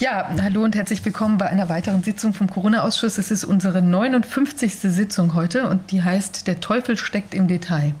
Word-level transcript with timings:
Ja, 0.00 0.28
hallo 0.40 0.62
und 0.62 0.76
herzlich 0.76 1.04
willkommen 1.04 1.38
bei 1.38 1.48
einer 1.48 1.68
weiteren 1.68 2.04
Sitzung 2.04 2.32
vom 2.32 2.48
Corona-Ausschuss. 2.48 3.18
Es 3.18 3.32
ist 3.32 3.42
unsere 3.42 3.82
59. 3.82 4.74
Sitzung 4.74 5.34
heute 5.34 5.68
und 5.68 5.90
die 5.90 6.04
heißt 6.04 6.46
Der 6.46 6.60
Teufel 6.60 6.96
steckt 6.96 7.34
im 7.34 7.48
Detail. 7.48 7.96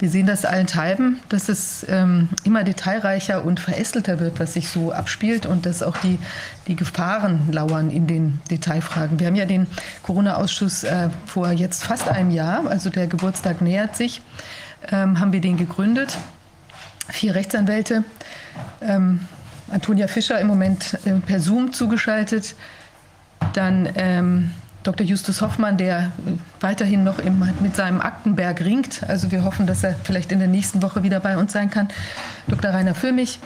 Wir 0.00 0.10
sehen 0.10 0.26
das 0.26 0.44
allenthalben, 0.44 1.20
dass 1.28 1.48
es 1.48 1.86
ähm, 1.88 2.28
immer 2.42 2.64
detailreicher 2.64 3.44
und 3.44 3.60
verästelter 3.60 4.18
wird, 4.18 4.40
was 4.40 4.54
sich 4.54 4.68
so 4.68 4.90
abspielt 4.90 5.46
und 5.46 5.64
dass 5.64 5.84
auch 5.84 5.96
die, 5.98 6.18
die 6.66 6.74
Gefahren 6.74 7.52
lauern 7.52 7.90
in 7.90 8.08
den 8.08 8.40
Detailfragen. 8.50 9.20
Wir 9.20 9.28
haben 9.28 9.36
ja 9.36 9.46
den 9.46 9.68
Corona-Ausschuss 10.02 10.82
äh, 10.82 11.08
vor 11.24 11.52
jetzt 11.52 11.84
fast 11.84 12.08
einem 12.08 12.32
Jahr, 12.32 12.66
also 12.66 12.90
der 12.90 13.06
Geburtstag 13.06 13.60
nähert 13.60 13.94
sich, 13.94 14.22
ähm, 14.90 15.20
haben 15.20 15.32
wir 15.32 15.40
den 15.40 15.56
gegründet. 15.56 16.18
Vier 17.10 17.36
Rechtsanwälte. 17.36 18.02
Ähm, 18.80 19.20
Antonia 19.70 20.08
Fischer 20.08 20.40
im 20.40 20.46
Moment 20.46 20.98
äh, 21.04 21.12
per 21.12 21.40
Zoom 21.40 21.72
zugeschaltet. 21.72 22.54
Dann 23.52 23.88
ähm, 23.94 24.50
Dr. 24.82 25.06
Justus 25.06 25.42
Hoffmann, 25.42 25.76
der 25.76 25.98
äh, 25.98 26.32
weiterhin 26.60 27.04
noch 27.04 27.18
im, 27.18 27.42
mit 27.60 27.76
seinem 27.76 28.00
Aktenberg 28.00 28.60
ringt. 28.60 29.02
Also 29.08 29.30
wir 29.30 29.44
hoffen, 29.44 29.66
dass 29.66 29.84
er 29.84 29.94
vielleicht 30.02 30.32
in 30.32 30.38
der 30.38 30.48
nächsten 30.48 30.82
Woche 30.82 31.02
wieder 31.02 31.20
bei 31.20 31.36
uns 31.36 31.52
sein 31.52 31.70
kann. 31.70 31.88
Dr. 32.46 32.70
Rainer 32.70 32.94
Füllmich 32.94 33.38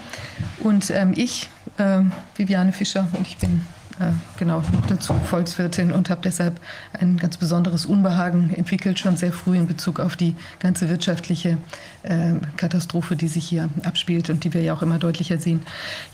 und 0.60 0.90
ähm, 0.90 1.12
ich, 1.16 1.50
äh, 1.78 2.00
Viviane 2.36 2.72
Fischer, 2.72 3.08
und 3.12 3.26
ich 3.26 3.38
bin 3.38 3.66
äh, 4.00 4.12
genau 4.38 4.62
dazu 4.88 5.14
Volkswirtin 5.26 5.92
und 5.92 6.10
habe 6.10 6.20
deshalb 6.22 6.60
ein 6.98 7.18
ganz 7.18 7.36
besonderes 7.36 7.86
Unbehagen 7.86 8.52
entwickelt, 8.54 8.98
schon 8.98 9.16
sehr 9.16 9.32
früh 9.32 9.56
in 9.56 9.66
Bezug 9.66 10.00
auf 10.00 10.16
die 10.16 10.34
ganze 10.60 10.88
wirtschaftliche 10.88 11.58
äh, 12.02 12.34
Katastrophe, 12.56 13.16
die 13.16 13.28
sich 13.28 13.44
hier 13.44 13.68
abspielt 13.84 14.30
und 14.30 14.44
die 14.44 14.54
wir 14.54 14.62
ja 14.62 14.74
auch 14.74 14.82
immer 14.82 14.98
deutlicher 14.98 15.38
sehen. 15.38 15.62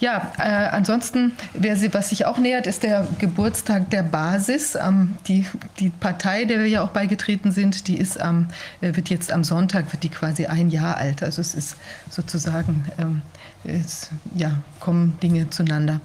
Ja, 0.00 0.32
äh, 0.38 0.68
ansonsten, 0.68 1.32
wer 1.54 1.76
was 1.94 2.08
sich 2.08 2.26
auch 2.26 2.38
nähert, 2.38 2.66
ist 2.66 2.82
der 2.82 3.06
Geburtstag 3.18 3.90
der 3.90 4.02
Basis. 4.02 4.74
Ähm, 4.74 5.16
die, 5.26 5.46
die 5.78 5.90
Partei, 5.90 6.44
der 6.44 6.58
wir 6.58 6.68
ja 6.68 6.82
auch 6.82 6.90
beigetreten 6.90 7.52
sind, 7.52 7.88
die 7.88 7.96
ist 7.96 8.20
am, 8.20 8.48
äh, 8.80 8.96
wird 8.96 9.08
jetzt 9.08 9.32
am 9.32 9.44
Sonntag, 9.44 9.92
wird 9.92 10.02
die 10.02 10.08
quasi 10.08 10.46
ein 10.46 10.70
Jahr 10.70 10.96
alt. 10.96 11.22
Also 11.22 11.40
es 11.40 11.54
ist 11.54 11.76
sozusagen, 12.10 12.86
ähm, 12.98 13.22
es, 13.64 14.10
ja, 14.34 14.52
kommen 14.80 15.18
Dinge 15.22 15.48
zueinander. 15.50 16.00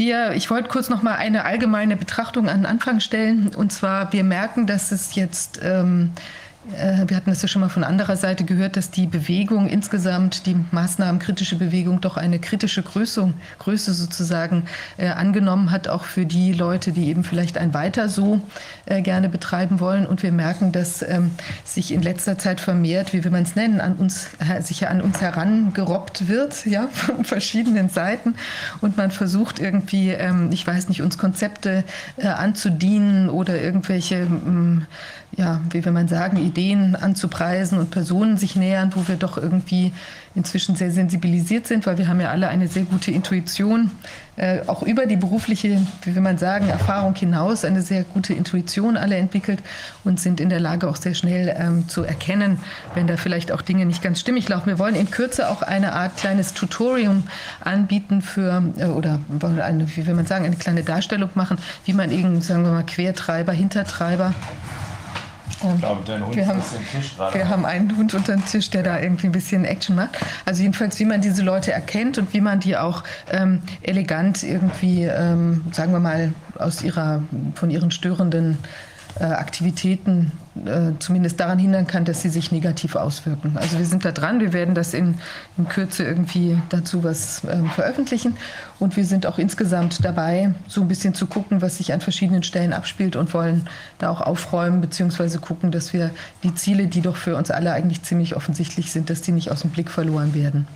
Wir, 0.00 0.32
ich 0.32 0.48
wollte 0.48 0.70
kurz 0.70 0.88
noch 0.88 1.02
mal 1.02 1.16
eine 1.16 1.44
allgemeine 1.44 1.94
Betrachtung 1.94 2.48
an 2.48 2.60
den 2.60 2.64
Anfang 2.66 3.00
stellen. 3.00 3.50
Und 3.54 3.70
zwar, 3.70 4.14
wir 4.14 4.24
merken, 4.24 4.66
dass 4.66 4.92
es 4.92 5.14
jetzt 5.14 5.60
ähm, 5.62 6.12
äh, 6.16 6.39
wir 7.06 7.16
hatten 7.16 7.30
das 7.30 7.42
ja 7.42 7.48
schon 7.48 7.60
mal 7.60 7.68
von 7.68 7.84
anderer 7.84 8.16
Seite 8.16 8.44
gehört, 8.44 8.76
dass 8.76 8.90
die 8.90 9.06
Bewegung 9.06 9.68
insgesamt, 9.68 10.46
die 10.46 10.56
maßnahmenkritische 10.70 11.56
Bewegung, 11.56 12.00
doch 12.00 12.16
eine 12.16 12.38
kritische 12.38 12.82
Größe, 12.82 13.32
Größe 13.58 13.94
sozusagen 13.94 14.64
äh, 14.96 15.08
angenommen 15.08 15.70
hat, 15.70 15.88
auch 15.88 16.04
für 16.04 16.26
die 16.26 16.52
Leute, 16.52 16.92
die 16.92 17.08
eben 17.08 17.24
vielleicht 17.24 17.58
ein 17.58 17.74
Weiter 17.74 18.08
so 18.08 18.40
äh, 18.86 19.02
gerne 19.02 19.28
betreiben 19.28 19.80
wollen. 19.80 20.06
Und 20.06 20.22
wir 20.22 20.32
merken, 20.32 20.72
dass 20.72 21.02
ähm, 21.02 21.32
sich 21.64 21.92
in 21.92 22.02
letzter 22.02 22.38
Zeit 22.38 22.60
vermehrt, 22.60 23.12
wie 23.12 23.24
will 23.24 23.30
man 23.30 23.42
es 23.42 23.56
nennen, 23.56 23.80
an 23.80 23.94
uns, 23.94 24.28
äh, 24.38 24.62
sich 24.62 24.88
an 24.88 25.00
uns 25.00 25.20
herangerobbt 25.20 26.28
wird, 26.28 26.66
ja, 26.66 26.88
von 26.92 27.24
verschiedenen 27.24 27.88
Seiten. 27.88 28.34
Und 28.80 28.96
man 28.96 29.10
versucht 29.10 29.58
irgendwie, 29.58 30.10
ähm, 30.10 30.50
ich 30.52 30.66
weiß 30.66 30.88
nicht, 30.88 31.02
uns 31.02 31.18
Konzepte 31.18 31.84
äh, 32.16 32.28
anzudienen 32.28 33.28
oder 33.28 33.60
irgendwelche, 33.60 34.16
ähm, 34.16 34.86
ja, 35.36 35.60
wie 35.70 35.84
will 35.84 35.92
man 35.92 36.08
sagen, 36.08 36.36
Ideen 36.36 36.96
anzupreisen 36.96 37.78
und 37.78 37.90
Personen 37.90 38.36
sich 38.36 38.56
nähern, 38.56 38.92
wo 38.94 39.06
wir 39.06 39.16
doch 39.16 39.38
irgendwie 39.38 39.92
inzwischen 40.34 40.76
sehr 40.76 40.92
sensibilisiert 40.92 41.66
sind, 41.66 41.86
weil 41.86 41.98
wir 41.98 42.06
haben 42.06 42.20
ja 42.20 42.30
alle 42.30 42.48
eine 42.48 42.68
sehr 42.68 42.84
gute 42.84 43.10
Intuition, 43.10 43.90
äh, 44.36 44.60
auch 44.66 44.82
über 44.82 45.06
die 45.06 45.16
berufliche, 45.16 45.84
wie 46.02 46.14
will 46.14 46.22
man 46.22 46.38
sagen, 46.38 46.68
Erfahrung 46.68 47.14
hinaus, 47.16 47.64
eine 47.64 47.82
sehr 47.82 48.04
gute 48.04 48.32
Intuition 48.32 48.96
alle 48.96 49.16
entwickelt 49.16 49.60
und 50.04 50.20
sind 50.20 50.40
in 50.40 50.48
der 50.48 50.60
Lage 50.60 50.88
auch 50.88 50.96
sehr 50.96 51.14
schnell 51.14 51.54
ähm, 51.58 51.88
zu 51.88 52.04
erkennen, 52.04 52.60
wenn 52.94 53.08
da 53.08 53.16
vielleicht 53.16 53.50
auch 53.50 53.62
Dinge 53.62 53.86
nicht 53.86 54.02
ganz 54.02 54.20
stimmig 54.20 54.48
laufen. 54.48 54.66
Wir 54.66 54.78
wollen 54.78 54.94
in 54.94 55.10
Kürze 55.10 55.48
auch 55.48 55.62
eine 55.62 55.94
Art 55.94 56.16
kleines 56.16 56.54
Tutorium 56.54 57.24
anbieten 57.60 58.22
für, 58.22 58.62
äh, 58.78 58.86
oder 58.86 59.20
eine, 59.60 59.96
wie 59.96 60.06
will 60.06 60.14
man 60.14 60.26
sagen, 60.26 60.44
eine 60.44 60.56
kleine 60.56 60.84
Darstellung 60.84 61.30
machen, 61.34 61.58
wie 61.84 61.92
man 61.92 62.12
eben, 62.12 62.40
sagen 62.40 62.62
wir 62.62 62.70
mal, 62.70 62.84
Quertreiber, 62.84 63.52
Hintertreiber 63.52 64.32
ich 65.62 65.80
glaube, 65.80 66.02
dein 66.06 66.24
Hund 66.24 66.36
wir 66.36 66.46
haben, 66.46 66.58
ist 66.58 66.74
den 66.74 67.00
Tisch 67.00 67.16
gerade. 67.16 67.34
Wir 67.34 67.48
haben 67.48 67.64
einen 67.64 67.96
Hund 67.96 68.14
unter 68.14 68.32
dem 68.32 68.44
Tisch, 68.44 68.70
der 68.70 68.82
da 68.82 69.00
irgendwie 69.00 69.26
ein 69.26 69.32
bisschen 69.32 69.64
Action 69.64 69.96
macht. 69.96 70.18
Also 70.44 70.62
jedenfalls, 70.62 70.98
wie 70.98 71.04
man 71.04 71.20
diese 71.20 71.42
Leute 71.42 71.72
erkennt 71.72 72.18
und 72.18 72.32
wie 72.32 72.40
man 72.40 72.60
die 72.60 72.76
auch 72.76 73.04
ähm, 73.30 73.62
elegant 73.82 74.42
irgendwie, 74.42 75.04
ähm, 75.04 75.64
sagen 75.72 75.92
wir 75.92 76.00
mal, 76.00 76.32
aus 76.58 76.82
ihrer, 76.82 77.22
von 77.54 77.70
ihren 77.70 77.90
störenden 77.90 78.58
äh, 79.18 79.24
Aktivitäten 79.24 80.32
äh, 80.56 80.98
zumindest 80.98 81.38
daran 81.38 81.60
hindern 81.60 81.86
kann, 81.86 82.04
dass 82.04 82.22
sie 82.22 82.28
sich 82.28 82.50
negativ 82.50 82.96
auswirken. 82.96 83.56
Also 83.56 83.78
wir 83.78 83.86
sind 83.86 84.04
da 84.04 84.10
dran, 84.10 84.40
wir 84.40 84.52
werden 84.52 84.74
das 84.74 84.94
in, 84.94 85.18
in 85.56 85.68
Kürze 85.68 86.02
irgendwie 86.02 86.60
dazu 86.70 87.04
was 87.04 87.44
äh, 87.44 87.62
veröffentlichen 87.74 88.36
und 88.80 88.96
wir 88.96 89.04
sind 89.04 89.26
auch 89.26 89.38
insgesamt 89.38 90.04
dabei, 90.04 90.52
so 90.66 90.80
ein 90.80 90.88
bisschen 90.88 91.14
zu 91.14 91.26
gucken, 91.26 91.62
was 91.62 91.78
sich 91.78 91.92
an 91.92 92.00
verschiedenen 92.00 92.42
Stellen 92.42 92.72
abspielt 92.72 93.14
und 93.14 93.32
wollen 93.32 93.68
da 93.98 94.10
auch 94.10 94.20
aufräumen 94.20 94.80
bzw. 94.80 95.38
gucken, 95.38 95.70
dass 95.70 95.92
wir 95.92 96.10
die 96.42 96.52
Ziele, 96.54 96.88
die 96.88 97.00
doch 97.00 97.16
für 97.16 97.36
uns 97.36 97.52
alle 97.52 97.72
eigentlich 97.72 98.02
ziemlich 98.02 98.34
offensichtlich 98.34 98.90
sind, 98.90 99.08
dass 99.08 99.22
die 99.22 99.32
nicht 99.32 99.52
aus 99.52 99.60
dem 99.60 99.70
Blick 99.70 99.88
verloren 99.88 100.34
werden. 100.34 100.66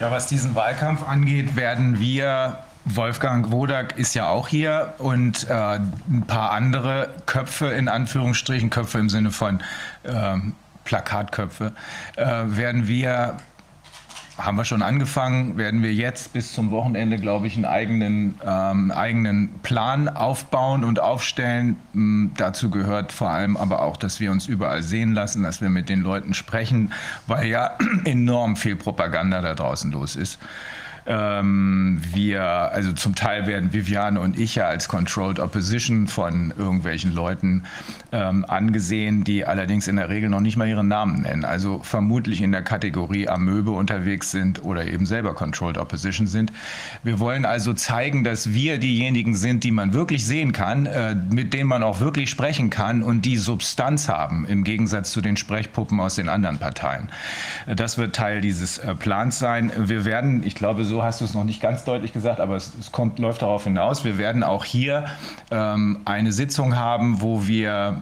Ja, 0.00 0.10
was 0.10 0.26
diesen 0.26 0.54
Wahlkampf 0.54 1.02
angeht, 1.02 1.56
werden 1.56 1.98
wir 1.98 2.58
Wolfgang 2.84 3.50
Wodak 3.50 3.98
ist 3.98 4.14
ja 4.14 4.28
auch 4.28 4.48
hier 4.48 4.94
und 4.98 5.48
äh, 5.48 5.52
ein 5.52 6.24
paar 6.26 6.50
andere 6.52 7.14
Köpfe 7.26 7.66
in 7.68 7.88
Anführungsstrichen, 7.88 8.70
Köpfe 8.70 8.98
im 8.98 9.08
Sinne 9.08 9.30
von 9.30 9.62
äh, 10.02 10.36
Plakatköpfe, 10.84 11.72
äh, 12.16 12.24
werden 12.24 12.86
wir 12.86 13.36
haben 14.36 14.56
wir 14.56 14.64
schon 14.64 14.82
angefangen, 14.82 15.56
werden 15.56 15.82
wir 15.82 15.94
jetzt 15.94 16.32
bis 16.32 16.52
zum 16.52 16.72
Wochenende, 16.72 17.18
glaube 17.18 17.46
ich, 17.46 17.54
einen 17.54 17.66
eigenen, 17.66 18.40
ähm, 18.44 18.90
eigenen 18.90 19.60
Plan 19.60 20.08
aufbauen 20.08 20.82
und 20.82 20.98
aufstellen. 20.98 21.76
Ähm, 21.94 22.32
dazu 22.36 22.68
gehört 22.68 23.12
vor 23.12 23.30
allem 23.30 23.56
aber 23.56 23.82
auch, 23.82 23.96
dass 23.96 24.18
wir 24.18 24.32
uns 24.32 24.48
überall 24.48 24.82
sehen 24.82 25.12
lassen, 25.12 25.44
dass 25.44 25.60
wir 25.60 25.70
mit 25.70 25.88
den 25.88 26.00
Leuten 26.00 26.34
sprechen, 26.34 26.92
weil 27.28 27.46
ja 27.46 27.78
enorm 28.04 28.56
viel 28.56 28.74
Propaganda 28.74 29.40
da 29.40 29.54
draußen 29.54 29.92
los 29.92 30.16
ist. 30.16 30.40
Ähm, 31.06 32.00
wir, 32.14 32.42
also 32.42 32.92
zum 32.92 33.14
Teil 33.14 33.46
werden 33.46 33.72
Viviane 33.72 34.20
und 34.20 34.38
ich 34.38 34.54
ja 34.54 34.66
als 34.66 34.88
Controlled 34.88 35.38
Opposition 35.38 36.08
von 36.08 36.54
irgendwelchen 36.56 37.14
Leuten 37.14 37.64
ähm, 38.12 38.44
angesehen, 38.48 39.24
die 39.24 39.44
allerdings 39.44 39.86
in 39.86 39.96
der 39.96 40.08
Regel 40.08 40.30
noch 40.30 40.40
nicht 40.40 40.56
mal 40.56 40.68
ihren 40.68 40.88
Namen 40.88 41.22
nennen. 41.22 41.44
Also 41.44 41.80
vermutlich 41.82 42.40
in 42.40 42.52
der 42.52 42.62
Kategorie 42.62 43.28
Amöbe 43.28 43.72
unterwegs 43.72 44.30
sind 44.30 44.64
oder 44.64 44.86
eben 44.86 45.04
selber 45.04 45.34
Controlled 45.34 45.76
Opposition 45.76 46.26
sind. 46.26 46.52
Wir 47.02 47.18
wollen 47.18 47.44
also 47.44 47.74
zeigen, 47.74 48.24
dass 48.24 48.52
wir 48.54 48.78
diejenigen 48.78 49.34
sind, 49.36 49.64
die 49.64 49.72
man 49.72 49.92
wirklich 49.92 50.24
sehen 50.24 50.52
kann, 50.52 50.86
äh, 50.86 51.14
mit 51.14 51.52
denen 51.52 51.68
man 51.68 51.82
auch 51.82 52.00
wirklich 52.00 52.30
sprechen 52.30 52.70
kann 52.70 53.02
und 53.02 53.22
die 53.22 53.36
Substanz 53.36 54.08
haben, 54.08 54.46
im 54.46 54.64
Gegensatz 54.64 55.12
zu 55.12 55.20
den 55.20 55.36
Sprechpuppen 55.36 56.00
aus 56.00 56.14
den 56.14 56.28
anderen 56.28 56.58
Parteien. 56.58 57.10
Das 57.66 57.98
wird 57.98 58.16
Teil 58.16 58.40
dieses 58.40 58.78
äh, 58.78 58.94
Plans 58.94 59.38
sein. 59.38 59.70
Wir 59.76 60.04
werden, 60.04 60.42
ich 60.44 60.54
glaube, 60.54 60.84
so 60.84 60.93
so 60.94 61.02
hast 61.02 61.20
du 61.20 61.24
es 61.24 61.34
noch 61.34 61.42
nicht 61.42 61.60
ganz 61.60 61.82
deutlich 61.82 62.12
gesagt, 62.12 62.38
aber 62.38 62.54
es, 62.54 62.72
es 62.78 62.92
kommt, 62.92 63.18
läuft 63.18 63.42
darauf 63.42 63.64
hinaus. 63.64 64.04
Wir 64.04 64.16
werden 64.16 64.44
auch 64.44 64.64
hier 64.64 65.06
ähm, 65.50 66.02
eine 66.04 66.30
Sitzung 66.30 66.76
haben, 66.76 67.20
wo 67.20 67.48
wir 67.48 68.00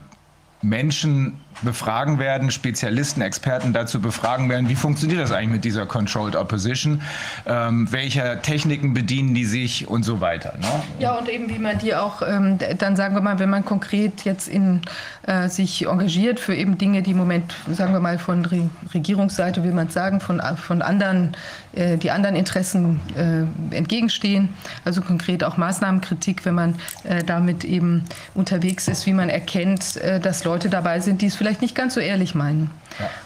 Menschen 0.60 1.40
befragen 1.62 2.18
werden, 2.18 2.50
Spezialisten, 2.50 3.20
Experten 3.20 3.72
dazu 3.72 4.00
befragen 4.00 4.48
werden, 4.48 4.68
wie 4.68 4.74
funktioniert 4.74 5.20
das 5.20 5.32
eigentlich 5.32 5.50
mit 5.50 5.64
dieser 5.64 5.86
Controlled 5.86 6.36
Opposition, 6.36 7.02
ähm, 7.46 7.90
welche 7.90 8.40
Techniken 8.42 8.94
bedienen 8.94 9.34
die 9.34 9.44
sich 9.44 9.88
und 9.88 10.02
so 10.02 10.20
weiter. 10.20 10.54
Ne? 10.60 10.66
Ja, 10.98 11.14
und 11.18 11.28
eben 11.28 11.48
wie 11.48 11.58
man 11.58 11.78
die 11.78 11.94
auch, 11.94 12.22
ähm, 12.22 12.58
dann 12.78 12.96
sagen 12.96 13.14
wir 13.14 13.22
mal, 13.22 13.38
wenn 13.38 13.50
man 13.50 13.64
konkret 13.64 14.24
jetzt 14.24 14.48
in, 14.48 14.82
äh, 15.26 15.48
sich 15.48 15.86
engagiert 15.86 16.40
für 16.40 16.54
eben 16.54 16.78
Dinge, 16.78 17.02
die 17.02 17.12
im 17.12 17.18
Moment, 17.18 17.54
sagen 17.70 17.92
wir 17.92 18.00
mal, 18.00 18.18
von 18.18 18.44
Re 18.44 18.70
Regierungsseite, 18.94 19.64
will 19.64 19.72
man 19.72 19.88
sagen, 19.88 20.20
von, 20.20 20.40
von 20.56 20.82
anderen, 20.82 21.36
die 21.74 22.10
anderen 22.10 22.36
Interessen 22.36 23.00
äh, 23.16 23.74
entgegenstehen, 23.74 24.50
also 24.84 25.00
konkret 25.00 25.42
auch 25.42 25.56
Maßnahmenkritik, 25.56 26.44
wenn 26.44 26.54
man 26.54 26.74
äh, 27.04 27.24
damit 27.24 27.64
eben 27.64 28.04
unterwegs 28.34 28.88
ist, 28.88 29.06
wie 29.06 29.12
man 29.12 29.28
erkennt, 29.28 29.96
äh, 29.96 30.20
dass 30.20 30.44
Leute 30.44 30.68
dabei 30.68 31.00
sind, 31.00 31.22
die 31.22 31.26
es 31.26 31.36
vielleicht 31.36 31.62
nicht 31.62 31.74
ganz 31.74 31.94
so 31.94 32.00
ehrlich 32.00 32.34
meinen. 32.34 32.70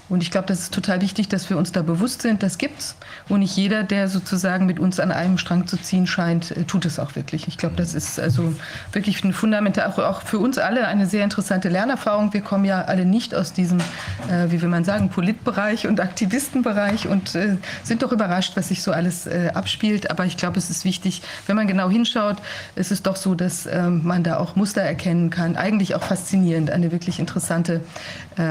Und 0.09 0.23
ich 0.23 0.31
glaube, 0.31 0.47
das 0.47 0.61
ist 0.61 0.75
total 0.75 1.01
wichtig, 1.01 1.29
dass 1.29 1.51
wir 1.51 1.59
uns 1.59 1.73
da 1.73 1.83
bewusst 1.83 2.23
sind, 2.23 2.43
das 2.43 2.59
gibt's. 2.59 2.97
Und 3.29 3.41
nicht 3.41 3.57
jeder, 3.57 3.83
der 3.83 4.09
sozusagen 4.09 4.67
mit 4.67 4.79
uns 4.79 5.01
an 5.01 5.11
einem 5.11 5.37
Strang 5.39 5.67
zu 5.67 5.77
ziehen 5.77 6.07
scheint, 6.07 6.53
äh, 6.53 6.65
tut 6.65 6.85
es 6.85 6.99
auch 6.99 7.17
wirklich. 7.17 7.49
Ich 7.49 7.59
glaube, 7.59 7.77
das 7.77 7.95
ist 7.95 8.21
also 8.21 8.55
wirklich 8.93 9.25
ein 9.25 9.33
fundamental, 9.33 9.93
auch 10.05 10.23
für 10.23 10.39
uns 10.39 10.59
alle 10.59 10.87
eine 10.87 11.07
sehr 11.07 11.25
interessante 11.25 11.69
Lernerfahrung. 11.69 12.33
Wir 12.33 12.41
kommen 12.41 12.65
ja 12.65 12.83
alle 12.83 13.05
nicht 13.05 13.35
aus 13.35 13.53
diesem, 13.53 13.81
äh, 14.29 14.51
wie 14.51 14.63
will 14.63 14.69
man 14.69 14.85
sagen, 14.85 15.11
Politbereich 15.11 15.87
und 15.87 16.01
Aktivistenbereich 16.01 17.09
und 17.09 17.35
äh, 17.35 17.57
sind 17.83 18.03
doch 18.03 18.13
überrascht, 18.13 18.53
was 18.57 18.69
sich 18.69 18.83
so 18.83 18.93
alles 18.93 19.27
äh, 19.27 19.51
abspielt. 19.55 20.11
Aber 20.11 20.25
ich 20.25 20.37
glaube, 20.37 20.59
es 20.59 20.71
ist 20.71 20.85
wichtig, 20.85 21.23
wenn 21.47 21.57
man 21.57 21.67
genau 21.67 21.91
hinschaut, 21.91 22.37
ist 22.77 22.93
es 22.93 23.03
doch 23.03 23.17
so, 23.17 23.35
dass 23.35 23.67
ähm, 23.67 24.03
man 24.05 24.23
da 24.23 24.39
auch 24.39 24.55
Muster 24.57 24.83
erkennen 24.83 25.31
kann. 25.31 25.57
Eigentlich 25.57 25.95
auch 25.95 26.03
faszinierend, 26.03 26.71
eine 26.71 26.93
wirklich 26.93 27.19
interessante 27.19 27.81
äh, 28.37 28.43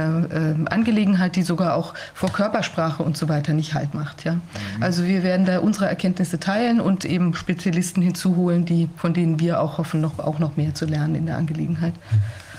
äh, 1.05 1.15
Angelegenheit, 1.15 1.35
die 1.35 1.43
sogar 1.43 1.75
auch 1.75 1.93
vor 2.13 2.31
Körpersprache 2.31 3.03
und 3.03 3.17
so 3.17 3.29
weiter 3.29 3.53
nicht 3.53 3.73
halt 3.73 3.93
macht. 3.93 4.23
Ja? 4.23 4.33
Mhm. 4.33 4.41
Also 4.81 5.05
wir 5.05 5.23
werden 5.23 5.45
da 5.45 5.59
unsere 5.59 5.87
Erkenntnisse 5.87 6.39
teilen 6.39 6.81
und 6.81 7.05
eben 7.05 7.33
Spezialisten 7.35 8.01
hinzuholen, 8.01 8.65
die, 8.65 8.89
von 8.95 9.13
denen 9.13 9.39
wir 9.39 9.61
auch 9.61 9.77
hoffen, 9.77 10.01
noch, 10.01 10.19
auch 10.19 10.39
noch 10.39 10.57
mehr 10.57 10.73
zu 10.73 10.85
lernen 10.85 11.15
in 11.15 11.25
der 11.25 11.37
Angelegenheit. 11.37 11.93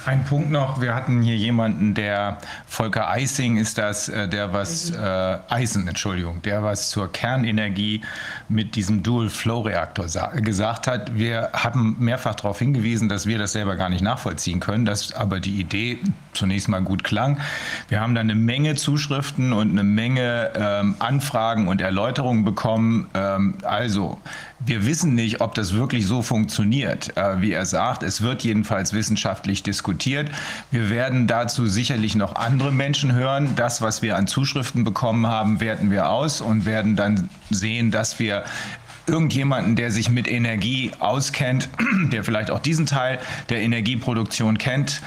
Ein 0.07 0.25
Punkt 0.25 0.53
noch, 0.53 0.81
wir 0.81 0.95
hatten 0.95 1.21
hier 1.21 1.35
jemanden, 1.35 1.93
der 1.93 2.39
Volker 2.69 3.11
Eising 3.11 3.57
ist 3.57 3.77
das, 3.77 4.09
äh, 4.09 4.29
der 4.29 4.53
was 4.53 4.91
äh, 4.91 5.39
Eisen, 5.49 5.89
Entschuldigung, 5.89 6.43
der 6.43 6.63
was 6.63 6.91
zur 6.91 7.11
Kernenergie 7.11 8.03
mit 8.49 8.77
diesem 8.77 9.03
Dual 9.03 9.29
Flow 9.29 9.63
Reaktor 9.63 10.07
gesagt 10.37 10.87
hat. 10.87 11.17
Wir 11.17 11.51
haben 11.53 11.97
mehrfach 11.99 12.37
darauf 12.37 12.61
hingewiesen, 12.61 13.09
dass 13.09 13.27
wir 13.27 13.37
das 13.39 13.51
selber 13.51 13.75
gar 13.75 13.89
nicht 13.89 14.01
nachvollziehen 14.01 14.61
können, 14.61 14.85
dass 14.85 15.13
aber 15.13 15.41
die 15.41 15.59
Idee 15.59 15.99
zunächst 16.35 16.69
mal 16.69 16.83
gut 16.83 17.03
klang. 17.03 17.41
Wir 17.89 18.01
haben 18.01 18.15
dann 18.15 18.31
eine 18.31 18.39
Menge 18.39 18.77
Zuschriften 18.77 19.53
und 19.53 19.73
eine 19.73 19.83
Menge 19.83 20.53
ähm, 20.55 20.95
Anfragen 21.01 21.67
und 21.67 21.81
Erläuterungen 21.81 22.45
bekommen. 22.45 23.11
Ähm, 23.15 23.55
also 23.65 24.21
wir 24.59 24.87
wissen 24.87 25.15
nicht, 25.15 25.41
ob 25.41 25.55
das 25.55 25.75
wirklich 25.75 26.07
so 26.07 26.23
funktioniert, 26.23 27.17
äh, 27.17 27.41
wie 27.41 27.53
er 27.53 27.67
sagt. 27.67 28.03
Es 28.03 28.23
wird 28.23 28.43
jedenfalls 28.43 28.93
wissenschaftlich 28.93 29.63
diskutiert. 29.63 30.31
Wir 30.71 30.89
werden 30.89 31.27
dazu 31.27 31.67
sicherlich 31.67 32.15
noch 32.15 32.37
andere 32.37 32.73
Menschen 32.73 33.13
hören. 33.13 33.55
Das, 33.57 33.83
was 33.83 34.03
wir 34.03 34.17
an 34.17 34.27
Zuschriften 34.27 34.85
bekommen 34.85 35.27
haben, 35.27 35.61
werten 35.61 35.91
wir 35.91 36.09
aus 36.09 36.41
und 36.41 36.65
werden 36.65 36.97
dann 36.97 37.29
sehen, 37.51 37.91
dass 37.91 38.19
wir 38.19 38.45
irgendjemanden, 39.07 39.77
der 39.77 39.91
sich 39.91 40.11
mit 40.11 40.29
Energie 40.29 40.91
auskennt, 40.99 41.69
der 42.13 42.25
vielleicht 42.25 42.51
auch 42.51 42.61
diesen 42.61 42.87
Teil 42.87 43.19
der 43.49 43.61
Energieproduktion 43.61 44.59
kennt, 44.59 45.01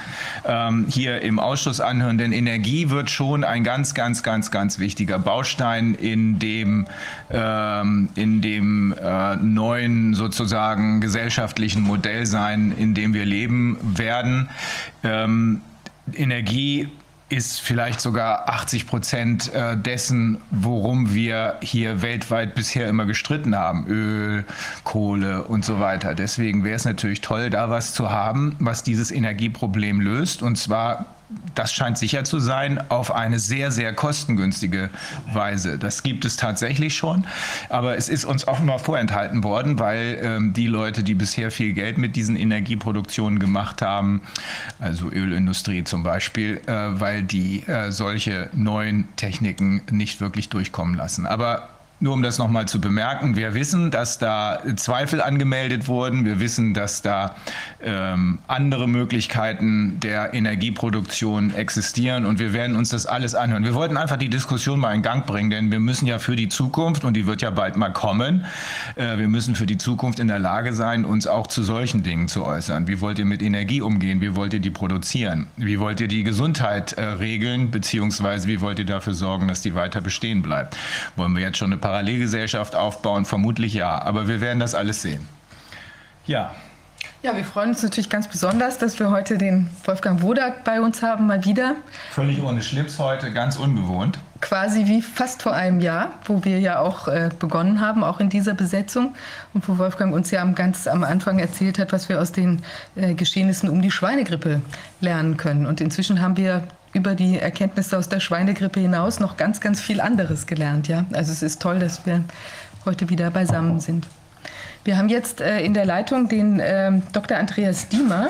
ähm, 0.44 0.86
hier 0.88 1.20
im 1.22 1.38
Ausschuss 1.38 1.80
anhören. 1.80 2.18
Denn 2.18 2.32
Energie 2.32 2.90
wird 2.90 3.10
schon 3.10 3.44
ein 3.44 3.64
ganz, 3.64 3.94
ganz, 3.94 4.22
ganz, 4.22 4.50
ganz 4.50 4.78
wichtiger 4.78 5.18
Baustein 5.18 5.94
in 5.94 6.38
dem, 6.38 6.86
ähm, 7.30 8.08
in 8.14 8.40
dem 8.40 8.94
äh, 9.00 9.36
neuen 9.36 10.14
sozusagen 10.14 11.00
gesellschaftlichen 11.00 11.82
Modell 11.82 12.26
sein, 12.26 12.72
in 12.76 12.94
dem 12.94 13.14
wir 13.14 13.24
leben 13.24 13.78
werden. 13.82 14.48
Ähm, 15.04 15.60
Energie 16.14 16.88
ist 17.30 17.60
vielleicht 17.60 18.00
sogar 18.00 18.48
80 18.48 18.86
Prozent 18.86 19.54
äh, 19.54 19.76
dessen, 19.76 20.40
worum 20.50 21.14
wir 21.14 21.56
hier 21.62 22.02
weltweit 22.02 22.54
bisher 22.54 22.88
immer 22.88 23.06
gestritten 23.06 23.56
haben. 23.56 23.86
Öl, 23.86 24.44
Kohle 24.84 25.44
und 25.44 25.64
so 25.64 25.80
weiter. 25.80 26.14
Deswegen 26.14 26.64
wäre 26.64 26.76
es 26.76 26.84
natürlich 26.84 27.20
toll, 27.20 27.48
da 27.48 27.70
was 27.70 27.94
zu 27.94 28.10
haben, 28.10 28.56
was 28.58 28.82
dieses 28.82 29.12
Energieproblem 29.12 30.00
löst. 30.00 30.42
Und 30.42 30.56
zwar 30.56 31.06
das 31.54 31.72
scheint 31.72 31.98
sicher 31.98 32.24
zu 32.24 32.38
sein, 32.38 32.90
auf 32.90 33.12
eine 33.12 33.38
sehr, 33.38 33.70
sehr 33.70 33.92
kostengünstige 33.92 34.90
Weise. 35.32 35.78
Das 35.78 36.02
gibt 36.02 36.24
es 36.24 36.36
tatsächlich 36.36 36.96
schon, 36.96 37.26
aber 37.68 37.96
es 37.96 38.08
ist 38.08 38.24
uns 38.24 38.46
offenbar 38.46 38.78
vorenthalten 38.78 39.44
worden, 39.44 39.78
weil 39.78 40.18
ähm, 40.22 40.52
die 40.52 40.66
Leute, 40.66 41.02
die 41.02 41.14
bisher 41.14 41.50
viel 41.50 41.72
Geld 41.72 41.98
mit 41.98 42.16
diesen 42.16 42.36
Energieproduktionen 42.36 43.38
gemacht 43.38 43.82
haben, 43.82 44.22
also 44.78 45.10
Ölindustrie 45.10 45.84
zum 45.84 46.02
Beispiel, 46.02 46.60
äh, 46.66 46.72
weil 47.00 47.22
die 47.22 47.66
äh, 47.66 47.90
solche 47.90 48.48
neuen 48.52 49.08
Techniken 49.16 49.82
nicht 49.90 50.20
wirklich 50.20 50.48
durchkommen 50.48 50.94
lassen. 50.94 51.26
Aber 51.26 51.68
nur 52.00 52.14
um 52.14 52.22
das 52.22 52.38
nochmal 52.38 52.66
zu 52.66 52.80
bemerken, 52.80 53.36
wir 53.36 53.54
wissen, 53.54 53.90
dass 53.90 54.18
da 54.18 54.60
Zweifel 54.76 55.20
angemeldet 55.20 55.86
wurden. 55.86 56.24
Wir 56.24 56.40
wissen, 56.40 56.72
dass 56.72 57.02
da 57.02 57.36
ähm, 57.82 58.38
andere 58.46 58.88
Möglichkeiten 58.88 60.00
der 60.00 60.32
Energieproduktion 60.32 61.54
existieren 61.54 62.24
und 62.24 62.38
wir 62.38 62.54
werden 62.54 62.76
uns 62.76 62.88
das 62.88 63.04
alles 63.04 63.34
anhören. 63.34 63.64
Wir 63.64 63.74
wollten 63.74 63.98
einfach 63.98 64.16
die 64.16 64.30
Diskussion 64.30 64.80
mal 64.80 64.94
in 64.94 65.02
Gang 65.02 65.26
bringen, 65.26 65.50
denn 65.50 65.70
wir 65.70 65.80
müssen 65.80 66.06
ja 66.06 66.18
für 66.18 66.36
die 66.36 66.48
Zukunft, 66.48 67.04
und 67.04 67.14
die 67.14 67.26
wird 67.26 67.42
ja 67.42 67.50
bald 67.50 67.76
mal 67.76 67.92
kommen, 67.92 68.46
äh, 68.96 69.18
wir 69.18 69.28
müssen 69.28 69.54
für 69.54 69.66
die 69.66 69.76
Zukunft 69.76 70.20
in 70.20 70.28
der 70.28 70.38
Lage 70.38 70.72
sein, 70.72 71.04
uns 71.04 71.26
auch 71.26 71.46
zu 71.46 71.62
solchen 71.62 72.02
Dingen 72.02 72.28
zu 72.28 72.44
äußern. 72.44 72.88
Wie 72.88 73.00
wollt 73.02 73.18
ihr 73.18 73.26
mit 73.26 73.42
Energie 73.42 73.82
umgehen? 73.82 74.22
Wie 74.22 74.34
wollt 74.36 74.54
ihr 74.54 74.60
die 74.60 74.70
produzieren? 74.70 75.48
Wie 75.56 75.78
wollt 75.78 76.00
ihr 76.00 76.08
die 76.08 76.22
Gesundheit 76.22 76.94
äh, 76.94 77.04
regeln? 77.04 77.70
Beziehungsweise 77.70 78.48
wie 78.48 78.60
wollt 78.62 78.78
ihr 78.78 78.86
dafür 78.86 79.12
sorgen, 79.12 79.48
dass 79.48 79.60
die 79.60 79.74
weiter 79.74 80.00
bestehen 80.00 80.40
bleibt? 80.40 80.76
Wollen 81.16 81.34
wir 81.34 81.42
jetzt 81.42 81.58
schon 81.58 81.72
eine 81.72 81.80
Parallelgesellschaft 81.90 82.76
aufbauen? 82.76 83.24
Vermutlich 83.24 83.74
ja, 83.74 84.00
aber 84.00 84.28
wir 84.28 84.40
werden 84.40 84.60
das 84.60 84.76
alles 84.76 85.02
sehen. 85.02 85.28
Ja. 86.24 86.52
Ja, 87.22 87.36
wir 87.36 87.44
freuen 87.44 87.70
uns 87.70 87.82
natürlich 87.82 88.08
ganz 88.08 88.28
besonders, 88.28 88.78
dass 88.78 89.00
wir 89.00 89.10
heute 89.10 89.38
den 89.38 89.68
Wolfgang 89.84 90.22
Wodak 90.22 90.62
bei 90.62 90.80
uns 90.80 91.02
haben, 91.02 91.26
mal 91.26 91.44
wieder. 91.44 91.74
Völlig 92.12 92.40
ohne 92.42 92.62
Schlips 92.62 93.00
heute, 93.00 93.32
ganz 93.32 93.56
ungewohnt. 93.56 94.20
Quasi 94.40 94.86
wie 94.86 95.02
fast 95.02 95.42
vor 95.42 95.52
einem 95.52 95.80
Jahr, 95.80 96.12
wo 96.26 96.44
wir 96.44 96.60
ja 96.60 96.78
auch 96.78 97.08
äh, 97.08 97.30
begonnen 97.36 97.80
haben, 97.80 98.04
auch 98.04 98.20
in 98.20 98.30
dieser 98.30 98.54
Besetzung. 98.54 99.16
Und 99.52 99.68
wo 99.68 99.78
Wolfgang 99.78 100.14
uns 100.14 100.30
ja 100.30 100.44
ganz 100.44 100.86
am 100.86 101.02
Anfang 101.02 101.40
erzählt 101.40 101.80
hat, 101.80 101.92
was 101.92 102.08
wir 102.08 102.20
aus 102.20 102.30
den 102.30 102.62
äh, 102.94 103.14
Geschehnissen 103.14 103.68
um 103.68 103.82
die 103.82 103.90
Schweinegrippe 103.90 104.62
lernen 105.00 105.36
können. 105.36 105.66
Und 105.66 105.80
inzwischen 105.80 106.22
haben 106.22 106.36
wir 106.36 106.62
über 106.92 107.14
die 107.14 107.38
Erkenntnisse 107.38 107.96
aus 107.96 108.08
der 108.08 108.20
Schweinegrippe 108.20 108.80
hinaus 108.80 109.20
noch 109.20 109.36
ganz, 109.36 109.60
ganz 109.60 109.80
viel 109.80 110.00
anderes 110.00 110.46
gelernt. 110.46 110.88
Ja? 110.88 111.04
Also 111.12 111.32
es 111.32 111.42
ist 111.42 111.62
toll, 111.62 111.78
dass 111.78 112.04
wir 112.06 112.24
heute 112.84 113.08
wieder 113.08 113.30
beisammen 113.30 113.80
sind. 113.80 114.06
Wir 114.84 114.96
haben 114.96 115.08
jetzt 115.08 115.40
äh, 115.40 115.60
in 115.60 115.74
der 115.74 115.84
Leitung 115.84 116.28
den 116.28 116.58
äh, 116.58 116.90
Dr. 117.12 117.36
Andreas 117.36 117.88
Diemer. 117.88 118.28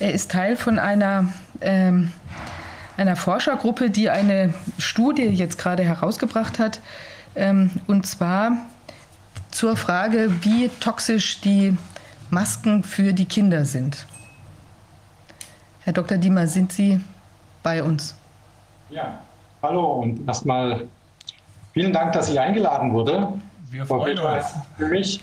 Er 0.00 0.12
ist 0.12 0.30
Teil 0.30 0.56
von 0.56 0.78
einer, 0.78 1.32
ähm, 1.60 2.12
einer 2.96 3.16
Forschergruppe, 3.16 3.90
die 3.90 4.10
eine 4.10 4.52
Studie 4.78 5.22
jetzt 5.22 5.56
gerade 5.56 5.84
herausgebracht 5.84 6.58
hat. 6.58 6.80
Ähm, 7.36 7.70
und 7.86 8.06
zwar 8.06 8.56
zur 9.50 9.76
Frage, 9.76 10.30
wie 10.42 10.68
toxisch 10.80 11.40
die 11.40 11.76
Masken 12.30 12.82
für 12.82 13.12
die 13.12 13.26
Kinder 13.26 13.64
sind. 13.64 14.06
Herr 15.80 15.92
Dr. 15.92 16.18
Diemer, 16.18 16.48
sind 16.48 16.72
Sie 16.72 17.00
bei 17.64 17.82
uns. 17.82 18.14
Ja, 18.90 19.18
hallo 19.62 20.02
und 20.02 20.28
erstmal 20.28 20.86
vielen 21.72 21.92
Dank, 21.92 22.12
dass 22.12 22.28
ich 22.28 22.38
eingeladen 22.38 22.92
wurde. 22.92 23.32
Wir 23.70 23.84
freuen 23.86 24.18
uns. 24.18 24.54
Für 24.76 24.86
mich 24.86 25.20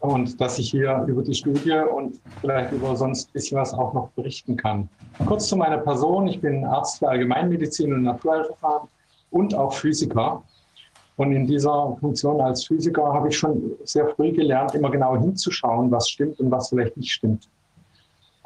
und 0.00 0.40
dass 0.40 0.58
ich 0.58 0.70
hier 0.70 1.04
über 1.08 1.22
die 1.22 1.34
Studie 1.34 1.72
und 1.72 2.20
vielleicht 2.40 2.70
über 2.72 2.94
sonst 2.94 3.30
ein 3.30 3.32
bisschen 3.32 3.58
was 3.58 3.72
auch 3.72 3.92
noch 3.94 4.10
berichten 4.10 4.56
kann. 4.56 4.88
Kurz 5.24 5.48
zu 5.48 5.56
meiner 5.56 5.78
Person. 5.78 6.28
Ich 6.28 6.40
bin 6.40 6.64
Arzt 6.64 6.98
für 6.98 7.08
Allgemeinmedizin 7.08 7.92
und 7.92 8.02
Naturheilverfahren 8.02 8.86
und 9.30 9.54
auch 9.54 9.72
Physiker. 9.72 10.42
Und 11.16 11.32
in 11.32 11.46
dieser 11.46 11.96
Funktion 11.98 12.42
als 12.42 12.66
Physiker 12.66 13.14
habe 13.14 13.28
ich 13.28 13.38
schon 13.38 13.72
sehr 13.84 14.06
früh 14.10 14.32
gelernt, 14.32 14.74
immer 14.74 14.90
genau 14.90 15.16
hinzuschauen, 15.16 15.90
was 15.90 16.10
stimmt 16.10 16.38
und 16.38 16.50
was 16.50 16.68
vielleicht 16.68 16.98
nicht 16.98 17.10
stimmt. 17.10 17.48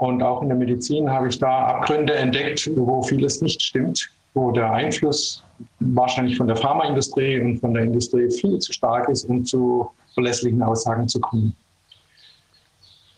Und 0.01 0.23
auch 0.23 0.41
in 0.41 0.49
der 0.49 0.57
Medizin 0.57 1.11
habe 1.11 1.29
ich 1.29 1.39
da 1.39 1.67
Abgründe 1.67 2.15
entdeckt, 2.15 2.71
wo 2.75 3.03
vieles 3.03 3.43
nicht 3.43 3.61
stimmt, 3.61 4.11
wo 4.33 4.51
der 4.51 4.73
Einfluss 4.73 5.45
wahrscheinlich 5.79 6.39
von 6.39 6.47
der 6.47 6.57
Pharmaindustrie 6.57 7.39
und 7.39 7.59
von 7.59 7.75
der 7.75 7.83
Industrie 7.83 8.31
viel 8.31 8.59
zu 8.61 8.73
stark 8.73 9.11
ist, 9.11 9.25
um 9.25 9.45
zu 9.45 9.91
verlässlichen 10.15 10.63
Aussagen 10.63 11.07
zu 11.07 11.21
kommen. 11.21 11.55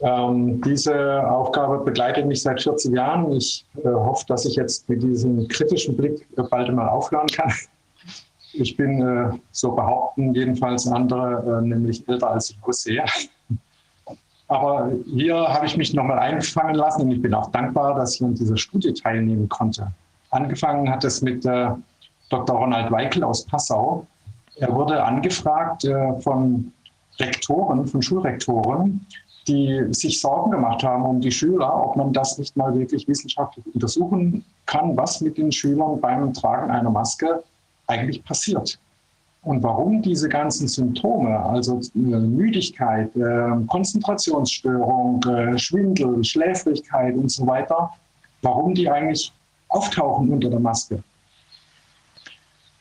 Ähm, 0.00 0.60
diese 0.62 1.24
Aufgabe 1.30 1.84
begleitet 1.84 2.26
mich 2.26 2.42
seit 2.42 2.60
40 2.60 2.92
Jahren. 2.92 3.30
Ich 3.30 3.64
äh, 3.76 3.88
hoffe, 3.88 4.24
dass 4.26 4.44
ich 4.44 4.56
jetzt 4.56 4.88
mit 4.88 5.04
diesem 5.04 5.46
kritischen 5.46 5.96
Blick 5.96 6.26
bald 6.34 6.68
einmal 6.68 6.88
aufhören 6.88 7.28
kann. 7.28 7.52
Ich 8.54 8.76
bin, 8.76 9.00
äh, 9.00 9.38
so 9.52 9.70
behaupten 9.70 10.34
jedenfalls 10.34 10.88
andere, 10.88 11.60
äh, 11.62 11.64
nämlich 11.64 12.06
älter 12.08 12.30
als 12.30 12.50
ich 12.50 12.58
aussehe. 12.62 13.04
Aber 14.52 14.92
hier 15.06 15.34
habe 15.34 15.64
ich 15.64 15.78
mich 15.78 15.94
nochmal 15.94 16.18
einfangen 16.18 16.74
lassen 16.74 17.02
und 17.02 17.12
ich 17.12 17.22
bin 17.22 17.32
auch 17.32 17.50
dankbar, 17.52 17.94
dass 17.94 18.16
ich 18.16 18.22
an 18.22 18.34
dieser 18.34 18.58
Studie 18.58 18.92
teilnehmen 18.92 19.48
konnte. 19.48 19.90
Angefangen 20.30 20.90
hat 20.90 21.04
es 21.04 21.22
mit 21.22 21.46
äh, 21.46 21.70
Dr. 22.28 22.56
Ronald 22.58 22.92
Weikel 22.92 23.24
aus 23.24 23.46
Passau. 23.46 24.06
Er 24.56 24.70
wurde 24.74 25.02
angefragt 25.02 25.86
äh, 25.86 26.20
von 26.20 26.70
Rektoren, 27.18 27.86
von 27.86 28.02
Schulrektoren, 28.02 29.06
die 29.48 29.86
sich 29.90 30.20
Sorgen 30.20 30.50
gemacht 30.50 30.84
haben 30.84 31.04
um 31.06 31.20
die 31.22 31.32
Schüler, 31.32 31.86
ob 31.86 31.96
man 31.96 32.12
das 32.12 32.36
nicht 32.36 32.54
mal 32.54 32.74
wirklich 32.78 33.08
wissenschaftlich 33.08 33.64
untersuchen 33.72 34.44
kann, 34.66 34.94
was 34.98 35.22
mit 35.22 35.38
den 35.38 35.50
Schülern 35.50 35.98
beim 35.98 36.34
Tragen 36.34 36.70
einer 36.70 36.90
Maske 36.90 37.42
eigentlich 37.86 38.22
passiert. 38.22 38.78
Und 39.42 39.62
warum 39.62 40.00
diese 40.02 40.28
ganzen 40.28 40.68
Symptome, 40.68 41.36
also 41.36 41.80
äh, 41.96 41.98
Müdigkeit, 41.98 43.14
äh, 43.16 43.66
Konzentrationsstörung, 43.66 45.22
äh, 45.24 45.58
Schwindel, 45.58 46.22
Schläfrigkeit 46.22 47.16
und 47.16 47.28
so 47.28 47.44
weiter, 47.46 47.90
warum 48.42 48.74
die 48.74 48.88
eigentlich 48.88 49.32
auftauchen 49.68 50.30
unter 50.30 50.48
der 50.48 50.60
Maske. 50.60 51.02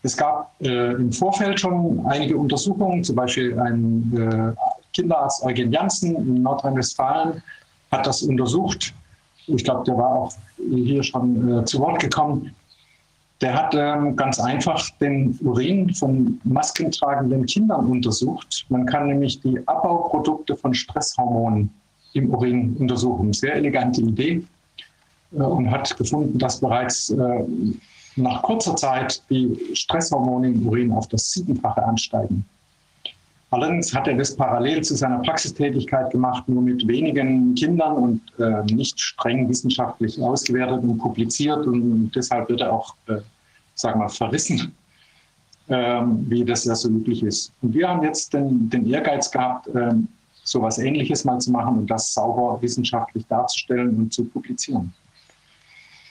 Es 0.03 0.15
gab 0.15 0.53
äh, 0.61 0.93
im 0.93 1.11
Vorfeld 1.11 1.59
schon 1.59 2.05
einige 2.05 2.37
Untersuchungen, 2.37 3.03
zum 3.03 3.15
Beispiel 3.15 3.59
ein 3.59 4.11
äh, 4.15 4.53
Kinderarzt 4.93 5.43
Eugen 5.43 5.71
Janssen 5.71 6.15
in 6.15 6.41
Nordrhein-Westfalen 6.41 7.41
hat 7.91 8.05
das 8.05 8.21
untersucht. 8.23 8.93
Ich 9.47 9.63
glaube, 9.63 9.83
der 9.85 9.97
war 9.97 10.13
auch 10.13 10.33
hier 10.57 11.03
schon 11.03 11.59
äh, 11.59 11.65
zu 11.65 11.79
Wort 11.79 11.99
gekommen. 11.99 12.53
Der 13.41 13.55
hat 13.55 13.73
ähm, 13.73 14.15
ganz 14.15 14.39
einfach 14.39 14.87
den 14.99 15.37
Urin 15.41 15.91
von 15.95 16.39
maskentragenden 16.43 17.45
Kindern 17.47 17.87
untersucht. 17.87 18.65
Man 18.69 18.85
kann 18.85 19.07
nämlich 19.07 19.41
die 19.41 19.59
Abbauprodukte 19.67 20.55
von 20.55 20.73
Stresshormonen 20.73 21.71
im 22.13 22.29
Urin 22.29 22.75
untersuchen. 22.77 23.33
Sehr 23.33 23.55
elegante 23.55 24.01
Idee 24.01 24.43
äh, 25.31 25.41
und 25.41 25.71
hat 25.71 25.97
gefunden, 25.97 26.37
dass 26.37 26.59
bereits 26.59 27.09
äh, 27.09 27.43
nach 28.15 28.43
kurzer 28.43 28.75
Zeit 28.75 29.23
die 29.29 29.57
Stresshormone 29.73 30.49
im 30.49 30.67
Urin 30.67 30.91
auf 30.91 31.07
das 31.07 31.31
Siebenfache 31.31 31.83
ansteigen. 31.83 32.45
Allerdings 33.51 33.93
hat 33.93 34.07
er 34.07 34.15
das 34.15 34.33
parallel 34.33 34.81
zu 34.81 34.95
seiner 34.95 35.19
Praxistätigkeit 35.19 36.09
gemacht, 36.09 36.47
nur 36.47 36.61
mit 36.61 36.87
wenigen 36.87 37.53
Kindern 37.55 37.97
und 37.97 38.21
äh, 38.39 38.63
nicht 38.73 38.97
streng 38.97 39.49
wissenschaftlich 39.49 40.21
ausgewertet 40.21 40.81
und 40.83 40.97
publiziert. 40.97 41.67
Und 41.67 42.11
deshalb 42.15 42.47
wird 42.47 42.61
er 42.61 42.71
auch, 42.71 42.95
äh, 43.07 43.17
sagen 43.81 43.99
wir, 43.99 44.09
verrissen, 44.09 44.75
äh, 45.67 46.01
wie 46.27 46.45
das 46.45 46.65
ja 46.65 46.75
so 46.75 46.89
üblich 46.89 47.23
ist. 47.23 47.51
Und 47.61 47.73
wir 47.73 47.89
haben 47.89 48.03
jetzt 48.03 48.33
den, 48.33 48.69
den 48.69 48.85
Ehrgeiz 48.87 49.31
gehabt, 49.31 49.67
äh, 49.67 49.93
so 50.43 50.59
etwas 50.59 50.79
Ähnliches 50.79 51.23
mal 51.23 51.39
zu 51.39 51.51
machen 51.51 51.79
und 51.79 51.87
das 51.87 52.13
sauber 52.13 52.61
wissenschaftlich 52.61 53.25
darzustellen 53.27 53.95
und 53.97 54.13
zu 54.13 54.25
publizieren. 54.25 54.93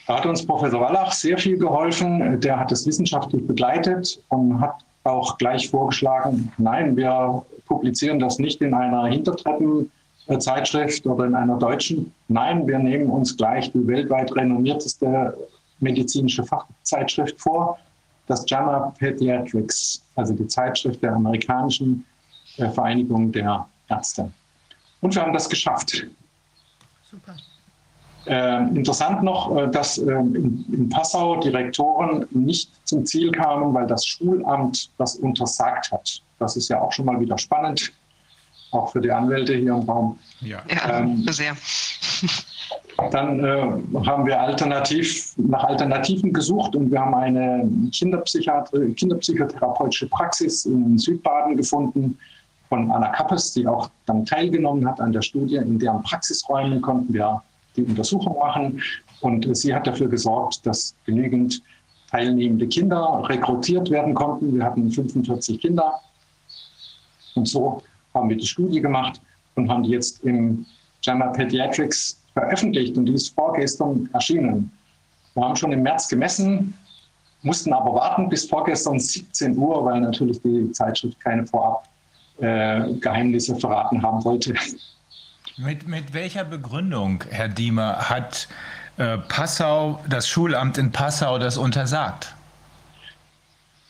Da 0.07 0.17
hat 0.17 0.27
uns 0.27 0.45
Professor 0.45 0.81
Wallach 0.81 1.13
sehr 1.13 1.39
viel 1.39 1.57
geholfen. 1.57 2.41
Der 2.41 2.59
hat 2.59 2.73
es 2.73 2.87
wissenschaftlich 2.87 3.47
begleitet 3.47 4.21
und 4.29 4.61
hat 4.61 4.85
auch 5.05 5.39
gleich 5.39 5.71
vorgeschlagen, 5.71 6.53
nein, 6.59 6.97
wir 6.97 7.45
publizieren 7.67 8.19
das 8.19 8.39
nicht 8.39 8.61
in 8.61 8.75
einer 8.75 9.07
Hintertreppenzeitschrift 9.07 11.07
oder 11.07 11.27
in 11.27 11.35
einer 11.35 11.59
deutschen. 11.59 12.13
Nein, 12.29 12.67
wir 12.67 12.79
nehmen 12.79 13.09
uns 13.09 13.37
gleich 13.37 13.73
die 13.73 13.87
weltweit 13.87 14.35
renommierteste 14.35 15.37
medizinische 15.81 16.45
Fachzeitschrift 16.45 17.41
vor, 17.41 17.79
das 18.27 18.45
JAMA 18.49 18.95
Pediatrics, 18.99 20.03
also 20.15 20.35
die 20.35 20.47
Zeitschrift 20.47 21.03
der 21.03 21.15
amerikanischen 21.15 22.05
äh, 22.57 22.69
Vereinigung 22.69 23.33
der 23.33 23.67
Ärzte. 23.89 24.31
Und 25.01 25.15
wir 25.15 25.23
haben 25.23 25.33
das 25.33 25.49
geschafft. 25.49 26.07
Super. 27.11 27.35
Äh, 28.27 28.59
interessant 28.77 29.23
noch, 29.23 29.57
äh, 29.57 29.71
dass 29.71 29.97
äh, 29.99 30.13
in, 30.13 30.65
in, 30.71 30.89
Passau 30.91 31.41
Direktoren 31.41 32.27
nicht 32.31 32.71
zum 32.87 33.07
Ziel 33.07 33.33
kamen, 33.33 33.73
weil 33.73 33.87
das 33.87 34.05
Schulamt 34.05 34.91
das 34.99 35.17
untersagt 35.17 35.91
hat. 35.91 36.21
Das 36.39 36.57
ist 36.57 36.69
ja 36.69 36.81
auch 36.81 36.93
schon 36.93 37.07
mal 37.07 37.19
wieder 37.19 37.39
spannend, 37.39 37.93
auch 38.73 38.93
für 38.93 39.01
die 39.01 39.11
Anwälte 39.11 39.55
hier 39.55 39.73
im 39.73 39.89
Raum. 39.89 40.19
Ja, 40.43 40.63
ja 40.69 40.99
ähm, 40.99 41.27
sehr. 41.31 41.57
Dann 43.11 43.43
äh, 43.43 43.63
haben 44.07 44.27
wir 44.27 44.41
alternativ, 44.41 45.35
nach 45.37 45.65
Alternativen 45.65 46.33
gesucht 46.33 46.77
und 46.77 46.91
wir 46.91 47.01
haben 47.01 47.15
eine 47.15 47.69
kinderpsychotherapeutische 47.91 50.09
Praxis 50.09 50.67
in 50.67 50.99
Südbaden 50.99 51.57
gefunden 51.57 52.19
von 52.69 52.91
Anna 52.91 53.09
Kappes, 53.09 53.55
die 53.55 53.67
auch 53.67 53.91
dann 54.07 54.25
teilgenommen 54.25 54.89
hat 54.89 55.01
an 55.01 55.13
der 55.13 55.23
Studie. 55.23 55.57
In 55.57 55.79
deren 55.79 56.03
Praxisräumen 56.03 56.81
konnten 56.81 57.13
wir 57.13 57.43
die 57.77 57.83
Untersuchung 57.83 58.39
machen. 58.39 58.81
Und 59.21 59.57
sie 59.57 59.75
hat 59.75 59.87
dafür 59.87 60.09
gesorgt, 60.09 60.65
dass 60.65 60.95
genügend 61.05 61.63
teilnehmende 62.11 62.67
Kinder 62.69 63.23
rekrutiert 63.29 63.91
werden 63.91 64.15
konnten. 64.15 64.55
Wir 64.55 64.65
hatten 64.65 64.91
45 64.91 65.61
Kinder. 65.61 66.01
Und 67.35 67.47
so 67.47 67.83
haben 68.15 68.29
wir 68.29 68.37
die 68.37 68.47
Studie 68.47 68.81
gemacht 68.81 69.21
und 69.55 69.69
haben 69.69 69.83
die 69.83 69.91
jetzt 69.91 70.25
im 70.25 70.65
JAMA 71.03 71.29
Pediatrics 71.29 72.20
veröffentlicht 72.35 72.97
und 72.97 73.07
die 73.07 73.15
ist 73.15 73.35
vorgestern 73.35 74.09
erschienen. 74.13 74.71
Wir 75.35 75.45
haben 75.45 75.57
schon 75.57 75.73
im 75.73 75.83
März 75.83 76.09
gemessen, 76.09 76.75
mussten 77.43 77.73
aber 77.73 77.95
warten 77.95 78.29
bis 78.29 78.45
vorgestern 78.47 78.99
17 78.99 79.57
Uhr, 79.57 79.85
weil 79.85 80.01
natürlich 80.01 80.41
die 80.43 80.71
Zeitschrift 80.73 81.19
keine 81.21 81.47
vorab 81.47 81.89
äh, 82.39 82.95
verraten 83.59 84.03
haben 84.03 84.25
wollte. 84.25 84.55
Mit, 85.57 85.87
mit 85.87 86.15
welcher 86.15 86.45
Begründung, 86.45 87.23
Herr 87.31 87.49
Diemer, 87.49 88.09
hat 88.09 88.49
äh, 88.97 89.19
Passau, 89.19 90.01
das 90.09 90.29
Schulamt 90.29 90.79
in 90.79 90.91
Passau 90.91 91.39
das 91.39 91.59
untersagt? 91.59 92.35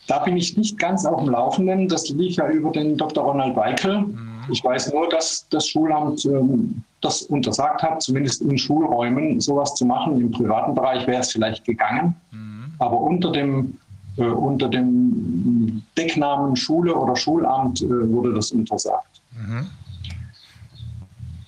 Da 0.07 0.19
bin 0.19 0.35
ich 0.35 0.57
nicht 0.57 0.77
ganz 0.77 1.05
auf 1.05 1.19
dem 1.21 1.29
Laufenden. 1.29 1.87
Das 1.87 2.09
lief 2.09 2.35
ja 2.35 2.49
über 2.49 2.71
den 2.71 2.97
Dr. 2.97 3.23
Ronald 3.23 3.55
Weikel. 3.55 4.01
Mhm. 4.01 4.30
Ich 4.51 4.63
weiß 4.63 4.93
nur, 4.93 5.09
dass 5.09 5.47
das 5.49 5.67
Schulamt 5.67 6.25
ähm, 6.25 6.83
das 7.01 7.23
untersagt 7.23 7.81
hat, 7.81 8.01
zumindest 8.01 8.41
in 8.41 8.57
Schulräumen 8.57 9.39
sowas 9.39 9.75
zu 9.75 9.85
machen. 9.85 10.19
Im 10.19 10.31
privaten 10.31 10.75
Bereich 10.75 11.07
wäre 11.07 11.21
es 11.21 11.31
vielleicht 11.31 11.63
gegangen. 11.63 12.15
Mhm. 12.31 12.73
Aber 12.79 12.99
unter 12.99 13.31
dem, 13.31 13.77
äh, 14.17 14.23
unter 14.23 14.67
dem 14.67 15.81
Decknamen 15.97 16.55
Schule 16.55 16.93
oder 16.93 17.15
Schulamt 17.15 17.81
äh, 17.81 18.11
wurde 18.11 18.33
das 18.33 18.51
untersagt. 18.51 19.21
Mhm. 19.31 19.67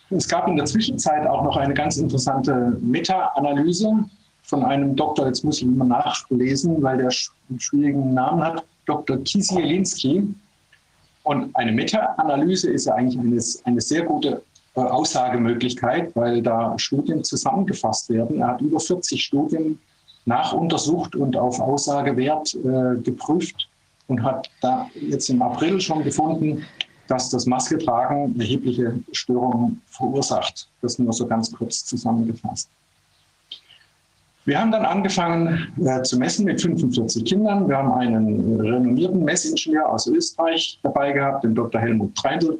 Es 0.10 0.28
gab 0.28 0.48
in 0.48 0.56
der 0.56 0.66
Zwischenzeit 0.66 1.28
auch 1.28 1.44
noch 1.44 1.58
eine 1.58 1.74
ganz 1.74 1.98
interessante 1.98 2.78
Meta-Analyse 2.82 4.06
von 4.44 4.64
einem 4.64 4.96
Doktor, 4.96 5.28
jetzt 5.28 5.44
muss 5.44 5.62
ich 5.62 5.68
mal 5.68 5.86
nachlesen, 5.86 6.82
weil 6.84 6.98
der 6.98 7.10
einen 7.50 7.60
schwierigen 7.60 8.14
Namen 8.14 8.44
hat, 8.44 8.64
Dr. 8.86 9.18
Kisielinski. 9.24 10.28
Und 11.24 11.56
eine 11.56 11.72
Meta-Analyse 11.72 12.70
ist 12.70 12.86
ja 12.86 12.96
eigentlich 12.96 13.20
eine, 13.20 13.42
eine 13.64 13.82
sehr 13.82 14.04
gute 14.04 14.44
äh, 14.76 14.82
Aussagemöglichkeit, 14.82 16.16
weil 16.16 16.42
da 16.42 16.78
Studien 16.78 17.24
zusammengefasst 17.24 18.10
werden. 18.10 18.40
Er 18.40 18.50
hat 18.50 18.62
über 18.62 18.80
40 18.80 19.24
Studien 19.24 19.80
nachuntersucht 20.26 21.16
und 21.16 21.36
auf 21.38 21.60
Aussagewert 21.60 22.54
äh, 22.56 23.02
geprüft 23.02 23.70
und 24.08 24.22
hat 24.24 24.50
da 24.62 24.90
jetzt 24.96 25.30
im 25.30 25.42
April 25.42 25.80
schon 25.80 26.04
gefunden, 26.04 26.66
dass 27.08 27.30
das 27.30 27.46
Masketragen 27.46 28.40
erhebliche 28.40 29.00
Störungen 29.12 29.82
verursacht. 29.88 30.70
Das 30.82 31.00
nur 31.00 31.14
so 31.14 31.28
ganz 31.28 31.52
kurz 31.52 31.86
zusammengefasst. 31.86 32.70
Wir 34.46 34.60
haben 34.60 34.72
dann 34.72 34.86
angefangen 34.86 35.74
äh, 35.84 36.02
zu 36.02 36.18
messen 36.18 36.46
mit 36.46 36.62
45 36.62 37.24
Kindern. 37.24 37.68
Wir 37.68 37.78
haben 37.78 37.94
einen 37.94 38.60
renommierten 38.60 39.24
Messingenieur 39.24 39.90
aus 39.90 40.08
Österreich 40.08 40.80
dabei 40.84 41.14
gehabt, 41.14 41.44
den 41.44 41.56
Dr. 41.56 41.80
Helmut 41.80 42.16
Treindl. 42.16 42.60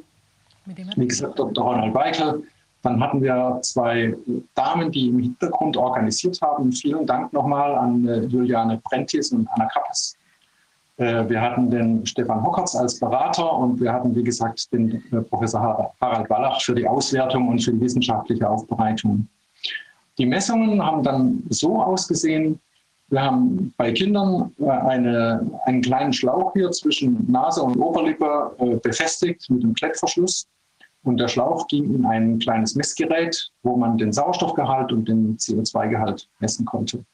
Wie 0.64 1.06
gesagt, 1.06 1.38
Dr. 1.38 1.64
Ronald 1.64 1.94
Weichel. 1.94 2.42
Dann 2.82 3.00
hatten 3.00 3.22
wir 3.22 3.58
zwei 3.62 4.14
Damen, 4.54 4.90
die 4.90 5.08
im 5.08 5.18
Hintergrund 5.18 5.76
organisiert 5.76 6.40
haben. 6.42 6.72
Vielen 6.72 7.06
Dank 7.06 7.32
nochmal 7.32 7.74
an 7.74 8.06
äh, 8.06 8.20
Juliane 8.24 8.80
Brentis 8.84 9.32
und 9.32 9.48
Anna 9.52 9.66
Kappes, 9.66 10.16
äh, 10.96 11.28
wir 11.28 11.40
hatten 11.40 11.70
den 11.70 12.06
Stefan 12.06 12.44
Hockertz 12.44 12.76
als 12.76 13.00
Berater 13.00 13.52
und 13.56 13.80
wir 13.80 13.92
hatten, 13.92 14.14
wie 14.14 14.22
gesagt, 14.22 14.72
den 14.72 15.02
äh, 15.12 15.22
Professor 15.22 15.92
Harald 16.00 16.30
Wallach 16.30 16.60
für 16.62 16.74
die 16.74 16.86
Auswertung 16.86 17.48
und 17.48 17.62
für 17.62 17.72
die 17.72 17.80
wissenschaftliche 17.80 18.48
Aufbereitung. 18.48 19.28
Die 20.18 20.26
Messungen 20.26 20.82
haben 20.84 21.02
dann 21.02 21.42
so 21.48 21.82
ausgesehen, 21.82 22.60
wir 23.08 23.22
haben 23.22 23.74
bei 23.76 23.92
Kindern 23.92 24.52
äh, 24.58 24.68
eine, 24.68 25.60
einen 25.66 25.82
kleinen 25.82 26.12
Schlauch 26.12 26.52
hier 26.54 26.70
zwischen 26.70 27.30
Nase 27.30 27.62
und 27.62 27.76
Oberlippe 27.76 28.80
befestigt 28.82 29.48
mit 29.50 29.62
einem 29.62 29.74
Klettverschluss. 29.74 30.46
Und 31.02 31.18
der 31.18 31.28
Schlauch 31.28 31.66
ging 31.68 31.94
in 31.94 32.06
ein 32.06 32.38
kleines 32.38 32.74
Messgerät, 32.74 33.50
wo 33.62 33.76
man 33.76 33.98
den 33.98 34.10
Sauerstoffgehalt 34.10 34.90
und 34.90 35.06
den 35.06 35.36
CO2-Gehalt 35.36 36.28
messen 36.40 36.64
konnte. 36.64 37.04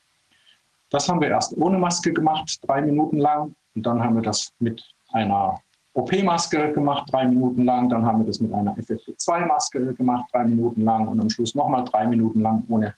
Das 0.90 1.08
haben 1.08 1.20
wir 1.20 1.28
erst 1.28 1.56
ohne 1.56 1.76
Maske 1.76 2.12
gemacht, 2.12 2.58
drei 2.66 2.82
Minuten 2.82 3.18
lang. 3.18 3.54
Und 3.74 3.84
dann 3.84 4.02
haben 4.02 4.14
wir 4.14 4.22
das 4.22 4.52
mit 4.60 4.82
einer 5.12 5.60
OP-Maske 5.94 6.72
gemacht, 6.72 7.12
drei 7.12 7.26
Minuten 7.26 7.64
lang. 7.64 7.88
Dann 7.88 8.04
haben 8.04 8.20
wir 8.20 8.26
das 8.26 8.40
mit 8.40 8.52
einer 8.52 8.74
FFP2-Maske 8.76 9.94
gemacht, 9.94 10.26
drei 10.32 10.44
Minuten 10.44 10.82
lang. 10.82 11.08
Und 11.08 11.20
am 11.20 11.28
Schluss 11.30 11.54
nochmal 11.54 11.84
drei 11.84 12.06
Minuten 12.06 12.40
lang 12.40 12.64
ohne, 12.68 12.94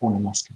ohne 0.00 0.18
Maske. 0.18 0.54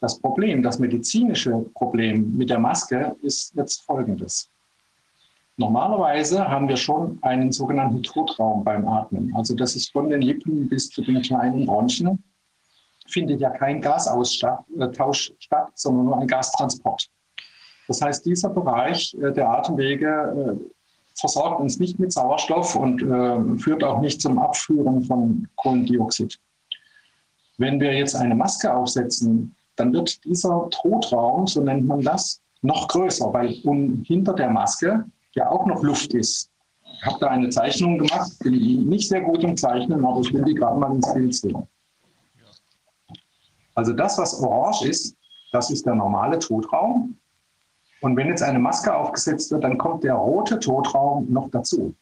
Das 0.00 0.18
Problem, 0.18 0.62
das 0.62 0.78
medizinische 0.78 1.64
Problem 1.74 2.36
mit 2.36 2.50
der 2.50 2.58
Maske 2.58 3.16
ist 3.22 3.54
jetzt 3.54 3.82
folgendes. 3.82 4.50
Normalerweise 5.56 6.48
haben 6.48 6.68
wir 6.68 6.76
schon 6.76 7.18
einen 7.22 7.52
sogenannten 7.52 8.02
Totraum 8.02 8.64
beim 8.64 8.88
Atmen. 8.88 9.32
Also 9.36 9.54
das 9.54 9.76
ist 9.76 9.92
von 9.92 10.10
den 10.10 10.20
Lippen 10.20 10.68
bis 10.68 10.90
zu 10.90 11.00
den 11.00 11.22
kleinen 11.22 11.64
Bronchien. 11.64 12.22
Findet 13.06 13.40
ja 13.40 13.50
kein 13.50 13.80
Gasaustausch 13.80 15.32
statt, 15.38 15.70
sondern 15.74 16.06
nur 16.06 16.18
ein 16.18 16.26
Gastransport. 16.26 17.08
Das 17.88 18.00
heißt, 18.00 18.24
dieser 18.24 18.50
Bereich 18.50 19.14
äh, 19.14 19.32
der 19.32 19.50
Atemwege 19.50 20.58
äh, 20.58 21.18
versorgt 21.18 21.60
uns 21.60 21.78
nicht 21.78 21.98
mit 21.98 22.12
Sauerstoff 22.12 22.76
und 22.76 23.02
äh, 23.02 23.58
führt 23.58 23.84
auch 23.84 24.00
nicht 24.00 24.20
zum 24.20 24.38
Abführen 24.38 25.02
von 25.04 25.48
Kohlendioxid. 25.56 26.38
Wenn 27.58 27.78
wir 27.78 27.92
jetzt 27.92 28.16
eine 28.16 28.34
Maske 28.34 28.74
aufsetzen, 28.74 29.54
dann 29.76 29.92
wird 29.92 30.24
dieser 30.24 30.68
Totraum, 30.70 31.46
so 31.46 31.62
nennt 31.62 31.86
man 31.86 32.00
das, 32.00 32.40
noch 32.62 32.88
größer, 32.88 33.32
weil 33.32 33.48
hinter 34.04 34.32
der 34.32 34.50
Maske 34.50 35.04
ja 35.34 35.50
auch 35.50 35.66
noch 35.66 35.82
Luft 35.82 36.14
ist. 36.14 36.50
Ich 36.82 37.06
habe 37.06 37.18
da 37.20 37.28
eine 37.28 37.50
Zeichnung 37.50 37.98
gemacht, 37.98 38.32
bin 38.40 38.88
nicht 38.88 39.08
sehr 39.08 39.20
gut 39.20 39.44
im 39.44 39.56
Zeichnen, 39.56 40.04
aber 40.04 40.20
ich 40.20 40.32
will 40.32 40.44
die 40.44 40.54
gerade 40.54 40.78
mal 40.78 40.94
ins 40.94 41.12
Bild 41.12 41.34
sehen. 41.34 41.68
Also 43.74 43.92
das, 43.92 44.16
was 44.18 44.40
orange 44.40 44.86
ist, 44.88 45.16
das 45.52 45.70
ist 45.70 45.84
der 45.84 45.94
normale 45.94 46.38
Totraum. 46.38 47.16
Und 48.04 48.18
wenn 48.18 48.28
jetzt 48.28 48.42
eine 48.42 48.58
Maske 48.58 48.94
aufgesetzt 48.94 49.50
wird, 49.50 49.64
dann 49.64 49.78
kommt 49.78 50.04
der 50.04 50.12
rote 50.12 50.58
Totraum 50.58 51.26
noch 51.32 51.48
dazu. 51.48 51.94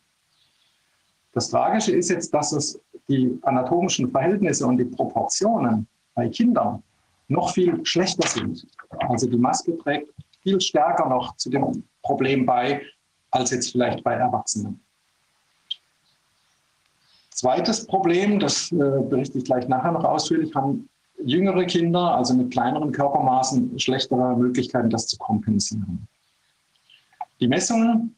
Das 1.32 1.48
Tragische 1.48 1.92
ist 1.92 2.10
jetzt, 2.10 2.34
dass 2.34 2.50
es 2.50 2.80
die 3.08 3.38
anatomischen 3.42 4.10
Verhältnisse 4.10 4.66
und 4.66 4.78
die 4.78 4.84
Proportionen 4.84 5.86
bei 6.16 6.28
Kindern 6.28 6.82
noch 7.28 7.52
viel 7.52 7.86
schlechter 7.86 8.26
sind. 8.26 8.66
Also 8.98 9.30
die 9.30 9.38
Maske 9.38 9.78
trägt 9.78 10.12
viel 10.42 10.60
stärker 10.60 11.08
noch 11.08 11.36
zu 11.36 11.50
dem 11.50 11.84
Problem 12.02 12.46
bei, 12.46 12.82
als 13.30 13.52
jetzt 13.52 13.70
vielleicht 13.70 14.02
bei 14.02 14.14
Erwachsenen. 14.14 14.84
Zweites 17.30 17.86
Problem, 17.86 18.40
das 18.40 18.72
äh, 18.72 18.74
berichte 19.08 19.38
ich 19.38 19.44
gleich 19.44 19.68
nachher 19.68 19.92
noch 19.92 20.04
ausführlich, 20.04 20.52
haben 20.52 20.88
jüngere 21.24 21.64
Kinder, 21.64 22.14
also 22.16 22.34
mit 22.34 22.52
kleineren 22.52 22.92
Körpermaßen, 22.92 23.78
schlechtere 23.78 24.36
Möglichkeiten, 24.36 24.90
das 24.90 25.06
zu 25.06 25.16
kompensieren. 25.18 26.06
Die 27.40 27.48
Messungen 27.48 28.16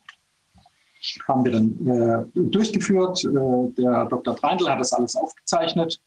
haben 1.28 1.44
wir 1.44 1.52
dann 1.52 1.86
äh, 1.86 2.24
durchgeführt. 2.34 3.24
Äh, 3.24 3.72
der 3.76 4.06
Dr. 4.06 4.36
Treindl 4.36 4.68
hat 4.68 4.80
das 4.80 4.92
alles 4.92 5.16
aufgezeichnet 5.16 6.00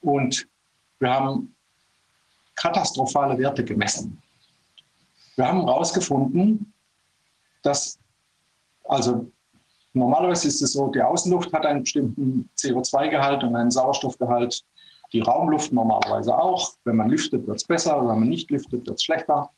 und 0.00 0.46
wir 0.98 1.10
haben 1.10 1.54
katastrophale 2.56 3.38
Werte 3.38 3.64
gemessen. 3.64 4.20
Wir 5.36 5.46
haben 5.46 5.64
herausgefunden, 5.64 6.72
dass, 7.62 7.98
also 8.84 9.30
normalerweise 9.92 10.48
ist 10.48 10.60
es 10.62 10.72
so, 10.72 10.88
die 10.88 11.02
Außenluft 11.02 11.52
hat 11.52 11.64
einen 11.64 11.82
bestimmten 11.82 12.50
CO2-Gehalt 12.56 13.44
und 13.44 13.54
einen 13.54 13.70
Sauerstoffgehalt, 13.70 14.64
die 15.12 15.20
Raumluft 15.20 15.72
normalerweise 15.72 16.36
auch. 16.36 16.74
Wenn 16.84 16.96
man 16.96 17.10
lüftet, 17.10 17.46
wird 17.46 17.58
es 17.58 17.64
besser, 17.64 17.98
wenn 18.00 18.20
man 18.20 18.28
nicht 18.28 18.50
lüftet, 18.50 18.86
wird 18.86 18.96
es 18.96 19.02
schlechter. 19.02 19.50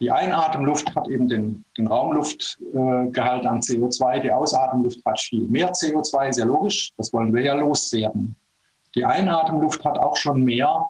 Die 0.00 0.12
Einatemluft 0.12 0.94
hat 0.94 1.08
eben 1.08 1.28
den, 1.28 1.64
den 1.76 1.88
Raumluftgehalt 1.88 3.46
an 3.46 3.60
CO2, 3.60 4.20
die 4.20 4.30
Ausatemluft 4.30 5.04
hat 5.04 5.18
viel 5.18 5.48
mehr 5.48 5.72
CO2, 5.72 6.32
sehr 6.32 6.46
logisch, 6.46 6.92
das 6.96 7.12
wollen 7.12 7.34
wir 7.34 7.42
ja 7.42 7.54
loswerden. 7.54 8.36
Die 8.94 9.04
Einatemluft 9.04 9.84
hat 9.84 9.98
auch 9.98 10.16
schon 10.16 10.44
mehr 10.44 10.88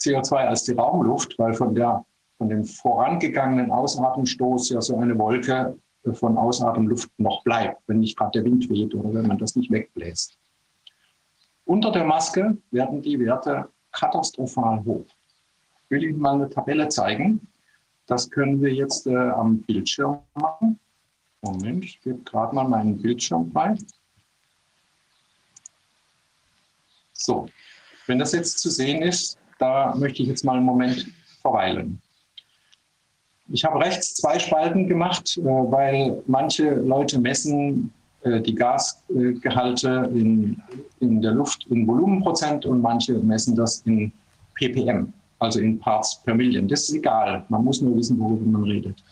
CO2 0.00 0.36
als 0.36 0.64
die 0.64 0.72
Raumluft, 0.72 1.36
weil 1.38 1.54
von, 1.54 1.74
der, 1.74 2.04
von 2.38 2.48
dem 2.48 2.64
vorangegangenen 2.64 3.72
Ausatemstoß 3.72 4.70
ja 4.70 4.80
so 4.80 4.96
eine 4.96 5.18
Wolke 5.18 5.76
von 6.12 6.38
Ausatemluft 6.38 7.10
noch 7.18 7.42
bleibt, 7.42 7.82
wenn 7.88 8.00
nicht 8.00 8.16
gerade 8.16 8.38
der 8.40 8.44
Wind 8.44 8.68
weht 8.70 8.94
oder 8.94 9.12
wenn 9.14 9.26
man 9.26 9.38
das 9.38 9.56
nicht 9.56 9.70
wegbläst. 9.70 10.38
Unter 11.64 11.90
der 11.92 12.04
Maske 12.04 12.56
werden 12.70 13.00
die 13.00 13.18
Werte 13.18 13.68
katastrophal 13.92 14.84
hoch. 14.84 15.06
Ich 15.84 15.90
will 15.90 16.04
Ihnen 16.04 16.18
mal 16.18 16.34
eine 16.34 16.50
Tabelle 16.50 16.88
zeigen. 16.88 17.46
Das 18.06 18.30
können 18.30 18.60
wir 18.60 18.72
jetzt 18.72 19.06
äh, 19.06 19.16
am 19.16 19.62
Bildschirm 19.62 20.20
machen. 20.34 20.78
Moment, 21.40 21.84
ich 21.84 22.00
gebe 22.00 22.18
gerade 22.24 22.54
mal 22.54 22.68
meinen 22.68 23.00
Bildschirm 23.00 23.50
frei. 23.52 23.76
So, 27.12 27.46
wenn 28.06 28.18
das 28.18 28.32
jetzt 28.32 28.58
zu 28.58 28.70
sehen 28.70 29.02
ist, 29.02 29.38
da 29.58 29.94
möchte 29.94 30.22
ich 30.22 30.28
jetzt 30.28 30.44
mal 30.44 30.56
einen 30.56 30.66
Moment 30.66 31.06
verweilen. 31.40 32.02
Ich 33.48 33.64
habe 33.64 33.78
rechts 33.80 34.14
zwei 34.14 34.38
Spalten 34.38 34.88
gemacht, 34.88 35.38
äh, 35.38 35.42
weil 35.42 36.22
manche 36.26 36.74
Leute 36.74 37.18
messen 37.18 37.92
die 38.24 38.54
Gasgehalte 38.54 40.10
in, 40.14 40.60
in 41.00 41.20
der 41.20 41.32
Luft 41.32 41.66
in 41.68 41.86
Volumenprozent 41.86 42.64
und 42.64 42.80
manche 42.80 43.14
messen 43.14 43.54
das 43.54 43.82
in 43.84 44.12
ppm 44.54 45.12
also 45.44 45.60
in 45.60 45.78
Parts 45.78 46.22
per 46.24 46.34
Million. 46.34 46.66
Das 46.68 46.88
ist 46.88 46.94
egal, 46.94 47.44
man 47.48 47.64
muss 47.64 47.80
nur 47.80 47.96
wissen, 47.96 48.18
worüber 48.18 48.46
man 48.46 48.64
redet. 48.64 49.02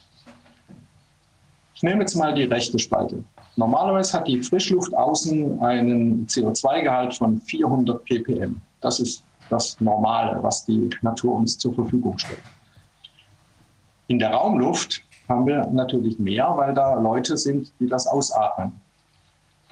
Ich 1.75 1.83
nehme 1.83 2.01
jetzt 2.01 2.15
mal 2.15 2.35
die 2.35 2.45
rechte 2.45 2.79
Spalte. 2.79 3.23
Normalerweise 3.57 4.19
hat 4.19 4.29
die 4.29 4.43
Frischluft 4.43 4.95
außen 4.95 5.61
einen 5.61 6.27
CO2-Gehalt 6.27 7.15
von 7.15 7.41
400 7.41 8.05
ppm. 8.05 8.61
Das 8.81 8.99
ist 9.01 9.25
das 9.51 9.79
Normale, 9.81 10.43
was 10.43 10.65
die 10.65 10.89
Natur 11.03 11.35
uns 11.35 11.59
zur 11.59 11.75
Verfügung 11.75 12.17
stellt. 12.19 12.41
In 14.09 14.19
der 14.19 14.31
Raumluft 14.31 15.03
haben 15.29 15.47
wir 15.47 15.67
natürlich 15.67 16.19
mehr, 16.19 16.53
weil 16.57 16.73
da 16.73 16.95
Leute 16.95 17.37
sind, 17.37 17.73
die 17.79 17.87
das 17.87 18.07
ausatmen. 18.07 18.73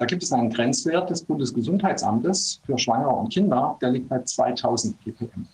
Da 0.01 0.07
gibt 0.07 0.23
es 0.23 0.31
einen 0.33 0.49
Grenzwert 0.49 1.11
des 1.11 1.23
Bundesgesundheitsamtes 1.23 2.59
für 2.65 2.75
Schwangere 2.75 3.11
und 3.11 3.31
Kinder, 3.31 3.77
der 3.83 3.91
liegt 3.91 4.09
bei 4.09 4.19
2000 4.23 4.99
ppm. 4.99 5.47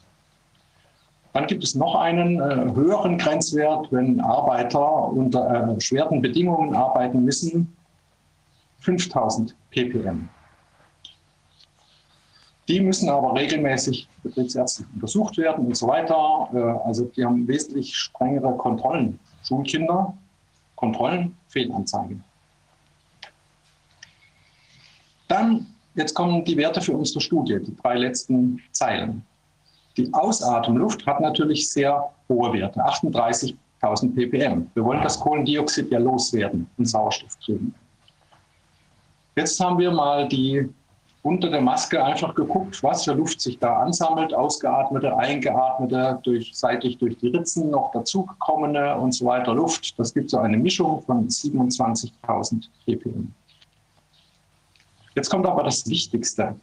Dann 1.34 1.48
gibt 1.48 1.66
es 1.66 1.76
noch 1.76 1.96
einen 1.96 2.40
äh, 2.40 2.74
höheren 2.74 3.18
Grenzwert, 3.18 3.92
wenn 3.92 4.22
Arbeiter 4.22 5.10
unter 5.10 5.76
äh, 5.76 5.82
schweren 5.82 6.22
Bedingungen 6.22 6.74
arbeiten 6.74 7.26
müssen, 7.26 7.76
5000 8.80 9.54
ppm. 9.70 10.30
Die 12.70 12.80
müssen 12.80 13.10
aber 13.10 13.36
regelmäßig 13.36 14.08
betriebsärztlich 14.24 14.88
untersucht 14.94 15.38
werden 15.38 15.66
und 15.66 15.76
so 15.76 15.90
weiter. 15.90 16.48
Äh, 16.54 16.88
also 16.88 17.04
die 17.04 17.26
haben 17.26 17.46
wesentlich 17.50 17.94
strengere 17.94 18.56
Kontrollen. 18.56 19.20
Schulkinder, 19.44 20.18
Kontrollen, 20.78 21.36
Fehlanzeigen. 21.50 22.24
Dann, 25.28 25.66
jetzt 25.96 26.14
kommen 26.14 26.44
die 26.46 26.58
Werte 26.58 26.82
für 26.82 26.94
unsere 26.94 27.22
Studie, 27.22 27.60
die 27.60 27.76
drei 27.78 27.98
letzten 27.98 28.62
Zeilen. 28.72 29.26
Die 29.98 30.14
Ausatemluft 30.14 31.06
hat 31.06 31.20
natürlich 31.22 31.70
sehr 31.70 32.10
hohe 32.30 32.54
Werte, 32.54 32.80
38.000 32.80 34.16
ppm. 34.16 34.70
Wir 34.74 34.86
wollen 34.86 35.02
das 35.02 35.20
Kohlendioxid 35.20 35.92
ja 35.92 36.00
loswerden 36.00 36.70
und 36.78 36.86
Sauerstoff 36.86 37.38
kriegen. 37.44 37.74
Jetzt 39.36 39.60
haben 39.60 39.78
wir 39.78 39.92
mal 39.92 40.28
die 40.28 40.70
unter 41.28 41.50
der 41.50 41.62
Maske 41.62 42.04
einfach 42.04 42.34
geguckt, 42.34 42.82
was 42.84 43.04
für 43.04 43.14
Luft 43.14 43.42
sich 43.42 43.60
da 43.60 43.80
ansammelt, 43.80 44.34
ausgeatmete, 44.34 45.16
eingeatmete, 45.18 46.20
durch, 46.24 46.52
seitlich 46.54 46.98
durch 46.98 47.18
die 47.18 47.28
Ritzen 47.28 47.70
noch 47.70 47.92
dazugekommene 47.92 48.96
und 48.96 49.14
so 49.14 49.26
weiter 49.26 49.54
Luft. 49.54 50.00
Das 50.00 50.14
gibt 50.14 50.30
so 50.30 50.38
eine 50.38 50.58
Mischung 50.58 51.02
von 51.02 51.28
27.000 51.28 52.70
ppm. 52.86 53.34
Jetzt 55.18 55.32
kommt 55.32 55.48
aber 55.48 55.64
das 55.64 55.90
Wichtigste. 55.90 56.56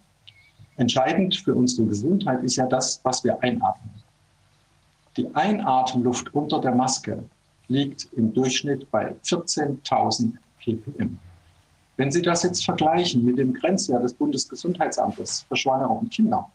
Entscheidend 0.77 1.35
für 1.35 1.57
unsere 1.57 1.88
Gesundheit 1.88 2.40
ist 2.45 2.55
ja 2.55 2.67
das, 2.67 3.01
was 3.03 3.25
wir 3.25 3.43
einatmen. 3.43 3.90
Die 5.17 5.27
Einatemluft 5.35 6.33
unter 6.33 6.61
der 6.61 6.73
Maske 6.73 7.25
liegt 7.67 8.12
im 8.12 8.33
Durchschnitt 8.33 8.88
bei 8.93 9.12
14.000 9.25 10.35
ppm. 10.61 11.19
Wenn 11.97 12.12
Sie 12.12 12.23
das 12.23 12.45
jetzt 12.45 12.64
vergleichen 12.64 13.25
mit 13.25 13.38
dem 13.38 13.55
Grenzwert 13.55 14.05
des 14.05 14.14
Bundesgesundheitsamtes 14.14 15.47
für 15.49 15.57
Schwangere 15.57 15.88
und 15.88 16.12
Kinder, 16.12 16.49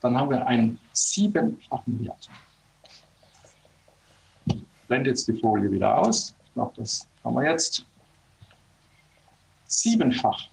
dann 0.00 0.18
haben 0.18 0.30
wir 0.30 0.44
einen 0.44 0.80
siebenfachen 0.92 2.04
Wert. 2.04 2.28
Ich 4.46 4.64
blende 4.88 5.10
jetzt 5.10 5.28
die 5.28 5.38
Folie 5.38 5.70
wieder 5.70 5.98
aus. 5.98 6.34
Ich 6.46 6.54
glaube, 6.54 6.72
das 6.74 7.06
haben 7.22 7.36
wir 7.36 7.48
jetzt. 7.48 7.86
Siebenfach. 9.68 10.48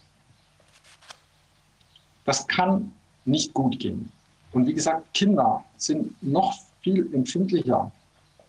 Das 2.26 2.46
kann 2.48 2.92
nicht 3.24 3.54
gut 3.54 3.80
gehen. 3.80 4.12
Und 4.52 4.68
wie 4.68 4.74
gesagt, 4.74 5.14
Kinder 5.14 5.64
sind 5.78 6.22
noch 6.22 6.56
viel 6.82 7.14
empfindlicher 7.14 7.92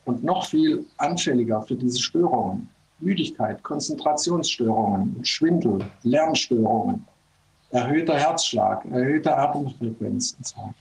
und 0.05 0.23
noch 0.25 0.47
viel 0.47 0.87
anfälliger 0.99 1.63
für 1.63 1.75
diese 1.75 1.99
Störungen. 1.99 2.69
Müdigkeit, 2.99 3.63
Konzentrationsstörungen, 3.63 5.23
Schwindel, 5.23 5.85
Lernstörungen, 6.03 7.05
erhöhter 7.71 8.17
Herzschlag, 8.19 8.85
erhöhte 8.87 9.37
Atemfrequenz 9.37 10.35
und 10.39 10.47
so. 10.47 10.75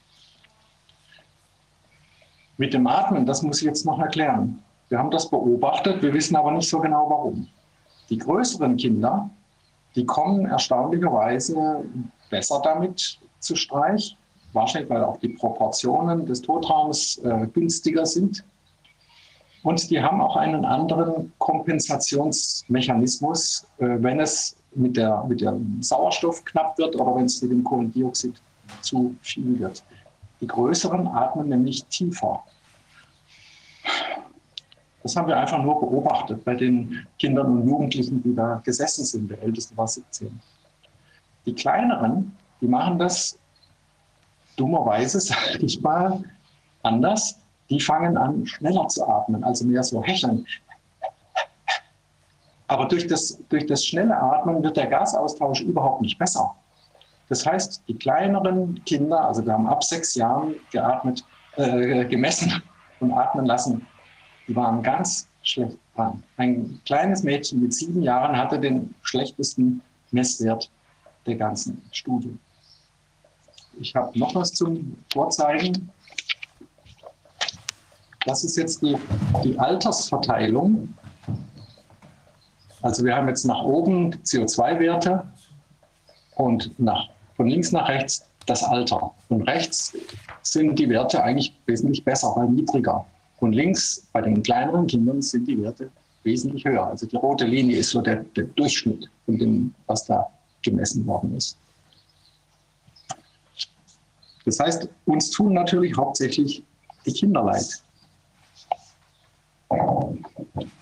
Mit 2.57 2.73
dem 2.73 2.87
Atmen, 2.87 3.25
das 3.25 3.41
muss 3.41 3.57
ich 3.59 3.65
jetzt 3.65 3.85
noch 3.85 3.99
erklären. 3.99 4.63
Wir 4.87 4.97
haben 4.97 5.11
das 5.11 5.29
beobachtet, 5.29 6.01
wir 6.01 6.13
wissen 6.13 6.35
aber 6.37 6.51
nicht 6.51 6.69
so 6.69 6.79
genau 6.79 7.09
warum. 7.09 7.47
Die 8.09 8.17
größeren 8.17 8.77
Kinder, 8.77 9.29
die 9.95 10.05
kommen 10.05 10.45
erstaunlicherweise 10.45 11.83
besser 12.29 12.61
damit 12.63 13.19
zu 13.39 13.55
Streich, 13.55 14.17
wahrscheinlich 14.53 14.89
weil 14.89 15.03
auch 15.03 15.17
die 15.17 15.29
Proportionen 15.29 16.25
des 16.25 16.41
Totraums 16.41 17.17
äh, 17.19 17.47
günstiger 17.53 18.05
sind. 18.05 18.43
Und 19.63 19.89
die 19.89 20.01
haben 20.01 20.21
auch 20.21 20.35
einen 20.35 20.65
anderen 20.65 21.33
Kompensationsmechanismus, 21.39 23.65
äh, 23.79 23.97
wenn 23.99 24.19
es 24.19 24.55
mit, 24.75 24.97
der, 24.97 25.23
mit 25.23 25.41
dem 25.41 25.81
Sauerstoff 25.81 26.43
knapp 26.45 26.77
wird 26.77 26.95
oder 26.95 27.15
wenn 27.15 27.25
es 27.25 27.41
mit 27.41 27.51
dem 27.51 27.63
Kohlendioxid 27.63 28.41
zu 28.81 29.15
viel 29.21 29.59
wird. 29.59 29.83
Die 30.41 30.47
größeren 30.47 31.07
atmen 31.07 31.49
nämlich 31.49 31.85
tiefer. 31.85 32.43
Das 35.01 35.15
haben 35.15 35.27
wir 35.27 35.37
einfach 35.37 35.61
nur 35.61 35.79
beobachtet 35.79 36.43
bei 36.43 36.55
den 36.55 37.05
Kindern 37.19 37.59
und 37.59 37.67
Jugendlichen, 37.67 38.21
die 38.23 38.35
da 38.35 38.61
gesessen 38.63 39.05
sind. 39.05 39.29
Der 39.29 39.41
älteste 39.41 39.77
war 39.77 39.87
17. 39.87 40.39
Die 41.45 41.53
kleineren, 41.53 42.35
die 42.61 42.67
machen 42.67 42.97
das 42.99 43.37
dummerweise, 44.55 45.19
sage 45.21 45.59
ich 45.59 45.81
mal, 45.81 46.23
anders. 46.83 47.39
Die 47.69 47.79
fangen 47.79 48.15
an, 48.15 48.45
schneller 48.45 48.87
zu 48.87 49.07
atmen, 49.07 49.43
also 49.43 49.65
mehr 49.65 49.83
so 49.83 50.03
hecheln. 50.03 50.45
Aber 52.67 52.85
durch 52.85 53.07
das, 53.07 53.39
durch 53.49 53.65
das 53.65 53.85
schnelle 53.85 54.15
Atmen 54.15 54.63
wird 54.63 54.77
der 54.77 54.87
Gasaustausch 54.87 55.61
überhaupt 55.61 56.01
nicht 56.01 56.17
besser. 56.17 56.55
Das 57.29 57.45
heißt, 57.45 57.83
die 57.87 57.95
kleineren 57.95 58.83
Kinder, 58.85 59.27
also 59.27 59.45
wir 59.45 59.53
haben 59.53 59.67
ab 59.67 59.83
sechs 59.83 60.15
Jahren 60.15 60.55
geatmet, 60.71 61.23
äh, 61.55 62.05
gemessen 62.05 62.61
und 62.99 63.11
atmen 63.13 63.45
lassen, 63.45 63.85
die 64.47 64.55
waren 64.55 64.83
ganz 64.83 65.27
schlecht 65.41 65.77
dran. 65.95 66.23
Ein 66.37 66.79
kleines 66.85 67.23
Mädchen 67.23 67.61
mit 67.61 67.73
sieben 67.73 68.01
Jahren 68.01 68.37
hatte 68.37 68.59
den 68.59 68.93
schlechtesten 69.01 69.81
Messwert 70.11 70.69
der 71.25 71.35
ganzen 71.35 71.81
Studie. 71.91 72.37
Ich 73.79 73.95
habe 73.95 74.17
noch 74.17 74.33
was 74.35 74.53
zum 74.53 74.97
Vorzeigen. 75.11 75.89
Das 78.25 78.43
ist 78.43 78.57
jetzt 78.57 78.81
die, 78.81 78.97
die 79.43 79.57
Altersverteilung. 79.59 80.93
Also 82.81 83.03
wir 83.03 83.15
haben 83.15 83.27
jetzt 83.27 83.45
nach 83.45 83.63
oben 83.63 84.15
CO2-Werte 84.23 85.25
und 86.35 86.77
nach, 86.79 87.09
von 87.35 87.47
links 87.47 87.71
nach 87.71 87.87
rechts 87.89 88.25
das 88.45 88.63
Alter. 88.63 89.11
Und 89.29 89.43
rechts 89.43 89.93
sind 90.43 90.77
die 90.77 90.89
Werte 90.89 91.23
eigentlich 91.23 91.55
wesentlich 91.65 92.03
besser, 92.03 92.33
weil 92.35 92.49
niedriger. 92.49 93.05
Und 93.39 93.53
links 93.53 94.07
bei 94.13 94.21
den 94.21 94.43
kleineren 94.43 94.87
Kindern 94.87 95.21
sind 95.21 95.47
die 95.47 95.61
Werte 95.61 95.89
wesentlich 96.23 96.65
höher. 96.65 96.87
Also 96.87 97.05
die 97.05 97.15
rote 97.15 97.45
Linie 97.45 97.77
ist 97.77 97.89
so 97.91 98.01
der, 98.01 98.17
der 98.35 98.45
Durchschnitt 98.45 99.09
von 99.25 99.37
dem, 99.37 99.73
was 99.87 100.05
da 100.05 100.27
gemessen 100.65 101.05
worden 101.07 101.35
ist. 101.37 101.57
Das 104.43 104.59
heißt, 104.59 104.89
uns 105.05 105.31
tun 105.31 105.53
natürlich 105.53 105.95
hauptsächlich 105.95 106.63
die 107.05 107.13
Kinder 107.13 107.43
leid. 107.43 107.81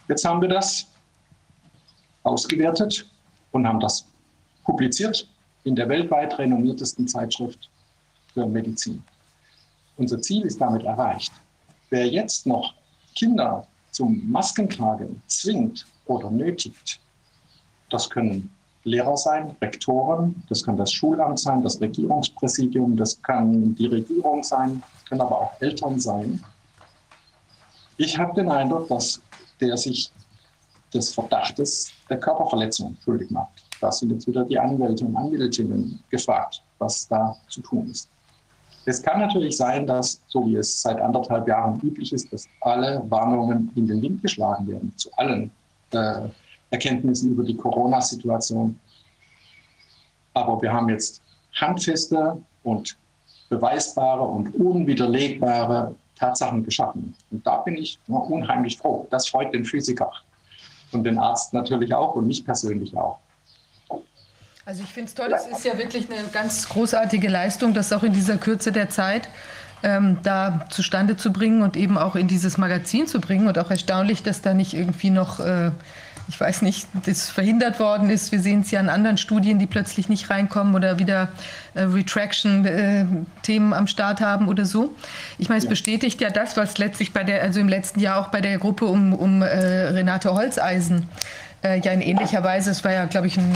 Jetzt 0.07 0.25
haben 0.25 0.41
wir 0.41 0.49
das 0.49 0.87
ausgewertet 2.23 3.09
und 3.51 3.67
haben 3.67 3.79
das 3.79 4.05
publiziert 4.63 5.27
in 5.63 5.75
der 5.75 5.87
weltweit 5.87 6.37
renommiertesten 6.37 7.07
Zeitschrift 7.07 7.69
für 8.33 8.45
Medizin. 8.45 9.03
Unser 9.97 10.21
Ziel 10.21 10.43
ist 10.43 10.59
damit 10.59 10.83
erreicht. 10.83 11.31
Wer 11.89 12.07
jetzt 12.07 12.45
noch 12.45 12.73
Kinder 13.15 13.65
zum 13.91 14.29
Maskentragen 14.29 15.21
zwingt 15.27 15.85
oder 16.05 16.29
nötigt, 16.29 16.99
das 17.89 18.09
können 18.09 18.53
Lehrer 18.85 19.15
sein, 19.15 19.55
Rektoren, 19.61 20.43
das 20.49 20.63
kann 20.63 20.75
das 20.75 20.91
Schulamt 20.91 21.39
sein, 21.39 21.63
das 21.63 21.79
Regierungspräsidium, 21.79 22.97
das 22.97 23.21
kann 23.21 23.75
die 23.75 23.87
Regierung 23.87 24.43
sein, 24.43 24.83
das 24.93 25.05
können 25.05 25.21
aber 25.21 25.41
auch 25.41 25.61
Eltern 25.61 25.99
sein. 25.99 26.43
Ich 27.97 28.17
habe 28.17 28.33
den 28.33 28.49
Eindruck, 28.49 28.89
dass 28.89 29.21
der 29.61 29.77
sich 29.77 30.11
des 30.93 31.13
Verdachtes 31.13 31.91
der 32.09 32.19
Körperverletzung 32.19 32.97
schuldig 33.03 33.31
macht. 33.31 33.63
Da 33.79 33.91
sind 33.91 34.11
jetzt 34.11 34.27
wieder 34.27 34.43
die 34.43 34.59
Anwälte 34.59 35.05
und 35.05 35.15
Anwältinnen 35.15 35.99
gefragt, 36.09 36.61
was 36.77 37.07
da 37.07 37.35
zu 37.49 37.61
tun 37.61 37.89
ist. 37.89 38.09
Es 38.85 39.01
kann 39.01 39.19
natürlich 39.19 39.55
sein, 39.55 39.87
dass, 39.87 40.19
so 40.27 40.45
wie 40.45 40.57
es 40.57 40.81
seit 40.81 40.99
anderthalb 40.99 41.47
Jahren 41.47 41.79
üblich 41.81 42.11
ist, 42.11 42.31
dass 42.33 42.47
alle 42.61 43.01
Warnungen 43.09 43.71
in 43.75 43.87
den 43.87 44.01
Wind 44.01 44.21
geschlagen 44.21 44.67
werden, 44.67 44.93
zu 44.97 45.09
allen 45.13 45.51
äh, 45.91 46.27
Erkenntnissen 46.73 47.31
über 47.31 47.43
die 47.43 47.55
Corona-Situation. 47.55 48.77
Aber 50.33 50.61
wir 50.61 50.73
haben 50.73 50.89
jetzt 50.89 51.21
handfeste 51.53 52.41
und 52.63 52.97
beweisbare 53.49 54.23
und 54.23 54.53
unwiderlegbare 54.55 55.95
Tatsachen 56.15 56.63
geschaffen. 56.63 57.15
Und 57.31 57.45
da 57.45 57.57
bin 57.57 57.77
ich 57.77 57.99
unheimlich 58.07 58.77
froh. 58.77 59.07
Das 59.11 59.27
freut 59.27 59.53
den 59.53 59.65
Physiker 59.65 60.11
und 60.91 61.03
den 61.03 61.17
Arzt 61.17 61.53
natürlich 61.53 61.93
auch 61.93 62.15
und 62.15 62.27
mich 62.27 62.43
persönlich 62.43 62.95
auch. 62.97 63.19
Also 64.65 64.81
ich 64.81 64.89
finde 64.89 65.09
es 65.09 65.13
toll, 65.13 65.31
es 65.35 65.45
ist 65.45 65.65
ja 65.65 65.77
wirklich 65.77 66.09
eine 66.09 66.27
ganz 66.29 66.69
großartige 66.69 67.27
Leistung, 67.27 67.73
das 67.73 67.91
auch 67.91 68.03
in 68.03 68.13
dieser 68.13 68.37
Kürze 68.37 68.71
der 68.71 68.89
Zeit 68.89 69.27
ähm, 69.83 70.19
da 70.23 70.65
zustande 70.69 71.17
zu 71.17 71.33
bringen 71.33 71.61
und 71.61 71.75
eben 71.75 71.97
auch 71.97 72.15
in 72.15 72.27
dieses 72.27 72.57
Magazin 72.57 73.05
zu 73.05 73.19
bringen. 73.19 73.47
Und 73.47 73.59
auch 73.59 73.69
erstaunlich, 73.69 74.23
dass 74.23 74.41
da 74.41 74.53
nicht 74.53 74.73
irgendwie 74.73 75.09
noch, 75.09 75.41
äh, 75.41 75.71
ich 76.27 76.39
weiß 76.39 76.61
nicht, 76.61 76.87
das 77.05 77.29
verhindert 77.29 77.79
worden 77.79 78.09
ist. 78.09 78.31
Wir 78.31 78.39
sehen 78.39 78.61
es 78.61 78.71
ja 78.71 78.79
in 78.79 78.89
anderen 78.89 79.17
Studien, 79.17 79.59
die 79.59 79.67
plötzlich 79.67 80.09
nicht 80.09 80.29
reinkommen 80.29 80.73
oder 80.75 80.99
wieder 80.99 81.29
äh, 81.73 81.83
Retraction-Themen 81.83 83.71
äh, 83.71 83.75
am 83.75 83.87
Start 83.87 84.21
haben 84.21 84.47
oder 84.47 84.65
so. 84.65 84.95
Ich 85.37 85.49
meine, 85.49 85.59
es 85.59 85.65
ja. 85.65 85.69
bestätigt 85.69 86.21
ja 86.21 86.29
das, 86.29 86.55
was 86.55 86.77
letztlich 86.77 87.13
bei 87.13 87.23
der, 87.23 87.41
also 87.41 87.59
im 87.59 87.67
letzten 87.67 87.99
Jahr 87.99 88.19
auch 88.19 88.29
bei 88.29 88.41
der 88.41 88.57
Gruppe 88.57 88.85
um, 88.85 89.13
um 89.13 89.41
äh, 89.41 89.47
Renate 89.47 90.33
Holzeisen 90.33 91.07
äh, 91.63 91.79
ja 91.79 91.91
in 91.91 92.01
ähnlicher 92.01 92.43
Weise. 92.43 92.71
Es 92.71 92.83
war 92.83 92.91
ja, 92.91 93.05
glaube 93.05 93.27
ich, 93.27 93.37
ein 93.37 93.53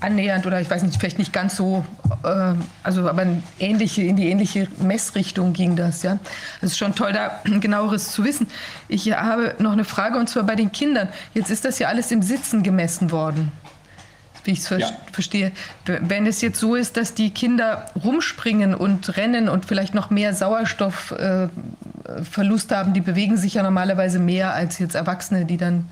annähernd 0.00 0.46
oder 0.46 0.60
ich 0.60 0.70
weiß 0.70 0.82
nicht, 0.82 0.98
vielleicht 0.98 1.18
nicht 1.18 1.32
ganz 1.32 1.56
so, 1.56 1.84
äh, 2.24 2.54
also 2.82 3.08
aber 3.08 3.22
in, 3.22 3.42
ähnliche, 3.58 4.02
in 4.02 4.16
die 4.16 4.28
ähnliche 4.28 4.68
Messrichtung 4.78 5.52
ging 5.52 5.76
das. 5.76 6.02
Ja, 6.02 6.18
es 6.60 6.72
ist 6.72 6.78
schon 6.78 6.94
toll, 6.94 7.12
da 7.12 7.40
genaueres 7.60 8.12
zu 8.12 8.24
wissen. 8.24 8.48
Ich 8.88 9.12
habe 9.12 9.54
noch 9.58 9.72
eine 9.72 9.84
Frage 9.84 10.18
und 10.18 10.28
zwar 10.28 10.44
bei 10.44 10.56
den 10.56 10.72
Kindern. 10.72 11.08
Jetzt 11.34 11.50
ist 11.50 11.64
das 11.64 11.78
ja 11.78 11.88
alles 11.88 12.10
im 12.10 12.22
Sitzen 12.22 12.62
gemessen 12.62 13.10
worden 13.10 13.52
wie 14.44 14.52
ich 14.52 14.60
es 14.60 14.68
ver 14.68 14.78
ja. 14.78 14.90
verstehe. 15.12 15.52
Wenn 15.84 16.26
es 16.26 16.40
jetzt 16.40 16.58
so 16.58 16.74
ist, 16.74 16.96
dass 16.96 17.12
die 17.14 17.30
Kinder 17.30 17.86
rumspringen 18.02 18.74
und 18.74 19.16
rennen 19.16 19.50
und 19.50 19.66
vielleicht 19.66 19.94
noch 19.94 20.10
mehr 20.10 20.34
Sauerstoffverlust 20.34 22.72
äh, 22.72 22.74
haben, 22.74 22.94
die 22.94 23.00
bewegen 23.00 23.36
sich 23.36 23.54
ja 23.54 23.62
normalerweise 23.62 24.18
mehr 24.18 24.54
als 24.54 24.78
jetzt 24.78 24.94
Erwachsene, 24.94 25.44
die 25.44 25.56
dann 25.56 25.88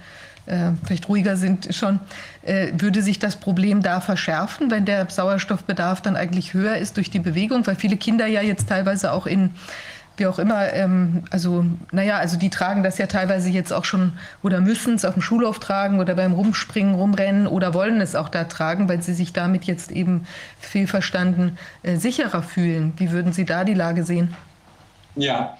äh, 0.48 0.72
vielleicht 0.84 1.08
ruhiger 1.08 1.36
sind 1.36 1.74
schon, 1.74 2.00
äh, 2.42 2.72
würde 2.76 3.02
sich 3.02 3.18
das 3.18 3.36
Problem 3.36 3.82
da 3.82 4.00
verschärfen, 4.00 4.70
wenn 4.70 4.84
der 4.84 5.08
Sauerstoffbedarf 5.08 6.00
dann 6.00 6.16
eigentlich 6.16 6.54
höher 6.54 6.76
ist 6.76 6.96
durch 6.96 7.10
die 7.10 7.20
Bewegung, 7.20 7.66
weil 7.66 7.76
viele 7.76 7.96
Kinder 7.96 8.26
ja 8.26 8.42
jetzt 8.42 8.68
teilweise 8.68 9.12
auch 9.12 9.26
in 9.26 9.50
wie 10.18 10.26
auch 10.26 10.38
immer, 10.38 10.72
ähm, 10.72 11.22
also 11.30 11.64
naja, 11.92 12.18
also 12.18 12.36
die 12.36 12.50
tragen 12.50 12.82
das 12.82 12.98
ja 12.98 13.06
teilweise 13.06 13.50
jetzt 13.50 13.72
auch 13.72 13.84
schon 13.84 14.14
oder 14.42 14.60
müssen 14.60 14.94
es 14.94 15.04
auf 15.04 15.14
dem 15.14 15.22
Schulhof 15.22 15.60
tragen 15.60 16.00
oder 16.00 16.14
beim 16.14 16.32
Rumspringen, 16.32 16.94
Rumrennen 16.94 17.46
oder 17.46 17.72
wollen 17.72 18.00
es 18.00 18.16
auch 18.16 18.28
da 18.28 18.44
tragen, 18.44 18.88
weil 18.88 19.02
sie 19.02 19.14
sich 19.14 19.32
damit 19.32 19.64
jetzt 19.64 19.92
eben 19.92 20.26
fehlverstanden 20.58 21.56
äh, 21.82 21.96
sicherer 21.96 22.42
fühlen. 22.42 22.94
Wie 22.96 23.12
würden 23.12 23.32
Sie 23.32 23.44
da 23.44 23.64
die 23.64 23.74
Lage 23.74 24.04
sehen? 24.04 24.34
Ja, 25.14 25.56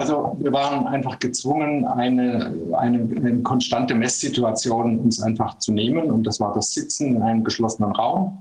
also 0.00 0.34
wir 0.40 0.50
waren 0.52 0.86
einfach 0.86 1.18
gezwungen, 1.18 1.84
eine, 1.84 2.54
eine, 2.72 3.00
eine, 3.16 3.42
konstante 3.42 3.94
Messsituation 3.94 4.98
uns 4.98 5.20
einfach 5.20 5.58
zu 5.58 5.72
nehmen. 5.72 6.10
Und 6.10 6.26
das 6.26 6.40
war 6.40 6.54
das 6.54 6.72
Sitzen 6.72 7.16
in 7.16 7.22
einem 7.22 7.44
geschlossenen 7.44 7.92
Raum. 7.92 8.38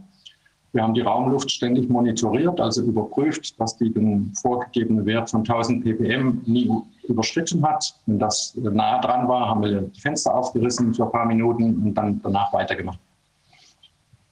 Wir 0.71 0.83
haben 0.83 0.93
die 0.93 1.01
Raumluft 1.01 1.51
ständig 1.51 1.89
monitoriert, 1.89 2.61
also 2.61 2.81
überprüft, 2.83 3.59
dass 3.59 3.75
die 3.75 3.91
den 3.91 4.31
vorgegebenen 4.41 5.05
Wert 5.05 5.29
von 5.29 5.41
1000 5.41 5.83
ppm 5.83 6.41
nie 6.45 6.71
überschritten 7.07 7.61
hat. 7.67 7.93
Wenn 8.05 8.19
das 8.19 8.55
nah 8.55 9.01
dran 9.01 9.27
war, 9.27 9.49
haben 9.49 9.61
wir 9.61 9.81
die 9.81 9.99
Fenster 9.99 10.33
aufgerissen 10.33 10.93
für 10.93 11.05
ein 11.05 11.11
paar 11.11 11.25
Minuten 11.25 11.75
und 11.83 11.93
dann 11.95 12.21
danach 12.23 12.53
weitergemacht. 12.53 12.99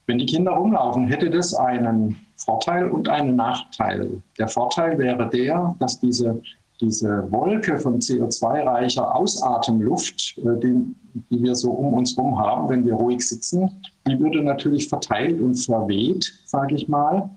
Wenn 0.06 0.18
die 0.18 0.26
Kinder 0.26 0.52
rumlaufen, 0.52 1.08
hätte 1.08 1.28
das 1.28 1.52
einen 1.54 2.16
Vorteil 2.36 2.88
und 2.88 3.08
einen 3.10 3.36
Nachteil. 3.36 4.22
Der 4.38 4.48
Vorteil 4.48 4.96
wäre 4.96 5.28
der, 5.28 5.74
dass 5.80 6.00
diese 6.00 6.40
diese 6.80 7.30
Wolke 7.30 7.78
von 7.78 7.98
CO2-reicher 7.98 9.14
Ausatemluft, 9.14 10.38
äh, 10.38 10.60
die, 10.60 10.94
die 11.30 11.42
wir 11.42 11.54
so 11.54 11.70
um 11.70 11.94
uns 11.94 12.16
herum 12.16 12.38
haben, 12.38 12.68
wenn 12.68 12.86
wir 12.86 12.94
ruhig 12.94 13.26
sitzen, 13.26 13.82
die 14.06 14.18
würde 14.18 14.42
natürlich 14.42 14.88
verteilt 14.88 15.40
und 15.40 15.54
verweht, 15.56 16.32
sage 16.44 16.74
ich 16.76 16.88
mal. 16.88 17.28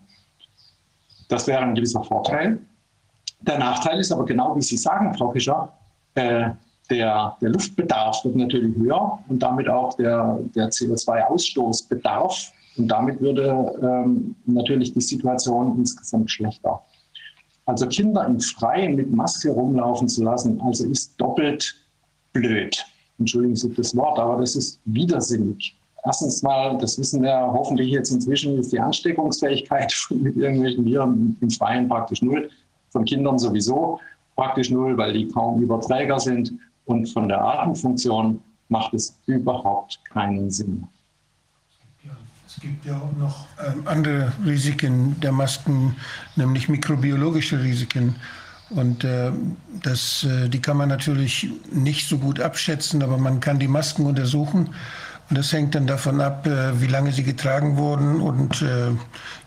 Das 1.28 1.48
wäre 1.48 1.62
ein 1.62 1.76
gewisser 1.76 2.04
Vorteil. 2.04 2.60
Der 3.42 3.58
Nachteil 3.58 4.00
ist 4.00 4.12
aber 4.12 4.26
genau, 4.26 4.56
wie 4.56 4.62
Sie 4.62 4.78
sagen, 4.78 5.14
Frau 5.16 5.32
Fischer, 5.32 5.74
äh, 6.16 6.52
der, 6.90 7.38
der 7.42 7.50
Luftbedarf 7.50 8.24
wird 8.26 8.36
natürlich 8.36 8.76
höher 8.76 9.20
und 9.28 9.42
damit 9.42 9.70
auch 9.70 9.94
der, 9.96 10.40
der 10.56 10.70
CO2-Ausstoßbedarf. 10.70 12.52
Und 12.78 12.88
damit 12.88 13.20
würde 13.22 13.74
ähm, 13.82 14.36
natürlich 14.46 14.94
die 14.94 15.02
Situation 15.02 15.78
insgesamt 15.78 16.30
schlechter. 16.30 16.82
Also 17.66 17.88
Kinder 17.88 18.26
im 18.26 18.40
Freien 18.40 18.96
mit 18.96 19.12
Maske 19.12 19.52
rumlaufen 19.52 20.08
zu 20.10 20.24
lassen, 20.24 20.60
also 20.62 20.86
ist 20.88 21.14
doppelt 21.18 21.76
blöd. 22.34 22.84
Entschuldigen 23.20 23.56
Sie 23.56 23.72
das 23.74 23.96
Wort, 23.96 24.18
aber 24.20 24.38
das 24.40 24.56
ist 24.56 24.80
widersinnig. 24.86 25.78
Erstens 26.04 26.42
mal, 26.42 26.78
das 26.80 26.98
wissen 26.98 27.22
wir 27.22 27.52
hoffentlich 27.54 27.92
jetzt 27.92 28.12
inzwischen, 28.12 28.58
ist 28.58 28.72
die 28.74 28.80
Ansteckungsfähigkeit 28.80 29.94
mit 30.10 30.36
irgendwelchen 30.36 30.86
Viren 30.86 31.38
im 31.40 31.50
Freien 31.52 31.88
praktisch 31.88 32.22
null. 32.22 32.50
Von 32.90 33.06
Kindern 33.06 33.38
sowieso 33.38 34.00
praktisch 34.36 34.72
null, 34.72 34.98
weil 34.98 35.14
die 35.14 35.28
kaum 35.28 35.62
Überträger 35.62 36.20
sind. 36.20 36.54
Und 36.86 37.08
von 37.08 37.28
der 37.28 37.42
Atemfunktion 37.42 38.42
macht 38.70 38.94
es 38.96 39.16
überhaupt 39.28 40.00
keinen 40.06 40.50
Sinn. 40.50 40.88
Gibt 42.62 42.86
ja 42.86 42.96
auch 42.96 43.18
noch 43.18 43.48
ähm, 43.66 43.88
andere 43.88 44.32
Risiken 44.46 45.20
der 45.20 45.32
Masken, 45.32 45.96
nämlich 46.36 46.70
mikrobiologische 46.70 47.62
Risiken. 47.62 48.18
Und 48.70 49.04
äh, 49.04 49.32
das, 49.82 50.24
äh, 50.24 50.48
die 50.48 50.62
kann 50.62 50.78
man 50.78 50.88
natürlich 50.88 51.50
nicht 51.72 52.08
so 52.08 52.20
gut 52.20 52.40
abschätzen, 52.40 53.02
aber 53.02 53.18
man 53.18 53.40
kann 53.40 53.58
die 53.58 53.68
Masken 53.68 54.06
untersuchen. 54.06 54.70
Und 55.30 55.38
das 55.38 55.52
hängt 55.54 55.76
dann 55.76 55.88
davon 55.88 56.22
ab, 56.22 56.46
äh, 56.46 56.80
wie 56.80 56.88
lange 56.88 57.12
sie 57.12 57.24
getragen 57.24 57.78
wurden 57.78 58.22
und 58.22 58.62
äh, 58.62 58.92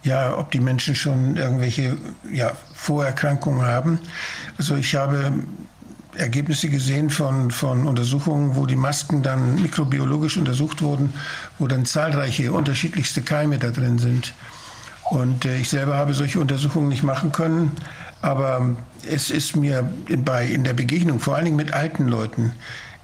ja, 0.02 0.36
ob 0.36 0.50
die 0.50 0.60
Menschen 0.60 0.94
schon 0.94 1.36
irgendwelche 1.36 1.96
ja, 2.32 2.52
Vorerkrankungen 2.74 3.62
haben. 3.64 4.00
Also 4.58 4.76
ich 4.76 4.94
habe 4.96 5.32
Ergebnisse 6.16 6.68
gesehen 6.68 7.10
von, 7.10 7.50
von 7.50 7.86
Untersuchungen, 7.86 8.56
wo 8.56 8.66
die 8.66 8.76
Masken 8.76 9.22
dann 9.22 9.60
mikrobiologisch 9.60 10.36
untersucht 10.36 10.82
wurden, 10.82 11.12
wo 11.58 11.66
dann 11.66 11.84
zahlreiche 11.84 12.52
unterschiedlichste 12.52 13.22
Keime 13.22 13.58
da 13.58 13.70
drin 13.70 13.98
sind. 13.98 14.34
Und 15.10 15.44
äh, 15.44 15.58
ich 15.58 15.68
selber 15.68 15.96
habe 15.96 16.14
solche 16.14 16.40
Untersuchungen 16.40 16.88
nicht 16.88 17.02
machen 17.02 17.32
können, 17.32 17.72
aber 18.22 18.74
es 19.10 19.30
ist 19.30 19.54
mir 19.54 19.88
bei, 20.24 20.46
in 20.46 20.64
der 20.64 20.72
Begegnung, 20.72 21.20
vor 21.20 21.36
allen 21.36 21.44
Dingen 21.44 21.56
mit 21.56 21.72
alten 21.72 22.08
Leuten, 22.08 22.52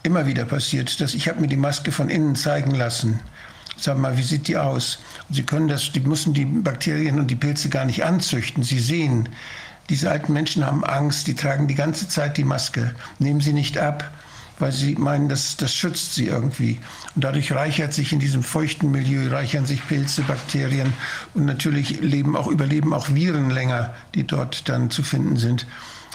immer 0.02 0.26
wieder 0.26 0.44
passiert, 0.44 1.00
dass 1.00 1.14
ich 1.14 1.28
habe 1.28 1.40
mir 1.40 1.48
die 1.48 1.56
Maske 1.56 1.92
von 1.92 2.08
innen 2.08 2.36
zeigen 2.36 2.74
lassen. 2.74 3.20
Sag 3.76 3.98
mal, 3.98 4.16
wie 4.16 4.22
sieht 4.22 4.48
die 4.48 4.56
aus? 4.56 4.98
Und 5.28 5.34
Sie 5.34 5.42
können 5.42 5.68
das, 5.68 5.92
die 5.92 6.00
müssen 6.00 6.34
die 6.34 6.44
Bakterien 6.44 7.18
und 7.18 7.30
die 7.30 7.36
Pilze 7.36 7.68
gar 7.68 7.84
nicht 7.84 8.04
anzüchten. 8.04 8.62
Sie 8.62 8.78
sehen, 8.78 9.28
diese 9.90 10.10
alten 10.10 10.32
Menschen 10.32 10.64
haben 10.64 10.84
Angst, 10.84 11.26
die 11.26 11.34
tragen 11.34 11.66
die 11.66 11.74
ganze 11.74 12.08
Zeit 12.08 12.36
die 12.36 12.44
Maske, 12.44 12.94
nehmen 13.18 13.40
sie 13.40 13.52
nicht 13.52 13.76
ab, 13.76 14.08
weil 14.60 14.70
sie 14.70 14.94
meinen, 14.94 15.28
das, 15.28 15.56
das 15.56 15.74
schützt 15.74 16.14
sie 16.14 16.26
irgendwie. 16.26 16.78
Und 17.16 17.24
dadurch 17.24 17.52
reichert 17.52 17.92
sich 17.92 18.12
in 18.12 18.20
diesem 18.20 18.44
feuchten 18.44 18.90
Milieu, 18.92 19.28
reichern 19.30 19.66
sich 19.66 19.86
Pilze, 19.86 20.22
Bakterien 20.22 20.92
und 21.34 21.44
natürlich 21.44 22.00
leben 22.00 22.36
auch, 22.36 22.46
überleben 22.46 22.94
auch 22.94 23.12
Viren 23.14 23.50
länger, 23.50 23.92
die 24.14 24.26
dort 24.26 24.68
dann 24.68 24.90
zu 24.90 25.02
finden 25.02 25.36
sind. 25.36 25.66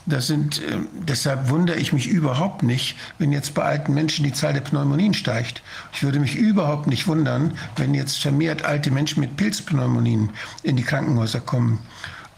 Das 0.08 0.28
sind, 0.28 0.62
äh, 0.62 0.78
deshalb 1.08 1.50
wundere 1.50 1.78
ich 1.78 1.92
mich 1.92 2.08
überhaupt 2.08 2.62
nicht, 2.62 2.96
wenn 3.18 3.32
jetzt 3.32 3.56
bei 3.56 3.64
alten 3.64 3.94
Menschen 3.94 4.24
die 4.24 4.34
Zahl 4.34 4.54
der 4.54 4.62
Pneumonien 4.62 5.16
steigt. 5.16 5.64
Ich 5.94 6.04
würde 6.04 6.20
mich 6.20 6.36
überhaupt 6.36 6.86
nicht 6.88 7.08
wundern, 7.08 7.58
wenn 7.76 7.96
jetzt 7.96 8.20
vermehrt 8.20 8.64
alte 8.64 8.92
Menschen 8.92 9.20
mit 9.20 9.36
Pilzpneumonien 9.36 10.30
in 10.62 10.76
die 10.76 10.84
Krankenhäuser 10.84 11.42
kommen. 11.42 11.80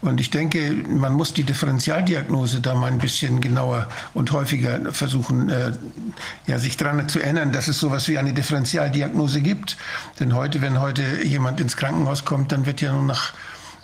Und 0.00 0.20
ich 0.20 0.30
denke, 0.30 0.72
man 0.88 1.12
muss 1.14 1.34
die 1.34 1.42
Differentialdiagnose 1.42 2.60
da 2.60 2.74
mal 2.74 2.86
ein 2.86 2.98
bisschen 2.98 3.40
genauer 3.40 3.88
und 4.14 4.30
häufiger 4.30 4.92
versuchen, 4.92 5.48
äh, 5.48 5.72
ja, 6.46 6.58
sich 6.58 6.76
daran 6.76 7.08
zu 7.08 7.18
erinnern, 7.18 7.50
dass 7.50 7.66
es 7.66 7.80
sowas 7.80 8.06
wie 8.06 8.16
eine 8.16 8.32
Differentialdiagnose 8.32 9.40
gibt. 9.40 9.76
Denn 10.20 10.36
heute, 10.36 10.62
wenn 10.62 10.80
heute 10.80 11.24
jemand 11.24 11.60
ins 11.60 11.76
Krankenhaus 11.76 12.24
kommt, 12.24 12.52
dann 12.52 12.64
wird 12.64 12.80
ja 12.80 12.92
nur 12.92 13.02
nach, 13.02 13.32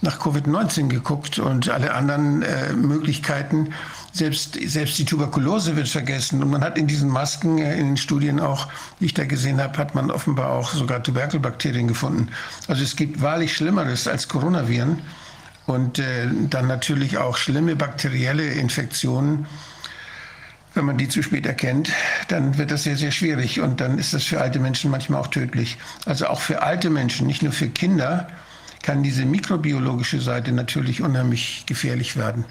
nach 0.02 0.20
Covid-19 0.20 0.86
geguckt 0.86 1.40
und 1.40 1.68
alle 1.68 1.92
anderen 1.94 2.42
äh, 2.42 2.72
Möglichkeiten. 2.74 3.70
Selbst, 4.12 4.56
selbst 4.66 4.96
die 5.00 5.04
Tuberkulose 5.04 5.74
wird 5.74 5.88
vergessen. 5.88 6.44
Und 6.44 6.50
man 6.50 6.62
hat 6.62 6.78
in 6.78 6.86
diesen 6.86 7.08
Masken, 7.08 7.58
äh, 7.58 7.76
in 7.76 7.86
den 7.86 7.96
Studien 7.96 8.38
auch, 8.38 8.68
die 9.00 9.06
ich 9.06 9.14
da 9.14 9.24
gesehen 9.24 9.60
habe, 9.60 9.76
hat 9.78 9.96
man 9.96 10.12
offenbar 10.12 10.50
auch 10.50 10.70
sogar 10.70 11.02
Tuberkelbakterien 11.02 11.88
gefunden. 11.88 12.28
Also 12.68 12.84
es 12.84 12.94
gibt 12.94 13.20
wahrlich 13.20 13.56
Schlimmeres 13.56 14.06
als 14.06 14.28
Coronaviren 14.28 15.02
und 15.66 15.98
äh, 15.98 16.28
dann 16.50 16.66
natürlich 16.66 17.18
auch 17.18 17.36
schlimme 17.36 17.76
bakterielle 17.76 18.46
Infektionen. 18.46 19.46
Wenn 20.74 20.86
man 20.86 20.98
die 20.98 21.08
zu 21.08 21.22
spät 21.22 21.46
erkennt, 21.46 21.92
dann 22.28 22.58
wird 22.58 22.70
das 22.70 22.82
sehr, 22.82 22.96
sehr 22.96 23.12
schwierig 23.12 23.60
und 23.60 23.80
dann 23.80 23.98
ist 23.98 24.12
das 24.12 24.24
für 24.24 24.40
alte 24.40 24.58
Menschen 24.58 24.90
manchmal 24.90 25.20
auch 25.20 25.28
tödlich. 25.28 25.78
Also 26.04 26.26
auch 26.26 26.40
für 26.40 26.62
alte 26.62 26.90
Menschen, 26.90 27.26
nicht 27.26 27.42
nur 27.42 27.52
für 27.52 27.68
Kinder, 27.68 28.28
kann 28.82 29.02
diese 29.02 29.24
mikrobiologische 29.24 30.20
Seite 30.20 30.52
natürlich 30.52 31.00
unheimlich 31.00 31.64
gefährlich 31.66 32.16
werden. 32.16 32.44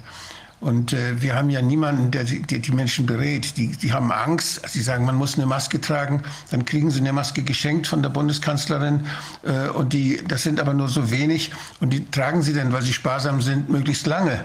Und 0.64 0.94
äh, 0.94 1.20
wir 1.20 1.36
haben 1.36 1.50
ja 1.50 1.60
niemanden, 1.60 2.10
der 2.10 2.24
die, 2.24 2.40
die 2.40 2.72
Menschen 2.72 3.04
berät. 3.04 3.58
Die, 3.58 3.68
die 3.68 3.92
haben 3.92 4.10
Angst. 4.10 4.66
Sie 4.66 4.80
sagen, 4.80 5.04
man 5.04 5.14
muss 5.14 5.36
eine 5.36 5.44
Maske 5.44 5.78
tragen. 5.78 6.22
Dann 6.50 6.64
kriegen 6.64 6.90
sie 6.90 7.00
eine 7.00 7.12
Maske 7.12 7.42
geschenkt 7.42 7.86
von 7.86 8.02
der 8.02 8.08
Bundeskanzlerin. 8.08 9.04
Äh, 9.42 9.68
und 9.68 9.92
die, 9.92 10.22
das 10.26 10.42
sind 10.42 10.58
aber 10.60 10.72
nur 10.72 10.88
so 10.88 11.10
wenig. 11.10 11.52
Und 11.80 11.92
die 11.92 12.10
tragen 12.10 12.40
sie 12.40 12.54
dann, 12.54 12.72
weil 12.72 12.80
sie 12.80 12.94
sparsam 12.94 13.42
sind, 13.42 13.68
möglichst 13.68 14.06
lange. 14.06 14.44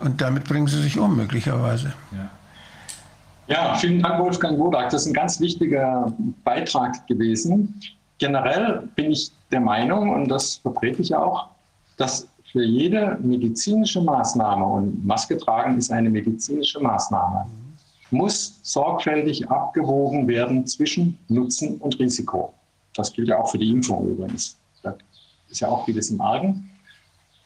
Und 0.00 0.22
damit 0.22 0.44
bringen 0.44 0.66
sie 0.66 0.80
sich 0.80 0.98
um, 0.98 1.14
möglicherweise. 1.14 1.92
Ja. 2.12 2.30
Ja, 3.46 3.74
vielen 3.74 4.00
Dank, 4.02 4.20
Wolfgang 4.20 4.58
Wodak. 4.58 4.88
Das 4.88 5.02
ist 5.02 5.08
ein 5.08 5.12
ganz 5.12 5.38
wichtiger 5.40 6.10
Beitrag 6.44 7.06
gewesen. 7.06 7.78
Generell 8.16 8.88
bin 8.96 9.10
ich 9.10 9.30
der 9.52 9.60
Meinung, 9.60 10.08
und 10.08 10.28
das 10.28 10.56
vertrete 10.56 11.02
ich 11.02 11.14
auch, 11.14 11.48
dass 11.98 12.26
für 12.54 12.62
jede 12.62 13.18
medizinische 13.20 14.00
Maßnahme, 14.00 14.64
und 14.64 15.04
Maske 15.04 15.36
tragen 15.36 15.76
ist 15.76 15.90
eine 15.90 16.08
medizinische 16.08 16.78
Maßnahme, 16.78 17.46
muss 18.12 18.60
sorgfältig 18.62 19.50
abgewogen 19.50 20.28
werden 20.28 20.64
zwischen 20.64 21.18
Nutzen 21.26 21.78
und 21.78 21.98
Risiko. 21.98 22.54
Das 22.94 23.12
gilt 23.12 23.26
ja 23.26 23.40
auch 23.40 23.50
für 23.50 23.58
die 23.58 23.70
Impfung 23.70 24.08
übrigens. 24.08 24.56
Da 24.84 24.96
ist 25.50 25.62
ja 25.62 25.68
auch 25.68 25.84
vieles 25.84 26.10
im 26.10 26.20
Argen. 26.20 26.70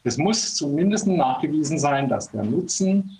Es 0.04 0.18
muss 0.18 0.54
zumindest 0.54 1.06
nachgewiesen 1.06 1.78
sein, 1.78 2.10
dass 2.10 2.30
der 2.30 2.44
Nutzen 2.44 3.16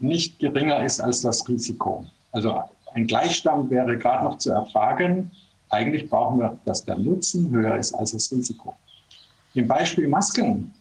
nicht 0.00 0.40
geringer 0.40 0.84
ist 0.84 1.00
als 1.00 1.22
das 1.22 1.48
Risiko. 1.48 2.04
Also 2.32 2.64
ein 2.94 3.06
Gleichstand 3.06 3.70
wäre 3.70 3.96
gerade 3.96 4.24
noch 4.24 4.38
zu 4.38 4.50
erfragen. 4.50 5.30
Eigentlich 5.70 6.10
brauchen 6.10 6.40
wir, 6.40 6.58
dass 6.64 6.84
der 6.84 6.98
Nutzen 6.98 7.48
höher 7.52 7.76
ist 7.76 7.94
als 7.94 8.10
das 8.10 8.32
Risiko. 8.32 8.74
Im 9.54 9.68
Beispiel 9.68 10.08
Masken 10.08 10.72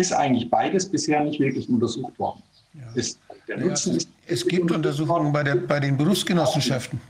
ist 0.00 0.12
eigentlich 0.12 0.50
beides 0.50 0.90
bisher 0.90 1.22
nicht 1.22 1.38
wirklich 1.38 1.68
untersucht 1.68 2.18
worden. 2.18 2.42
Ja. 2.74 2.82
Ist, 2.94 3.18
der 3.46 3.58
Nutzen 3.58 3.92
ja, 3.92 3.98
ist 3.98 4.08
es 4.26 4.46
gibt 4.46 4.70
Untersuchungen 4.70 5.32
bei, 5.32 5.42
der, 5.42 5.56
bei 5.56 5.80
den 5.80 5.96
Berufsgenossenschaften. 5.96 7.00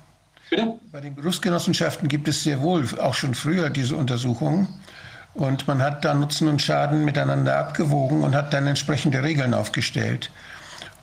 Bitte? 0.48 0.74
Bei 0.90 1.00
den 1.00 1.14
Berufsgenossenschaften 1.14 2.09
gibt 2.09 2.26
es 2.29 2.42
sehr 2.42 2.61
wohl 2.61 2.87
auch 2.98 3.14
schon 3.14 3.35
früher 3.35 3.70
diese 3.70 3.94
Untersuchungen. 3.94 4.68
Und 5.35 5.68
man 5.68 5.81
hat 5.81 6.05
da 6.05 6.12
Nutzen 6.14 6.48
und 6.48 6.61
Schaden 6.61 7.05
miteinander 7.05 7.57
abgewogen 7.59 8.24
und 8.24 8.35
hat 8.35 8.53
dann 8.53 8.66
entsprechende 8.66 9.22
Regeln 9.22 9.55
aufgestellt. 9.55 10.31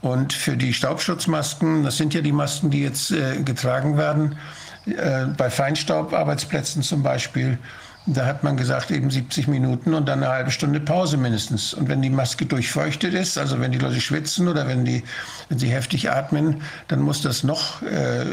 Und 0.02 0.34
für 0.34 0.58
die 0.58 0.74
Staubschutzmasken, 0.74 1.84
das 1.84 1.98
sind 1.98 2.14
ja 2.14 2.22
die 2.22 2.34
Masken, 2.34 2.70
die 2.70 2.82
jetzt 2.82 3.12
äh, 3.12 3.42
getragen 3.42 3.98
werden, 3.98 4.38
äh, 4.86 5.26
bei 5.38 5.50
Feinstaubarbeitsplätzen 5.50 6.82
zum 6.82 7.04
Beispiel, 7.04 7.58
da 8.10 8.26
hat 8.26 8.42
man 8.42 8.56
gesagt, 8.56 8.90
eben 8.90 9.12
70 9.12 9.50
Minuten 9.50 9.94
und 9.94 10.08
dann 10.08 10.24
eine 10.24 10.32
halbe 10.32 10.52
Stunde 10.52 10.80
Pause 10.80 11.18
mindestens. 11.18 11.74
Und 11.74 11.90
wenn 11.90 12.02
die 12.02 12.10
Maske 12.10 12.46
durchfeuchtet 12.46 13.14
ist, 13.14 13.38
also 13.38 13.60
wenn 13.60 13.74
die 13.74 13.80
Leute 13.80 14.00
schwitzen 14.00 14.48
oder 14.48 14.66
wenn, 14.66 14.86
die, 14.86 15.04
wenn 15.50 15.60
sie 15.60 15.68
heftig 15.68 16.10
atmen, 16.10 16.62
dann 16.88 17.02
muss 17.02 17.22
das 17.22 17.44
noch, 17.44 17.82
äh, 17.82 18.26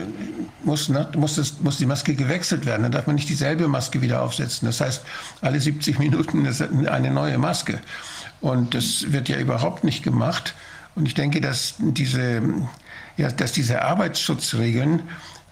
muss, 0.62 0.88
ne, 0.88 1.08
muss, 1.16 1.34
das, 1.34 1.60
muss 1.60 1.78
die 1.78 1.87
Maske 1.87 2.14
gewechselt 2.14 2.66
werden. 2.66 2.84
Dann 2.84 2.92
darf 2.92 3.08
man 3.08 3.16
nicht 3.16 3.28
dieselbe 3.28 3.66
Maske 3.66 4.00
wieder 4.00 4.22
aufsetzen. 4.22 4.66
Das 4.66 4.80
heißt, 4.80 5.02
alle 5.40 5.60
70 5.60 5.98
Minuten 5.98 6.44
ist 6.46 6.62
eine 6.62 7.10
neue 7.10 7.37
Maske. 7.38 7.80
Und 8.40 8.74
das 8.74 9.10
wird 9.12 9.28
ja 9.28 9.38
überhaupt 9.38 9.82
nicht 9.82 10.04
gemacht. 10.04 10.54
Und 10.94 11.06
ich 11.06 11.14
denke, 11.14 11.40
dass 11.40 11.74
diese, 11.78 12.42
ja, 13.16 13.32
dass 13.32 13.50
diese 13.50 13.82
Arbeitsschutzregeln 13.82 15.02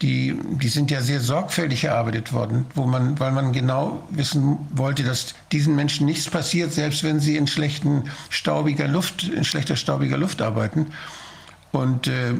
die, 0.02 0.36
die 0.44 0.68
sind 0.68 0.90
ja 0.90 1.00
sehr 1.00 1.20
sorgfältig 1.20 1.84
erarbeitet 1.84 2.32
worden, 2.32 2.66
wo 2.74 2.84
man, 2.86 3.18
weil 3.20 3.30
man 3.30 3.52
genau 3.52 4.02
wissen 4.10 4.58
wollte, 4.74 5.04
dass 5.04 5.34
diesen 5.52 5.76
Menschen 5.76 6.06
nichts 6.06 6.28
passiert, 6.28 6.72
selbst 6.72 7.04
wenn 7.04 7.20
sie 7.20 7.36
in 7.36 7.46
schlechten 7.46 8.10
staubiger 8.28 8.88
Luft, 8.88 9.28
in 9.28 9.44
schlechter 9.44 9.76
staubiger 9.76 10.18
Luft 10.18 10.42
arbeiten. 10.42 10.88
Und 11.70 12.08
äh, 12.08 12.34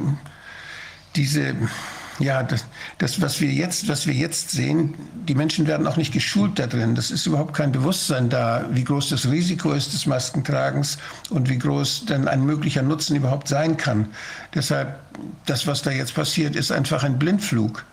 diese, 1.15 1.55
ja, 2.23 2.43
das, 2.43 2.65
das, 2.99 3.21
was, 3.21 3.41
wir 3.41 3.51
jetzt, 3.51 3.89
was 3.89 4.07
wir 4.07 4.15
jetzt 4.15 4.51
sehen, 4.51 4.95
die 5.29 5.35
Menschen 5.35 5.67
werden 5.67 5.87
auch 5.87 5.97
nicht 5.97 6.13
geschult 6.13 6.59
da 6.59 6.67
drin. 6.67 6.95
Das 6.95 7.11
ist 7.11 7.27
überhaupt 7.27 7.55
kein 7.55 7.73
Bewusstsein 7.73 8.29
da, 8.29 8.65
wie 8.71 8.85
groß 8.85 9.09
das 9.11 9.29
Risiko 9.31 9.73
ist 9.73 9.93
des 9.93 10.07
Maskentragens 10.07 10.99
und 11.31 11.49
wie 11.51 11.59
groß 11.59 12.07
dann 12.07 12.29
ein 12.29 12.45
möglicher 12.45 12.83
Nutzen 12.83 13.17
überhaupt 13.17 13.49
sein 13.49 13.77
kann. 13.77 14.09
Deshalb, 14.55 14.99
das, 15.47 15.67
was 15.67 15.83
da 15.83 15.91
jetzt 15.91 16.15
passiert, 16.15 16.55
ist 16.55 16.71
einfach 16.71 17.03
ein 17.03 17.19
Blindflug. 17.19 17.85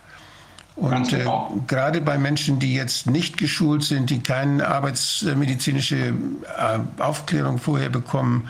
Und 0.76 1.12
äh, 1.12 1.18
genau. 1.18 1.60
gerade 1.66 2.00
bei 2.00 2.16
Menschen, 2.16 2.58
die 2.58 2.74
jetzt 2.74 3.06
nicht 3.06 3.36
geschult 3.36 3.82
sind, 3.82 4.10
die 4.10 4.22
keine 4.22 4.66
arbeitsmedizinische 4.66 5.96
äh, 5.96 7.02
Aufklärung 7.02 7.58
vorher 7.58 7.90
bekommen, 7.90 8.48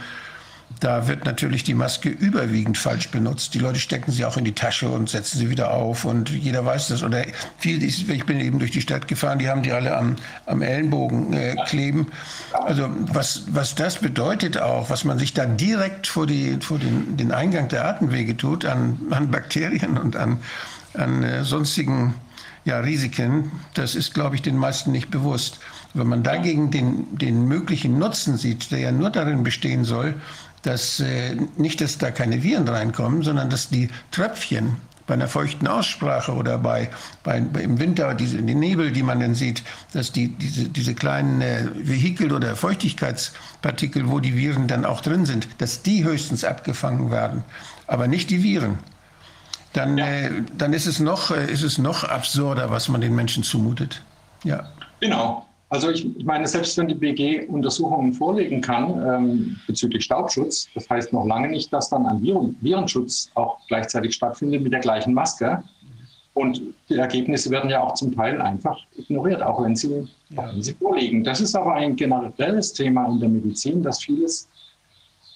da 0.79 1.09
wird 1.09 1.25
natürlich 1.25 1.65
die 1.65 1.75
Maske 1.75 2.09
überwiegend 2.09 2.79
falsch 2.79 3.11
benutzt. 3.11 3.53
Die 3.55 3.59
Leute 3.59 3.79
stecken 3.79 4.13
sie 4.13 4.25
auch 4.25 4.37
in 4.37 4.45
die 4.45 4.55
Tasche 4.55 4.89
und 4.89 5.11
setzen 5.11 5.39
sie 5.39 5.51
wieder 5.51 5.75
auf 5.75 6.05
und 6.05 6.31
jeder 6.31 6.65
weiß 6.65 6.89
das. 6.89 7.03
Oder 7.03 7.25
viel, 7.59 7.83
ich 7.83 8.25
bin 8.25 8.41
eben 8.41 8.59
durch 8.59 8.71
die 8.71 8.81
Stadt 8.81 9.09
gefahren, 9.09 9.39
die 9.39 9.49
haben 9.49 9.63
die 9.63 9.73
alle 9.73 9.97
am, 9.97 10.17
am 10.47 10.63
Ellenbogen 10.63 11.33
äh, 11.33 11.57
kleben. 11.67 12.07
Also 12.53 12.89
was, 13.13 13.45
was 13.51 13.75
das 13.75 13.99
bedeutet 13.99 14.59
auch, 14.59 14.89
was 14.89 15.05
man 15.05 15.19
sich 15.19 15.35
da 15.35 15.45
direkt 15.45 16.07
vor, 16.07 16.27
die, 16.27 16.57
vor 16.61 16.79
den, 16.79 17.17
den 17.17 17.33
Eingang 17.33 17.69
der 17.69 17.85
Atemwege 17.85 18.37
tut, 18.37 18.65
an, 18.65 18.99
an 19.11 19.31
Bakterien 19.31 19.99
und 19.99 20.17
an, 20.17 20.39
an 20.95 21.23
äh, 21.23 21.45
sonstigen 21.45 22.15
ja, 22.65 22.81
Risiken, 22.81 23.53
das 23.75 23.95
ist, 23.95 24.15
glaube 24.15 24.37
ich, 24.37 24.43
den 24.43 24.57
meisten 24.57 24.93
nicht 24.93 25.11
bewusst. 25.11 25.61
Wenn 25.93 26.07
man 26.07 26.23
dagegen 26.23 26.71
den, 26.71 27.19
den 27.19 27.49
möglichen 27.49 27.99
Nutzen 27.99 28.37
sieht, 28.37 28.71
der 28.71 28.79
ja 28.79 28.93
nur 28.93 29.11
darin 29.11 29.43
bestehen 29.43 29.85
soll, 29.85 30.15
dass 30.63 31.01
äh, 31.01 31.37
nicht, 31.57 31.81
dass 31.81 31.99
da 31.99 32.11
keine 32.11 32.43
Viren 32.43 32.69
reinkommen, 32.69 33.23
sondern 33.23 33.51
dass 33.51 33.69
die 33.69 33.89
Tröpfchen 34.11 34.77
bei 35.11 35.15
einer 35.15 35.27
feuchten 35.27 35.67
Aussprache 35.67 36.33
oder 36.33 36.57
bei, 36.57 36.89
bei, 37.25 37.39
im 37.39 37.81
Winter 37.81 38.15
diese 38.15 38.41
die 38.41 38.55
Nebel, 38.55 38.93
die 38.93 39.03
man 39.03 39.19
dann 39.19 39.35
sieht, 39.35 39.65
dass 39.93 40.13
die, 40.13 40.29
diese, 40.29 40.69
diese 40.69 40.95
kleinen 40.95 41.41
äh, 41.41 41.67
Vehikel 41.75 42.33
oder 42.33 42.55
Feuchtigkeitspartikel, 42.55 44.09
wo 44.09 44.21
die 44.21 44.37
Viren 44.37 44.69
dann 44.69 44.85
auch 44.85 45.01
drin 45.01 45.27
sind, 45.27 45.49
dass 45.59 45.83
die 45.83 46.05
höchstens 46.05 46.45
abgefangen 46.45 47.11
werden, 47.11 47.43
aber 47.89 48.07
nicht 48.07 48.31
die 48.31 48.45
Viren. 48.45 48.79
Dann, 49.73 49.99
ja. 49.99 50.07
äh, 50.07 50.43
dann 50.57 50.73
ist, 50.73 50.87
es 50.87 51.01
noch, 51.01 51.33
äh, 51.33 51.51
ist 51.51 51.65
es 51.65 51.79
noch 51.79 52.05
absurder, 52.05 52.71
was 52.71 52.89
man 52.89 53.01
den 53.01 53.17
Menschen 53.17 53.43
zumutet. 53.43 54.05
Ja. 54.45 54.69
Genau. 55.01 55.50
Also 55.71 55.89
ich, 55.89 56.05
ich, 56.17 56.25
meine, 56.25 56.49
selbst 56.49 56.77
wenn 56.79 56.89
die 56.89 56.97
BG 56.97 57.47
Untersuchungen 57.47 58.13
vorlegen 58.13 58.61
kann 58.61 59.03
ähm, 59.07 59.57
bezüglich 59.69 60.05
Staubschutz, 60.05 60.69
das 60.75 60.91
heißt 60.91 61.13
noch 61.13 61.25
lange 61.25 61.49
nicht, 61.49 61.73
dass 61.73 61.89
dann 61.89 62.07
ein 62.07 62.21
Viren, 62.21 62.57
Virenschutz 62.61 63.31
auch 63.35 63.59
gleichzeitig 63.69 64.15
stattfindet 64.15 64.63
mit 64.65 64.73
der 64.73 64.81
gleichen 64.81 65.15
Maske. 65.15 65.63
Und 66.35 66.61
die 66.89 66.97
Ergebnisse 66.97 67.51
werden 67.51 67.71
ja 67.71 67.83
auch 67.83 67.95
zum 67.95 68.15
Teil 68.15 68.41
einfach 68.41 68.79
ignoriert, 68.97 69.43
auch 69.43 69.63
wenn 69.63 69.77
sie, 69.77 70.09
ja. 70.31 70.43
auch 70.43 70.53
wenn 70.53 70.63
sie 70.63 70.75
vorliegen. 70.75 71.23
Das 71.23 71.41
ist 71.41 71.55
aber 71.55 71.75
ein 71.75 71.95
generelles 71.95 72.73
Thema 72.73 73.07
in 73.07 73.21
der 73.21 73.29
Medizin, 73.29 73.83
dass 73.83 74.03
vieles 74.03 74.49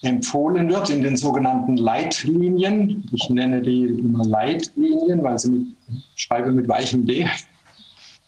empfohlen 0.01 0.69
wird 0.69 0.89
in 0.89 1.01
den 1.01 1.15
sogenannten 1.15 1.77
Leitlinien. 1.77 3.09
Ich 3.13 3.29
nenne 3.29 3.61
die 3.61 3.85
immer 3.85 4.25
Leitlinien, 4.25 5.23
weil 5.23 5.39
sie 5.39 5.51
mit, 5.51 5.67
schreibe 6.15 6.51
mit 6.51 6.67
weichem 6.67 7.05
D, 7.05 7.25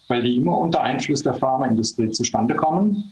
weil 0.07 0.23
die 0.23 0.37
immer 0.37 0.57
unter 0.57 0.81
Einfluss 0.81 1.21
der 1.23 1.33
Pharmaindustrie 1.33 2.09
zustande 2.09 2.55
kommen. 2.55 3.11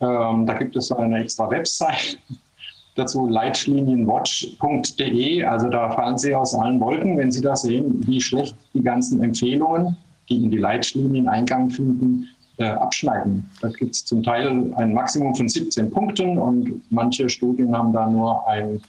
Ähm, 0.00 0.46
da 0.46 0.54
gibt 0.54 0.76
es 0.76 0.90
eine 0.92 1.18
extra 1.20 1.50
Website 1.50 2.18
dazu, 2.94 3.28
leitlinienwatch.de. 3.28 5.44
Also 5.44 5.68
da 5.68 5.90
fallen 5.90 6.16
Sie 6.18 6.34
aus 6.34 6.54
allen 6.54 6.80
Wolken, 6.80 7.18
wenn 7.18 7.30
Sie 7.30 7.42
da 7.42 7.54
sehen, 7.56 8.02
wie 8.06 8.20
schlecht 8.20 8.56
die 8.74 8.82
ganzen 8.82 9.22
Empfehlungen, 9.22 9.96
die 10.28 10.44
in 10.44 10.50
die 10.50 10.58
Leitlinien 10.58 11.28
Eingang 11.28 11.70
finden, 11.70 12.28
äh, 12.60 12.64
abschneiden. 12.64 13.48
Da 13.60 13.68
gibt 13.68 13.94
es 13.94 14.04
zum 14.04 14.22
Teil 14.22 14.72
ein 14.76 14.92
Maximum 14.92 15.34
von 15.34 15.48
17 15.48 15.90
Punkten 15.90 16.38
und 16.38 16.82
manche 16.90 17.28
Studien 17.28 17.76
haben 17.76 17.92
da 17.92 18.08
nur 18.08 18.46
ein 18.46 18.80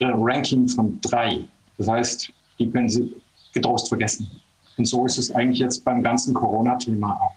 äh, 0.00 0.06
Ranking 0.12 0.68
von 0.68 1.00
drei. 1.00 1.40
Das 1.78 1.88
heißt, 1.88 2.32
die 2.58 2.70
können 2.70 2.88
Sie 2.88 3.14
getrost 3.52 3.88
vergessen. 3.88 4.30
Und 4.76 4.86
so 4.86 5.06
ist 5.06 5.18
es 5.18 5.34
eigentlich 5.34 5.60
jetzt 5.60 5.84
beim 5.84 6.02
ganzen 6.02 6.34
Corona-Thema 6.34 7.20
auch. 7.20 7.34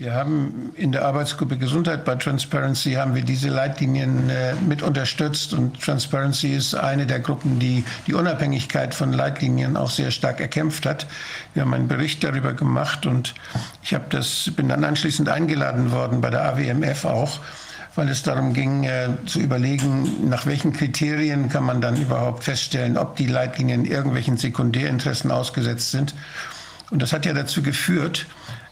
Wir 0.00 0.14
haben 0.14 0.72
in 0.76 0.92
der 0.92 1.04
Arbeitsgruppe 1.04 1.58
Gesundheit 1.58 2.06
bei 2.06 2.14
Transparency 2.14 2.92
haben 2.92 3.14
wir 3.14 3.20
diese 3.20 3.50
Leitlinien 3.50 4.30
äh, 4.30 4.54
mit 4.54 4.82
unterstützt 4.82 5.52
und 5.52 5.78
Transparency 5.78 6.54
ist 6.54 6.74
eine 6.74 7.04
der 7.04 7.20
Gruppen, 7.20 7.58
die 7.58 7.84
die 8.06 8.14
Unabhängigkeit 8.14 8.94
von 8.94 9.12
Leitlinien 9.12 9.76
auch 9.76 9.90
sehr 9.90 10.10
stark 10.10 10.40
erkämpft 10.40 10.86
hat. 10.86 11.06
Wir 11.52 11.60
haben 11.60 11.74
einen 11.74 11.86
Bericht 11.86 12.24
darüber 12.24 12.54
gemacht 12.54 13.04
und 13.04 13.34
ich 13.82 13.92
habe 13.92 14.06
das 14.08 14.50
bin 14.56 14.70
dann 14.70 14.84
anschließend 14.84 15.28
eingeladen 15.28 15.92
worden 15.92 16.22
bei 16.22 16.30
der 16.30 16.46
AWMF 16.46 17.04
auch, 17.04 17.40
weil 17.94 18.08
es 18.08 18.22
darum 18.22 18.54
ging 18.54 18.84
äh, 18.84 19.10
zu 19.26 19.38
überlegen, 19.38 20.30
nach 20.30 20.46
welchen 20.46 20.72
Kriterien 20.72 21.50
kann 21.50 21.64
man 21.64 21.82
dann 21.82 22.00
überhaupt 22.00 22.44
feststellen, 22.44 22.96
ob 22.96 23.16
die 23.16 23.26
Leitlinien 23.26 23.84
irgendwelchen 23.84 24.38
Sekundärinteressen 24.38 25.30
ausgesetzt 25.30 25.90
sind. 25.90 26.14
Und 26.90 27.02
das 27.02 27.12
hat 27.12 27.26
ja 27.26 27.32
dazu 27.32 27.62
geführt, 27.62 28.26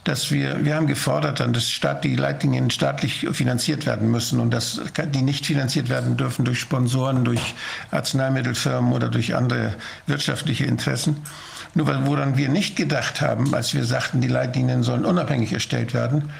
dass 0.04 0.30
wir, 0.30 0.64
wir 0.64 0.74
haben 0.74 0.86
gefordert, 0.86 1.40
dass 1.40 1.70
Staat, 1.70 2.02
die 2.02 2.16
Leitlinien 2.16 2.70
staatlich 2.70 3.26
finanziert 3.32 3.84
werden 3.84 4.10
müssen 4.10 4.40
und 4.40 4.50
dass 4.50 4.80
die 5.14 5.22
nicht 5.22 5.46
finanziert 5.46 5.88
werden 5.88 6.16
dürfen 6.16 6.44
durch 6.44 6.60
Sponsoren, 6.60 7.24
durch 7.24 7.54
Arzneimittelfirmen 7.90 8.92
oder 8.92 9.08
durch 9.08 9.34
andere 9.34 9.74
wirtschaftliche 10.06 10.64
Interessen. 10.64 11.16
Nur 11.74 11.86
woran 12.06 12.36
wir 12.36 12.48
nicht 12.48 12.76
gedacht 12.76 13.20
haben, 13.20 13.54
als 13.54 13.74
wir 13.74 13.84
sagten, 13.84 14.20
die 14.20 14.28
Leitlinien 14.28 14.82
sollen 14.82 15.04
unabhängig 15.04 15.52
erstellt 15.52 15.92
werden, 15.92 16.30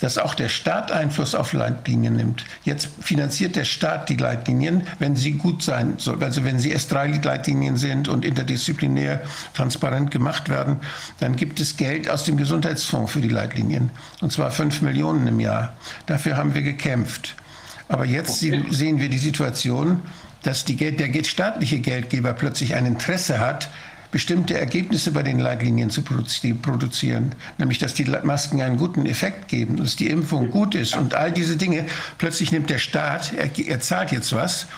dass 0.00 0.18
auch 0.18 0.34
der 0.34 0.48
Staat 0.48 0.92
Einfluss 0.92 1.34
auf 1.34 1.52
Leitlinien 1.52 2.16
nimmt. 2.16 2.44
Jetzt 2.64 2.88
finanziert 3.00 3.56
der 3.56 3.64
Staat 3.64 4.08
die 4.08 4.16
Leitlinien, 4.16 4.86
wenn 4.98 5.16
sie 5.16 5.32
gut 5.32 5.62
sein 5.62 5.94
sollen. 5.98 6.22
Also 6.22 6.44
wenn 6.44 6.58
sie 6.58 6.74
S3-Leitlinien 6.74 7.76
sind 7.76 8.08
und 8.08 8.24
interdisziplinär 8.24 9.22
transparent 9.54 10.10
gemacht 10.10 10.48
werden, 10.48 10.80
dann 11.20 11.36
gibt 11.36 11.60
es 11.60 11.76
Geld 11.76 12.10
aus 12.10 12.24
dem 12.24 12.36
Gesundheitsfonds 12.36 13.12
für 13.12 13.20
die 13.20 13.28
Leitlinien. 13.28 13.90
Und 14.20 14.32
zwar 14.32 14.50
fünf 14.50 14.82
Millionen 14.82 15.26
im 15.26 15.40
Jahr. 15.40 15.74
Dafür 16.06 16.36
haben 16.36 16.54
wir 16.54 16.62
gekämpft. 16.62 17.36
Aber 17.88 18.04
jetzt 18.04 18.42
okay. 18.42 18.64
sehen 18.70 18.98
wir 18.98 19.08
die 19.08 19.18
Situation, 19.18 20.02
dass 20.42 20.64
die 20.64 20.76
der 20.76 21.24
staatliche 21.24 21.80
Geldgeber 21.80 22.34
plötzlich 22.34 22.74
ein 22.74 22.86
Interesse 22.86 23.40
hat, 23.40 23.70
bestimmte 24.14 24.56
Ergebnisse 24.56 25.10
bei 25.10 25.24
den 25.24 25.40
Leitlinien 25.40 25.90
zu 25.90 26.02
produzieren, 26.02 27.34
nämlich 27.58 27.80
dass 27.80 27.94
die 27.94 28.04
Masken 28.04 28.62
einen 28.62 28.76
guten 28.76 29.06
Effekt 29.06 29.48
geben, 29.48 29.76
dass 29.76 29.96
die 29.96 30.08
Impfung 30.08 30.52
gut 30.52 30.76
ist 30.76 30.96
und 30.96 31.14
all 31.14 31.32
diese 31.32 31.56
Dinge. 31.56 31.86
Plötzlich 32.16 32.52
nimmt 32.52 32.70
der 32.70 32.78
Staat, 32.78 33.32
er, 33.32 33.50
er 33.58 33.80
zahlt 33.80 34.12
jetzt 34.12 34.32
was 34.32 34.68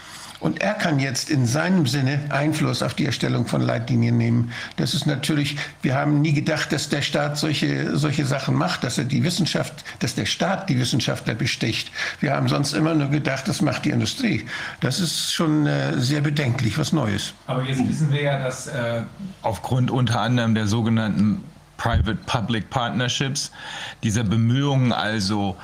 und 0.40 0.61
er 0.61 0.75
kann 0.75 0.99
jetzt 0.99 1.31
in 1.31 1.46
seinem 1.46 1.87
Sinne 1.87 2.20
Einfluss 2.29 2.83
auf 2.83 2.94
die 2.94 3.07
Erstellung 3.07 3.46
von 3.46 3.61
Leitlinien 3.61 4.16
nehmen. 4.16 4.53
Das 4.77 4.94
ist 4.94 5.07
natürlich, 5.07 5.57
wir 5.83 5.94
haben 5.94 6.20
nie 6.20 6.33
gedacht, 6.33 6.72
dass 6.72 6.88
der 6.88 7.03
Staat 7.03 7.38
solche, 7.38 7.96
solche 7.96 8.27
Sachen 8.27 8.55
macht, 8.55 8.85
dass 8.85 8.99
er 8.99 9.05
die 9.05 9.25
Wissenschaft, 9.25 9.85
dass 10.01 10.14
der 10.14 10.27
Staat 10.27 10.68
die 10.68 10.79
Wissenschaftler 10.79 11.35
besticht. 11.35 11.90
Wir 12.20 12.33
haben 12.35 12.49
sonst 12.49 12.72
immer 12.75 12.94
nur 12.94 13.09
gedacht, 13.09 13.49
das 13.49 13.62
macht 13.62 13.85
die 13.85 13.90
Industrie. 13.90 14.44
Das 14.81 15.01
ist 15.01 15.33
schon 15.33 15.66
äh, 15.66 15.99
sehr 15.99 16.20
bedenklich, 16.20 16.79
was 16.79 16.92
Neues. 16.92 17.33
Aber 17.46 17.62
jetzt 17.62 17.88
wissen 17.88 18.12
wir 18.12 18.22
ja, 18.22 18.38
dass 18.38 18.66
äh, 18.66 19.03
aufgrund 19.42 19.90
unter 19.90 20.20
anderem 20.20 20.55
der 20.55 20.66
sogenannten 20.66 21.42
Private-Public 21.77 22.70
Partnerships, 22.70 23.53
dieser 24.03 24.25
Bemühungen 24.25 24.92
also 24.92 25.57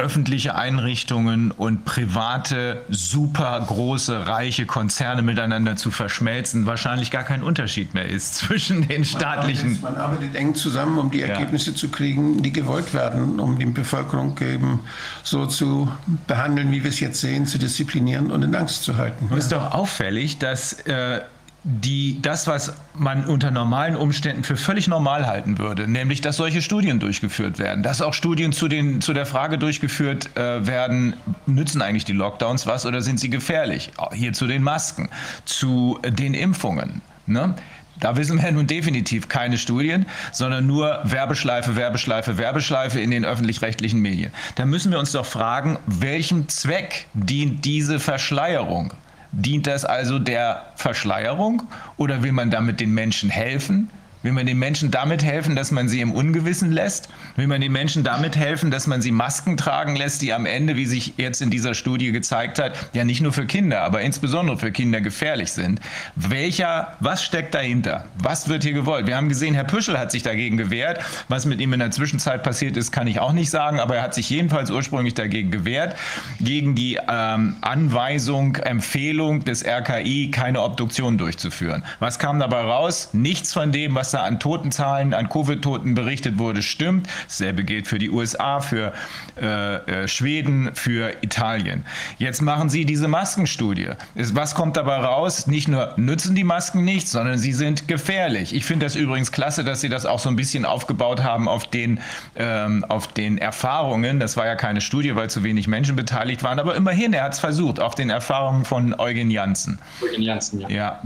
öffentliche 0.00 0.54
Einrichtungen 0.54 1.50
und 1.50 1.84
private, 1.84 2.82
super 2.88 3.62
große, 3.66 4.26
reiche 4.26 4.64
Konzerne 4.64 5.22
miteinander 5.22 5.76
zu 5.76 5.90
verschmelzen, 5.90 6.64
wahrscheinlich 6.66 7.10
gar 7.10 7.22
kein 7.22 7.42
Unterschied 7.42 7.92
mehr 7.92 8.08
ist 8.08 8.34
zwischen 8.36 8.88
den 8.88 9.04
staatlichen. 9.04 9.78
Man 9.82 9.96
arbeitet, 9.96 10.34
eng 10.34 10.54
zusammen, 10.54 10.98
um 10.98 11.10
die 11.10 11.22
Ergebnisse 11.22 11.70
ja. 11.70 11.76
zu 11.76 11.88
kriegen, 11.90 12.42
die 12.42 12.52
gewollt 12.52 12.94
werden, 12.94 13.38
um 13.38 13.58
die 13.58 13.66
Bevölkerung 13.66 14.36
eben 14.40 14.80
so 15.22 15.46
zu 15.46 15.92
behandeln, 16.26 16.72
wie 16.72 16.82
wir 16.82 16.90
es 16.90 17.00
jetzt 17.00 17.20
sehen, 17.20 17.46
zu 17.46 17.58
disziplinieren 17.58 18.30
und 18.30 18.42
in 18.42 18.54
Angst 18.54 18.82
zu 18.84 18.96
halten. 18.96 19.28
Es 19.32 19.44
ist 19.44 19.52
doch 19.52 19.72
auffällig, 19.72 20.38
dass 20.38 20.72
äh, 20.86 21.20
die 21.62 22.20
das, 22.22 22.46
was 22.46 22.72
man 22.94 23.26
unter 23.26 23.50
normalen 23.50 23.94
Umständen 23.94 24.44
für 24.44 24.56
völlig 24.56 24.88
normal 24.88 25.26
halten 25.26 25.58
würde, 25.58 25.86
nämlich 25.86 26.22
dass 26.22 26.36
solche 26.36 26.62
Studien 26.62 27.00
durchgeführt 27.00 27.58
werden, 27.58 27.82
dass 27.82 28.00
auch 28.00 28.14
Studien 28.14 28.52
zu, 28.52 28.66
den, 28.66 29.00
zu 29.02 29.12
der 29.12 29.26
Frage 29.26 29.58
durchgeführt 29.58 30.36
äh, 30.36 30.66
werden, 30.66 31.16
nützen 31.46 31.82
eigentlich 31.82 32.06
die 32.06 32.12
Lockdowns 32.12 32.66
was 32.66 32.86
oder 32.86 33.02
sind 33.02 33.20
sie 33.20 33.28
gefährlich? 33.28 33.92
Hier 34.12 34.32
zu 34.32 34.46
den 34.46 34.62
Masken, 34.62 35.10
zu 35.44 35.98
den 36.02 36.32
Impfungen. 36.32 37.02
Ne? 37.26 37.54
Da 38.00 38.16
wissen 38.16 38.42
wir 38.42 38.50
nun 38.50 38.66
definitiv 38.66 39.28
keine 39.28 39.58
Studien, 39.58 40.06
sondern 40.32 40.66
nur 40.66 41.00
Werbeschleife, 41.04 41.76
Werbeschleife, 41.76 42.38
Werbeschleife 42.38 42.98
in 42.98 43.10
den 43.10 43.26
öffentlich-rechtlichen 43.26 44.00
Medien. 44.00 44.32
Da 44.54 44.64
müssen 44.64 44.90
wir 44.90 44.98
uns 44.98 45.12
doch 45.12 45.26
fragen, 45.26 45.78
welchem 45.86 46.48
Zweck 46.48 47.06
dient 47.12 47.66
diese 47.66 48.00
Verschleierung? 48.00 48.94
Dient 49.32 49.66
das 49.66 49.84
also 49.84 50.18
der 50.18 50.66
Verschleierung 50.74 51.62
oder 51.96 52.22
will 52.22 52.32
man 52.32 52.50
damit 52.50 52.80
den 52.80 52.92
Menschen 52.92 53.30
helfen? 53.30 53.90
Will 54.22 54.32
man 54.32 54.44
den 54.44 54.58
Menschen 54.58 54.90
damit 54.90 55.24
helfen, 55.24 55.56
dass 55.56 55.70
man 55.70 55.88
sie 55.88 56.02
im 56.02 56.12
Ungewissen 56.12 56.70
lässt? 56.70 57.08
Will 57.36 57.46
man 57.46 57.62
den 57.62 57.72
Menschen 57.72 58.04
damit 58.04 58.36
helfen, 58.36 58.70
dass 58.70 58.86
man 58.86 59.00
sie 59.00 59.12
Masken 59.12 59.56
tragen 59.56 59.96
lässt, 59.96 60.20
die 60.20 60.34
am 60.34 60.44
Ende, 60.44 60.76
wie 60.76 60.84
sich 60.84 61.14
jetzt 61.16 61.40
in 61.40 61.48
dieser 61.48 61.72
Studie 61.72 62.12
gezeigt 62.12 62.58
hat, 62.58 62.74
ja 62.92 63.04
nicht 63.04 63.22
nur 63.22 63.32
für 63.32 63.46
Kinder, 63.46 63.80
aber 63.80 64.02
insbesondere 64.02 64.58
für 64.58 64.72
Kinder 64.72 65.00
gefährlich 65.00 65.52
sind? 65.52 65.80
Welcher, 66.16 66.96
was 67.00 67.24
steckt 67.24 67.54
dahinter? 67.54 68.04
Was 68.18 68.48
wird 68.50 68.62
hier 68.62 68.74
gewollt? 68.74 69.06
Wir 69.06 69.16
haben 69.16 69.30
gesehen, 69.30 69.54
Herr 69.54 69.64
Püschel 69.64 69.98
hat 69.98 70.10
sich 70.10 70.22
dagegen 70.22 70.58
gewehrt. 70.58 71.00
Was 71.28 71.46
mit 71.46 71.60
ihm 71.60 71.72
in 71.72 71.80
der 71.80 71.90
Zwischenzeit 71.90 72.42
passiert 72.42 72.76
ist, 72.76 72.92
kann 72.92 73.06
ich 73.06 73.20
auch 73.20 73.32
nicht 73.32 73.48
sagen, 73.48 73.80
aber 73.80 73.96
er 73.96 74.02
hat 74.02 74.12
sich 74.12 74.28
jedenfalls 74.28 74.70
ursprünglich 74.70 75.14
dagegen 75.14 75.50
gewehrt, 75.50 75.96
gegen 76.40 76.74
die 76.74 76.98
ähm, 77.08 77.56
Anweisung, 77.62 78.56
Empfehlung 78.56 79.44
des 79.44 79.64
RKI, 79.64 80.30
keine 80.30 80.60
Obduktion 80.60 81.16
durchzuführen. 81.16 81.84
Was 82.00 82.18
kam 82.18 82.38
dabei 82.38 82.60
raus? 82.60 83.08
Nichts 83.14 83.54
von 83.54 83.72
dem, 83.72 83.94
was 83.94 84.09
da 84.10 84.22
an 84.22 84.40
Totenzahlen, 84.40 85.14
an 85.14 85.28
Covid-Toten 85.28 85.94
berichtet 85.94 86.38
wurde, 86.38 86.62
stimmt. 86.62 87.08
Dasselbe 87.26 87.64
gilt 87.64 87.86
für 87.86 87.98
die 87.98 88.10
USA, 88.10 88.60
für 88.60 88.92
äh, 89.40 89.76
äh, 89.76 90.08
Schweden, 90.08 90.70
für 90.74 91.14
Italien. 91.22 91.84
Jetzt 92.18 92.42
machen 92.42 92.68
Sie 92.68 92.84
diese 92.84 93.08
Maskenstudie. 93.08 93.90
Was 94.14 94.54
kommt 94.54 94.76
dabei 94.76 94.96
raus? 94.96 95.46
Nicht 95.46 95.68
nur 95.68 95.94
nützen 95.96 96.34
die 96.34 96.44
Masken 96.44 96.84
nichts, 96.84 97.12
sondern 97.12 97.38
sie 97.38 97.52
sind 97.52 97.88
gefährlich. 97.88 98.54
Ich 98.54 98.64
finde 98.64 98.86
das 98.86 98.96
übrigens 98.96 99.32
klasse, 99.32 99.64
dass 99.64 99.80
Sie 99.80 99.88
das 99.88 100.06
auch 100.06 100.18
so 100.18 100.28
ein 100.28 100.36
bisschen 100.36 100.64
aufgebaut 100.64 101.22
haben 101.22 101.48
auf 101.48 101.66
den, 101.66 102.00
ähm, 102.36 102.84
auf 102.88 103.08
den 103.08 103.38
Erfahrungen. 103.38 104.20
Das 104.20 104.36
war 104.36 104.46
ja 104.46 104.56
keine 104.56 104.80
Studie, 104.80 105.16
weil 105.16 105.30
zu 105.30 105.42
wenig 105.42 105.68
Menschen 105.68 105.96
beteiligt 105.96 106.42
waren, 106.42 106.58
aber 106.58 106.74
immerhin, 106.74 107.12
er 107.12 107.24
hat 107.24 107.34
es 107.34 107.40
versucht, 107.40 107.80
auf 107.80 107.94
den 107.94 108.10
Erfahrungen 108.10 108.64
von 108.64 108.94
Eugen 108.98 109.30
Janssen. 109.30 109.78
Eugen 110.02 110.22
Janssen, 110.22 110.60
ja. 110.60 110.68
ja. 110.68 111.00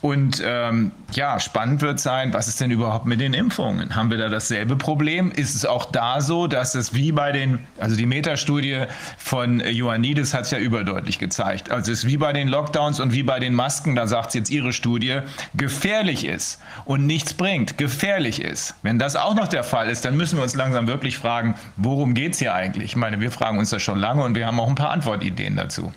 Und 0.00 0.42
ähm, 0.44 0.92
ja, 1.12 1.40
spannend 1.40 1.80
wird 1.80 2.00
sein, 2.00 2.32
was 2.32 2.39
ist 2.48 2.60
denn 2.60 2.70
überhaupt 2.70 3.06
mit 3.06 3.20
den 3.20 3.34
Impfungen? 3.34 3.94
Haben 3.94 4.10
wir 4.10 4.18
da 4.18 4.28
dasselbe 4.28 4.76
Problem? 4.76 5.30
Ist 5.30 5.54
es 5.54 5.64
auch 5.64 5.86
da 5.86 6.20
so, 6.20 6.46
dass 6.46 6.74
es 6.74 6.94
wie 6.94 7.12
bei 7.12 7.32
den, 7.32 7.66
also 7.78 7.96
die 7.96 8.06
Metastudie 8.06 8.84
von 9.18 9.60
Ioannidis 9.60 10.34
hat 10.34 10.42
es 10.42 10.50
ja 10.50 10.58
überdeutlich 10.58 11.18
gezeigt, 11.18 11.70
also 11.70 11.90
es 11.90 12.00
ist 12.00 12.06
wie 12.06 12.16
bei 12.16 12.32
den 12.32 12.48
Lockdowns 12.48 13.00
und 13.00 13.12
wie 13.12 13.22
bei 13.22 13.40
den 13.40 13.54
Masken, 13.54 13.94
da 13.94 14.06
sagt 14.06 14.28
es 14.28 14.34
jetzt 14.34 14.50
ihre 14.50 14.72
Studie, 14.72 15.20
gefährlich 15.54 16.24
ist 16.24 16.60
und 16.84 17.06
nichts 17.06 17.34
bringt, 17.34 17.78
gefährlich 17.78 18.40
ist. 18.42 18.74
Wenn 18.82 18.98
das 18.98 19.16
auch 19.16 19.34
noch 19.34 19.48
der 19.48 19.64
Fall 19.64 19.88
ist, 19.88 20.04
dann 20.04 20.16
müssen 20.16 20.36
wir 20.36 20.42
uns 20.42 20.54
langsam 20.54 20.86
wirklich 20.86 21.18
fragen, 21.18 21.54
worum 21.76 22.14
geht 22.14 22.34
es 22.34 22.38
hier 22.38 22.54
eigentlich? 22.54 22.84
Ich 22.84 22.96
meine, 22.96 23.20
wir 23.20 23.30
fragen 23.30 23.58
uns 23.58 23.70
das 23.70 23.82
schon 23.82 23.98
lange 23.98 24.22
und 24.22 24.34
wir 24.34 24.46
haben 24.46 24.60
auch 24.60 24.68
ein 24.68 24.74
paar 24.74 24.90
Antwortideen 24.90 25.56
dazu. 25.56 25.92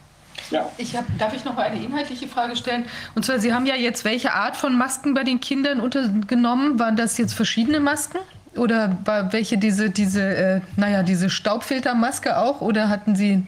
Ja. 0.53 0.69
Ich 0.77 0.95
hab, 0.95 1.05
darf 1.17 1.35
ich 1.35 1.43
noch 1.43 1.55
mal 1.55 1.63
eine 1.63 1.83
inhaltliche 1.83 2.27
Frage 2.27 2.55
stellen? 2.55 2.85
Und 3.15 3.25
zwar, 3.25 3.39
Sie 3.39 3.51
haben 3.51 3.65
ja 3.65 3.75
jetzt 3.75 4.05
welche 4.05 4.33
Art 4.33 4.55
von 4.55 4.77
Masken 4.77 5.15
bei 5.15 5.23
den 5.23 5.39
Kindern 5.39 5.79
untergenommen? 5.79 6.77
Waren 6.79 6.95
das 6.95 7.17
jetzt 7.17 7.33
verschiedene 7.33 7.79
Masken? 7.79 8.19
Oder 8.55 8.95
war 9.03 9.33
welche 9.33 9.57
diese, 9.57 9.89
diese, 9.89 10.21
äh, 10.21 10.61
naja, 10.77 11.01
diese 11.01 11.31
Staubfiltermaske 11.31 12.37
auch? 12.37 12.61
Oder 12.61 12.87
hatten 12.87 13.15
Sie. 13.15 13.43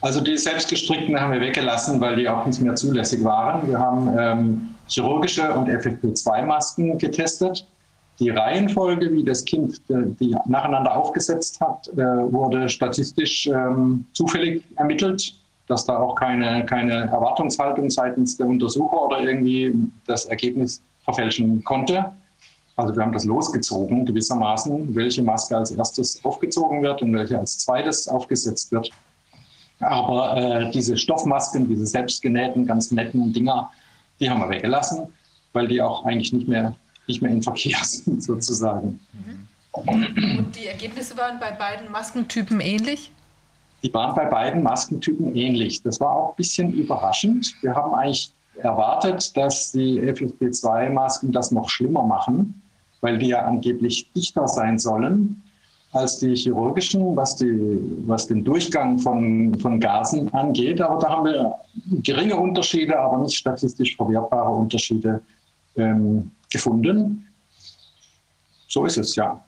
Also 0.00 0.20
die 0.20 0.36
selbstgestrickten 0.36 1.18
haben 1.18 1.32
wir 1.32 1.40
weggelassen, 1.40 2.00
weil 2.00 2.16
die 2.16 2.28
auch 2.28 2.44
nicht 2.44 2.60
mehr 2.60 2.74
zulässig 2.74 3.22
waren. 3.22 3.68
Wir 3.68 3.78
haben 3.78 4.18
ähm, 4.18 4.74
chirurgische 4.88 5.48
und 5.54 5.68
FFP2-Masken 5.68 6.98
getestet. 6.98 7.66
Die 8.18 8.30
Reihenfolge, 8.30 9.12
wie 9.12 9.22
das 9.22 9.44
Kind 9.44 9.80
äh, 9.88 9.94
die 10.18 10.34
nacheinander 10.46 10.96
aufgesetzt 10.96 11.60
hat, 11.60 11.88
äh, 11.92 11.96
wurde 11.96 12.68
statistisch 12.68 13.46
ähm, 13.46 14.04
zufällig 14.12 14.64
ermittelt 14.76 15.39
dass 15.70 15.86
da 15.86 15.98
auch 15.98 16.16
keine, 16.16 16.66
keine 16.66 17.08
Erwartungshaltung 17.10 17.88
seitens 17.90 18.36
der 18.36 18.46
Untersucher 18.46 19.02
oder 19.06 19.20
irgendwie 19.20 19.72
das 20.04 20.24
Ergebnis 20.24 20.82
verfälschen 21.04 21.62
konnte. 21.62 22.12
Also 22.74 22.96
wir 22.96 23.02
haben 23.02 23.12
das 23.12 23.24
losgezogen 23.24 24.04
gewissermaßen, 24.04 24.92
welche 24.96 25.22
Maske 25.22 25.56
als 25.56 25.70
erstes 25.70 26.24
aufgezogen 26.24 26.82
wird 26.82 27.02
und 27.02 27.14
welche 27.14 27.38
als 27.38 27.58
zweites 27.58 28.08
aufgesetzt 28.08 28.72
wird. 28.72 28.90
Aber 29.78 30.36
äh, 30.36 30.70
diese 30.72 30.96
Stoffmasken, 30.96 31.68
diese 31.68 31.86
selbstgenähten, 31.86 32.66
ganz 32.66 32.90
netten 32.90 33.32
Dinger, 33.32 33.70
die 34.18 34.28
haben 34.28 34.40
wir 34.40 34.48
weggelassen, 34.48 35.06
weil 35.52 35.68
die 35.68 35.80
auch 35.80 36.04
eigentlich 36.04 36.32
nicht 36.32 36.48
mehr, 36.48 36.74
nicht 37.06 37.22
mehr 37.22 37.30
in 37.30 37.42
Verkehr 37.42 37.78
sind 37.82 38.24
sozusagen. 38.24 38.98
Mhm. 39.12 39.48
Und 39.86 40.56
die 40.56 40.66
Ergebnisse 40.66 41.16
waren 41.16 41.38
bei 41.38 41.52
beiden 41.52 41.92
Maskentypen 41.92 42.60
ähnlich? 42.60 43.12
Die 43.82 43.92
waren 43.94 44.14
bei 44.14 44.26
beiden 44.26 44.62
Maskentypen 44.62 45.34
ähnlich. 45.34 45.82
Das 45.82 46.00
war 46.00 46.14
auch 46.14 46.30
ein 46.30 46.36
bisschen 46.36 46.72
überraschend. 46.72 47.54
Wir 47.62 47.74
haben 47.74 47.94
eigentlich 47.94 48.32
erwartet, 48.58 49.36
dass 49.36 49.72
die 49.72 50.00
FFP2-Masken 50.00 51.32
das 51.32 51.50
noch 51.50 51.68
schlimmer 51.68 52.02
machen, 52.02 52.62
weil 53.00 53.18
die 53.18 53.28
ja 53.28 53.44
angeblich 53.44 54.10
dichter 54.12 54.46
sein 54.46 54.78
sollen 54.78 55.42
als 55.92 56.18
die 56.18 56.36
chirurgischen, 56.36 57.16
was, 57.16 57.36
die, 57.36 57.80
was 58.06 58.26
den 58.28 58.44
Durchgang 58.44 58.98
von, 58.98 59.58
von 59.58 59.80
Gasen 59.80 60.32
angeht. 60.32 60.80
Aber 60.80 61.00
da 61.00 61.08
haben 61.08 61.24
wir 61.24 61.54
geringe 62.02 62.36
Unterschiede, 62.36 62.98
aber 62.98 63.18
nicht 63.18 63.36
statistisch 63.36 63.96
verwertbare 63.96 64.50
Unterschiede 64.50 65.20
ähm, 65.76 66.30
gefunden. 66.48 67.26
So 68.68 68.84
ist 68.84 68.98
es, 68.98 69.16
ja. 69.16 69.42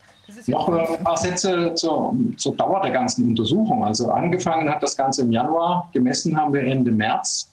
Noch 0.47 0.68
ein 0.68 1.05
paar 1.05 1.16
Sätze 1.16 1.74
zur, 1.74 2.14
zur 2.37 2.57
Dauer 2.57 2.80
der 2.83 2.91
ganzen 2.91 3.28
Untersuchung. 3.28 3.85
Also 3.85 4.11
angefangen 4.11 4.68
hat 4.68 4.83
das 4.83 4.97
Ganze 4.97 5.22
im 5.22 5.33
Januar, 5.33 5.89
gemessen 5.93 6.37
haben 6.37 6.53
wir 6.53 6.62
Ende 6.62 6.91
März, 6.91 7.51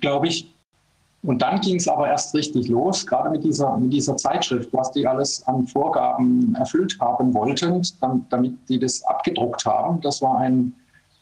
glaube 0.00 0.28
ich. 0.28 0.52
Und 1.22 1.40
dann 1.40 1.60
ging 1.60 1.76
es 1.76 1.86
aber 1.86 2.08
erst 2.08 2.34
richtig 2.34 2.68
los, 2.68 3.06
gerade 3.06 3.30
mit 3.30 3.44
dieser, 3.44 3.76
mit 3.76 3.92
dieser 3.92 4.16
Zeitschrift, 4.16 4.72
was 4.72 4.90
die 4.90 5.06
alles 5.06 5.46
an 5.46 5.66
Vorgaben 5.68 6.54
erfüllt 6.56 6.96
haben 7.00 7.32
wollten, 7.32 7.80
damit 8.28 8.54
die 8.68 8.80
das 8.80 9.04
abgedruckt 9.04 9.64
haben. 9.64 10.00
Das 10.00 10.20
war 10.20 10.38
ein, 10.38 10.74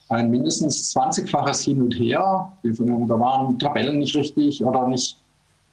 ein 0.08 0.30
mindestens 0.30 0.96
20-faches 0.96 1.64
Hin 1.64 1.82
und 1.82 1.92
Her. 1.92 2.50
Da 2.62 3.20
waren 3.20 3.58
Tabellen 3.58 3.98
nicht 3.98 4.16
richtig 4.16 4.64
oder 4.64 4.88
nicht 4.88 5.19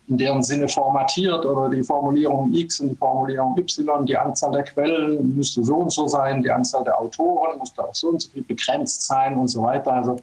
in 0.07 0.17
deren 0.17 0.41
Sinne 0.41 0.69
formatiert 0.69 1.45
oder 1.45 1.69
die 1.69 1.83
Formulierung 1.83 2.53
X 2.53 2.79
und 2.79 2.89
die 2.89 2.95
Formulierung 2.95 3.57
Y, 3.57 4.05
die 4.05 4.17
Anzahl 4.17 4.51
der 4.51 4.63
Quellen 4.63 5.35
müsste 5.35 5.63
so 5.63 5.75
und 5.75 5.91
so 5.91 6.07
sein, 6.07 6.41
die 6.41 6.49
Anzahl 6.49 6.83
der 6.83 6.99
Autoren 6.99 7.57
musste 7.57 7.83
auch 7.83 7.93
so 7.93 8.09
und 8.09 8.21
so 8.21 8.29
viel 8.31 8.43
begrenzt 8.43 9.05
sein 9.05 9.37
und 9.37 9.49
so 9.49 9.63
weiter. 9.63 9.91
Also 9.91 10.19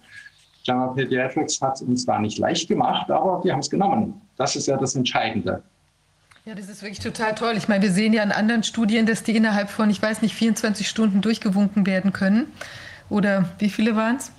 JAMA 0.65 0.89
Pediatrics 0.89 1.61
hat 1.61 1.75
es 1.75 1.83
uns 1.83 2.07
da 2.07 2.19
nicht 2.19 2.39
leicht 2.39 2.69
gemacht, 2.69 3.11
aber 3.11 3.43
die 3.45 3.53
haben 3.53 3.61
es 3.61 3.69
genommen. 3.69 4.21
Das 4.37 4.57
ist 4.57 4.67
ja 4.67 4.77
das 4.79 4.95
Entscheidende. 4.95 5.63
Ja, 6.47 6.55
das 6.55 6.69
ist 6.69 6.83
wirklich 6.83 7.01
total 7.01 7.35
toll. 7.35 7.55
Ich 7.57 7.69
meine, 7.69 7.83
wir 7.83 7.91
sehen 7.91 8.13
ja 8.13 8.23
in 8.23 8.33
anderen 8.33 8.63
Studien, 8.63 9.07
dass 9.07 9.23
die 9.23 9.37
innerhalb 9.37 9.71
von, 9.71 9.89
ich 9.91 10.01
weiß 10.01 10.23
nicht, 10.23 10.35
24 10.35 10.89
Stunden 10.89 11.21
durchgewunken 11.21 11.87
werden 11.87 12.13
können. 12.13 12.47
Oder 13.11 13.51
wie 13.59 13.71
viele 13.71 13.97
waren 13.97 14.17
es? 14.17 14.33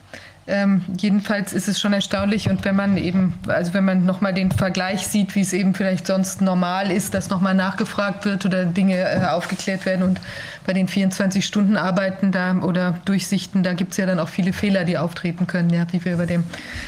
Ähm, 0.48 0.84
jedenfalls 0.98 1.54
ist 1.54 1.68
es 1.68 1.80
schon 1.80 1.92
erstaunlich 1.92 2.50
und 2.50 2.66
wenn 2.66 2.76
man 2.76 2.98
eben, 2.98 3.34
also 3.48 3.74
wenn 3.74 3.84
man 3.84 4.06
nochmal 4.06 4.32
den 4.32 4.52
Vergleich 4.52 5.08
sieht, 5.08 5.34
wie 5.34 5.42
es 5.42 5.54
eben 5.54 5.74
vielleicht 5.74 6.06
sonst 6.06 6.40
normal 6.40 6.92
ist, 6.92 7.16
dass 7.16 7.32
nochmal 7.32 7.56
nachgefragt 7.56 8.26
wird 8.26 8.46
oder 8.46 8.64
Dinge 8.66 9.00
äh, 9.00 9.26
aufgeklärt 9.26 9.88
werden 9.88 10.04
und 10.04 10.22
bei 10.66 10.74
den 10.74 10.88
24-Stunden-Arbeiten 10.88 12.32
da 12.32 12.56
oder 12.58 13.00
Durchsichten, 13.06 13.64
da 13.64 13.74
gibt 13.74 13.92
es 13.92 13.98
ja 13.98 14.06
dann 14.06 14.20
auch 14.20 14.30
viele 14.30 14.54
Fehler, 14.54 14.84
die 14.84 14.98
auftreten 14.98 15.48
können, 15.48 15.70
ja, 15.70 15.86
wie 15.92 16.04
wir 16.04 16.18
bei 16.18 16.26
dem 16.26 16.44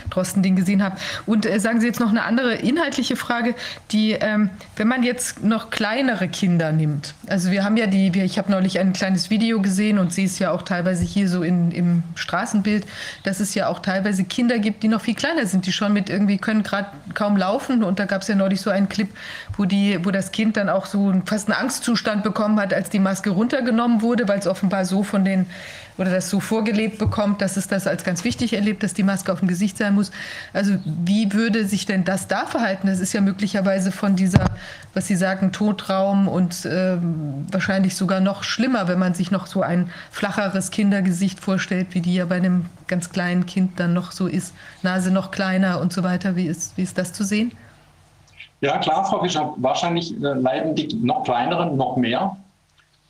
Drosten-Ding 0.09 0.55
gesehen 0.55 0.83
haben. 0.83 0.95
Und 1.25 1.45
äh, 1.45 1.59
sagen 1.59 1.79
Sie 1.79 1.87
jetzt 1.87 1.99
noch 1.99 2.09
eine 2.09 2.23
andere 2.23 2.55
inhaltliche 2.55 3.15
Frage, 3.15 3.55
die, 3.91 4.11
ähm, 4.13 4.49
wenn 4.75 4.87
man 4.87 5.03
jetzt 5.03 5.43
noch 5.43 5.69
kleinere 5.69 6.27
Kinder 6.27 6.71
nimmt, 6.71 7.13
also 7.27 7.51
wir 7.51 7.63
haben 7.63 7.77
ja 7.77 7.87
die, 7.87 8.13
wir, 8.13 8.23
ich 8.23 8.37
habe 8.37 8.51
neulich 8.51 8.79
ein 8.79 8.93
kleines 8.93 9.29
Video 9.29 9.61
gesehen 9.61 9.99
und 9.99 10.13
sehe 10.13 10.25
es 10.25 10.39
ja 10.39 10.51
auch 10.51 10.63
teilweise 10.63 11.03
hier 11.03 11.29
so 11.29 11.43
in, 11.43 11.71
im 11.71 12.03
Straßenbild, 12.15 12.85
dass 13.23 13.39
es 13.39 13.46
ja 13.55 13.67
auch 13.67 13.79
teilweise 13.79 14.23
Kinder 14.23 14.59
gibt, 14.59 14.83
die 14.83 14.87
noch 14.87 15.01
viel 15.01 15.15
kleiner 15.15 15.45
sind, 15.45 15.65
die 15.65 15.71
schon 15.71 15.93
mit 15.93 16.09
irgendwie 16.09 16.37
können 16.37 16.63
gerade 16.63 16.89
kaum 17.13 17.37
laufen. 17.37 17.83
Und 17.83 17.99
da 17.99 18.05
gab 18.05 18.21
es 18.21 18.27
ja 18.27 18.35
neulich 18.35 18.61
so 18.61 18.69
einen 18.69 18.89
Clip, 18.89 19.09
wo, 19.57 19.65
die, 19.65 20.03
wo 20.05 20.11
das 20.11 20.31
Kind 20.31 20.57
dann 20.57 20.69
auch 20.69 20.85
so 20.85 21.13
fast 21.25 21.49
einen 21.49 21.59
Angstzustand 21.59 22.23
bekommen 22.23 22.59
hat, 22.59 22.73
als 22.73 22.89
die 22.89 22.99
Maske 22.99 23.29
runtergenommen 23.29 24.01
wurde, 24.01 24.27
weil 24.27 24.39
es 24.39 24.47
offenbar 24.47 24.85
so 24.85 25.03
von 25.03 25.25
den 25.25 25.47
oder 25.97 26.11
das 26.11 26.29
so 26.29 26.39
vorgelebt 26.39 26.97
bekommt, 26.97 27.41
dass 27.41 27.57
es 27.57 27.67
das 27.67 27.87
als 27.87 28.03
ganz 28.03 28.23
wichtig 28.23 28.53
erlebt, 28.53 28.83
dass 28.83 28.93
die 28.93 29.03
Maske 29.03 29.31
auf 29.31 29.39
dem 29.39 29.47
Gesicht 29.47 29.77
sein 29.77 29.95
muss. 29.95 30.11
Also 30.53 30.75
wie 30.85 31.33
würde 31.33 31.65
sich 31.65 31.85
denn 31.85 32.03
das 32.03 32.27
da 32.27 32.45
verhalten? 32.45 32.87
Das 32.87 32.99
ist 32.99 33.13
ja 33.13 33.21
möglicherweise 33.21 33.91
von 33.91 34.15
dieser, 34.15 34.45
was 34.93 35.07
Sie 35.07 35.15
sagen, 35.15 35.51
Totraum 35.51 36.27
und 36.27 36.65
äh, 36.65 36.97
wahrscheinlich 37.51 37.95
sogar 37.95 38.19
noch 38.19 38.43
schlimmer, 38.43 38.87
wenn 38.87 38.99
man 38.99 39.13
sich 39.13 39.31
noch 39.31 39.47
so 39.47 39.61
ein 39.61 39.89
flacheres 40.11 40.71
Kindergesicht 40.71 41.39
vorstellt, 41.39 41.87
wie 41.91 42.01
die 42.01 42.15
ja 42.15 42.25
bei 42.25 42.35
einem 42.35 42.65
ganz 42.87 43.09
kleinen 43.09 43.45
Kind 43.45 43.79
dann 43.79 43.93
noch 43.93 44.11
so 44.11 44.27
ist, 44.27 44.53
Nase 44.83 45.11
noch 45.11 45.31
kleiner 45.31 45.81
und 45.81 45.93
so 45.93 46.03
weiter. 46.03 46.35
Wie 46.35 46.45
ist, 46.45 46.77
wie 46.77 46.83
ist 46.83 46.97
das 46.97 47.13
zu 47.13 47.23
sehen? 47.23 47.51
Ja, 48.61 48.79
klar, 48.79 49.05
Frau 49.05 49.21
Fischer, 49.21 49.53
wahrscheinlich 49.57 50.15
äh, 50.15 50.33
leiden 50.33 50.73
die 50.73 50.87
noch 50.95 51.23
kleineren 51.23 51.77
noch 51.77 51.95
mehr, 51.95 52.35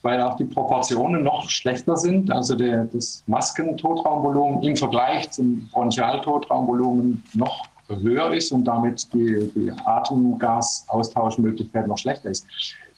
weil 0.01 0.21
auch 0.21 0.37
die 0.37 0.45
Proportionen 0.45 1.23
noch 1.23 1.49
schlechter 1.49 1.97
sind. 1.97 2.31
Also 2.31 2.55
der, 2.55 2.85
das 2.85 3.23
Maskentotraumvolumen 3.27 4.63
im 4.63 4.75
Vergleich 4.75 5.29
zum 5.31 5.67
Bronchialtotraumvolumen 5.69 7.23
noch 7.33 7.67
höher 7.89 8.33
ist 8.33 8.51
und 8.51 8.65
damit 8.65 9.07
die, 9.13 9.49
die 9.55 9.71
Atemgasaustauschmöglichkeit 9.85 11.87
noch 11.87 11.97
schlechter 11.97 12.29
ist. 12.29 12.45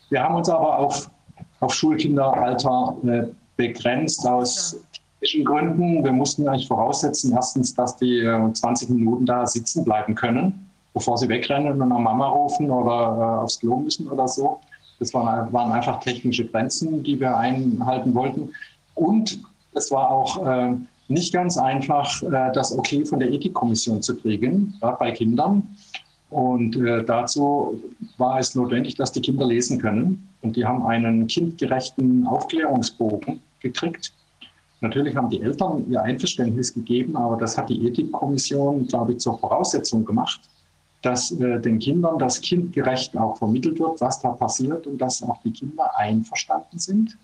Wir 0.09 0.23
haben 0.23 0.33
uns 0.35 0.49
aber 0.49 0.79
auf, 0.79 1.11
auf 1.59 1.73
Schulkinderalter 1.73 2.95
äh, 3.05 3.23
begrenzt 3.55 4.27
aus 4.27 4.79
technischen 5.19 5.45
Gründen. 5.45 6.03
Wir 6.03 6.11
mussten 6.11 6.47
eigentlich 6.47 6.67
voraussetzen, 6.67 7.33
erstens, 7.33 7.75
dass 7.75 7.95
die 7.97 8.19
äh, 8.19 8.53
20 8.53 8.89
Minuten 8.89 9.25
da 9.25 9.45
sitzen 9.45 9.83
bleiben 9.83 10.15
können, 10.15 10.69
bevor 10.93 11.17
sie 11.17 11.29
wegrennen 11.29 11.81
und 11.81 11.89
nach 11.89 11.99
Mama 11.99 12.27
rufen 12.27 12.71
oder 12.71 12.91
äh, 12.91 13.43
aufs 13.43 13.59
Klo 13.59 13.77
müssen 13.77 14.09
oder 14.09 14.27
so. 14.27 14.59
Das 14.99 15.13
waren, 15.13 15.51
waren, 15.53 15.71
einfach 15.71 15.99
technische 16.01 16.45
Grenzen, 16.45 17.03
die 17.03 17.19
wir 17.19 17.35
einhalten 17.37 18.13
wollten. 18.13 18.49
Und 18.95 19.39
es 19.73 19.91
war 19.91 20.11
auch 20.11 20.45
äh, 20.45 20.75
nicht 21.07 21.33
ganz 21.33 21.57
einfach, 21.57 22.21
äh, 22.23 22.51
das 22.53 22.77
Okay 22.77 23.05
von 23.05 23.19
der 23.19 23.31
Ethikkommission 23.31 24.01
zu 24.01 24.15
kriegen, 24.17 24.75
gerade 24.79 24.97
bei 24.99 25.11
Kindern. 25.11 25.63
Und 26.29 26.75
äh, 26.75 27.03
dazu 27.03 27.81
war 28.17 28.39
es 28.39 28.55
notwendig, 28.55 28.95
dass 28.95 29.11
die 29.11 29.21
Kinder 29.21 29.45
lesen 29.45 29.79
können. 29.79 30.29
Und 30.41 30.55
die 30.55 30.65
haben 30.65 30.85
einen 30.85 31.27
kindgerechten 31.27 32.27
Aufklärungsbogen 32.27 33.41
gekriegt. 33.59 34.13
Natürlich 34.81 35.15
haben 35.15 35.29
die 35.29 35.41
Eltern 35.41 35.89
ihr 35.89 36.01
Einverständnis 36.01 36.73
gegeben, 36.73 37.17
aber 37.17 37.35
das 37.37 37.57
hat 37.57 37.69
die 37.69 37.85
Ethikkommission, 37.85 38.87
glaube 38.87 39.13
ich, 39.13 39.19
zur 39.19 39.37
Voraussetzung 39.37 40.05
gemacht, 40.05 40.39
dass 41.01 41.31
äh, 41.31 41.59
den 41.59 41.79
Kindern 41.79 42.19
das 42.19 42.41
kindgerecht 42.41 43.15
auch 43.17 43.37
vermittelt 43.37 43.79
wird, 43.79 44.01
was 44.01 44.21
da 44.21 44.29
passiert 44.29 44.85
und 44.85 44.97
dass 44.99 45.23
auch 45.23 45.37
die 45.43 45.51
Kinder 45.51 45.97
einverstanden 45.97 46.77
sind. 46.77 47.17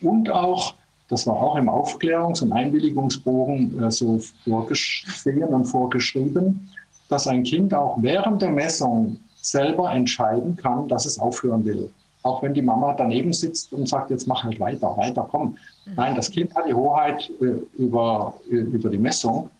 Und 0.00 0.30
auch, 0.30 0.74
das 1.08 1.26
war 1.26 1.34
auch 1.34 1.56
im 1.56 1.68
Aufklärungs- 1.68 2.42
und 2.42 2.52
Einwilligungsbogen 2.52 3.82
äh, 3.82 3.90
so 3.90 4.20
vorgesehen 4.44 5.48
und 5.48 5.64
vorgeschrieben, 5.64 6.68
dass 7.08 7.26
ein 7.26 7.42
Kind 7.42 7.74
auch 7.74 7.98
während 8.00 8.42
der 8.42 8.50
Messung 8.50 9.18
selber 9.36 9.90
entscheiden 9.92 10.56
kann, 10.56 10.88
dass 10.88 11.04
es 11.04 11.18
aufhören 11.18 11.64
will. 11.64 11.90
Auch 12.22 12.42
wenn 12.42 12.54
die 12.54 12.62
Mama 12.62 12.94
daneben 12.94 13.32
sitzt 13.32 13.72
und 13.72 13.86
sagt, 13.86 14.10
jetzt 14.10 14.26
mach 14.26 14.44
halt 14.44 14.58
weiter, 14.58 14.96
weiter, 14.96 15.28
komm. 15.30 15.56
Mhm. 15.84 15.94
Nein, 15.96 16.14
das 16.14 16.30
Kind 16.30 16.54
hat 16.54 16.66
die 16.66 16.72
Hoheit 16.72 17.30
äh, 17.40 17.60
über, 17.76 18.34
äh, 18.50 18.54
über 18.54 18.88
die 18.88 18.98
Messung. 18.98 19.50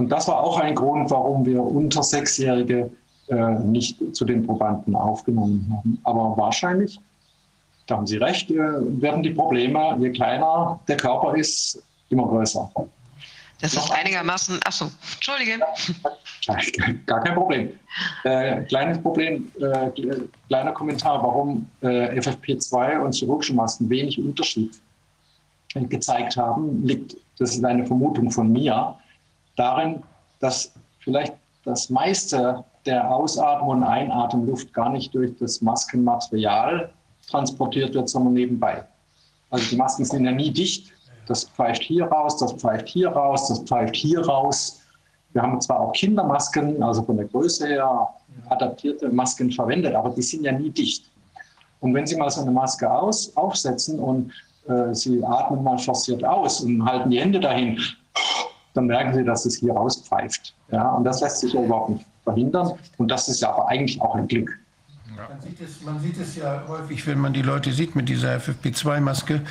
Und 0.00 0.08
das 0.08 0.26
war 0.28 0.42
auch 0.42 0.58
ein 0.58 0.74
Grund, 0.74 1.10
warum 1.10 1.44
wir 1.44 1.62
unter 1.62 2.02
Sechsjährige 2.02 2.90
äh, 3.28 3.34
nicht 3.58 3.98
zu 4.16 4.24
den 4.24 4.46
Probanden 4.46 4.96
aufgenommen 4.96 5.70
haben. 5.70 6.00
Aber 6.04 6.34
wahrscheinlich, 6.38 6.98
da 7.86 7.98
haben 7.98 8.06
Sie 8.06 8.16
recht, 8.16 8.50
äh, 8.50 8.56
werden 8.56 9.22
die 9.22 9.32
Probleme, 9.32 9.98
je 10.00 10.10
kleiner 10.10 10.80
der 10.88 10.96
Körper 10.96 11.36
ist, 11.36 11.82
immer 12.08 12.26
größer. 12.26 12.70
Das 13.60 13.74
ist 13.74 13.90
einigermaßen, 13.90 14.58
achso, 14.64 14.90
Entschuldige. 15.16 15.60
Gar 17.04 17.20
kein 17.20 17.34
Problem. 17.34 17.78
Äh, 18.24 18.62
kleines 18.62 19.02
Problem, 19.02 19.52
äh, 19.60 19.90
kleiner 20.48 20.72
Kommentar, 20.72 21.22
warum 21.22 21.68
äh, 21.82 22.18
FFP2 22.18 23.00
und 23.00 23.14
chirurgische 23.14 23.52
Masken 23.52 23.90
wenig 23.90 24.18
Unterschied 24.18 24.80
gezeigt 25.74 26.38
haben, 26.38 26.86
liegt, 26.86 27.18
das 27.38 27.54
ist 27.54 27.64
eine 27.66 27.84
Vermutung 27.84 28.30
von 28.30 28.50
mir, 28.50 28.96
darin, 29.60 30.02
dass 30.40 30.72
vielleicht 30.98 31.34
das 31.64 31.90
meiste 31.90 32.64
der 32.86 33.10
Ausatmen- 33.10 33.68
und 33.68 33.84
Einatemluft 33.84 34.72
gar 34.72 34.90
nicht 34.90 35.14
durch 35.14 35.36
das 35.38 35.60
Maskenmaterial 35.60 36.90
transportiert 37.28 37.94
wird, 37.94 38.08
sondern 38.08 38.32
nebenbei. 38.32 38.84
Also 39.50 39.68
die 39.70 39.76
Masken 39.76 40.04
sind 40.04 40.24
ja 40.24 40.32
nie 40.32 40.50
dicht 40.50 40.92
das 41.30 41.44
pfeift 41.44 41.82
hier 41.84 42.06
raus, 42.06 42.38
das 42.38 42.52
pfeift 42.54 42.88
hier 42.88 43.08
raus, 43.08 43.46
das 43.46 43.60
pfeift 43.60 43.94
hier 43.94 44.20
raus. 44.20 44.80
Wir 45.32 45.42
haben 45.42 45.60
zwar 45.60 45.78
auch 45.78 45.92
Kindermasken, 45.92 46.82
also 46.82 47.04
von 47.04 47.16
der 47.16 47.26
Größe 47.26 47.68
her 47.68 48.08
adaptierte 48.48 49.08
Masken 49.08 49.52
verwendet, 49.52 49.94
aber 49.94 50.10
die 50.10 50.22
sind 50.22 50.42
ja 50.42 50.50
nie 50.50 50.70
dicht. 50.70 51.08
Und 51.78 51.94
wenn 51.94 52.04
Sie 52.04 52.16
mal 52.16 52.30
so 52.30 52.40
eine 52.40 52.50
Maske 52.50 52.90
aus, 52.90 53.34
aufsetzen 53.36 54.00
und 54.00 54.32
äh, 54.66 54.92
Sie 54.92 55.24
atmen 55.24 55.62
mal 55.62 55.78
forciert 55.78 56.24
aus 56.24 56.62
und 56.62 56.84
halten 56.84 57.10
die 57.10 57.20
Hände 57.20 57.38
dahin, 57.38 57.78
dann 58.74 58.86
merken 58.86 59.14
Sie, 59.14 59.24
dass 59.24 59.44
es 59.46 59.56
hier 59.56 59.72
rauspfeift. 59.72 60.54
Ja, 60.70 60.90
und 60.90 61.04
das 61.04 61.20
lässt 61.20 61.40
sich 61.40 61.52
ja 61.52 61.62
überhaupt 61.62 61.90
nicht 61.90 62.06
verhindern. 62.24 62.72
Und 62.98 63.10
das 63.10 63.28
ist 63.28 63.40
ja 63.40 63.52
aber 63.52 63.68
eigentlich 63.68 64.00
auch 64.00 64.14
ein 64.14 64.28
Glück. 64.28 64.58
Man 65.16 65.40
sieht, 65.42 65.60
es, 65.60 65.82
man 65.82 66.00
sieht 66.00 66.18
es 66.18 66.36
ja 66.36 66.62
häufig, 66.66 67.06
wenn 67.06 67.18
man 67.18 67.34
die 67.34 67.42
Leute 67.42 67.72
sieht 67.72 67.94
mit 67.94 68.08
dieser 68.08 68.36
FFP2-Maske 68.36 69.42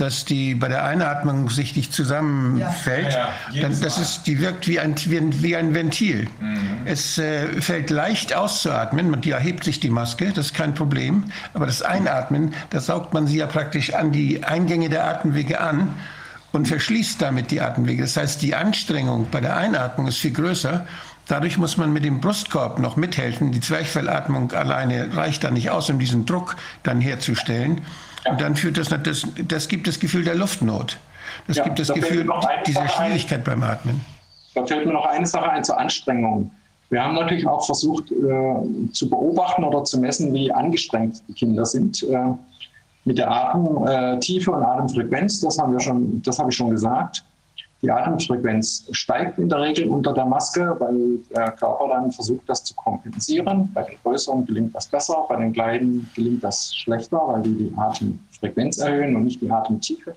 dass 0.00 0.24
die 0.24 0.54
bei 0.54 0.68
der 0.68 0.84
Einatmung 0.84 1.50
sich 1.50 1.76
nicht 1.76 1.92
zusammenfällt, 1.92 3.12
ja. 3.12 3.28
Ja, 3.52 3.62
dann, 3.62 3.78
das 3.80 3.98
ist, 3.98 4.26
die 4.26 4.40
wirkt 4.40 4.66
wie 4.66 4.80
ein, 4.80 4.94
wie 4.96 5.56
ein 5.56 5.74
Ventil. 5.74 6.28
Mhm. 6.40 6.58
Es 6.86 7.18
äh, 7.18 7.60
fällt 7.60 7.90
leicht 7.90 8.34
auszuatmen, 8.34 9.10
man, 9.10 9.20
die 9.20 9.32
erhebt 9.32 9.64
sich 9.64 9.78
die 9.78 9.90
Maske, 9.90 10.32
das 10.34 10.46
ist 10.46 10.54
kein 10.54 10.72
Problem, 10.72 11.24
aber 11.52 11.66
das 11.66 11.82
Einatmen, 11.82 12.54
da 12.70 12.80
saugt 12.80 13.12
man 13.12 13.26
sie 13.26 13.38
ja 13.38 13.46
praktisch 13.46 13.92
an 13.92 14.10
die 14.10 14.42
Eingänge 14.42 14.88
der 14.88 15.06
Atemwege 15.06 15.60
an 15.60 15.94
und 16.52 16.68
verschließt 16.68 17.20
damit 17.22 17.50
die 17.50 17.60
Atemwege. 17.60 18.02
Das 18.02 18.16
heißt, 18.16 18.42
die 18.42 18.54
Anstrengung 18.54 19.28
bei 19.30 19.40
der 19.40 19.56
Einatmung 19.56 20.06
ist 20.06 20.18
viel 20.18 20.32
größer. 20.32 20.86
Dadurch 21.28 21.58
muss 21.58 21.76
man 21.76 21.92
mit 21.92 22.04
dem 22.04 22.20
Brustkorb 22.20 22.78
noch 22.80 22.96
mithelfen. 22.96 23.52
Die 23.52 23.60
Zwerchfellatmung 23.60 24.52
alleine 24.52 25.14
reicht 25.16 25.44
da 25.44 25.50
nicht 25.50 25.70
aus, 25.70 25.88
um 25.88 25.98
diesen 25.98 26.26
Druck 26.26 26.56
dann 26.82 27.00
herzustellen. 27.00 27.82
Und 28.28 28.40
dann 28.40 28.56
führt 28.56 28.76
das, 28.76 28.88
das, 28.88 29.26
das 29.46 29.68
gibt 29.68 29.86
das 29.86 30.00
Gefühl 30.00 30.24
der 30.24 30.34
Luftnot. 30.34 30.98
Das 31.46 31.56
ja, 31.56 31.64
gibt 31.64 31.78
das 31.78 31.88
da 31.88 31.94
Gefühl 31.94 32.28
dieser 32.66 32.88
Schwierigkeit 32.88 33.44
beim 33.44 33.62
Atmen. 33.62 34.00
Da 34.54 34.66
fällt 34.66 34.86
mir 34.86 34.92
noch 34.92 35.06
eine 35.06 35.26
Sache 35.26 35.50
ein 35.50 35.62
zur 35.62 35.78
Anstrengung. 35.78 36.50
Wir 36.90 37.04
haben 37.04 37.14
natürlich 37.14 37.46
auch 37.46 37.64
versucht 37.64 38.10
äh, 38.10 38.90
zu 38.92 39.08
beobachten 39.08 39.62
oder 39.62 39.84
zu 39.84 40.00
messen, 40.00 40.34
wie 40.34 40.50
angestrengt 40.52 41.22
die 41.28 41.34
Kinder 41.34 41.64
sind. 41.64 42.02
Äh, 42.02 42.32
mit 43.04 43.18
der 43.18 43.30
Atemtiefe 43.30 44.50
und 44.50 44.62
Atemfrequenz, 44.62 45.40
das 45.40 45.58
haben 45.58 45.72
wir 45.72 45.80
schon, 45.80 46.22
das 46.22 46.38
habe 46.38 46.50
ich 46.50 46.56
schon 46.56 46.70
gesagt. 46.70 47.24
Die 47.82 47.90
Atemfrequenz 47.90 48.88
steigt 48.92 49.38
in 49.38 49.48
der 49.48 49.62
Regel 49.62 49.88
unter 49.88 50.12
der 50.12 50.26
Maske, 50.26 50.76
weil 50.78 51.18
der 51.34 51.52
Körper 51.52 51.88
dann 51.88 52.12
versucht, 52.12 52.46
das 52.46 52.62
zu 52.62 52.74
kompensieren. 52.74 53.70
Bei 53.72 53.82
den 53.82 53.96
größeren 54.02 54.44
gelingt 54.44 54.74
das 54.74 54.86
besser, 54.86 55.24
bei 55.28 55.36
den 55.36 55.52
kleinen 55.54 56.10
gelingt 56.14 56.44
das 56.44 56.74
schlechter, 56.74 57.18
weil 57.26 57.42
die 57.42 57.54
die 57.54 57.72
Atemfrequenz 57.74 58.78
erhöhen 58.78 59.16
und 59.16 59.24
nicht 59.24 59.40
die 59.40 59.50
Atemtiefe. 59.50 60.14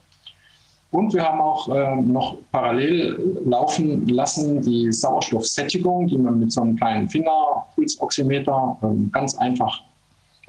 Und 0.92 1.12
wir 1.14 1.24
haben 1.24 1.42
auch 1.42 1.68
äh, 1.70 1.96
noch 1.96 2.38
parallel 2.52 3.18
laufen 3.46 4.08
lassen 4.10 4.62
die 4.62 4.92
Sauerstoffsättigung, 4.92 6.06
die 6.06 6.20
man 6.20 6.40
mit 6.40 6.52
so 6.52 6.62
einem 6.62 6.76
kleinen 6.76 7.10
Fingerpulsoximeter 7.10 8.78
äh, 8.84 9.10
ganz 9.12 9.36
einfach 9.38 9.82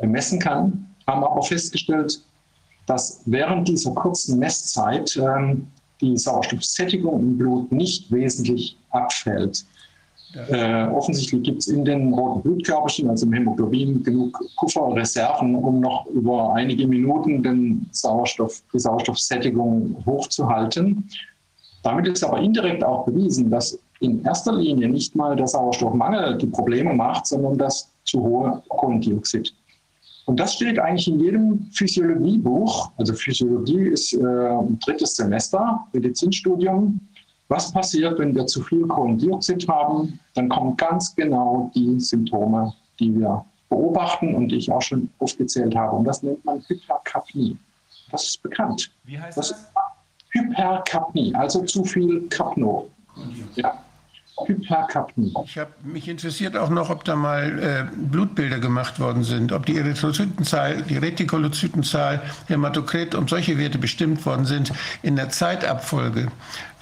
äh, 0.00 0.06
messen 0.06 0.38
kann. 0.38 0.93
Haben 1.06 1.24
aber 1.24 1.42
festgestellt, 1.42 2.22
dass 2.86 3.22
während 3.26 3.68
dieser 3.68 3.92
kurzen 3.92 4.38
Messzeit 4.38 5.16
ähm, 5.16 5.66
die 6.00 6.16
Sauerstoffsättigung 6.16 7.20
im 7.20 7.38
Blut 7.38 7.72
nicht 7.72 8.10
wesentlich 8.10 8.76
abfällt. 8.90 9.64
Äh, 10.48 10.88
offensichtlich 10.88 11.42
gibt 11.44 11.58
es 11.60 11.68
in 11.68 11.84
den 11.84 12.12
roten 12.12 12.42
Blutkörperchen, 12.42 13.08
also 13.08 13.24
im 13.24 13.32
Hämoglobin, 13.32 14.02
genug 14.02 14.36
Pufferreserven, 14.56 15.54
um 15.54 15.80
noch 15.80 16.06
über 16.06 16.54
einige 16.54 16.86
Minuten 16.88 17.42
den 17.42 17.86
Sauerstoff, 17.92 18.62
die 18.72 18.80
Sauerstoffsättigung 18.80 20.02
hochzuhalten. 20.04 21.08
Damit 21.84 22.08
ist 22.08 22.24
aber 22.24 22.40
indirekt 22.40 22.82
auch 22.82 23.04
bewiesen, 23.04 23.48
dass 23.50 23.78
in 24.00 24.24
erster 24.24 24.54
Linie 24.54 24.88
nicht 24.88 25.14
mal 25.14 25.36
der 25.36 25.46
Sauerstoffmangel 25.46 26.36
die 26.38 26.46
Probleme 26.46 26.92
macht, 26.92 27.26
sondern 27.26 27.56
das 27.56 27.90
zu 28.04 28.20
hohe 28.20 28.62
Kohlendioxid. 28.68 29.54
Und 30.26 30.40
das 30.40 30.54
steht 30.54 30.78
eigentlich 30.78 31.08
in 31.08 31.20
jedem 31.20 31.70
Physiologiebuch. 31.72 32.90
Also 32.96 33.12
Physiologie 33.14 33.88
ist 33.88 34.14
äh, 34.14 34.18
drittes 34.84 35.16
Semester, 35.16 35.86
Medizinstudium. 35.92 37.00
Was 37.48 37.72
passiert, 37.72 38.18
wenn 38.18 38.34
wir 38.34 38.46
zu 38.46 38.62
viel 38.62 38.86
Kohlendioxid 38.86 39.68
haben? 39.68 40.18
Dann 40.34 40.48
kommen 40.48 40.76
ganz 40.76 41.14
genau 41.14 41.70
die 41.74 42.00
Symptome, 42.00 42.72
die 42.98 43.14
wir 43.18 43.44
beobachten 43.68 44.34
und 44.34 44.48
die 44.48 44.56
ich 44.56 44.72
auch 44.72 44.80
schon 44.80 45.10
aufgezählt 45.18 45.76
habe. 45.76 45.96
Und 45.96 46.04
das 46.04 46.22
nennt 46.22 46.42
man 46.44 46.62
Hyperkapnie. 46.66 47.58
Das 48.10 48.24
ist 48.24 48.42
bekannt. 48.42 48.90
Wie 49.04 49.18
heißt 49.18 49.36
das? 49.36 49.50
das? 49.50 49.66
Hyperkapnie, 50.30 51.34
also 51.34 51.62
zu 51.64 51.84
viel 51.84 52.28
Kapno. 52.28 52.88
Ja. 53.54 53.78
Hyperkapnie. 54.46 55.32
Ich 55.44 55.58
habe 55.58 55.70
mich 55.82 56.08
interessiert 56.08 56.56
auch 56.56 56.70
noch, 56.70 56.90
ob 56.90 57.04
da 57.04 57.14
mal 57.14 57.58
äh, 57.58 57.84
Blutbilder 57.96 58.58
gemacht 58.58 58.98
worden 58.98 59.22
sind, 59.22 59.52
ob 59.52 59.66
die 59.66 59.76
Erythrozytenzahl, 59.76 60.82
die 60.82 60.96
Retikulozytenzahl, 60.96 62.20
Hämatokrit 62.48 63.14
und 63.14 63.30
solche 63.30 63.58
Werte 63.58 63.78
bestimmt 63.78 64.24
worden 64.26 64.44
sind 64.44 64.72
in 65.02 65.16
der 65.16 65.28
Zeitabfolge. 65.28 66.28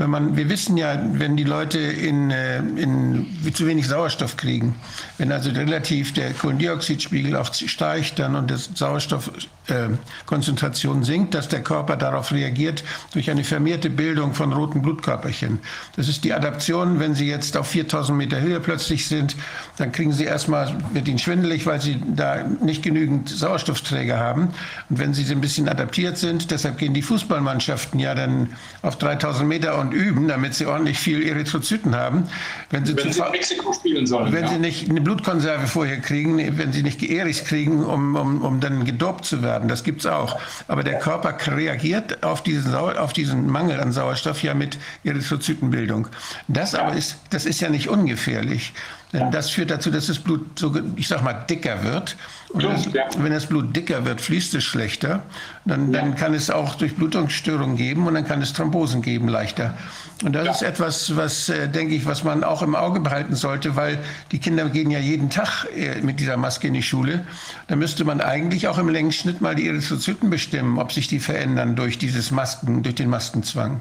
Wenn 0.03 0.11
man, 0.11 0.37
wir 0.37 0.49
wissen 0.49 0.77
ja, 0.77 1.01
wenn 1.13 1.37
die 1.37 1.45
Leute 1.45 1.79
in, 1.79 2.33
äh, 2.33 2.59
in 2.59 3.29
zu 3.55 3.69
wenig 3.69 3.87
Sauerstoff 3.87 4.37
kriegen, 4.37 4.75
wenn 5.19 5.31
also 5.31 5.51
relativ 5.51 6.13
der 6.13 6.33
Kohlendioxidspiegel 6.33 7.37
auch 7.37 7.55
steigt 7.55 8.19
dann 8.19 8.35
und 8.35 8.51
das 8.51 8.71
Sauerstoffkonzentration 8.75 11.03
äh, 11.03 11.05
sinkt, 11.05 11.35
dass 11.35 11.47
der 11.47 11.63
Körper 11.63 11.97
darauf 11.97 12.33
reagiert 12.33 12.83
durch 13.13 13.31
eine 13.31 13.45
vermehrte 13.45 13.91
Bildung 13.91 14.35
von 14.35 14.53
roten 14.53 14.83
Blutkörperchen. 14.83 15.61
Das 15.95 16.09
ist 16.09 16.25
die 16.25 16.33
Adaption, 16.33 16.99
wenn 16.99 17.15
Sie 17.15 17.29
jetzt 17.29 17.57
auf 17.57 17.69
4000 17.69 18.19
Meter 18.19 18.41
Höhe 18.41 18.59
plötzlich 18.59 19.07
sind, 19.07 19.37
dann 19.77 19.93
kriegen 19.93 20.13
Sie 20.13 20.25
erstmal, 20.25 20.77
wird 20.93 21.07
Ihnen 21.07 21.21
schwindelig, 21.21 21.65
weil 21.65 21.81
Sie 21.81 22.03
da 22.17 22.43
nicht 22.43 22.83
genügend 22.83 23.29
Sauerstoffträger 23.29 24.19
haben. 24.19 24.49
Und 24.91 24.99
wenn 24.99 25.15
Sie 25.15 25.33
ein 25.33 25.41
bisschen 25.41 25.69
adaptiert 25.69 26.19
sind, 26.19 26.51
deshalb 26.51 26.79
gehen 26.79 26.93
die 26.93 27.03
Fußballmannschaften 27.03 28.01
ja 28.01 28.17
dann 28.17 28.57
auf 28.83 28.99
3000 28.99 29.49
Meter 29.49 29.79
und 29.79 29.92
üben, 29.93 30.29
damit 30.29 30.55
sie 30.55 30.67
ordentlich 30.67 30.99
viel 30.99 31.23
Erythrozyten 31.23 31.95
haben. 31.95 32.29
Wenn 32.71 32.85
sie, 32.85 32.97
wenn 32.97 33.13
sie 33.13 33.21
in 33.21 33.31
Mexiko 33.31 33.73
spielen 33.73 34.07
sollen. 34.07 34.33
Wenn 34.33 34.45
ja. 34.45 34.51
sie 34.51 34.59
nicht 34.59 34.91
eine 34.91 35.01
Blutkonserve 35.01 35.67
vorher 35.67 36.01
kriegen, 36.01 36.39
wenn 36.59 36.73
sie 36.73 36.83
nicht 36.83 36.99
Geerichs 36.99 37.45
kriegen, 37.45 37.85
um, 37.85 38.17
um, 38.17 38.43
um 38.43 38.61
dann 38.61 38.85
gedopt 38.85 39.25
zu 39.25 39.43
werden, 39.43 39.69
das 39.69 39.85
gibt 39.85 40.01
es 40.01 40.07
auch. 40.07 40.39
Aber 40.69 40.83
der 40.83 40.99
Körper 40.99 41.37
reagiert 41.55 42.23
auf 42.23 42.43
diesen, 42.43 42.75
auf 42.75 43.13
diesen 43.13 43.47
Mangel 43.47 43.81
an 43.81 43.93
Sauerstoff 43.93 44.43
ja 44.43 44.55
mit 44.55 44.79
Erythrozytenbildung. 45.05 46.09
Das 46.49 46.75
aber 46.75 46.95
ist, 46.95 47.17
das 47.31 47.45
ist 47.45 47.61
ja 47.61 47.69
nicht 47.69 47.89
ungefährlich. 47.89 48.73
Denn 49.13 49.31
das 49.31 49.51
führt 49.51 49.71
dazu, 49.71 49.91
dass 49.91 50.07
das 50.07 50.19
Blut, 50.19 50.59
so, 50.59 50.75
ich 50.97 51.07
sag 51.07 51.23
mal, 51.23 51.35
dicker 51.35 51.85
wird. 51.85 52.17
Und 52.53 52.65
das, 52.65 52.87
wenn 53.17 53.33
das 53.33 53.47
Blut 53.47 53.75
dicker 53.75 54.05
wird, 54.05 54.21
fließt 54.21 54.55
es 54.55 54.65
schlechter. 54.65 55.23
Dann, 55.65 55.91
dann 55.91 56.17
kann 56.17 56.35
es 56.35 56.51
auch 56.51 56.75
Durchblutungsstörungen 56.75 57.77
geben 57.77 58.07
und 58.07 58.15
dann 58.15 58.27
kann 58.27 58.43
es 58.43 58.53
Thrombosen 58.53 59.01
geben 59.01 59.29
leichter. 59.29 59.75
Und 60.23 60.35
das 60.35 60.45
ja. 60.45 60.53
ist 60.53 60.63
etwas, 60.63 61.17
was, 61.17 61.49
äh, 61.49 61.69
denke 61.69 61.95
ich, 61.95 62.05
was 62.05 62.25
man 62.25 62.45
auch 62.45 62.63
im 62.63 62.77
Auge 62.77 63.01
behalten 63.01 63.35
sollte, 63.35 63.75
weil 63.75 63.99
die 64.33 64.39
Kinder 64.39 64.69
gehen 64.69 64.91
ja 64.91 64.99
jeden 64.99 65.31
Tag 65.31 65.67
äh, 65.75 66.01
mit 66.03 66.21
dieser 66.21 66.37
Maske 66.37 66.69
in 66.69 66.75
die 66.75 66.83
Schule. 66.83 67.25
Da 67.69 67.77
müsste 67.77 68.05
man 68.05 68.21
eigentlich 68.21 68.69
auch 68.69 68.79
im 68.79 68.89
Längsschnitt 68.89 69.41
mal 69.41 69.55
die 69.55 69.67
Erythrozyten 69.67 70.29
bestimmen, 70.29 70.79
ob 70.79 70.93
sich 70.93 71.09
die 71.09 71.21
verändern 71.21 71.75
durch 71.75 71.97
dieses 71.97 72.31
Masken, 72.31 72.83
durch 72.83 72.97
den 72.97 73.09
Maskenzwang. 73.09 73.81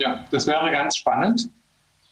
Ja, 0.00 0.24
das 0.30 0.46
wäre 0.46 0.70
ganz 0.70 0.96
spannend. 0.96 1.48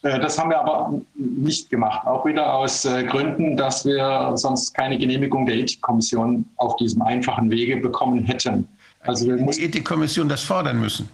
Äh, 0.04 0.20
das 0.20 0.38
haben 0.38 0.50
wir 0.50 0.60
aber 0.60 1.00
nicht 1.14 1.70
gemacht, 1.70 2.06
auch 2.06 2.24
wieder 2.26 2.54
aus 2.54 2.84
äh, 2.84 3.04
Gründen, 3.04 3.56
dass 3.56 3.84
wir 3.84 4.32
sonst 4.36 4.74
keine 4.74 4.98
Genehmigung 4.98 5.46
der 5.46 5.56
Ethikkommission 5.56 6.44
auf 6.56 6.76
diesem 6.76 7.02
einfachen 7.02 7.50
Wege 7.50 7.78
bekommen 7.78 8.22
hätten. 8.24 8.68
Also 9.00 9.26
wir 9.26 9.36
die 9.36 9.64
Ethikkommission 9.64 10.28
das 10.28 10.42
fordern 10.42 10.78
müssen. 10.80 11.08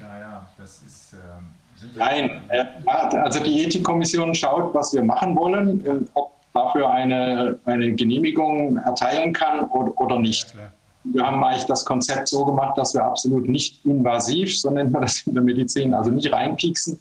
Ja, 0.00 0.18
ja, 0.20 0.46
das 0.58 0.82
ist. 0.86 1.14
Ähm, 1.14 1.90
Nein, 1.96 2.42
äh, 2.48 2.64
also 2.86 3.42
die 3.42 3.64
Ethikkommission 3.64 4.34
schaut, 4.34 4.74
was 4.74 4.92
wir 4.92 5.02
machen 5.02 5.36
wollen, 5.36 6.08
ob 6.14 6.32
dafür 6.52 6.90
eine, 6.90 7.58
eine 7.66 7.94
Genehmigung 7.94 8.78
erteilen 8.78 9.32
kann 9.32 9.60
oder, 9.66 10.00
oder 10.00 10.18
nicht. 10.18 10.54
Ja, 10.54 10.72
wir 11.14 11.24
haben 11.24 11.42
eigentlich 11.44 11.66
das 11.66 11.84
Konzept 11.84 12.28
so 12.28 12.44
gemacht, 12.44 12.76
dass 12.78 12.94
wir 12.94 13.04
absolut 13.04 13.48
nicht 13.48 13.84
invasiv, 13.84 14.58
so 14.58 14.70
nennt 14.70 14.90
man 14.90 15.02
das 15.02 15.20
in 15.22 15.34
der 15.34 15.42
Medizin, 15.42 15.94
also 15.94 16.10
nicht 16.10 16.32
reinpieksen, 16.32 16.98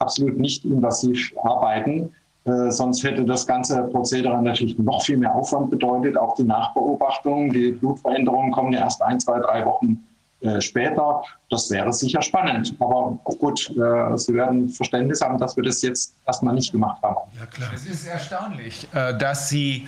absolut 0.00 0.38
nicht 0.38 0.64
invasiv 0.64 1.32
arbeiten. 1.42 2.12
Äh, 2.44 2.70
sonst 2.70 3.04
hätte 3.04 3.24
das 3.24 3.46
ganze 3.46 3.82
Prozedere 3.84 4.42
natürlich 4.42 4.78
noch 4.78 5.02
viel 5.02 5.18
mehr 5.18 5.34
Aufwand 5.34 5.70
bedeutet. 5.70 6.16
Auch 6.16 6.34
die 6.34 6.44
Nachbeobachtung, 6.44 7.52
die 7.52 7.72
Blutveränderungen 7.72 8.50
kommen 8.50 8.72
ja 8.72 8.80
erst 8.80 9.02
ein, 9.02 9.20
zwei, 9.20 9.38
drei 9.40 9.64
Wochen 9.64 10.02
äh, 10.40 10.58
später. 10.62 11.22
Das 11.50 11.70
wäre 11.70 11.92
sicher 11.92 12.22
spannend. 12.22 12.74
Aber 12.80 13.18
gut, 13.24 13.68
äh, 13.70 14.16
Sie 14.16 14.32
werden 14.32 14.70
Verständnis 14.70 15.20
haben, 15.20 15.36
dass 15.36 15.54
wir 15.54 15.64
das 15.64 15.82
jetzt 15.82 16.16
erstmal 16.26 16.54
nicht 16.54 16.72
gemacht 16.72 17.02
haben. 17.02 17.30
Ja, 17.38 17.44
klar. 17.44 17.70
Es 17.74 17.84
ist 17.84 18.06
erstaunlich, 18.06 18.88
äh, 18.94 19.16
dass 19.18 19.50
Sie 19.50 19.86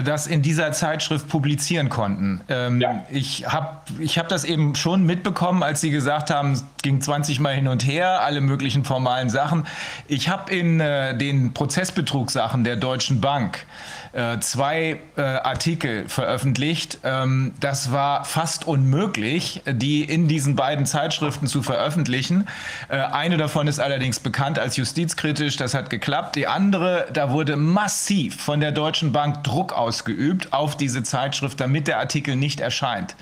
das 0.00 0.26
in 0.26 0.42
dieser 0.42 0.72
Zeitschrift 0.72 1.28
publizieren 1.28 1.88
konnten. 1.88 2.40
Ähm, 2.48 2.80
ja. 2.80 3.04
Ich 3.10 3.46
habe 3.46 3.78
ich 3.98 4.18
hab 4.18 4.28
das 4.28 4.44
eben 4.44 4.74
schon 4.74 5.04
mitbekommen, 5.04 5.62
als 5.62 5.80
Sie 5.80 5.90
gesagt 5.90 6.30
haben, 6.30 6.52
es 6.52 6.64
ging 6.82 7.00
20 7.00 7.40
Mal 7.40 7.54
hin 7.54 7.68
und 7.68 7.86
her, 7.86 8.22
alle 8.22 8.40
möglichen 8.40 8.84
formalen 8.84 9.28
Sachen. 9.28 9.66
Ich 10.08 10.28
habe 10.28 10.52
in 10.54 10.80
äh, 10.80 11.16
den 11.16 11.52
Prozessbetrugssachen 11.52 12.64
der 12.64 12.76
Deutschen 12.76 13.20
Bank 13.20 13.66
äh, 14.12 14.38
zwei 14.40 15.00
äh, 15.16 15.22
Artikel 15.22 16.08
veröffentlicht. 16.08 16.98
Ähm, 17.02 17.54
das 17.60 17.92
war 17.92 18.24
fast 18.24 18.66
unmöglich, 18.66 19.62
die 19.66 20.04
in 20.04 20.28
diesen 20.28 20.54
beiden 20.54 20.86
Zeitschriften 20.86 21.46
zu 21.46 21.62
veröffentlichen. 21.62 22.46
Äh, 22.88 22.96
eine 22.96 23.38
davon 23.38 23.68
ist 23.68 23.80
allerdings 23.80 24.20
bekannt 24.20 24.58
als 24.58 24.76
justizkritisch, 24.76 25.56
das 25.56 25.74
hat 25.74 25.90
geklappt. 25.90 26.36
Die 26.36 26.46
andere, 26.46 27.06
da 27.12 27.30
wurde 27.30 27.56
massiv 27.56 28.40
von 28.40 28.60
der 28.60 28.72
Deutschen 28.72 29.12
Bank 29.12 29.44
Druck 29.44 29.72
ausgeübt 29.72 30.52
auf 30.52 30.76
diese 30.76 31.02
Zeitschrift, 31.02 31.60
damit 31.60 31.88
der 31.88 31.98
Artikel 31.98 32.36
nicht 32.36 32.60
erscheint. 32.60 33.16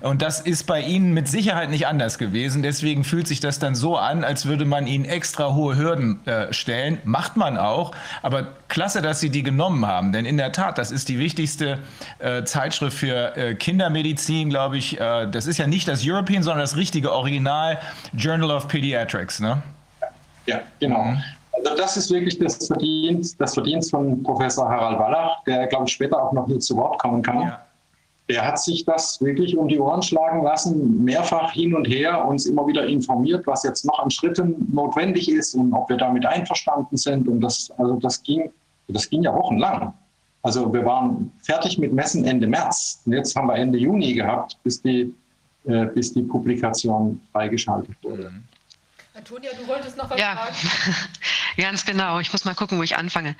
Und 0.00 0.22
das 0.22 0.40
ist 0.40 0.66
bei 0.66 0.80
Ihnen 0.80 1.12
mit 1.12 1.28
Sicherheit 1.28 1.70
nicht 1.70 1.86
anders 1.86 2.18
gewesen. 2.18 2.62
Deswegen 2.62 3.02
fühlt 3.02 3.26
sich 3.26 3.40
das 3.40 3.58
dann 3.58 3.74
so 3.74 3.96
an, 3.96 4.22
als 4.22 4.46
würde 4.46 4.64
man 4.64 4.86
Ihnen 4.86 5.04
extra 5.04 5.54
hohe 5.54 5.76
Hürden 5.76 6.24
äh, 6.26 6.52
stellen. 6.52 6.98
Macht 7.04 7.36
man 7.36 7.58
auch. 7.58 7.92
Aber 8.22 8.48
klasse, 8.68 9.02
dass 9.02 9.20
Sie 9.20 9.30
die 9.30 9.42
genommen 9.42 9.86
haben. 9.86 10.12
Denn 10.12 10.24
in 10.24 10.36
der 10.36 10.52
Tat, 10.52 10.78
das 10.78 10.90
ist 10.90 11.08
die 11.08 11.18
wichtigste 11.18 11.78
äh, 12.18 12.44
Zeitschrift 12.44 12.96
für 12.96 13.36
äh, 13.36 13.54
Kindermedizin, 13.54 14.50
glaube 14.50 14.78
ich. 14.78 15.00
Äh, 15.00 15.26
das 15.30 15.46
ist 15.46 15.58
ja 15.58 15.66
nicht 15.66 15.88
das 15.88 16.02
European, 16.04 16.42
sondern 16.42 16.60
das 16.60 16.76
richtige 16.76 17.12
Original 17.12 17.78
Journal 18.12 18.50
of 18.50 18.68
Pediatrics. 18.68 19.40
Ne? 19.40 19.62
Ja, 20.46 20.60
genau. 20.80 21.04
Mhm. 21.04 21.22
Also 21.52 21.76
das 21.76 21.96
ist 21.96 22.10
wirklich 22.10 22.38
das 22.38 22.66
Verdienst, 22.66 23.40
das 23.40 23.54
Verdienst 23.54 23.90
von 23.90 24.22
Professor 24.22 24.68
Harald 24.68 24.98
Wallach, 24.98 25.42
der, 25.46 25.66
glaube 25.66 25.86
ich, 25.86 25.92
später 25.92 26.22
auch 26.22 26.32
noch 26.32 26.46
hier 26.46 26.60
zu 26.60 26.76
Wort 26.76 26.98
kommen 26.98 27.22
kann. 27.22 27.40
Ja. 27.40 27.65
Der 28.28 28.44
hat 28.44 28.58
sich 28.58 28.84
das 28.84 29.20
wirklich 29.20 29.56
um 29.56 29.68
die 29.68 29.78
Ohren 29.78 30.02
schlagen 30.02 30.42
lassen, 30.42 31.04
mehrfach 31.04 31.52
hin 31.52 31.74
und 31.74 31.84
her, 31.86 32.26
uns 32.26 32.46
immer 32.46 32.66
wieder 32.66 32.84
informiert, 32.86 33.46
was 33.46 33.62
jetzt 33.62 33.84
noch 33.84 34.00
an 34.00 34.10
Schritten 34.10 34.66
notwendig 34.72 35.30
ist 35.30 35.54
und 35.54 35.72
ob 35.72 35.88
wir 35.88 35.96
damit 35.96 36.26
einverstanden 36.26 36.96
sind. 36.96 37.28
Und 37.28 37.40
das, 37.40 37.70
also 37.78 37.96
das 37.96 38.22
ging, 38.22 38.50
das 38.88 39.08
ging 39.08 39.22
ja 39.22 39.32
wochenlang. 39.32 39.94
Also 40.42 40.72
wir 40.72 40.84
waren 40.84 41.32
fertig 41.42 41.78
mit 41.78 41.92
Messen 41.92 42.24
Ende 42.24 42.46
März. 42.46 43.02
Und 43.04 43.12
jetzt 43.12 43.34
haben 43.36 43.48
wir 43.48 43.54
Ende 43.54 43.78
Juni 43.78 44.14
gehabt, 44.14 44.58
bis 44.64 44.82
die, 44.82 45.14
äh, 45.64 45.86
bis 45.86 46.12
die 46.12 46.22
Publikation 46.22 47.20
freigeschaltet 47.32 47.96
wurde. 48.02 48.30
Mhm. 48.30 48.55
Antonia, 49.26 49.50
du 49.54 49.66
wolltest 49.66 49.96
noch 49.96 50.08
was 50.08 50.20
ja. 50.20 50.36
fragen? 50.36 50.54
Ganz 51.56 51.84
genau. 51.84 52.20
Ich 52.20 52.32
muss 52.32 52.44
mal 52.44 52.54
gucken, 52.54 52.78
wo 52.78 52.84
ich 52.84 52.96
anfange. 52.96 53.34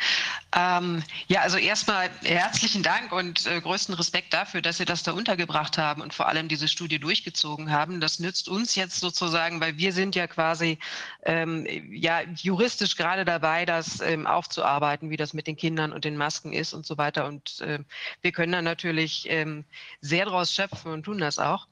Ähm, 0.52 1.04
ja, 1.28 1.42
also 1.42 1.58
erstmal 1.58 2.10
herzlichen 2.24 2.82
Dank 2.82 3.12
und 3.12 3.46
äh, 3.46 3.60
größten 3.60 3.94
Respekt 3.94 4.32
dafür, 4.34 4.62
dass 4.62 4.78
Sie 4.78 4.84
das 4.84 5.04
da 5.04 5.12
untergebracht 5.12 5.78
haben 5.78 6.02
und 6.02 6.12
vor 6.12 6.26
allem 6.26 6.48
diese 6.48 6.66
Studie 6.66 6.98
durchgezogen 6.98 7.70
haben. 7.70 8.00
Das 8.00 8.18
nützt 8.18 8.48
uns 8.48 8.74
jetzt 8.74 8.98
sozusagen, 8.98 9.60
weil 9.60 9.78
wir 9.78 9.92
sind 9.92 10.16
ja 10.16 10.26
quasi 10.26 10.80
ähm, 11.22 11.68
ja 11.92 12.22
juristisch 12.34 12.96
gerade 12.96 13.24
dabei, 13.24 13.64
das 13.64 14.00
ähm, 14.00 14.26
aufzuarbeiten, 14.26 15.10
wie 15.10 15.16
das 15.16 15.34
mit 15.34 15.46
den 15.46 15.56
Kindern 15.56 15.92
und 15.92 16.04
den 16.04 16.16
Masken 16.16 16.52
ist 16.52 16.74
und 16.74 16.84
so 16.84 16.98
weiter. 16.98 17.26
Und 17.26 17.60
äh, 17.60 17.78
wir 18.22 18.32
können 18.32 18.50
da 18.50 18.60
natürlich 18.60 19.30
ähm, 19.30 19.64
sehr 20.00 20.24
daraus 20.24 20.52
schöpfen 20.52 20.90
und 20.90 21.04
tun 21.04 21.18
das 21.18 21.38
auch. 21.38 21.68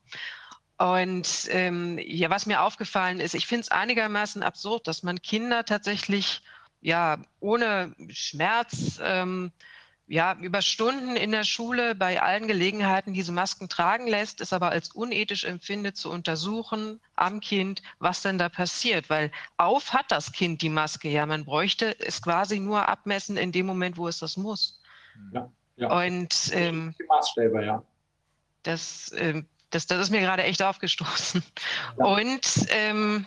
Und 0.76 1.48
ähm, 1.50 1.98
ja, 2.02 2.30
was 2.30 2.46
mir 2.46 2.62
aufgefallen 2.62 3.20
ist, 3.20 3.34
ich 3.34 3.46
finde 3.46 3.62
es 3.62 3.70
einigermaßen 3.70 4.42
absurd, 4.42 4.88
dass 4.88 5.02
man 5.02 5.22
Kinder 5.22 5.64
tatsächlich 5.64 6.42
ja 6.80 7.18
ohne 7.38 7.94
Schmerz 8.10 8.98
ähm, 9.00 9.52
ja 10.06 10.36
über 10.40 10.62
Stunden 10.62 11.16
in 11.16 11.30
der 11.30 11.44
Schule 11.44 11.94
bei 11.94 12.20
allen 12.20 12.48
Gelegenheiten 12.48 13.14
diese 13.14 13.30
Masken 13.30 13.68
tragen 13.68 14.08
lässt, 14.08 14.40
es 14.40 14.52
aber 14.52 14.70
als 14.70 14.90
unethisch 14.90 15.44
empfindet, 15.44 15.96
zu 15.96 16.10
untersuchen 16.10 17.00
am 17.14 17.40
Kind, 17.40 17.80
was 18.00 18.22
denn 18.22 18.36
da 18.36 18.48
passiert. 18.48 19.08
Weil 19.08 19.30
auf 19.56 19.92
hat 19.92 20.10
das 20.10 20.32
Kind 20.32 20.60
die 20.60 20.68
Maske 20.68 21.08
ja. 21.08 21.24
Man 21.24 21.44
bräuchte 21.44 21.98
es 22.00 22.20
quasi 22.20 22.58
nur 22.58 22.88
abmessen 22.88 23.36
in 23.36 23.52
dem 23.52 23.66
Moment, 23.66 23.96
wo 23.96 24.08
es 24.08 24.18
das 24.18 24.36
muss. 24.36 24.80
Ja, 25.32 25.50
ja. 25.76 26.04
Und 26.04 26.50
ähm, 26.52 26.94
die 26.98 27.04
Maßstäbe, 27.04 27.64
ja. 27.64 27.82
Das 28.64 29.14
ähm, 29.16 29.46
das, 29.74 29.86
das 29.86 30.00
ist 30.00 30.10
mir 30.10 30.20
gerade 30.20 30.44
echt 30.44 30.62
aufgestoßen. 30.62 31.42
Ja. 31.98 32.04
Und 32.04 32.66
ähm, 32.68 33.26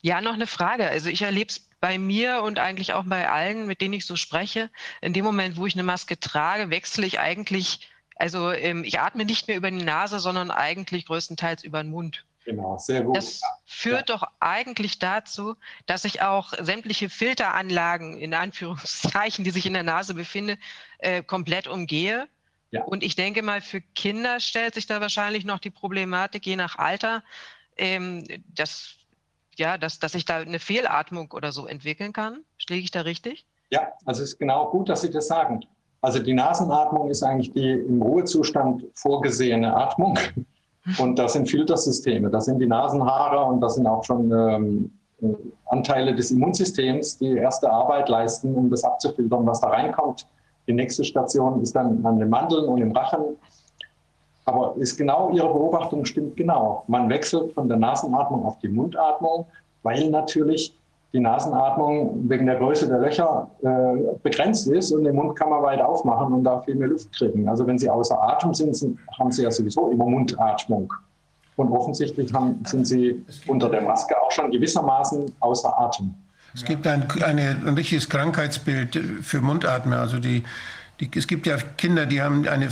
ja, 0.00 0.20
noch 0.20 0.34
eine 0.34 0.46
Frage. 0.46 0.88
Also 0.88 1.08
ich 1.08 1.22
erlebe 1.22 1.50
es 1.50 1.68
bei 1.80 1.98
mir 1.98 2.42
und 2.42 2.58
eigentlich 2.58 2.92
auch 2.92 3.04
bei 3.04 3.28
allen, 3.28 3.66
mit 3.66 3.80
denen 3.80 3.94
ich 3.94 4.06
so 4.06 4.16
spreche. 4.16 4.70
In 5.00 5.12
dem 5.12 5.24
Moment, 5.24 5.56
wo 5.56 5.66
ich 5.66 5.74
eine 5.74 5.82
Maske 5.82 6.18
trage, 6.18 6.70
wechsle 6.70 7.06
ich 7.06 7.18
eigentlich, 7.18 7.88
also 8.16 8.52
ähm, 8.52 8.84
ich 8.84 9.00
atme 9.00 9.24
nicht 9.24 9.48
mehr 9.48 9.56
über 9.56 9.70
die 9.70 9.82
Nase, 9.82 10.18
sondern 10.20 10.50
eigentlich 10.50 11.06
größtenteils 11.06 11.64
über 11.64 11.82
den 11.82 11.90
Mund. 11.90 12.24
Genau, 12.44 12.78
sehr 12.78 13.02
gut. 13.02 13.16
Das 13.16 13.42
führt 13.66 14.08
ja. 14.08 14.16
doch 14.16 14.26
eigentlich 14.40 14.98
dazu, 14.98 15.54
dass 15.86 16.04
ich 16.04 16.22
auch 16.22 16.54
sämtliche 16.58 17.10
Filteranlagen, 17.10 18.18
in 18.18 18.34
Anführungszeichen, 18.34 19.44
die 19.44 19.50
sich 19.50 19.66
in 19.66 19.74
der 19.74 19.82
Nase 19.82 20.14
befinden, 20.14 20.58
äh, 20.98 21.22
komplett 21.22 21.66
umgehe 21.66 22.28
ja. 22.70 22.84
Und 22.84 23.02
ich 23.02 23.16
denke 23.16 23.42
mal, 23.42 23.60
für 23.60 23.80
Kinder 23.80 24.40
stellt 24.40 24.74
sich 24.74 24.86
da 24.86 25.00
wahrscheinlich 25.00 25.44
noch 25.44 25.58
die 25.58 25.70
Problematik, 25.70 26.46
je 26.46 26.56
nach 26.56 26.76
Alter, 26.78 27.22
ähm, 27.76 28.24
dass 28.54 28.94
ja, 29.56 29.76
dass, 29.76 29.98
dass 29.98 30.14
ich 30.14 30.24
da 30.24 30.36
eine 30.36 30.60
Fehlatmung 30.60 31.32
oder 31.32 31.50
so 31.50 31.66
entwickeln 31.66 32.12
kann. 32.12 32.44
Schläge 32.58 32.84
ich 32.84 32.90
da 32.90 33.00
richtig? 33.00 33.44
Ja, 33.70 33.92
also 34.04 34.22
es 34.22 34.30
ist 34.30 34.38
genau 34.38 34.70
gut, 34.70 34.88
dass 34.88 35.02
Sie 35.02 35.10
das 35.10 35.26
sagen. 35.26 35.60
Also 36.00 36.20
die 36.20 36.32
Nasenatmung 36.32 37.10
ist 37.10 37.22
eigentlich 37.22 37.52
die 37.52 37.72
im 37.72 38.00
Ruhezustand 38.00 38.84
vorgesehene 38.94 39.74
Atmung. 39.74 40.18
Und 40.98 41.18
das 41.18 41.34
sind 41.34 41.50
Filtersysteme, 41.50 42.30
das 42.30 42.46
sind 42.46 42.60
die 42.60 42.66
Nasenhaare 42.66 43.44
und 43.44 43.60
das 43.60 43.74
sind 43.74 43.86
auch 43.86 44.02
schon 44.04 44.32
ähm, 44.32 44.90
Anteile 45.66 46.14
des 46.14 46.30
Immunsystems, 46.30 47.18
die 47.18 47.36
erste 47.36 47.70
Arbeit 47.70 48.08
leisten, 48.08 48.54
um 48.54 48.70
das 48.70 48.84
abzufiltern, 48.84 49.44
was 49.44 49.60
da 49.60 49.68
reinkommt. 49.68 50.26
Die 50.68 50.74
nächste 50.74 51.02
Station 51.02 51.62
ist 51.62 51.74
dann 51.74 52.04
an 52.04 52.18
den 52.18 52.28
Mandeln 52.28 52.66
und 52.66 52.80
im 52.80 52.92
Rachen. 52.92 53.36
Aber 54.44 54.74
ist 54.76 54.96
genau 54.96 55.30
Ihre 55.30 55.48
Beobachtung 55.48 56.04
stimmt 56.04 56.36
genau. 56.36 56.84
Man 56.86 57.08
wechselt 57.08 57.52
von 57.54 57.68
der 57.68 57.78
Nasenatmung 57.78 58.44
auf 58.44 58.58
die 58.60 58.68
Mundatmung, 58.68 59.46
weil 59.82 60.08
natürlich 60.10 60.74
die 61.14 61.20
Nasenatmung 61.20 62.28
wegen 62.28 62.44
der 62.44 62.56
Größe 62.56 62.86
der 62.86 62.98
Löcher 62.98 63.50
äh, 63.62 64.14
begrenzt 64.22 64.68
ist 64.68 64.92
und 64.92 65.04
den 65.04 65.16
Mund 65.16 65.36
kann 65.36 65.48
man 65.48 65.62
weit 65.62 65.80
aufmachen 65.80 66.34
und 66.34 66.44
da 66.44 66.60
viel 66.60 66.74
mehr 66.74 66.88
Luft 66.88 67.10
kriegen. 67.12 67.48
Also 67.48 67.66
wenn 67.66 67.78
Sie 67.78 67.88
außer 67.88 68.22
Atem 68.22 68.52
sind, 68.52 68.98
haben 69.18 69.32
Sie 69.32 69.42
ja 69.42 69.50
sowieso 69.50 69.88
immer 69.88 70.04
Mundatmung. 70.04 70.92
Und 71.56 71.72
offensichtlich 71.72 72.32
haben, 72.32 72.62
sind 72.66 72.86
Sie 72.86 73.24
unter 73.46 73.70
der 73.70 73.80
Maske 73.80 74.14
auch 74.20 74.30
schon 74.30 74.50
gewissermaßen 74.50 75.34
außer 75.40 75.80
Atem. 75.80 76.14
Es 76.54 76.64
gibt 76.64 76.86
ein, 76.86 77.10
eine, 77.22 77.50
ein 77.50 77.74
richtiges 77.74 78.08
Krankheitsbild 78.08 78.98
für 79.22 79.40
Mundatmer. 79.40 80.00
Also 80.00 80.18
die, 80.18 80.42
die, 81.00 81.10
es 81.14 81.28
gibt 81.28 81.46
ja 81.46 81.56
Kinder, 81.76 82.06
die 82.06 82.20
haben 82.20 82.48
eine 82.48 82.68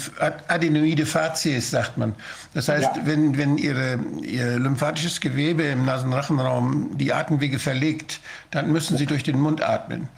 Adenoide 0.49 1.07
Facies, 1.07 1.71
sagt 1.71 1.97
man. 1.97 2.15
Das 2.55 2.69
heißt, 2.69 2.97
ja. 2.97 3.03
wenn, 3.05 3.37
wenn 3.39 3.57
ihre, 3.57 4.01
ihr 4.23 4.59
lymphatisches 4.59 5.21
Gewebe 5.21 5.63
im 5.63 5.85
Nasenrachenraum 5.85 6.99
die 6.99 7.13
Atemwege 7.13 7.61
verlegt, 7.61 8.21
dann 8.51 8.73
müssen 8.73 8.97
sie 8.97 9.07
durch 9.07 9.23
den 9.23 9.39
Mund 9.39 9.63
atmen. 9.63 10.09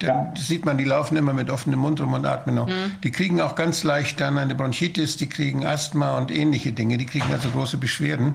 Dann 0.00 0.08
ja. 0.08 0.32
sieht 0.36 0.64
man, 0.64 0.78
die 0.78 0.84
laufen 0.84 1.16
immer 1.16 1.34
mit 1.34 1.50
offenem 1.50 1.80
Mund 1.80 2.00
rum 2.00 2.14
und 2.14 2.24
atmen 2.24 2.54
noch. 2.54 2.68
Mhm. 2.68 2.92
Die 3.02 3.10
kriegen 3.10 3.40
auch 3.42 3.54
ganz 3.54 3.82
leicht 3.84 4.20
dann 4.20 4.38
eine 4.38 4.54
Bronchitis, 4.54 5.18
die 5.18 5.28
kriegen 5.28 5.66
Asthma 5.66 6.16
und 6.16 6.30
ähnliche 6.30 6.72
Dinge. 6.72 6.96
Die 6.96 7.06
kriegen 7.06 7.30
also 7.32 7.50
große 7.50 7.76
Beschwerden 7.76 8.34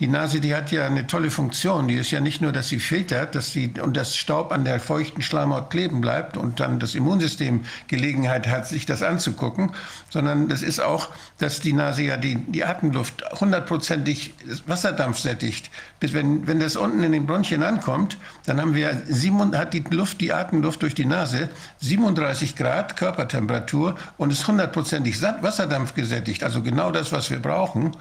die 0.00 0.08
Nase, 0.08 0.40
die 0.40 0.54
hat 0.54 0.72
ja 0.72 0.86
eine 0.86 1.06
tolle 1.06 1.30
Funktion. 1.30 1.86
Die 1.86 1.94
ist 1.94 2.10
ja 2.10 2.20
nicht 2.20 2.40
nur, 2.40 2.50
dass 2.50 2.68
sie 2.68 2.80
filtert, 2.80 3.34
dass 3.34 3.52
sie 3.52 3.72
und 3.80 3.96
das 3.96 4.16
Staub 4.16 4.50
an 4.52 4.64
der 4.64 4.80
feuchten 4.80 5.22
Schleimhaut 5.22 5.70
kleben 5.70 6.00
bleibt 6.00 6.36
und 6.36 6.58
dann 6.58 6.80
das 6.80 6.94
Immunsystem 6.94 7.64
Gelegenheit 7.86 8.48
hat, 8.48 8.66
sich 8.66 8.86
das 8.86 9.02
anzugucken, 9.02 9.70
sondern 10.10 10.48
das 10.48 10.62
ist 10.62 10.80
auch, 10.80 11.10
dass 11.38 11.60
die 11.60 11.72
Nase 11.72 12.02
ja 12.02 12.16
die, 12.16 12.36
die 12.36 12.64
Atemluft 12.64 13.24
hundertprozentig 13.40 14.34
Wasserdampf 14.66 15.18
sättigt. 15.18 15.70
Bis 16.00 16.12
wenn, 16.12 16.46
wenn 16.46 16.58
das 16.58 16.76
unten 16.76 17.02
in 17.04 17.12
den 17.12 17.26
Bronchien 17.26 17.62
ankommt, 17.62 18.18
dann 18.46 18.60
haben 18.60 18.74
wir 18.74 19.02
sieben, 19.06 19.56
hat 19.56 19.74
die 19.74 19.84
Luft, 19.90 20.20
die 20.20 20.32
Atemluft 20.32 20.82
durch 20.82 20.94
die 20.94 21.06
Nase 21.06 21.50
37 21.80 22.56
Grad 22.56 22.96
Körpertemperatur 22.96 23.94
und 24.16 24.32
ist 24.32 24.46
hundertprozentig 24.46 25.22
Wasserdampf 25.22 25.94
gesättigt. 25.94 26.42
Also 26.42 26.62
genau 26.62 26.90
das, 26.90 27.12
was 27.12 27.30
wir 27.30 27.38
brauchen. 27.38 27.96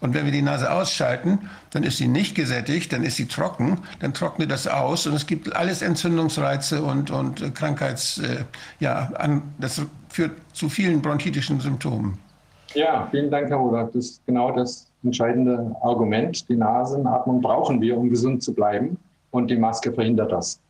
Und 0.00 0.14
wenn 0.14 0.24
wir 0.24 0.32
die 0.32 0.42
Nase 0.42 0.72
ausschalten, 0.72 1.50
dann 1.70 1.82
ist 1.82 1.98
sie 1.98 2.08
nicht 2.08 2.34
gesättigt, 2.34 2.92
dann 2.92 3.04
ist 3.04 3.16
sie 3.16 3.26
trocken, 3.26 3.78
dann 4.00 4.14
trocknet 4.14 4.50
das 4.50 4.66
aus 4.66 5.06
und 5.06 5.14
es 5.14 5.26
gibt 5.26 5.54
alles 5.54 5.82
Entzündungsreize 5.82 6.82
und, 6.82 7.10
und 7.10 7.54
Krankheits, 7.54 8.18
äh, 8.18 8.44
ja, 8.80 9.10
an, 9.18 9.42
das 9.58 9.82
führt 10.08 10.32
zu 10.54 10.68
vielen 10.68 11.02
bronchitischen 11.02 11.60
Symptomen. 11.60 12.18
Ja, 12.74 13.08
vielen 13.10 13.30
Dank, 13.30 13.50
Herr 13.50 13.56
Rodak. 13.56 13.92
Das 13.92 14.06
ist 14.06 14.26
genau 14.26 14.52
das 14.52 14.86
entscheidende 15.02 15.74
Argument. 15.82 16.48
Die 16.48 16.56
Nasenatmung 16.56 17.40
brauchen 17.40 17.80
wir, 17.80 17.96
um 17.96 18.08
gesund 18.08 18.42
zu 18.42 18.54
bleiben 18.54 18.96
und 19.30 19.50
die 19.50 19.56
Maske 19.56 19.92
verhindert 19.92 20.32
das. 20.32 20.60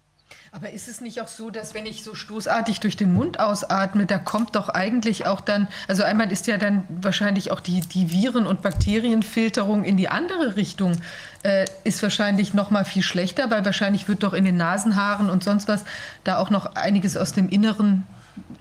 Aber 0.53 0.72
ist 0.72 0.88
es 0.88 1.01
nicht 1.01 1.20
auch 1.20 1.28
so, 1.28 1.51
dass 1.51 1.74
wenn 1.74 1.86
ich 1.86 2.03
so 2.03 2.16
stoßartig 2.16 2.80
durch 2.80 2.96
den 2.96 3.14
Mund 3.14 3.38
ausatme, 3.38 4.07
da 4.07 4.18
kommt 4.18 4.57
doch 4.57 4.68
eigentlich 4.68 5.24
auch 5.26 5.40
dann, 5.40 5.68
also 5.86 6.03
einmal 6.03 6.32
ist 6.32 6.48
ja 6.48 6.57
dann 6.57 6.82
wahrscheinlich 6.88 7.53
auch 7.53 7.61
die, 7.61 7.80
die 7.82 8.11
Viren- 8.11 8.48
und 8.48 8.61
Bakterienfilterung 8.61 9.84
in 9.84 9.96
die 9.96 10.09
andere 10.09 10.57
Richtung, 10.57 10.96
äh, 11.44 11.66
ist 11.84 12.03
wahrscheinlich 12.03 12.53
noch 12.53 12.72
mal 12.72 12.84
viel 12.84 13.05
schlechter, 13.05 13.48
weil 13.48 13.64
wahrscheinlich 13.64 14.09
wird 14.09 14.24
doch 14.24 14.32
in 14.32 14.44
den 14.44 14.57
Nasenhaaren 14.57 15.30
und 15.30 15.44
sonst 15.44 15.68
was 15.68 15.84
da 16.24 16.38
auch 16.38 16.51
noch 16.51 16.74
einiges 16.74 17.16
aus 17.16 17.32
dem 17.32 17.48
Inneren 17.48 18.05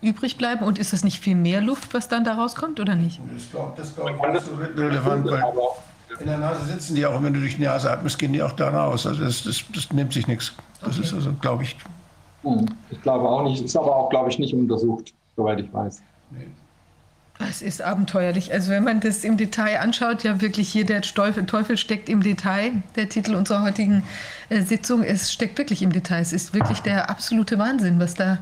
übrig 0.01 0.37
bleiben. 0.37 0.63
Und 0.65 0.77
ist 0.77 0.93
das 0.93 1.03
nicht 1.03 1.19
viel 1.19 1.35
mehr 1.35 1.59
Luft, 1.59 1.95
was 1.95 2.07
dann 2.07 2.23
da 2.23 2.35
rauskommt 2.35 2.79
oder 2.79 2.93
nicht? 2.93 3.19
Das 3.33 3.49
glaube 3.49 3.73
das 3.77 3.95
glaub 3.95 4.09
ich 4.09 4.31
nicht 4.31 4.45
so 4.45 4.53
relevant, 4.79 5.25
weil 5.25 5.43
in 6.19 6.27
der 6.27 6.37
Nase 6.37 6.65
sitzen 6.65 6.95
die 6.95 7.05
auch, 7.05 7.15
und 7.15 7.23
wenn 7.23 7.33
du 7.33 7.39
durch 7.39 7.55
die 7.55 7.63
Nase 7.63 7.91
atmest, 7.91 8.19
gehen 8.19 8.33
die 8.33 8.43
auch 8.43 8.51
da 8.51 8.69
raus. 8.69 9.07
Also 9.07 9.23
das, 9.23 9.43
das, 9.43 9.63
das 9.73 9.91
nimmt 9.91 10.13
sich 10.13 10.27
nichts. 10.27 10.53
Das 10.81 10.95
okay. 10.95 11.05
ist 11.05 11.13
also, 11.13 11.33
glaube 11.33 11.63
ich. 11.63 11.75
Hm, 12.43 12.65
ich 12.89 13.01
glaube 13.01 13.27
auch 13.27 13.43
nicht. 13.43 13.63
Ist 13.63 13.75
aber 13.75 13.95
auch, 13.95 14.09
glaube 14.09 14.29
ich, 14.29 14.39
nicht 14.39 14.53
untersucht, 14.53 15.13
soweit 15.35 15.59
ich 15.59 15.71
weiß. 15.73 16.01
Nee. 16.31 16.47
Es 17.39 17.61
ist 17.61 17.81
abenteuerlich. 17.81 18.51
Also 18.51 18.71
wenn 18.71 18.83
man 18.83 18.99
das 18.99 19.23
im 19.23 19.37
Detail 19.37 19.79
anschaut, 19.79 20.23
ja 20.23 20.41
wirklich 20.41 20.67
hier 20.69 20.85
der 20.85 21.01
Teufel, 21.01 21.45
Teufel 21.45 21.77
steckt 21.77 22.09
im 22.09 22.21
Detail. 22.21 22.83
Der 22.97 23.07
Titel 23.07 23.33
unserer 23.33 23.63
heutigen 23.63 24.03
äh, 24.49 24.61
Sitzung, 24.61 25.03
es 25.03 25.31
steckt 25.31 25.57
wirklich 25.57 25.81
im 25.81 25.93
Detail. 25.93 26.21
Es 26.21 26.33
ist 26.33 26.53
wirklich 26.53 26.81
der 26.81 27.09
absolute 27.09 27.57
Wahnsinn, 27.57 27.97
was 27.97 28.13
da 28.13 28.39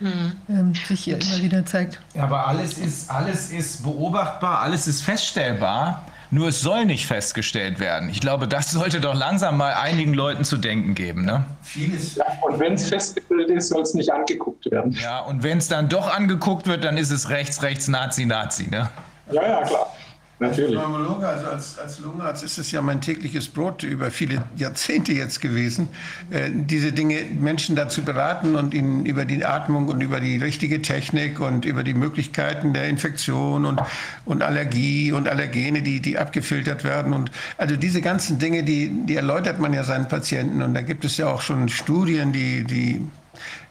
mhm. 0.00 0.32
ähm, 0.50 0.74
sich 0.74 1.04
hier 1.04 1.18
immer 1.18 1.42
wieder 1.42 1.64
zeigt. 1.64 1.98
Aber 2.18 2.46
alles 2.46 2.76
ist, 2.76 3.10
alles 3.10 3.50
ist 3.50 3.82
beobachtbar, 3.82 4.60
alles 4.60 4.86
ist 4.86 5.00
feststellbar. 5.00 6.04
Nur 6.30 6.48
es 6.48 6.60
soll 6.60 6.84
nicht 6.84 7.06
festgestellt 7.06 7.78
werden. 7.78 8.08
Ich 8.10 8.20
glaube, 8.20 8.48
das 8.48 8.70
sollte 8.70 9.00
doch 9.00 9.14
langsam 9.14 9.56
mal 9.56 9.74
einigen 9.74 10.14
Leuten 10.14 10.44
zu 10.44 10.56
denken 10.56 10.94
geben. 10.94 11.24
Ne? 11.24 11.44
Vieles. 11.62 12.16
Ja, 12.16 12.24
und 12.42 12.58
wenn 12.58 12.74
es 12.74 12.88
festgestellt 12.88 13.48
ist, 13.50 13.68
soll 13.68 13.82
es 13.82 13.94
nicht 13.94 14.12
angeguckt 14.12 14.70
werden. 14.70 14.96
Ja, 15.02 15.20
und 15.20 15.42
wenn 15.42 15.58
es 15.58 15.68
dann 15.68 15.88
doch 15.88 16.12
angeguckt 16.12 16.66
wird, 16.66 16.84
dann 16.84 16.96
ist 16.96 17.10
es 17.10 17.28
rechts, 17.28 17.62
rechts, 17.62 17.88
Nazi, 17.88 18.26
Nazi. 18.26 18.68
Ne? 18.68 18.88
Ja, 19.30 19.42
ja, 19.42 19.62
klar. 19.62 19.92
Natürlich. 20.38 20.78
Als 20.78 20.88
Neurologe, 20.88 21.26
also 21.26 21.46
als, 21.46 21.78
als 21.78 21.98
Lungenarzt 22.00 22.44
ist 22.44 22.58
es 22.58 22.70
ja 22.70 22.82
mein 22.82 23.00
tägliches 23.00 23.48
Brot 23.48 23.82
über 23.82 24.10
viele 24.10 24.44
Jahrzehnte 24.56 25.14
jetzt 25.14 25.40
gewesen, 25.40 25.88
äh, 26.30 26.50
diese 26.52 26.92
Dinge 26.92 27.24
Menschen 27.40 27.74
dazu 27.74 28.02
beraten 28.02 28.54
und 28.54 28.74
ihnen 28.74 29.06
über 29.06 29.24
die 29.24 29.42
Atmung 29.42 29.88
und 29.88 30.02
über 30.02 30.20
die 30.20 30.36
richtige 30.36 30.82
Technik 30.82 31.40
und 31.40 31.64
über 31.64 31.82
die 31.82 31.94
Möglichkeiten 31.94 32.74
der 32.74 32.86
Infektion 32.86 33.64
und, 33.64 33.80
und 34.26 34.42
Allergie 34.42 35.10
und 35.10 35.26
Allergene, 35.26 35.80
die, 35.80 36.00
die 36.00 36.18
abgefiltert 36.18 36.84
werden. 36.84 37.14
Und 37.14 37.30
also 37.56 37.76
diese 37.76 38.02
ganzen 38.02 38.38
Dinge, 38.38 38.62
die, 38.62 38.90
die 39.06 39.16
erläutert 39.16 39.58
man 39.58 39.72
ja 39.72 39.84
seinen 39.84 40.06
Patienten. 40.06 40.60
Und 40.60 40.74
da 40.74 40.82
gibt 40.82 41.06
es 41.06 41.16
ja 41.16 41.28
auch 41.28 41.40
schon 41.40 41.70
Studien, 41.70 42.34
die, 42.34 42.62
die, 42.62 43.00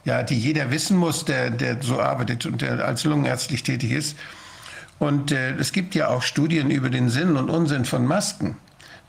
ja, 0.03 0.24
die 0.24 0.39
jeder 0.39 0.72
wissen 0.72 0.97
muss, 0.97 1.26
der, 1.26 1.51
der 1.51 1.78
so 1.84 1.99
arbeitet 1.99 2.47
und 2.47 2.63
der 2.63 2.84
als 2.84 3.03
lungenärztlich 3.03 3.61
tätig 3.61 3.91
ist. 3.91 4.18
Und 5.00 5.32
äh, 5.32 5.56
es 5.56 5.72
gibt 5.72 5.96
ja 5.96 6.08
auch 6.08 6.22
Studien 6.22 6.70
über 6.70 6.89
den 6.89 7.10
Sinn 7.10 7.36
und 7.36 7.50
Unsinn 7.50 7.86
von 7.86 8.06
Masken. 8.06 8.58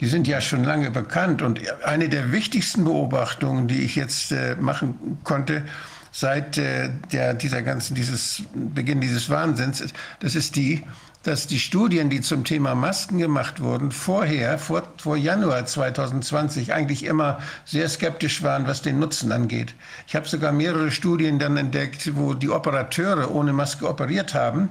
Die 0.01 0.07
sind 0.07 0.26
ja 0.26 0.41
schon 0.41 0.64
lange 0.64 0.91
bekannt. 0.91 1.43
Und 1.43 1.61
eine 1.84 2.09
der 2.09 2.32
wichtigsten 2.32 2.84
Beobachtungen, 2.84 3.68
die 3.68 3.82
ich 3.82 3.97
jetzt 3.97 4.32
äh, 4.32 4.57
machen 4.57 5.18
konnte, 5.24 5.64
seit 6.12 6.59
äh, 6.59 6.91
der, 7.12 7.34
dieser 7.34 7.62
ganzen, 7.62 7.95
dieses 7.95 8.43
Beginn 8.55 9.01
dieses 9.01 9.30
Wahnsinns, 9.30 9.84
das 10.20 10.34
ist 10.34 10.57
die, 10.57 10.82
dass 11.26 11.46
die 11.46 11.58
Studien, 11.58 12.08
die 12.08 12.20
zum 12.20 12.44
Thema 12.44 12.74
Masken 12.74 13.18
gemacht 13.18 13.60
wurden, 13.60 13.90
vorher, 13.90 14.58
vor, 14.58 14.84
vor 14.96 15.16
Januar 15.16 15.66
2020, 15.66 16.72
eigentlich 16.72 17.04
immer 17.04 17.38
sehr 17.64 17.88
skeptisch 17.88 18.42
waren, 18.42 18.66
was 18.66 18.82
den 18.82 18.98
Nutzen 18.98 19.32
angeht. 19.32 19.74
Ich 20.06 20.14
habe 20.14 20.28
sogar 20.28 20.52
mehrere 20.52 20.90
Studien 20.90 21.38
dann 21.38 21.56
entdeckt, 21.56 22.16
wo 22.16 22.34
die 22.34 22.50
Operateure 22.50 23.30
ohne 23.34 23.52
Maske 23.52 23.88
operiert 23.88 24.34
haben 24.34 24.68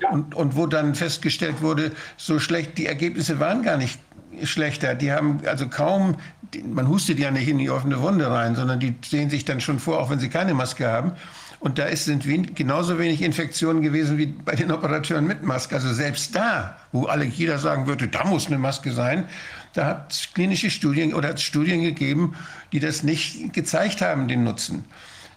ja. 0.00 0.10
und, 0.10 0.34
und 0.34 0.56
wo 0.56 0.66
dann 0.66 0.94
festgestellt 0.94 1.60
wurde, 1.60 1.92
so 2.16 2.38
schlecht, 2.38 2.78
die 2.78 2.86
Ergebnisse 2.86 3.38
waren 3.38 3.62
gar 3.62 3.76
nicht 3.76 4.00
schlechter. 4.44 4.94
Die 4.94 5.12
haben 5.12 5.40
also 5.46 5.68
kaum, 5.68 6.16
man 6.64 6.88
hustet 6.88 7.18
ja 7.18 7.30
nicht 7.30 7.48
in 7.48 7.58
die 7.58 7.70
offene 7.70 8.00
Wunde 8.00 8.30
rein, 8.30 8.54
sondern 8.54 8.80
die 8.80 8.94
sehen 9.04 9.30
sich 9.30 9.44
dann 9.44 9.60
schon 9.60 9.78
vor, 9.78 10.00
auch 10.00 10.10
wenn 10.10 10.20
sie 10.20 10.28
keine 10.28 10.54
Maske 10.54 10.88
haben. 10.88 11.12
Und 11.60 11.78
da 11.78 11.84
ist, 11.86 12.04
sind 12.04 12.26
wen, 12.26 12.54
genauso 12.54 12.98
wenig 12.98 13.20
Infektionen 13.20 13.82
gewesen 13.82 14.16
wie 14.16 14.26
bei 14.26 14.54
den 14.54 14.70
Operateuren 14.70 15.26
mit 15.26 15.42
Maske. 15.42 15.74
Also 15.74 15.92
selbst 15.92 16.34
da, 16.36 16.76
wo 16.92 17.06
alle 17.06 17.24
jeder 17.24 17.58
sagen 17.58 17.86
würde, 17.86 18.06
da 18.06 18.24
muss 18.24 18.46
eine 18.46 18.58
Maske 18.58 18.92
sein, 18.92 19.28
da 19.74 19.86
hat 19.86 20.12
es 20.12 20.32
klinische 20.32 20.70
Studien 20.70 21.14
oder 21.14 21.30
hat 21.30 21.40
Studien 21.40 21.82
gegeben, 21.82 22.36
die 22.72 22.80
das 22.80 23.02
nicht 23.02 23.52
gezeigt 23.52 24.00
haben, 24.00 24.28
den 24.28 24.44
Nutzen. 24.44 24.84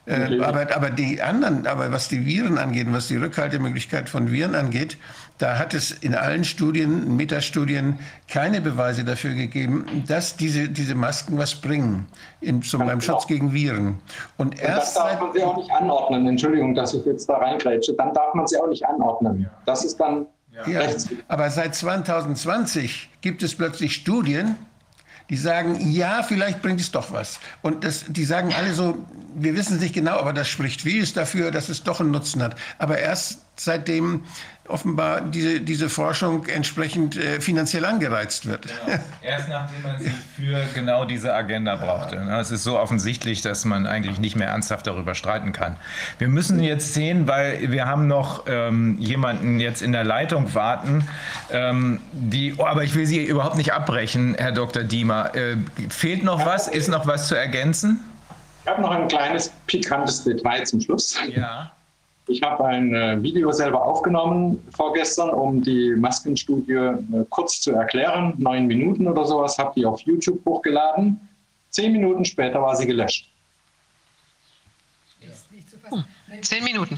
Äh, 0.05 0.39
aber, 0.41 0.75
aber 0.75 0.89
die 0.89 1.21
anderen, 1.21 1.67
aber 1.67 1.91
was 1.91 2.07
die 2.07 2.25
Viren 2.25 2.57
angeht, 2.57 2.87
was 2.89 3.07
die 3.07 3.17
Rückhaltemöglichkeit 3.17 4.09
von 4.09 4.31
Viren 4.31 4.55
angeht, 4.55 4.97
da 5.41 5.57
hat 5.57 5.73
es 5.73 5.91
in 5.91 6.13
allen 6.13 6.43
Studien, 6.43 7.15
Metastudien, 7.15 7.97
keine 8.27 8.61
Beweise 8.61 9.03
dafür 9.03 9.33
gegeben, 9.33 10.03
dass 10.07 10.35
diese, 10.35 10.69
diese 10.69 10.93
Masken 10.93 11.37
was 11.37 11.55
bringen 11.55 12.07
in, 12.41 12.61
zum, 12.61 12.85
beim 12.85 13.01
Schutz 13.01 13.25
gegen 13.25 13.51
Viren. 13.51 13.99
Und, 14.37 14.59
erst 14.61 14.95
das 14.95 15.03
darf 15.03 15.19
man 15.19 15.33
sie 15.33 15.43
auch 15.43 15.57
nicht 15.57 15.71
anordnen. 15.71 16.27
Entschuldigung, 16.27 16.75
dass 16.75 16.93
ich 16.93 17.03
jetzt 17.05 17.27
da 17.27 17.37
reingrätsche. 17.37 17.93
Dann 17.93 18.13
darf 18.13 18.33
man 18.35 18.45
sie 18.45 18.57
auch 18.57 18.67
nicht 18.67 18.85
anordnen. 18.85 19.49
Das 19.65 19.83
ist 19.83 19.99
dann 19.99 20.27
ja. 20.51 20.81
ja 20.81 20.89
aber 21.27 21.49
seit 21.49 21.73
2020 21.73 23.09
gibt 23.21 23.41
es 23.41 23.55
plötzlich 23.55 23.95
Studien, 23.95 24.57
die 25.31 25.37
sagen, 25.37 25.77
ja, 25.91 26.23
vielleicht 26.23 26.61
bringt 26.61 26.81
es 26.81 26.91
doch 26.91 27.13
was. 27.13 27.39
Und 27.61 27.85
das, 27.85 28.03
die 28.07 28.25
sagen 28.25 28.53
alle 28.53 28.73
so, 28.73 28.97
wir 29.33 29.55
wissen 29.55 29.75
es 29.77 29.81
nicht 29.81 29.95
genau, 29.95 30.17
aber 30.17 30.33
das 30.33 30.49
spricht 30.49 30.81
vieles 30.81 31.13
dafür, 31.13 31.51
dass 31.51 31.69
es 31.69 31.83
doch 31.83 32.01
einen 32.01 32.11
Nutzen 32.11 32.43
hat. 32.43 32.55
Aber 32.79 32.97
erst 32.97 33.39
seitdem 33.63 34.23
offenbar 34.67 35.21
diese, 35.21 35.59
diese 35.59 35.89
Forschung 35.89 36.45
entsprechend 36.47 37.17
äh, 37.17 37.41
finanziell 37.41 37.85
angereizt 37.85 38.45
wird. 38.45 38.67
Genau. 38.67 38.99
Erst 39.21 39.49
nachdem 39.49 39.81
man 39.81 39.99
sie 39.99 40.11
für 40.35 40.65
genau 40.73 41.05
diese 41.05 41.33
Agenda 41.33 41.75
brauchte. 41.75 42.23
Ne? 42.23 42.39
Es 42.39 42.51
ist 42.51 42.63
so 42.63 42.79
offensichtlich, 42.79 43.41
dass 43.41 43.65
man 43.65 43.85
eigentlich 43.85 44.19
nicht 44.19 44.35
mehr 44.35 44.47
ernsthaft 44.47 44.87
darüber 44.87 45.13
streiten 45.13 45.51
kann. 45.51 45.75
Wir 46.19 46.27
müssen 46.27 46.61
jetzt 46.61 46.93
sehen, 46.93 47.27
weil 47.27 47.71
wir 47.71 47.85
haben 47.85 48.07
noch 48.07 48.45
ähm, 48.47 48.97
jemanden 48.99 49.59
jetzt 49.59 49.81
in 49.81 49.91
der 49.91 50.03
Leitung 50.03 50.53
warten, 50.55 51.07
ähm, 51.51 51.99
die, 52.11 52.55
oh, 52.57 52.65
aber 52.65 52.83
ich 52.83 52.95
will 52.95 53.05
Sie 53.05 53.23
überhaupt 53.23 53.57
nicht 53.57 53.73
abbrechen, 53.73 54.35
Herr 54.37 54.51
Dr. 54.51 54.83
Diemer. 54.83 55.35
Äh, 55.35 55.57
fehlt 55.89 56.23
noch 56.23 56.45
was? 56.45 56.67
Ist 56.67 56.87
noch 56.87 57.05
was 57.07 57.27
zu 57.27 57.35
ergänzen? 57.35 57.99
Ich 58.63 58.71
habe 58.71 58.81
noch 58.81 58.91
ein 58.91 59.07
kleines 59.07 59.51
pikantes 59.67 60.23
Detail 60.23 60.63
zum 60.63 60.79
Schluss. 60.79 61.19
Ja. 61.27 61.71
Ich 62.31 62.41
habe 62.41 62.63
ein 62.63 62.95
äh, 62.95 63.21
Video 63.21 63.51
selber 63.51 63.83
aufgenommen 63.85 64.63
vorgestern, 64.71 65.31
um 65.31 65.61
die 65.61 65.93
Maskenstudie 65.95 66.73
äh, 66.73 67.25
kurz 67.29 67.59
zu 67.59 67.71
erklären. 67.71 68.33
Neun 68.37 68.67
Minuten 68.67 69.05
oder 69.07 69.25
sowas, 69.25 69.57
habe 69.57 69.73
die 69.75 69.85
auf 69.85 69.99
YouTube 70.01 70.39
hochgeladen. 70.45 71.19
Zehn 71.71 71.91
Minuten 71.91 72.23
später 72.23 72.61
war 72.61 72.75
sie 72.77 72.87
gelöscht. 72.87 73.29
Hm, 75.89 76.05
zehn 76.41 76.63
Minuten. 76.63 76.97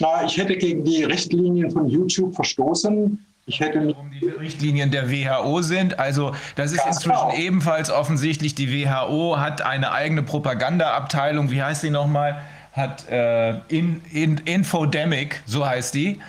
Na, 0.00 0.24
ich 0.24 0.36
hätte 0.36 0.56
gegen 0.56 0.84
die 0.84 1.04
Richtlinien 1.04 1.70
von 1.70 1.88
YouTube 1.88 2.34
verstoßen. 2.34 3.24
Ich 3.46 3.60
hätte 3.60 3.80
nicht 3.80 3.98
die 4.20 4.28
Richtlinien 4.28 4.90
der 4.90 5.08
WHO 5.08 5.62
sind. 5.62 6.00
Also 6.00 6.34
das 6.56 6.72
ist 6.72 6.84
inzwischen 6.84 7.10
genau. 7.10 7.32
ebenfalls 7.36 7.90
offensichtlich. 7.90 8.56
Die 8.56 8.68
WHO 8.72 9.38
hat 9.38 9.62
eine 9.62 9.92
eigene 9.92 10.24
Propagandaabteilung. 10.24 11.52
Wie 11.52 11.62
heißt 11.62 11.82
sie 11.82 11.90
nochmal? 11.90 12.42
Hat 12.76 13.08
äh, 13.08 13.58
in, 13.68 14.02
in, 14.12 14.38
Infodemic, 14.38 15.42
so 15.46 15.66
heißt 15.66 15.94
die, 15.94 16.20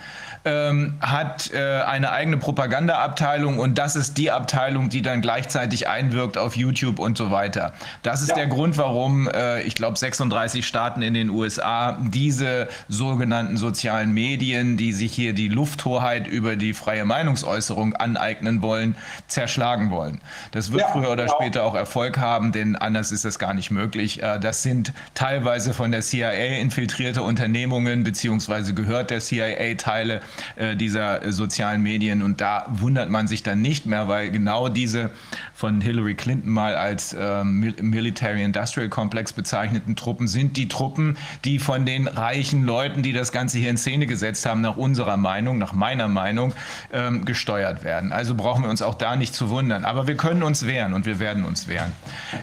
ähm, 0.48 0.94
hat 1.00 1.52
äh, 1.52 1.82
eine 1.82 2.10
eigene 2.10 2.38
Propagandaabteilung 2.38 3.58
und 3.58 3.76
das 3.76 3.96
ist 3.96 4.16
die 4.16 4.30
Abteilung, 4.30 4.88
die 4.88 5.02
dann 5.02 5.20
gleichzeitig 5.20 5.88
einwirkt 5.88 6.38
auf 6.38 6.56
YouTube 6.56 6.98
und 6.98 7.18
so 7.18 7.30
weiter. 7.30 7.72
Das 8.02 8.22
ist 8.22 8.30
ja. 8.30 8.36
der 8.36 8.46
Grund, 8.46 8.78
warum 8.78 9.28
äh, 9.28 9.62
ich 9.62 9.74
glaube 9.74 9.98
36 9.98 10.66
Staaten 10.66 11.02
in 11.02 11.14
den 11.14 11.28
USA 11.30 11.98
diese 12.00 12.68
sogenannten 12.88 13.56
sozialen 13.56 14.12
Medien, 14.12 14.76
die 14.76 14.92
sich 14.92 15.12
hier 15.12 15.34
die 15.34 15.48
Lufthoheit 15.48 16.26
über 16.26 16.56
die 16.56 16.72
freie 16.72 17.04
Meinungsäußerung 17.04 17.94
aneignen 17.94 18.62
wollen, 18.62 18.96
zerschlagen 19.26 19.90
wollen. 19.90 20.20
Das 20.52 20.72
wird 20.72 20.82
ja, 20.82 20.88
früher 20.88 21.10
oder 21.10 21.26
genau. 21.26 21.36
später 21.36 21.64
auch 21.64 21.74
Erfolg 21.74 22.18
haben, 22.18 22.52
denn 22.52 22.76
anders 22.76 23.12
ist 23.12 23.24
das 23.24 23.38
gar 23.38 23.52
nicht 23.52 23.70
möglich. 23.70 24.22
Äh, 24.22 24.38
das 24.40 24.62
sind 24.62 24.92
teilweise 25.14 25.74
von 25.74 25.92
der 25.92 26.00
CIA 26.00 26.30
infiltrierte 26.30 27.22
Unternehmungen 27.22 28.02
beziehungsweise 28.04 28.72
gehört 28.72 29.10
der 29.10 29.20
CIA 29.20 29.74
Teile 29.74 30.22
äh, 30.56 30.76
dieser 30.76 31.24
äh, 31.24 31.32
sozialen 31.32 31.82
Medien. 31.82 32.22
Und 32.22 32.40
da 32.40 32.66
wundert 32.68 33.10
man 33.10 33.28
sich 33.28 33.42
dann 33.42 33.60
nicht 33.60 33.86
mehr, 33.86 34.08
weil 34.08 34.30
genau 34.30 34.68
diese 34.68 35.10
von 35.54 35.80
Hillary 35.80 36.14
Clinton 36.14 36.50
mal 36.50 36.74
als 36.74 37.12
äh, 37.12 37.44
Military 37.44 38.42
Industrial 38.42 38.88
Complex 38.88 39.32
bezeichneten 39.32 39.96
Truppen 39.96 40.28
sind 40.28 40.56
die 40.56 40.68
Truppen, 40.68 41.16
die 41.44 41.58
von 41.58 41.84
den 41.86 42.06
reichen 42.06 42.64
Leuten, 42.64 43.02
die 43.02 43.12
das 43.12 43.32
Ganze 43.32 43.58
hier 43.58 43.70
in 43.70 43.76
Szene 43.76 44.06
gesetzt 44.06 44.46
haben, 44.46 44.60
nach 44.60 44.76
unserer 44.76 45.16
Meinung, 45.16 45.58
nach 45.58 45.72
meiner 45.72 46.08
Meinung, 46.08 46.52
ähm, 46.92 47.24
gesteuert 47.24 47.84
werden. 47.84 48.12
Also 48.12 48.34
brauchen 48.34 48.62
wir 48.62 48.70
uns 48.70 48.82
auch 48.82 48.94
da 48.94 49.16
nicht 49.16 49.34
zu 49.34 49.50
wundern. 49.50 49.84
Aber 49.84 50.06
wir 50.06 50.16
können 50.16 50.42
uns 50.42 50.66
wehren 50.66 50.94
und 50.94 51.06
wir 51.06 51.18
werden 51.18 51.44
uns 51.44 51.68
wehren. 51.68 51.92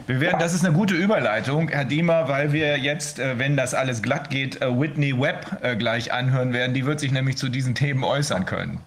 Wir 0.07 0.19
werden, 0.19 0.39
das 0.39 0.53
ist 0.53 0.65
eine 0.65 0.73
gute 0.73 0.95
Überleitung, 0.95 1.69
Herr 1.69 1.85
Diemer, 1.85 2.27
weil 2.27 2.51
wir 2.51 2.77
jetzt, 2.77 3.19
äh, 3.19 3.37
wenn 3.37 3.55
das 3.55 3.73
alles 3.73 4.01
glatt 4.01 4.29
geht, 4.29 4.59
Whitney 4.61 5.19
Webb 5.19 5.77
gleich 5.77 6.11
anhören 6.11 6.53
werden. 6.53 6.73
Die 6.73 6.85
wird 6.85 6.99
sich 6.99 7.11
nämlich 7.11 7.37
zu 7.37 7.49
diesen 7.49 7.74
Themen 7.75 8.03
äußern 8.03 8.45
können. 8.45 8.79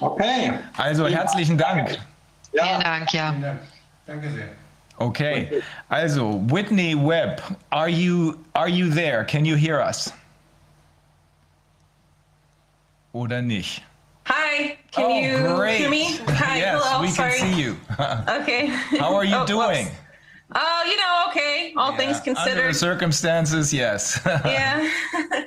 Okay. 0.00 0.52
Also 0.76 1.06
herzlichen 1.06 1.58
Dank. 1.58 1.98
Ja. 2.52 2.64
Vielen 2.64 2.80
Dank, 2.80 3.12
ja. 3.12 3.34
Danke 4.06 4.30
sehr. 4.30 4.48
Okay. 4.98 5.62
Also 5.88 6.40
Whitney 6.50 6.94
Webb, 6.94 7.42
are 7.70 7.88
you 7.88 8.38
are 8.54 8.68
you 8.68 8.88
there? 8.88 9.24
Can 9.24 9.44
you 9.44 9.56
hear 9.56 9.80
us? 9.80 10.12
Oder 13.12 13.42
nicht? 13.42 13.82
Hi, 14.26 14.76
can 14.90 15.04
oh, 15.04 15.18
you 15.20 15.54
great. 15.56 15.78
hear 15.78 15.90
me? 15.90 16.18
Hi, 16.26 16.58
yes, 16.58 16.82
hello, 16.82 17.00
we 17.00 17.10
sorry. 17.10 17.38
can 17.38 17.54
see 17.54 17.62
you. 17.62 17.76
okay. 18.28 18.66
How 18.98 19.14
are 19.14 19.24
you 19.24 19.36
oh, 19.36 19.46
doing? 19.46 19.88
Oh, 20.54 20.84
you 20.86 20.96
know, 20.96 21.26
okay. 21.28 21.72
All 21.76 21.92
yeah. 21.92 21.96
things 21.96 22.20
considered. 22.20 22.58
Under 22.58 22.68
the 22.68 22.74
circumstances, 22.74 23.72
yes. 23.72 24.20
yeah. 24.26 24.90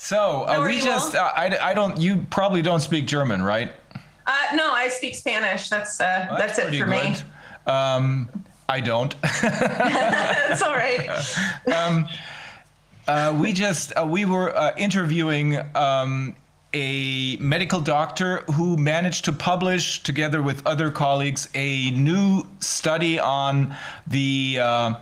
So 0.00 0.44
uh, 0.46 0.64
we 0.64 0.80
just, 0.80 1.16
uh, 1.16 1.32
I, 1.34 1.58
I 1.60 1.74
don't, 1.74 1.98
you 1.98 2.24
probably 2.30 2.62
don't 2.62 2.78
speak 2.80 3.06
German, 3.06 3.42
right? 3.42 3.72
Uh, 4.28 4.32
no, 4.54 4.70
I 4.72 4.88
speak 4.88 5.16
Spanish. 5.16 5.68
That's 5.68 6.00
uh, 6.00 6.26
well, 6.28 6.38
that's, 6.38 6.56
that's 6.56 6.72
it 6.72 6.78
for 6.78 6.86
good. 6.86 6.88
me. 6.88 7.16
Um, 7.66 8.30
I 8.68 8.80
don't. 8.80 9.20
That's 9.42 10.60
all 10.60 10.74
right. 10.74 11.08
um, 11.74 12.06
uh, 13.06 13.34
we 13.38 13.52
just 13.54 13.92
uh, 13.96 14.06
we 14.06 14.26
were 14.26 14.54
uh, 14.54 14.72
interviewing 14.76 15.58
um, 15.74 16.36
a 16.74 17.36
medical 17.38 17.80
doctor 17.80 18.44
who 18.52 18.76
managed 18.76 19.24
to 19.24 19.32
publish, 19.32 20.02
together 20.02 20.42
with 20.42 20.66
other 20.66 20.90
colleagues, 20.90 21.48
a 21.54 21.90
new 21.92 22.46
study 22.60 23.18
on 23.18 23.74
the 24.06 24.58
uh, 24.60 24.94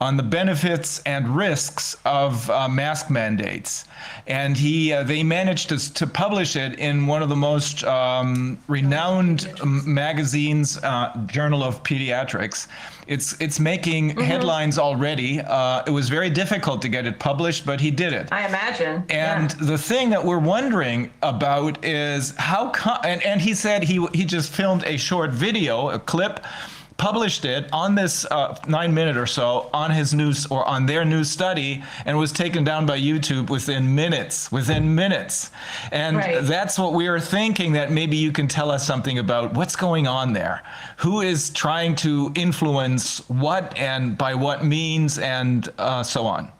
on 0.00 0.16
the 0.16 0.22
benefits 0.22 1.00
and 1.06 1.28
risks 1.28 1.96
of 2.04 2.48
uh, 2.50 2.68
mask 2.68 3.10
mandates. 3.10 3.84
And 4.28 4.56
he, 4.56 4.92
uh, 4.92 5.02
they 5.02 5.24
managed 5.24 5.70
to, 5.70 5.94
to 5.94 6.06
publish 6.06 6.54
it 6.54 6.78
in 6.78 7.06
one 7.06 7.22
of 7.22 7.28
the 7.28 7.36
most 7.36 7.82
um, 7.84 8.58
renowned 8.68 9.52
magazines, 9.64 10.78
uh, 10.78 11.12
Journal 11.26 11.64
of 11.64 11.82
Pediatrics. 11.82 12.68
It's, 13.08 13.40
it's 13.40 13.58
making 13.58 14.10
mm-hmm. 14.10 14.20
headlines 14.20 14.78
already. 14.78 15.40
Uh, 15.40 15.82
it 15.86 15.90
was 15.90 16.08
very 16.08 16.30
difficult 16.30 16.80
to 16.82 16.88
get 16.88 17.06
it 17.06 17.18
published, 17.18 17.66
but 17.66 17.80
he 17.80 17.90
did 17.90 18.12
it. 18.12 18.30
I 18.30 18.46
imagine. 18.46 19.04
And 19.08 19.50
yeah. 19.50 19.66
the 19.66 19.78
thing 19.78 20.10
that 20.10 20.24
we're 20.24 20.38
wondering 20.38 21.10
about 21.22 21.84
is 21.84 22.36
how, 22.36 22.70
co- 22.70 23.00
and, 23.02 23.20
and 23.24 23.40
he 23.40 23.54
said 23.54 23.82
he, 23.82 24.06
he 24.12 24.24
just 24.24 24.52
filmed 24.52 24.84
a 24.84 24.96
short 24.96 25.30
video, 25.30 25.88
a 25.88 25.98
clip 25.98 26.44
published 26.98 27.44
it 27.44 27.68
on 27.72 27.94
this 27.94 28.26
uh, 28.26 28.58
nine 28.66 28.92
minute 28.92 29.16
or 29.16 29.26
so 29.26 29.70
on 29.72 29.90
his 29.90 30.12
news 30.12 30.46
or 30.46 30.66
on 30.66 30.84
their 30.84 31.04
new 31.04 31.22
study 31.22 31.82
and 32.04 32.18
was 32.18 32.32
taken 32.32 32.64
down 32.64 32.84
by 32.84 32.98
YouTube 32.98 33.48
within 33.48 33.94
minutes, 33.94 34.50
within 34.50 34.94
minutes. 34.94 35.50
And 35.92 36.16
right. 36.16 36.42
that's 36.42 36.76
what 36.78 36.92
we 36.92 37.06
are 37.06 37.20
thinking 37.20 37.72
that 37.72 37.92
maybe 37.92 38.16
you 38.16 38.32
can 38.32 38.48
tell 38.48 38.70
us 38.70 38.84
something 38.84 39.18
about 39.18 39.54
what's 39.54 39.76
going 39.76 40.08
on 40.08 40.32
there. 40.32 40.62
Who 40.98 41.20
is 41.20 41.50
trying 41.50 41.94
to 41.96 42.32
influence 42.34 43.20
what 43.28 43.78
and 43.78 44.18
by 44.18 44.34
what 44.34 44.64
means 44.64 45.18
and 45.18 45.68
uh, 45.78 46.02
so 46.02 46.26
on. 46.26 46.50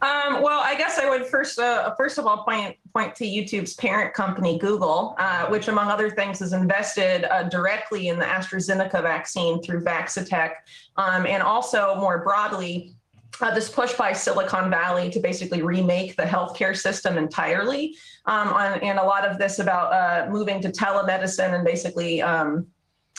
Um, 0.00 0.42
well, 0.42 0.60
I 0.62 0.76
guess 0.76 0.98
I 0.98 1.08
would 1.08 1.26
first, 1.26 1.58
uh, 1.58 1.92
first 1.96 2.18
of 2.18 2.26
all, 2.26 2.44
point 2.44 2.76
point 2.98 3.14
to 3.14 3.24
YouTube's 3.24 3.74
parent 3.74 4.12
company, 4.12 4.58
Google, 4.58 5.14
uh, 5.18 5.46
which, 5.46 5.68
among 5.68 5.88
other 5.88 6.10
things, 6.10 6.40
has 6.40 6.52
invested 6.52 7.24
uh, 7.32 7.44
directly 7.44 8.08
in 8.08 8.18
the 8.18 8.24
AstraZeneca 8.24 9.00
vaccine 9.02 9.62
through 9.62 9.84
Vaxitech, 9.84 10.50
um, 10.96 11.24
and 11.24 11.40
also 11.40 11.94
more 11.94 12.24
broadly. 12.24 12.94
Uh, 13.40 13.54
this 13.54 13.68
push 13.68 13.92
by 13.94 14.12
Silicon 14.12 14.68
Valley 14.68 15.10
to 15.10 15.20
basically 15.20 15.62
remake 15.62 16.16
the 16.16 16.24
healthcare 16.24 16.76
system 16.76 17.16
entirely, 17.16 17.94
um, 18.26 18.48
on, 18.48 18.80
and 18.80 18.98
a 18.98 19.04
lot 19.04 19.24
of 19.24 19.38
this 19.38 19.60
about 19.60 19.92
uh, 19.92 20.28
moving 20.28 20.60
to 20.60 20.68
telemedicine 20.70 21.54
and 21.54 21.64
basically 21.64 22.20
um, 22.20 22.66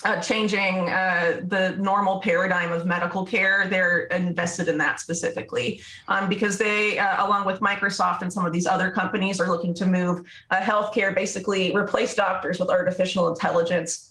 uh, 0.06 0.22
changing 0.22 0.90
uh, 0.90 1.42
the 1.48 1.76
normal 1.78 2.20
paradigm 2.22 2.72
of 2.72 2.86
medical 2.86 3.26
care. 3.26 3.68
They're 3.70 4.04
invested 4.06 4.68
in 4.68 4.78
that 4.78 5.00
specifically 5.00 5.82
um, 6.08 6.30
because 6.30 6.58
they, 6.58 6.98
uh, 6.98 7.26
along 7.26 7.46
with 7.46 7.60
Microsoft 7.60 8.22
and 8.22 8.32
some 8.32 8.46
of 8.46 8.54
these 8.54 8.66
other 8.66 8.92
companies, 8.92 9.40
are 9.40 9.48
looking 9.48 9.74
to 9.76 9.86
move 9.86 10.26
uh, 10.52 10.58
healthcare, 10.58 11.14
basically 11.14 11.76
replace 11.76 12.16
doctors 12.16 12.60
with 12.60 12.70
artificial 12.70 13.28
intelligence 13.30 14.09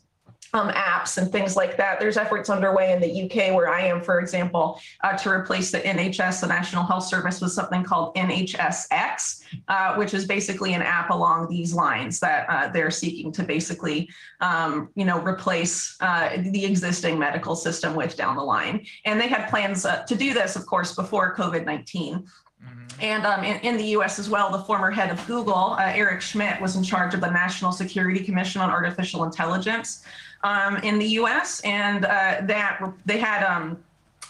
um, 0.54 0.70
apps 0.70 1.18
and 1.18 1.30
things 1.30 1.56
like 1.56 1.76
that. 1.76 2.00
There's 2.00 2.16
efforts 2.16 2.50
underway 2.50 2.92
in 2.92 3.00
the 3.00 3.24
UK, 3.24 3.54
where 3.54 3.68
I 3.68 3.82
am, 3.82 4.00
for 4.00 4.20
example, 4.20 4.80
uh, 5.02 5.16
to 5.18 5.30
replace 5.30 5.70
the 5.70 5.80
NHS, 5.80 6.40
the 6.40 6.46
National 6.46 6.84
Health 6.84 7.04
Service, 7.04 7.40
with 7.40 7.52
something 7.52 7.84
called 7.84 8.14
NHSX, 8.14 9.42
uh, 9.68 9.94
which 9.96 10.14
is 10.14 10.24
basically 10.24 10.74
an 10.74 10.82
app 10.82 11.10
along 11.10 11.48
these 11.48 11.74
lines 11.74 12.20
that 12.20 12.48
uh, 12.48 12.68
they're 12.68 12.90
seeking 12.90 13.32
to 13.32 13.42
basically, 13.42 14.08
um, 14.40 14.88
you 14.94 15.04
know, 15.04 15.20
replace 15.20 15.96
uh, 16.00 16.36
the 16.38 16.64
existing 16.64 17.18
medical 17.18 17.54
system 17.54 17.94
with 17.94 18.16
down 18.16 18.36
the 18.36 18.42
line. 18.42 18.86
And 19.04 19.20
they 19.20 19.28
had 19.28 19.48
plans 19.48 19.84
uh, 19.84 20.04
to 20.04 20.14
do 20.14 20.32
this, 20.32 20.56
of 20.56 20.66
course, 20.66 20.94
before 20.94 21.34
COVID 21.36 21.64
19. 21.64 22.26
And 23.00 23.24
um, 23.24 23.44
in, 23.44 23.60
in, 23.60 23.76
the 23.76 23.84
US 23.98 24.18
as 24.18 24.28
well, 24.28 24.50
the 24.50 24.64
former 24.64 24.90
head 24.90 25.10
of 25.10 25.24
Google, 25.26 25.76
uh, 25.78 25.92
Eric 25.94 26.20
Schmidt, 26.20 26.60
was 26.60 26.74
in 26.74 26.82
charge 26.82 27.14
of 27.14 27.20
the 27.20 27.30
National 27.30 27.70
Security 27.70 28.24
Commission 28.24 28.60
on 28.60 28.70
Artificial 28.70 29.22
Intelligence. 29.24 30.02
Um, 30.42 30.76
in 30.78 30.98
the 30.98 31.06
U.S. 31.06 31.60
and 31.60 32.04
uh, 32.04 32.40
that 32.42 32.80
they 33.06 33.18
had. 33.18 33.44
Um, 33.44 33.78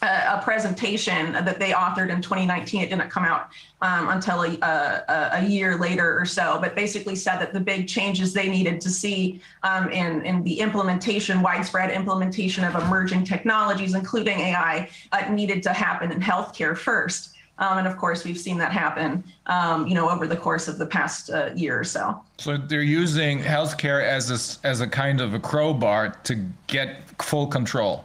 a, 0.02 0.40
presentation 0.44 1.32
that 1.32 1.58
they 1.58 1.72
authored 1.72 2.10
in 2.10 2.22
2019. 2.22 2.82
It 2.82 2.90
didn't 2.90 3.10
come 3.10 3.24
out 3.24 3.48
um, 3.82 4.08
until 4.10 4.42
a, 4.42 4.56
a, 4.60 5.30
a, 5.32 5.44
year 5.44 5.76
later 5.76 6.18
or 6.18 6.24
so, 6.24 6.58
but 6.60 6.74
basically 6.74 7.16
said 7.16 7.38
that 7.38 7.52
the 7.52 7.60
big 7.60 7.88
changes 7.88 8.32
they 8.32 8.48
needed 8.48 8.80
to 8.82 8.90
see 8.90 9.40
um, 9.62 9.90
in, 9.90 10.24
in 10.24 10.42
the 10.44 10.60
implementation, 10.60 11.42
widespread 11.42 11.90
implementation 11.90 12.64
of 12.64 12.74
emerging 12.76 13.24
technologies, 13.24 13.94
including 13.94 14.38
AI, 14.40 14.88
uh, 15.12 15.28
needed 15.30 15.62
to 15.64 15.72
happen 15.72 16.12
in 16.12 16.20
healthcare 16.20 16.76
first. 16.76 17.34
Um, 17.58 17.78
and 17.78 17.86
of 17.86 17.96
course, 17.96 18.24
we've 18.24 18.38
seen 18.38 18.56
that 18.58 18.72
happen, 18.72 19.24
um, 19.46 19.86
you 19.86 19.94
know, 19.94 20.08
over 20.08 20.26
the 20.26 20.36
course 20.36 20.68
of 20.68 20.78
the 20.78 20.86
past 20.86 21.30
uh, 21.30 21.50
year 21.54 21.78
or 21.78 21.84
so. 21.84 22.22
So 22.38 22.56
they're 22.56 22.82
using 22.82 23.40
healthcare 23.40 24.02
as 24.04 24.30
a, 24.30 24.66
as 24.66 24.80
a 24.80 24.86
kind 24.86 25.20
of 25.20 25.34
a 25.34 25.40
crowbar 25.40 26.10
to 26.24 26.34
get 26.68 27.02
full 27.20 27.48
control. 27.48 28.04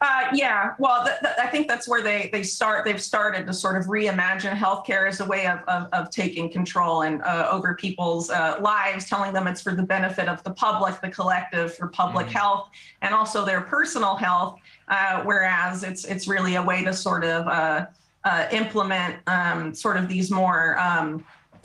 Uh, 0.00 0.28
yeah, 0.34 0.74
well, 0.78 1.02
th- 1.02 1.18
th- 1.20 1.34
I 1.38 1.46
think 1.46 1.66
that's 1.66 1.88
where 1.88 2.02
they 2.02 2.28
they 2.30 2.42
start. 2.42 2.84
They've 2.84 3.00
started 3.00 3.46
to 3.46 3.54
sort 3.54 3.80
of 3.80 3.86
reimagine 3.86 4.54
healthcare 4.54 5.08
as 5.08 5.20
a 5.20 5.24
way 5.24 5.46
of 5.46 5.60
of, 5.66 5.88
of 5.94 6.10
taking 6.10 6.50
control 6.50 7.02
and 7.02 7.22
uh, 7.22 7.48
over 7.50 7.74
people's 7.74 8.28
uh, 8.28 8.58
lives, 8.60 9.08
telling 9.08 9.32
them 9.32 9.46
it's 9.46 9.62
for 9.62 9.74
the 9.74 9.82
benefit 9.82 10.28
of 10.28 10.42
the 10.42 10.50
public, 10.50 11.00
the 11.00 11.08
collective, 11.08 11.74
for 11.74 11.88
public 11.88 12.26
mm-hmm. 12.26 12.36
health, 12.36 12.68
and 13.00 13.14
also 13.14 13.46
their 13.46 13.62
personal 13.62 14.14
health. 14.14 14.60
Uh, 14.88 15.22
whereas 15.22 15.84
it's 15.84 16.04
it's 16.04 16.28
really 16.28 16.56
a 16.56 16.62
way 16.62 16.84
to 16.84 16.92
sort 16.92 17.24
of 17.24 17.88
uh, 18.24 18.46
implement 18.50 19.16
um, 19.26 19.74
sort 19.74 19.96
of 19.96 20.08
these 20.08 20.30
more 20.30 20.78
um, 20.78 21.24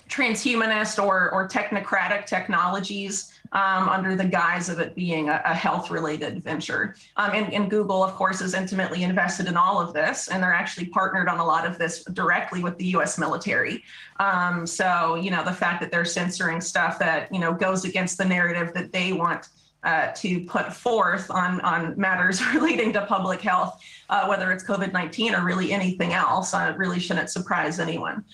transhumanist 0.09 1.01
or 1.01 1.31
or 1.31 1.47
technocratic 1.47 2.25
technologies 2.25 3.39
um, 3.51 3.89
under 3.89 4.15
the 4.15 4.25
guise 4.25 4.69
of 4.69 4.79
it 4.79 4.95
being 4.95 5.29
a, 5.29 5.41
a 5.43 5.53
health 5.53 5.89
related 5.89 6.43
venture. 6.43 6.95
Um, 7.17 7.31
and, 7.33 7.53
and, 7.53 7.69
Google, 7.69 8.03
of 8.03 8.13
course, 8.13 8.41
is 8.41 8.53
intimately 8.53 9.03
invested 9.03 9.47
in 9.47 9.57
all 9.57 9.79
of 9.79 9.93
this, 9.93 10.27
and 10.27 10.43
they're 10.43 10.53
actually 10.53 10.85
partnered 10.87 11.27
on 11.27 11.39
a 11.39 11.45
lot 11.45 11.65
of 11.65 11.79
this 11.79 12.03
directly 12.13 12.61
with 12.61 12.77
the 12.77 12.85
US 12.95 13.17
military. 13.17 13.83
Um, 14.19 14.67
so, 14.67 15.15
you 15.15 15.31
know, 15.31 15.43
the 15.43 15.53
fact 15.53 15.81
that 15.81 15.91
they're 15.91 16.05
censoring 16.05 16.61
stuff 16.61 16.99
that, 16.99 17.33
you 17.33 17.39
know, 17.39 17.53
goes 17.53 17.85
against 17.85 18.17
the 18.17 18.25
narrative 18.25 18.73
that 18.75 18.91
they 18.91 19.13
want. 19.13 19.49
Uh, 19.81 20.11
to 20.11 20.41
put 20.41 20.73
forth 20.73 21.31
on, 21.31 21.61
on 21.61 21.97
matters 21.97 22.45
relating 22.53 22.91
to 22.91 23.05
public 23.05 23.39
health, 23.39 23.81
uh, 24.09 24.25
whether 24.27 24.51
it's 24.51 24.61
COVID 24.61 24.91
19 24.91 25.33
or 25.33 25.45
really 25.45 25.71
anything 25.71 26.11
else, 26.11 26.53
uh, 26.53 26.73
really 26.75 26.99
shouldn't 26.99 27.29
surprise 27.29 27.79
anyone. 27.79 28.25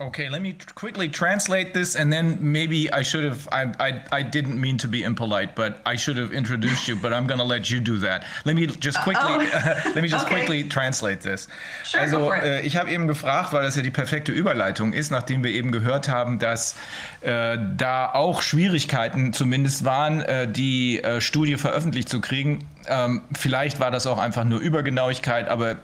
Okay, 0.00 0.30
let 0.30 0.40
me 0.40 0.56
quickly 0.74 1.10
translate 1.10 1.74
this, 1.74 1.94
and 1.94 2.10
then 2.10 2.38
maybe 2.40 2.90
I 2.90 3.02
should 3.02 3.22
have. 3.22 3.46
I, 3.52 3.70
I, 3.78 4.02
I 4.10 4.22
didn't 4.22 4.58
mean 4.58 4.78
to 4.78 4.88
be 4.88 5.02
impolite, 5.02 5.54
but 5.54 5.82
I 5.84 5.94
should 5.94 6.16
have 6.16 6.32
introduced 6.32 6.88
you. 6.88 6.96
But 6.96 7.12
I'm 7.12 7.26
going 7.26 7.38
to 7.38 7.44
let 7.44 7.70
you 7.70 7.80
do 7.80 7.98
that. 7.98 8.24
Let 8.46 8.56
me 8.56 8.66
just 8.66 8.96
uh, 8.96 9.02
quickly. 9.02 9.46
Oh. 9.52 9.82
let 9.94 9.96
me 9.96 10.08
just 10.08 10.24
okay. 10.26 10.36
quickly 10.36 10.64
translate 10.64 11.20
this. 11.20 11.48
Sure, 11.84 12.00
also, 12.00 12.32
äh, 12.32 12.62
ich 12.62 12.78
habe 12.78 12.90
eben 12.90 13.08
gefragt, 13.08 13.52
weil 13.52 13.62
das 13.62 13.76
ja 13.76 13.82
die 13.82 13.90
perfekte 13.90 14.32
Überleitung 14.32 14.94
ist, 14.94 15.10
nachdem 15.10 15.44
wir 15.44 15.50
eben 15.50 15.70
gehört 15.70 16.08
haben, 16.08 16.38
dass 16.38 16.76
äh, 17.20 17.58
da 17.76 18.10
auch 18.10 18.40
Schwierigkeiten 18.40 19.34
zumindest 19.34 19.84
waren, 19.84 20.22
äh, 20.22 20.48
die 20.50 21.02
äh, 21.02 21.20
Studie 21.20 21.56
veröffentlicht 21.56 22.08
zu 22.08 22.22
kriegen. 22.22 22.66
Ähm, 22.88 23.22
vielleicht 23.36 23.80
war 23.80 23.90
das 23.90 24.06
auch 24.06 24.18
einfach 24.18 24.44
nur 24.44 24.60
Übergenauigkeit, 24.60 25.48
aber 25.48 25.76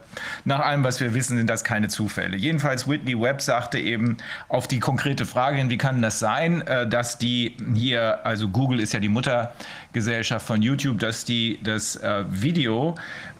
nach 0.45 0.61
allem, 0.61 0.85
was 0.85 1.01
wir 1.01 1.15
wissen, 1.15 1.37
sind 1.37 1.49
das 1.49 1.65
keine 1.65 1.89
Zufälle. 1.89 2.37
Jedenfalls 2.37 2.89
Whitney 2.89 3.21
Webb 3.21 3.43
sagte 3.43 3.79
eben 3.79 4.17
auf 4.49 4.69
die 4.69 4.81
konkrete 4.81 5.27
Frage 5.27 5.59
hin, 5.59 5.71
wie 5.71 5.79
kann 5.79 6.03
das 6.03 6.19
sein, 6.19 6.63
äh, 6.67 6.87
dass 6.89 7.19
die 7.19 7.57
hier, 7.75 8.25
also 8.25 8.49
Google 8.49 8.81
ist 8.81 8.93
ja 8.93 9.01
die 9.01 9.09
Muttergesellschaft 9.09 10.47
von 10.47 10.63
YouTube, 10.63 10.99
dass 10.99 11.25
die 11.25 11.59
das 11.63 11.97
äh, 11.97 12.25
Video 12.29 12.95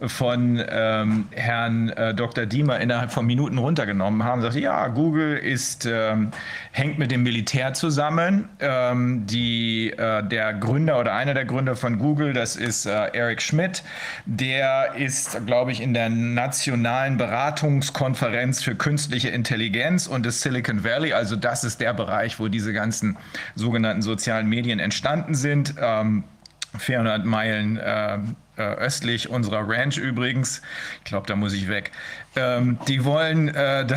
von 0.05 0.63
ähm, 0.69 1.27
Herrn 1.31 1.89
äh, 1.89 2.13
Dr. 2.13 2.45
Diemer 2.45 2.79
innerhalb 2.79 3.11
von 3.11 3.25
Minuten 3.25 3.57
runtergenommen 3.57 4.23
haben. 4.23 4.41
Sagte, 4.41 4.59
ja, 4.59 4.87
Google 4.87 5.37
ist, 5.37 5.85
ähm, 5.85 6.31
hängt 6.71 6.99
mit 6.99 7.11
dem 7.11 7.23
Militär 7.23 7.73
zusammen. 7.73 8.49
Ähm, 8.59 9.25
die, 9.25 9.91
äh, 9.91 10.23
der 10.23 10.53
Gründer 10.53 10.99
oder 10.99 11.13
einer 11.13 11.33
der 11.33 11.45
Gründer 11.45 11.75
von 11.75 11.97
Google, 11.97 12.33
das 12.33 12.55
ist 12.55 12.85
äh, 12.85 13.07
Eric 13.13 13.41
Schmidt, 13.47 13.83
der 14.25 14.93
ist, 14.95 15.45
glaube 15.45 15.71
ich, 15.71 15.81
in 15.81 15.93
der 15.93 16.09
Nationalen 16.09 17.17
Beratungskonferenz 17.17 18.61
für 18.61 18.75
künstliche 18.75 19.29
Intelligenz 19.29 20.07
und 20.07 20.25
des 20.25 20.41
Silicon 20.41 20.83
Valley. 20.83 21.13
Also 21.13 21.35
das 21.35 21.63
ist 21.63 21.81
der 21.81 21.93
Bereich, 21.93 22.39
wo 22.39 22.47
diese 22.47 22.73
ganzen 22.73 23.17
sogenannten 23.55 24.01
sozialen 24.01 24.47
Medien 24.47 24.79
entstanden 24.79 25.33
sind. 25.33 25.75
400 26.77 27.23
ähm, 27.23 27.29
Meilen 27.29 27.77
äh, 27.77 28.19
äh, 28.57 28.61
östlich 28.61 29.29
unserer 29.29 29.67
Ranch 29.67 29.97
übrigens. 29.97 30.61
Ich 30.99 31.05
glaube, 31.05 31.27
da 31.27 31.35
muss 31.35 31.53
ich 31.53 31.67
weg. 31.67 31.91
Ähm, 32.37 32.77
die, 32.87 33.03
wollen, 33.03 33.49
äh, 33.49 33.87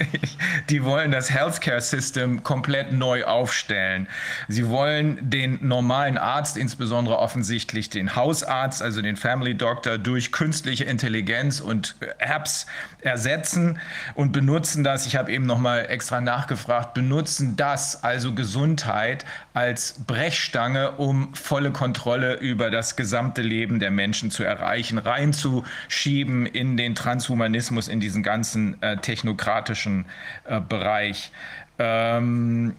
die 0.70 0.82
wollen 0.82 1.12
das 1.12 1.30
Healthcare 1.30 1.80
System 1.80 2.42
komplett 2.42 2.92
neu 2.92 3.24
aufstellen. 3.24 4.08
Sie 4.48 4.68
wollen 4.68 5.18
den 5.22 5.66
normalen 5.66 6.18
Arzt, 6.18 6.56
insbesondere 6.56 7.18
offensichtlich 7.18 7.88
den 7.88 8.16
Hausarzt, 8.16 8.82
also 8.82 9.02
den 9.02 9.16
Family 9.16 9.56
Doctor, 9.56 9.98
durch 9.98 10.32
künstliche 10.32 10.84
Intelligenz 10.84 11.60
und 11.60 11.94
Apps 12.18 12.66
ersetzen 13.00 13.78
und 14.14 14.32
benutzen 14.32 14.82
das, 14.82 15.06
ich 15.06 15.14
habe 15.14 15.32
eben 15.32 15.46
noch 15.46 15.58
mal 15.58 15.86
extra 15.86 16.20
nachgefragt, 16.20 16.94
benutzen 16.94 17.54
das, 17.56 18.02
also 18.02 18.34
Gesundheit, 18.34 19.24
als 19.54 19.94
Brechstange, 20.06 20.92
um 20.92 21.32
volle 21.34 21.70
Kontrolle 21.70 22.34
über 22.34 22.70
das 22.70 22.96
gesamte 22.96 23.42
Leben 23.42 23.78
der 23.78 23.90
Menschen 23.90 24.30
zu 24.30 24.42
erreichen, 24.42 24.98
reinzuschieben 24.98 26.46
in 26.46 26.76
den 26.76 26.94
Transhumanismus 26.94 27.75
Journalismus 27.76 27.88
in 27.88 28.00
diesen 28.00 28.22
ganzen 28.22 28.82
äh, 28.82 28.96
technokratischen 28.96 30.06
äh, 30.44 30.60
Bereich. 30.60 31.30
Ähm, 31.78 32.76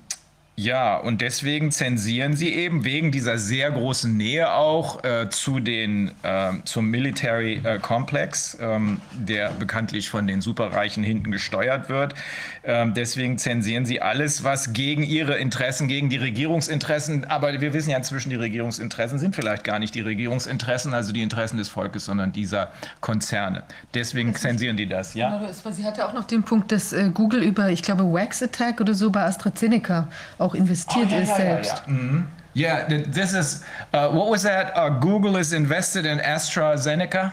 ja, 0.60 0.98
und 0.98 1.22
deswegen 1.22 1.72
zensieren 1.72 2.36
sie 2.36 2.52
eben 2.52 2.84
wegen 2.84 3.12
dieser 3.12 3.38
sehr 3.38 3.70
großen 3.70 4.18
Nähe 4.18 4.52
auch 4.52 5.04
äh, 5.04 5.30
zu 5.30 5.60
den, 5.60 6.14
äh, 6.24 6.54
zum 6.66 6.90
Military 6.90 7.62
äh, 7.64 7.78
Complex, 7.78 8.58
ähm, 8.60 9.00
der 9.14 9.52
bekanntlich 9.52 10.10
von 10.10 10.26
den 10.26 10.42
Superreichen 10.42 11.04
hinten 11.04 11.32
gesteuert 11.32 11.90
wird. 11.90 12.16
Ähm, 12.64 12.96
deswegen 12.96 13.38
zensieren 13.38 13.86
sie 13.86 14.02
alles, 14.02 14.44
was 14.44 14.74
gegen 14.74 15.04
ihre 15.04 15.38
Interessen, 15.38 15.88
gegen 15.88 16.10
die 16.10 16.18
Regierungsinteressen, 16.18 17.26
aber 17.26 17.62
wir 17.62 17.74
wissen 17.74 17.92
ja 17.92 17.98
inzwischen, 17.98 18.32
die 18.32 18.36
Regierungsinteressen 18.36 19.20
sind 19.20 19.36
vielleicht 19.36 19.64
gar 19.64 19.78
nicht 19.78 19.94
die 19.94 20.02
Regierungsinteressen, 20.02 20.92
also 20.94 21.14
die 21.14 21.22
Interessen 21.22 21.58
des 21.58 21.70
Volkes, 21.70 22.06
sondern 22.06 22.32
dieser 22.32 22.72
Konzerne. 23.00 23.62
Deswegen 23.94 24.34
zensieren 24.34 24.76
die 24.76 24.88
das, 24.88 25.14
ja? 25.14 25.38
Genau, 25.38 25.72
sie 25.72 25.86
hatte 25.86 26.04
auch 26.08 26.14
noch 26.14 26.26
den 26.26 26.42
Punkt, 26.42 26.72
dass 26.72 26.94
äh, 26.94 27.12
Google 27.14 27.44
über, 27.44 27.70
ich 27.70 27.84
glaube, 27.84 28.12
Wax 28.12 28.42
Attack 28.42 28.82
oder 28.82 28.96
so 28.96 29.12
bei 29.12 29.22
AstraZeneca 29.22 30.08
auch 30.40 30.47
investiert 30.54 31.08
oh, 31.10 31.16
ja, 31.16 31.20
ist 31.20 31.30
ja, 31.30 31.36
selbst. 31.36 31.84
Ja, 31.86 31.94
mhm. 31.94 32.28
Yeah, 32.54 32.88
this 32.88 33.36
is 33.36 33.64
uh, 33.94 34.10
what 34.10 34.30
was 34.30 34.42
that? 34.42 34.76
Uh, 34.76 34.90
Google 34.90 35.38
is 35.38 35.54
invested 35.54 36.08
in 36.08 36.18
AstraZeneca. 36.18 37.32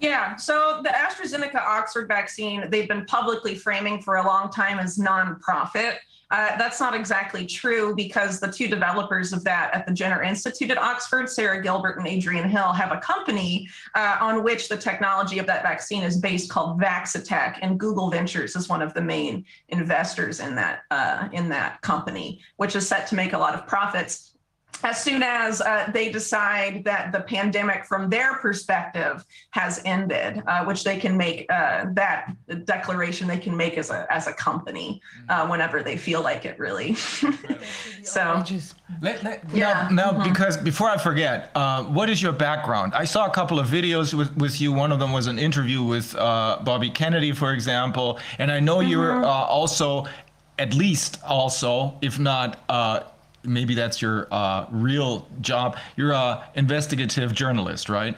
Yeah, 0.00 0.34
so 0.36 0.80
the 0.82 0.88
AstraZeneca 0.88 1.60
Oxford 1.60 2.08
vaccine, 2.08 2.68
they've 2.70 2.88
been 2.88 3.04
publicly 3.04 3.54
framing 3.54 4.00
for 4.00 4.16
a 4.16 4.26
long 4.26 4.50
time 4.50 4.78
as 4.78 4.96
nonprofit. 4.96 5.96
Uh, 6.32 6.56
that's 6.56 6.80
not 6.80 6.94
exactly 6.94 7.44
true 7.44 7.94
because 7.94 8.40
the 8.40 8.50
two 8.50 8.66
developers 8.66 9.34
of 9.34 9.44
that 9.44 9.70
at 9.74 9.86
the 9.86 9.92
Jenner 9.92 10.22
Institute 10.22 10.70
at 10.70 10.78
Oxford, 10.78 11.28
Sarah 11.28 11.62
Gilbert 11.62 11.98
and 11.98 12.06
Adrian 12.06 12.48
Hill, 12.48 12.72
have 12.72 12.90
a 12.90 12.96
company 12.96 13.68
uh, 13.94 14.16
on 14.18 14.42
which 14.42 14.70
the 14.70 14.76
technology 14.76 15.38
of 15.38 15.46
that 15.46 15.62
vaccine 15.62 16.02
is 16.02 16.16
based 16.16 16.48
called 16.48 16.80
Vaxatech, 16.80 17.58
and 17.60 17.78
Google 17.78 18.10
Ventures 18.10 18.56
is 18.56 18.66
one 18.66 18.80
of 18.80 18.94
the 18.94 19.02
main 19.02 19.44
investors 19.68 20.40
in 20.40 20.54
that 20.54 20.80
uh, 20.90 21.28
in 21.32 21.50
that 21.50 21.82
company, 21.82 22.40
which 22.56 22.74
is 22.76 22.88
set 22.88 23.06
to 23.08 23.14
make 23.14 23.34
a 23.34 23.38
lot 23.38 23.54
of 23.54 23.66
profits 23.66 24.31
as 24.84 25.02
soon 25.02 25.22
as 25.22 25.60
uh, 25.60 25.90
they 25.92 26.10
decide 26.10 26.84
that 26.84 27.12
the 27.12 27.20
pandemic, 27.20 27.84
from 27.84 28.10
their 28.10 28.34
perspective, 28.34 29.24
has 29.50 29.80
ended, 29.84 30.42
uh, 30.46 30.64
which 30.64 30.84
they 30.84 30.98
can 30.98 31.16
make 31.16 31.46
uh, 31.50 31.86
that 31.92 32.34
declaration 32.64 33.28
they 33.28 33.38
can 33.38 33.56
make 33.56 33.78
as 33.78 33.90
a 33.90 34.06
as 34.10 34.26
a 34.26 34.32
company 34.32 35.00
uh, 35.28 35.46
whenever 35.46 35.82
they 35.82 35.96
feel 35.96 36.22
like 36.22 36.44
it, 36.44 36.58
really. 36.58 36.94
so, 38.02 38.44
let, 39.00 39.22
let, 39.22 39.44
yeah. 39.52 39.88
Now, 39.90 40.10
now 40.10 40.12
mm-hmm. 40.12 40.32
because 40.32 40.56
before 40.56 40.90
I 40.90 40.98
forget, 40.98 41.50
uh, 41.54 41.84
what 41.84 42.10
is 42.10 42.20
your 42.20 42.32
background? 42.32 42.94
I 42.94 43.04
saw 43.04 43.26
a 43.26 43.30
couple 43.30 43.58
of 43.58 43.68
videos 43.68 44.14
with, 44.14 44.36
with 44.36 44.60
you. 44.60 44.72
One 44.72 44.92
of 44.92 44.98
them 44.98 45.12
was 45.12 45.26
an 45.26 45.38
interview 45.38 45.82
with 45.82 46.14
uh, 46.16 46.58
Bobby 46.62 46.90
Kennedy, 46.90 47.32
for 47.32 47.52
example, 47.52 48.18
and 48.38 48.50
I 48.50 48.60
know 48.60 48.78
mm-hmm. 48.78 48.90
you're 48.90 49.24
also 49.24 50.06
at 50.58 50.74
least 50.74 51.18
also, 51.24 51.96
if 52.02 52.18
not 52.18 52.60
maybe 53.44 53.74
that's 53.74 54.00
your 54.00 54.28
uh, 54.30 54.66
real 54.70 55.28
job. 55.40 55.76
You're 55.96 56.12
a 56.12 56.48
investigative 56.54 57.34
journalist, 57.34 57.88
right? 57.88 58.16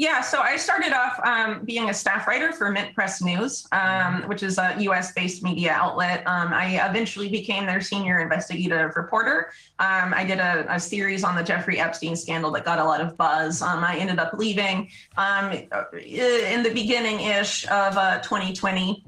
Yeah, 0.00 0.20
so 0.20 0.40
I 0.40 0.56
started 0.56 0.92
off 0.92 1.18
um, 1.24 1.64
being 1.64 1.90
a 1.90 1.94
staff 1.94 2.28
writer 2.28 2.52
for 2.52 2.70
Mint 2.70 2.94
Press 2.94 3.20
News, 3.20 3.66
um, 3.72 4.22
which 4.28 4.44
is 4.44 4.56
a 4.56 4.76
US 4.78 5.10
based 5.10 5.42
media 5.42 5.72
outlet. 5.72 6.24
Um, 6.24 6.52
I 6.54 6.88
eventually 6.88 7.28
became 7.28 7.66
their 7.66 7.80
senior 7.80 8.20
investigative 8.20 8.94
reporter. 8.94 9.50
Um, 9.80 10.14
I 10.14 10.22
did 10.24 10.38
a, 10.38 10.72
a, 10.72 10.78
series 10.78 11.24
on 11.24 11.34
the 11.34 11.42
Jeffrey 11.42 11.80
Epstein 11.80 12.14
scandal 12.14 12.52
that 12.52 12.64
got 12.64 12.78
a 12.78 12.84
lot 12.84 13.00
of 13.00 13.16
buzz. 13.16 13.60
Um, 13.60 13.82
I 13.82 13.96
ended 13.96 14.20
up 14.20 14.34
leaving 14.34 14.88
um, 15.16 15.50
in 15.50 16.62
the 16.62 16.70
beginning 16.72 17.18
ish 17.18 17.64
of 17.64 17.96
uh, 17.96 18.20
2020. 18.20 19.04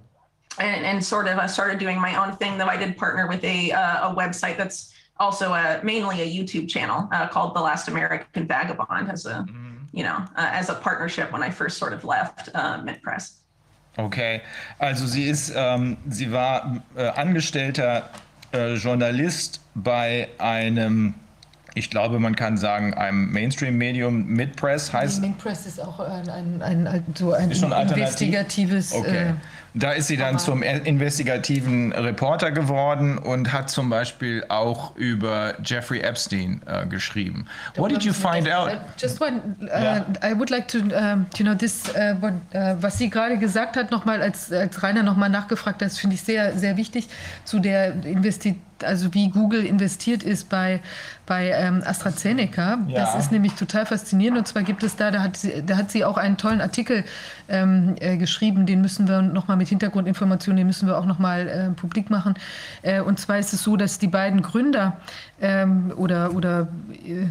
And, 0.58 0.84
and, 0.84 1.02
sort 1.02 1.28
of 1.28 1.38
uh, 1.38 1.46
started 1.46 1.78
doing 1.78 2.00
my 2.00 2.16
own 2.16 2.36
thing, 2.36 2.58
though 2.58 2.66
I 2.66 2.76
did 2.76 2.96
partner 2.96 3.28
with 3.28 3.42
a, 3.44 3.70
uh, 3.70 4.10
a 4.10 4.14
website 4.14 4.58
that's 4.58 4.92
also 5.20 5.52
a, 5.52 5.80
mainly 5.84 6.22
a 6.22 6.26
YouTube 6.26 6.68
channel 6.68 7.08
uh, 7.12 7.28
called 7.28 7.54
The 7.54 7.60
Last 7.60 7.86
American 7.86 8.48
Vagabond 8.48 9.10
as 9.10 9.26
a 9.26 9.46
mm-hmm 9.46 9.70
you 9.92 10.04
know, 10.04 10.16
uh, 10.36 10.48
as 10.52 10.68
a 10.70 10.74
partnership 10.74 11.32
when 11.32 11.42
I 11.42 11.50
first 11.50 11.78
sort 11.78 11.92
of 11.92 12.04
left 12.04 12.48
uh, 12.54 12.80
MintPress. 12.80 13.32
Okay, 13.98 14.42
also 14.78 15.06
sie 15.06 15.24
ist, 15.24 15.52
ähm, 15.54 15.96
sie 16.08 16.30
war 16.30 16.80
äh, 16.94 17.08
angestellter 17.08 18.08
äh, 18.52 18.74
Journalist 18.74 19.60
bei 19.74 20.28
einem 20.38 21.14
ich 21.74 21.88
glaube, 21.88 22.18
man 22.18 22.34
kann 22.34 22.58
sagen, 22.58 22.94
einem 22.94 23.30
Mainstream-Medium, 23.30 24.26
Midpress 24.26 24.92
heißt. 24.92 25.20
Midpress 25.20 25.66
ist 25.66 25.80
auch 25.80 26.00
ein, 26.00 26.28
ein, 26.28 26.62
ein, 26.88 27.04
so 27.14 27.32
ein 27.32 27.52
investigatives. 27.52 28.92
Okay. 28.92 29.34
Da 29.74 29.92
ist 29.92 30.08
sie 30.08 30.16
dann 30.16 30.38
zum 30.38 30.62
investigativen 30.62 31.92
Reporter 31.92 32.50
geworden 32.50 33.18
und 33.18 33.52
hat 33.52 33.70
zum 33.70 33.88
Beispiel 33.88 34.44
auch 34.48 34.96
über 34.96 35.54
Jeffrey 35.62 36.00
Epstein 36.00 36.60
uh, 36.66 36.88
geschrieben. 36.88 37.46
What 37.76 37.90
did 37.90 38.02
you 38.02 38.12
find 38.12 38.50
out? 38.50 38.72
Just 38.98 39.20
one, 39.20 39.56
uh, 39.62 39.66
yeah. 39.66 40.04
I 40.24 40.34
would 40.36 40.50
like 40.50 40.66
to, 40.68 40.78
uh, 40.78 41.18
you 41.36 41.44
know, 41.44 41.54
this, 41.54 41.88
uh, 41.90 42.14
what, 42.20 42.32
uh, 42.54 42.74
was 42.80 42.98
sie 42.98 43.10
gerade 43.10 43.38
gesagt 43.38 43.76
hat, 43.76 43.90
nochmal, 43.90 44.22
als, 44.22 44.52
als 44.52 44.82
Rainer 44.82 45.02
nochmal 45.02 45.30
nachgefragt 45.30 45.82
hat, 45.82 45.90
das 45.90 45.98
finde 45.98 46.14
ich 46.14 46.22
sehr, 46.22 46.58
sehr 46.58 46.76
wichtig 46.76 47.08
zu 47.44 47.60
der 47.60 48.04
Investition 48.04 48.60
also 48.84 49.12
wie 49.14 49.28
Google 49.28 49.64
investiert 49.64 50.22
ist 50.22 50.48
bei, 50.48 50.80
bei 51.26 51.50
ähm, 51.50 51.82
AstraZeneca. 51.84 52.78
Ja. 52.88 53.00
Das 53.00 53.16
ist 53.16 53.32
nämlich 53.32 53.54
total 53.54 53.86
faszinierend. 53.86 54.38
Und 54.38 54.48
zwar 54.48 54.62
gibt 54.62 54.82
es 54.82 54.96
da, 54.96 55.10
da 55.10 55.22
hat 55.22 55.36
sie, 55.36 55.62
da 55.64 55.76
hat 55.76 55.90
sie 55.90 56.04
auch 56.04 56.16
einen 56.16 56.36
tollen 56.36 56.60
Artikel 56.60 57.04
ähm, 57.48 57.96
äh, 58.00 58.16
geschrieben, 58.16 58.66
den 58.66 58.80
müssen 58.80 59.08
wir 59.08 59.22
nochmal 59.22 59.56
mit 59.60 59.68
Hintergrundinformationen, 59.68 60.56
den 60.56 60.66
müssen 60.66 60.88
wir 60.88 60.98
auch 60.98 61.04
nochmal 61.04 61.48
äh, 61.48 61.70
publik 61.70 62.10
machen. 62.10 62.34
Äh, 62.82 63.00
und 63.00 63.20
zwar 63.20 63.38
ist 63.38 63.52
es 63.52 63.62
so, 63.62 63.76
dass 63.76 63.98
die 63.98 64.08
beiden 64.08 64.42
Gründer 64.42 64.96
ähm, 65.40 65.92
oder, 65.96 66.34
oder 66.34 66.68
äh, 67.04 67.26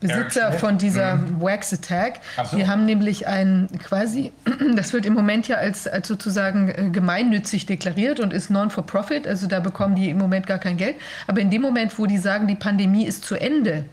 Besitzer 0.00 0.52
von 0.52 0.76
dieser 0.76 1.14
mhm. 1.16 1.40
Wax 1.40 1.72
Attack, 1.72 2.20
so. 2.50 2.56
die 2.56 2.66
haben 2.66 2.84
nämlich 2.84 3.26
ein 3.26 3.68
quasi, 3.78 4.32
das 4.76 4.92
wird 4.92 5.06
im 5.06 5.14
Moment 5.14 5.48
ja 5.48 5.56
als, 5.56 5.86
als 5.86 6.08
sozusagen 6.08 6.68
äh, 6.68 6.90
gemeinnützig 6.90 7.66
deklariert 7.66 8.20
und 8.20 8.32
ist 8.32 8.50
non-for-profit, 8.50 9.26
also 9.26 9.46
da 9.46 9.60
bekommen 9.60 9.94
die 9.94 10.10
im 10.10 10.18
Moment 10.18 10.46
gar 10.46 10.58
kein 10.58 10.76
Geld. 10.76 10.96
Aber 11.26 11.40
in 11.40 11.50
dem 11.50 11.62
Moment, 11.62 11.98
wo 11.98 12.06
die 12.06 12.18
sagen, 12.18 12.46
die 12.46 12.56
Pandemie 12.56 13.06
ist 13.06 13.24
zu 13.24 13.36
Ende, 13.36 13.84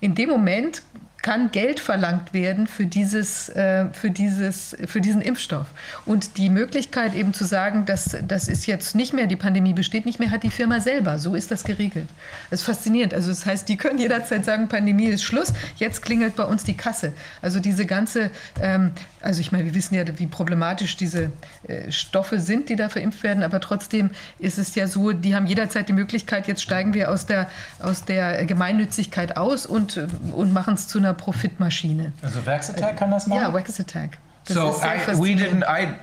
in 0.00 0.14
dem 0.14 0.28
Moment 0.28 0.82
kann 1.24 1.50
Geld 1.50 1.80
verlangt 1.80 2.34
werden 2.34 2.66
für, 2.66 2.84
dieses, 2.84 3.48
äh, 3.48 3.86
für, 3.94 4.10
dieses, 4.10 4.76
für 4.86 5.00
diesen 5.00 5.22
Impfstoff. 5.22 5.66
Und 6.04 6.36
die 6.36 6.50
Möglichkeit 6.50 7.14
eben 7.14 7.32
zu 7.32 7.46
sagen, 7.46 7.86
dass 7.86 8.14
das 8.28 8.46
ist 8.46 8.66
jetzt 8.66 8.94
nicht 8.94 9.14
mehr, 9.14 9.26
die 9.26 9.34
Pandemie 9.34 9.72
besteht 9.72 10.04
nicht 10.04 10.20
mehr, 10.20 10.30
hat 10.30 10.42
die 10.42 10.50
Firma 10.50 10.80
selber. 10.80 11.18
So 11.18 11.34
ist 11.34 11.50
das 11.50 11.64
geregelt. 11.64 12.10
Das 12.50 12.60
ist 12.60 12.66
faszinierend. 12.66 13.14
Also 13.14 13.30
das 13.30 13.46
heißt, 13.46 13.66
die 13.70 13.78
können 13.78 13.98
jederzeit 13.98 14.44
sagen, 14.44 14.68
Pandemie 14.68 15.06
ist 15.06 15.24
Schluss, 15.24 15.54
jetzt 15.76 16.02
klingelt 16.02 16.36
bei 16.36 16.44
uns 16.44 16.62
die 16.62 16.76
Kasse. 16.76 17.14
Also 17.40 17.58
diese 17.58 17.86
ganze, 17.86 18.30
ähm, 18.60 18.92
also 19.22 19.40
ich 19.40 19.50
meine, 19.50 19.64
wir 19.64 19.74
wissen 19.74 19.94
ja, 19.94 20.04
wie 20.18 20.26
problematisch 20.26 20.98
diese 20.98 21.32
äh, 21.66 21.90
Stoffe 21.90 22.38
sind, 22.38 22.68
die 22.68 22.76
da 22.76 22.90
verimpft 22.90 23.22
werden, 23.22 23.42
aber 23.42 23.60
trotzdem 23.60 24.10
ist 24.38 24.58
es 24.58 24.74
ja 24.74 24.86
so, 24.86 25.12
die 25.12 25.34
haben 25.34 25.46
jederzeit 25.46 25.88
die 25.88 25.94
Möglichkeit, 25.94 26.48
jetzt 26.48 26.60
steigen 26.60 26.92
wir 26.92 27.10
aus 27.10 27.24
der, 27.24 27.48
aus 27.78 28.04
der 28.04 28.44
Gemeinnützigkeit 28.44 29.38
aus 29.38 29.64
und, 29.64 30.06
und 30.34 30.52
machen 30.52 30.74
es 30.74 30.86
zu 30.86 30.98
einer 30.98 31.13
Profitmaschine. 31.14 32.12
Also 32.22 32.44
Wax 32.44 32.70
Attack 32.70 32.96
kann 32.98 33.10
das 33.10 33.26
machen? 33.26 33.42
Ja, 33.42 33.52
Wax 33.52 33.80
Attack. 33.80 34.18
so 34.46 34.74
I, 34.82 35.14
we 35.16 35.34
didn't. 35.34 35.64
I 35.64 35.98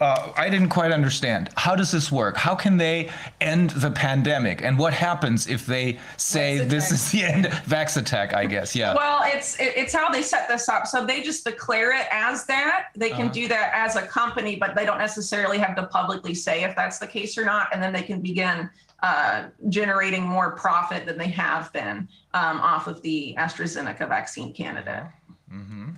uh, 0.00 0.32
I 0.36 0.48
didn't 0.48 0.68
quite 0.68 0.92
understand. 0.92 1.50
How 1.56 1.74
does 1.74 1.90
this 1.90 2.12
work? 2.12 2.36
How 2.36 2.54
can 2.54 2.76
they 2.76 3.10
end 3.40 3.70
the 3.70 3.90
pandemic? 3.90 4.62
And 4.62 4.78
what 4.78 4.94
happens 4.94 5.48
if 5.48 5.66
they 5.66 5.98
say 6.16 6.58
this 6.58 6.92
is 6.92 7.10
the 7.10 7.24
end? 7.24 7.46
Vax 7.66 7.96
attack, 7.96 8.34
I 8.34 8.46
guess. 8.46 8.76
Yeah. 8.76 8.94
Well, 8.94 9.22
it's 9.24 9.56
it's 9.58 9.94
how 9.94 10.10
they 10.10 10.22
set 10.22 10.48
this 10.48 10.68
up. 10.68 10.86
So 10.86 11.04
they 11.04 11.22
just 11.22 11.44
declare 11.44 11.92
it 11.92 12.06
as 12.10 12.44
that. 12.46 12.88
They 12.94 13.10
can 13.10 13.22
uh-huh. 13.22 13.32
do 13.32 13.48
that 13.48 13.72
as 13.74 13.96
a 13.96 14.02
company, 14.02 14.56
but 14.56 14.74
they 14.74 14.84
don't 14.84 14.98
necessarily 14.98 15.58
have 15.58 15.74
to 15.76 15.84
publicly 15.84 16.34
say 16.34 16.62
if 16.62 16.76
that's 16.76 16.98
the 16.98 17.06
case 17.06 17.36
or 17.36 17.44
not. 17.44 17.68
And 17.72 17.82
then 17.82 17.92
they 17.92 18.02
can 18.02 18.20
begin 18.20 18.70
uh, 19.02 19.44
generating 19.68 20.22
more 20.22 20.52
profit 20.52 21.06
than 21.06 21.18
they 21.18 21.28
have 21.28 21.72
been 21.72 22.08
um, 22.34 22.60
off 22.60 22.86
of 22.86 23.02
the 23.02 23.34
AstraZeneca 23.38 24.08
vaccine 24.08 24.52
candidate. 24.52 25.04
Mm-hmm. 25.52 25.90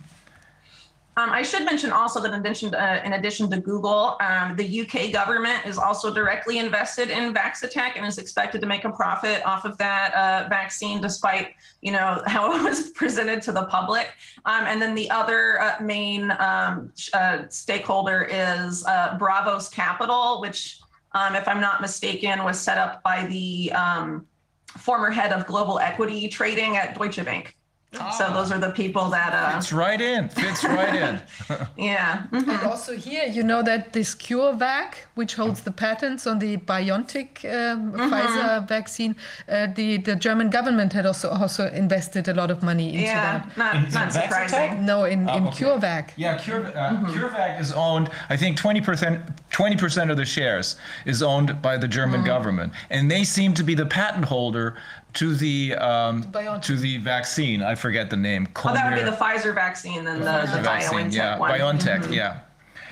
Um, 1.17 1.31
I 1.31 1.43
should 1.43 1.65
mention 1.65 1.93
also 1.93 2.21
that 2.21 2.33
in 2.33 2.41
addition 2.41 2.73
to, 2.73 2.83
uh, 2.83 3.01
in 3.05 3.13
addition 3.13 3.49
to 3.51 3.61
Google, 3.61 4.17
um, 4.21 4.57
the 4.57 4.81
UK 4.81 5.13
government 5.13 5.65
is 5.65 5.79
also 5.79 6.13
directly 6.13 6.59
invested 6.59 7.09
in 7.09 7.33
Vaxitech 7.33 7.93
and 7.95 8.05
is 8.05 8.19
expected 8.19 8.61
to 8.63 8.67
make 8.67 8.85
a 8.85 8.91
profit 8.91 9.41
off 9.47 9.65
of 9.65 9.79
that 9.79 10.13
uh, 10.15 10.49
vaccine, 10.49 11.01
despite 11.01 11.55
you 11.83 11.93
know 11.93 12.21
how 12.27 12.53
it 12.57 12.63
was 12.65 12.91
presented 12.91 13.43
to 13.43 13.53
the 13.53 13.67
public. 13.67 14.09
Um, 14.45 14.65
and 14.65 14.83
then 14.83 14.97
the 14.97 15.09
other 15.09 15.61
uh, 15.61 15.77
main 15.81 16.33
um, 16.33 16.93
uh, 17.13 17.43
stakeholder 17.49 18.27
is 18.29 18.85
uh, 18.87 19.17
Bravos 19.17 19.69
Capital, 19.69 20.41
which, 20.41 20.81
um, 21.15 21.35
if 21.35 21.47
I'm 21.47 21.61
not 21.61 21.81
mistaken, 21.81 22.43
was 22.45 22.61
set 22.61 22.79
up 22.79 23.03
by 23.03 23.27
the 23.27 23.73
um, 23.73 24.27
former 24.79 25.11
head 25.11 25.33
of 25.33 25.47
global 25.47 25.79
equity 25.79 26.29
trading 26.29 26.77
at 26.77 26.99
Deutsche 26.99 27.25
Bank. 27.25 27.57
So 28.19 28.33
those 28.33 28.51
are 28.53 28.59
the 28.59 28.71
people 28.71 29.09
that 29.11 29.33
uh, 29.33 29.55
fits 29.55 29.73
right 29.73 30.01
in. 30.01 30.29
Fits 30.29 30.65
right 30.65 30.95
in. 30.95 31.21
yeah. 31.77 32.25
Mm-hmm. 32.33 32.51
And 32.51 32.63
also 32.63 32.97
here, 32.97 33.27
you 33.27 33.43
know 33.43 33.63
that 33.63 33.93
this 33.93 34.15
CureVac, 34.15 34.95
which 35.15 35.35
holds 35.35 35.61
the 35.63 35.71
patents 35.73 36.27
on 36.27 36.39
the 36.39 36.57
BioNTech 36.57 37.45
um, 37.45 37.93
mm-hmm. 37.93 38.13
Pfizer 38.13 38.69
vaccine, 38.69 39.17
uh, 39.49 39.69
the 39.75 39.99
the 39.99 40.17
German 40.17 40.51
government 40.51 40.93
had 40.93 41.07
also 41.07 41.31
also 41.31 41.69
invested 41.71 42.29
a 42.29 42.35
lot 42.35 42.51
of 42.51 42.63
money 42.63 42.89
into 42.89 43.01
yeah, 43.01 43.39
that. 43.39 43.57
Not, 43.57 43.77
in, 43.77 43.91
not 43.93 44.13
surprising. 44.13 44.85
No, 44.85 45.05
in, 45.05 45.29
oh, 45.29 45.37
in 45.37 45.47
okay. 45.49 45.65
CureVac. 45.65 46.11
Yeah, 46.17 46.39
Cure, 46.39 46.67
uh, 46.67 46.71
mm-hmm. 46.71 47.07
CureVac 47.07 47.61
is 47.61 47.73
owned. 47.73 48.11
I 48.29 48.37
think 48.37 48.57
twenty 48.57 48.81
percent 48.81 49.23
twenty 49.51 49.77
percent 49.77 50.11
of 50.11 50.17
the 50.17 50.25
shares 50.25 50.77
is 51.07 51.23
owned 51.23 51.61
by 51.63 51.77
the 51.77 51.89
German 51.89 52.21
mm-hmm. 52.21 52.27
government, 52.27 52.73
and 52.91 53.11
they 53.11 53.25
seem 53.25 53.55
to 53.55 53.63
be 53.63 53.75
the 53.75 53.87
patent 53.87 54.25
holder 54.25 54.77
to 55.15 55.35
the 55.35 55.75
um, 55.77 56.31
to 56.63 56.77
the 56.77 56.99
vaccine. 56.99 57.63
I 57.63 57.75
forget 57.75 58.11
the 58.11 58.17
name. 58.17 58.49
Oh, 58.57 58.73
that 58.73 58.91
would 58.91 58.99
be 58.99 59.09
the 59.09 59.17
Pfizer 59.17 59.55
vaccine 59.55 60.07
and 60.07 60.21
the, 60.21 60.47
the, 60.47 60.57
the 60.57 60.63
vaccine, 60.63 61.11
BioNTech 61.11 61.15
yeah, 61.15 61.39
one. 61.39 61.51
BioNTech, 61.51 62.01
mm-hmm. 62.03 62.13
yeah. 62.13 62.41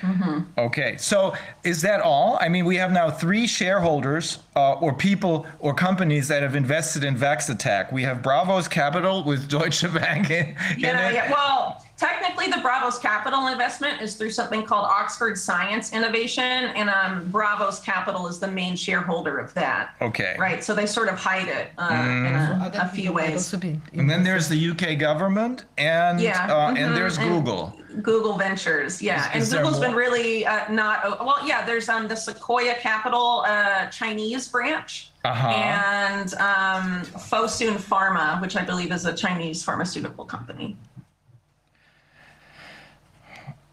Mm-hmm. 0.03 0.59
Okay, 0.59 0.97
so 0.97 1.33
is 1.63 1.81
that 1.81 2.01
all? 2.01 2.37
I 2.41 2.49
mean, 2.49 2.65
we 2.65 2.75
have 2.75 2.91
now 2.91 3.09
three 3.09 3.47
shareholders 3.47 4.39
uh, 4.55 4.73
or 4.73 4.93
people 4.93 5.45
or 5.59 5.73
companies 5.73 6.27
that 6.27 6.43
have 6.43 6.55
invested 6.55 7.03
in 7.03 7.15
Vaxattack. 7.15 7.91
We 7.91 8.03
have 8.03 8.21
Bravos 8.21 8.67
Capital 8.67 9.23
with 9.23 9.49
Deutsche 9.49 9.91
Bank. 9.93 10.29
In, 10.29 10.55
yeah, 10.77 11.09
in 11.09 11.15
yeah. 11.15 11.31
Well, 11.31 11.83
technically, 11.97 12.47
the 12.47 12.59
Bravos 12.59 12.99
Capital 12.99 13.47
investment 13.47 14.01
is 14.01 14.15
through 14.15 14.31
something 14.31 14.63
called 14.63 14.85
Oxford 14.85 15.37
Science 15.37 15.93
Innovation, 15.93 16.43
and 16.43 16.89
um, 16.89 17.29
Bravos 17.31 17.79
Capital 17.79 18.27
is 18.27 18.39
the 18.39 18.47
main 18.47 18.75
shareholder 18.75 19.37
of 19.37 19.53
that. 19.53 19.95
Okay. 20.01 20.35
Right. 20.37 20.63
So 20.63 20.75
they 20.75 20.85
sort 20.85 21.07
of 21.07 21.17
hide 21.17 21.47
it 21.47 21.71
uh, 21.77 21.89
mm. 21.89 22.27
in 22.27 22.35
a, 22.35 22.83
a 22.83 22.87
few 22.89 23.13
ways. 23.13 23.53
And 23.53 24.09
then 24.09 24.23
there's 24.23 24.49
the 24.49 24.69
UK 24.69 24.99
government, 24.99 25.65
and 25.77 26.19
yeah. 26.19 26.45
Uh, 26.45 26.67
mm-hmm. 26.67 26.77
and 26.77 26.95
there's 26.95 27.17
Google. 27.17 27.73
Google 28.01 28.37
Ventures, 28.37 29.01
yeah, 29.01 29.35
is, 29.35 29.47
is 29.47 29.53
and 29.53 29.63
Google's 29.63 29.79
been 29.79 29.93
really 29.95 30.45
uh, 30.45 30.71
not 30.71 31.19
well. 31.23 31.45
Yeah, 31.45 31.65
there's 31.65 31.89
um 31.89 32.07
the 32.07 32.15
Sequoia 32.15 32.75
Capital 32.75 33.43
uh, 33.45 33.87
Chinese 33.87 34.47
branch, 34.47 35.11
uh-huh. 35.23 35.47
and 35.49 36.33
um, 36.35 37.01
Fosun 37.29 37.75
Pharma, 37.75 38.41
which 38.41 38.55
I 38.55 38.63
believe 38.63 38.91
is 38.91 39.05
a 39.05 39.13
Chinese 39.13 39.63
pharmaceutical 39.63 40.25
company. 40.25 40.77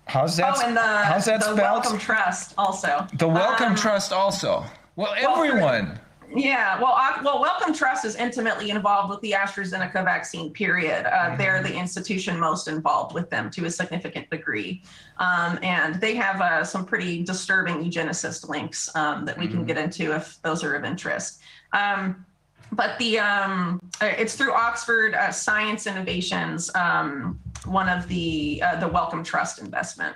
How's 0.06 0.36
that? 0.38 0.54
Oh, 0.56 0.66
and 0.66 0.76
the, 0.76 0.80
how's 0.80 1.24
that 1.26 1.40
the 1.40 1.54
spelled? 1.54 1.84
Wellcome 1.84 1.98
Trust 1.98 2.54
also. 2.58 3.06
The 3.14 3.28
Welcome 3.28 3.68
um, 3.68 3.74
Trust 3.76 4.12
also. 4.12 4.64
Well, 4.96 5.14
everyone. 5.16 5.86
Well, 5.86 6.00
yeah, 6.34 6.80
well, 6.80 6.94
uh, 6.96 7.20
well, 7.24 7.40
Wellcome 7.40 7.74
Trust 7.74 8.04
is 8.04 8.14
intimately 8.14 8.70
involved 8.70 9.10
with 9.10 9.20
the 9.20 9.32
AstraZeneca 9.32 10.04
vaccine. 10.04 10.52
Period. 10.52 11.06
Uh, 11.06 11.10
mm-hmm. 11.10 11.38
They're 11.38 11.62
the 11.62 11.74
institution 11.74 12.38
most 12.38 12.68
involved 12.68 13.14
with 13.14 13.30
them 13.30 13.50
to 13.50 13.64
a 13.64 13.70
significant 13.70 14.30
degree, 14.30 14.82
um, 15.18 15.58
and 15.62 16.00
they 16.00 16.14
have 16.14 16.40
uh, 16.40 16.64
some 16.64 16.84
pretty 16.84 17.24
disturbing 17.24 17.84
eugenicist 17.84 18.48
links 18.48 18.94
um, 18.94 19.24
that 19.24 19.36
we 19.38 19.46
mm-hmm. 19.46 19.56
can 19.56 19.66
get 19.66 19.78
into 19.78 20.14
if 20.14 20.40
those 20.42 20.62
are 20.62 20.74
of 20.74 20.84
interest. 20.84 21.40
Um, 21.72 22.24
but 22.72 22.98
the 22.98 23.18
um, 23.18 23.80
uh, 24.00 24.06
it's 24.06 24.36
through 24.36 24.52
Oxford 24.52 25.14
uh, 25.14 25.32
Science 25.32 25.86
Innovations, 25.86 26.70
um, 26.76 27.40
one 27.64 27.88
of 27.88 28.06
the 28.06 28.62
uh, 28.64 28.78
the 28.78 28.86
Wellcome 28.86 29.24
Trust 29.24 29.58
investment. 29.58 30.14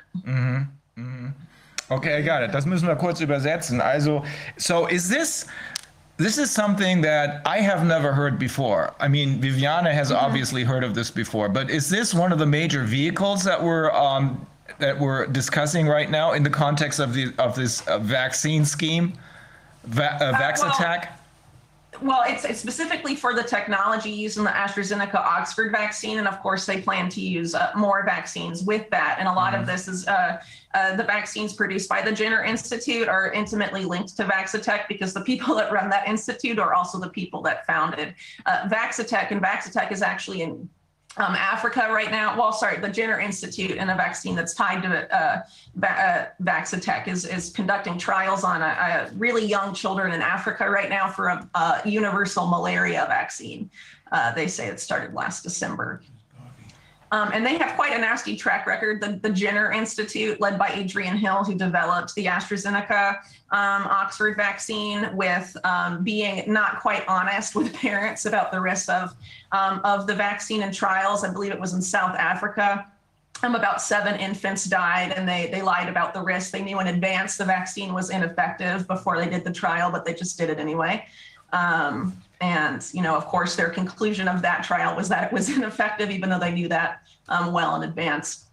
Okay, 1.90 2.16
I 2.16 2.22
got 2.22 2.42
it. 2.42 2.50
Das 2.52 2.64
müssen 2.64 2.88
wir 2.88 2.96
kurz 2.96 3.20
übersetzen. 3.20 3.80
Also, 3.80 4.24
so 4.56 4.86
is 4.86 5.08
this 5.08 5.46
this 6.16 6.38
is 6.38 6.50
something 6.50 7.00
that 7.00 7.42
I 7.44 7.60
have 7.60 7.84
never 7.84 8.12
heard 8.12 8.38
before. 8.38 8.94
I 9.00 9.08
mean, 9.08 9.40
Viviana 9.40 9.92
has 9.92 10.12
obviously 10.12 10.62
heard 10.62 10.84
of 10.84 10.94
this 10.94 11.10
before, 11.10 11.48
but 11.48 11.70
is 11.70 11.88
this 11.88 12.14
one 12.14 12.32
of 12.32 12.38
the 12.38 12.46
major 12.46 12.84
vehicles 12.84 13.42
that 13.44 13.60
we're 13.60 13.90
um, 13.90 14.46
that 14.78 14.98
we're 14.98 15.26
discussing 15.26 15.86
right 15.88 16.10
now 16.10 16.32
in 16.32 16.42
the 16.42 16.50
context 16.50 17.00
of 17.00 17.14
the 17.14 17.32
of 17.38 17.56
this 17.56 17.86
uh, 17.88 17.98
vaccine 17.98 18.64
scheme, 18.64 19.14
Va- 19.84 20.14
uh, 20.14 20.32
Vax 20.34 20.60
well, 20.60 20.70
attack? 20.70 21.20
Well, 22.02 22.24
it's, 22.26 22.44
it's 22.44 22.60
specifically 22.60 23.14
for 23.14 23.34
the 23.34 23.42
technology 23.42 24.10
used 24.10 24.38
in 24.38 24.44
the 24.44 24.50
AstraZeneca 24.50 25.14
Oxford 25.14 25.70
vaccine. 25.70 26.18
And 26.18 26.26
of 26.26 26.40
course, 26.40 26.66
they 26.66 26.80
plan 26.80 27.08
to 27.10 27.20
use 27.20 27.54
uh, 27.54 27.70
more 27.76 28.04
vaccines 28.04 28.62
with 28.62 28.88
that. 28.90 29.16
And 29.18 29.28
a 29.28 29.32
lot 29.32 29.54
of 29.54 29.66
this 29.66 29.88
is 29.88 30.06
uh, 30.06 30.38
uh, 30.74 30.96
the 30.96 31.04
vaccines 31.04 31.52
produced 31.52 31.88
by 31.88 32.02
the 32.02 32.12
Jenner 32.12 32.42
Institute 32.42 33.08
are 33.08 33.32
intimately 33.32 33.84
linked 33.84 34.16
to 34.16 34.24
Vaxitech 34.24 34.88
because 34.88 35.14
the 35.14 35.20
people 35.20 35.54
that 35.54 35.72
run 35.72 35.88
that 35.90 36.08
institute 36.08 36.58
are 36.58 36.74
also 36.74 36.98
the 36.98 37.10
people 37.10 37.40
that 37.42 37.66
founded 37.66 38.14
uh, 38.46 38.68
Vaxitech. 38.68 39.30
And 39.30 39.40
Vaxitech 39.40 39.92
is 39.92 40.02
actually 40.02 40.42
in 40.42 40.68
um, 41.16 41.34
Africa 41.34 41.88
right 41.90 42.10
now. 42.10 42.36
Well, 42.36 42.52
sorry, 42.52 42.78
the 42.78 42.88
Jenner 42.88 43.20
Institute 43.20 43.78
and 43.78 43.90
a 43.90 43.94
vaccine 43.94 44.34
that's 44.34 44.54
tied 44.54 44.82
to 44.82 45.16
uh, 45.16 45.42
Va- 45.76 46.32
uh, 46.46 47.04
is, 47.06 47.24
is 47.24 47.50
conducting 47.50 47.98
trials 47.98 48.44
on 48.44 48.62
a, 48.62 48.64
a 48.64 49.10
really 49.16 49.44
young 49.44 49.74
children 49.74 50.12
in 50.12 50.22
Africa 50.22 50.68
right 50.68 50.90
now 50.90 51.08
for 51.08 51.28
a, 51.28 51.48
a 51.54 51.82
universal 51.84 52.46
malaria 52.46 53.04
vaccine. 53.08 53.70
Uh, 54.12 54.32
they 54.34 54.46
say 54.46 54.68
it 54.68 54.80
started 54.80 55.14
last 55.14 55.42
December. 55.42 56.02
Um, 57.14 57.30
and 57.32 57.46
they 57.46 57.56
have 57.58 57.76
quite 57.76 57.92
a 57.92 57.98
nasty 57.98 58.34
track 58.34 58.66
record. 58.66 59.00
The, 59.00 59.20
the 59.22 59.30
Jenner 59.30 59.70
Institute, 59.70 60.40
led 60.40 60.58
by 60.58 60.70
Adrian 60.70 61.16
Hill, 61.16 61.44
who 61.44 61.54
developed 61.54 62.12
the 62.16 62.24
AstraZeneca 62.26 63.18
um, 63.52 63.86
Oxford 63.86 64.36
vaccine, 64.36 65.14
with 65.14 65.56
um, 65.62 66.02
being 66.02 66.52
not 66.52 66.80
quite 66.80 67.06
honest 67.06 67.54
with 67.54 67.72
parents 67.86 68.26
about 68.26 68.50
the 68.50 68.60
risks 68.60 68.88
of, 68.88 69.14
um, 69.52 69.80
of 69.84 70.08
the 70.08 70.14
vaccine 70.14 70.64
and 70.64 70.74
trials. 70.74 71.22
I 71.22 71.32
believe 71.32 71.52
it 71.52 71.60
was 71.60 71.72
in 71.72 71.80
South 71.80 72.16
Africa. 72.16 72.90
Um, 73.44 73.54
about 73.54 73.80
seven 73.80 74.18
infants 74.18 74.64
died, 74.64 75.12
and 75.12 75.28
they 75.28 75.48
they 75.52 75.62
lied 75.62 75.88
about 75.88 76.14
the 76.14 76.20
risk. 76.20 76.50
They 76.50 76.62
knew 76.62 76.80
in 76.80 76.88
advance 76.88 77.36
the 77.36 77.44
vaccine 77.44 77.94
was 77.94 78.10
ineffective 78.10 78.88
before 78.88 79.18
they 79.20 79.28
did 79.28 79.44
the 79.44 79.52
trial, 79.52 79.92
but 79.92 80.04
they 80.04 80.14
just 80.14 80.36
did 80.36 80.50
it 80.50 80.58
anyway. 80.58 81.06
Um, 81.52 82.20
and 82.44 82.84
you 82.92 83.00
know, 83.02 83.16
of 83.16 83.24
course, 83.26 83.56
their 83.56 83.70
conclusion 83.70 84.28
of 84.28 84.42
that 84.42 84.62
trial 84.64 84.94
was 84.94 85.08
that 85.08 85.22
it 85.24 85.32
was 85.32 85.48
ineffective, 85.56 86.10
even 86.10 86.28
though 86.30 86.38
they 86.38 86.52
knew 86.52 86.68
that 86.68 87.00
um, 87.28 87.52
well 87.52 87.74
in 87.76 87.82
advance. 87.88 88.44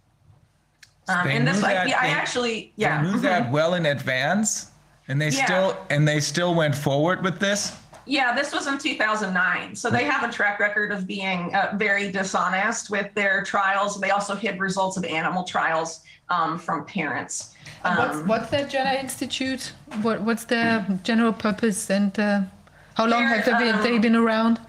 Um, 1.08 1.26
and 1.28 1.46
this, 1.46 1.60
knew 1.60 1.66
I, 1.66 1.74
that- 1.74 1.88
yeah, 1.88 1.98
I 2.00 2.06
they- 2.06 2.12
actually, 2.14 2.54
They 2.76 2.84
yeah, 2.84 3.02
knew 3.02 3.16
mhm. 3.18 3.22
that 3.22 3.50
well 3.50 3.74
in 3.74 3.84
advance, 3.86 4.70
and 5.08 5.20
they 5.20 5.28
Yeah. 5.30 5.44
still 5.44 5.76
and 5.90 6.06
they 6.08 6.20
still 6.20 6.54
went 6.54 6.74
forward 6.74 7.22
with 7.22 7.38
this. 7.38 7.76
Yeah, 8.06 8.34
this 8.34 8.52
was 8.52 8.66
in 8.66 8.78
2009. 8.78 9.76
So 9.76 9.88
they 9.88 10.04
have 10.04 10.28
a 10.28 10.32
track 10.32 10.58
record 10.58 10.90
of 10.90 11.06
being 11.06 11.54
uh, 11.54 11.72
very 11.76 12.10
dishonest 12.10 12.90
with 12.90 13.08
their 13.14 13.44
trials. 13.44 14.00
They 14.00 14.10
also 14.10 14.34
hid 14.34 14.58
results 14.58 14.96
of 14.96 15.04
animal 15.04 15.44
trials 15.44 16.00
um, 16.28 16.58
from 16.58 16.84
parents. 16.84 17.54
And 17.84 17.96
what's, 17.98 18.16
Um, 18.16 18.26
what's 18.26 18.50
that 18.50 18.70
Jenner 18.70 18.98
Institute? 18.98 19.72
What, 20.02 20.20
what's 20.22 20.44
the 20.46 20.64
general 21.04 21.32
purpose 21.32 21.90
and 21.90 22.12
uh, 22.18 22.40
how 22.94 23.06
long 23.06 23.24
have 23.24 23.44
they 23.44 23.52
been, 23.52 23.82
they 23.82 23.96
um, 23.96 24.00
been 24.00 24.16
around? 24.16 24.60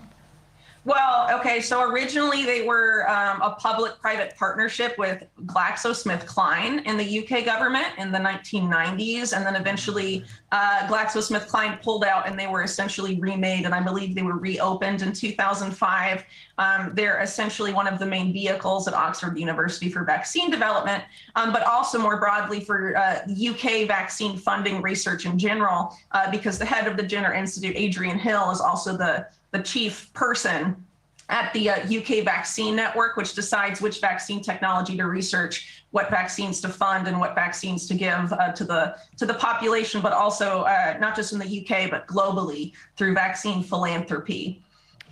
Well, 0.86 1.34
okay, 1.40 1.62
so 1.62 1.82
originally 1.82 2.44
they 2.44 2.68
were 2.68 3.10
um, 3.10 3.42
a 3.42 3.52
public 3.52 4.00
private 4.02 4.36
partnership 4.36 4.98
with 4.98 5.24
GlaxoSmithKline 5.46 6.86
in 6.86 6.98
the 6.98 7.20
UK 7.20 7.46
government 7.46 7.88
in 7.98 8.12
the 8.12 8.18
1990s. 8.18 9.34
And 9.34 9.46
then 9.46 9.56
eventually 9.56 10.26
uh, 10.52 10.86
GlaxoSmithKline 10.88 11.82
pulled 11.82 12.04
out 12.04 12.28
and 12.28 12.38
they 12.38 12.48
were 12.48 12.64
essentially 12.64 13.18
remade. 13.18 13.64
And 13.64 13.74
I 13.74 13.80
believe 13.80 14.14
they 14.14 14.24
were 14.24 14.38
reopened 14.38 15.04
in 15.04 15.14
2005. 15.14 16.26
Um, 16.58 16.92
they're 16.94 17.22
essentially 17.22 17.72
one 17.72 17.88
of 17.88 17.98
the 17.98 18.06
main 18.06 18.34
vehicles 18.34 18.86
at 18.86 18.94
Oxford 18.94 19.40
University 19.40 19.90
for 19.90 20.04
vaccine 20.04 20.52
development, 20.52 21.02
um, 21.38 21.54
but 21.54 21.64
also 21.64 21.98
more 21.98 22.20
broadly 22.20 22.60
for 22.60 22.98
uh, 22.98 23.20
UK 23.32 23.88
vaccine 23.88 24.38
funding 24.38 24.82
research 24.82 25.26
in 25.26 25.40
general, 25.40 25.96
uh, 26.12 26.30
because 26.30 26.60
the 26.60 26.66
head 26.66 26.88
of 26.88 26.98
the 26.98 27.04
Jenner 27.04 27.34
Institute, 27.34 27.76
Adrian 27.78 28.20
Hill, 28.20 28.52
is 28.52 28.60
also 28.60 28.98
the, 28.98 29.28
the 29.54 29.62
chief 29.62 30.12
person 30.14 30.76
at 31.30 31.54
the 31.54 31.70
uh, 31.70 31.76
UK 31.86 32.26
Vaccine 32.26 32.76
Network, 32.76 33.16
which 33.16 33.34
decides 33.34 33.80
which 33.80 34.02
vaccine 34.02 34.42
technology 34.42 34.98
to 34.98 35.06
research, 35.06 35.84
what 35.92 36.10
vaccines 36.10 36.60
to 36.62 36.70
fund, 36.70 37.08
and 37.08 37.18
what 37.18 37.34
vaccines 37.34 37.88
to 37.88 37.94
give 37.94 38.34
uh, 38.34 38.52
to 38.52 38.66
the 38.66 38.98
to 39.18 39.26
the 39.26 39.36
population, 39.36 40.02
but 40.02 40.12
also 40.12 40.64
uh, 40.64 40.98
not 41.00 41.16
just 41.16 41.32
in 41.32 41.40
the 41.40 41.62
UK 41.62 41.90
but 41.90 42.06
globally 42.08 42.74
through 42.98 43.14
vaccine 43.14 43.64
philanthropy. 43.64 44.62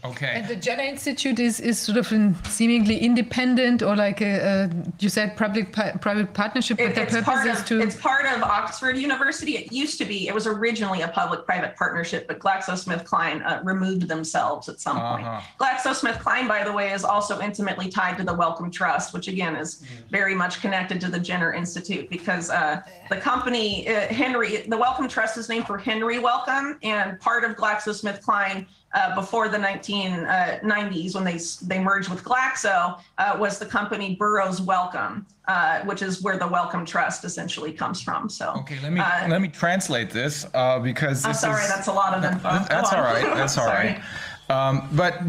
Okay. 0.04 0.32
And 0.34 0.48
the 0.48 0.56
Jenner 0.56 0.84
Institute 0.84 1.40
is, 1.40 1.60
is 1.60 1.78
sort 1.78 1.98
of 1.98 2.12
an 2.12 2.36
seemingly 2.46 2.98
independent 2.98 3.84
or 3.84 3.96
like 3.96 4.20
a, 4.22 4.40
a 4.40 4.70
you 5.00 5.10
said 5.10 5.38
public 5.38 5.72
pi- 5.74 5.92
private 5.92 6.34
partnership, 6.34 6.78
but 6.78 6.88
It- 6.88 6.96
their 6.96 7.04
it's 7.04 7.14
purpose 7.14 7.26
part 7.26 7.48
is 7.48 7.60
of 7.60 7.66
to. 7.68 7.82
it's 7.82 7.96
part 7.96 8.26
of 8.26 8.42
Oxford 8.42 8.98
University. 8.98 9.58
It 9.58 9.72
used 9.72 10.00
to 10.00 10.06
be. 10.06 10.28
It 10.28 10.34
was 10.34 10.48
originally 10.48 11.02
a 11.02 11.08
public-private 11.10 11.76
partnership, 11.76 12.28
but 12.28 12.40
GlaxoSmithKline 12.40 13.46
uh, 13.46 13.64
removed 13.64 14.08
themselves 14.08 14.68
at 14.70 14.80
some 14.80 14.98
point. 15.00 15.28
Uh-huh. 15.28 15.42
GlaxoSmithKline, 15.60 16.48
by 16.48 16.64
the 16.64 16.72
way, 16.72 16.92
is 16.94 17.04
also 17.04 17.40
intimately 17.40 17.88
tied 17.90 18.18
to 18.18 18.24
the 18.24 18.34
Wellcome 18.34 18.72
Trust, 18.72 19.14
which 19.14 19.28
again 19.28 19.56
is 19.56 19.84
very 20.10 20.34
much 20.34 20.62
connected 20.62 21.00
to 21.02 21.10
the 21.10 21.20
Jenner 21.20 21.54
Institute 21.54 22.10
because 22.10 22.50
uh, 22.50 22.82
the 23.10 23.18
company 23.18 23.88
uh, 23.88 24.08
Henry, 24.08 24.58
the 24.68 24.78
Wellcome 24.78 25.08
Trust 25.08 25.38
is 25.38 25.48
named 25.48 25.68
for 25.68 25.78
Henry 25.78 26.18
Wellcome, 26.18 26.80
and 26.82 27.20
part 27.20 27.44
of 27.44 27.56
GlaxoSmithKline. 27.56 28.66
Uh, 28.94 29.16
before 29.16 29.48
the 29.48 29.58
1990s, 29.58 31.16
when 31.16 31.24
they 31.24 31.40
they 31.66 31.82
merged 31.82 32.10
with 32.10 32.24
Glaxo, 32.24 33.00
uh, 33.18 33.38
was 33.40 33.58
the 33.58 33.66
company 33.66 34.16
Burroughs 34.16 34.60
Wellcome, 34.62 35.26
uh, 35.48 35.82
which 35.86 36.02
is 36.02 36.22
where 36.22 36.38
the 36.38 36.48
Wellcome 36.48 36.86
Trust 36.86 37.24
essentially 37.24 37.72
comes 37.72 38.02
from. 38.02 38.28
So, 38.28 38.54
Okay, 38.60 38.80
let 38.84 38.92
me 38.92 39.00
uh, 39.00 39.30
let 39.30 39.42
me 39.42 39.48
translate 39.48 40.10
this 40.10 40.46
uh, 40.54 40.80
because 40.80 41.24
I'm 41.24 41.32
this 41.32 41.40
sorry, 41.40 41.64
is, 41.64 41.70
that's 41.70 41.88
a 41.88 41.94
lot 41.94 42.14
of 42.14 42.24
info. 42.26 42.50
That's 42.68 42.92
all 42.92 43.02
right. 43.02 43.24
That's 43.24 43.58
all 43.58 43.66
right. 43.80 44.02
Um, 44.50 44.90
but 44.92 45.22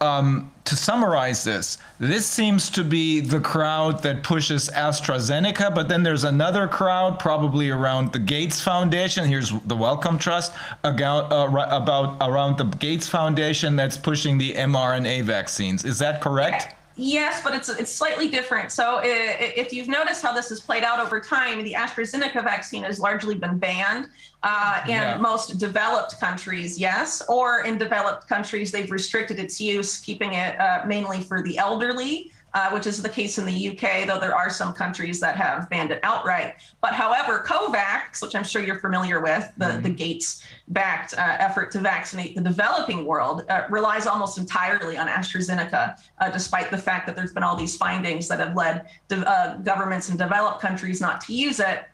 um, 0.00 0.52
to 0.64 0.76
summarize 0.76 1.42
this, 1.42 1.78
this 1.98 2.26
seems 2.26 2.68
to 2.70 2.84
be 2.84 3.20
the 3.20 3.40
crowd 3.40 4.02
that 4.02 4.22
pushes 4.22 4.68
AstraZeneca, 4.70 5.74
but 5.74 5.88
then 5.88 6.02
there's 6.02 6.24
another 6.24 6.68
crowd, 6.68 7.18
probably 7.18 7.70
around 7.70 8.12
the 8.12 8.18
Gates 8.18 8.60
Foundation. 8.60 9.26
Here's 9.26 9.52
the 9.64 9.76
Wellcome 9.76 10.18
Trust 10.18 10.52
about, 10.84 11.32
uh, 11.32 11.66
about 11.70 12.16
around 12.20 12.58
the 12.58 12.64
Gates 12.64 13.08
Foundation 13.08 13.76
that's 13.76 13.96
pushing 13.96 14.36
the 14.36 14.52
mRNA 14.54 15.22
vaccines. 15.22 15.84
Is 15.84 15.98
that 16.00 16.20
correct? 16.20 16.75
Yes, 16.98 17.42
but 17.44 17.54
it's 17.54 17.68
it's 17.68 17.92
slightly 17.92 18.28
different. 18.28 18.72
So 18.72 19.00
if 19.04 19.70
you've 19.72 19.88
noticed 19.88 20.22
how 20.22 20.32
this 20.32 20.48
has 20.48 20.60
played 20.60 20.82
out 20.82 20.98
over 20.98 21.20
time, 21.20 21.62
the 21.62 21.74
AstraZeneca 21.74 22.42
vaccine 22.42 22.82
has 22.84 22.98
largely 22.98 23.34
been 23.34 23.58
banned 23.58 24.08
uh, 24.42 24.80
in 24.84 24.90
Yeah. 24.92 25.18
most 25.18 25.58
developed 25.58 26.18
countries, 26.18 26.78
yes, 26.78 27.22
or 27.28 27.64
in 27.64 27.76
developed 27.76 28.28
countries 28.28 28.72
they've 28.72 28.90
restricted 28.90 29.38
its 29.38 29.60
use, 29.60 29.98
keeping 29.98 30.32
it 30.32 30.58
uh, 30.58 30.84
mainly 30.86 31.20
for 31.22 31.42
the 31.42 31.58
elderly. 31.58 32.32
Uh, 32.54 32.70
which 32.70 32.86
is 32.86 33.02
the 33.02 33.08
case 33.08 33.36
in 33.36 33.44
the 33.44 33.68
UK, 33.68 34.06
though 34.06 34.18
there 34.18 34.34
are 34.34 34.48
some 34.48 34.72
countries 34.72 35.20
that 35.20 35.36
have 35.36 35.68
banned 35.68 35.90
it 35.90 36.00
outright. 36.02 36.54
But 36.80 36.94
however, 36.94 37.44
COVAX, 37.46 38.22
which 38.22 38.34
I'm 38.34 38.44
sure 38.44 38.62
you're 38.62 38.78
familiar 38.78 39.20
with, 39.20 39.52
the, 39.58 39.78
the 39.82 39.90
Gates 39.90 40.42
backed 40.68 41.12
uh, 41.12 41.36
effort 41.38 41.70
to 41.72 41.80
vaccinate 41.80 42.34
the 42.34 42.40
developing 42.40 43.04
world, 43.04 43.44
uh, 43.50 43.64
relies 43.68 44.06
almost 44.06 44.38
entirely 44.38 44.96
on 44.96 45.06
AstraZeneca, 45.06 46.00
uh, 46.18 46.30
despite 46.30 46.70
the 46.70 46.78
fact 46.78 47.06
that 47.06 47.14
there's 47.14 47.34
been 47.34 47.42
all 47.42 47.56
these 47.56 47.76
findings 47.76 48.26
that 48.28 48.38
have 48.38 48.56
led 48.56 48.86
de- 49.08 49.28
uh, 49.28 49.58
governments 49.58 50.08
in 50.08 50.16
developed 50.16 50.62
countries 50.62 50.98
not 50.98 51.20
to 51.22 51.34
use 51.34 51.60
it. 51.60 51.84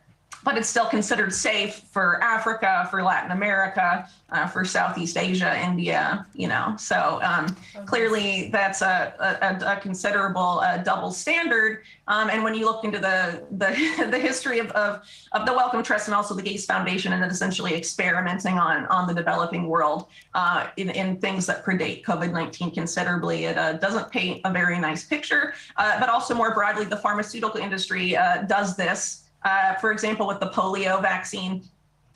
But 0.45 0.59
it's 0.59 0.69
still 0.69 0.87
considered 0.87 1.33
safe 1.33 1.83
for 1.91 2.23
Africa, 2.23 2.89
for 2.91 3.03
Latin 3.03 3.31
America, 3.31 4.09
uh, 4.31 4.47
for 4.49 4.65
Southeast 4.65 5.17
Asia, 5.17 5.57
India, 5.63 6.27
you 6.35 6.49
know. 6.49 6.75
So 6.79 7.21
um, 7.23 7.57
clearly 7.87 8.49
that's 8.51 8.83
a, 8.83 9.15
a, 9.21 9.75
a 9.75 9.81
considerable 9.81 10.61
uh, 10.61 10.79
double 10.79 11.13
standard. 11.13 11.83
Um, 12.09 12.31
and 12.31 12.43
when 12.43 12.55
you 12.55 12.65
look 12.65 12.85
into 12.85 12.99
the 12.99 13.47
the, 13.51 14.09
the 14.11 14.19
history 14.19 14.59
of, 14.59 14.71
of, 14.73 15.03
of 15.33 15.47
the 15.47 15.53
Wellcome 15.53 15.83
Trust 15.83 16.09
and 16.09 16.15
also 16.15 16.35
the 16.35 16.43
Gates 16.43 16.65
Foundation 16.65 17.13
and 17.13 17.31
essentially 17.31 17.75
experimenting 17.75 18.59
on, 18.59 18.87
on 18.87 19.07
the 19.07 19.15
developing 19.15 19.67
world 19.67 20.07
uh, 20.35 20.69
in, 20.77 20.91
in 20.91 21.19
things 21.19 21.47
that 21.47 21.65
predate 21.65 22.05
COVID-19 22.05 22.75
considerably, 22.75 23.45
it 23.45 23.57
uh, 23.57 23.75
doesn't 23.75 24.11
paint 24.11 24.41
a 24.45 24.53
very 24.53 24.79
nice 24.79 25.05
picture. 25.05 25.55
Uh, 25.77 26.01
but 26.01 26.09
also 26.09 26.35
more 26.35 26.55
broadly, 26.55 26.85
the 26.85 26.97
pharmaceutical 26.97 27.61
industry 27.61 28.17
uh, 28.17 28.43
does 28.43 28.77
this. 28.77 29.22
Uh, 29.45 29.75
for 29.75 29.93
example, 29.93 30.27
with 30.27 30.41
the 30.41 30.51
polio 30.51 31.01
vaccine, 31.01 31.63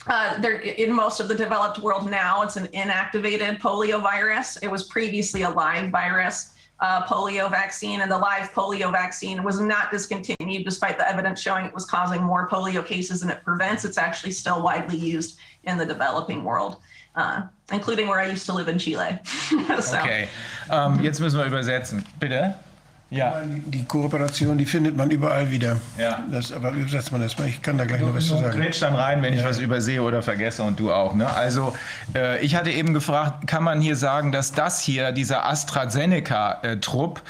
Uh, 0.09 0.41
in 0.77 0.93
most 0.93 1.19
of 1.19 1.27
the 1.27 1.35
developed 1.35 1.79
world 1.79 2.09
now, 2.09 2.41
it's 2.41 2.55
an 2.55 2.67
inactivated 2.67 3.59
polio 3.59 4.01
virus. 4.01 4.57
It 4.61 4.69
was 4.69 4.83
previously 4.85 5.41
a 5.41 5.49
live 5.49 5.89
virus 5.91 6.51
uh, 6.79 7.05
polio 7.05 7.49
vaccine, 7.49 8.01
and 8.01 8.11
the 8.11 8.17
live 8.17 8.53
polio 8.53 8.91
vaccine 8.91 9.43
was 9.43 9.59
not 9.59 9.91
discontinued 9.91 10.63
despite 10.63 10.97
the 10.97 11.09
evidence 11.09 11.41
showing 11.41 11.65
it 11.65 11.73
was 11.73 11.85
causing 11.85 12.21
more 12.21 12.47
polio 12.47 12.85
cases 12.85 13.21
than 13.21 13.29
it 13.29 13.43
prevents. 13.43 13.83
It's 13.83 13.97
actually 13.97 14.31
still 14.31 14.61
widely 14.61 14.97
used 14.97 15.37
in 15.63 15.77
the 15.77 15.85
developing 15.85 16.43
world, 16.43 16.77
uh, 17.15 17.41
including 17.71 18.07
where 18.07 18.19
I 18.19 18.27
used 18.27 18.45
to 18.45 18.53
live 18.53 18.67
in 18.67 18.77
Chile. 18.77 19.19
so. 19.81 19.97
Okay, 19.99 20.29
um, 20.69 21.01
jetzt 21.01 21.19
müssen 21.19 21.39
wir 21.39 21.45
übersetzen. 21.45 22.05
Bitte. 22.19 22.55
Ja. 23.09 23.41
Die 23.45 23.85
Kooperation, 23.85 24.57
die 24.57 24.65
findet 24.65 24.97
man 24.97 25.09
überall 25.09 25.49
wieder. 25.49 25.79
Ja. 25.97 26.25
Das, 26.29 26.51
aber 26.51 26.71
übersetzt 26.71 27.11
man 27.13 27.21
das 27.21 27.37
mal. 27.37 27.47
Ich 27.47 27.61
kann 27.61 27.77
da 27.77 27.85
gleich 27.85 28.01
noch 28.01 28.13
was 28.13 28.27
zu 28.27 28.37
sagen. 28.37 28.59
Grätsch 28.59 28.81
dann 28.81 28.95
rein, 28.95 29.21
wenn 29.21 29.33
ja. 29.33 29.39
ich 29.39 29.45
was 29.45 29.59
übersehe 29.59 30.01
oder 30.01 30.21
vergesse 30.21 30.63
und 30.63 30.77
du 30.77 30.91
auch. 30.91 31.15
Ne? 31.15 31.25
Also 31.33 31.73
äh, 32.13 32.43
ich 32.43 32.55
hatte 32.55 32.69
eben 32.69 32.93
gefragt, 32.93 33.47
kann 33.47 33.63
man 33.63 33.79
hier 33.79 33.95
sagen, 33.95 34.33
dass 34.33 34.51
das 34.51 34.81
hier, 34.81 35.13
dieser 35.13 35.45
AstraZeneca-Trupp, 35.45 37.19
äh, 37.19 37.21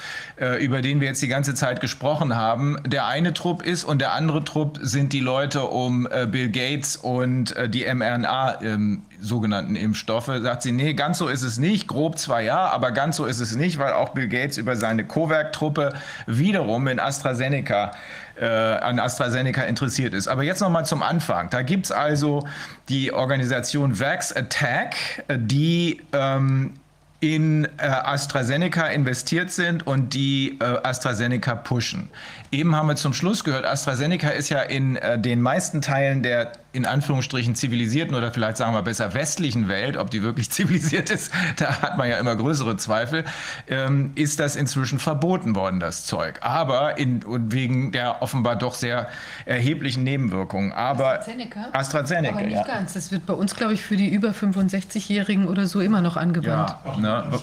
über 0.60 0.82
den 0.82 1.00
wir 1.00 1.08
jetzt 1.08 1.22
die 1.22 1.28
ganze 1.28 1.54
Zeit 1.54 1.80
gesprochen 1.80 2.36
haben, 2.36 2.78
der 2.86 3.06
eine 3.06 3.32
Trupp 3.32 3.62
ist 3.62 3.84
und 3.84 4.00
der 4.00 4.12
andere 4.12 4.44
Trupp 4.44 4.78
sind 4.80 5.12
die 5.12 5.20
Leute 5.20 5.64
um 5.64 6.06
äh, 6.10 6.26
Bill 6.26 6.50
Gates 6.50 6.96
und 6.96 7.56
äh, 7.56 7.68
die 7.68 7.84
mRNA 7.92 8.62
ähm, 8.62 9.02
sogenannten 9.20 9.76
Impfstoffe. 9.76 10.26
Sagt 10.26 10.62
sie, 10.62 10.72
nee, 10.72 10.94
ganz 10.94 11.18
so 11.18 11.28
ist 11.28 11.42
es 11.42 11.58
nicht. 11.58 11.88
Grob 11.88 12.18
zwar 12.18 12.40
ja, 12.40 12.68
aber 12.68 12.92
ganz 12.92 13.16
so 13.16 13.26
ist 13.26 13.40
es 13.40 13.56
nicht, 13.56 13.78
weil 13.78 13.92
auch 13.92 14.10
Bill 14.10 14.28
Gates 14.28 14.58
über 14.58 14.76
seine 14.76 15.04
COVAX-Truppe 15.04 15.94
wiederum 16.26 16.86
in 16.88 17.00
AstraZeneca 17.00 17.92
äh, 18.40 18.46
an 18.46 19.00
AstraZeneca 19.00 19.62
interessiert 19.62 20.14
ist. 20.14 20.28
Aber 20.28 20.44
jetzt 20.44 20.60
nochmal 20.60 20.86
zum 20.86 21.02
Anfang. 21.02 21.50
Da 21.50 21.62
gibt 21.62 21.86
es 21.86 21.92
also 21.92 22.46
die 22.88 23.12
Organisation 23.12 23.98
Vax 23.98 24.32
Attack, 24.32 25.24
die 25.28 26.00
ähm, 26.12 26.74
in 27.20 27.64
äh, 27.78 27.86
AstraZeneca 27.86 28.86
investiert 28.86 29.50
sind 29.50 29.86
und 29.86 30.14
die 30.14 30.56
äh, 30.60 30.64
AstraZeneca 30.64 31.56
pushen. 31.56 32.10
Eben 32.52 32.76
haben 32.76 32.86
wir 32.86 32.96
zum 32.96 33.12
Schluss 33.12 33.42
gehört, 33.42 33.64
AstraZeneca 33.64 34.28
ist 34.28 34.50
ja 34.50 34.62
in 34.62 34.96
äh, 34.96 35.18
den 35.18 35.42
meisten 35.42 35.80
Teilen 35.80 36.22
der 36.22 36.52
in 36.72 36.84
Anführungsstrichen 36.84 37.54
zivilisierten 37.54 38.14
oder 38.14 38.30
vielleicht 38.30 38.58
sagen 38.58 38.74
wir 38.74 38.82
besser 38.82 39.14
westlichen 39.14 39.68
Welt, 39.68 39.96
ob 39.96 40.10
die 40.10 40.22
wirklich 40.22 40.50
zivilisiert 40.58 41.10
ist, 41.10 41.32
da 41.56 41.80
hat 41.80 41.96
man 41.96 42.08
ja 42.08 42.18
immer 42.18 42.36
größere 42.36 42.76
Zweifel, 42.76 43.24
ähm, 43.68 44.12
ist 44.14 44.38
das 44.38 44.56
inzwischen 44.56 44.98
verboten 44.98 45.54
worden, 45.54 45.80
das 45.80 46.04
Zeug. 46.04 46.38
Aber 46.42 46.98
in, 46.98 47.22
wegen 47.50 47.92
der 47.92 48.22
offenbar 48.22 48.56
doch 48.56 48.74
sehr 48.74 49.08
erheblichen 49.46 50.04
Nebenwirkungen. 50.04 50.72
Aber 50.72 51.20
AstraZeneca? 51.20 51.68
AstraZeneca, 51.72 52.34
Aber 52.34 52.46
nicht 52.46 52.54
ja. 52.54 52.64
ganz. 52.64 52.92
Das 52.92 53.12
wird 53.12 53.26
bei 53.26 53.34
uns, 53.34 53.54
glaube 53.54 53.74
ich, 53.74 53.82
für 53.82 53.96
die 53.96 54.08
über 54.08 54.30
65-Jährigen 54.30 55.48
oder 55.48 55.66
so 55.66 55.80
immer 55.80 56.02
noch 56.02 56.16
angewandt. 56.16 56.76
Ja, 56.84 56.96
ne? 56.96 57.40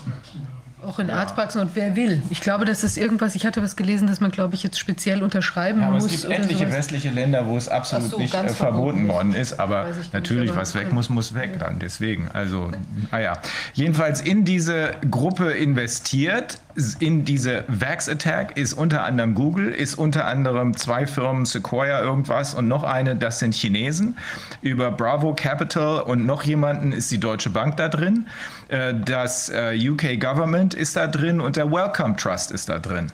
Auch 0.84 0.99
in 0.99 1.10
Arztpraxen 1.10 1.61
und 1.61 1.72
wer 1.73 1.95
will. 1.95 2.22
Ich 2.30 2.41
glaube, 2.41 2.65
das 2.65 2.84
ist 2.84 2.97
irgendwas, 2.97 3.34
ich 3.35 3.45
hatte 3.45 3.64
was 3.64 3.76
gelesen, 3.76 4.07
dass 4.07 4.19
man, 4.19 4.30
glaube 4.30 4.56
ich, 4.56 4.61
jetzt 4.64 4.77
speziell 4.77 5.23
unterschreiben 5.23 5.80
Ja, 5.81 5.88
aber 5.88 5.95
muss. 5.95 6.06
es 6.06 6.22
gibt 6.22 6.34
etliche 6.34 6.60
sowas. 6.65 6.73
westliche 6.73 7.10
Länder, 7.10 7.47
wo 7.47 7.57
es 7.57 7.68
absolut 7.69 8.11
so, 8.11 8.18
nicht 8.19 8.34
äh, 8.35 8.49
verboten 8.49 9.07
worden 9.07 9.34
ist. 9.34 9.60
Aber 9.60 9.85
Weiß 9.85 9.91
ich 9.95 9.97
nicht, 10.03 10.14
natürlich, 10.14 10.52
aber- 10.52 10.61
was 10.61 10.76
weg 10.76 10.91
muss, 10.91 11.10
muss 11.10 11.34
weg 11.34 11.57
dann. 11.60 11.80
Deswegen, 11.80 12.30
also, 12.34 12.72
ah 13.10 13.19
ja. 13.19 13.38
Jedenfalls 13.73 14.22
in 14.22 14.43
diese 14.45 14.91
Gruppe 15.10 15.52
investiert, 15.52 16.60
in 16.99 17.23
diese 17.23 17.64
Vax 17.68 18.10
Attack 18.10 18.57
ist 18.57 18.73
unter 18.73 19.03
anderem 19.03 19.34
Google, 19.34 19.69
ist 19.69 19.95
unter 19.95 20.26
anderem 20.26 20.76
zwei 20.76 21.07
Firmen, 21.07 21.45
Sequoia 21.45 22.02
irgendwas 22.02 22.53
und 22.53 22.68
noch 22.68 22.84
eine, 22.84 23.15
das 23.15 23.39
sind 23.39 23.53
Chinesen. 23.53 24.18
Über 24.61 24.91
Bravo 24.91 25.34
Capital 25.34 26.02
und 26.02 26.26
noch 26.26 26.43
jemanden 26.43 26.91
ist 26.91 27.10
die 27.11 27.19
Deutsche 27.19 27.49
Bank 27.49 27.77
da 27.77 27.88
drin. 27.88 28.27
Äh, 28.68 28.93
Das 28.93 29.49
äh, 29.49 29.77
UK 29.89 30.19
Government 30.19 30.73
ist 30.73 30.95
da 30.95 31.07
drin 31.07 31.39
und 31.39 31.56
der 31.56 31.72
Wellcome 31.72 32.15
Trust 32.18 32.52
ist 32.52 32.68
da 32.68 32.80
drin. 32.80 33.11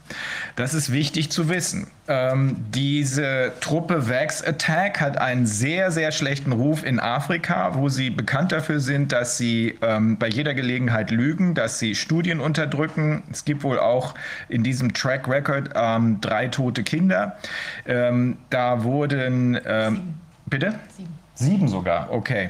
Das 0.55 0.73
ist 0.73 0.91
wichtig 0.91 1.31
zu 1.31 1.47
wissen. 1.49 1.88
Ähm, 2.11 2.57
diese 2.71 3.53
Truppe 3.61 4.09
Vax 4.09 4.43
Attack 4.43 4.99
hat 4.99 5.17
einen 5.17 5.45
sehr, 5.45 5.91
sehr 5.91 6.11
schlechten 6.11 6.51
Ruf 6.51 6.83
in 6.83 6.99
Afrika, 6.99 7.73
wo 7.75 7.88
sie 7.88 8.09
bekannt 8.09 8.51
dafür 8.51 8.81
sind, 8.81 9.13
dass 9.13 9.38
sie 9.38 9.77
ähm, 9.81 10.17
bei 10.17 10.27
jeder 10.27 10.53
Gelegenheit 10.53 11.09
lügen, 11.09 11.55
dass 11.55 11.79
sie 11.79 11.95
Studien 11.95 12.41
unterdrücken. 12.41 13.23
Es 13.31 13.45
gibt 13.45 13.63
wohl 13.63 13.79
auch 13.79 14.13
in 14.49 14.61
diesem 14.61 14.93
Track 14.93 15.29
Record 15.29 15.69
ähm, 15.73 16.19
drei 16.19 16.49
tote 16.49 16.83
Kinder. 16.83 17.38
Ähm, 17.85 18.39
da 18.49 18.83
wurden, 18.83 19.57
ähm, 19.65 20.15
bitte? 20.47 20.75
Sieben. 20.97 21.19
Sieben 21.35 21.67
sogar, 21.69 22.11
okay. 22.11 22.49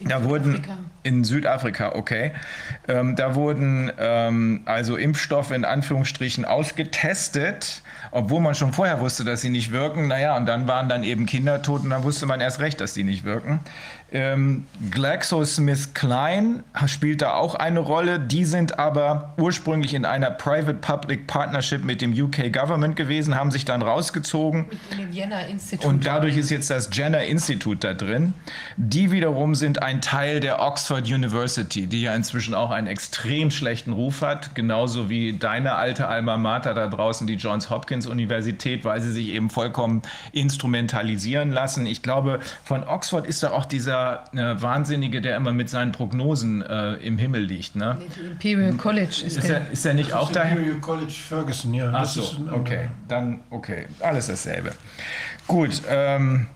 Da 0.00 0.24
wurden 0.24 0.56
Südafrika. 0.56 0.78
in 1.04 1.24
Südafrika, 1.24 1.92
okay. 1.94 2.32
Ähm, 2.86 3.16
da 3.16 3.34
wurden 3.34 3.90
ähm, 3.98 4.60
also 4.66 4.96
Impfstoffe 4.96 5.52
in 5.52 5.64
Anführungsstrichen 5.64 6.44
ausgetestet, 6.44 7.82
obwohl 8.10 8.40
man 8.40 8.54
schon 8.54 8.72
vorher 8.72 9.00
wusste, 9.00 9.24
dass 9.24 9.40
sie 9.40 9.50
nicht 9.50 9.72
wirken. 9.72 10.08
Naja, 10.08 10.36
und 10.36 10.46
dann 10.46 10.66
waren 10.66 10.88
dann 10.88 11.04
eben 11.04 11.26
Kinder 11.26 11.62
tot 11.62 11.82
und 11.82 11.90
dann 11.90 12.02
wusste 12.02 12.26
man 12.26 12.40
erst 12.40 12.60
recht, 12.60 12.80
dass 12.80 12.94
sie 12.94 13.04
nicht 13.04 13.24
wirken. 13.24 13.60
Ähm, 14.12 14.66
GlaxoSmithKline 14.90 16.64
spielt 16.86 17.22
da 17.22 17.34
auch 17.34 17.54
eine 17.54 17.78
Rolle. 17.78 18.18
Die 18.18 18.44
sind 18.44 18.78
aber 18.78 19.34
ursprünglich 19.38 19.94
in 19.94 20.04
einer 20.04 20.30
Private-Public 20.30 21.28
Partnership 21.28 21.84
mit 21.84 22.00
dem 22.00 22.12
UK 22.12 22.52
Government 22.52 22.96
gewesen, 22.96 23.36
haben 23.36 23.52
sich 23.52 23.64
dann 23.64 23.82
rausgezogen. 23.82 24.66
Und 25.84 26.06
dadurch 26.06 26.36
ist 26.36 26.50
jetzt 26.50 26.70
das 26.70 26.90
Jenner 26.92 27.22
Institute 27.22 27.78
da 27.78 27.94
drin. 27.94 28.34
Die 28.76 29.12
wiederum 29.12 29.54
sind 29.54 29.80
ein 29.80 30.00
Teil 30.00 30.40
der 30.40 30.60
Oxford 30.60 31.06
University, 31.06 31.86
die 31.86 32.02
ja 32.02 32.14
inzwischen 32.14 32.54
auch 32.54 32.70
einen 32.70 32.88
extrem 32.88 33.52
schlechten 33.52 33.92
Ruf 33.92 34.22
hat, 34.22 34.56
genauso 34.56 35.08
wie 35.08 35.38
deine 35.38 35.74
alte 35.74 36.08
Alma 36.08 36.36
Mater 36.36 36.74
da 36.74 36.88
draußen, 36.88 37.28
die 37.28 37.34
Johns 37.34 37.70
Hopkins 37.70 38.06
Universität, 38.06 38.84
weil 38.84 39.00
sie 39.00 39.12
sich 39.12 39.28
eben 39.28 39.50
vollkommen 39.50 40.02
instrumentalisieren 40.32 41.52
lassen. 41.52 41.86
Ich 41.86 42.02
glaube, 42.02 42.40
von 42.64 42.82
Oxford 42.82 43.26
ist 43.26 43.44
da 43.44 43.52
auch 43.52 43.66
dieser 43.66 43.99
äh, 44.32 44.60
Wahnsinnige, 44.62 45.20
der 45.20 45.36
immer 45.36 45.52
mit 45.52 45.68
seinen 45.70 45.92
Prognosen 45.92 46.62
äh, 46.62 46.94
im 46.94 47.18
Himmel 47.18 47.42
liegt. 47.42 47.76
Ne? 47.76 47.98
Imperial 48.32 48.74
College 48.74 49.08
ist, 49.26 49.36
Ist 49.38 49.48
der. 49.48 49.60
er, 49.62 49.70
ist 49.70 49.84
er 49.86 49.94
nicht 49.94 50.12
auch 50.12 50.30
daher? 50.32 50.52
Imperial 50.56 50.80
College 50.80 51.12
Ferguson, 51.12 51.74
ja. 51.74 51.90
Ach 51.92 52.00
das 52.02 52.14
so, 52.14 52.20
ist 52.22 52.38
ein- 52.38 52.50
okay. 52.52 52.88
Dann, 53.08 53.40
okay. 53.50 53.86
Alles 54.00 54.26
dasselbe. 54.28 54.72
Gut, 55.46 55.82
ähm, 55.88 56.46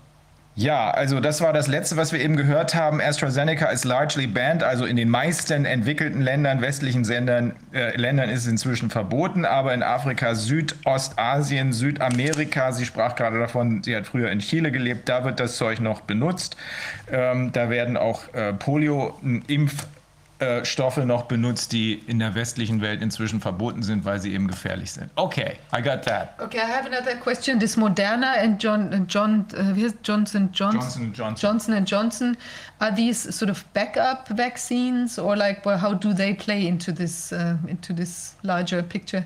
ja, 0.57 0.89
also 0.89 1.19
das 1.19 1.41
war 1.41 1.51
das 1.51 1.67
Letzte, 1.67 1.97
was 1.97 2.13
wir 2.13 2.21
eben 2.21 2.37
gehört 2.37 2.75
haben. 2.75 3.01
AstraZeneca 3.01 3.65
ist 3.67 3.83
largely 3.83 4.25
banned, 4.25 4.63
also 4.63 4.85
in 4.85 4.95
den 4.95 5.09
meisten 5.09 5.65
entwickelten 5.65 6.21
Ländern, 6.21 6.61
westlichen 6.61 7.03
Ländern, 7.03 7.55
äh, 7.73 7.97
Ländern 7.97 8.29
ist 8.29 8.41
es 8.41 8.47
inzwischen 8.47 8.89
verboten, 8.89 9.43
aber 9.43 9.73
in 9.73 9.83
Afrika, 9.83 10.33
Südostasien, 10.33 11.73
Südamerika, 11.73 12.71
sie 12.71 12.85
sprach 12.85 13.15
gerade 13.15 13.37
davon, 13.37 13.83
sie 13.83 13.97
hat 13.97 14.07
früher 14.07 14.31
in 14.31 14.39
Chile 14.39 14.71
gelebt, 14.71 15.09
da 15.09 15.25
wird 15.25 15.41
das 15.41 15.57
Zeug 15.57 15.81
noch 15.81 16.01
benutzt. 16.01 16.55
Ähm, 17.11 17.51
da 17.51 17.69
werden 17.69 17.97
auch 17.97 18.33
äh, 18.33 18.53
Polio-Impf 18.53 19.87
äh, 20.39 20.65
Stoffe 20.65 21.05
noch 21.05 21.23
benutzt, 21.23 21.71
die 21.71 21.93
in 21.93 22.19
der 22.19 22.35
westlichen 22.35 22.81
Welt 22.81 23.01
inzwischen 23.01 23.39
verboten 23.39 23.83
sind, 23.83 24.03
weil 24.03 24.19
sie 24.19 24.33
eben 24.33 24.47
gefährlich 24.47 24.91
sind. 24.91 25.09
Okay, 25.15 25.57
I 25.73 25.81
got 25.81 26.03
that. 26.03 26.37
Okay, 26.39 26.57
I 26.57 26.69
have 26.69 26.85
another 26.85 27.15
question. 27.15 27.57
This 27.57 27.77
Moderna 27.77 28.33
and 28.41 28.61
John, 28.61 28.93
uh, 28.93 29.05
John, 29.07 29.45
uh, 29.53 29.73
heißt 29.73 29.97
Johnson 30.03 30.49
Johnson? 30.51 31.13
Johnson 31.13 31.13
Johnson. 31.13 31.49
Johnson 31.49 31.73
and 31.73 31.89
Johnson. 31.89 32.37
Are 32.79 32.93
these 32.93 33.33
sort 33.33 33.49
of 33.49 33.63
backup 33.73 34.27
vaccines, 34.27 35.17
or 35.17 35.37
like, 35.37 35.65
well, 35.65 35.77
how 35.77 35.93
do 35.93 36.13
they 36.13 36.33
play 36.33 36.67
into 36.67 36.91
this 36.91 37.31
uh, 37.31 37.55
into 37.67 37.93
this 37.93 38.35
larger 38.43 38.83
picture? 38.83 39.25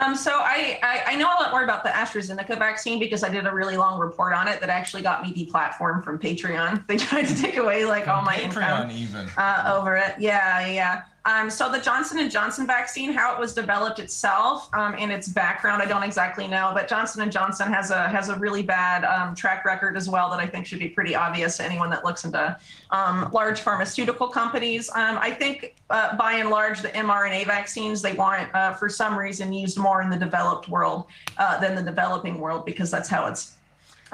Um, 0.00 0.16
so 0.16 0.32
I, 0.32 0.78
I, 0.82 1.12
I 1.12 1.16
know 1.16 1.26
a 1.26 1.38
lot 1.40 1.52
more 1.52 1.62
about 1.62 1.84
the 1.84 1.90
AstraZeneca 1.90 2.58
vaccine 2.58 2.98
because 2.98 3.22
I 3.22 3.28
did 3.28 3.46
a 3.46 3.52
really 3.52 3.76
long 3.76 4.00
report 4.00 4.32
on 4.34 4.48
it 4.48 4.60
that 4.60 4.68
actually 4.68 5.02
got 5.02 5.22
me 5.22 5.32
deplatformed 5.32 6.02
from 6.04 6.18
Patreon. 6.18 6.84
They 6.88 6.96
tried 6.96 7.26
to 7.28 7.36
take 7.40 7.56
away 7.56 7.84
like 7.84 8.08
all 8.08 8.22
my 8.22 8.36
income 8.38 8.90
even. 8.90 9.28
uh, 9.36 9.72
over 9.78 9.96
it. 9.96 10.14
Yeah, 10.18 10.66
yeah. 10.66 11.02
Um, 11.26 11.48
so 11.48 11.72
the 11.72 11.78
Johnson 11.78 12.18
and 12.18 12.30
Johnson 12.30 12.66
vaccine, 12.66 13.12
how 13.12 13.34
it 13.34 13.40
was 13.40 13.54
developed 13.54 13.98
itself 13.98 14.68
um, 14.74 14.94
and 14.98 15.10
its 15.10 15.26
background, 15.26 15.80
I 15.80 15.86
don't 15.86 16.02
exactly 16.02 16.46
know. 16.46 16.72
But 16.74 16.86
Johnson 16.86 17.22
and 17.22 17.32
Johnson 17.32 17.72
has 17.72 17.90
a 17.90 18.08
has 18.08 18.28
a 18.28 18.36
really 18.36 18.62
bad 18.62 19.04
um, 19.04 19.34
track 19.34 19.64
record 19.64 19.96
as 19.96 20.08
well 20.08 20.30
that 20.30 20.38
I 20.38 20.46
think 20.46 20.66
should 20.66 20.80
be 20.80 20.88
pretty 20.88 21.14
obvious 21.14 21.56
to 21.56 21.64
anyone 21.64 21.88
that 21.90 22.04
looks 22.04 22.24
into 22.24 22.56
um, 22.90 23.30
large 23.32 23.60
pharmaceutical 23.60 24.28
companies. 24.28 24.90
Um, 24.90 25.18
I 25.18 25.30
think 25.30 25.76
uh, 25.88 26.14
by 26.16 26.34
and 26.34 26.50
large 26.50 26.82
the 26.82 26.88
mRNA 26.88 27.46
vaccines 27.46 28.02
they 28.02 28.12
want 28.12 28.54
uh, 28.54 28.74
for 28.74 28.90
some 28.90 29.18
reason 29.18 29.52
used 29.52 29.78
more 29.78 30.02
in 30.02 30.10
the 30.10 30.18
developed 30.18 30.68
world 30.68 31.06
uh, 31.38 31.58
than 31.58 31.74
the 31.74 31.82
developing 31.82 32.38
world 32.38 32.66
because 32.66 32.90
that's 32.90 33.08
how 33.08 33.26
it's 33.26 33.56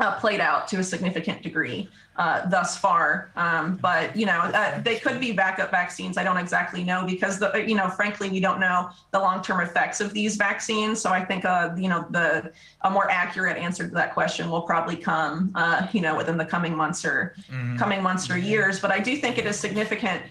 uh, 0.01 0.19
played 0.19 0.41
out 0.41 0.67
to 0.69 0.79
a 0.79 0.85
significant 0.85 1.43
degree 1.43 1.89
uh, 2.17 2.47
thus 2.49 2.77
far. 2.77 3.31
Um, 3.37 3.77
but 3.77 4.15
you 4.17 4.27
know, 4.27 4.39
uh, 4.39 4.81
they 4.81 4.97
could 4.97 5.21
be 5.21 5.33
backup 5.33 5.71
vaccines. 5.71 6.19
I 6.19 6.25
don't 6.25 6.37
exactly 6.37 6.83
know 6.83 7.05
because 7.07 7.39
the 7.39 7.65
you 7.67 7.75
know, 7.75 7.89
frankly, 7.89 8.29
we 8.29 8.41
don't 8.41 8.61
know 8.61 8.91
the 9.11 9.19
long-term 9.19 9.61
effects 9.61 10.01
of 10.01 10.13
these 10.13 10.37
vaccines. 10.37 11.01
So 11.01 11.11
I 11.11 11.25
think 11.25 11.45
uh, 11.45 11.71
you 11.77 11.89
know 11.89 12.07
the 12.11 12.53
a 12.83 12.91
more 12.91 13.11
accurate 13.11 13.57
answer 13.57 13.89
to 13.89 13.95
that 13.95 14.13
question 14.15 14.51
will 14.51 14.63
probably 14.63 14.97
come 14.97 15.53
uh, 15.55 15.87
you 15.93 16.01
know 16.01 16.17
within 16.17 16.37
the 16.37 16.47
coming 16.47 16.75
months 16.75 17.05
or 17.05 17.35
coming 17.79 18.03
months 18.03 18.31
or 18.31 18.39
years. 18.39 18.81
But 18.81 18.91
I 18.91 19.01
do 19.01 19.17
think 19.17 19.39
it 19.39 19.47
is 19.47 19.59
significant 19.59 20.23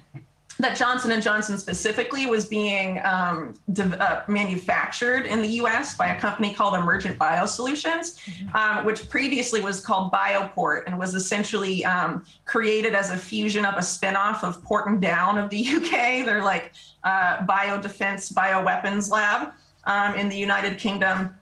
that 0.60 0.76
Johnson 0.76 1.11
and 1.11 1.23
Johnson 1.23 1.57
specifically 1.57 2.26
was 2.26 2.45
being 2.45 2.99
um, 3.06 3.56
uh, 3.80 4.22
manufactured 4.27 5.26
in 5.26 5.41
the 5.41 5.48
U.S. 5.48 5.95
by 5.95 6.07
a 6.07 6.19
company 6.19 6.53
called 6.53 6.76
Emergent 6.76 7.18
Biosolutions, 7.18 8.19
um, 8.53 8.86
which 8.86 9.07
previously 9.10 9.61
was 9.61 9.80
called 9.80 10.11
Bioport 10.11 10.84
and 10.86 10.99
was 10.99 11.15
essentially 11.15 11.86
um, 11.86 12.26
created 12.44 12.94
as 12.94 13.10
a 13.10 13.18
fusion 13.18 13.65
of 13.65 13.76
a 13.76 13.80
spinoff 13.80 14.44
of 14.44 14.61
Port 14.61 14.88
and 14.88 15.02
Down 15.02 15.38
of 15.38 15.49
the 15.49 15.65
UK. 15.76 16.26
They're 16.26 16.44
like 16.44 16.73
uh, 17.06 17.45
biodefense, 17.45 18.34
bioweapons 18.34 19.10
lab 19.10 19.53
um, 19.86 20.15
in 20.15 20.27
the 20.27 20.38
United 20.38 20.77
Kingdom 20.77 21.36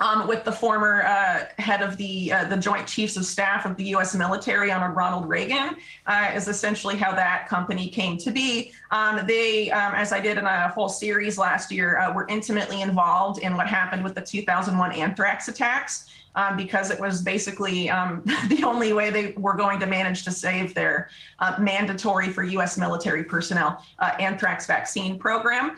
um, 0.00 0.26
with 0.26 0.44
the 0.44 0.52
former 0.52 1.02
uh, 1.02 1.44
head 1.58 1.82
of 1.82 1.96
the 1.96 2.32
uh, 2.32 2.44
the 2.44 2.56
Joint 2.56 2.86
Chiefs 2.86 3.16
of 3.16 3.24
Staff 3.24 3.66
of 3.66 3.76
the 3.76 3.84
U.S. 3.84 4.14
military, 4.14 4.72
Honor 4.72 4.92
Ronald 4.92 5.28
Reagan, 5.28 5.76
uh, 6.06 6.32
is 6.34 6.48
essentially 6.48 6.96
how 6.96 7.12
that 7.14 7.48
company 7.48 7.88
came 7.88 8.16
to 8.18 8.30
be. 8.30 8.72
Um, 8.90 9.26
they, 9.26 9.70
um, 9.70 9.94
as 9.94 10.12
I 10.12 10.20
did 10.20 10.38
in 10.38 10.46
a 10.46 10.68
whole 10.68 10.88
series 10.88 11.36
last 11.38 11.70
year, 11.70 11.98
uh, 11.98 12.12
were 12.12 12.26
intimately 12.28 12.80
involved 12.80 13.40
in 13.42 13.56
what 13.56 13.66
happened 13.66 14.02
with 14.02 14.14
the 14.14 14.22
2001 14.22 14.92
anthrax 14.92 15.48
attacks. 15.48 16.06
Um, 16.36 16.56
because 16.56 16.92
it 16.92 17.00
was 17.00 17.22
basically 17.22 17.90
um, 17.90 18.22
the 18.46 18.62
only 18.62 18.92
way 18.92 19.10
they 19.10 19.32
were 19.32 19.54
going 19.54 19.80
to 19.80 19.86
manage 19.86 20.22
to 20.22 20.30
save 20.30 20.74
their 20.74 21.10
uh, 21.40 21.56
mandatory 21.58 22.28
for 22.28 22.44
U.S. 22.44 22.78
military 22.78 23.24
personnel 23.24 23.84
uh, 23.98 24.12
anthrax 24.20 24.64
vaccine 24.64 25.18
program. 25.18 25.76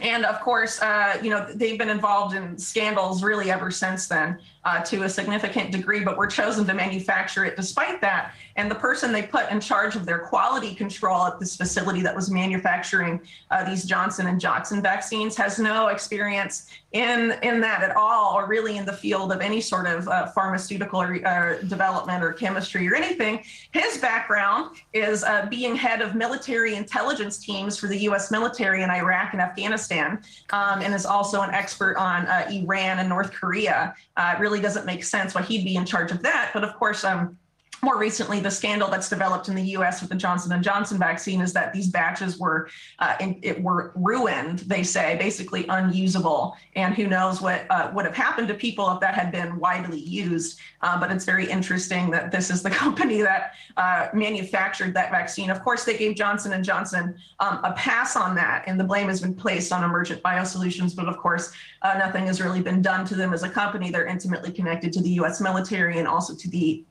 And 0.00 0.24
of 0.24 0.40
course, 0.40 0.80
uh, 0.82 1.18
you 1.22 1.30
know, 1.30 1.46
they've 1.54 1.78
been 1.78 1.88
involved 1.88 2.34
in 2.34 2.58
scandals 2.58 3.22
really 3.22 3.50
ever 3.50 3.70
since 3.70 4.06
then 4.06 4.38
uh, 4.66 4.80
to 4.82 5.04
a 5.04 5.08
significant 5.08 5.70
degree, 5.70 6.00
but 6.00 6.18
were 6.18 6.26
chosen 6.26 6.66
to 6.66 6.74
manufacture 6.74 7.44
it 7.44 7.54
despite 7.54 8.00
that. 8.00 8.34
And 8.56 8.68
the 8.68 8.74
person 8.74 9.12
they 9.12 9.22
put 9.22 9.48
in 9.50 9.60
charge 9.60 9.94
of 9.94 10.04
their 10.04 10.18
quality 10.18 10.74
control 10.74 11.24
at 11.26 11.38
this 11.38 11.56
facility 11.56 12.02
that 12.02 12.16
was 12.16 12.30
manufacturing 12.30 13.20
uh, 13.52 13.62
these 13.62 13.84
Johnson 13.84 14.26
and 14.26 14.40
Johnson 14.40 14.82
vaccines 14.82 15.36
has 15.36 15.60
no 15.60 15.86
experience 15.88 16.68
in 16.92 17.34
in 17.42 17.60
that 17.60 17.82
at 17.82 17.94
all, 17.94 18.34
or 18.34 18.46
really 18.46 18.78
in 18.78 18.84
the 18.84 18.92
field 18.92 19.30
of 19.30 19.40
any 19.40 19.60
sort 19.60 19.86
of 19.86 20.08
uh, 20.08 20.26
pharmaceutical 20.28 21.00
or, 21.00 21.26
uh, 21.26 21.58
development 21.68 22.24
or 22.24 22.32
chemistry 22.32 22.88
or 22.88 22.94
anything. 22.94 23.44
His 23.72 23.98
background 23.98 24.76
is 24.94 25.22
uh, 25.22 25.46
being 25.50 25.76
head 25.76 26.00
of 26.00 26.14
military 26.14 26.74
intelligence 26.74 27.38
teams 27.38 27.76
for 27.76 27.86
the 27.86 27.98
U.S. 27.98 28.30
military 28.30 28.82
in 28.82 28.90
Iraq 28.90 29.32
and 29.32 29.42
Afghanistan, 29.42 30.22
um, 30.50 30.80
and 30.80 30.94
is 30.94 31.06
also 31.06 31.42
an 31.42 31.50
expert 31.50 31.96
on 31.98 32.26
uh, 32.26 32.48
Iran 32.50 32.98
and 32.98 33.08
North 33.08 33.32
Korea. 33.32 33.94
It 34.18 34.40
really 34.56 34.66
doesn't 34.66 34.86
make 34.86 35.04
sense 35.04 35.34
why 35.34 35.42
he'd 35.42 35.64
be 35.64 35.76
in 35.76 35.84
charge 35.84 36.10
of 36.10 36.22
that, 36.22 36.50
but 36.54 36.64
of 36.64 36.74
course, 36.74 37.04
um, 37.04 37.38
more 37.86 37.96
recently, 37.98 38.40
the 38.40 38.50
scandal 38.50 38.90
that's 38.90 39.08
developed 39.08 39.48
in 39.48 39.54
the 39.54 39.62
U.S. 39.78 40.00
with 40.00 40.10
the 40.10 40.16
Johnson 40.16 40.50
and 40.50 40.62
Johnson 40.62 40.98
vaccine 40.98 41.40
is 41.40 41.52
that 41.52 41.72
these 41.72 41.86
batches 41.86 42.36
were 42.36 42.68
uh, 42.98 43.14
in, 43.20 43.38
it 43.42 43.62
were 43.62 43.92
ruined. 43.94 44.58
They 44.58 44.82
say 44.82 45.16
basically 45.16 45.64
unusable, 45.68 46.56
and 46.74 46.96
who 46.96 47.06
knows 47.06 47.40
what 47.40 47.64
uh, 47.70 47.92
would 47.94 48.04
have 48.04 48.16
happened 48.16 48.48
to 48.48 48.54
people 48.54 48.90
if 48.90 48.98
that 49.00 49.14
had 49.14 49.30
been 49.30 49.60
widely 49.60 50.00
used. 50.00 50.58
Uh, 50.82 50.98
but 50.98 51.12
it's 51.12 51.24
very 51.24 51.48
interesting 51.48 52.10
that 52.10 52.32
this 52.32 52.50
is 52.50 52.60
the 52.60 52.70
company 52.84 53.22
that 53.22 53.52
uh, 53.76 54.08
manufactured 54.12 54.92
that 54.92 55.12
vaccine. 55.12 55.48
Of 55.48 55.62
course, 55.62 55.84
they 55.84 55.96
gave 55.96 56.16
Johnson 56.16 56.54
and 56.54 56.64
Johnson 56.64 57.16
um, 57.38 57.60
a 57.62 57.72
pass 57.74 58.16
on 58.16 58.34
that, 58.34 58.64
and 58.66 58.80
the 58.80 58.84
blame 58.84 59.06
has 59.06 59.20
been 59.20 59.34
placed 59.34 59.72
on 59.72 59.84
Emergent 59.84 60.20
Biosolutions. 60.24 60.96
But 60.96 61.06
of 61.06 61.18
course, 61.18 61.52
uh, 61.82 61.94
nothing 61.98 62.26
has 62.26 62.40
really 62.40 62.62
been 62.62 62.82
done 62.82 63.06
to 63.06 63.14
them 63.14 63.32
as 63.32 63.44
a 63.44 63.48
company. 63.48 63.92
They're 63.92 64.06
intimately 64.06 64.50
connected 64.50 64.92
to 64.94 65.00
the 65.00 65.10
U.S. 65.20 65.40
military 65.40 65.98
and 65.98 66.08
also 66.08 66.34
to 66.34 66.50
the 66.50 66.84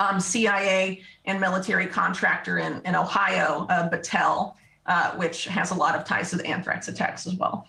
um, 0.00 0.20
CIA 0.20 1.02
and 1.24 1.40
military 1.40 1.86
contractor 1.86 2.58
in, 2.58 2.80
in 2.84 2.94
Ohio, 2.94 3.66
uh, 3.68 3.88
Battelle, 3.88 4.54
uh, 4.86 5.12
which 5.12 5.44
has 5.46 5.70
a 5.70 5.74
lot 5.74 5.94
of 5.94 6.04
ties 6.04 6.30
to 6.30 6.36
the 6.36 6.46
anthrax 6.46 6.88
attacks 6.88 7.26
as 7.26 7.34
well. 7.34 7.66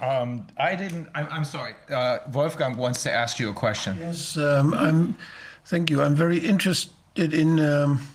Um, 0.00 0.46
I 0.58 0.74
didn't, 0.74 1.08
I'm, 1.14 1.26
I'm 1.30 1.44
sorry. 1.44 1.74
Uh, 1.90 2.18
Wolfgang 2.32 2.76
wants 2.76 3.02
to 3.04 3.12
ask 3.12 3.38
you 3.38 3.48
a 3.48 3.54
question. 3.54 3.96
Yes, 3.98 4.36
um, 4.36 4.74
I'm. 4.74 5.16
Thank 5.64 5.90
you. 5.90 6.02
I'm 6.02 6.14
very 6.14 6.38
interested 6.38 7.34
in 7.34 7.58
um, 7.58 8.06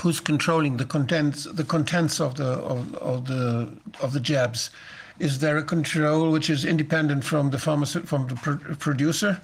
who's 0.00 0.20
controlling 0.20 0.76
the 0.76 0.84
contents, 0.84 1.44
the 1.44 1.64
contents 1.64 2.20
of 2.20 2.36
the 2.36 2.46
of, 2.46 2.94
of 2.94 3.26
the 3.26 3.68
of 4.00 4.12
the 4.12 4.20
jabs. 4.20 4.70
Is 5.18 5.40
there 5.40 5.58
a 5.58 5.62
control 5.62 6.30
which 6.30 6.48
is 6.48 6.64
independent 6.64 7.24
from 7.24 7.50
the 7.50 7.58
pharmaceutical 7.58 8.08
from 8.08 8.28
the 8.28 8.34
pr- 8.36 8.74
producer, 8.76 9.40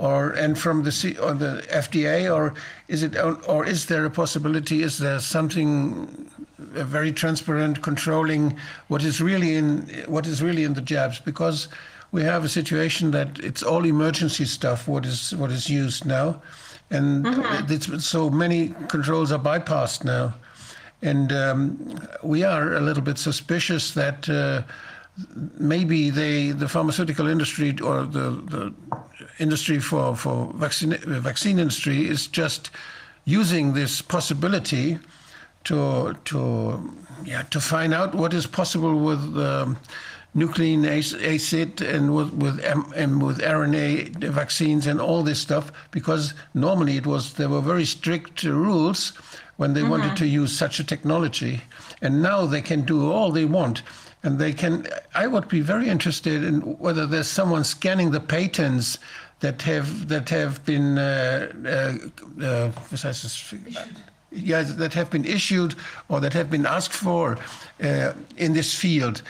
or 0.00 0.30
and 0.30 0.58
from 0.58 0.82
the 0.82 0.90
C, 0.90 1.14
or 1.18 1.34
the 1.34 1.62
FDA, 1.68 2.34
or 2.34 2.54
is 2.88 3.02
it 3.02 3.14
or 3.46 3.66
is 3.66 3.84
there 3.84 4.06
a 4.06 4.10
possibility? 4.10 4.82
Is 4.82 4.96
there 4.96 5.20
something 5.20 6.26
very 6.58 7.12
transparent 7.12 7.82
controlling 7.82 8.56
what 8.88 9.04
is 9.04 9.20
really 9.20 9.56
in 9.56 9.82
what 10.06 10.26
is 10.26 10.42
really 10.42 10.64
in 10.64 10.72
the 10.72 10.80
jabs? 10.80 11.20
Because 11.20 11.68
we 12.12 12.22
have 12.22 12.44
a 12.44 12.48
situation 12.48 13.10
that 13.10 13.38
it's 13.40 13.62
all 13.62 13.84
emergency 13.84 14.46
stuff. 14.46 14.88
What 14.88 15.04
is 15.04 15.34
what 15.36 15.50
is 15.50 15.68
used 15.68 16.06
now, 16.06 16.40
and 16.90 17.26
it's, 17.70 17.86
so 18.02 18.30
many 18.30 18.74
controls 18.88 19.30
are 19.32 19.38
bypassed 19.38 20.02
now, 20.02 20.32
and 21.02 21.30
um, 21.30 22.00
we 22.22 22.42
are 22.42 22.72
a 22.72 22.80
little 22.80 23.02
bit 23.02 23.18
suspicious 23.18 23.92
that. 23.92 24.28
Uh, 24.28 24.62
maybe 25.58 26.08
they, 26.08 26.50
the 26.50 26.68
pharmaceutical 26.68 27.26
industry 27.26 27.76
or 27.82 28.06
the, 28.06 28.30
the 28.48 28.72
industry 29.40 29.80
for, 29.80 30.14
for 30.14 30.52
vaccine, 30.54 30.96
vaccine 30.98 31.58
industry 31.58 32.06
is 32.08 32.26
just 32.26 32.70
using 33.24 33.72
this 33.72 34.02
possibility 34.02 34.98
to, 35.64 36.16
to, 36.26 36.94
yeah, 37.24 37.42
to 37.44 37.60
find 37.60 37.92
out 37.92 38.14
what 38.14 38.32
is 38.32 38.46
possible 38.46 38.98
with 38.98 39.36
um, 39.38 39.78
nucleic 40.34 40.84
acid 41.22 41.82
and 41.82 42.14
with, 42.14 42.32
with, 42.34 42.60
M- 42.60 42.92
and 42.94 43.22
with 43.22 43.40
RNA 43.40 44.16
vaccines 44.32 44.86
and 44.86 45.00
all 45.00 45.22
this 45.22 45.40
stuff, 45.40 45.72
because 45.90 46.34
normally 46.54 46.96
it 46.96 47.06
was, 47.06 47.34
there 47.34 47.48
were 47.48 47.60
very 47.60 47.84
strict 47.84 48.44
rules 48.44 49.10
when 49.56 49.74
they 49.74 49.82
wanted 49.82 50.16
to 50.16 50.26
use 50.26 50.56
such 50.56 50.80
a 50.80 50.84
technology. 50.84 51.60
And 52.00 52.22
now 52.22 52.46
they 52.46 52.62
can 52.62 52.82
do 52.82 53.12
all 53.12 53.30
they 53.30 53.44
want 53.44 53.82
and 54.22 54.38
they 54.38 54.52
can 54.52 54.86
i 55.14 55.26
would 55.26 55.48
be 55.48 55.60
very 55.60 55.88
interested 55.88 56.44
in 56.44 56.60
whether 56.78 57.06
there's 57.06 57.28
someone 57.28 57.64
scanning 57.64 58.10
the 58.10 58.20
patents 58.20 58.98
that 59.40 59.62
have 59.62 60.08
that 60.08 60.28
have 60.28 60.64
been 60.64 60.98
uh, 60.98 61.48
uh, 61.64 62.44
uh, 62.44 62.70
was 62.90 63.04
heißt 63.04 63.24
das? 63.24 63.54
yeah, 64.32 64.62
that 64.62 64.94
have 64.94 65.10
been 65.10 65.24
issued 65.24 65.74
or 66.08 66.20
that 66.20 66.32
have 66.32 66.50
been 66.50 66.64
asked 66.66 66.92
for 66.94 67.36
uh, 67.82 68.12
in 68.36 68.52
this 68.52 68.72
field. 68.74 69.22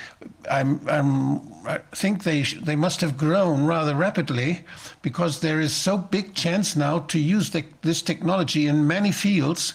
I'm, 0.50 0.78
I'm, 0.88 1.40
I 1.66 1.78
think 1.94 2.22
they 2.24 2.42
sh- 2.42 2.58
they 2.62 2.76
must 2.76 3.00
have 3.00 3.16
grown 3.16 3.64
rather 3.66 3.94
rapidly 3.94 4.60
because 5.00 5.40
there 5.40 5.58
is 5.60 5.72
so 5.74 5.96
big 5.96 6.34
chance 6.34 6.76
now 6.76 6.98
to 7.08 7.18
use 7.18 7.50
the, 7.50 7.64
this 7.80 8.02
technology 8.02 8.66
in 8.66 8.86
many 8.86 9.10
fields 9.12 9.74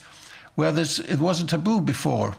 where 0.56 0.72
this 0.72 1.00
it 1.00 1.18
was 1.20 1.42
a 1.42 1.48
taboo 1.48 1.82
before. 1.82 2.36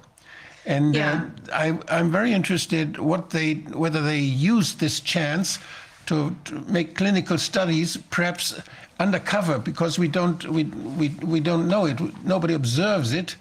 And 0.64 0.94
Yeah. 0.94 1.24
uh, 1.52 1.52
I, 1.52 1.78
I'm 1.98 2.12
very 2.12 2.32
interested 2.32 2.98
what 2.98 3.31
they 3.31 3.55
whether 3.74 4.01
they 4.02 4.20
use 4.20 4.74
this 4.74 5.01
chance 5.01 5.59
to, 6.07 6.35
to 6.45 6.61
make 6.62 6.95
clinical 6.95 7.39
studies, 7.39 7.97
perhaps 8.11 8.59
undercover, 8.99 9.59
because 9.59 9.99
we 9.99 10.09
don't 10.09 10.47
we, 10.49 10.65
we, 10.65 11.09
we 11.23 11.41
don't 11.41 11.69
know 11.69 11.87
it. 11.87 12.01
Nobody 12.24 12.55
observes 12.55 13.12
it, 13.12 13.37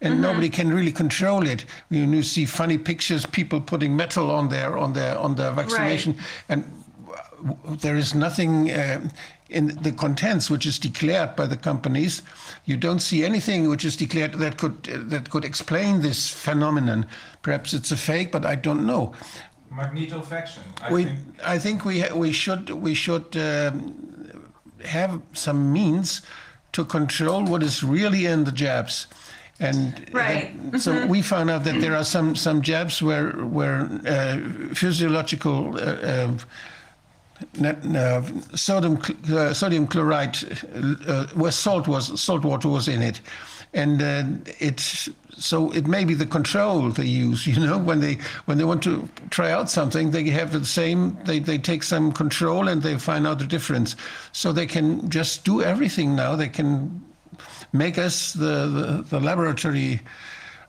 and 0.00 0.20
nobody 0.20 0.48
can 0.48 0.72
really 0.72 0.92
control 0.92 1.46
it. 1.46 1.64
You, 1.90 2.02
you 2.02 2.22
see 2.22 2.44
funny 2.44 2.78
pictures, 2.78 3.26
people 3.26 3.60
putting 3.60 3.96
metal 3.96 4.30
on 4.30 4.48
their 4.48 4.76
on 4.78 4.92
their 4.92 5.18
on 5.18 5.34
their 5.34 5.52
vaccination, 5.52 6.16
and 6.48 6.64
there 7.64 7.96
is 7.96 8.14
nothing 8.14 8.70
uh, 8.70 9.00
in 9.48 9.68
the 9.82 9.92
contents 9.92 10.50
which 10.50 10.66
is 10.66 10.78
declared 10.78 11.34
by 11.34 11.46
the 11.46 11.56
companies. 11.56 12.22
You 12.66 12.76
don't 12.76 13.00
see 13.00 13.24
anything 13.24 13.68
which 13.68 13.84
is 13.84 13.96
declared 13.96 14.34
that 14.34 14.58
could 14.58 14.82
that 14.84 15.30
could 15.30 15.44
explain 15.44 16.02
this 16.02 16.28
phenomenon. 16.28 17.06
Perhaps 17.42 17.72
it's 17.72 17.90
a 17.92 17.96
fake, 17.96 18.30
but 18.30 18.44
I 18.44 18.56
don't 18.56 18.86
know. 18.86 19.14
Magnetofaction. 19.72 20.62
I 20.82 20.92
We, 20.92 21.04
think 21.04 21.18
I 21.44 21.58
think 21.58 21.84
we 21.84 22.04
we 22.14 22.32
should 22.32 22.70
we 22.70 22.94
should 22.94 23.36
um, 23.36 23.94
have 24.84 25.20
some 25.32 25.72
means 25.72 26.22
to 26.72 26.84
control 26.84 27.44
what 27.44 27.62
is 27.62 27.82
really 27.82 28.26
in 28.26 28.44
the 28.44 28.52
jabs. 28.52 29.06
And 29.60 30.08
Right. 30.12 30.70
that- 30.72 30.80
so 30.80 31.06
we 31.06 31.22
found 31.22 31.50
out 31.50 31.64
that 31.64 31.80
there 31.80 31.96
are 31.96 32.04
some 32.04 32.36
some 32.36 32.62
jabs 32.62 33.02
where 33.02 33.32
where 33.32 33.88
uh, 34.06 34.38
physiological 34.74 35.76
uh, 35.76 36.32
uh, 37.62 37.68
uh, 37.96 38.22
sodium 38.54 38.98
uh, 39.32 39.52
sodium 39.52 39.86
chloride, 39.86 40.36
uh, 41.06 41.26
where 41.34 41.52
salt 41.52 41.88
was 41.88 42.20
salt 42.20 42.44
water 42.44 42.68
was 42.68 42.88
in 42.88 43.02
it, 43.02 43.20
and 43.74 44.00
uh, 44.02 44.24
it 44.60 45.08
so 45.38 45.70
it 45.72 45.86
may 45.86 46.04
be 46.04 46.14
the 46.14 46.26
control 46.26 46.90
they 46.90 47.06
use. 47.06 47.46
You 47.46 47.60
know, 47.60 47.78
when 47.78 48.00
they 48.00 48.18
when 48.44 48.58
they 48.58 48.64
want 48.64 48.82
to 48.84 49.08
try 49.30 49.50
out 49.50 49.70
something, 49.70 50.10
they 50.10 50.24
have 50.30 50.52
the 50.52 50.64
same. 50.64 51.16
They 51.24 51.38
they 51.38 51.58
take 51.58 51.82
some 51.82 52.12
control 52.12 52.68
and 52.68 52.82
they 52.82 52.98
find 52.98 53.26
out 53.26 53.38
the 53.38 53.46
difference. 53.46 53.96
So 54.32 54.52
they 54.52 54.66
can 54.66 55.08
just 55.08 55.44
do 55.44 55.62
everything 55.62 56.14
now. 56.14 56.36
They 56.36 56.48
can 56.48 57.02
make 57.72 57.98
us 57.98 58.32
the 58.32 58.66
the, 58.68 59.04
the 59.08 59.20
laboratory 59.20 60.00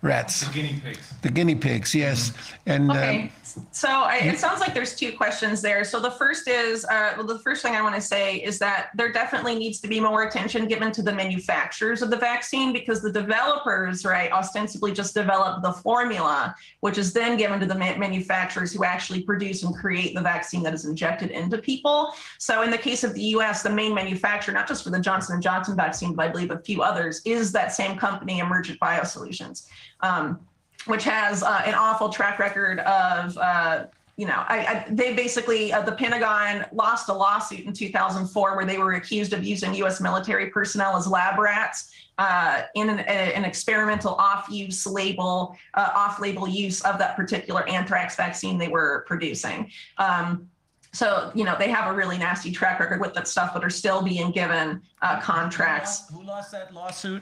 rats. 0.01 0.47
The 0.47 0.53
guinea 0.53 0.81
pigs. 0.83 1.13
The 1.21 1.29
guinea 1.29 1.55
pigs, 1.55 1.95
yes. 1.95 2.33
And 2.65 2.91
Okay, 2.91 3.21
um, 3.23 3.31
so 3.71 3.87
I, 3.87 4.17
it 4.17 4.39
sounds 4.39 4.59
like 4.59 4.73
there's 4.73 4.95
two 4.95 5.13
questions 5.13 5.61
there. 5.61 5.83
So 5.83 5.99
the 5.99 6.11
first 6.11 6.47
is, 6.47 6.85
uh, 6.85 7.13
well, 7.17 7.25
the 7.25 7.39
first 7.39 7.61
thing 7.61 7.75
I 7.75 7.81
want 7.81 7.95
to 7.95 8.01
say 8.01 8.37
is 8.37 8.59
that 8.59 8.89
there 8.95 9.11
definitely 9.11 9.55
needs 9.55 9.79
to 9.81 9.87
be 9.87 9.99
more 9.99 10.23
attention 10.23 10.67
given 10.67 10.91
to 10.91 11.01
the 11.01 11.13
manufacturers 11.13 12.01
of 12.01 12.09
the 12.09 12.17
vaccine 12.17 12.73
because 12.73 13.01
the 13.01 13.11
developers, 13.11 14.05
right, 14.05 14.31
ostensibly 14.31 14.91
just 14.91 15.13
develop 15.13 15.61
the 15.63 15.73
formula, 15.73 16.55
which 16.81 16.97
is 16.97 17.13
then 17.13 17.37
given 17.37 17.59
to 17.59 17.65
the 17.65 17.75
ma- 17.75 17.97
manufacturers 17.97 18.73
who 18.73 18.83
actually 18.83 19.21
produce 19.21 19.63
and 19.63 19.75
create 19.75 20.13
the 20.15 20.21
vaccine 20.21 20.63
that 20.63 20.73
is 20.73 20.85
injected 20.85 21.31
into 21.31 21.57
people. 21.57 22.13
So 22.37 22.61
in 22.63 22.71
the 22.71 22.77
case 22.77 23.03
of 23.03 23.13
the 23.13 23.23
U.S., 23.23 23.63
the 23.63 23.69
main 23.69 23.93
manufacturer, 23.93 24.53
not 24.53 24.67
just 24.67 24.83
for 24.83 24.89
the 24.89 24.99
Johnson 24.99 25.35
and 25.35 25.43
Johnson 25.43 25.75
vaccine, 25.75 26.13
but 26.13 26.25
I 26.25 26.29
believe 26.29 26.51
a 26.51 26.59
few 26.59 26.81
others, 26.81 27.21
is 27.25 27.51
that 27.53 27.73
same 27.73 27.97
company, 27.97 28.39
Emergent 28.39 28.79
Biosolutions. 28.79 29.67
Um, 30.01 30.39
which 30.85 31.03
has 31.03 31.43
uh, 31.43 31.61
an 31.65 31.73
awful 31.73 32.09
track 32.09 32.39
record 32.39 32.79
of, 32.79 33.37
uh, 33.37 33.85
you 34.17 34.25
know, 34.25 34.43
I, 34.47 34.57
I, 34.65 34.85
they 34.89 35.13
basically, 35.13 35.71
uh, 35.71 35.81
the 35.81 35.93
Pentagon 35.93 36.65
lost 36.73 37.09
a 37.09 37.13
lawsuit 37.13 37.65
in 37.65 37.73
2004 37.73 38.55
where 38.55 38.65
they 38.65 38.77
were 38.77 38.93
accused 38.93 39.33
of 39.33 39.43
using 39.43 39.73
U.S. 39.75 40.01
military 40.01 40.49
personnel 40.49 40.97
as 40.97 41.07
lab 41.07 41.39
rats 41.39 41.91
uh, 42.17 42.63
in 42.75 42.89
an, 42.89 42.99
a, 42.99 43.33
an 43.33 43.45
experimental 43.45 44.15
off-use 44.15 44.85
label, 44.85 45.57
uh, 45.75 45.89
off-label 45.95 46.49
use 46.49 46.81
of 46.81 46.97
that 46.99 47.15
particular 47.15 47.67
anthrax 47.69 48.17
vaccine 48.17 48.57
they 48.57 48.67
were 48.67 49.05
producing. 49.07 49.71
Um, 49.97 50.49
so, 50.91 51.31
you 51.35 51.43
know, 51.43 51.55
they 51.59 51.69
have 51.69 51.91
a 51.91 51.95
really 51.95 52.17
nasty 52.17 52.51
track 52.51 52.79
record 52.79 52.99
with 52.99 53.13
that 53.13 53.27
stuff, 53.27 53.51
but 53.53 53.63
are 53.63 53.69
still 53.69 54.01
being 54.01 54.31
given 54.31 54.81
uh, 55.03 55.21
contracts. 55.21 56.09
Who 56.11 56.23
lost 56.23 56.51
that 56.51 56.73
lawsuit? 56.73 57.21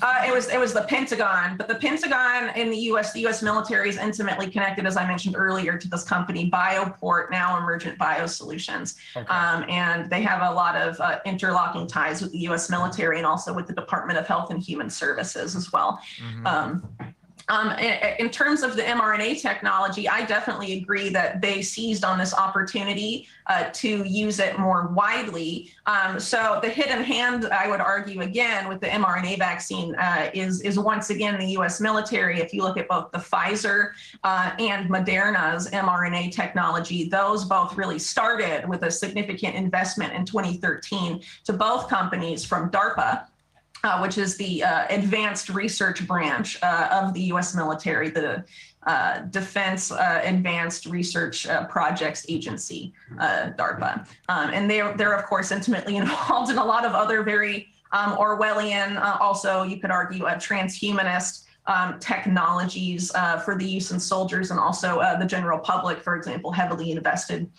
Uh, 0.00 0.24
it 0.26 0.32
was 0.32 0.48
it 0.48 0.58
was 0.58 0.72
the 0.72 0.82
Pentagon, 0.82 1.56
but 1.56 1.66
the 1.66 1.74
Pentagon 1.74 2.50
in 2.56 2.70
the 2.70 2.76
U.S. 2.76 3.12
the 3.12 3.20
U.S. 3.20 3.42
military 3.42 3.88
is 3.88 3.96
intimately 3.96 4.48
connected, 4.48 4.86
as 4.86 4.96
I 4.96 5.06
mentioned 5.06 5.34
earlier, 5.36 5.76
to 5.76 5.88
this 5.88 6.04
company 6.04 6.50
Bioport, 6.50 7.30
now 7.30 7.58
Emergent 7.58 7.98
Biosolutions, 7.98 8.96
um, 9.28 9.64
and 9.68 10.08
they 10.08 10.22
have 10.22 10.42
a 10.42 10.54
lot 10.54 10.76
of 10.76 11.00
uh, 11.00 11.18
interlocking 11.26 11.88
ties 11.88 12.22
with 12.22 12.30
the 12.30 12.38
U.S. 12.40 12.70
military 12.70 13.18
and 13.18 13.26
also 13.26 13.52
with 13.52 13.66
the 13.66 13.74
Department 13.74 14.18
of 14.18 14.26
Health 14.26 14.50
and 14.50 14.62
Human 14.62 14.88
Services 14.88 15.56
as 15.56 15.72
well. 15.72 16.00
Um, 16.44 16.88
um, 17.48 17.70
in, 17.72 18.28
terms 18.28 18.62
of 18.62 18.76
the 18.76 18.82
mRNA 18.82 19.40
technology, 19.40 20.06
I 20.08 20.24
definitely 20.26 20.74
agree 20.74 21.08
that 21.10 21.40
they 21.40 21.62
seized 21.62 22.04
on 22.04 22.18
this 22.18 22.34
opportunity 22.34 23.26
uh, 23.46 23.70
to 23.72 24.04
use 24.04 24.38
it 24.38 24.58
more 24.58 24.88
widely. 24.88 25.72
Um, 25.86 26.20
so 26.20 26.58
the 26.62 26.68
hidden 26.68 27.02
hand, 27.02 27.46
I 27.46 27.68
would 27.68 27.80
argue 27.80 28.20
again, 28.20 28.68
with 28.68 28.80
the 28.80 28.88
mRNA 28.88 29.38
vaccine 29.38 29.94
uh, 29.94 30.30
is 30.34 30.60
is 30.60 30.78
once 30.78 31.08
again 31.08 31.38
the 31.38 31.52
U.S. 31.52 31.80
military. 31.80 32.40
If 32.40 32.52
you 32.52 32.62
look 32.62 32.76
at 32.76 32.86
both 32.86 33.10
the 33.12 33.18
Pfizer 33.18 33.92
uh, 34.24 34.52
and 34.58 34.90
Moderna's 34.90 35.70
mRNA 35.70 36.32
technology, 36.32 37.08
those 37.08 37.46
both 37.46 37.76
really 37.76 37.98
started 37.98 38.68
with 38.68 38.82
a 38.82 38.90
significant 38.90 39.56
investment 39.56 40.12
in 40.12 40.26
2013 40.26 41.22
to 41.44 41.52
both 41.54 41.88
companies 41.88 42.44
from 42.44 42.70
DARPA 42.70 43.26
uh, 43.84 43.98
which 44.00 44.18
is 44.18 44.36
the 44.36 44.62
uh, 44.62 44.86
advanced 44.90 45.48
research 45.48 46.06
branch 46.06 46.58
uh, 46.62 46.88
of 46.90 47.14
the 47.14 47.22
U.S. 47.22 47.54
military, 47.54 48.10
the 48.10 48.44
uh, 48.86 49.20
Defense 49.30 49.90
uh, 49.90 50.20
Advanced 50.24 50.86
Research 50.86 51.46
uh, 51.46 51.66
Projects 51.66 52.24
Agency, 52.28 52.92
DARPA. 53.18 54.06
Um, 54.28 54.50
and 54.50 54.70
they're, 54.70 54.96
they're, 54.96 55.14
of 55.14 55.24
course, 55.26 55.52
intimately 55.52 55.96
involved 56.04 56.50
in 56.50 56.58
a 56.58 56.64
lot 56.64 56.84
of 56.84 56.92
other 56.92 57.22
very 57.22 57.68
um, 57.92 58.16
Orwellian, 58.16 59.00
also, 59.20 59.62
you 59.62 59.78
could 59.78 59.90
argue, 59.90 60.24
transhumanist. 60.24 61.44
Um, 61.66 61.98
technologies 61.98 63.12
for 63.44 63.54
the 63.54 63.66
use 63.66 63.90
in 63.90 64.00
soldiers 64.00 64.50
and 64.50 64.58
also 64.58 65.00
the 65.20 65.26
general 65.26 65.58
public, 65.58 66.00
for 66.00 66.16
example, 66.16 66.50
heavily 66.50 66.92
invested 66.92 67.50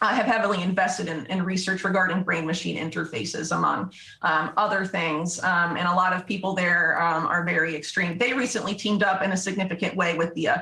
uh, 0.00 0.08
have 0.08 0.26
heavily 0.26 0.62
invested 0.62 1.08
in, 1.08 1.26
in, 1.26 1.42
research 1.42 1.84
regarding 1.84 2.22
brain 2.22 2.46
machine 2.46 2.76
interfaces, 2.76 3.56
among 3.56 3.92
um, 4.22 4.52
other 4.56 4.84
things. 4.84 5.42
Um, 5.42 5.76
and 5.76 5.88
a 5.88 5.94
lot 5.94 6.12
of 6.12 6.26
people 6.26 6.54
there 6.54 7.00
um, 7.02 7.26
are 7.26 7.44
very 7.44 7.74
extreme. 7.74 8.18
They 8.18 8.32
recently 8.32 8.74
teamed 8.74 9.02
up 9.02 9.22
in 9.22 9.32
a 9.32 9.36
significant 9.36 9.96
way 9.96 10.16
with 10.16 10.34
the 10.34 10.48
uh, 10.48 10.58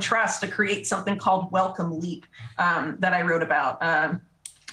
Trust 0.00 0.40
to 0.40 0.48
create 0.48 0.86
something 0.86 1.16
called 1.18 1.50
Wellcome 1.52 2.00
Leap 2.00 2.26
um, 2.58 2.96
that 3.00 3.12
I 3.12 3.22
wrote 3.22 3.42
about. 3.42 3.82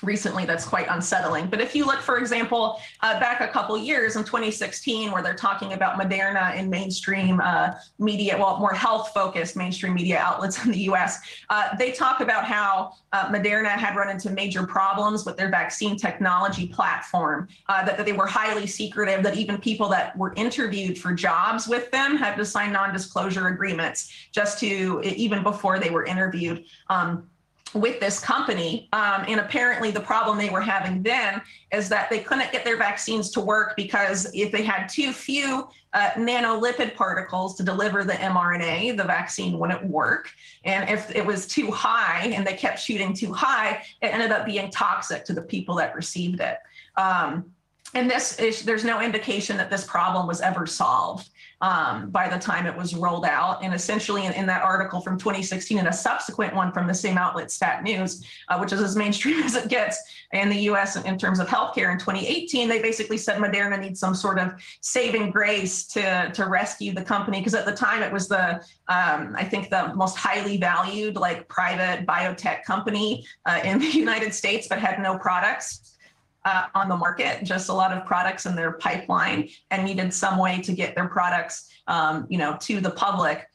Recently 0.01 0.45
that's 0.45 0.65
quite 0.65 0.87
unsettling. 0.89 1.47
But 1.47 1.61
if 1.61 1.75
you 1.75 1.85
look, 1.85 1.99
for 1.99 2.17
example, 2.17 2.79
uh, 3.01 3.19
back 3.19 3.41
a 3.41 3.47
couple 3.47 3.77
years 3.77 4.15
in 4.15 4.23
2016, 4.23 5.11
where 5.11 5.21
they're 5.21 5.35
talking 5.35 5.73
about 5.73 5.99
Moderna 5.99 6.55
in 6.55 6.69
mainstream 6.69 7.39
uh, 7.39 7.73
media, 7.99 8.37
well, 8.37 8.57
more 8.59 8.73
health 8.73 9.11
focused 9.13 9.55
mainstream 9.55 9.93
media 9.93 10.17
outlets 10.17 10.65
in 10.65 10.71
the 10.71 10.79
US, 10.91 11.19
uh, 11.49 11.75
they 11.77 11.91
talk 11.91 12.21
about 12.21 12.45
how 12.45 12.93
uh, 13.13 13.27
Moderna 13.29 13.69
had 13.69 13.95
run 13.95 14.09
into 14.09 14.29
major 14.29 14.65
problems 14.65 15.25
with 15.25 15.37
their 15.37 15.49
vaccine 15.49 15.97
technology 15.97 16.67
platform, 16.67 17.47
uh, 17.67 17.83
that, 17.85 17.97
that, 17.97 18.05
they 18.05 18.13
were 18.13 18.27
highly 18.27 18.65
secretive, 18.65 19.21
that 19.23 19.35
even 19.35 19.57
people 19.57 19.89
that 19.89 20.17
were 20.17 20.33
interviewed 20.35 20.97
for 20.97 21.13
jobs 21.13 21.67
with 21.67 21.91
them 21.91 22.15
had 22.15 22.35
to 22.35 22.45
sign 22.45 22.71
non 22.71 22.93
disclosure 22.93 23.47
agreements 23.47 24.11
just 24.31 24.59
to, 24.59 25.01
even 25.03 25.43
before 25.43 25.79
they 25.79 25.89
were 25.89 26.05
interviewed. 26.05 26.63
Um, 26.89 27.27
with 27.73 27.99
this 27.99 28.19
company. 28.19 28.89
Um, 28.93 29.25
and 29.27 29.39
apparently, 29.39 29.91
the 29.91 30.01
problem 30.01 30.37
they 30.37 30.49
were 30.49 30.61
having 30.61 31.01
then 31.03 31.41
is 31.71 31.89
that 31.89 32.09
they 32.09 32.19
couldn't 32.19 32.51
get 32.51 32.63
their 32.65 32.77
vaccines 32.77 33.29
to 33.31 33.41
work 33.41 33.75
because 33.75 34.29
if 34.33 34.51
they 34.51 34.63
had 34.63 34.87
too 34.87 35.11
few 35.13 35.67
uh, 35.93 36.09
nanolipid 36.11 36.95
particles 36.95 37.55
to 37.57 37.63
deliver 37.63 38.03
the 38.03 38.13
mRNA, 38.13 38.97
the 38.97 39.03
vaccine 39.03 39.57
wouldn't 39.59 39.85
work. 39.85 40.29
And 40.63 40.89
if 40.89 41.13
it 41.15 41.25
was 41.25 41.47
too 41.47 41.71
high 41.71 42.27
and 42.27 42.45
they 42.45 42.53
kept 42.53 42.79
shooting 42.79 43.13
too 43.13 43.33
high, 43.33 43.83
it 44.01 44.07
ended 44.07 44.31
up 44.31 44.45
being 44.45 44.69
toxic 44.71 45.25
to 45.25 45.33
the 45.33 45.41
people 45.41 45.75
that 45.75 45.95
received 45.95 46.39
it. 46.39 46.57
Um, 46.97 47.51
and 47.93 48.09
this 48.09 48.39
is, 48.39 48.63
there's 48.63 48.85
no 48.85 49.01
indication 49.01 49.57
that 49.57 49.69
this 49.69 49.83
problem 49.83 50.27
was 50.27 50.39
ever 50.39 50.65
solved 50.65 51.29
um, 51.61 52.09
by 52.09 52.27
the 52.27 52.39
time 52.39 52.65
it 52.65 52.75
was 52.75 52.95
rolled 52.95 53.25
out. 53.25 53.63
And 53.63 53.73
essentially, 53.73 54.25
in, 54.25 54.33
in, 54.33 54.45
that 54.47 54.63
article 54.63 54.99
from 54.99 55.17
2016 55.17 55.77
and 55.77 55.87
a 55.87 55.93
subsequent 55.93 56.55
one 56.55 56.71
from 56.71 56.87
the 56.87 56.93
same 56.93 57.17
outlet, 57.17 57.51
Stat 57.51 57.83
News, 57.83 58.25
uh, 58.49 58.57
which 58.57 58.73
is 58.73 58.81
as 58.81 58.95
mainstream 58.95 59.41
as 59.43 59.55
it 59.55 59.69
gets 59.69 60.01
in 60.33 60.49
the 60.49 60.57
US 60.71 60.95
in, 60.95 61.05
in 61.05 61.17
terms 61.17 61.39
of 61.39 61.47
healthcare 61.47 61.91
in 61.91 61.99
2018, 61.99 62.67
they 62.67 62.81
basically 62.81 63.17
said 63.17 63.37
Moderna 63.37 63.79
needs 63.79 63.99
some 63.99 64.15
sort 64.15 64.39
of 64.39 64.53
saving 64.81 65.29
grace 65.29 65.85
to, 65.87 66.31
to 66.33 66.47
rescue 66.47 66.93
the 66.93 67.03
company. 67.03 67.39
Because 67.39 67.53
at 67.53 67.65
the 67.65 67.75
time, 67.75 68.01
it 68.01 68.11
was 68.11 68.27
the, 68.27 68.55
um, 68.87 69.35
I 69.37 69.43
think, 69.43 69.69
the 69.69 69.93
most 69.93 70.17
highly 70.17 70.57
valued, 70.57 71.15
like 71.15 71.47
private 71.47 72.07
biotech 72.07 72.63
company 72.63 73.25
uh, 73.45 73.59
in 73.63 73.79
the 73.79 73.85
United 73.91 74.33
States, 74.33 74.67
but 74.67 74.79
had 74.79 74.99
no 74.99 75.17
products 75.17 75.91
uh, 76.45 76.65
on 76.73 76.89
the 76.89 76.97
market, 76.97 77.43
just 77.43 77.69
a 77.69 77.73
lot 77.73 77.91
of 77.91 78.05
products 78.05 78.45
in 78.45 78.55
their 78.55 78.73
pipeline, 78.73 79.49
and 79.69 79.85
needed 79.85 80.13
some 80.13 80.37
way 80.37 80.61
to 80.61 80.73
get 80.73 80.95
their 80.95 81.07
products, 81.07 81.69
um, 81.87 82.25
you 82.29 82.37
know, 82.37 82.57
to 82.61 82.79
the 82.79 82.91
public. 82.91 83.47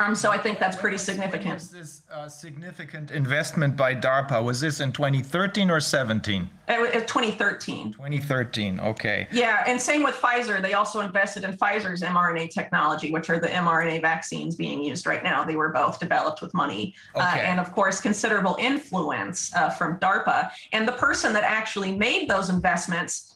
Um, 0.00 0.14
so 0.14 0.30
I 0.30 0.38
think 0.38 0.60
that's 0.60 0.76
pretty 0.76 0.96
significant. 0.96 1.54
Was 1.54 1.70
this 1.70 2.02
uh, 2.12 2.28
significant 2.28 3.10
investment 3.10 3.76
by 3.76 3.96
DARPA? 3.96 4.44
Was 4.44 4.60
this 4.60 4.78
in 4.78 4.92
2013 4.92 5.72
or 5.72 5.80
17? 5.80 6.48
It 6.68 6.80
was 6.80 6.90
2013. 6.92 7.94
2013. 7.94 8.78
Okay. 8.78 9.26
Yeah, 9.32 9.64
and 9.66 9.80
same 9.80 10.04
with 10.04 10.14
Pfizer. 10.14 10.62
They 10.62 10.74
also 10.74 11.00
invested 11.00 11.42
in 11.42 11.56
Pfizer's 11.56 12.02
mRNA 12.02 12.50
technology, 12.50 13.10
which 13.10 13.28
are 13.28 13.40
the 13.40 13.48
mRNA 13.48 14.00
vaccines 14.00 14.54
being 14.54 14.84
used 14.84 15.04
right 15.04 15.24
now. 15.24 15.42
They 15.42 15.56
were 15.56 15.70
both 15.70 15.98
developed 15.98 16.42
with 16.42 16.54
money, 16.54 16.94
uh, 17.16 17.18
okay. 17.18 17.40
uh, 17.40 17.50
and 17.50 17.58
of 17.58 17.72
course, 17.72 18.00
considerable 18.00 18.56
influence 18.60 19.52
uh, 19.56 19.70
from 19.70 19.98
DARPA. 19.98 20.50
And 20.72 20.86
the 20.86 20.92
person 20.92 21.32
that 21.32 21.42
actually 21.42 21.96
made 21.96 22.30
those 22.30 22.50
investments 22.50 23.34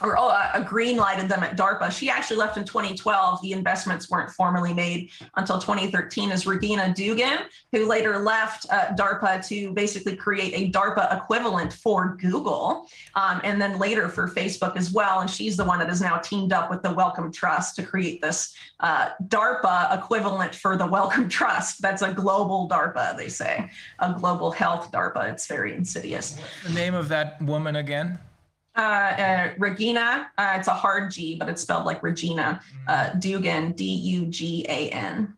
or 0.00 0.16
uh, 0.18 0.62
green 0.62 0.96
lighted 0.96 1.28
them 1.28 1.42
at 1.42 1.56
DARPA. 1.56 1.90
She 1.90 2.10
actually 2.10 2.36
left 2.36 2.56
in 2.56 2.64
2012. 2.64 3.42
The 3.42 3.52
investments 3.52 4.10
weren't 4.10 4.30
formally 4.30 4.72
made 4.72 5.10
until 5.36 5.58
2013 5.58 6.30
Is 6.30 6.46
Regina 6.46 6.92
Dugan, 6.94 7.40
who 7.72 7.86
later 7.86 8.18
left 8.18 8.66
uh, 8.70 8.94
DARPA 8.94 9.46
to 9.48 9.72
basically 9.72 10.16
create 10.16 10.52
a 10.54 10.70
DARPA 10.70 11.16
equivalent 11.16 11.72
for 11.72 12.16
Google 12.20 12.86
um, 13.14 13.40
and 13.44 13.60
then 13.60 13.78
later 13.78 14.08
for 14.08 14.28
Facebook 14.28 14.76
as 14.76 14.92
well. 14.92 15.20
And 15.20 15.30
she's 15.30 15.56
the 15.56 15.64
one 15.64 15.78
that 15.80 15.88
has 15.88 16.00
now 16.00 16.18
teamed 16.18 16.52
up 16.52 16.70
with 16.70 16.82
the 16.82 16.92
Wellcome 16.92 17.32
Trust 17.32 17.76
to 17.76 17.82
create 17.82 18.22
this 18.22 18.54
uh, 18.80 19.10
DARPA 19.28 19.98
equivalent 19.98 20.54
for 20.54 20.76
the 20.76 20.86
Wellcome 20.86 21.28
Trust. 21.38 21.82
That's 21.82 22.02
a 22.02 22.12
global 22.12 22.68
DARPA, 22.68 23.16
they 23.16 23.28
say, 23.28 23.70
a 23.98 24.12
global 24.12 24.50
health 24.50 24.90
DARPA. 24.92 25.32
It's 25.32 25.46
very 25.46 25.74
insidious. 25.74 26.38
The 26.64 26.72
name 26.72 26.94
of 26.94 27.08
that 27.08 27.40
woman 27.42 27.76
again? 27.76 28.18
Uh, 28.78 28.80
uh, 28.80 29.50
Regina. 29.58 30.30
Uh, 30.38 30.54
it's 30.56 30.68
a 30.68 30.74
hard 30.74 31.10
G, 31.10 31.36
but 31.36 31.48
it's 31.48 31.60
spelled 31.60 31.84
like 31.84 32.02
Regina. 32.02 32.62
Uh, 32.86 33.10
Dugan, 33.14 33.72
D 33.72 33.84
U 33.84 34.26
G 34.26 34.64
A 34.68 34.88
N. 34.90 35.34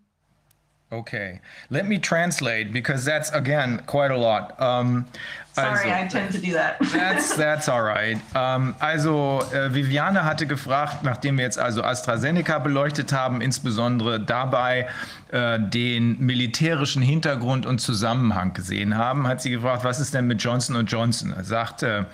Okay, 0.93 1.41
let 1.71 1.87
me 1.87 1.99
translate 1.99 2.73
because 2.73 3.05
that's 3.05 3.31
again 3.31 3.81
quite 3.87 4.11
a 4.11 4.17
lot. 4.17 4.61
Um, 4.61 5.07
Sorry, 5.53 5.69
also, 5.69 5.89
I 5.89 6.09
tend 6.09 6.33
to 6.33 6.39
do 6.39 6.53
that. 6.55 6.79
that's, 6.93 7.37
that's 7.37 7.69
alright. 7.69 8.19
Ähm, 8.35 8.75
also 8.81 9.41
äh, 9.53 9.73
Viviane 9.73 10.25
hatte 10.25 10.49
gefragt, 10.49 11.05
nachdem 11.05 11.39
wir 11.39 11.45
jetzt 11.45 11.61
also 11.61 11.85
AstraZeneca 11.85 12.59
beleuchtet 12.59 13.13
haben, 13.13 13.41
insbesondere 13.41 14.19
dabei 14.19 14.89
äh, 15.31 15.61
den 15.61 16.19
militärischen 16.19 17.03
Hintergrund 17.03 17.67
und 17.67 17.81
Zusammenhang 17.81 18.53
gesehen 18.53 18.97
haben, 18.97 19.29
hat 19.29 19.43
sie 19.43 19.51
gefragt, 19.51 19.85
was 19.85 20.01
ist 20.01 20.13
denn 20.13 20.27
mit 20.27 20.43
Johnson 20.43 20.85
Johnson? 20.87 21.33
Er 21.37 21.45
sagte 21.45 22.07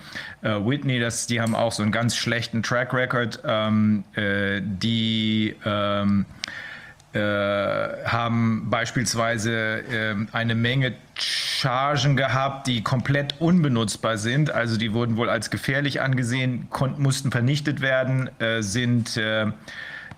äh, 0.43 0.49
Whitney, 0.49 0.99
dass 0.99 1.25
die 1.25 1.41
haben 1.41 1.55
auch 1.55 1.71
so 1.71 1.81
einen 1.81 1.91
ganz 1.91 2.15
schlechten 2.15 2.61
Track 2.61 2.93
Record, 2.93 3.39
ähm, 3.43 4.03
äh, 4.15 4.61
die 4.61 5.55
ähm, 5.65 6.25
äh, 6.29 6.66
haben 7.19 8.69
beispielsweise 8.69 9.51
äh, 9.51 10.15
eine 10.31 10.55
Menge 10.55 10.93
Chargen 11.15 12.15
gehabt, 12.15 12.67
die 12.67 12.83
komplett 12.83 13.35
unbenutzbar 13.39 14.17
sind. 14.17 14.51
Also 14.51 14.77
die 14.77 14.93
wurden 14.93 15.17
wohl 15.17 15.29
als 15.29 15.49
gefährlich 15.49 16.01
angesehen, 16.01 16.67
konnten, 16.69 17.01
mussten 17.01 17.31
vernichtet 17.31 17.81
werden, 17.81 18.29
äh, 18.39 18.61
sind 18.61 19.17
äh, 19.17 19.47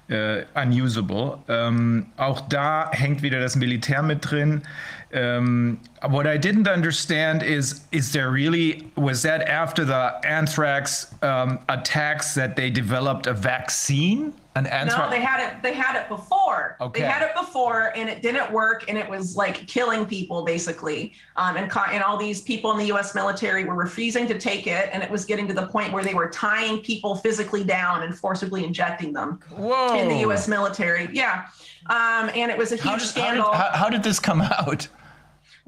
äh, 0.10 0.46
unusable. 0.56 1.38
Ähm, 1.48 2.08
auch 2.18 2.42
da 2.42 2.90
hängt 2.92 3.22
wieder 3.22 3.40
das 3.40 3.56
Militär 3.56 4.02
mit 4.02 4.30
drin. 4.30 4.64
Um, 5.12 5.80
what 6.08 6.28
I 6.28 6.38
didn't 6.38 6.72
understand 6.72 7.42
is 7.42 7.84
is 7.90 8.12
there 8.12 8.32
really 8.32 8.92
was 8.96 9.24
that 9.24 9.42
after 9.50 9.84
the 9.84 10.12
anthrax 10.24 11.12
um, 11.24 11.58
attacks 11.68 12.36
that 12.36 12.56
they 12.56 12.70
developed 12.70 13.26
a 13.26 13.34
vaccine? 13.34 14.34
An? 14.56 14.88
No, 14.88 15.10
they 15.10 15.22
had 15.22 15.40
it. 15.48 15.62
They 15.62 15.74
had 15.74 15.96
it 15.96 16.10
before. 16.10 16.76
Okay. 16.82 17.02
They 17.02 17.06
had 17.06 17.22
it 17.22 17.36
before, 17.36 17.94
and 17.96 18.10
it 18.10 18.22
didn't 18.22 18.52
work, 18.52 18.86
and 18.90 18.98
it 18.98 19.08
was 19.08 19.36
like 19.38 19.68
killing 19.68 20.06
people 20.06 20.44
basically. 20.44 21.14
Um, 21.36 21.56
and 21.56 21.72
and 21.92 22.04
all 22.04 22.18
these 22.18 22.42
people 22.42 22.72
in 22.72 22.78
the 22.78 22.88
U.S. 22.88 23.14
military 23.14 23.64
were 23.64 23.76
refusing 23.76 24.28
to 24.28 24.40
take 24.40 24.66
it, 24.66 24.90
and 24.92 25.04
it 25.04 25.10
was 25.10 25.24
getting 25.24 25.48
to 25.48 25.54
the 25.54 25.68
point 25.68 25.94
where 25.94 26.04
they 26.04 26.16
were 26.16 26.30
tying 26.30 26.80
people 26.80 27.16
physically 27.16 27.64
down 27.64 28.04
and 28.04 28.18
forcibly 28.18 28.66
injecting 28.66 29.14
them 29.14 29.40
Whoa. 29.56 29.96
in 29.96 30.10
the 30.10 30.18
U.S. 30.22 30.48
military. 30.48 31.10
Yeah. 31.14 31.46
Um, 31.86 32.30
and 32.36 32.52
it 32.52 32.58
was 32.58 32.72
a 32.72 32.76
huge 32.76 32.84
how 32.84 32.98
did, 32.98 33.08
scandal. 33.08 33.46
How 33.46 33.52
did, 33.52 33.72
how, 33.72 33.78
how 33.78 33.90
did 33.90 34.04
this 34.04 34.20
come 34.20 34.42
out? 34.60 34.88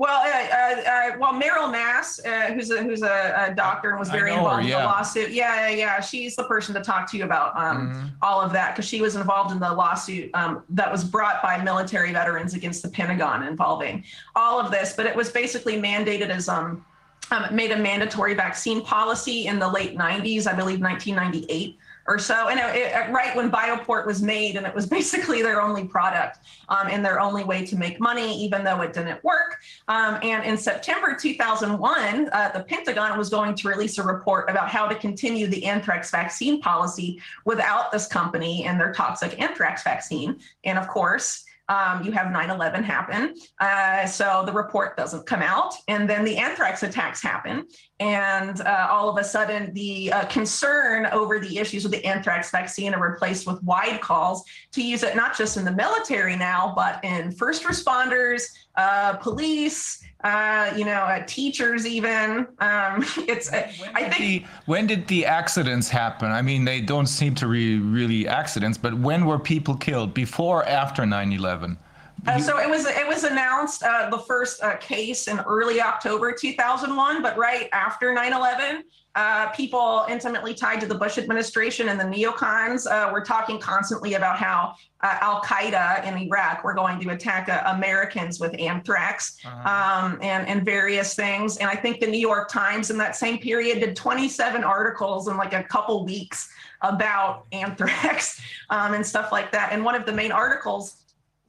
Well, 0.02 0.19
uh, 0.19 0.56
uh, 0.56 0.90
uh, 0.90 1.18
well, 1.19 1.40
Meryl 1.40 1.72
Mass, 1.72 2.19
uh, 2.26 2.53
who's 2.56 2.72
a 2.72 2.82
who's 2.82 3.03
a, 3.03 3.49
a, 3.49 3.53
doctor 3.53 3.91
and 3.91 3.99
was 3.99 4.10
very 4.10 4.34
involved 4.34 4.64
her, 4.64 4.68
yeah. 4.68 4.78
in 4.78 4.82
the 4.82 4.88
lawsuit. 4.88 5.30
Yeah, 5.30 5.69
yeah, 5.69 5.76
yeah, 5.76 5.99
she's 5.99 6.36
the 6.36 6.44
person 6.45 6.73
to 6.73 6.82
talk 6.82 7.07
to 7.11 7.18
you 7.18 7.23
about 7.23 7.56
um, 7.56 7.91
mm-hmm. 7.91 8.07
all 8.23 8.41
of 8.41 8.52
that 8.52 8.76
because 8.76 8.90
she 8.90 8.99
was 8.99 9.15
involved 9.15 9.52
in 9.52 9.60
the 9.60 9.72
lawsuit 9.72 10.32
um, 10.34 10.64
that 10.69 10.91
was 10.91 11.03
brought 11.03 11.44
by 11.44 11.64
military 11.64 12.11
veterans 12.11 12.56
against 12.56 12.82
the 12.82 12.90
Pentagon 12.90 13.44
involving 13.44 14.03
all 14.36 14.60
of 14.60 14.72
this. 14.72 14.94
But 14.94 15.06
it 15.06 15.15
was 15.15 15.30
basically 15.30 15.80
mandated 15.80 16.30
as 16.30 16.49
um, 16.49 16.84
um 17.30 17.56
made 17.56 17.69
a 17.69 17.78
mandatory 17.78 18.34
vaccine 18.34 18.82
policy 18.84 19.45
in 19.45 19.60
the 19.60 19.68
late 19.68 19.95
90s, 19.95 20.48
I 20.48 20.53
believe 20.53 20.82
1998 20.82 21.78
or 22.07 22.18
so. 22.18 22.49
And 22.49 22.60
it, 22.60 22.76
it, 22.76 23.11
right 23.11 23.36
when 23.36 23.52
Bioport 23.52 24.06
was 24.06 24.22
made, 24.22 24.56
and 24.56 24.65
it 24.65 24.73
was 24.73 24.86
basically 24.98 25.41
their 25.41 25.61
only 25.61 25.86
product 25.86 26.40
um, 26.69 26.88
and 26.90 27.06
their 27.06 27.19
only 27.19 27.44
way 27.44 27.65
to 27.65 27.76
make 27.76 27.99
money, 27.99 28.44
even 28.44 28.64
though 28.64 28.82
it 28.82 28.94
didn't 28.94 29.23
work. 29.23 29.60
Um, 29.88 30.19
and 30.22 30.44
in 30.44 30.57
September 30.57 31.15
2001, 31.19 32.30
uh, 32.32 32.52
the 32.53 32.64
Pentagon 32.64 33.18
was 33.18 33.30
going 33.30 33.56
to 33.56 33.68
release 33.68 33.98
a 33.98 34.03
report 34.03 34.49
about 34.49 34.69
how 34.69 34.88
to 34.88 34.95
continue 34.95 35.48
the 35.48 35.65
anthrax 35.65 36.11
vaccine 36.11 36.61
policy 36.61 37.22
without 37.45 37.91
this 37.91 38.07
company 38.07 38.65
and 38.65 38.80
their 38.80 38.94
toxic 38.94 39.40
anthrax 39.41 39.84
vaccine. 39.84 40.40
And 40.64 40.78
of 40.78 40.88
course, 40.88 41.45
um, 41.72 42.03
you 42.03 42.11
have 42.11 42.28
9-11 42.28 42.84
happen. 42.84 43.36
Uh, 43.60 44.06
so 44.06 44.44
the 44.45 44.52
report 44.52 44.98
doesn't 44.98 45.26
come 45.26 45.41
out. 45.41 45.73
And 45.88 46.10
then 46.10 46.26
the 46.26 46.36
anthrax 46.36 46.84
attacks 46.84 47.22
happen. 47.23 47.65
And 48.02 48.61
uh, 48.61 48.88
all 48.90 49.10
of 49.10 49.18
a 49.18 49.23
sudden, 49.23 49.72
the 49.76 50.11
uh, 50.11 50.26
concern 50.26 51.06
over 51.11 51.38
the 51.38 51.60
issues 51.60 51.84
with 51.84 51.91
the 51.91 52.03
anthrax 52.03 52.49
vaccine 52.49 52.95
are 52.95 53.11
replaced 53.11 53.45
with 53.45 53.61
wide 53.61 54.02
calls 54.02 54.44
to 54.72 54.82
use 54.82 55.03
it 55.03 55.15
not 55.15 55.38
just 55.38 55.56
in 55.56 55.64
the 55.64 55.72
military 55.72 56.36
now, 56.36 56.73
but 56.76 56.99
in 57.03 57.32
first 57.32 57.64
responders, 57.64 58.57
uh, 58.76 59.18
police, 59.18 60.03
uh, 60.23 60.73
you 60.76 60.84
know, 60.84 60.94
uh, 60.94 61.23
teachers 61.28 61.86
even. 61.86 62.48
Um, 62.57 63.06
it's, 63.28 63.53
uh, 63.53 63.72
I 63.94 64.10
think. 64.10 64.18
The, 64.18 64.45
when 64.65 64.88
did 64.88 65.07
the 65.07 65.28
accidents 65.28 65.88
happen? 65.88 66.32
I 66.32 66.41
mean, 66.41 66.65
they 66.65 66.82
don't 66.82 67.06
seem 67.06 67.36
to 67.36 67.48
be 67.48 67.78
really 67.78 68.28
accidents, 68.28 68.80
but 68.80 68.95
when 68.95 69.28
were 69.28 69.38
people 69.38 69.76
killed? 69.76 70.15
Before 70.15 70.65
after 70.65 71.06
9 71.06 71.34
11? 71.34 71.78
Uh, 72.27 72.39
so 72.39 72.60
it 72.60 72.69
was 72.69 72.85
it 72.85 73.07
was 73.07 73.23
announced 73.23 73.84
uh, 73.84 74.10
the 74.10 74.19
first 74.19 74.61
uh, 74.61 74.76
case 74.77 75.27
in 75.27 75.39
early 75.41 75.81
October 75.81 76.31
2001, 76.31 77.22
but 77.22 77.35
right 77.38 77.68
after 77.73 78.14
9/11, 78.14 78.81
uh, 79.15 79.49
people 79.49 80.06
intimately 80.07 80.53
tied 80.53 80.80
to 80.80 80.85
the 80.85 80.95
Bush 80.95 81.18
administration 81.18 81.89
and 81.89 81.99
the 81.99 82.03
neocons 82.03 82.89
uh, 82.89 83.11
were 83.11 83.22
talking 83.22 83.60
constantly 83.60 84.14
about 84.14 84.38
how 84.38 84.76
uh, 85.02 85.18
Al 85.19 85.41
Qaeda 85.41 86.06
in 86.06 86.18
Iraq 86.18 86.64
were 86.64 86.76
going 86.76 86.99
to 86.99 87.10
attack 87.10 87.49
Americans 87.65 88.39
with 88.39 88.57
anthrax 88.60 89.38
uh-huh. 89.43 90.06
um, 90.06 90.19
and 90.22 90.48
and 90.48 90.64
various 90.64 91.15
things. 91.15 91.57
And 91.57 91.69
I 91.69 91.76
think 91.76 91.99
the 91.99 92.07
New 92.07 92.19
York 92.19 92.49
Times 92.49 92.91
in 92.91 92.98
that 92.99 93.15
same 93.15 93.39
period 93.39 93.80
did 93.80 93.95
27 93.95 94.64
articles 94.64 95.27
in 95.27 95.38
like 95.38 95.53
a 95.53 95.64
couple 95.64 96.06
weeks 96.06 96.49
about 96.81 97.45
anthrax 97.52 98.39
um, 98.69 98.93
and 98.93 99.06
stuff 99.06 99.31
like 99.31 99.52
that. 99.52 99.72
And 99.72 99.84
one 99.84 99.95
of 99.95 100.06
the 100.06 100.14
main 100.14 100.31
articles 100.31 101.01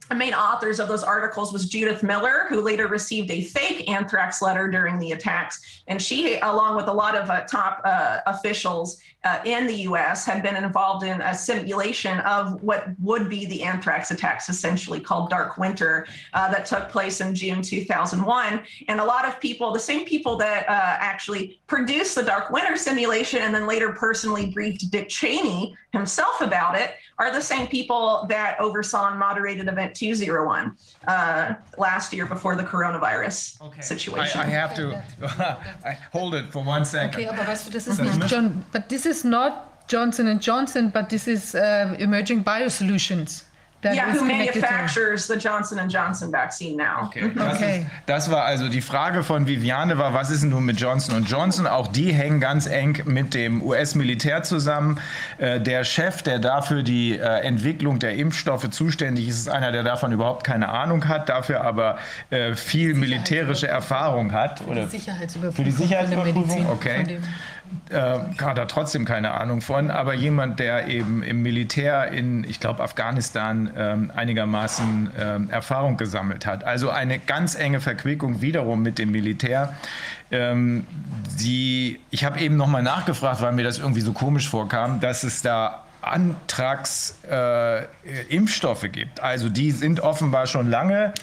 the 0.09 0.15
main 0.15 0.33
authors 0.33 0.79
of 0.79 0.87
those 0.87 1.03
articles 1.03 1.53
was 1.53 1.67
Judith 1.67 2.03
Miller, 2.03 2.45
who 2.49 2.61
later 2.61 2.87
received 2.87 3.31
a 3.31 3.41
fake 3.41 3.89
anthrax 3.89 4.41
letter 4.41 4.69
during 4.69 4.99
the 4.99 5.13
attacks. 5.13 5.81
And 5.87 6.01
she, 6.01 6.37
along 6.39 6.75
with 6.75 6.87
a 6.87 6.93
lot 6.93 7.15
of 7.15 7.29
uh, 7.29 7.41
top 7.41 7.81
uh, 7.85 8.19
officials 8.27 8.97
uh, 9.23 9.39
in 9.45 9.67
the 9.67 9.75
US, 9.89 10.25
had 10.25 10.43
been 10.43 10.55
involved 10.55 11.05
in 11.05 11.21
a 11.21 11.33
simulation 11.33 12.19
of 12.21 12.61
what 12.61 12.87
would 12.99 13.29
be 13.29 13.45
the 13.45 13.63
anthrax 13.63 14.11
attacks, 14.11 14.49
essentially 14.49 14.99
called 14.99 15.29
Dark 15.29 15.57
Winter, 15.57 16.07
uh, 16.33 16.51
that 16.51 16.65
took 16.65 16.89
place 16.89 17.21
in 17.21 17.33
June 17.33 17.61
2001. 17.61 18.61
And 18.87 18.99
a 18.99 19.03
lot 19.03 19.25
of 19.25 19.39
people, 19.39 19.71
the 19.71 19.79
same 19.79 20.05
people 20.05 20.35
that 20.37 20.67
uh, 20.67 20.97
actually 20.99 21.59
produced 21.67 22.15
the 22.15 22.23
Dark 22.23 22.49
Winter 22.49 22.75
simulation 22.75 23.41
and 23.41 23.55
then 23.55 23.65
later 23.65 23.93
personally 23.93 24.47
briefed 24.47 24.91
Dick 24.91 25.09
Cheney 25.09 25.75
himself 25.93 26.41
about 26.41 26.75
it, 26.75 26.95
are 27.19 27.31
the 27.31 27.41
same 27.41 27.67
people 27.67 28.25
that 28.27 28.59
oversaw 28.59 29.09
and 29.09 29.19
moderated 29.19 29.67
Event 29.67 29.95
201 29.95 30.75
uh, 31.07 31.53
last 31.77 32.11
year 32.11 32.25
before 32.25 32.55
the 32.55 32.63
coronavirus 32.63 33.61
okay. 33.61 33.81
situation. 33.81 34.39
I, 34.39 34.45
I 34.45 34.47
have 34.47 34.75
to 34.75 35.03
I 35.85 35.97
hold 36.11 36.33
it 36.33 36.51
for 36.51 36.63
one 36.63 36.83
second. 36.83 37.15
Okay, 37.15 37.27
aber 37.27 37.45
weißt 37.47 37.67
du, 37.67 37.71
das 37.71 37.87
ist 37.87 38.01
nicht 38.01 38.29
John, 38.29 38.65
but 38.71 38.89
this 38.89 39.05
is 39.05 39.12
not 39.21 39.87
Johnson 39.87 40.27
and 40.27 40.41
Johnson, 40.41 40.89
but 40.89 41.09
this 41.09 41.27
is 41.27 41.53
uh, 41.53 41.95
Emerging 41.99 42.43
Biosolutions. 42.43 43.43
yeah, 43.83 44.11
who 44.13 44.25
manufactures 44.25 45.27
the 45.27 45.35
Johnson 45.35 45.89
Johnson 45.89 46.31
vaccine 46.31 46.77
now. 46.77 47.05
Okay. 47.07 47.31
Das, 47.35 47.55
okay. 47.55 47.79
Ist, 47.79 47.87
das, 48.05 48.31
war 48.31 48.43
also 48.43 48.69
die 48.69 48.81
Frage 48.81 49.23
von 49.23 49.47
Viviane 49.47 49.97
war, 49.97 50.13
was 50.13 50.29
ist 50.29 50.43
denn 50.43 50.51
nun 50.51 50.65
mit 50.65 50.79
Johnson 50.79 51.23
Johnson? 51.25 51.67
Auch 51.67 51.87
die 51.87 52.13
hängen 52.13 52.39
ganz 52.39 52.67
eng 52.67 53.01
mit 53.05 53.33
dem 53.33 53.61
US-Militär 53.61 54.43
zusammen. 54.43 54.99
Äh, 55.37 55.59
der 55.59 55.83
Chef, 55.83 56.21
der 56.21 56.39
dafür 56.39 56.83
die 56.83 57.17
äh, 57.17 57.41
Entwicklung 57.41 57.99
der 57.99 58.15
Impfstoffe 58.15 58.69
zuständig 58.69 59.27
ist, 59.27 59.39
ist 59.39 59.49
einer, 59.49 59.71
der 59.71 59.83
davon 59.83 60.11
überhaupt 60.11 60.43
keine 60.45 60.69
Ahnung 60.69 61.07
hat, 61.07 61.29
dafür 61.29 61.61
aber 61.61 61.97
äh, 62.29 62.55
viel 62.55 62.93
militärische 62.93 63.67
Erfahrung 63.67 64.31
hat. 64.31 64.59
Für 64.59 64.75
die 64.75 64.85
Sicherheitsüberprüfung. 64.85 65.65
Für 65.65 65.69
die 65.69 65.75
Sicherheitsüberprüfung, 65.75 66.69
okay. 66.69 67.19
Äh, 67.89 68.19
hat 68.41 68.57
er 68.57 68.67
trotzdem 68.67 69.05
keine 69.05 69.31
Ahnung 69.31 69.61
von, 69.61 69.91
aber 69.91 70.13
jemand, 70.13 70.59
der 70.59 70.87
eben 70.87 71.23
im 71.23 71.41
Militär 71.41 72.11
in, 72.11 72.43
ich 72.43 72.59
glaube, 72.59 72.83
Afghanistan 72.83 73.71
ähm, 73.75 74.11
einigermaßen 74.15 75.11
ähm, 75.19 75.49
Erfahrung 75.49 75.97
gesammelt 75.97 76.45
hat. 76.45 76.63
Also 76.63 76.89
eine 76.89 77.19
ganz 77.19 77.55
enge 77.55 77.81
Verquickung 77.81 78.41
wiederum 78.41 78.81
mit 78.81 78.99
dem 78.99 79.11
Militär. 79.11 79.73
Ähm, 80.31 80.87
die, 81.39 81.99
ich 82.09 82.25
habe 82.25 82.39
eben 82.39 82.57
nochmal 82.57 82.83
nachgefragt, 82.83 83.41
weil 83.41 83.53
mir 83.53 83.63
das 83.63 83.79
irgendwie 83.79 84.01
so 84.01 84.13
komisch 84.13 84.49
vorkam, 84.49 84.99
dass 84.99 85.23
es 85.23 85.41
da 85.41 85.83
Antragsimpfstoffe 86.01 88.83
äh, 88.83 88.89
gibt. 88.89 89.21
Also 89.21 89.49
die 89.49 89.71
sind 89.71 90.01
offenbar 90.01 90.47
schon 90.47 90.69
lange 90.69 91.13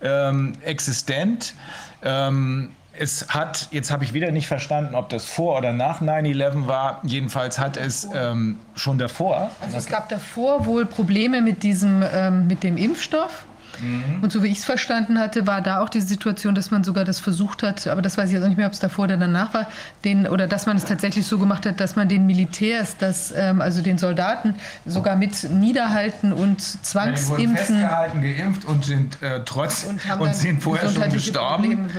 ähm, 0.00 0.54
existent. 0.62 1.54
Ähm, 2.02 2.70
es 2.98 3.28
hat, 3.28 3.68
jetzt 3.70 3.90
habe 3.90 4.04
ich 4.04 4.12
wieder 4.12 4.30
nicht 4.30 4.46
verstanden, 4.46 4.94
ob 4.94 5.08
das 5.08 5.24
vor 5.24 5.58
oder 5.58 5.72
nach 5.72 6.00
9-11 6.00 6.66
war. 6.66 7.00
Jedenfalls 7.04 7.58
hat 7.58 7.76
es 7.76 8.08
ähm, 8.14 8.58
schon 8.74 8.98
davor. 8.98 9.50
Also 9.60 9.76
es 9.76 9.86
gab 9.86 10.08
davor 10.08 10.66
wohl 10.66 10.86
Probleme 10.86 11.40
mit 11.40 11.62
diesem, 11.62 12.02
ähm, 12.12 12.46
mit 12.46 12.62
dem 12.62 12.76
Impfstoff. 12.76 13.44
Mhm. 13.80 14.22
Und 14.22 14.32
so 14.32 14.42
wie 14.42 14.48
ich 14.48 14.58
es 14.58 14.64
verstanden 14.64 15.18
hatte, 15.18 15.46
war 15.46 15.60
da 15.60 15.80
auch 15.80 15.88
die 15.88 16.00
Situation, 16.00 16.54
dass 16.54 16.70
man 16.70 16.84
sogar 16.84 17.04
das 17.04 17.20
versucht 17.20 17.62
hat, 17.62 17.86
aber 17.86 18.02
das 18.02 18.18
weiß 18.18 18.28
ich 18.28 18.34
jetzt 18.34 18.44
auch 18.44 18.48
nicht 18.48 18.58
mehr, 18.58 18.66
ob 18.66 18.72
es 18.72 18.80
davor 18.80 19.04
oder 19.04 19.16
danach 19.16 19.54
war, 19.54 19.68
den, 20.04 20.26
oder 20.26 20.46
dass 20.46 20.66
man 20.66 20.76
es 20.76 20.84
tatsächlich 20.84 21.26
so 21.26 21.38
gemacht 21.38 21.66
hat, 21.66 21.80
dass 21.80 21.96
man 21.96 22.08
den 22.08 22.26
Militärs, 22.26 22.96
das, 22.96 23.32
ähm, 23.36 23.60
also 23.60 23.82
den 23.82 23.98
Soldaten, 23.98 24.54
sogar 24.86 25.16
mit 25.16 25.50
niederhalten 25.50 26.32
und 26.32 26.60
zwangsimpfen. 26.60 27.48
Ja, 27.48 27.56
festgehalten, 27.56 28.22
geimpft 28.22 28.64
und 28.64 28.84
sind 28.84 29.22
äh, 29.22 29.40
trotz 29.44 29.84
und, 29.84 30.00
und 30.20 30.34
sind 30.34 30.62
vorher 30.62 30.90
schon 30.90 31.10
gestorben. 31.10 31.90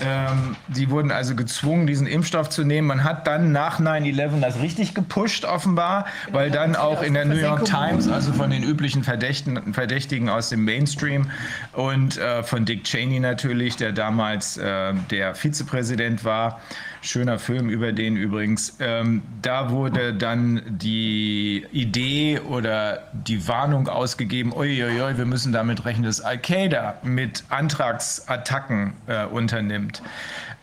Ähm, 0.00 0.56
die 0.68 0.90
wurden 0.90 1.10
also 1.10 1.34
gezwungen, 1.34 1.86
diesen 1.86 2.06
Impfstoff 2.06 2.48
zu 2.50 2.64
nehmen. 2.64 2.88
Man 2.88 3.04
hat 3.04 3.26
dann 3.26 3.52
nach 3.52 3.80
9-11 3.80 4.40
das 4.40 4.60
richtig 4.60 4.94
gepusht, 4.94 5.44
offenbar, 5.44 6.06
genau, 6.26 6.38
weil 6.38 6.50
dann 6.50 6.76
auch 6.76 7.02
in 7.02 7.14
der 7.14 7.24
New 7.24 7.36
York 7.36 7.64
Times, 7.64 8.08
also 8.08 8.32
von 8.32 8.50
den 8.50 8.62
üblichen 8.62 9.04
Verdächtigen 9.04 10.28
aus 10.28 10.48
dem 10.48 10.64
Mainstream, 10.64 11.23
und 11.72 12.18
äh, 12.18 12.42
von 12.42 12.64
Dick 12.64 12.84
Cheney 12.84 13.20
natürlich, 13.20 13.76
der 13.76 13.92
damals 13.92 14.56
äh, 14.56 14.94
der 15.10 15.34
Vizepräsident 15.34 16.24
war. 16.24 16.60
Schöner 17.02 17.38
Film 17.38 17.68
über 17.68 17.92
den 17.92 18.16
übrigens. 18.16 18.76
Ähm, 18.80 19.22
da 19.42 19.70
wurde 19.70 20.14
dann 20.14 20.62
die 20.66 21.66
Idee 21.70 22.40
oder 22.40 23.08
die 23.12 23.46
Warnung 23.46 23.88
ausgegeben, 23.88 24.52
uiuiui, 24.54 25.18
wir 25.18 25.26
müssen 25.26 25.52
damit 25.52 25.84
rechnen, 25.84 26.04
dass 26.04 26.22
Al-Qaida 26.22 26.98
mit 27.02 27.44
Antragsattacken 27.50 28.94
äh, 29.06 29.26
unternimmt. 29.26 30.02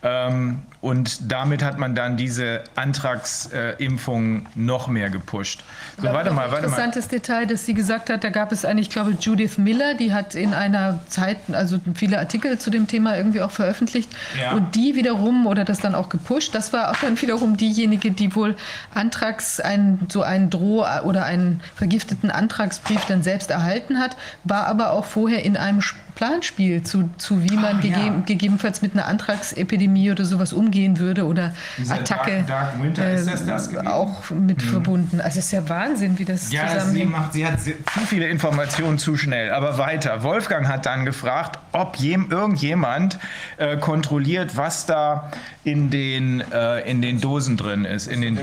Ähm, 0.03 0.63
und 0.81 1.31
damit 1.31 1.63
hat 1.63 1.77
man 1.77 1.93
dann 1.93 2.17
diese 2.17 2.63
Antragsimpfung 2.75 4.47
noch 4.55 4.87
mehr 4.87 5.11
gepusht. 5.11 5.63
So, 5.97 6.05
warte 6.05 6.31
mal, 6.31 6.49
warte 6.51 6.65
interessantes 6.65 7.05
mal. 7.05 7.19
Detail, 7.19 7.45
dass 7.45 7.67
sie 7.67 7.75
gesagt 7.75 8.09
hat, 8.09 8.23
da 8.23 8.29
gab 8.29 8.51
es 8.51 8.65
eine, 8.65 8.81
ich 8.81 8.89
glaube, 8.89 9.11
Judith 9.19 9.59
Miller, 9.59 9.93
die 9.93 10.11
hat 10.11 10.33
in 10.33 10.55
einer 10.55 10.99
Zeit, 11.07 11.37
also 11.51 11.79
viele 11.93 12.17
Artikel 12.17 12.57
zu 12.57 12.71
dem 12.71 12.87
Thema 12.87 13.15
irgendwie 13.15 13.41
auch 13.41 13.51
veröffentlicht. 13.51 14.09
Ja. 14.41 14.53
Und 14.53 14.73
die 14.73 14.95
wiederum, 14.95 15.45
oder 15.45 15.65
das 15.65 15.79
dann 15.79 15.93
auch 15.93 16.09
gepusht, 16.09 16.55
das 16.55 16.73
war 16.73 16.89
auch 16.89 16.97
dann 16.97 17.21
wiederum 17.21 17.57
diejenige, 17.57 18.09
die 18.09 18.35
wohl 18.35 18.55
Antrags, 18.95 19.59
einen, 19.59 20.07
so 20.11 20.23
einen 20.23 20.49
Droh- 20.49 21.01
oder 21.03 21.25
einen 21.25 21.61
vergifteten 21.75 22.31
Antragsbrief 22.31 23.05
dann 23.05 23.21
selbst 23.21 23.51
erhalten 23.51 23.99
hat, 23.99 24.17
war 24.45 24.65
aber 24.65 24.93
auch 24.93 25.05
vorher 25.05 25.45
in 25.45 25.57
einem 25.57 25.83
Planspiel 26.15 26.83
zu, 26.83 27.09
zu 27.17 27.43
wie 27.43 27.55
man 27.55 27.77
ah, 27.77 27.81
gegeben, 27.81 28.17
ja. 28.19 28.23
gegebenenfalls 28.25 28.81
mit 28.81 28.93
einer 28.93 29.05
Antragsepidemie 29.07 30.11
oder 30.11 30.25
sowas 30.25 30.53
umgehen 30.53 30.99
würde 30.99 31.25
oder 31.25 31.53
Diese 31.77 31.93
Attacke 31.93 32.43
Dark, 32.47 32.47
Dark 32.47 32.83
Winter, 32.83 33.05
äh, 33.07 33.25
das 33.25 33.45
das 33.45 33.75
auch 33.85 34.29
mit 34.29 34.61
hm. 34.61 34.69
verbunden. 34.69 35.21
Also 35.21 35.39
es 35.39 35.45
ist 35.45 35.51
ja 35.51 35.67
Wahnsinn, 35.69 36.17
wie 36.19 36.25
das 36.25 36.51
ja, 36.51 36.67
zusammenhängt. 36.67 36.97
Sie, 36.97 37.05
macht, 37.05 37.33
sie 37.33 37.45
hat 37.45 37.61
zu 37.61 37.71
viele 38.07 38.27
Informationen 38.27 38.97
zu 38.97 39.17
schnell. 39.17 39.51
Aber 39.51 39.77
weiter. 39.77 40.23
Wolfgang 40.23 40.67
hat 40.67 40.85
dann 40.85 41.05
gefragt, 41.05 41.59
ob 41.71 41.95
jem, 41.97 42.29
irgendjemand 42.29 43.19
äh, 43.57 43.77
kontrolliert, 43.77 44.57
was 44.57 44.85
da 44.85 45.31
in 45.63 45.89
den, 45.89 46.43
äh, 46.51 46.89
in 46.89 47.01
den 47.01 47.21
Dosen 47.21 47.55
drin 47.55 47.85
ist. 47.85 48.07
In 48.07 48.21
den, 48.21 48.39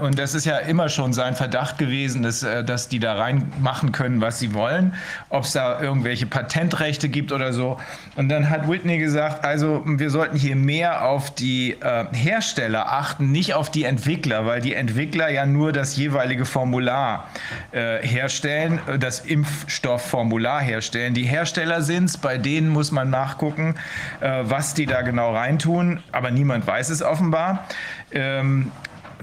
und 0.00 0.18
das 0.18 0.34
ist 0.34 0.46
ja 0.46 0.58
immer 0.58 0.88
schon 0.88 1.12
sein 1.12 1.34
Verdacht 1.36 1.78
gewesen, 1.78 2.22
dass, 2.22 2.42
äh, 2.42 2.64
dass 2.64 2.88
die 2.88 2.98
da 2.98 3.14
reinmachen 3.14 3.92
können, 3.92 4.20
was 4.20 4.38
sie 4.38 4.54
wollen. 4.54 4.94
Ob 5.28 5.44
es 5.44 5.52
da 5.52 5.80
irgendwelche 5.80 6.26
Patentrechte 6.64 7.08
gibt 7.08 7.32
oder 7.32 7.52
so. 7.52 7.78
Und 8.16 8.28
dann 8.28 8.50
hat 8.50 8.68
Whitney 8.68 8.98
gesagt, 8.98 9.44
also 9.44 9.82
wir 9.84 10.10
sollten 10.10 10.36
hier 10.36 10.56
mehr 10.56 11.04
auf 11.04 11.34
die 11.34 11.72
äh, 11.72 12.04
Hersteller 12.12 12.92
achten, 12.92 13.30
nicht 13.30 13.54
auf 13.54 13.70
die 13.70 13.84
Entwickler, 13.84 14.46
weil 14.46 14.60
die 14.60 14.74
Entwickler 14.74 15.30
ja 15.30 15.46
nur 15.46 15.72
das 15.72 15.96
jeweilige 15.96 16.44
Formular 16.44 17.28
äh, 17.72 17.98
herstellen, 18.06 18.80
äh, 18.86 18.98
das 18.98 19.20
Impfstoffformular 19.20 20.60
herstellen. 20.60 21.14
Die 21.14 21.24
Hersteller 21.24 21.82
sind 21.82 22.06
es, 22.06 22.16
bei 22.16 22.38
denen 22.38 22.68
muss 22.68 22.90
man 22.90 23.10
nachgucken, 23.10 23.74
äh, 24.20 24.42
was 24.44 24.74
die 24.74 24.86
da 24.86 25.02
genau 25.02 25.34
reintun 25.34 26.02
aber 26.12 26.30
niemand 26.30 26.66
weiß 26.66 26.90
es 26.90 27.02
offenbar. 27.02 27.66
Ähm, 28.12 28.70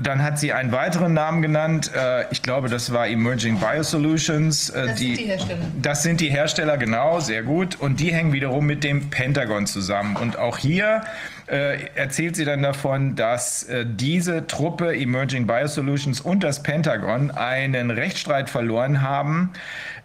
dann 0.04 0.24
hat 0.24 0.40
sie 0.40 0.54
einen 0.54 0.72
weiteren 0.72 1.14
Namen 1.14 1.42
genannt. 1.42 1.92
Äh, 1.96 2.26
ich 2.32 2.42
glaube, 2.42 2.70
das 2.70 2.92
war 2.94 3.08
Emerging 3.08 3.60
Biosolutions. 3.60 4.70
Äh, 4.70 4.88
das 4.88 4.96
die, 4.96 5.16
sind 5.16 5.20
die 5.20 5.26
Hersteller. 5.26 5.66
Das 5.82 6.04
sind 6.04 6.22
die 6.22 6.30
Hersteller, 6.30 6.78
genau, 6.78 7.20
sehr 7.20 7.44
gut. 7.44 7.80
Und 7.80 8.00
die 8.00 8.14
hängen 8.14 8.34
wiederum 8.34 8.66
mit 8.66 8.84
dem 8.84 9.10
Pentagon 9.10 9.66
zusammen. 9.68 10.16
Und 10.16 10.38
auch 10.38 10.58
hier 10.58 11.02
äh, 11.48 11.86
erzählt 11.96 12.36
sie 12.36 12.46
dann 12.46 12.62
davon, 12.62 13.16
dass 13.16 13.68
diese 13.86 14.48
Truppe 14.48 14.96
Emerging 14.96 15.48
Biosolutions 15.48 16.22
und 16.22 16.44
das 16.44 16.64
Pentagon 16.64 17.32
einen 17.32 17.92
Rechtsstreit 17.92 18.50
verloren 18.50 19.02
haben, 19.02 19.52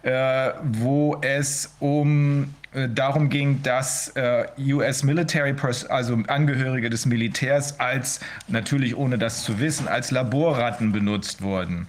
äh, 0.03 0.51
wo 0.63 1.17
es 1.21 1.75
um 1.79 2.53
äh, 2.73 2.87
darum 2.89 3.29
ging, 3.29 3.61
dass 3.63 4.09
äh, 4.15 4.45
US 4.59 5.03
Military, 5.03 5.55
also 5.89 6.19
Angehörige 6.27 6.89
des 6.89 7.05
Militärs, 7.05 7.79
als 7.79 8.19
natürlich 8.47 8.95
ohne 8.95 9.17
das 9.17 9.43
zu 9.43 9.59
wissen, 9.59 9.87
als 9.87 10.11
Laborratten 10.11 10.91
benutzt 10.91 11.41
wurden. 11.41 11.87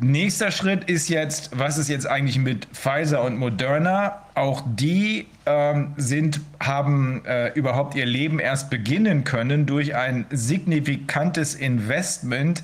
Nächster 0.00 0.52
Schritt 0.52 0.84
ist 0.84 1.08
jetzt, 1.08 1.50
was 1.58 1.76
ist 1.76 1.88
jetzt 1.88 2.06
eigentlich 2.06 2.38
mit 2.38 2.66
Pfizer 2.66 3.24
und 3.24 3.36
Moderna? 3.36 4.22
Auch 4.34 4.62
die 4.64 5.26
ähm, 5.44 5.92
sind, 5.96 6.40
haben 6.60 7.24
äh, 7.24 7.52
überhaupt 7.54 7.96
ihr 7.96 8.06
Leben 8.06 8.38
erst 8.38 8.70
beginnen 8.70 9.24
können 9.24 9.66
durch 9.66 9.96
ein 9.96 10.24
signifikantes 10.30 11.56
Investment 11.56 12.62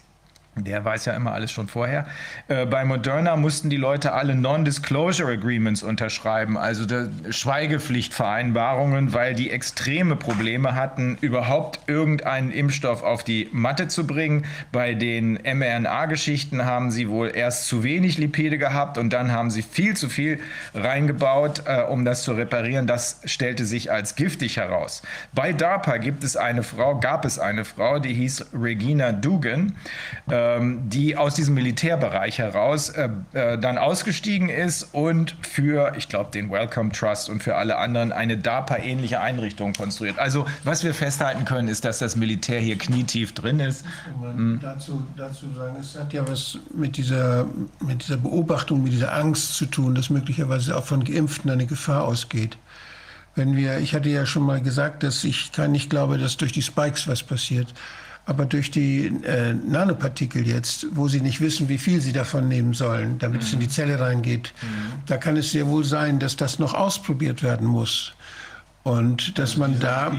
Der 0.54 0.84
weiß 0.84 1.06
ja 1.06 1.14
immer 1.14 1.32
alles 1.32 1.50
schon 1.50 1.66
vorher. 1.66 2.04
Äh, 2.46 2.66
bei 2.66 2.84
Moderna 2.84 3.36
mussten 3.36 3.70
die 3.70 3.78
Leute 3.78 4.12
alle 4.12 4.34
Non-Disclosure 4.34 5.32
Agreements 5.32 5.82
unterschreiben, 5.82 6.58
also 6.58 6.84
Schweigepflichtvereinbarungen, 7.30 9.14
weil 9.14 9.32
die 9.32 9.50
extreme 9.50 10.14
Probleme 10.14 10.74
hatten, 10.74 11.16
überhaupt 11.22 11.80
irgendeinen 11.86 12.50
Impfstoff 12.50 13.02
auf 13.02 13.24
die 13.24 13.48
Matte 13.52 13.88
zu 13.88 14.06
bringen. 14.06 14.44
Bei 14.72 14.92
den 14.92 15.38
mRNA-Geschichten 15.42 16.66
haben 16.66 16.90
sie 16.90 17.08
wohl 17.08 17.34
erst 17.34 17.66
zu 17.66 17.82
wenig 17.82 18.18
Lipide 18.18 18.58
gehabt 18.58 18.98
und 18.98 19.10
dann 19.14 19.32
haben 19.32 19.50
sie 19.50 19.62
viel 19.62 19.96
zu 19.96 20.10
viel 20.10 20.38
reingebaut, 20.74 21.62
äh, 21.64 21.80
um 21.80 22.04
das 22.04 22.24
zu 22.24 22.32
reparieren. 22.32 22.86
Das 22.86 23.22
stellte 23.24 23.64
sich 23.64 23.90
als 23.90 24.16
giftig 24.16 24.58
heraus. 24.58 25.00
Bei 25.32 25.54
DARPA 25.54 25.96
gibt 25.96 26.24
es 26.24 26.36
eine 26.36 26.62
Frau, 26.62 27.00
gab 27.00 27.24
es 27.24 27.38
eine 27.38 27.64
Frau, 27.64 28.00
die 28.00 28.12
hieß 28.12 28.48
Regina 28.52 29.12
Dugan. 29.12 29.76
Äh, 30.28 30.41
die 30.84 31.16
aus 31.16 31.34
diesem 31.34 31.54
Militärbereich 31.54 32.38
heraus 32.38 32.90
äh, 32.90 33.08
äh, 33.32 33.58
dann 33.58 33.78
ausgestiegen 33.78 34.48
ist 34.48 34.94
und 34.94 35.36
für, 35.42 35.94
ich 35.96 36.08
glaube, 36.08 36.30
den 36.30 36.50
Welcome 36.50 36.92
Trust 36.92 37.28
und 37.28 37.42
für 37.42 37.56
alle 37.56 37.78
anderen 37.78 38.12
eine 38.12 38.36
DARPA-ähnliche 38.38 39.20
Einrichtung 39.20 39.72
konstruiert. 39.72 40.18
Also 40.18 40.46
was 40.64 40.84
wir 40.84 40.94
festhalten 40.94 41.44
können, 41.44 41.68
ist, 41.68 41.84
dass 41.84 41.98
das 41.98 42.16
Militär 42.16 42.60
hier 42.60 42.78
knietief 42.78 43.32
drin 43.34 43.60
ist. 43.60 43.84
Mhm. 44.20 44.60
Dazu, 44.62 45.06
dazu 45.16 45.46
sagen, 45.56 45.76
es 45.80 45.98
hat 45.98 46.12
ja 46.12 46.26
was 46.26 46.58
mit 46.74 46.96
dieser, 46.96 47.46
mit 47.80 48.02
dieser 48.02 48.16
Beobachtung, 48.16 48.82
mit 48.82 48.92
dieser 48.92 49.14
Angst 49.14 49.54
zu 49.54 49.66
tun, 49.66 49.94
dass 49.94 50.10
möglicherweise 50.10 50.76
auch 50.76 50.84
von 50.84 51.04
Geimpften 51.04 51.50
eine 51.50 51.66
Gefahr 51.66 52.04
ausgeht. 52.04 52.56
Wenn 53.34 53.56
wir, 53.56 53.78
ich 53.78 53.94
hatte 53.94 54.10
ja 54.10 54.26
schon 54.26 54.42
mal 54.42 54.60
gesagt, 54.60 55.02
dass 55.02 55.24
ich 55.24 55.52
kann 55.52 55.72
nicht 55.72 55.88
glaube, 55.88 56.18
dass 56.18 56.36
durch 56.36 56.52
die 56.52 56.62
Spikes 56.62 57.08
was 57.08 57.22
passiert. 57.22 57.68
Aber 58.24 58.44
durch 58.44 58.70
die 58.70 59.06
äh, 59.24 59.52
Nanopartikel 59.52 60.46
jetzt, 60.46 60.86
wo 60.92 61.08
sie 61.08 61.20
nicht 61.20 61.40
wissen, 61.40 61.68
wie 61.68 61.78
viel 61.78 62.00
sie 62.00 62.12
davon 62.12 62.48
nehmen 62.48 62.72
sollen, 62.72 63.18
damit 63.18 63.40
mhm. 63.40 63.46
es 63.46 63.52
in 63.52 63.60
die 63.60 63.68
Zelle 63.68 63.98
reingeht, 63.98 64.52
mhm. 64.62 65.02
da 65.06 65.16
kann 65.16 65.36
es 65.36 65.50
sehr 65.50 65.66
wohl 65.66 65.84
sein, 65.84 66.20
dass 66.20 66.36
das 66.36 66.58
noch 66.58 66.74
ausprobiert 66.74 67.42
werden 67.42 67.66
muss. 67.66 68.14
Und 68.84 69.38
dass 69.38 69.56
man 69.56 69.78
da, 69.78 70.12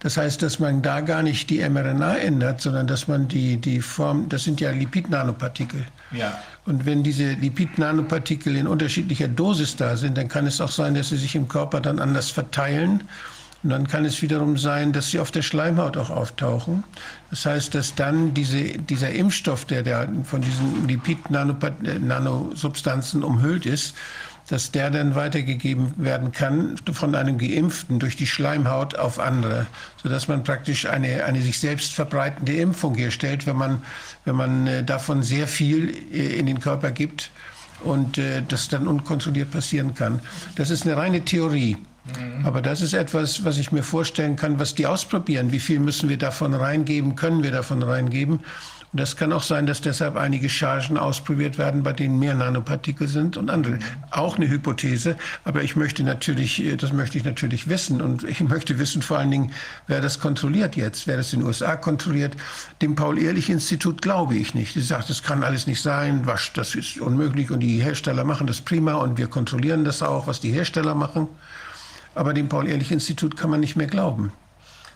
das 0.00 0.18
heißt, 0.18 0.42
dass 0.42 0.58
man 0.58 0.82
da 0.82 1.00
gar 1.00 1.22
nicht 1.22 1.48
die 1.48 1.66
mRNA 1.66 2.18
ändert, 2.18 2.60
sondern 2.60 2.86
dass 2.86 3.08
man 3.08 3.28
die, 3.28 3.56
die 3.56 3.80
Form, 3.80 4.28
das 4.28 4.44
sind 4.44 4.60
ja 4.60 4.70
Lipid-Nanopartikel. 4.72 5.86
Ja. 6.12 6.38
Und 6.66 6.84
wenn 6.84 7.02
diese 7.02 7.32
Lipid-Nanopartikel 7.32 8.56
in 8.56 8.66
unterschiedlicher 8.66 9.26
Dosis 9.26 9.74
da 9.76 9.96
sind, 9.96 10.18
dann 10.18 10.28
kann 10.28 10.46
es 10.46 10.60
auch 10.60 10.70
sein, 10.70 10.94
dass 10.94 11.08
sie 11.08 11.16
sich 11.16 11.34
im 11.34 11.48
Körper 11.48 11.80
dann 11.80 11.98
anders 11.98 12.30
verteilen. 12.30 13.04
Und 13.62 13.70
dann 13.70 13.86
kann 13.86 14.06
es 14.06 14.22
wiederum 14.22 14.56
sein, 14.56 14.92
dass 14.92 15.10
sie 15.10 15.20
auf 15.20 15.30
der 15.30 15.42
Schleimhaut 15.42 15.98
auch 15.98 16.10
auftauchen. 16.10 16.84
Das 17.28 17.44
heißt, 17.44 17.74
dass 17.74 17.94
dann 17.94 18.32
diese, 18.32 18.62
dieser 18.62 19.10
Impfstoff, 19.10 19.66
der, 19.66 19.82
der 19.82 20.08
von 20.24 20.40
diesen 20.40 20.88
Lipid-Nanosubstanzen 20.88 23.22
umhüllt 23.22 23.66
ist, 23.66 23.94
dass 24.48 24.70
der 24.72 24.90
dann 24.90 25.14
weitergegeben 25.14 25.92
werden 25.96 26.32
kann 26.32 26.76
von 26.92 27.14
einem 27.14 27.38
Geimpften 27.38 28.00
durch 28.00 28.16
die 28.16 28.26
Schleimhaut 28.26 28.96
auf 28.96 29.20
andere, 29.20 29.68
sodass 30.02 30.26
man 30.26 30.42
praktisch 30.42 30.86
eine, 30.86 31.22
eine 31.24 31.40
sich 31.40 31.60
selbst 31.60 31.92
verbreitende 31.92 32.54
Impfung 32.54 32.96
herstellt, 32.96 33.46
wenn 33.46 33.56
man, 33.56 33.84
wenn 34.24 34.34
man 34.34 34.66
äh, 34.66 34.82
davon 34.82 35.22
sehr 35.22 35.46
viel 35.46 35.94
äh, 36.12 36.36
in 36.36 36.46
den 36.46 36.58
Körper 36.58 36.90
gibt 36.90 37.30
und 37.84 38.18
äh, 38.18 38.42
das 38.46 38.68
dann 38.68 38.88
unkontrolliert 38.88 39.52
passieren 39.52 39.94
kann. 39.94 40.20
Das 40.56 40.70
ist 40.70 40.84
eine 40.84 40.96
reine 40.96 41.24
Theorie. 41.24 41.76
Mhm. 42.18 42.46
Aber 42.46 42.62
das 42.62 42.80
ist 42.80 42.94
etwas, 42.94 43.44
was 43.44 43.58
ich 43.58 43.72
mir 43.72 43.82
vorstellen 43.82 44.36
kann, 44.36 44.58
was 44.58 44.74
die 44.74 44.86
ausprobieren. 44.86 45.52
Wie 45.52 45.60
viel 45.60 45.80
müssen 45.80 46.08
wir 46.08 46.18
davon 46.18 46.54
reingeben, 46.54 47.16
können 47.16 47.42
wir 47.42 47.50
davon 47.50 47.82
reingeben? 47.82 48.40
Und 48.92 48.98
das 48.98 49.14
kann 49.14 49.32
auch 49.32 49.44
sein, 49.44 49.66
dass 49.66 49.80
deshalb 49.80 50.16
einige 50.16 50.48
Chargen 50.48 50.98
ausprobiert 50.98 51.58
werden, 51.58 51.84
bei 51.84 51.92
denen 51.92 52.18
mehr 52.18 52.34
Nanopartikel 52.34 53.06
sind 53.06 53.36
und 53.36 53.48
andere. 53.48 53.78
Auch 54.10 54.36
eine 54.36 54.48
Hypothese. 54.48 55.16
Aber 55.44 55.62
ich 55.62 55.76
möchte 55.76 56.02
natürlich, 56.02 56.60
äh, 56.64 56.76
das 56.76 56.92
möchte 56.92 57.16
ich 57.16 57.24
natürlich 57.24 57.68
wissen. 57.68 58.02
Und 58.02 58.24
ich 58.28 58.40
möchte 58.40 58.80
wissen 58.80 59.00
vor 59.02 59.18
allen 59.18 59.30
Dingen, 59.30 59.52
wer 59.86 60.00
das 60.00 60.18
kontrolliert 60.18 60.74
jetzt, 60.74 61.06
wer 61.06 61.16
das 61.16 61.32
in 61.32 61.40
den 61.40 61.46
USA 61.46 61.76
kontrolliert. 61.76 62.34
Dem 62.82 62.96
Paul-Ehrlich-Institut 62.96 64.02
glaube 64.02 64.34
ich 64.34 64.54
nicht. 64.54 64.74
Die 64.74 64.80
sagt, 64.80 65.08
das 65.08 65.22
kann 65.22 65.44
alles 65.44 65.68
nicht 65.68 65.80
sein, 65.80 66.26
was, 66.26 66.52
das 66.52 66.74
ist 66.74 66.98
unmöglich 67.00 67.52
und 67.52 67.60
die 67.60 67.80
Hersteller 67.80 68.24
machen 68.24 68.48
das 68.48 68.60
prima 68.60 68.94
und 68.94 69.18
wir 69.18 69.28
kontrollieren 69.28 69.84
das 69.84 70.02
auch, 70.02 70.26
was 70.26 70.40
die 70.40 70.50
Hersteller 70.50 70.96
machen. 70.96 71.28
Aber 72.14 72.34
dem 72.34 72.48
Paul-Ehrlich-Institut 72.48 73.36
kann 73.36 73.50
man 73.50 73.60
nicht 73.60 73.76
mehr 73.76 73.86
glauben. 73.86 74.32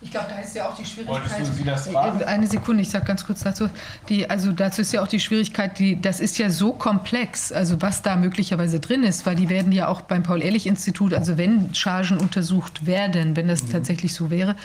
Ich 0.05 0.11
glaube, 0.11 0.27
da 0.29 0.39
ist 0.39 0.55
ja 0.55 0.69
auch 0.69 0.77
die 0.77 0.85
Schwierigkeit. 0.85 2.21
Äh, 2.21 2.25
eine 2.27 2.47
Sekunde, 2.47 2.83
ich 2.83 2.91
sage 2.91 3.07
ganz 3.07 3.25
kurz 3.25 3.43
dazu. 3.43 3.71
Die, 4.11 4.29
also 4.29 4.53
dazu 4.53 4.83
ist 4.83 4.93
ja 4.93 5.03
auch 5.03 5.09
die 5.09 5.19
Schwierigkeit, 5.19 5.79
die, 5.79 5.99
das 5.99 6.21
ist 6.21 6.37
ja 6.37 6.51
so 6.51 6.75
komplex, 6.75 7.51
also 7.51 7.81
was 7.81 8.03
da 8.03 8.15
möglicherweise 8.15 8.81
drin 8.81 9.03
ist, 9.03 9.25
weil 9.25 9.35
die 9.35 9.49
werden 9.49 9.73
ja 9.73 9.89
auch 9.89 10.03
beim 10.03 10.23
Paul-Ehrlich-Institut, 10.23 11.15
also 11.15 11.39
wenn 11.39 11.75
Chargen 11.75 12.19
untersucht 12.19 12.85
werden, 12.85 13.35
wenn 13.35 13.49
das 13.49 13.63
mhm. 13.63 13.73
tatsächlich 13.73 14.13
so 14.13 14.31
wäre 14.31 14.57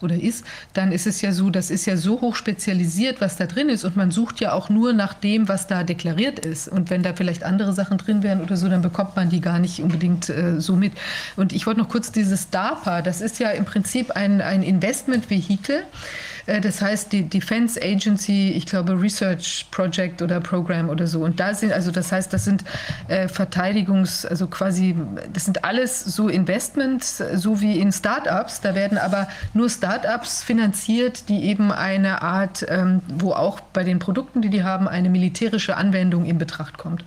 oder 0.00 0.16
ist, 0.16 0.44
dann 0.72 0.90
ist 0.90 1.06
es 1.06 1.22
ja 1.22 1.30
so, 1.30 1.48
das 1.50 1.70
ist 1.70 1.86
ja 1.86 1.96
so 1.96 2.20
hoch 2.20 2.34
spezialisiert, 2.34 3.20
was 3.20 3.36
da 3.36 3.46
drin 3.46 3.68
ist 3.68 3.84
und 3.84 3.96
man 3.96 4.10
sucht 4.10 4.40
ja 4.40 4.52
auch 4.52 4.68
nur 4.68 4.92
nach 4.92 5.14
dem, 5.14 5.48
was 5.48 5.68
da 5.68 5.84
deklariert 5.84 6.40
ist. 6.40 6.68
Und 6.68 6.90
wenn 6.90 7.04
da 7.04 7.14
vielleicht 7.14 7.44
andere 7.44 7.72
Sachen 7.72 7.98
drin 7.98 8.24
wären 8.24 8.42
oder 8.42 8.56
so, 8.56 8.68
dann 8.68 8.82
bekommt 8.82 9.14
man 9.14 9.30
die 9.30 9.40
gar 9.40 9.60
nicht 9.60 9.80
unbedingt 9.80 10.28
äh, 10.28 10.60
so 10.60 10.74
mit. 10.74 10.92
Und 11.36 11.52
ich 11.52 11.66
wollte 11.66 11.80
noch 11.80 11.88
kurz 11.88 12.10
dieses 12.10 12.50
DARPA, 12.50 13.02
das 13.02 13.20
ist 13.20 13.38
ja 13.38 13.50
im 13.50 13.64
Prinzip 13.64 14.10
ein, 14.12 14.40
ein 14.40 14.64
Investment 14.64 14.87
Investmentvehikel. 14.88 15.84
Äh, 16.46 16.60
das 16.60 16.80
heißt, 16.80 17.12
die 17.12 17.28
Defense 17.28 17.80
Agency, 17.80 18.52
ich 18.56 18.66
glaube 18.66 19.00
Research 19.00 19.66
Project 19.70 20.22
oder 20.22 20.40
Program 20.40 20.88
oder 20.88 21.06
so. 21.06 21.20
Und 21.20 21.38
da 21.38 21.54
sind, 21.54 21.72
also 21.72 21.90
das 21.90 22.10
heißt, 22.10 22.32
das 22.32 22.44
sind 22.44 22.64
äh, 23.08 23.28
Verteidigungs-, 23.28 24.26
also 24.26 24.46
quasi, 24.46 24.96
das 25.32 25.44
sind 25.44 25.64
alles 25.64 26.00
so 26.00 26.28
Investments, 26.28 27.22
so 27.34 27.60
wie 27.60 27.78
in 27.78 27.92
Startups. 27.92 28.60
Da 28.62 28.74
werden 28.74 28.96
aber 28.96 29.28
nur 29.52 29.68
Startups 29.68 30.42
finanziert, 30.42 31.28
die 31.28 31.44
eben 31.44 31.70
eine 31.70 32.22
Art, 32.22 32.64
ähm, 32.68 33.02
wo 33.08 33.32
auch 33.32 33.60
bei 33.60 33.84
den 33.84 33.98
Produkten, 33.98 34.40
die 34.40 34.48
die 34.48 34.64
haben, 34.64 34.88
eine 34.88 35.10
militärische 35.10 35.76
Anwendung 35.76 36.24
in 36.24 36.38
Betracht 36.38 36.78
kommt. 36.78 37.04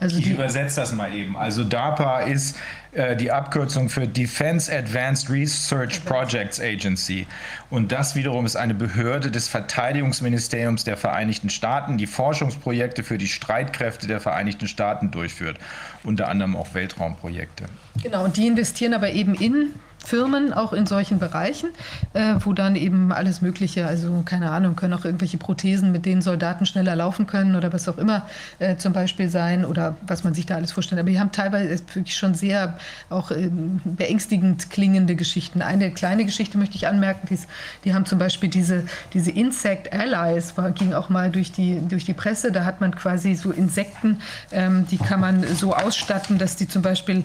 Also 0.00 0.18
ich 0.18 0.28
übersetze 0.28 0.80
das 0.80 0.92
mal 0.92 1.14
eben. 1.14 1.36
Also 1.36 1.62
DARPA 1.62 2.22
ist 2.22 2.56
äh, 2.92 3.16
die 3.16 3.30
Abkürzung 3.30 3.88
für 3.88 4.06
Defense 4.06 4.70
Advanced 4.70 5.30
Research 5.30 6.04
Projects 6.04 6.60
Agency. 6.60 7.26
Und 7.70 7.90
das 7.90 8.14
wiederum 8.14 8.44
ist 8.44 8.54
eine 8.54 8.74
Behörde 8.74 9.30
des 9.30 9.48
Verteidigungsministeriums 9.48 10.84
der 10.84 10.98
Vereinigten 10.98 11.48
Staaten, 11.48 11.96
die 11.96 12.06
Forschungsprojekte 12.06 13.02
für 13.02 13.16
die 13.16 13.28
Streitkräfte 13.28 14.06
der 14.06 14.20
Vereinigten 14.20 14.68
Staaten 14.68 15.10
durchführt, 15.10 15.56
unter 16.04 16.28
anderem 16.28 16.54
auch 16.54 16.74
Weltraumprojekte. 16.74 17.64
Genau, 18.02 18.24
und 18.24 18.36
die 18.36 18.46
investieren 18.46 18.92
aber 18.92 19.10
eben 19.10 19.34
in 19.36 19.74
Firmen 20.04 20.52
auch 20.52 20.72
in 20.72 20.86
solchen 20.86 21.18
Bereichen, 21.18 21.70
äh, 22.12 22.34
wo 22.40 22.52
dann 22.52 22.76
eben 22.76 23.12
alles 23.12 23.40
Mögliche, 23.40 23.86
also 23.86 24.22
keine 24.24 24.50
Ahnung, 24.50 24.76
können 24.76 24.94
auch 24.94 25.04
irgendwelche 25.04 25.38
Prothesen, 25.38 25.92
mit 25.92 26.06
denen 26.06 26.22
Soldaten 26.22 26.66
schneller 26.66 26.96
laufen 26.96 27.26
können 27.26 27.56
oder 27.56 27.72
was 27.72 27.88
auch 27.88 27.98
immer 27.98 28.26
äh, 28.58 28.76
zum 28.76 28.92
Beispiel 28.92 29.28
sein 29.28 29.64
oder 29.64 29.96
was 30.02 30.24
man 30.24 30.34
sich 30.34 30.46
da 30.46 30.56
alles 30.56 30.72
vorstellt. 30.72 31.00
Aber 31.00 31.10
die 31.10 31.20
haben 31.20 31.32
teilweise 31.32 31.78
wirklich 31.94 32.16
schon 32.16 32.34
sehr 32.34 32.78
auch 33.10 33.30
äh, 33.30 33.50
beängstigend 33.84 34.70
klingende 34.70 35.14
Geschichten. 35.14 35.62
Eine 35.62 35.92
kleine 35.92 36.24
Geschichte 36.24 36.58
möchte 36.58 36.76
ich 36.76 36.86
anmerken, 36.88 37.26
die, 37.28 37.34
ist, 37.34 37.48
die 37.84 37.94
haben 37.94 38.06
zum 38.06 38.18
Beispiel 38.18 38.48
diese, 38.48 38.84
diese 39.12 39.30
Insect 39.30 39.92
Allies, 39.92 40.56
war, 40.56 40.70
ging 40.72 40.94
auch 40.94 41.08
mal 41.08 41.30
durch 41.30 41.52
die, 41.52 41.80
durch 41.88 42.04
die 42.04 42.14
Presse, 42.14 42.52
da 42.52 42.64
hat 42.64 42.80
man 42.80 42.94
quasi 42.94 43.34
so 43.34 43.50
Insekten, 43.50 44.20
ähm, 44.50 44.86
die 44.90 44.98
kann 44.98 45.20
man 45.20 45.44
so 45.54 45.74
ausstatten, 45.74 46.38
dass 46.38 46.56
die 46.56 46.68
zum 46.68 46.82
Beispiel 46.82 47.24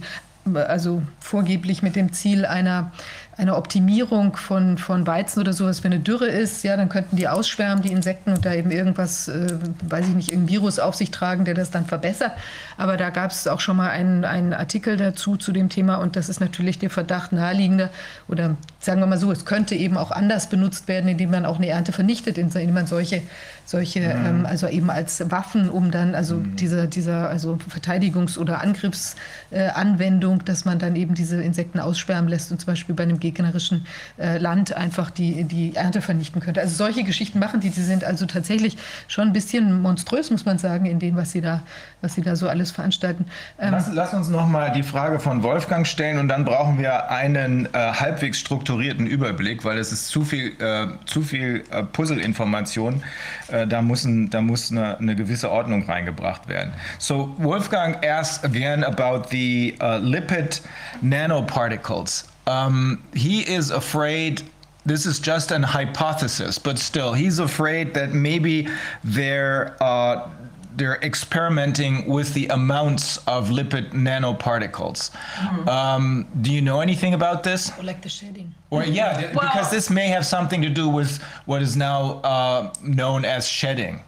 also 0.56 1.02
vorgeblich 1.19 1.84
mit 1.84 1.95
dem 1.95 2.14
Ziel 2.14 2.45
einer 2.45 2.91
eine 3.38 3.56
Optimierung 3.56 4.36
von, 4.36 4.80
von 4.80 5.06
Weizen 5.06 5.40
oder 5.40 5.53
sowas, 5.53 5.84
wenn 5.84 5.94
eine 5.94 6.02
Dürre 6.02 6.28
ist, 6.28 6.64
ja, 6.64 6.76
dann 6.76 6.90
könnten 6.90 7.15
die 7.15 7.28
ausschwärmen, 7.28 7.84
die 7.84 7.91
Insekten, 7.91 8.34
und 8.34 8.45
da 8.45 8.53
eben 8.53 8.72
irgendwas, 8.72 9.28
äh, 9.28 9.48
weiß 9.88 10.07
ich 10.07 10.15
nicht, 10.15 10.32
irgendein 10.32 10.56
Virus 10.56 10.80
auf 10.80 10.95
sich 10.95 11.11
tragen, 11.11 11.45
der 11.45 11.53
das 11.53 11.69
dann 11.69 11.86
verbessert. 11.86 12.32
Aber 12.78 12.98
da 12.98 13.10
gab 13.10 13.32
es 13.32 13.48
auch 13.48 13.60
schon 13.60 13.78
mal 13.78 13.90
einen, 13.90 14.24
einen 14.24 14.54
Artikel 14.54 14.98
dazu, 14.98 15.36
zu 15.36 15.52
dem 15.52 15.70
Thema, 15.70 15.95
und 15.95 16.16
das 16.16 16.30
ist 16.30 16.40
natürlich 16.40 16.80
der 16.80 16.90
Verdacht 16.90 17.32
naheliegender, 17.32 17.90
oder 18.28 18.56
sagen 18.80 18.99
wir 18.99 19.08
mal 19.08 19.18
so, 19.18 19.32
es 19.32 19.45
könnte 19.45 19.76
eben 19.76 19.98
auch 19.98 20.12
anders 20.12 20.49
benutzt 20.49 20.88
werden, 20.88 21.10
indem 21.10 21.32
man 21.32 21.45
auch 21.45 21.58
eine 21.58 21.68
Ernte 21.68 21.91
vernichtet, 21.91 22.38
indem 22.38 22.74
man 22.74 22.88
solche, 22.88 23.24
solche 23.66 23.99
mhm. 23.99 24.26
ähm, 24.26 24.45
also 24.45 24.68
eben 24.68 24.90
als 24.90 25.30
Waffen, 25.32 25.70
um 25.70 25.91
dann, 25.91 26.16
also 26.16 26.36
mhm. 26.36 26.56
diese, 26.56 26.88
dieser 26.88 27.30
also 27.30 27.58
Verteidigungs- 27.70 28.38
oder 28.38 28.62
Angriffsanwendung, 28.62 30.41
äh, 30.41 30.44
dass 30.44 30.66
man 30.66 30.80
dann 30.80 30.95
eben 30.95 31.16
diese 31.16 31.41
Insekten 31.41 31.80
ausschwärmen 31.80 32.30
lässt 32.30 32.52
und 32.52 32.60
zum 32.60 32.68
Beispiel 32.68 32.95
bei 32.95 33.04
einem 33.04 33.20
gegnerischen 33.20 33.86
äh, 34.20 34.38
Land 34.38 34.74
einfach 34.74 35.12
die, 35.12 35.44
die 35.44 35.76
Ernte 35.76 36.02
vernichten 36.02 36.41
könnte. 36.41 36.62
Also 36.62 36.76
solche 36.76 37.04
Geschichten 37.04 37.40
machen 37.40 37.60
die, 37.60 37.70
die 37.70 37.82
sind 37.82 38.04
also 38.04 38.26
tatsächlich 38.26 38.78
schon 39.08 39.28
ein 39.28 39.34
bisschen 39.34 39.82
monströs, 39.82 40.32
muss 40.32 40.45
man 40.45 40.60
sagen, 40.60 40.86
in 40.86 40.99
dem, 40.99 41.16
was 41.16 41.32
sie 41.32 41.41
da, 41.41 41.64
was 42.02 42.16
sie 42.16 42.22
da 42.22 42.36
so 42.36 42.48
alles 42.48 42.66
veranstalten. 42.72 43.26
Ähm 43.60 43.72
lass, 43.72 43.89
lass, 43.94 44.14
uns 44.14 44.30
noch 44.30 44.48
mal 44.48 44.72
die 44.72 44.84
Frage 44.84 45.19
von 45.19 45.44
Wolfgang 45.44 45.85
stellen 45.85 46.19
und 46.19 46.27
dann 46.27 46.45
brauchen 46.45 46.77
wir 46.77 47.10
einen 47.10 47.65
äh, 47.73 47.77
halbwegs 47.77 48.39
strukturierten 48.39 49.07
Überblick, 49.07 49.64
weil 49.64 49.77
es 49.77 49.91
ist 49.91 50.07
zu 50.07 50.23
viel, 50.23 50.53
äh, 50.61 50.88
zu 51.06 51.22
viel 51.22 51.64
äh, 51.72 51.84
Puzzle-Information. 51.84 53.03
Äh, 53.48 53.68
da, 53.68 53.81
muss, 53.81 54.06
ein, 54.06 54.30
da 54.30 54.41
muss 54.41 54.72
eine, 54.72 54.98
eine, 54.98 55.15
gewisse 55.15 55.49
Ordnung 55.52 55.85
reingebracht 55.85 56.48
werden. 56.48 56.73
So 56.99 57.35
Wolfgang 57.38 58.03
asked 58.06 58.44
again 58.44 58.84
about 58.84 59.30
the 59.31 59.76
uh, 59.81 59.99
lipid 59.99 60.61
nanoparticles. 61.02 62.26
Um, 62.45 63.03
he 63.14 63.41
is 63.41 63.72
afraid 63.72 64.44
this 64.88 65.06
is 65.06 65.19
just 65.19 65.52
an 65.52 65.64
hypothesis, 65.64 66.57
but 66.57 66.80
still, 66.80 67.14
he's 67.14 67.39
afraid 67.39 67.94
that 67.94 68.14
maybe 68.14 68.69
they're 69.03 69.76
uh, 69.81 70.30
they're 70.78 70.99
experimenting 71.02 72.06
with 72.06 72.34
the 72.34 72.48
amounts 72.48 73.18
of 73.26 73.49
lipid 73.49 73.91
nanoparticles. 73.91 75.10
Mm-hmm. 75.10 75.68
Um, 75.68 76.28
do 76.41 76.54
you 76.54 76.62
know 76.62 76.82
anything 76.82 77.16
about 77.16 77.44
this? 77.44 77.72
Or 77.78 77.84
like 77.84 78.02
the 78.02 78.10
shedding. 78.10 78.54
Or 78.70 78.84
yeah, 78.84 79.34
well, 79.34 79.49
because 79.49 79.72
this 79.72 79.90
may 79.90 80.08
have 80.08 80.26
something 80.26 80.62
to 80.62 80.70
do 80.70 80.88
with 80.88 81.22
what 81.45 81.62
is 81.62 81.76
now 81.76 82.22
uh, 82.24 82.74
known 82.84 83.26
as 83.26 83.48
shedding. 83.48 84.04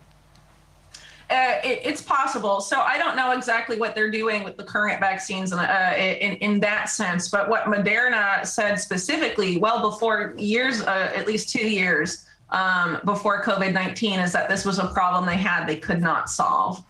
Uh, 1.32 1.60
it, 1.64 1.82
it's 1.84 2.02
possible. 2.02 2.60
So 2.60 2.82
I 2.82 2.98
don't 2.98 3.16
know 3.16 3.32
exactly 3.32 3.78
what 3.78 3.94
they're 3.94 4.10
doing 4.12 4.44
with 4.44 4.58
the 4.58 4.64
current 4.64 5.00
vaccines 5.00 5.52
in, 5.52 5.60
uh, 5.60 5.94
in, 5.96 6.34
in 6.38 6.60
that 6.62 6.90
sense. 6.90 7.30
But 7.30 7.50
what 7.50 7.66
Moderna 7.66 8.46
said 8.46 8.80
specifically, 8.80 9.58
well 9.58 9.82
before 9.82 10.34
years, 10.38 10.82
uh, 10.82 11.12
at 11.16 11.28
least 11.28 11.50
two 11.50 11.68
years 11.68 12.26
um, 12.51 12.99
before 13.05 13.43
COVID 13.43 13.73
19, 13.73 14.19
is 14.19 14.31
that 14.34 14.49
this 14.49 14.65
was 14.65 14.80
a 14.80 14.88
problem 14.88 15.26
they 15.26 15.38
had 15.38 15.65
they 15.65 15.77
could 15.77 16.01
not 16.01 16.30
solve. 16.30 16.84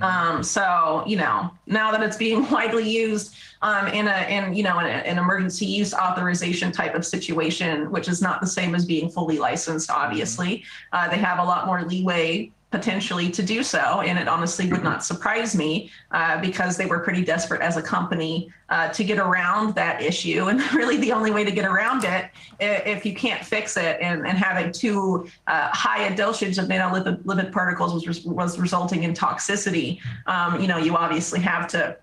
Um, 0.00 0.42
so 0.42 1.04
you 1.06 1.16
know 1.16 1.50
now 1.66 1.92
that 1.92 2.02
it's 2.02 2.16
being 2.16 2.48
widely 2.50 2.88
used 2.88 3.36
um, 3.62 3.86
in 3.88 4.08
a 4.08 4.26
in 4.28 4.54
you 4.54 4.62
know 4.62 4.78
in 4.80 4.86
a, 4.86 4.88
an 4.88 5.18
emergency 5.18 5.66
use 5.66 5.94
authorization 5.94 6.72
type 6.72 6.94
of 6.94 7.04
situation, 7.06 7.90
which 7.90 8.08
is 8.08 8.20
not 8.20 8.40
the 8.40 8.46
same 8.46 8.74
as 8.74 8.84
being 8.84 9.08
fully 9.08 9.38
licensed. 9.38 9.90
Obviously, 9.90 10.64
uh, 10.92 11.08
they 11.08 11.18
have 11.18 11.38
a 11.38 11.44
lot 11.44 11.66
more 11.66 11.82
leeway 11.84 12.50
potentially 12.76 13.30
to 13.30 13.42
do 13.42 13.62
so. 13.62 14.02
And 14.02 14.18
it 14.18 14.28
honestly 14.28 14.70
would 14.70 14.84
not 14.84 15.02
surprise 15.02 15.56
me 15.56 15.90
uh, 16.10 16.40
because 16.40 16.76
they 16.76 16.84
were 16.84 17.00
pretty 17.00 17.24
desperate 17.24 17.62
as 17.62 17.78
a 17.78 17.82
company 17.82 18.50
uh, 18.68 18.88
to 18.90 19.02
get 19.02 19.18
around 19.18 19.74
that 19.76 20.02
issue. 20.02 20.48
And 20.48 20.60
really, 20.74 20.98
the 20.98 21.12
only 21.12 21.30
way 21.30 21.42
to 21.42 21.50
get 21.50 21.64
around 21.64 22.04
it, 22.04 22.30
if 22.60 23.06
you 23.06 23.14
can't 23.14 23.42
fix 23.42 23.76
it, 23.78 23.98
and, 24.02 24.26
and 24.26 24.36
having 24.36 24.72
too 24.72 25.26
uh, 25.46 25.68
high 25.72 26.02
a 26.04 26.14
dosage 26.14 26.58
of 26.58 26.66
nanolipid 26.66 27.22
lipid 27.22 27.50
particles 27.50 28.06
was, 28.06 28.24
was 28.24 28.58
resulting 28.58 29.04
in 29.04 29.14
toxicity, 29.14 29.98
um, 30.26 30.60
you 30.60 30.68
know, 30.68 30.76
you 30.76 30.96
obviously 30.96 31.40
have 31.40 31.66
to 31.68 31.96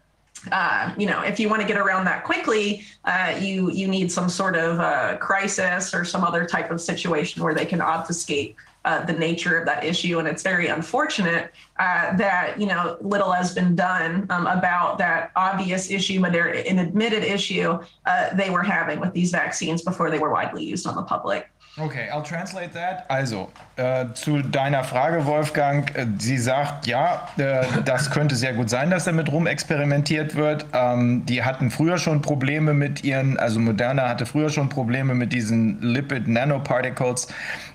uh, 0.52 0.94
you 0.98 1.06
know, 1.06 1.22
if 1.22 1.40
you 1.40 1.48
want 1.48 1.62
to 1.62 1.68
get 1.68 1.78
around 1.78 2.04
that 2.04 2.26
quickly, 2.26 2.84
uh, 3.06 3.34
you 3.40 3.72
you 3.72 3.88
need 3.88 4.12
some 4.12 4.28
sort 4.28 4.58
of 4.58 4.78
uh, 4.78 5.16
crisis 5.18 5.94
or 5.94 6.04
some 6.04 6.22
other 6.22 6.46
type 6.46 6.70
of 6.70 6.82
situation 6.82 7.42
where 7.42 7.54
they 7.54 7.66
can 7.66 7.80
obfuscate 7.80 8.58
uh, 8.86 9.06
the 9.06 9.14
nature 9.14 9.58
of 9.58 9.66
that 9.66 9.84
issue. 9.84 10.20
And 10.20 10.28
it's 10.28 10.44
very 10.44 10.68
unfortunate 10.68 11.52
uh, 11.80 12.16
that, 12.18 12.60
you 12.60 12.68
know, 12.68 12.98
little 13.02 13.32
has 13.32 13.54
been 13.54 13.76
done 13.76 14.28
um, 14.30 14.48
about 14.48 14.98
that 14.98 15.32
obvious 15.36 15.90
issue, 15.90 16.22
but 16.22 16.36
an 16.36 16.80
admitted 16.80 17.24
issue 17.24 17.80
uh, 18.06 18.36
they 18.36 18.50
were 18.50 18.64
having 18.64 19.00
with 19.00 19.14
these 19.14 19.32
vaccines 19.32 19.82
before 19.82 20.10
they 20.10 20.20
were 20.20 20.32
widely 20.32 20.64
used 20.64 20.86
on 20.86 20.96
the 20.96 21.04
public. 21.04 21.50
Okay, 21.76 22.08
I'll 22.12 22.22
translate 22.22 22.72
that. 22.74 23.06
Also, 23.10 23.52
äh, 23.78 24.06
zu 24.14 24.44
deiner 24.44 24.84
Frage, 24.84 25.26
Wolfgang, 25.26 25.90
äh, 25.98 26.06
sie 26.20 26.38
sagt, 26.38 26.86
ja, 26.86 27.30
äh, 27.38 27.66
das 27.84 28.12
könnte 28.12 28.36
sehr 28.36 28.54
gut 28.54 28.70
sein, 28.70 28.92
dass 28.92 29.06
damit 29.06 29.32
rumexperimentiert 29.32 30.36
wird. 30.36 30.68
Ähm, 30.72 31.26
die 31.26 31.44
hatten 31.44 31.72
früher 31.72 31.98
schon 31.98 32.22
Probleme 32.22 32.76
mit 32.76 33.04
ihren, 33.04 33.40
also 33.40 33.60
Moderna 33.60 34.08
hatte 34.08 34.28
früher 34.28 34.50
schon 34.50 34.70
Probleme 34.70 35.16
mit 35.16 35.34
diesen 35.34 35.82
Lipid 35.82 36.28
Nanoparticles. 36.28 37.28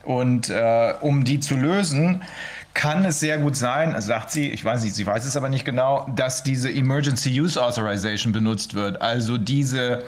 Und 0.05 0.49
äh, 0.49 0.95
um 1.01 1.25
die 1.25 1.41
zu 1.41 1.57
lösen, 1.57 2.23
kann 2.75 3.05
es 3.05 3.19
sehr 3.19 3.39
gut 3.39 3.57
sein, 3.57 4.01
sagt 4.01 4.31
sie, 4.31 4.51
ich 4.51 4.65
weiß 4.65 4.85
nicht, 4.85 4.95
sie 4.95 5.05
weiß 5.05 5.25
es 5.25 5.37
aber 5.37 5.49
nicht 5.49 5.65
genau, 5.65 6.07
dass 6.15 6.45
diese 6.45 6.71
Emergency 6.71 7.41
Use 7.41 7.61
Authorization 7.61 8.33
benutzt 8.33 8.75
wird. 8.75 9.03
Also 9.03 9.37
diese 9.37 10.05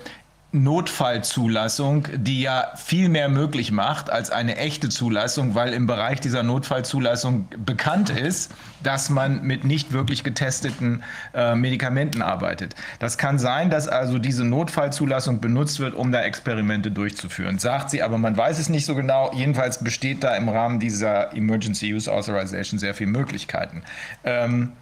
Notfallzulassung, 0.52 2.08
die 2.16 2.40
ja 2.40 2.72
viel 2.74 3.08
mehr 3.08 3.28
möglich 3.28 3.70
macht 3.70 4.10
als 4.10 4.30
eine 4.30 4.56
echte 4.56 4.88
Zulassung, 4.88 5.54
weil 5.54 5.72
im 5.72 5.86
Bereich 5.86 6.20
dieser 6.20 6.42
Notfallzulassung 6.42 7.48
bekannt 7.64 8.10
ist, 8.10 8.52
dass 8.82 9.10
man 9.10 9.42
mit 9.42 9.64
nicht 9.64 9.92
wirklich 9.92 10.24
getesteten 10.24 11.04
äh, 11.34 11.54
Medikamenten 11.54 12.20
arbeitet. 12.20 12.74
Das 12.98 13.16
kann 13.16 13.38
sein, 13.38 13.70
dass 13.70 13.86
also 13.86 14.18
diese 14.18 14.44
Notfallzulassung 14.44 15.40
benutzt 15.40 15.78
wird, 15.78 15.94
um 15.94 16.10
da 16.10 16.22
Experimente 16.22 16.90
durchzuführen. 16.90 17.60
Sagt 17.60 17.90
sie, 17.90 18.02
aber 18.02 18.18
man 18.18 18.36
weiß 18.36 18.58
es 18.58 18.68
nicht 18.68 18.86
so 18.86 18.96
genau. 18.96 19.30
Jedenfalls 19.32 19.84
besteht 19.84 20.24
da 20.24 20.34
im 20.34 20.48
Rahmen 20.48 20.80
dieser 20.80 21.32
Emergency 21.32 21.94
Use 21.94 22.12
Authorization 22.12 22.80
sehr 22.80 22.94
viel 22.94 23.06
Möglichkeiten. 23.06 23.84
Ähm, 24.24 24.72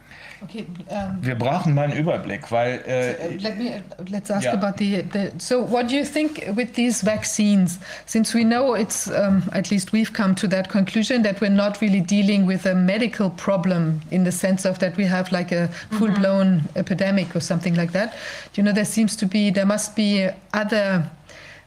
Okay, 0.42 0.66
um, 0.88 1.18
Wir 1.20 1.34
brauchen 1.34 1.74
mal 1.74 1.90
einen 1.90 1.98
Überblick, 1.98 2.50
weil. 2.52 2.80
Uh, 2.86 3.42
let 3.42 3.58
me 3.58 3.82
let's 4.08 4.30
ask 4.30 4.44
yeah. 4.44 4.54
about 4.54 4.76
the, 4.76 5.02
the. 5.02 5.32
So, 5.38 5.62
what 5.62 5.88
do 5.88 5.96
you 5.96 6.04
think 6.04 6.44
with 6.54 6.74
these 6.74 7.02
vaccines? 7.02 7.78
Since 8.06 8.34
we 8.34 8.44
know 8.44 8.74
it's 8.74 9.08
um, 9.10 9.42
at 9.52 9.70
least 9.70 9.92
we've 9.92 10.12
come 10.12 10.34
to 10.36 10.46
that 10.48 10.68
conclusion 10.68 11.22
that 11.22 11.40
we're 11.40 11.50
not 11.50 11.80
really 11.80 12.00
dealing 12.00 12.46
with 12.46 12.66
a 12.66 12.74
medical 12.74 13.30
problem 13.30 14.00
in 14.10 14.22
the 14.24 14.32
sense 14.32 14.64
of 14.64 14.78
that 14.78 14.96
we 14.96 15.06
have 15.06 15.32
like 15.32 15.50
a 15.50 15.68
full-blown 15.98 16.48
mm 16.48 16.60
-hmm. 16.60 16.78
epidemic 16.78 17.34
or 17.34 17.40
something 17.40 17.76
like 17.76 17.92
that. 17.92 18.12
You 18.54 18.62
know, 18.62 18.72
there 18.72 18.86
seems 18.86 19.16
to 19.16 19.26
be 19.26 19.50
there 19.50 19.66
must 19.66 19.94
be 19.96 20.30
other 20.52 21.04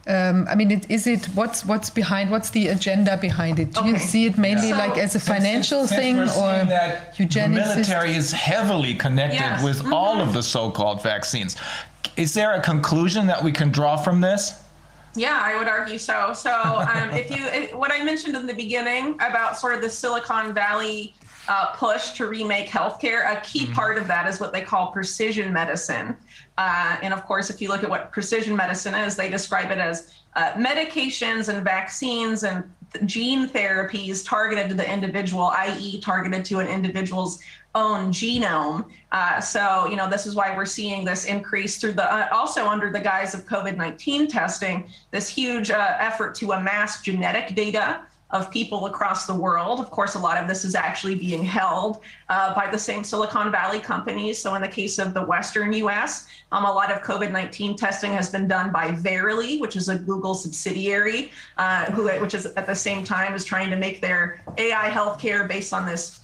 um, 0.07 0.47
I 0.49 0.55
mean, 0.55 0.71
it, 0.71 0.89
is 0.89 1.05
it 1.05 1.25
what's 1.35 1.63
what's 1.63 1.89
behind? 1.89 2.31
What's 2.31 2.49
the 2.49 2.69
agenda 2.69 3.17
behind 3.17 3.59
it? 3.59 3.73
Do 3.73 3.81
okay. 3.81 3.89
you 3.89 3.99
see 3.99 4.25
it 4.25 4.37
mainly 4.37 4.69
yeah. 4.69 4.77
like 4.77 4.97
as 4.97 5.15
a 5.15 5.19
financial 5.19 5.85
since, 5.87 6.01
thing 6.01 6.15
since 6.17 6.37
or 6.37 7.01
eugenics? 7.17 7.67
The 7.67 7.75
military 7.75 8.15
is 8.15 8.31
heavily 8.31 8.95
connected 8.95 9.39
yes. 9.39 9.63
with 9.63 9.79
mm-hmm. 9.79 9.93
all 9.93 10.19
of 10.19 10.33
the 10.33 10.41
so-called 10.41 11.03
vaccines. 11.03 11.55
Is 12.17 12.33
there 12.33 12.53
a 12.53 12.61
conclusion 12.61 13.27
that 13.27 13.43
we 13.43 13.51
can 13.51 13.71
draw 13.71 13.95
from 13.95 14.21
this? 14.21 14.55
Yeah, 15.13 15.39
I 15.41 15.57
would 15.57 15.67
argue 15.67 15.99
so. 15.99 16.33
So, 16.33 16.51
um, 16.51 17.11
if 17.11 17.29
you 17.29 17.45
if, 17.47 17.75
what 17.75 17.91
I 17.91 18.03
mentioned 18.03 18.35
in 18.35 18.47
the 18.47 18.53
beginning 18.53 19.15
about 19.15 19.59
sort 19.59 19.75
of 19.75 19.81
the 19.81 19.89
Silicon 19.89 20.53
Valley 20.53 21.13
uh, 21.47 21.67
push 21.75 22.11
to 22.11 22.27
remake 22.27 22.69
healthcare, 22.69 23.31
a 23.31 23.41
key 23.41 23.65
mm-hmm. 23.65 23.73
part 23.73 23.97
of 23.97 24.07
that 24.07 24.27
is 24.27 24.39
what 24.39 24.51
they 24.51 24.61
call 24.61 24.91
precision 24.91 25.53
medicine. 25.53 26.15
Uh, 26.61 26.95
and 27.01 27.11
of 27.11 27.25
course, 27.25 27.49
if 27.49 27.59
you 27.59 27.67
look 27.67 27.83
at 27.83 27.89
what 27.89 28.11
precision 28.11 28.55
medicine 28.55 28.93
is, 28.93 29.15
they 29.15 29.27
describe 29.27 29.71
it 29.71 29.79
as 29.79 30.13
uh, 30.35 30.51
medications 30.51 31.49
and 31.49 31.63
vaccines 31.63 32.43
and 32.43 32.71
gene 33.07 33.49
therapies 33.49 34.23
targeted 34.23 34.69
to 34.69 34.75
the 34.75 34.87
individual, 34.87 35.45
i.e., 35.45 35.99
targeted 36.01 36.45
to 36.45 36.59
an 36.59 36.67
individual's 36.67 37.39
own 37.73 38.11
genome. 38.13 38.85
Uh, 39.11 39.41
so, 39.41 39.87
you 39.89 39.95
know, 39.95 40.07
this 40.07 40.27
is 40.27 40.35
why 40.35 40.55
we're 40.55 40.67
seeing 40.67 41.03
this 41.03 41.25
increase 41.25 41.77
through 41.79 41.93
the 41.93 42.13
uh, 42.13 42.27
also 42.31 42.67
under 42.67 42.91
the 42.91 42.99
guise 42.99 43.33
of 43.33 43.43
COVID 43.47 43.75
19 43.75 44.27
testing, 44.27 44.87
this 45.09 45.27
huge 45.27 45.71
uh, 45.71 45.95
effort 45.97 46.35
to 46.35 46.51
amass 46.51 47.01
genetic 47.01 47.55
data 47.55 48.01
of 48.31 48.49
people 48.49 48.85
across 48.85 49.25
the 49.25 49.35
world. 49.35 49.79
Of 49.79 49.91
course, 49.91 50.15
a 50.15 50.19
lot 50.19 50.37
of 50.37 50.47
this 50.47 50.63
is 50.63 50.75
actually 50.75 51.15
being 51.15 51.43
held 51.43 52.01
uh, 52.29 52.53
by 52.55 52.69
the 52.69 52.77
same 52.77 53.03
Silicon 53.03 53.51
Valley 53.51 53.79
companies. 53.79 54.39
So, 54.39 54.55
in 54.55 54.61
the 54.61 54.67
case 54.67 54.99
of 54.99 55.13
the 55.13 55.21
Western 55.21 55.73
US, 55.73 56.27
um, 56.51 56.65
a 56.65 56.71
lot 56.71 56.91
of 56.91 57.01
COVID 57.01 57.31
19 57.31 57.75
testing 57.75 58.11
has 58.13 58.29
been 58.29 58.47
done 58.47 58.71
by 58.71 58.91
Verily, 58.91 59.59
which 59.59 59.75
is 59.75 59.89
a 59.89 59.97
Google 59.97 60.33
subsidiary, 60.33 61.31
uh, 61.57 61.85
who, 61.91 62.07
which 62.21 62.33
is 62.33 62.45
at 62.45 62.67
the 62.67 62.75
same 62.75 63.03
time 63.03 63.33
is 63.33 63.45
trying 63.45 63.69
to 63.69 63.75
make 63.75 64.01
their 64.01 64.41
AI 64.57 64.89
healthcare 64.89 65.47
based 65.47 65.73
on 65.73 65.85
this 65.85 66.21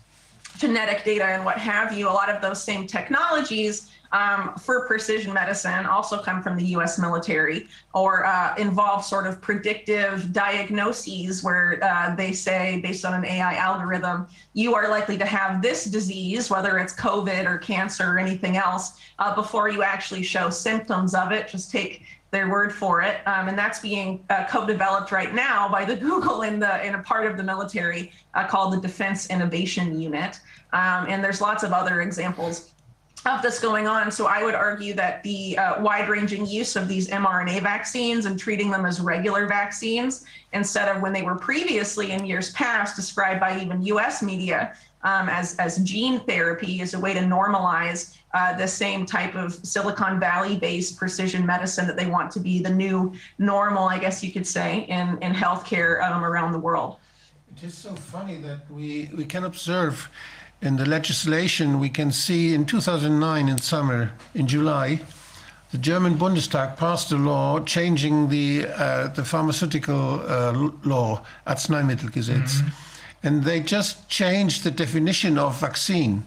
genetic 0.58 1.04
data 1.04 1.26
and 1.26 1.46
what 1.46 1.58
have 1.58 1.94
you. 1.94 2.10
A 2.10 2.12
lot 2.12 2.30
of 2.30 2.42
those 2.42 2.64
same 2.64 2.88
technologies 2.88 3.90
um, 4.12 4.56
for 4.56 4.88
precision 4.88 5.34
medicine 5.34 5.86
also 5.86 6.22
come 6.22 6.42
from 6.42 6.58
the 6.58 6.66
US 6.78 6.98
military 6.98 7.68
or 7.94 8.26
uh, 8.26 8.56
involve 8.58 9.04
sort 9.04 9.28
of 9.28 9.42
predictive 9.42 10.32
diagnoses 10.34 11.44
where 11.44 11.80
uh, 11.84 12.16
they 12.16 12.32
say, 12.32 12.80
based 12.82 13.06
on 13.06 13.14
an 13.14 13.26
AI 13.26 13.56
algorithm, 13.56 14.28
you 14.54 14.76
are 14.76 14.90
likely 14.90 15.18
to 15.18 15.26
have 15.26 15.62
this 15.62 15.86
disease, 15.86 16.50
whether 16.50 16.78
it's 16.80 16.94
COVID 16.94 17.46
or 17.46 17.58
cancer 17.58 18.14
or 18.14 18.20
anything 18.20 18.58
else, 18.58 18.94
uh, 19.20 19.34
before 19.36 19.70
you 19.70 19.84
actually 19.84 20.24
show 20.24 20.50
symptoms 20.50 21.14
of 21.14 21.32
it. 21.32 21.48
Just 21.48 21.72
take 21.72 22.04
their 22.30 22.50
word 22.50 22.74
for 22.74 23.02
it, 23.02 23.26
um, 23.26 23.48
and 23.48 23.58
that's 23.58 23.80
being 23.80 24.24
uh, 24.30 24.46
co-developed 24.50 25.14
right 25.14 25.34
now 25.34 25.70
by 25.70 25.86
the 25.86 25.96
Google 26.08 26.42
in 26.42 26.60
the 26.60 26.86
in 26.86 26.96
a 26.96 27.02
part 27.02 27.26
of 27.26 27.38
the 27.38 27.44
military 27.44 28.12
uh, 28.34 28.46
called 28.46 28.74
the 28.74 28.82
Defense 28.82 29.30
Innovation 29.30 30.00
Unit. 30.00 30.40
Um, 30.74 31.06
and 31.08 31.24
there's 31.24 31.40
lots 31.40 31.64
of 31.64 31.72
other 31.72 32.02
examples 32.02 32.72
of 33.26 33.42
this 33.42 33.60
going 33.60 33.88
on. 33.88 34.12
So 34.12 34.28
I 34.28 34.44
would 34.44 34.56
argue 34.56 34.94
that 34.94 35.24
the 35.24 35.58
uh, 35.58 35.82
wide 35.82 36.08
ranging 36.10 36.46
use 36.46 36.76
of 36.76 36.88
these 36.88 37.08
mRNA 37.10 37.62
vaccines 37.62 38.26
and 38.26 38.40
treating 38.40 38.70
them 38.72 38.86
as 38.86 39.02
regular 39.02 39.48
vaccines 39.48 40.24
instead 40.54 40.94
of 40.94 41.02
when 41.02 41.14
they 41.14 41.24
were 41.24 41.36
previously 41.36 42.12
in 42.12 42.26
years 42.26 42.52
past 42.52 42.96
described 42.96 43.40
by 43.40 43.60
even 43.60 43.82
US 43.84 44.22
media 44.22 44.76
um, 45.04 45.30
as, 45.30 45.56
as 45.58 45.78
gene 45.80 46.20
therapy 46.22 46.82
is 46.82 46.94
a 46.94 47.00
way 47.00 47.14
to 47.14 47.20
normalize 47.20 48.18
uh, 48.34 48.56
the 48.58 48.68
same 48.68 49.06
type 49.06 49.36
of 49.36 49.54
Silicon 49.66 50.20
Valley 50.20 50.58
based 50.58 50.98
precision 50.98 51.46
medicine 51.46 51.88
that 51.88 51.96
they 51.96 52.08
want 52.08 52.32
to 52.32 52.40
be 52.40 52.60
the 52.60 52.70
new 52.70 53.14
normal, 53.38 53.86
I 53.86 54.00
guess 54.00 54.24
you 54.24 54.32
could 54.32 54.46
say, 54.46 54.86
in, 54.90 55.18
in 55.22 55.34
healthcare 55.34 56.02
um, 56.04 56.24
around 56.26 56.52
the 56.52 56.60
world. 56.60 56.98
It 57.56 57.64
is 57.64 57.78
so 57.78 57.96
funny 57.96 58.38
that 58.42 58.70
we, 58.70 59.10
we 59.16 59.26
can 59.26 59.46
observe 59.46 60.10
in 60.62 60.78
the 60.78 60.86
legislation, 60.86 61.80
we 61.80 61.90
can 61.90 62.12
see 62.12 62.54
in 62.54 62.66
2009 62.66 63.48
in 63.48 63.58
summer, 63.60 64.12
in 64.34 64.48
July, 64.48 65.02
the 65.72 65.78
German 65.78 66.18
Bundestag 66.18 66.78
passed 66.78 67.12
a 67.12 67.18
law 67.18 67.60
changing 67.60 68.30
the, 68.30 68.68
uh, 68.68 69.08
the 69.10 69.24
pharmaceutical 69.24 70.22
uh, 70.22 70.72
law, 70.84 71.24
Arzneimittelgesetz. 71.46 72.62
Mm-hmm. 72.62 72.68
And 73.24 73.44
they 73.44 73.60
just 73.60 74.08
changed 74.08 74.64
the 74.64 74.72
definition 74.72 75.38
of 75.38 75.60
vaccine. 75.60 76.24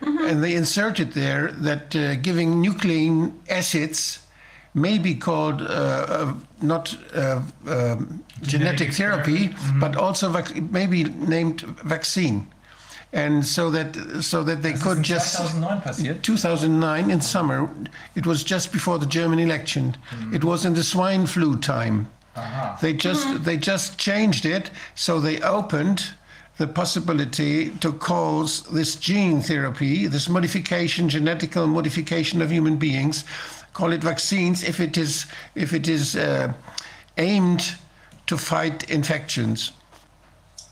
Mm-hmm. 0.00 0.26
And 0.26 0.44
they 0.44 0.54
inserted 0.54 1.12
there 1.12 1.52
that 1.52 1.96
uh, 1.96 2.16
giving 2.16 2.60
nucleic 2.60 3.32
acids 3.48 4.18
may 4.74 4.98
be 4.98 5.14
called 5.14 5.62
uh, 5.62 5.64
uh, 5.64 6.34
not 6.60 6.96
uh, 7.14 7.40
um, 7.66 8.24
genetic, 8.42 8.90
genetic, 8.90 8.92
therapy, 8.92 9.48
mm-hmm. 9.48 9.80
but 9.80 9.96
also 9.96 10.28
vac- 10.30 10.54
may 10.70 10.86
be 10.86 11.04
named 11.04 11.62
vaccine 11.62 12.46
and 13.12 13.44
so 13.44 13.70
that 13.70 13.94
so 14.22 14.42
that 14.42 14.62
they 14.62 14.72
das 14.72 14.82
could 14.82 15.02
just 15.02 15.36
2009 15.36 15.80
passiert 15.82 16.22
2009 16.22 17.10
in 17.10 17.20
summer 17.20 17.68
it 18.14 18.26
was 18.26 18.42
just 18.42 18.72
before 18.72 18.98
the 18.98 19.06
German 19.06 19.38
election 19.38 19.96
mm. 20.10 20.34
it 20.34 20.44
was 20.44 20.64
in 20.64 20.74
the 20.74 20.82
swine 20.82 21.26
flu 21.26 21.56
time 21.58 22.08
Aha. 22.36 22.78
they 22.80 22.92
just 22.92 23.26
mm. 23.26 23.44
they 23.44 23.56
just 23.56 23.98
changed 23.98 24.46
it 24.46 24.70
so 24.94 25.20
they 25.20 25.40
opened 25.42 26.14
the 26.58 26.66
possibility 26.66 27.70
to 27.80 27.92
cause 27.94 28.62
this 28.64 28.94
gene 28.96 29.40
therapy, 29.40 30.06
this 30.06 30.28
modification, 30.28 31.08
genetical 31.08 31.68
modification 31.68 32.42
of 32.42 32.52
human 32.52 32.76
beings, 32.76 33.24
call 33.72 33.92
it 33.92 34.02
vaccines 34.02 34.62
if 34.62 34.78
it 34.78 34.96
is 34.96 35.26
if 35.54 35.72
it 35.72 35.88
is 35.88 36.14
uh, 36.14 36.52
aimed 37.16 37.74
to 38.26 38.36
fight 38.36 38.88
infections. 38.90 39.72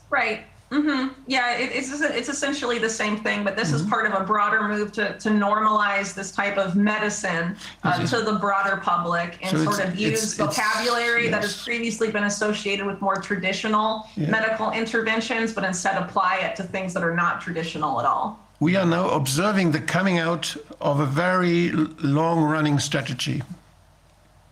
Right. 0.09 0.45
Mm-hmm. 0.71 1.21
Yeah, 1.27 1.57
it, 1.57 1.71
it's 1.73 2.01
it's 2.01 2.29
essentially 2.29 2.79
the 2.79 2.89
same 2.89 3.17
thing, 3.17 3.43
but 3.43 3.57
this 3.57 3.71
mm-hmm. 3.71 3.83
is 3.83 3.89
part 3.89 4.05
of 4.05 4.13
a 4.13 4.23
broader 4.23 4.69
move 4.69 4.93
to, 4.93 5.17
to 5.19 5.29
normalize 5.29 6.13
this 6.13 6.31
type 6.31 6.57
of 6.57 6.77
medicine 6.77 7.57
uh, 7.83 8.05
to 8.07 8.21
the 8.21 8.33
broader 8.39 8.77
public 8.77 9.37
and 9.41 9.57
so 9.57 9.65
sort 9.65 9.81
of 9.85 9.97
use 9.97 10.23
it's, 10.23 10.33
vocabulary 10.35 11.23
it's, 11.23 11.31
yes. 11.31 11.31
that 11.31 11.41
has 11.41 11.63
previously 11.63 12.09
been 12.09 12.23
associated 12.23 12.85
with 12.85 13.01
more 13.01 13.17
traditional 13.17 14.07
yeah. 14.15 14.29
medical 14.29 14.71
interventions, 14.71 15.51
but 15.51 15.65
instead 15.65 16.01
apply 16.01 16.37
it 16.37 16.55
to 16.55 16.63
things 16.63 16.93
that 16.93 17.03
are 17.03 17.15
not 17.15 17.41
traditional 17.41 17.99
at 17.99 18.05
all. 18.05 18.39
We 18.61 18.77
are 18.77 18.85
now 18.85 19.09
observing 19.09 19.71
the 19.71 19.81
coming 19.81 20.19
out 20.19 20.55
of 20.79 21.01
a 21.01 21.05
very 21.05 21.71
long 21.71 22.43
running 22.43 22.79
strategy. 22.79 23.43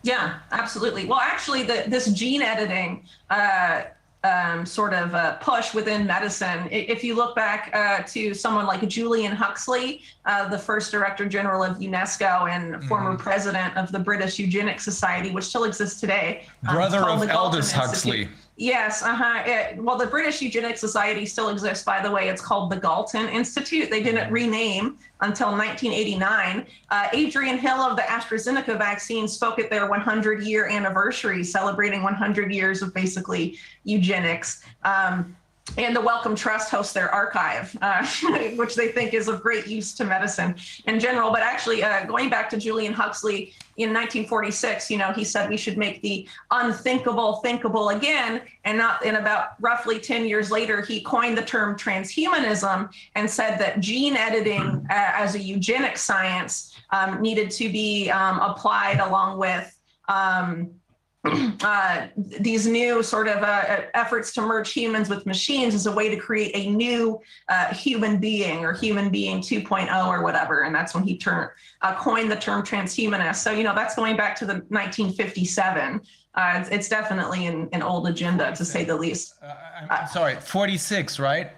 Yeah, 0.03 0.39
absolutely. 0.51 1.05
Well, 1.05 1.19
actually, 1.19 1.63
the, 1.63 1.85
this 1.87 2.11
gene 2.11 2.41
editing. 2.41 3.05
Uh, 3.29 3.83
um, 4.23 4.65
sort 4.65 4.93
of 4.93 5.15
uh, 5.15 5.35
push 5.37 5.73
within 5.73 6.05
medicine. 6.05 6.67
If 6.71 7.03
you 7.03 7.15
look 7.15 7.35
back 7.35 7.71
uh, 7.73 8.03
to 8.07 8.33
someone 8.33 8.65
like 8.65 8.85
Julian 8.87 9.31
Huxley, 9.31 10.01
uh, 10.25 10.49
the 10.49 10.59
first 10.59 10.91
director 10.91 11.25
general 11.25 11.63
of 11.63 11.77
UNESCO 11.77 12.49
and 12.49 12.75
mm-hmm. 12.75 12.87
former 12.87 13.17
president 13.17 13.77
of 13.77 13.91
the 13.91 13.99
British 13.99 14.37
Eugenics 14.37 14.83
Society, 14.83 15.31
which 15.31 15.45
still 15.45 15.63
exists 15.63 15.99
today, 15.99 16.45
um, 16.67 16.75
brother 16.75 16.99
of 16.99 17.29
Aldous 17.29 17.71
Huxley. 17.71 18.27
Yes, 18.59 19.01
uh-huh. 19.01 19.75
well, 19.77 19.97
the 19.97 20.05
British 20.05 20.41
Eugenics 20.41 20.81
Society 20.81 21.25
still 21.25 21.47
exists, 21.47 21.85
by 21.85 22.01
the 22.01 22.11
way. 22.11 22.27
It's 22.27 22.41
called 22.41 22.69
the 22.69 22.75
Galton 22.75 23.29
Institute. 23.29 23.89
They 23.89 24.03
didn't 24.03 24.25
mm-hmm. 24.25 24.33
rename 24.33 24.97
until 25.21 25.51
1989. 25.51 26.65
Uh, 26.89 27.07
Adrian 27.13 27.57
Hill 27.57 27.77
of 27.77 27.95
the 27.95 28.01
AstraZeneca 28.01 28.77
vaccine 28.77 29.29
spoke 29.29 29.59
at 29.59 29.69
their 29.69 29.87
100 29.87 30.43
year 30.43 30.67
anniversary, 30.67 31.41
celebrating 31.41 32.03
100 32.03 32.51
years 32.51 32.81
of 32.81 32.93
basically 32.93 33.57
eugenics. 33.85 34.61
Um, 34.83 35.37
and 35.77 35.95
the 35.95 36.01
Wellcome 36.01 36.35
Trust 36.35 36.69
hosts 36.69 36.93
their 36.93 37.13
archive, 37.13 37.75
uh, 37.81 38.05
which 38.55 38.75
they 38.75 38.89
think 38.89 39.13
is 39.13 39.27
of 39.27 39.41
great 39.41 39.67
use 39.67 39.93
to 39.95 40.05
medicine 40.05 40.55
in 40.85 40.99
general. 40.99 41.31
But 41.31 41.41
actually, 41.41 41.83
uh, 41.83 42.05
going 42.05 42.29
back 42.29 42.49
to 42.51 42.57
Julian 42.57 42.93
Huxley 42.93 43.53
in 43.77 43.93
1946, 43.93 44.91
you 44.91 44.97
know, 44.97 45.11
he 45.13 45.23
said 45.23 45.49
we 45.49 45.57
should 45.57 45.77
make 45.77 46.01
the 46.01 46.27
unthinkable 46.51 47.37
thinkable 47.37 47.89
again. 47.89 48.41
And 48.65 48.77
not 48.77 49.05
in 49.05 49.15
about 49.15 49.49
roughly 49.59 49.99
10 49.99 50.25
years 50.25 50.51
later, 50.51 50.81
he 50.81 51.01
coined 51.01 51.37
the 51.37 51.43
term 51.43 51.77
transhumanism 51.77 52.89
and 53.15 53.29
said 53.29 53.57
that 53.59 53.79
gene 53.79 54.17
editing 54.17 54.85
uh, 54.89 55.11
as 55.13 55.35
a 55.35 55.39
eugenic 55.39 55.97
science 55.97 56.75
um, 56.91 57.21
needed 57.21 57.51
to 57.51 57.69
be 57.69 58.09
um, 58.09 58.39
applied 58.39 58.99
along 58.99 59.37
with. 59.37 59.75
Um, 60.07 60.78
uh, 61.61 62.07
these 62.15 62.65
new 62.65 63.03
sort 63.03 63.27
of 63.27 63.43
uh, 63.43 63.81
efforts 63.93 64.31
to 64.31 64.41
merge 64.41 64.71
humans 64.71 65.09
with 65.09 65.25
machines 65.25 65.75
as 65.75 65.85
a 65.85 65.91
way 65.91 66.09
to 66.09 66.15
create 66.15 66.51
a 66.55 66.69
new 66.69 67.19
uh, 67.49 67.73
human 67.73 68.19
being 68.19 68.63
or 68.63 68.71
human 68.71 69.09
being 69.09 69.41
2.0 69.41 70.07
or 70.07 70.23
whatever. 70.23 70.61
And 70.61 70.73
that's 70.73 70.95
when 70.95 71.03
he 71.03 71.17
turned, 71.17 71.49
uh, 71.81 71.95
coined 71.95 72.31
the 72.31 72.37
term 72.37 72.63
transhumanist. 72.63 73.37
So, 73.37 73.51
you 73.51 73.63
know, 73.63 73.75
that's 73.75 73.95
going 73.95 74.15
back 74.15 74.37
to 74.37 74.45
the 74.45 74.53
1957. 74.69 76.01
Uh, 76.35 76.53
it's, 76.55 76.69
it's, 76.69 76.87
definitely 76.87 77.47
an, 77.47 77.67
an, 77.73 77.81
old 77.81 78.07
agenda, 78.07 78.55
to 78.55 78.63
say 78.63 78.85
the 78.85 78.95
least. 78.95 79.33
Uh, 79.41 79.53
I'm 79.89 80.07
sorry, 80.07 80.35
46, 80.35 81.19
right? 81.19 81.51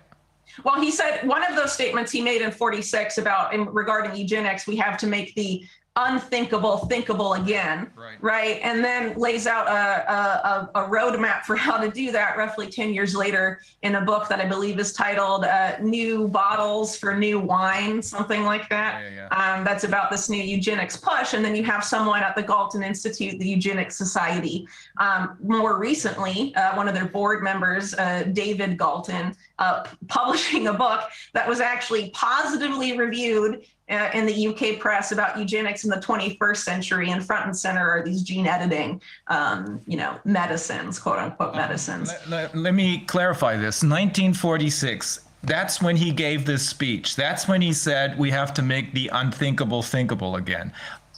Well, 0.64 0.82
he 0.82 0.92
said 0.92 1.26
one 1.28 1.44
of 1.44 1.56
those 1.56 1.72
statements 1.72 2.12
he 2.12 2.22
made 2.22 2.42
in 2.42 2.52
46 2.52 3.18
about 3.18 3.54
in 3.54 3.66
regarding 3.66 4.16
eugenics, 4.16 4.68
we 4.68 4.76
have 4.78 4.98
to 4.98 5.08
make 5.08 5.36
the 5.36 5.64
unthinkable 5.98 6.78
thinkable 6.88 7.34
again 7.34 7.92
right, 7.98 8.16
right? 8.22 8.60
and 8.64 8.82
then 8.82 9.14
lays 9.18 9.46
out 9.46 9.68
a, 9.68 10.10
a, 10.10 10.70
a, 10.76 10.88
roadmap 10.88 11.42
for 11.42 11.58
how 11.58 11.76
to 11.76 11.92
do 11.92 12.14
that 12.14 12.38
roughly 12.38 12.66
10 12.68 12.94
years 12.94 13.14
later 13.14 13.60
in 13.82 13.96
a 13.96 14.02
book 14.02 14.30
that 14.30 14.40
i 14.40 14.46
believe 14.46 14.80
is 14.80 14.94
titled 14.94 15.44
uh, 15.44 15.78
new 15.82 16.30
bottles 16.30 16.96
for 16.96 17.14
new 17.14 17.42
wine 17.42 18.02
something 18.02 18.46
like 18.46 18.70
that 18.70 19.04
yeah, 19.04 19.28
yeah. 19.30 19.54
Um, 19.56 19.66
that's 19.66 19.84
about 19.84 20.10
this 20.10 20.30
new 20.30 20.42
eugenics 20.42 20.96
push 20.96 21.34
and 21.34 21.44
then 21.44 21.58
you 21.58 21.64
have 21.66 21.84
someone 21.84 22.24
at 22.24 22.38
the 22.38 22.44
galton 22.44 22.84
institute 22.84 23.38
the 23.38 23.50
eugenics 23.50 23.98
society 23.98 24.66
um, 24.98 25.38
more 25.44 25.78
recently 25.78 26.56
uh, 26.56 26.74
one 26.74 26.88
of 26.88 26.94
their 26.94 27.10
board 27.10 27.44
members 27.44 27.94
uh, 27.96 28.24
david 28.32 28.78
galton 28.78 29.36
uh, 29.62 29.86
publishing 30.08 30.68
a 30.68 30.74
book 30.74 31.02
that 31.34 31.48
was 31.48 31.62
actually 31.62 32.10
positively 32.10 32.98
reviewed 32.98 33.64
uh, 33.90 34.10
in 34.14 34.26
the 34.26 34.48
UK 34.48 34.80
press 34.80 35.12
about 35.12 35.38
eugenics 35.38 35.84
in 35.84 35.90
the 35.90 35.98
21st 35.98 36.58
century, 36.58 37.12
and 37.12 37.24
front 37.24 37.46
and 37.46 37.58
center 37.58 37.88
are 37.88 38.04
these 38.04 38.24
gene 38.24 38.48
editing, 38.48 39.02
um, 39.28 39.82
you 39.86 39.98
know, 39.98 40.18
medicines, 40.26 40.98
quote 40.98 41.20
unquote 41.20 41.56
medicines. 41.56 42.10
let, 42.10 42.30
let, 42.30 42.56
let 42.58 42.74
me 42.74 43.00
clarify 43.00 43.54
this. 43.56 43.84
1946 43.84 45.22
that's 45.44 45.82
when 45.82 45.96
he 45.96 46.12
gave 46.12 46.46
this 46.46 46.68
speech. 46.68 47.16
That's 47.16 47.48
when 47.48 47.64
he 47.64 47.74
said 47.74 48.16
we 48.20 48.30
have 48.30 48.54
to 48.54 48.62
make 48.62 48.94
the 48.94 49.10
unthinkable 49.12 49.82
thinkable 49.82 50.36
again. 50.36 50.72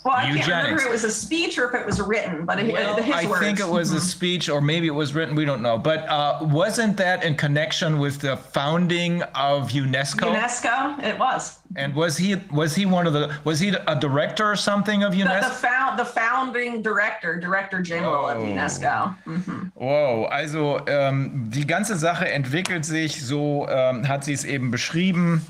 Well, 0.04 0.16
I 0.16 0.24
Eugenics. 0.24 0.48
can't 0.48 0.64
remember 0.64 0.82
if 0.82 0.88
it 0.88 0.92
was 0.92 1.04
a 1.06 1.12
speech 1.12 1.58
or 1.58 1.70
if 1.70 1.76
it 1.76 1.86
was 1.86 2.02
written, 2.02 2.46
but 2.46 2.58
well, 2.58 3.02
his 3.02 3.16
I 3.16 3.26
words. 3.26 3.42
think 3.42 3.60
it 3.60 3.68
was 3.68 3.90
mm-hmm. 3.90 3.98
a 3.98 4.02
speech, 4.02 4.50
or 4.50 4.60
maybe 4.60 4.88
it 4.88 4.96
was 4.96 5.14
written. 5.14 5.34
We 5.34 5.46
don't 5.46 5.62
know. 5.62 5.78
But 5.78 6.08
uh, 6.10 6.40
wasn't 6.42 6.98
that 6.98 7.24
in 7.24 7.36
connection 7.36 8.00
with 8.00 8.20
the 8.20 8.36
founding 8.36 9.22
of 9.34 9.70
UNESCO? 9.72 10.36
UNESCO, 10.36 11.02
it 11.04 11.18
was. 11.18 11.60
And 11.76 11.96
was 11.96 12.18
he 12.18 12.36
was 12.52 12.76
he 12.76 12.86
one 12.86 13.08
of 13.08 13.14
the 13.14 13.34
was 13.46 13.60
he 13.60 13.70
a 13.70 13.96
director 13.96 14.52
or 14.52 14.56
something 14.56 15.04
of 15.04 15.14
UNESCO? 15.14 15.42
The, 15.42 15.48
the, 15.48 15.56
found, 15.56 16.00
the 16.00 16.06
founding 16.06 16.82
director, 16.82 17.40
Director 17.40 17.82
General 17.82 18.26
oh. 18.26 18.30
of 18.30 18.38
UNESCO. 18.38 19.16
Mhm. 19.26 19.72
Wow, 19.76 20.26
also 20.26 20.82
ähm, 20.86 21.50
die 21.50 21.66
ganze 21.66 21.96
Sache 21.96 22.30
entwickelt 22.30 22.86
sich, 22.86 23.26
so 23.26 23.68
ähm, 23.70 24.08
hat 24.08 24.26
sie 24.26 24.34
es 24.34 24.44
eben 24.44 24.70
beschrieben. 24.70 25.46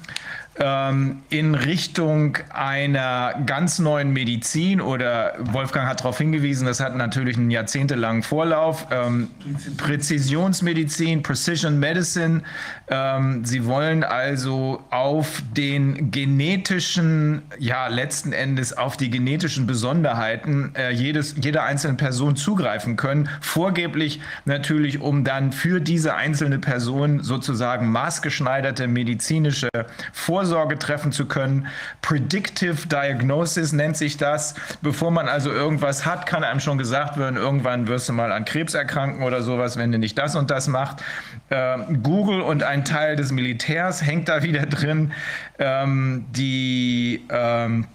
Ähm, 0.60 1.24
in 1.30 1.56
Richtung 1.56 2.38
einer 2.54 3.34
ganz 3.46 3.80
neuen 3.80 4.12
Medizin 4.14 4.82
oder 4.82 5.34
Wolfgang 5.40 5.88
hat 5.88 6.02
darauf 6.02 6.20
hingewiesen, 6.20 6.68
das 6.68 6.80
hat 6.80 6.96
natürlich 6.96 7.38
einen 7.38 7.50
jahrzehntelangen 7.50 8.22
Vorlauf. 8.22 8.86
Ähm, 8.92 9.32
Präzisionsmedizin, 9.78 11.24
Precision 11.24 11.80
Medicine. 11.80 12.44
Ähm, 12.88 13.44
sie 13.46 13.66
wollen 13.66 14.04
also 14.04 14.84
auf 14.92 15.42
den 15.58 16.12
genetischen, 16.12 17.42
ja, 17.58 17.88
letzten 17.88 18.32
Endes 18.32 18.78
auf 18.78 18.96
die 18.96 19.10
genetischen 19.10 19.66
Besonderheiten 19.66 20.74
äh, 20.76 20.92
jedes, 20.92 21.36
jeder 21.42 21.64
einzelnen 21.64 21.98
Person 21.98 22.36
zugreifen 22.36 22.96
können. 22.96 23.28
Vorgeblich 23.42 24.22
natürlich, 24.46 25.02
um 25.02 25.24
dann 25.24 25.52
für 25.52 25.80
diese 25.80 26.14
einzelne 26.14 26.60
Person 26.60 27.24
sozusagen 27.24 27.92
maßgeschneiderte 27.92 28.88
medizinische 28.88 29.70
Vorsorge 30.12 30.43
Vorsorge 30.44 30.78
treffen 30.78 31.14
zu 31.14 31.26
können. 31.26 31.68
Predictive 32.02 32.88
Diagnosis 32.88 33.72
nennt 33.72 33.96
sich 33.96 34.18
das. 34.18 34.56
Bevor 34.82 35.10
man 35.10 35.30
also 35.30 35.50
irgendwas 35.50 36.06
hat, 36.06 36.26
kann 36.26 36.44
einem 36.44 36.60
schon 36.60 36.78
gesagt 36.78 37.18
werden, 37.18 37.38
irgendwann 37.38 37.88
wirst 37.88 38.10
du 38.10 38.14
mal 38.14 38.34
an 38.34 38.44
Krebs 38.44 38.74
erkranken 38.74 39.24
oder 39.24 39.42
sowas, 39.42 39.78
wenn 39.78 39.94
du 39.94 39.98
nicht 39.98 40.18
das 40.18 40.36
und 40.36 40.52
das 40.52 40.68
machst. 40.68 41.02
Ähm, 41.50 42.04
Google 42.04 42.42
und 42.42 42.62
ein 42.62 42.84
Teil 42.84 43.16
des 43.16 43.32
Militärs 43.32 44.06
hängt 44.06 44.28
da 44.28 44.44
wieder 44.44 44.66
drin. 44.66 45.14
Ähm, 45.60 46.26
die 46.32 47.26
ähm, 47.30 47.88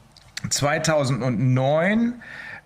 2009 0.49 2.15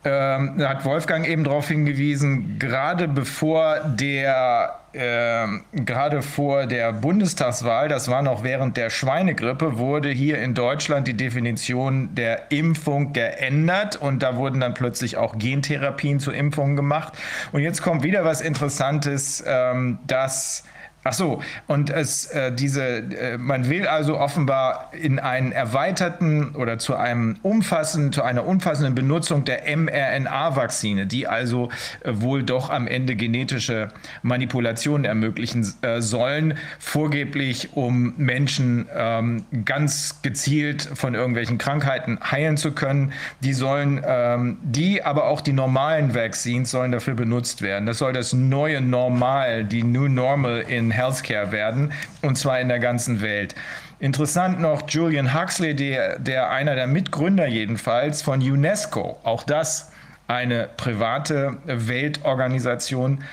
ähm, 0.04 0.54
da 0.58 0.70
hat 0.70 0.84
Wolfgang 0.84 1.26
eben 1.28 1.44
darauf 1.44 1.68
hingewiesen, 1.68 2.58
gerade 2.58 3.06
bevor 3.06 3.80
der 3.84 4.80
äh, 4.92 5.46
gerade 5.72 6.22
vor 6.22 6.66
der 6.66 6.92
Bundestagswahl, 6.92 7.88
das 7.88 8.08
war 8.08 8.20
noch 8.20 8.42
während 8.42 8.76
der 8.76 8.90
Schweinegrippe, 8.90 9.78
wurde 9.78 10.10
hier 10.10 10.38
in 10.42 10.54
Deutschland 10.54 11.06
die 11.06 11.14
Definition 11.14 12.14
der 12.14 12.50
Impfung 12.50 13.12
geändert 13.12 13.96
und 13.96 14.22
da 14.22 14.36
wurden 14.36 14.60
dann 14.60 14.74
plötzlich 14.74 15.16
auch 15.16 15.38
Gentherapien 15.38 16.18
zu 16.20 16.32
Impfungen 16.32 16.76
gemacht. 16.76 17.14
Und 17.52 17.62
jetzt 17.62 17.80
kommt 17.80 18.02
wieder 18.02 18.24
was 18.24 18.40
Interessantes, 18.40 19.42
ähm, 19.46 19.98
dass 20.06 20.64
Ach 21.04 21.12
so, 21.12 21.42
und 21.66 21.90
es, 21.90 22.26
äh, 22.26 22.52
diese, 22.52 22.84
äh, 22.84 23.36
man 23.36 23.68
will 23.68 23.88
also 23.88 24.20
offenbar 24.20 24.92
in 24.92 25.18
einen 25.18 25.50
erweiterten 25.50 26.54
oder 26.54 26.78
zu 26.78 26.94
einem 26.94 27.38
umfassenden, 27.42 28.12
zu 28.12 28.22
einer 28.22 28.46
umfassenden 28.46 28.94
Benutzung 28.94 29.44
der 29.44 29.62
mRNA-Vakzine, 29.76 31.06
die 31.06 31.26
also 31.26 31.70
äh, 32.04 32.12
wohl 32.14 32.44
doch 32.44 32.70
am 32.70 32.86
Ende 32.86 33.16
genetische 33.16 33.88
Manipulationen 34.22 35.04
ermöglichen 35.04 35.66
äh, 35.82 36.00
sollen, 36.00 36.54
vorgeblich 36.78 37.70
um 37.76 38.14
Menschen 38.16 38.86
ähm, 38.94 39.44
ganz 39.64 40.22
gezielt 40.22 40.88
von 40.94 41.16
irgendwelchen 41.16 41.58
Krankheiten 41.58 42.20
heilen 42.30 42.56
zu 42.56 42.70
können. 42.70 43.12
Die 43.40 43.54
sollen, 43.54 44.00
ähm, 44.06 44.58
die, 44.62 45.02
aber 45.02 45.24
auch 45.24 45.40
die 45.40 45.52
normalen 45.52 46.14
Vaccines 46.14 46.70
sollen 46.70 46.92
dafür 46.92 47.14
benutzt 47.14 47.60
werden. 47.60 47.86
Das 47.86 47.98
soll 47.98 48.12
das 48.12 48.32
neue 48.32 48.80
Normal, 48.80 49.64
die 49.64 49.82
New 49.82 50.06
Normal 50.06 50.60
in 50.68 50.91
Healthcare 50.92 51.50
werden, 51.50 51.92
und 52.22 52.36
zwar 52.36 52.60
in 52.60 52.68
der 52.68 52.78
ganzen 52.78 53.20
Welt. 53.20 53.54
Interessant 53.98 54.60
noch 54.60 54.88
Julian 54.88 55.32
Huxley, 55.32 55.74
der, 55.74 56.18
der 56.18 56.50
einer 56.50 56.74
der 56.74 56.86
Mitgründer 56.86 57.46
jedenfalls 57.46 58.22
von 58.22 58.40
UNESCO, 58.40 59.18
auch 59.22 59.44
das 59.44 59.92
eine 60.26 60.68
private 60.76 61.58
Weltorganisation, 61.66 63.24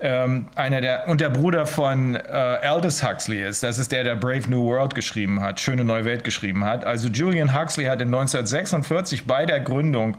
ähm, 0.00 0.46
einer 0.54 0.80
der 0.80 1.08
und 1.08 1.20
der 1.20 1.30
Bruder 1.30 1.66
von 1.66 2.14
äh, 2.14 2.18
Aldous 2.20 3.02
Huxley 3.02 3.42
ist. 3.42 3.62
Das 3.62 3.78
ist 3.78 3.90
der, 3.90 4.04
der 4.04 4.14
Brave 4.14 4.48
New 4.48 4.64
World 4.64 4.94
geschrieben 4.94 5.40
hat, 5.40 5.60
Schöne 5.60 5.84
Neue 5.84 6.04
Welt 6.04 6.24
geschrieben 6.24 6.64
hat. 6.64 6.84
Also 6.84 7.08
Julian 7.08 7.58
Huxley 7.58 7.86
hat 7.86 8.00
in 8.00 8.08
1946 8.08 9.26
bei 9.26 9.44
der 9.44 9.60
Gründung 9.60 10.16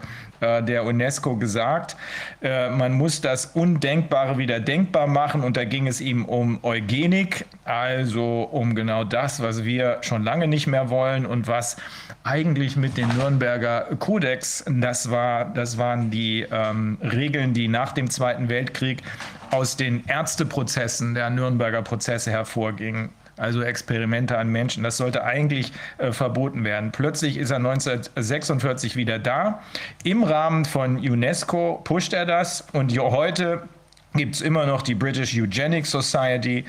der 0.64 0.86
UNESCO 0.86 1.36
gesagt, 1.36 1.96
äh, 2.42 2.70
man 2.70 2.94
muss 2.94 3.22
das 3.22 3.48
Undenkbare 3.48 4.38
wieder 4.38 4.60
denkbar 4.60 5.08
machen 5.08 5.44
und 5.44 5.58
da 5.58 5.66
ging 5.66 5.88
es 5.88 6.02
ihm 6.02 6.26
um 6.26 6.60
Eugenik, 6.64 7.46
also 7.66 8.44
um 8.44 8.76
genau 8.76 9.04
das, 9.04 9.42
was 9.42 9.64
wir 9.64 9.98
schon 10.02 10.24
lange 10.24 10.48
nicht 10.48 10.68
mehr 10.68 10.90
wollen 10.90 11.26
und 11.26 11.48
was 11.48 11.78
eigentlich 12.24 12.76
mit 12.76 12.98
dem 12.98 13.10
Nürnberger 13.10 13.88
Kodex, 14.00 14.64
das 14.68 15.10
war, 15.10 15.46
das 15.46 15.78
waren 15.78 16.12
die 16.12 16.46
ähm, 16.52 16.98
Regeln, 17.02 17.54
die 17.54 17.68
nach 17.68 17.94
dem 17.94 18.10
Zweiten 18.10 18.50
Weltkrieg 18.50 19.02
aus 19.52 19.78
den 19.78 20.06
Ärzteprozessen 20.08 21.16
der 21.16 21.30
Nürnberger 21.30 21.82
Prozesse 21.82 22.32
hervorgingen. 22.32 23.10
Also 23.40 23.62
Experimente 23.62 24.38
an 24.38 24.50
Menschen. 24.50 24.84
Das 24.84 24.98
sollte 24.98 25.24
eigentlich 25.24 25.72
äh, 25.98 26.12
verboten 26.12 26.64
werden. 26.64 26.92
Plötzlich 26.92 27.38
ist 27.38 27.52
er 27.52 27.58
1946 27.58 28.96
wieder 28.96 29.20
da. 29.20 29.62
Im 30.04 30.24
Rahmen 30.24 30.66
von 30.66 30.98
UNESCO 30.98 31.82
pusht 31.84 32.14
er 32.14 32.26
das 32.26 32.68
und 32.74 32.98
heute 32.98 33.64
gibt 34.16 34.36
es 34.36 34.42
immer 34.42 34.66
noch 34.66 34.82
die 34.82 34.96
British 34.96 35.36
Eugenics 35.38 35.92
Society, 35.92 36.66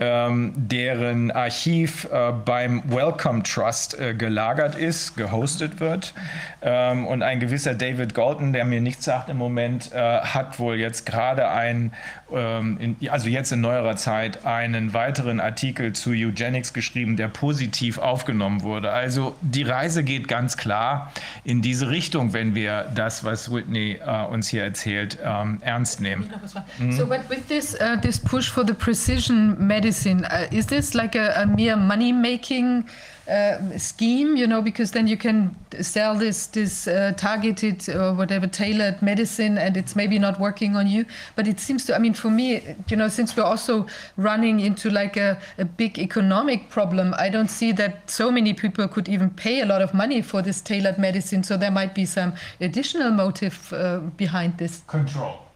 ähm, 0.00 0.52
deren 0.56 1.30
Archiv 1.30 2.08
äh, 2.10 2.32
beim 2.32 2.82
Wellcome 2.90 3.44
Trust 3.44 3.98
äh, 3.98 4.14
gelagert 4.14 4.74
ist, 4.74 5.16
gehostet 5.16 5.78
wird. 5.78 6.14
Ähm, 6.62 7.06
und 7.06 7.22
ein 7.22 7.38
gewisser 7.38 7.74
David 7.74 8.14
Galton, 8.14 8.52
der 8.52 8.64
mir 8.64 8.80
nichts 8.80 9.04
sagt 9.04 9.28
im 9.28 9.36
Moment, 9.36 9.92
äh, 9.92 10.20
hat 10.20 10.58
wohl 10.58 10.76
jetzt 10.76 11.06
gerade 11.06 11.48
ein, 11.48 11.92
in, 12.36 12.96
also 13.08 13.28
jetzt 13.28 13.52
in 13.52 13.60
neuerer 13.60 13.96
Zeit, 13.96 14.44
einen 14.44 14.92
weiteren 14.92 15.40
Artikel 15.40 15.92
zu 15.92 16.10
Eugenics 16.10 16.72
geschrieben, 16.72 17.16
der 17.16 17.28
positiv 17.28 17.98
aufgenommen 17.98 18.62
wurde. 18.62 18.90
Also 18.92 19.34
die 19.40 19.62
Reise 19.62 20.04
geht 20.04 20.28
ganz 20.28 20.56
klar 20.56 21.12
in 21.44 21.62
diese 21.62 21.90
Richtung, 21.90 22.32
wenn 22.32 22.54
wir 22.54 22.90
das, 22.94 23.24
was 23.24 23.50
Whitney 23.52 23.98
äh, 24.04 24.24
uns 24.26 24.48
hier 24.48 24.64
erzählt, 24.64 25.18
ähm, 25.24 25.58
ernst 25.60 26.00
nehmen. 26.00 26.30
Mm. 26.78 26.92
So, 26.92 27.06
but 27.06 27.28
with 27.28 27.46
this, 27.48 27.74
uh, 27.74 28.00
this 28.00 28.18
push 28.18 28.50
for 28.50 28.64
the 28.66 28.74
precision 28.74 29.56
medicine, 29.58 30.24
uh, 30.24 30.54
is 30.54 30.66
this 30.66 30.94
like 30.94 31.16
a, 31.16 31.42
a 31.42 31.46
mere 31.46 31.76
money 31.76 32.12
making 32.12 32.84
uh, 33.28 33.78
scheme? 33.78 34.36
You 34.36 34.46
know, 34.46 34.62
because 34.62 34.92
then 34.92 35.06
you 35.06 35.16
can 35.16 35.56
sell 35.80 36.14
this 36.14 36.46
this 36.46 36.86
uh, 36.86 37.12
targeted 37.16 37.88
or 37.88 38.14
whatever 38.14 38.46
tailored 38.46 39.02
medicine, 39.02 39.58
and 39.58 39.76
it's 39.76 39.96
maybe 39.96 40.18
not 40.18 40.38
working 40.40 40.76
on 40.76 40.86
you. 40.86 41.04
But 41.36 41.46
it 41.46 41.60
seems 41.60 41.84
to. 41.86 41.94
I 41.94 41.98
mean, 41.98 42.14
for 42.14 42.30
me, 42.30 42.62
you 42.88 42.96
know, 42.96 43.08
since 43.08 43.36
we're 43.36 43.42
also 43.42 43.86
running 44.16 44.60
into 44.60 44.90
like 44.90 45.16
a, 45.16 45.40
a 45.58 45.64
big 45.64 45.98
economic 45.98 46.68
problem, 46.68 47.14
I 47.18 47.28
don't 47.28 47.50
see 47.50 47.72
that 47.72 48.10
so 48.10 48.30
many 48.30 48.54
people 48.54 48.88
could 48.88 49.08
even 49.08 49.30
pay 49.30 49.60
a 49.60 49.66
lot 49.66 49.82
of 49.82 49.94
money 49.94 50.22
for 50.22 50.42
this 50.42 50.60
tailored 50.60 50.98
medicine. 50.98 51.42
So 51.42 51.56
there 51.56 51.70
might 51.70 51.94
be 51.94 52.06
some 52.06 52.34
additional 52.60 53.10
motive 53.10 53.72
uh, 53.72 53.98
behind 54.16 54.58
this. 54.58 54.82
Control. 54.86 55.49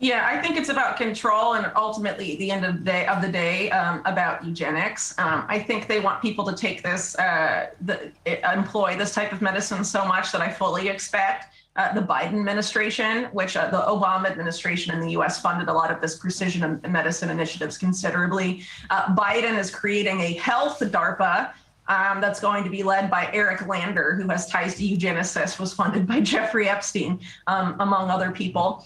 Yeah, 0.00 0.28
I 0.30 0.40
think 0.40 0.56
it's 0.56 0.68
about 0.68 0.96
control 0.96 1.54
and 1.54 1.72
ultimately 1.74 2.34
at 2.34 2.38
the 2.38 2.52
end 2.52 2.64
of 2.64 2.78
the 2.78 2.84
day 2.84 3.06
of 3.06 3.20
the 3.20 3.28
day 3.28 3.68
um, 3.72 4.00
about 4.04 4.44
eugenics. 4.44 5.18
Um, 5.18 5.44
I 5.48 5.58
think 5.58 5.88
they 5.88 5.98
want 5.98 6.22
people 6.22 6.44
to 6.44 6.54
take 6.54 6.84
this, 6.84 7.18
uh, 7.18 7.70
the, 7.80 8.12
employ 8.52 8.96
this 8.96 9.12
type 9.12 9.32
of 9.32 9.42
medicine 9.42 9.82
so 9.82 10.04
much 10.04 10.30
that 10.30 10.40
I 10.40 10.52
fully 10.52 10.88
expect 10.88 11.46
uh, 11.74 11.92
the 11.94 12.00
Biden 12.00 12.38
administration, 12.38 13.24
which 13.32 13.56
uh, 13.56 13.70
the 13.70 13.78
Obama 13.78 14.30
administration 14.30 14.94
in 14.94 15.00
the 15.00 15.10
US 15.18 15.40
funded 15.40 15.68
a 15.68 15.72
lot 15.72 15.90
of 15.90 16.00
this 16.00 16.16
precision 16.16 16.80
medicine 16.88 17.28
initiatives 17.28 17.76
considerably. 17.76 18.62
Uh, 18.90 19.16
Biden 19.16 19.58
is 19.58 19.68
creating 19.68 20.20
a 20.20 20.34
health 20.34 20.78
DARPA 20.78 21.50
um, 21.88 22.20
that's 22.20 22.38
going 22.38 22.62
to 22.62 22.70
be 22.70 22.84
led 22.84 23.10
by 23.10 23.30
Eric 23.32 23.66
Lander, 23.66 24.14
who 24.14 24.28
has 24.28 24.46
ties 24.46 24.76
to 24.76 24.82
eugenicists, 24.84 25.58
was 25.58 25.74
funded 25.74 26.06
by 26.06 26.20
Jeffrey 26.20 26.68
Epstein, 26.68 27.18
um, 27.48 27.74
among 27.80 28.10
other 28.10 28.30
people 28.30 28.84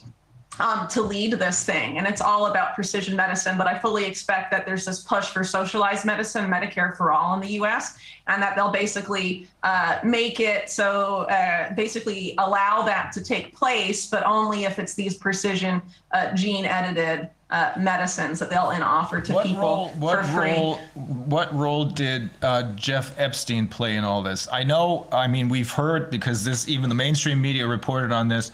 um, 0.61 0.87
to 0.89 1.03
lead 1.03 1.33
this 1.35 1.65
thing. 1.65 1.99
And 1.99 2.07
it's 2.07 2.21
all 2.21 2.47
about 2.47 2.75
precision 2.75 3.17
medicine. 3.17 3.57
But 3.57 3.67
I 3.67 3.79
fully 3.79 4.05
expect 4.05 4.51
that 4.51 4.67
there's 4.67 4.85
this 4.85 5.01
push 5.01 5.27
for 5.27 5.45
socialized 5.45 6.05
medicine, 6.05 6.51
Medicare 6.51 6.97
for 6.97 7.11
all 7.11 7.35
in 7.35 7.41
the 7.41 7.53
US, 7.61 7.97
and 8.27 8.43
that 8.43 8.55
they'll 8.55 8.71
basically 8.71 9.49
uh, 9.63 9.99
make 10.05 10.41
it 10.41 10.69
so 10.69 11.23
uh, 11.23 11.73
basically 11.75 12.35
allow 12.39 12.83
that 12.83 13.13
to 13.13 13.25
take 13.25 13.55
place, 13.57 14.07
but 14.07 14.25
only 14.25 14.65
if 14.65 14.79
it's 14.79 14.95
these 14.95 15.17
precision 15.17 15.81
uh, 16.13 16.35
gene 16.35 16.65
edited. 16.65 17.29
Uh, 17.51 17.71
medicines 17.79 18.39
that 18.39 18.49
they'll 18.49 18.71
in 18.71 18.81
offer 18.81 19.21
to 19.21 19.35
what 19.35 19.45
people 19.45 19.61
role, 19.61 19.89
what 19.99 20.25
for 20.25 20.33
free. 20.33 20.53
Role, 20.53 20.77
what 20.95 21.55
role 21.55 21.85
did 21.85 22.31
uh, 22.41 22.63
Jeff 22.77 23.15
Epstein 23.19 23.69
play 23.69 23.97
in 23.97 24.05
all 24.05 24.23
this? 24.23 24.49
I 24.51 24.65
know, 24.65 25.07
I 25.13 25.27
mean, 25.27 25.51
we've 25.51 25.71
heard 25.71 26.09
because 26.09 26.43
this 26.45 26.67
even 26.67 26.89
the 26.89 26.95
mainstream 26.95 27.43
media 27.43 27.67
reported 27.67 28.11
on 28.11 28.27
this 28.27 28.53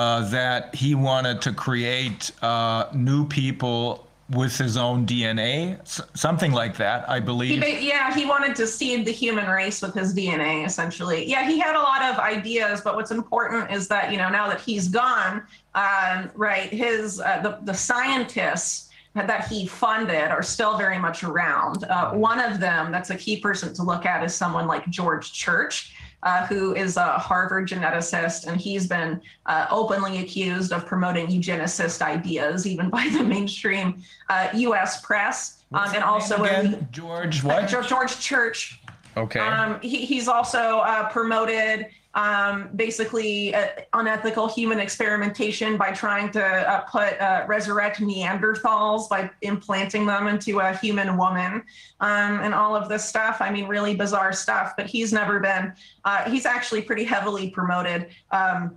uh, 0.00 0.22
that 0.30 0.74
he 0.74 0.94
wanted 0.94 1.42
to 1.42 1.52
create 1.52 2.32
uh, 2.40 2.86
new 2.94 3.26
people 3.26 4.08
with 4.30 4.56
his 4.56 4.78
own 4.78 5.04
DNA, 5.04 5.78
something 6.16 6.52
like 6.52 6.74
that, 6.78 7.06
I 7.06 7.20
believe. 7.20 7.62
He, 7.62 7.86
yeah, 7.86 8.14
he 8.14 8.24
wanted 8.24 8.56
to 8.56 8.66
seed 8.66 9.04
the 9.04 9.10
human 9.10 9.46
race 9.46 9.82
with 9.82 9.92
his 9.92 10.14
DNA, 10.14 10.64
essentially. 10.64 11.28
Yeah, 11.28 11.46
he 11.46 11.58
had 11.58 11.76
a 11.76 11.82
lot 11.82 12.00
of 12.00 12.18
ideas, 12.18 12.80
but 12.80 12.96
what's 12.96 13.10
important 13.10 13.70
is 13.70 13.88
that 13.88 14.10
you 14.10 14.16
know 14.16 14.30
now 14.30 14.48
that 14.48 14.62
he's 14.62 14.88
gone, 14.88 15.42
um, 15.74 16.30
right? 16.34 16.70
His 16.70 17.20
uh, 17.20 17.40
the 17.42 17.58
the 17.64 17.74
scientists 17.74 18.88
that 19.14 19.48
he 19.48 19.66
funded 19.66 20.30
are 20.30 20.42
still 20.42 20.78
very 20.78 20.98
much 20.98 21.24
around. 21.24 21.84
Uh, 21.84 22.12
one 22.12 22.40
of 22.40 22.58
them, 22.58 22.90
that's 22.90 23.10
a 23.10 23.16
key 23.16 23.38
person 23.38 23.74
to 23.74 23.82
look 23.82 24.06
at, 24.06 24.24
is 24.24 24.34
someone 24.34 24.66
like 24.66 24.88
George 24.88 25.34
Church 25.34 25.92
uh, 26.22 26.46
who 26.46 26.74
is 26.74 26.96
a 26.96 27.18
Harvard 27.18 27.68
geneticist, 27.68 28.46
and 28.46 28.60
he's 28.60 28.86
been 28.86 29.20
uh, 29.46 29.66
openly 29.70 30.18
accused 30.18 30.72
of 30.72 30.86
promoting 30.86 31.28
eugenicist 31.28 32.02
ideas, 32.02 32.66
even 32.66 32.90
by 32.90 33.08
the 33.12 33.22
mainstream 33.22 34.02
uh, 34.28 34.48
U.S. 34.54 35.00
press. 35.00 35.62
Um, 35.72 35.94
and 35.94 36.04
also? 36.04 36.36
George 36.90 37.44
what? 37.44 37.68
George 37.68 38.18
Church. 38.20 38.80
Okay. 39.16 39.40
Um, 39.40 39.80
he, 39.80 40.04
he's 40.04 40.28
also 40.28 40.78
uh, 40.78 41.08
promoted 41.10 41.86
um, 42.14 42.70
basically 42.74 43.54
uh, 43.54 43.68
unethical 43.92 44.48
human 44.48 44.80
experimentation 44.80 45.76
by 45.76 45.92
trying 45.92 46.30
to 46.32 46.44
uh, 46.44 46.80
put 46.82 47.20
uh, 47.20 47.44
resurrect 47.46 48.00
Neanderthals 48.00 49.08
by 49.08 49.30
implanting 49.42 50.06
them 50.06 50.26
into 50.26 50.58
a 50.58 50.74
human 50.76 51.16
woman 51.16 51.62
um, 52.00 52.40
and 52.40 52.52
all 52.52 52.74
of 52.74 52.88
this 52.88 53.04
stuff. 53.04 53.38
I 53.40 53.50
mean, 53.50 53.66
really 53.66 53.94
bizarre 53.94 54.32
stuff. 54.32 54.74
But 54.76 54.86
he's 54.86 55.12
never 55.12 55.38
been. 55.38 55.72
Uh, 56.04 56.28
he's 56.30 56.46
actually 56.46 56.82
pretty 56.82 57.04
heavily 57.04 57.50
promoted. 57.50 58.08
Um, 58.32 58.76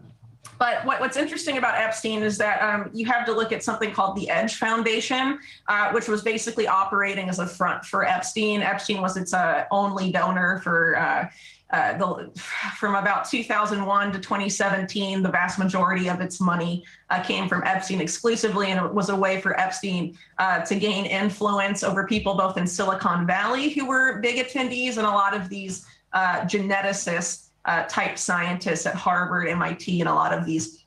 but 0.60 0.85
what, 0.85 0.99
what's 0.99 1.18
interesting 1.18 1.57
about 1.57 1.76
Epstein 1.76 2.22
is 2.22 2.38
that 2.38 2.61
um, 2.61 2.89
you 2.93 3.05
have 3.07 3.26
to 3.26 3.34
look 3.34 3.51
at 3.51 3.64
something 3.64 3.91
called 3.91 4.15
the 4.15 4.30
Edge 4.30 4.55
Foundation, 4.55 5.39
uh, 5.68 5.91
which 5.91 6.07
was 6.07 6.22
basically 6.22 6.68
operating 6.68 7.27
as 7.27 7.39
a 7.39 7.47
front 7.47 7.84
for 7.84 8.05
Epstein. 8.05 8.61
Epstein 8.61 9.01
was 9.01 9.18
its 9.18 9.34
uh, 9.34 9.65
only 9.72 10.11
donor 10.11 10.60
for 10.64 11.30
uh, 11.74 11.76
uh, 11.76 11.98
the, 11.98 12.41
from 12.78 12.95
about 12.95 13.28
2001 13.30 14.12
to 14.12 14.20
2017, 14.20 15.24
the 15.24 15.30
vast 15.30 15.58
majority 15.58 16.08
of 16.08 16.22
its 16.22 16.40
money 16.40 16.84
uh, 17.10 17.22
came 17.22 17.50
from 17.50 17.64
Epstein 17.64 18.00
exclusively, 18.00 18.72
and 18.72 18.86
it 18.86 18.94
was 18.94 19.10
a 19.10 19.16
way 19.16 19.41
for 19.41 19.60
Epstein 19.60 20.18
uh, 20.38 20.62
to 20.62 20.76
gain 20.76 21.06
influence 21.06 21.84
over 21.84 22.06
people 22.06 22.36
both 22.36 22.58
in 22.58 22.68
Silicon 22.68 23.26
Valley 23.26 23.70
who 23.70 23.88
were 23.88 24.20
big 24.22 24.45
attendees 24.45 24.98
and 24.98 25.06
a 25.08 25.10
lot 25.10 25.36
of 25.36 25.50
these 25.50 25.86
uh, 26.14 26.41
geneticist 26.41 27.48
uh, 27.66 27.84
type 27.84 28.18
scientists 28.18 28.86
at 28.86 28.94
Harvard, 28.94 29.48
MIT, 29.48 30.00
and 30.00 30.10
a 30.10 30.14
lot 30.14 30.34
of 30.34 30.45
these 30.45 30.84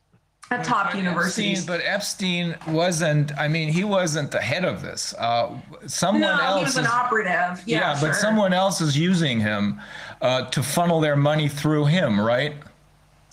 at 0.51 0.65
top 0.65 0.93
but 0.93 0.99
universities. 0.99 1.59
Epstein, 1.59 1.77
but 1.77 1.85
Epstein 1.85 2.57
wasn't. 2.69 3.37
I 3.37 3.49
mean, 3.49 3.73
he 3.73 3.85
wasn't 3.85 4.31
the 4.31 4.41
head 4.41 4.65
of 4.65 4.83
this. 4.83 5.15
Uh, 5.15 5.59
someone 5.87 6.21
no, 6.23 6.39
else 6.41 6.59
he 6.59 6.65
was 6.65 6.73
is, 6.73 6.77
an 6.79 6.87
operative. 6.87 7.63
Yeah, 7.67 7.81
yeah 7.81 7.97
sure. 7.97 8.09
but 8.09 8.15
someone 8.15 8.53
else 8.53 8.81
is 8.81 8.97
using 8.97 9.41
him 9.41 9.81
uh, 10.21 10.47
to 10.47 10.63
funnel 10.63 11.01
their 11.01 11.17
money 11.17 11.49
through 11.49 11.87
him, 11.87 12.21
right? 12.21 12.55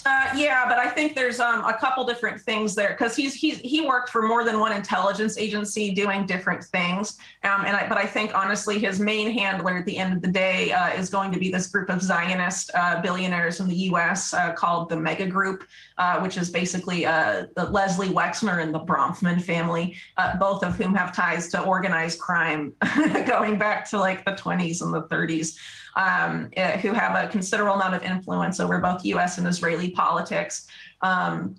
Uh, 0.06 0.28
yeah, 0.36 0.68
but 0.68 0.78
I 0.78 0.90
think 0.90 1.16
there's 1.16 1.40
um, 1.40 1.64
a 1.64 1.74
couple 1.74 2.04
different 2.04 2.42
things 2.42 2.76
there 2.76 2.90
because 2.90 3.16
he's 3.16 3.34
he's 3.34 3.60
he 3.60 3.88
worked 3.88 4.10
for 4.10 4.22
more 4.22 4.44
than 4.44 4.60
one 4.60 4.74
intelligence 4.74 5.38
agency 5.38 5.94
doing 5.94 6.26
different 6.26 6.64
things. 6.64 7.18
Um, 7.44 7.64
and 7.66 7.76
I, 7.76 7.88
but 7.88 7.98
I 7.98 8.06
think 8.06 8.36
honestly, 8.36 8.80
his 8.80 9.00
main 9.00 9.32
handler 9.32 9.78
at 9.78 9.86
the 9.86 9.98
end 9.98 10.14
of 10.14 10.22
the 10.22 10.28
day 10.28 10.74
uh, 10.74 10.90
is 10.90 11.10
going 11.10 11.32
to 11.32 11.40
be 11.40 11.50
this 11.50 11.68
group 11.68 11.90
of 11.90 12.02
Zionist 12.02 12.72
uh, 12.74 13.02
billionaires 13.02 13.62
in 13.62 13.70
the 13.70 13.76
U.S. 13.76 14.34
Uh, 14.34 14.52
called 14.54 14.90
the 14.90 14.98
Mega 14.98 15.26
Group, 15.26 15.64
uh, 15.98 16.20
which 16.20 16.38
is 16.38 16.50
basically 16.50 17.06
uh, 17.06 17.46
the 17.56 17.66
Leslie 17.66 18.10
Wexner 18.10 18.62
and 18.62 18.74
the 18.74 18.82
Bronfman 18.82 19.42
family, 19.42 19.96
both 20.38 20.64
of 20.64 20.76
whom 20.76 20.94
have 20.96 21.16
ties 21.16 21.50
to 21.52 21.62
organized 21.62 22.20
crime 22.20 22.74
going 23.26 23.58
back 23.58 23.90
to 23.90 23.98
like 23.98 24.26
the 24.26 24.32
20s 24.32 24.82
and 24.82 24.94
the 24.94 25.04
30s 25.04 25.58
um, 25.96 26.50
eh, 26.54 26.78
who 26.80 26.94
have 26.94 27.16
a 27.16 27.28
considerable 27.30 27.76
amount 27.76 27.96
of 27.96 28.04
influence 28.04 28.60
over 28.60 28.80
both 28.80 29.06
US 29.06 29.38
and 29.38 29.48
Israeli 29.48 29.92
politics. 29.92 30.68
Um, 31.02 31.56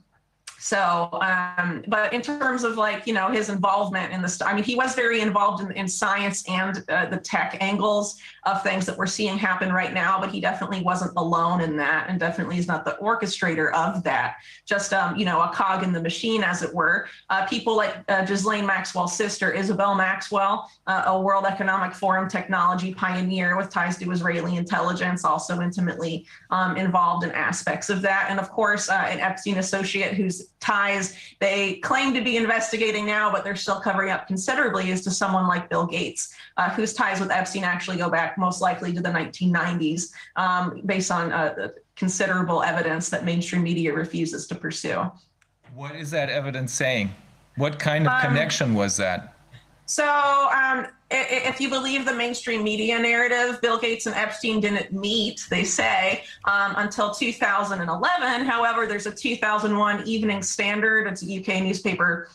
so, 0.65 1.11
um, 1.21 1.85
but 1.89 2.15
in 2.15 2.23
terms 2.23 2.65
of 2.65 2.79
like, 2.79 3.07
you 3.07 3.13
know, 3.13 3.29
his 3.29 3.51
involvement 3.51 4.15
in 4.15 4.23
this, 4.23 4.41
I 4.41 4.55
mean, 4.55 4.65
he 4.65 4.77
was 4.77 4.95
very 4.95 5.21
involved 5.21 5.63
in, 5.63 5.71
in 5.73 5.87
science 5.87 6.43
and 6.49 6.83
uh, 6.89 7.05
the 7.05 7.19
tech 7.19 7.59
angles 7.61 8.19
of 8.45 8.63
things 8.63 8.87
that 8.87 8.97
we're 8.97 9.05
seeing 9.05 9.37
happen 9.37 9.71
right 9.71 9.93
now, 9.93 10.19
but 10.19 10.31
he 10.31 10.41
definitely 10.41 10.81
wasn't 10.81 11.13
alone 11.19 11.61
in 11.61 11.77
that 11.77 12.09
and 12.09 12.19
definitely 12.19 12.57
is 12.57 12.67
not 12.67 12.87
the 12.87 12.97
orchestrator 12.99 13.75
of 13.75 14.03
that. 14.05 14.37
Just, 14.65 14.95
um, 14.95 15.17
you 15.17 15.27
know, 15.27 15.43
a 15.43 15.51
cog 15.53 15.83
in 15.83 15.93
the 15.93 16.01
machine, 16.01 16.43
as 16.43 16.63
it 16.63 16.73
were. 16.73 17.09
Uh, 17.29 17.45
people 17.47 17.77
like 17.77 17.97
uh, 18.09 18.25
Ghislaine 18.25 18.65
Maxwell's 18.65 19.15
sister, 19.15 19.53
Isabel 19.53 19.95
Maxwell, 19.95 20.71
uh, 20.87 21.03
a 21.09 21.21
World 21.21 21.45
Economic 21.45 21.95
Forum 21.95 22.27
technology 22.27 22.95
pioneer 22.95 23.59
with 23.59 23.69
ties 23.69 23.99
to 23.99 24.11
Israeli 24.11 24.57
intelligence, 24.57 25.27
also 25.27 25.61
intimately 25.61 26.25
um, 26.49 26.79
involved 26.79 27.23
in 27.23 27.33
aspects 27.33 27.91
of 27.91 28.01
that. 28.01 28.29
And 28.31 28.41
of 28.41 28.51
course, 28.51 28.89
uh, 28.89 28.95
an 28.95 29.21
Epstein 29.21 29.59
associate 29.59 30.15
who's 30.15 30.54
ties 30.65 31.15
they 31.41 31.75
claim 31.77 32.15
to 32.15 32.23
be 32.23 32.37
investigating 32.37 33.05
now, 33.05 33.31
but 33.31 33.45
they're 33.45 33.57
still 33.57 33.81
covering 33.81 34.11
up 34.11 34.27
considerably, 34.27 34.91
is 34.91 35.03
to 35.03 35.11
someone 35.11 35.47
like 35.47 35.69
Bill 35.69 35.87
Gates, 35.87 36.35
uh, 36.57 36.71
whose 36.71 36.95
ties 36.95 37.21
with 37.21 37.31
Epstein 37.31 37.65
actually 37.65 37.99
go 37.99 38.09
back 38.09 38.39
most 38.39 38.61
likely 38.61 38.93
to 38.93 39.01
the 39.01 39.11
1990s, 39.11 40.11
um, 40.37 40.81
based 40.87 41.11
on 41.11 41.33
uh, 41.33 41.69
considerable 41.97 42.63
evidence 42.63 43.11
that 43.11 43.25
mainstream 43.25 43.63
media 43.63 43.93
refuses 43.93 44.47
to 44.47 44.55
pursue. 44.55 45.11
What 45.75 45.95
is 45.97 46.11
that 46.13 46.31
evidence 46.31 46.73
saying? 46.73 47.15
What 47.57 47.79
kind 47.79 48.07
of 48.07 48.13
um, 48.13 48.21
connection 48.21 48.75
was 48.75 48.97
that? 48.97 49.35
So, 49.87 50.05
um, 50.05 50.87
if 51.17 51.61
you 51.61 51.69
believe 51.69 52.05
the 52.05 52.15
mainstream 52.15 52.63
media 52.63 52.99
narrative, 52.99 53.61
Bill 53.61 53.79
Gates 53.79 54.07
and 54.07 54.15
Epstein 54.15 54.61
didn't 54.61 54.93
meet, 54.93 55.47
they 55.51 55.65
say, 55.65 56.25
um, 56.45 56.75
until 56.77 57.13
2011. 57.13 58.47
However, 58.47 58.87
there's 58.87 59.07
a 59.07 59.13
2001 59.13 60.07
Evening 60.07 60.43
Standard, 60.43 61.07
it's 61.07 61.23
a 61.23 61.39
UK 61.39 61.63
newspaper 61.63 62.29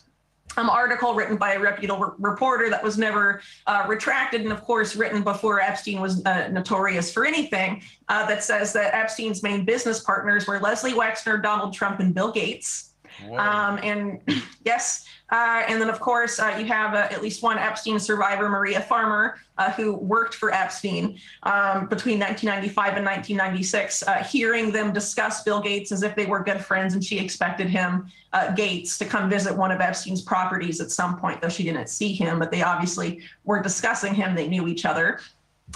um, 0.58 0.70
article 0.70 1.14
written 1.14 1.38
by 1.38 1.54
a 1.54 1.60
reputable 1.60 2.16
reporter 2.18 2.70
that 2.70 2.84
was 2.84 2.98
never 2.98 3.42
uh, 3.68 3.86
retracted, 3.88 4.42
and 4.42 4.52
of 4.52 4.64
course, 4.64 4.96
written 4.96 5.24
before 5.24 5.62
Epstein 5.62 6.02
was 6.02 6.26
uh, 6.26 6.48
notorious 6.50 7.12
for 7.12 7.26
anything, 7.26 7.82
uh, 8.08 8.26
that 8.26 8.44
says 8.44 8.74
that 8.74 8.94
Epstein's 8.94 9.44
main 9.44 9.64
business 9.64 10.02
partners 10.02 10.48
were 10.48 10.60
Leslie 10.60 10.94
Wexner, 10.94 11.42
Donald 11.42 11.74
Trump, 11.74 12.00
and 12.00 12.14
Bill 12.14 12.32
Gates. 12.32 12.89
Um, 13.38 13.80
and 13.84 14.22
yes, 14.66 15.06
uh, 15.32 15.64
and 15.68 15.80
then, 15.80 15.90
of 15.90 16.00
course, 16.00 16.40
uh, 16.40 16.56
you 16.60 16.66
have 16.66 16.96
uh, 16.96 17.08
at 17.12 17.22
least 17.22 17.44
one 17.44 17.58
Epstein 17.60 18.00
survivor, 18.00 18.50
Maria 18.50 18.82
Farmer, 18.82 19.38
uh, 19.58 19.72
who 19.72 19.94
worked 19.94 20.34
for 20.34 20.52
Epstein 20.52 21.20
um, 21.44 21.88
between 21.88 22.20
1995 22.20 22.98
and 22.98 23.06
1996, 23.06 24.04
uh, 24.04 24.24
hearing 24.24 24.72
them 24.72 24.92
discuss 24.92 25.44
Bill 25.44 25.62
Gates 25.62 25.92
as 25.92 26.02
if 26.02 26.16
they 26.16 26.26
were 26.26 26.44
good 26.44 26.64
friends. 26.64 26.96
And 26.96 27.04
she 27.04 27.20
expected 27.20 27.68
him, 27.68 28.12
uh, 28.34 28.52
Gates, 28.54 28.98
to 28.98 29.06
come 29.06 29.30
visit 29.30 29.56
one 29.56 29.72
of 29.72 29.82
Epstein's 29.82 30.22
properties 30.22 30.82
at 30.82 30.90
some 30.90 31.20
point, 31.20 31.42
though 31.42 31.50
she 31.50 31.64
didn't 31.64 31.90
see 31.90 32.14
him, 32.14 32.40
but 32.40 32.50
they 32.50 32.64
obviously 32.64 33.22
were 33.44 33.62
discussing 33.62 34.16
him. 34.16 34.36
They 34.36 34.48
knew 34.48 34.68
each 34.68 34.86
other 34.86 35.20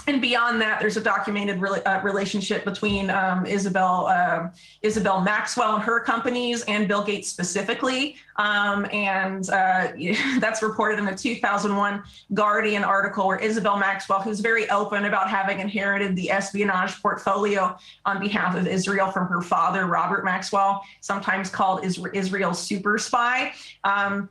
and 0.06 0.20
beyond 0.20 0.60
that, 0.60 0.80
there's 0.80 0.96
a 0.96 1.00
documented 1.00 1.60
re- 1.60 1.82
uh, 1.84 2.00
relationship 2.02 2.64
between 2.64 3.08
um, 3.10 3.46
Isabel 3.46 4.06
uh, 4.06 4.50
Isabel 4.82 5.20
Maxwell 5.20 5.76
and 5.76 5.82
her 5.82 6.00
companies 6.00 6.62
and 6.64 6.86
Bill 6.86 7.02
Gates 7.02 7.30
specifically, 7.30 8.16
um, 8.36 8.86
and 8.92 9.48
uh, 9.48 9.92
that's 10.40 10.62
reported 10.62 10.98
in 10.98 11.08
a 11.08 11.16
2001 11.16 12.02
Guardian 12.34 12.84
article 12.84 13.26
where 13.26 13.38
Isabel 13.38 13.78
Maxwell, 13.78 14.20
who's 14.20 14.40
very 14.40 14.68
open 14.68 15.06
about 15.06 15.30
having 15.30 15.60
inherited 15.60 16.16
the 16.16 16.30
espionage 16.30 17.00
portfolio 17.00 17.76
on 18.04 18.20
behalf 18.20 18.54
of 18.56 18.66
Israel 18.66 19.10
from 19.10 19.26
her 19.28 19.40
father 19.40 19.86
Robert 19.86 20.24
Maxwell, 20.24 20.84
sometimes 21.00 21.48
called 21.48 21.82
Israel's 21.82 22.60
super 22.60 22.98
spy. 22.98 23.52
Um, 23.84 24.28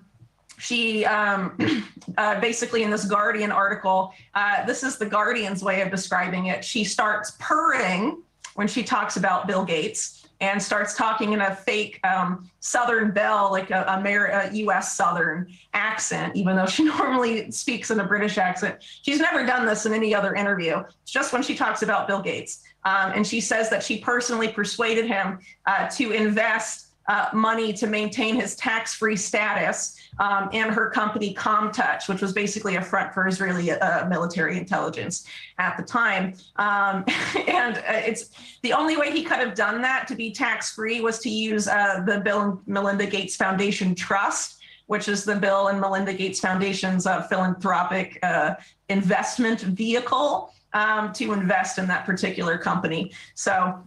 she 0.63 1.05
um, 1.05 1.57
uh, 2.17 2.39
basically 2.39 2.83
in 2.83 2.89
this 2.89 3.05
Guardian 3.05 3.51
article, 3.51 4.13
uh, 4.33 4.65
this 4.65 4.81
is 4.81 4.97
the 4.97 5.05
Guardian's 5.05 5.61
way 5.61 5.81
of 5.81 5.91
describing 5.91 6.45
it. 6.45 6.63
She 6.63 6.85
starts 6.85 7.35
purring 7.37 8.23
when 8.55 8.67
she 8.67 8.81
talks 8.81 9.17
about 9.17 9.45
Bill 9.45 9.65
Gates 9.65 10.25
and 10.39 10.61
starts 10.61 10.95
talking 10.95 11.33
in 11.33 11.41
a 11.41 11.55
fake 11.55 11.99
um, 12.05 12.49
Southern 12.61 13.11
belle, 13.11 13.51
like 13.51 13.71
a, 13.71 13.83
a, 13.87 14.49
a, 14.49 14.53
U.S. 14.53 14.95
Southern 14.95 15.47
accent, 15.73 16.35
even 16.35 16.55
though 16.55 16.65
she 16.65 16.83
normally 16.97 17.51
speaks 17.51 17.91
in 17.91 17.99
a 17.99 18.05
British 18.05 18.37
accent. 18.37 18.77
She's 18.79 19.19
never 19.19 19.45
done 19.45 19.65
this 19.65 19.85
in 19.85 19.93
any 19.93 20.15
other 20.15 20.33
interview. 20.33 20.81
It's 21.01 21.11
just 21.11 21.33
when 21.33 21.43
she 21.43 21.55
talks 21.55 21.81
about 21.81 22.07
Bill 22.07 22.21
Gates. 22.21 22.63
Um, 22.85 23.11
and 23.15 23.27
she 23.27 23.41
says 23.41 23.69
that 23.69 23.83
she 23.83 23.99
personally 23.99 24.47
persuaded 24.47 25.07
him 25.07 25.39
uh, 25.65 25.87
to 25.89 26.11
invest 26.11 26.92
uh, 27.07 27.29
money 27.33 27.73
to 27.73 27.87
maintain 27.87 28.35
his 28.35 28.55
tax-free 28.55 29.15
status 29.15 29.97
um, 30.19 30.49
and 30.53 30.73
her 30.73 30.89
company 30.89 31.33
ComTouch, 31.33 32.07
which 32.07 32.21
was 32.21 32.33
basically 32.33 32.75
a 32.75 32.81
front 32.81 33.13
for 33.13 33.27
Israeli 33.27 33.71
uh, 33.71 34.07
military 34.07 34.57
intelligence 34.57 35.27
at 35.57 35.75
the 35.77 35.83
time. 35.83 36.33
Um, 36.57 37.03
and 37.47 37.77
uh, 37.77 38.01
it's 38.05 38.29
the 38.61 38.73
only 38.73 38.97
way 38.97 39.11
he 39.11 39.23
could 39.23 39.39
have 39.39 39.55
done 39.55 39.81
that 39.81 40.07
to 40.07 40.15
be 40.15 40.31
tax-free 40.31 41.01
was 41.01 41.19
to 41.19 41.29
use 41.29 41.67
uh, 41.67 42.03
the 42.05 42.19
Bill 42.19 42.41
and 42.41 42.67
Melinda 42.67 43.05
Gates 43.05 43.35
Foundation 43.35 43.95
Trust, 43.95 44.59
which 44.87 45.07
is 45.07 45.23
the 45.23 45.35
Bill 45.35 45.67
and 45.69 45.79
Melinda 45.79 46.13
Gates 46.13 46.39
Foundation's 46.39 47.07
uh, 47.07 47.23
philanthropic 47.23 48.19
uh, 48.23 48.55
investment 48.89 49.61
vehicle 49.61 50.53
um, 50.73 51.13
to 51.13 51.33
invest 51.33 51.77
in 51.77 51.87
that 51.87 52.05
particular 52.05 52.57
company. 52.57 53.11
So 53.35 53.79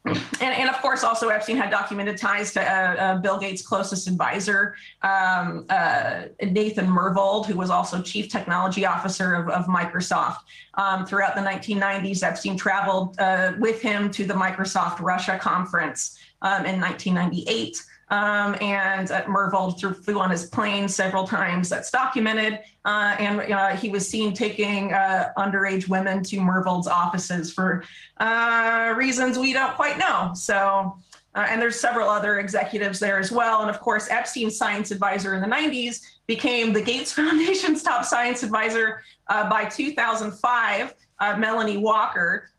and, 0.04 0.54
and, 0.54 0.70
of 0.70 0.80
course, 0.80 1.02
also 1.02 1.28
Epstein 1.28 1.56
had 1.56 1.70
documented 1.70 2.16
ties 2.16 2.52
to 2.52 2.62
uh, 2.62 2.94
uh, 2.94 3.18
Bill 3.18 3.38
Gates' 3.38 3.62
closest 3.62 4.06
advisor, 4.06 4.76
um, 5.02 5.66
uh, 5.68 6.22
Nathan 6.42 6.86
Myhrvold, 6.86 7.46
who 7.46 7.56
was 7.56 7.68
also 7.68 8.00
chief 8.00 8.28
technology 8.28 8.86
officer 8.86 9.34
of, 9.34 9.48
of 9.48 9.66
Microsoft. 9.66 10.38
Um, 10.74 11.04
throughout 11.04 11.34
the 11.34 11.42
1990s, 11.42 12.22
Epstein 12.22 12.56
traveled 12.56 13.18
uh, 13.18 13.52
with 13.58 13.82
him 13.82 14.10
to 14.12 14.24
the 14.24 14.34
Microsoft 14.34 15.00
Russia 15.00 15.38
conference 15.38 16.18
um, 16.42 16.64
in 16.64 16.80
1998. 16.80 17.84
Um, 18.10 18.56
and 18.60 19.10
uh, 19.10 19.24
Myhrvold 19.24 19.78
threw, 19.78 19.92
flew 19.92 20.18
on 20.18 20.30
his 20.30 20.46
plane 20.46 20.88
several 20.88 21.26
times. 21.26 21.68
That's 21.68 21.90
documented. 21.90 22.60
Uh, 22.84 23.16
and 23.18 23.52
uh, 23.52 23.76
he 23.76 23.90
was 23.90 24.08
seen 24.08 24.32
taking 24.32 24.94
uh, 24.94 25.32
underage 25.36 25.88
women 25.88 26.22
to 26.24 26.36
Myhrvold's 26.38 26.88
offices 26.88 27.52
for 27.52 27.84
uh, 28.18 28.94
reasons 28.96 29.38
we 29.38 29.52
don't 29.52 29.74
quite 29.74 29.98
know. 29.98 30.32
So, 30.34 30.98
uh, 31.34 31.46
and 31.48 31.60
there's 31.60 31.78
several 31.78 32.08
other 32.08 32.38
executives 32.38 32.98
there 32.98 33.18
as 33.18 33.30
well. 33.30 33.60
And 33.60 33.68
of 33.68 33.78
course, 33.80 34.08
Epstein's 34.10 34.56
science 34.56 34.90
advisor 34.90 35.34
in 35.34 35.42
the 35.42 35.46
90s 35.46 36.00
became 36.26 36.72
the 36.72 36.80
Gates 36.82 37.12
Foundation's 37.18 37.82
top 37.82 38.04
science 38.04 38.42
advisor 38.42 39.02
by 39.28 39.66
2005, 39.66 40.94
Melanie 41.38 41.76
Walker. 41.76 42.50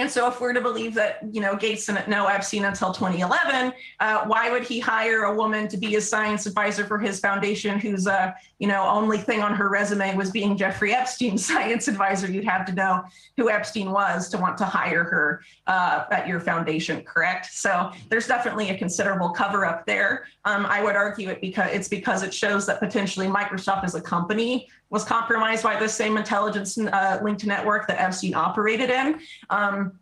And 0.00 0.10
so, 0.10 0.26
if 0.28 0.40
we're 0.40 0.54
to 0.54 0.62
believe 0.62 0.94
that 0.94 1.18
you 1.30 1.42
know 1.42 1.54
Gates 1.54 1.84
didn't 1.84 2.08
know 2.08 2.26
Epstein 2.26 2.64
until 2.64 2.90
2011, 2.90 3.72
uh, 4.00 4.24
why 4.24 4.50
would 4.50 4.64
he 4.64 4.80
hire 4.80 5.24
a 5.24 5.34
woman 5.34 5.68
to 5.68 5.76
be 5.76 5.96
a 5.96 6.00
science 6.00 6.46
advisor 6.46 6.86
for 6.86 6.98
his 6.98 7.20
foundation, 7.20 7.78
whose 7.78 8.06
uh, 8.06 8.32
you 8.58 8.66
know 8.66 8.82
only 8.88 9.18
thing 9.18 9.42
on 9.42 9.54
her 9.54 9.68
resume 9.68 10.16
was 10.16 10.30
being 10.30 10.56
Jeffrey 10.56 10.94
Epstein's 10.94 11.44
science 11.50 11.86
advisor? 11.86 12.30
You'd 12.30 12.46
have 12.46 12.64
to 12.66 12.72
know 12.72 13.04
who 13.36 13.50
Epstein 13.50 13.90
was 13.90 14.30
to 14.30 14.38
want 14.38 14.56
to 14.58 14.64
hire 14.64 15.04
her 15.04 15.42
uh, 15.66 16.04
at 16.10 16.26
your 16.26 16.40
foundation, 16.40 17.02
correct? 17.02 17.52
So 17.52 17.92
there's 18.08 18.26
definitely 18.26 18.70
a 18.70 18.78
considerable 18.78 19.28
cover 19.28 19.66
up 19.66 19.84
there. 19.84 20.24
Um, 20.46 20.64
I 20.64 20.82
would 20.82 20.96
argue 20.96 21.28
it 21.28 21.42
because 21.42 21.70
it's 21.72 21.88
because 21.88 22.22
it 22.22 22.32
shows 22.32 22.64
that 22.66 22.80
potentially 22.80 23.26
Microsoft 23.26 23.84
as 23.84 23.94
a 23.94 24.00
company 24.00 24.66
was 24.90 25.04
compromised 25.04 25.62
by 25.62 25.78
the 25.78 25.88
same 25.88 26.16
intelligence 26.16 26.76
uh, 26.76 27.20
linked 27.22 27.46
network 27.46 27.86
that 27.86 28.00
Epstein 28.00 28.34
operated 28.34 28.90
in. 28.90 29.20
Um, 29.48 29.98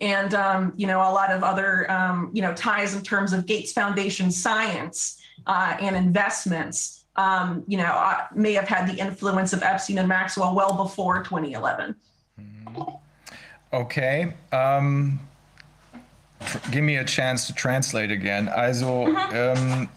and 0.00 0.32
um, 0.34 0.72
you 0.76 0.86
know 0.86 0.98
a 0.98 1.12
lot 1.12 1.30
of 1.30 1.44
other 1.44 1.90
um, 1.90 2.30
you 2.32 2.42
know 2.42 2.54
ties 2.54 2.94
in 2.94 3.02
terms 3.02 3.32
of 3.32 3.46
Gates 3.46 3.72
Foundation 3.72 4.30
science 4.30 5.20
uh, 5.46 5.76
and 5.80 5.94
investments. 5.94 7.04
Um, 7.16 7.62
you 7.66 7.76
know 7.76 7.84
uh, 7.84 8.26
may 8.34 8.54
have 8.54 8.68
had 8.68 8.88
the 8.88 8.98
influence 8.98 9.52
of 9.52 9.62
Epstein 9.62 9.98
and 9.98 10.08
Maxwell 10.08 10.54
well 10.54 10.74
before 10.74 11.22
2011. 11.22 11.94
Okay. 13.72 14.34
Um, 14.50 15.20
give 16.70 16.84
me 16.84 16.96
a 16.96 17.04
chance 17.04 17.46
to 17.46 17.54
translate 17.54 18.10
again. 18.10 18.48
Also, 18.48 19.06
mhm. 19.06 19.88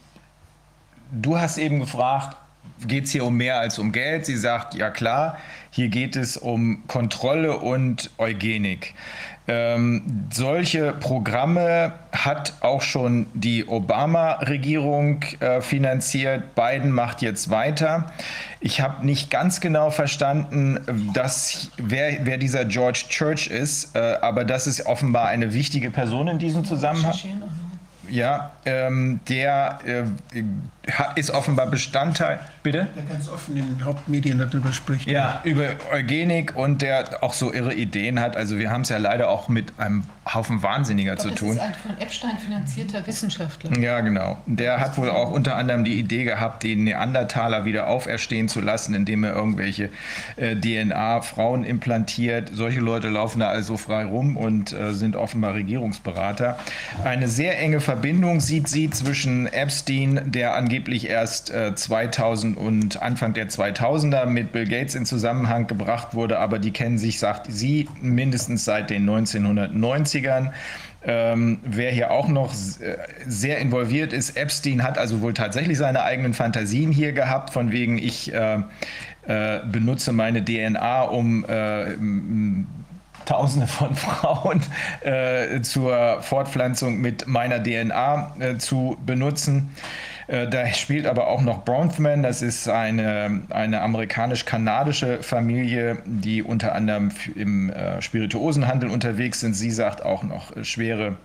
du 1.21 1.35
hast 1.35 1.57
eben 1.57 1.79
gefragt, 1.79 2.37
geht 2.87 3.05
es 3.05 3.11
hier 3.11 3.25
um 3.25 3.35
mehr 3.35 3.59
als 3.59 3.79
um 3.79 3.91
Geld? 3.91 4.25
Sie 4.25 4.37
sagt, 4.37 4.75
ja 4.75 4.89
klar, 4.89 5.37
hier 5.71 5.89
geht 5.89 6.15
es 6.15 6.37
um 6.37 6.83
Kontrolle 6.87 7.57
und 7.57 8.11
Eugenik. 8.17 8.93
Ähm, 9.47 10.27
solche 10.33 10.93
Programme 10.93 11.93
hat 12.11 12.53
auch 12.61 12.81
schon 12.81 13.27
die 13.35 13.67
Obama-Regierung 13.67 15.21
äh, 15.39 15.61
finanziert. 15.61 16.55
Biden 16.55 16.89
macht 16.89 17.21
jetzt 17.21 17.51
weiter. 17.51 18.11
Ich 18.59 18.81
habe 18.81 19.05
nicht 19.05 19.29
ganz 19.29 19.61
genau 19.61 19.91
verstanden, 19.91 21.11
dass, 21.13 21.69
wer, 21.77 22.25
wer 22.25 22.39
dieser 22.39 22.65
George 22.65 23.05
Church 23.09 23.45
ist, 23.45 23.95
äh, 23.95 24.17
aber 24.21 24.45
das 24.45 24.65
ist 24.65 24.87
offenbar 24.87 25.27
eine 25.27 25.53
wichtige 25.53 25.91
Person 25.91 26.27
in 26.27 26.39
diesem 26.39 26.65
Zusammenhang. 26.65 27.13
Ja, 28.09 28.51
ähm, 28.65 29.19
der 29.29 29.79
äh, 29.85 30.43
ist 31.15 31.31
offenbar 31.31 31.67
Bestandteil. 31.67 32.39
Bitte? 32.63 32.87
Der 32.95 33.03
ganz 33.03 33.29
offen 33.29 33.57
in 33.57 33.67
den 33.75 33.85
Hauptmedien 33.85 34.37
darüber 34.37 34.71
spricht. 34.71 35.07
Ja, 35.07 35.41
über 35.43 35.69
Eugenik 35.91 36.55
und 36.55 36.81
der 36.81 37.23
auch 37.23 37.33
so 37.33 37.51
irre 37.53 37.73
Ideen 37.73 38.19
hat. 38.19 38.35
Also 38.35 38.57
wir 38.57 38.69
haben 38.69 38.81
es 38.81 38.89
ja 38.89 38.97
leider 38.97 39.29
auch 39.29 39.49
mit 39.49 39.73
einem 39.77 40.03
Haufen 40.31 40.63
Wahnsinniger 40.63 41.17
zu 41.17 41.29
tun. 41.31 41.55
Das 41.55 41.57
ist 41.57 41.61
ein 41.61 41.73
von 41.75 41.97
Epstein 41.99 42.37
finanzierter 42.39 43.05
Wissenschaftler. 43.05 43.77
Ja, 43.79 43.99
genau. 44.01 44.37
Der 44.45 44.79
hat 44.79 44.97
wohl 44.97 45.09
auch 45.09 45.31
unter 45.31 45.55
anderem 45.55 45.83
die 45.83 45.99
Idee 45.99 46.23
gehabt, 46.23 46.63
den 46.63 46.83
Neandertaler 46.83 47.65
wieder 47.65 47.87
auferstehen 47.87 48.47
zu 48.47 48.61
lassen, 48.61 48.95
indem 48.95 49.23
er 49.23 49.35
irgendwelche 49.35 49.89
äh, 50.35 50.55
DNA 50.55 51.21
Frauen 51.21 51.63
implantiert. 51.63 52.49
Solche 52.53 52.79
Leute 52.79 53.09
laufen 53.09 53.39
da 53.39 53.49
also 53.49 53.77
frei 53.77 54.05
rum 54.05 54.37
und 54.37 54.73
äh, 54.73 54.93
sind 54.93 55.15
offenbar 55.15 55.53
Regierungsberater. 55.53 56.57
Eine 57.03 57.27
sehr 57.27 57.59
enge 57.59 57.79
Verbindung 57.79 58.39
sieht 58.39 58.67
sie 58.67 58.89
zwischen 58.89 59.45
Epstein, 59.47 60.31
der 60.31 60.55
angeblich 60.55 60.74
erst 61.07 61.51
äh, 61.51 61.75
2000 61.75 62.57
und 62.57 63.01
Anfang 63.01 63.33
der 63.33 63.49
2000er 63.49 64.25
mit 64.25 64.51
Bill 64.51 64.67
Gates 64.67 64.95
in 64.95 65.05
Zusammenhang 65.05 65.67
gebracht 65.67 66.13
wurde, 66.13 66.39
aber 66.39 66.59
die 66.59 66.71
kennen 66.71 66.97
sich, 66.97 67.19
sagt 67.19 67.47
sie, 67.49 67.89
mindestens 68.01 68.65
seit 68.65 68.89
den 68.89 69.09
1990ern. 69.09 70.51
Ähm, 71.07 71.59
wer 71.63 71.91
hier 71.91 72.11
auch 72.11 72.27
noch 72.27 72.51
äh, 72.53 72.97
sehr 73.27 73.59
involviert 73.59 74.11
ist, 74.11 74.37
Epstein 74.37 74.83
hat 74.83 74.97
also 74.97 75.21
wohl 75.21 75.33
tatsächlich 75.33 75.77
seine 75.77 76.03
eigenen 76.03 76.33
Fantasien 76.33 76.91
hier 76.91 77.11
gehabt, 77.11 77.51
von 77.51 77.71
wegen 77.71 77.99
ich 77.99 78.33
äh, 78.33 78.57
äh, 79.27 79.59
benutze 79.71 80.13
meine 80.13 80.43
DNA, 80.43 81.03
um 81.03 81.45
äh, 81.45 81.95
Tausende 83.25 83.67
von 83.67 83.95
Frauen 83.95 84.61
äh, 85.01 85.61
zur 85.61 86.21
Fortpflanzung 86.21 87.01
mit 87.01 87.27
meiner 87.27 87.61
DNA 87.61 88.35
äh, 88.39 88.57
zu 88.57 88.97
benutzen. 89.05 89.71
Äh, 90.27 90.47
da 90.47 90.67
spielt 90.73 91.05
aber 91.05 91.27
auch 91.27 91.41
noch 91.41 91.63
Bronfman, 91.63 92.23
das 92.23 92.41
ist 92.41 92.67
eine, 92.67 93.41
eine 93.49 93.81
amerikanisch-kanadische 93.81 95.21
Familie, 95.21 95.99
die 96.05 96.41
unter 96.41 96.73
anderem 96.73 97.11
im 97.35 97.69
äh, 97.69 98.01
Spirituosenhandel 98.01 98.89
unterwegs 98.89 99.39
sind. 99.39 99.53
Sie 99.53 99.71
sagt 99.71 100.03
auch 100.03 100.23
noch 100.23 100.55
äh, 100.55 100.63
schwere 100.63 101.17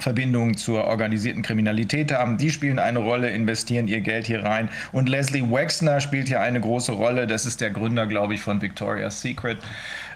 Verbindungen 0.00 0.56
zur 0.56 0.84
organisierten 0.84 1.42
Kriminalität 1.42 2.12
haben. 2.12 2.38
Die 2.38 2.50
spielen 2.50 2.78
eine 2.78 3.00
Rolle, 3.00 3.30
investieren 3.30 3.88
ihr 3.88 4.00
Geld 4.00 4.26
hier 4.26 4.44
rein. 4.44 4.68
Und 4.92 5.08
Leslie 5.08 5.50
Wexner 5.50 6.00
spielt 6.00 6.28
hier 6.28 6.40
eine 6.40 6.60
große 6.60 6.92
Rolle. 6.92 7.26
Das 7.26 7.46
ist 7.46 7.60
der 7.60 7.70
Gründer, 7.70 8.06
glaube 8.06 8.34
ich, 8.34 8.40
von 8.40 8.62
Victoria's 8.62 9.20
Secret. 9.20 9.58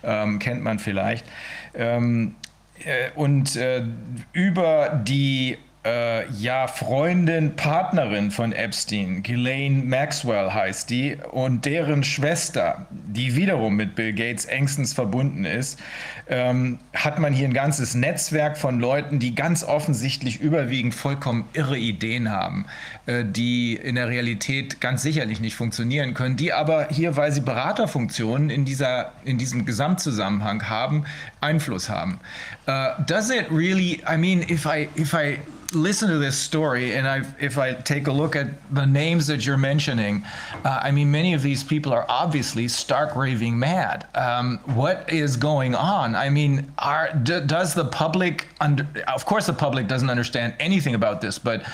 Ähm, 0.05 0.39
kennt 0.39 0.63
man 0.63 0.79
vielleicht. 0.79 1.27
Ähm, 1.75 2.37
äh, 2.85 3.11
und 3.15 3.57
äh, 3.57 3.85
über 4.33 5.03
die 5.05 5.59
äh, 5.85 6.31
ja, 6.31 6.69
Freundin, 6.69 7.57
Partnerin 7.57 8.31
von 8.31 8.53
Epstein, 8.53 9.23
Ghislaine 9.23 9.83
Maxwell 9.85 10.53
heißt 10.53 10.89
die, 10.91 11.17
und 11.33 11.65
deren 11.65 12.05
Schwester, 12.05 12.87
die 12.91 13.35
wiederum 13.35 13.75
mit 13.75 13.97
Bill 13.97 14.13
Gates 14.13 14.45
engstens 14.45 14.93
verbunden 14.93 15.45
ist, 15.45 15.81
ähm, 16.29 16.79
hat 16.95 17.19
man 17.19 17.33
hier 17.33 17.49
ein 17.49 17.53
ganzes 17.53 17.97
Netzwerk 17.97 18.57
von 18.57 18.79
Leuten, 18.79 19.19
die 19.19 19.35
ganz 19.35 19.65
offensichtlich 19.65 20.41
überwiegend 20.41 20.95
vollkommen 20.95 21.49
irre 21.53 21.77
Ideen 21.77 22.31
haben, 22.31 22.67
äh, 23.07 23.25
die 23.25 23.75
in 23.75 23.97
der 23.97 24.09
Realität 24.09 24.81
ganz 24.81 25.03
sicherlich 25.03 25.41
nicht 25.41 25.57
funktionieren 25.57 26.15
können, 26.15 26.37
die 26.37 26.53
aber 26.53 26.89
hier, 26.91 27.17
weil 27.17 27.33
sie 27.33 27.41
Beraterfunktionen 27.41 28.51
in, 28.51 28.65
dieser, 28.65 29.13
in 29.25 29.37
diesem 29.37 29.65
Gesamtzusammenhang 29.65 30.69
haben, 30.69 31.07
Einfluss 31.41 31.89
haben. 31.89 32.21
Uh, 32.69 33.03
does 33.05 33.31
it 33.31 33.47
really, 33.51 34.01
I 34.09 34.17
mean, 34.17 34.43
if 34.49 34.65
I, 34.65 34.89
if 34.97 35.13
I 35.13 35.39
listen 35.75 36.09
to 36.09 36.19
this 36.19 36.37
story, 36.37 36.95
and 36.95 37.07
I, 37.07 37.23
if 37.41 37.59
I 37.59 37.75
take 37.75 38.07
a 38.07 38.13
look 38.13 38.37
at 38.37 38.47
the 38.75 38.87
names 38.87 39.27
that 39.27 39.45
you're 39.45 39.57
mentioning, 39.57 40.25
uh, 40.65 40.81
I 40.83 40.91
mean, 40.91 41.11
many 41.11 41.35
of 41.35 41.43
these 41.43 41.65
people 41.65 41.93
are 41.93 42.07
obviously 42.09 42.69
stark 42.69 43.17
raving 43.17 43.59
mad. 43.59 44.07
Um, 44.15 44.59
what 44.75 45.11
is 45.13 45.37
going 45.37 45.75
on? 45.75 46.15
I 46.15 46.29
mean, 46.29 46.73
are, 46.79 47.13
d- 47.15 47.41
does 47.47 47.75
the 47.75 47.85
public, 47.85 48.49
under, 48.61 48.87
of 49.09 49.25
course, 49.27 49.47
the 49.47 49.53
public 49.53 49.89
doesn't 49.89 50.11
understand 50.11 50.55
anything 50.61 50.95
about 50.95 51.21
this, 51.21 51.39
but 51.39 51.65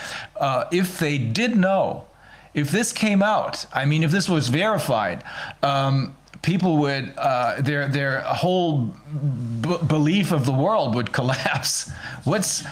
uh, 0.40 0.64
if 0.72 0.98
they 0.98 1.18
did 1.18 1.56
know, 1.56 2.06
if 2.54 2.70
this 2.70 2.92
came 2.92 3.22
out, 3.22 3.66
I 3.72 3.84
mean, 3.84 4.02
if 4.02 4.10
this 4.10 4.28
was 4.28 4.48
verified, 4.48 5.22
um, 5.62 6.16
people 6.42 6.78
would 6.78 7.12
uh, 7.16 7.60
their 7.60 7.88
their 7.88 8.20
whole 8.20 8.94
b- 9.60 9.76
belief 9.86 10.32
of 10.32 10.46
the 10.46 10.52
world 10.52 10.94
would 10.94 11.12
collapse. 11.18 11.90
What's 12.24 12.64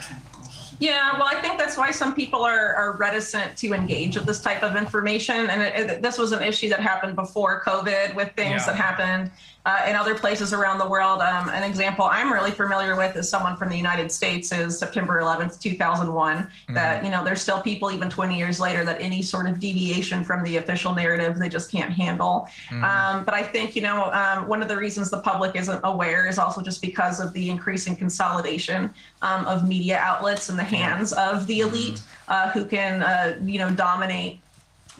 yeah, 0.79 1.13
well, 1.15 1.27
I 1.27 1.41
think 1.41 1.59
that's 1.59 1.77
why 1.77 1.91
some 1.91 2.15
people 2.15 2.43
are, 2.43 2.75
are 2.75 2.97
reticent 2.97 3.57
to 3.59 3.73
engage 3.73 4.17
with 4.17 4.27
this 4.27 4.41
type 4.41 4.63
of 4.63 4.77
information. 4.77 5.49
And 5.49 5.63
it, 5.63 5.91
it, 5.91 6.03
this 6.03 6.19
was 6.19 6.33
an 6.33 6.43
issue 6.43 6.69
that 6.69 6.81
happened 6.81 7.17
before 7.17 7.63
COVID 7.65 8.15
with 8.15 8.33
things 8.33 8.63
yeah. 8.63 8.67
that 8.67 8.77
happened 8.77 9.31
uh, 9.67 9.85
in 9.89 9.97
other 9.97 10.15
places 10.15 10.53
around 10.53 10.79
the 10.79 10.89
world. 10.89 11.21
Um, 11.21 11.49
an 11.49 11.65
example 11.65 12.05
I'm 12.05 12.33
really 12.33 12.53
familiar 12.53 12.95
with 12.95 13.17
is 13.17 13.29
someone 13.29 13.57
from 13.57 13.69
the 13.69 13.77
United 13.77 14.13
States 14.13 14.53
is 14.53 14.79
September 14.79 15.21
11th, 15.21 15.61
2001. 15.61 16.37
Mm-hmm. 16.37 16.75
That, 16.75 17.05
you 17.05 17.11
know, 17.11 17.25
there's 17.25 17.43
still 17.43 17.61
people 17.61 17.91
even 17.91 18.09
20 18.09 18.39
years 18.39 18.61
later 18.61 18.85
that 18.85 19.01
any 19.01 19.23
sort 19.23 19.49
of 19.49 19.59
deviation 19.59 20.23
from 20.23 20.45
the 20.45 20.59
official 20.59 20.95
narrative 20.95 21.37
they 21.37 21.49
just 21.49 21.71
can't 21.73 21.91
handle. 21.91 22.49
Mm-hmm. 22.69 22.85
Um, 22.85 23.25
but 23.25 23.35
I 23.35 23.43
think, 23.43 23.75
you 23.75 23.83
know, 23.83 24.05
um, 24.13 24.47
one 24.47 24.63
of 24.63 24.69
the 24.69 24.77
reasons 24.77 25.11
the 25.11 25.21
public 25.21 25.57
isn't 25.57 25.81
aware 25.83 26.29
is 26.29 26.39
also 26.39 26.63
just 26.63 26.81
because 26.81 27.19
of 27.19 27.33
the 27.33 27.51
increasing 27.51 27.97
consolidation 27.97 28.95
um, 29.23 29.45
of 29.47 29.67
media 29.67 29.99
outlets 29.99 30.49
in 30.49 30.57
the 30.57 30.65
hands 30.65 31.13
of 31.13 31.45
the 31.49 31.61
elite 31.61 31.95
mm-hmm. 31.95 32.33
uh, 32.33 32.51
who 32.51 32.65
can, 32.65 33.03
uh, 33.03 33.37
you 33.45 33.59
know, 33.59 33.71
dominate 33.71 34.41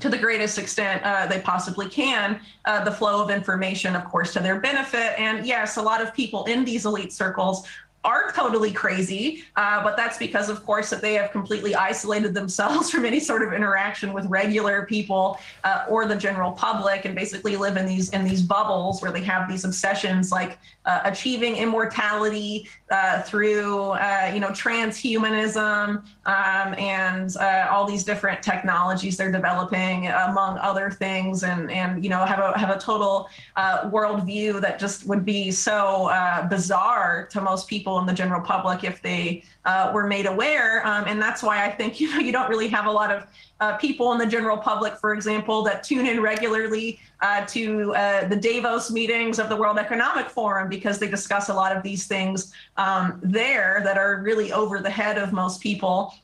to 0.01 0.09
the 0.09 0.19
greatest 0.19 0.59
extent 0.59 1.03
uh, 1.05 1.27
they 1.27 1.41
possibly 1.41 1.89
can, 1.89 2.41
uh, 2.65 2.85
the 2.85 2.93
flow 2.93 3.23
of 3.23 3.31
information, 3.31 3.97
of 3.97 4.05
course, 4.05 4.33
to 4.35 4.41
their 4.41 4.61
benefit. 4.61 5.19
And 5.19 5.47
yes, 5.47 5.77
a 5.77 5.83
lot 5.83 6.03
of 6.03 6.15
people 6.15 6.45
in 6.45 6.65
these 6.65 6.85
elite 6.87 7.13
circles 7.13 7.67
are 8.07 8.31
totally 8.31 8.71
crazy, 8.71 9.43
uh, 9.57 9.83
but 9.83 9.97
that's 9.97 10.17
because, 10.17 10.49
of 10.49 10.65
course, 10.65 10.89
that 10.91 11.03
they 11.03 11.15
have 11.15 11.33
completely 11.33 11.75
isolated 11.75 12.33
themselves 12.35 12.89
from 12.93 13.05
any 13.05 13.19
sort 13.19 13.43
of 13.43 13.53
interaction 13.53 14.13
with 14.13 14.25
regular 14.27 14.87
people 14.87 15.39
uh, 15.65 15.85
or 15.89 16.07
the 16.07 16.15
general 16.15 16.53
public, 16.53 17.05
and 17.05 17.15
basically 17.17 17.57
live 17.57 17.77
in 17.77 17.85
these 17.85 18.11
in 18.11 18.25
these 18.25 18.43
bubbles 18.43 19.03
where 19.03 19.11
they 19.11 19.23
have 19.23 19.49
these 19.49 19.65
obsessions 19.65 20.31
like 20.31 20.59
uh, 20.85 21.01
achieving 21.05 21.57
immortality 21.57 22.69
uh, 22.91 23.21
through, 23.23 23.91
uh, 23.91 24.31
you 24.33 24.39
know, 24.39 24.51
transhumanism 24.51 26.01
um, 26.27 26.75
and 26.79 27.37
uh, 27.39 27.67
all 27.69 27.85
these 27.85 28.05
different 28.05 28.41
technologies 28.41 29.17
they're 29.17 29.33
developing, 29.33 30.07
among 30.07 30.59
other 30.59 30.91
things, 30.91 31.43
and 31.43 31.71
and 31.73 32.05
you 32.05 32.11
know 32.11 32.25
have 32.25 32.39
a 32.39 32.57
have 32.57 32.71
a 32.71 32.79
total 32.79 33.29
worldview 33.57 34.61
that 34.61 34.79
just 34.79 35.07
would 35.07 35.25
be 35.25 35.51
so 35.51 36.09
bizarre 36.49 37.27
to 37.33 37.41
most 37.41 37.67
people 37.67 37.96
in 37.99 38.07
the 38.07 38.13
general 38.13 38.41
public 38.41 38.85
if 38.85 39.03
they 39.03 39.43
uh, 39.65 39.91
were 39.95 40.07
made 40.07 40.27
aware. 40.27 40.87
Um, 40.87 41.05
and 41.07 41.21
that's 41.21 41.43
why 41.43 41.65
I 41.65 41.71
think 41.71 42.01
you 42.01 42.11
know 42.11 42.19
you 42.19 42.33
don't 42.33 42.49
really 42.49 42.69
have 42.69 42.87
a 42.87 42.91
lot 42.91 43.11
of 43.11 43.27
uh, 43.61 43.77
people 43.79 44.13
in 44.13 44.19
the 44.19 44.27
general 44.27 44.59
public, 44.59 44.99
for 44.99 45.15
example, 45.15 45.63
that 45.63 45.83
tune 45.83 46.07
in 46.07 46.21
regularly 46.21 47.01
uh, 47.23 47.45
to 47.47 47.95
uh, 47.95 48.29
the 48.29 48.37
Davos 48.37 48.91
meetings 48.91 49.39
of 49.39 49.49
the 49.49 49.57
World 49.57 49.79
Economic 49.79 50.29
Forum 50.29 50.69
because 50.69 50.99
they 50.99 51.09
discuss 51.09 51.49
a 51.49 51.55
lot 51.55 51.75
of 51.75 51.83
these 51.83 52.07
things 52.07 52.53
um, 52.77 53.19
there 53.23 53.81
that 53.85 53.97
are 53.97 54.21
really 54.23 54.53
over 54.53 54.81
the 54.81 54.91
head 54.91 55.17
of 55.17 55.33
most 55.33 55.61
people 55.63 56.15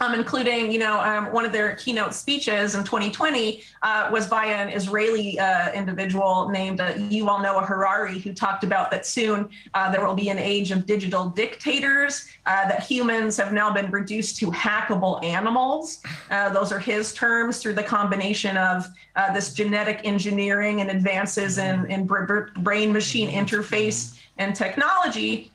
um, 0.00 0.14
including, 0.14 0.72
you 0.72 0.78
know, 0.78 1.00
um, 1.00 1.32
one 1.32 1.44
of 1.44 1.52
their 1.52 1.76
keynote 1.76 2.14
speeches 2.14 2.74
in 2.74 2.84
2020 2.84 3.62
uh, 3.82 4.08
was 4.12 4.26
by 4.26 4.46
an 4.46 4.68
Israeli 4.68 5.38
uh, 5.38 5.72
individual 5.72 6.48
named 6.48 6.80
uh, 6.80 6.94
Yuval 6.94 7.42
Noah 7.42 7.64
Harari, 7.64 8.18
who 8.18 8.32
talked 8.32 8.64
about 8.64 8.90
that 8.90 9.06
soon 9.06 9.48
uh, 9.74 9.90
there 9.90 10.04
will 10.04 10.14
be 10.14 10.28
an 10.30 10.38
age 10.38 10.70
of 10.70 10.86
digital 10.86 11.28
dictators, 11.28 12.26
uh, 12.46 12.68
that 12.68 12.82
humans 12.82 13.36
have 13.36 13.52
now 13.52 13.72
been 13.72 13.90
reduced 13.90 14.36
to 14.38 14.50
hackable 14.50 15.22
animals. 15.24 16.00
Uh, 16.30 16.50
those 16.50 16.72
are 16.72 16.78
his 16.78 17.12
terms 17.14 17.58
through 17.58 17.74
the 17.74 17.82
combination 17.82 18.56
of 18.56 18.86
this 19.32 19.54
genetic 19.54 20.00
engineering 20.04 20.80
and 20.80 20.90
advances 20.90 21.58
in, 21.58 21.86
in 21.90 22.06
brain 22.06 22.92
machine 22.92 23.30
interface 23.30 24.18
and 24.38 24.56
technology 24.56 25.52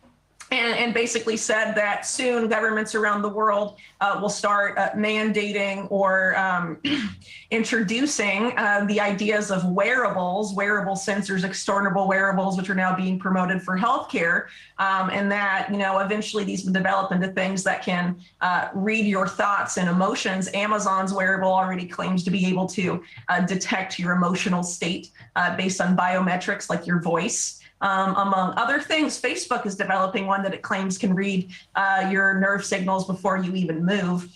and, 0.52 0.76
and 0.76 0.94
basically 0.94 1.38
said 1.38 1.74
that 1.74 2.06
soon 2.06 2.48
governments 2.48 2.96
around 2.96 3.22
the 3.22 3.30
world 3.30 3.78
uh, 4.02 4.18
will 4.22 4.30
start 4.30 4.78
uh, 4.78 4.90
mandating 4.92 5.88
or 5.92 6.38
um, 6.38 6.80
introducing 7.52 8.58
uh, 8.58 8.86
the 8.88 9.00
ideas 9.00 9.52
of 9.52 9.64
wearables, 9.66 10.54
wearable 10.54 10.96
sensors, 10.96 11.44
external 11.44 12.08
wearables, 12.08 12.58
which 12.58 12.70
are 12.70 12.76
now 12.76 12.96
being 12.96 13.20
promoted 13.20 13.62
for 13.62 13.78
healthcare, 13.78 14.46
um, 14.80 15.10
and 15.12 15.32
that 15.32 15.68
you 15.72 15.78
know 15.78 16.00
eventually 16.00 16.44
these 16.44 16.66
will 16.66 16.74
develop 16.74 17.12
into 17.12 17.28
things 17.30 17.64
that 17.64 17.84
can 17.84 18.20
uh, 18.42 18.70
read 18.74 19.06
your 19.06 19.28
thoughts 19.28 19.78
and 19.78 19.88
emotions. 19.90 20.50
Amazon's 20.54 21.14
wearable 21.14 21.52
already 21.52 21.86
claims 21.86 22.24
to 22.24 22.32
be 22.32 22.46
able 22.48 22.68
to 22.68 23.04
uh, 23.28 23.42
detect 23.42 24.00
your 24.00 24.14
emotional 24.14 24.64
state 24.64 25.12
uh, 25.36 25.56
based 25.56 25.80
on 25.80 25.96
biometrics 25.96 26.70
like 26.70 26.88
your 26.88 27.00
voice. 27.02 27.59
Um, 27.82 28.16
among 28.18 28.54
other 28.58 28.82
things, 28.82 29.20
Facebook 29.22 29.66
is 29.66 29.76
developing 29.76 30.28
one 30.28 30.44
that 30.44 30.54
it 30.54 30.62
claims 30.62 30.98
can 30.98 31.14
read 31.14 31.50
uh, 31.76 32.10
your 32.12 32.40
nerve 32.40 32.66
signals 32.66 33.08
before 33.08 33.38
you 33.38 33.56
even 33.56 33.86
move 33.86 34.30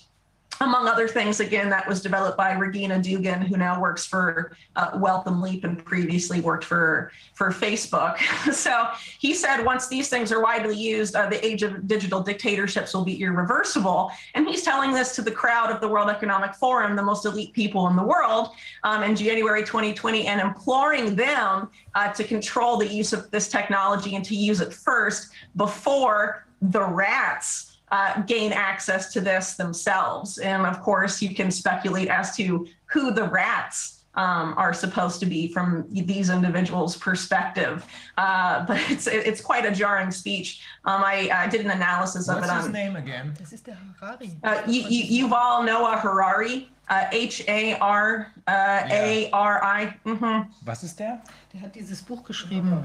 among 0.63 0.87
other 0.87 1.07
things, 1.07 1.39
again, 1.39 1.69
that 1.69 1.87
was 1.87 2.01
developed 2.01 2.37
by 2.37 2.53
Regina 2.53 3.01
Dugan, 3.01 3.41
who 3.41 3.57
now 3.57 3.79
works 3.79 4.05
for 4.05 4.55
uh, 4.75 4.91
Welcome 4.95 5.41
Leap 5.41 5.63
and 5.63 5.83
previously 5.83 6.41
worked 6.41 6.63
for, 6.63 7.11
for 7.33 7.51
Facebook. 7.51 8.17
so 8.53 8.87
he 9.19 9.33
said 9.33 9.63
once 9.63 9.87
these 9.87 10.09
things 10.09 10.31
are 10.31 10.41
widely 10.41 10.75
used, 10.75 11.15
uh, 11.15 11.29
the 11.29 11.45
age 11.45 11.63
of 11.63 11.87
digital 11.87 12.21
dictatorships 12.21 12.93
will 12.93 13.05
be 13.05 13.21
irreversible. 13.21 14.11
And 14.33 14.47
he's 14.47 14.63
telling 14.63 14.91
this 14.91 15.15
to 15.15 15.21
the 15.21 15.31
crowd 15.31 15.71
of 15.71 15.81
the 15.81 15.87
World 15.87 16.09
Economic 16.09 16.55
Forum, 16.55 16.95
the 16.95 17.03
most 17.03 17.25
elite 17.25 17.53
people 17.53 17.87
in 17.87 17.95
the 17.95 18.03
world, 18.03 18.49
um, 18.83 19.03
in 19.03 19.15
January 19.15 19.61
2020, 19.61 20.27
and 20.27 20.41
imploring 20.41 21.15
them 21.15 21.69
uh, 21.95 22.11
to 22.13 22.23
control 22.23 22.77
the 22.77 22.87
use 22.87 23.13
of 23.13 23.29
this 23.31 23.49
technology 23.49 24.15
and 24.15 24.25
to 24.25 24.35
use 24.35 24.61
it 24.61 24.73
first 24.73 25.29
before 25.55 26.45
the 26.61 26.83
rats 26.83 27.72
uh, 27.93 28.21
gain 28.23 28.51
access 28.51 29.13
to 29.13 29.21
this 29.21 29.53
themselves. 29.53 30.39
And 30.39 30.65
of 30.65 30.81
course, 30.81 31.21
you 31.21 31.35
can 31.35 31.51
speculate 31.51 32.07
as 32.07 32.35
to 32.37 32.67
who 32.87 33.11
the 33.11 33.25
rats 33.25 34.01
um, 34.15 34.55
are 34.57 34.73
supposed 34.73 35.19
to 35.19 35.27
be 35.27 35.47
from 35.47 35.85
these 35.91 36.31
individuals' 36.31 36.97
perspective. 36.97 37.85
Uh, 38.17 38.65
but 38.65 38.81
it's 38.89 39.05
it's 39.05 39.41
quite 39.41 39.65
a 39.65 39.71
jarring 39.71 40.09
speech. 40.09 40.61
Um, 40.85 41.03
I, 41.03 41.29
I, 41.33 41.47
did 41.47 41.61
an 41.61 41.71
analysis 41.71 42.27
of 42.29 42.35
What's 42.35 42.47
it 42.47 42.51
on. 42.51 42.55
What's 42.57 42.67
his 42.67 42.73
name 42.73 42.95
again? 42.95 43.35
Das 43.37 43.53
ist 43.53 43.65
der 43.65 43.77
Harari. 44.01 44.31
Uh, 44.43 44.61
Yuval 44.65 45.63
Noah 45.63 45.97
Harari. 45.97 46.69
Uh, 46.89 47.05
H 47.11 47.43
A 47.47 47.75
R 47.79 48.33
uh, 48.47 48.81
A 48.89 49.29
R 49.31 49.63
I. 49.63 49.95
Mhm. 50.03 50.47
Was 50.65 50.83
ist 50.83 50.99
der? 50.99 51.21
Der 51.53 51.61
hat 51.61 51.75
dieses 51.75 52.01
Buch 52.01 52.23
geschrieben. 52.23 52.83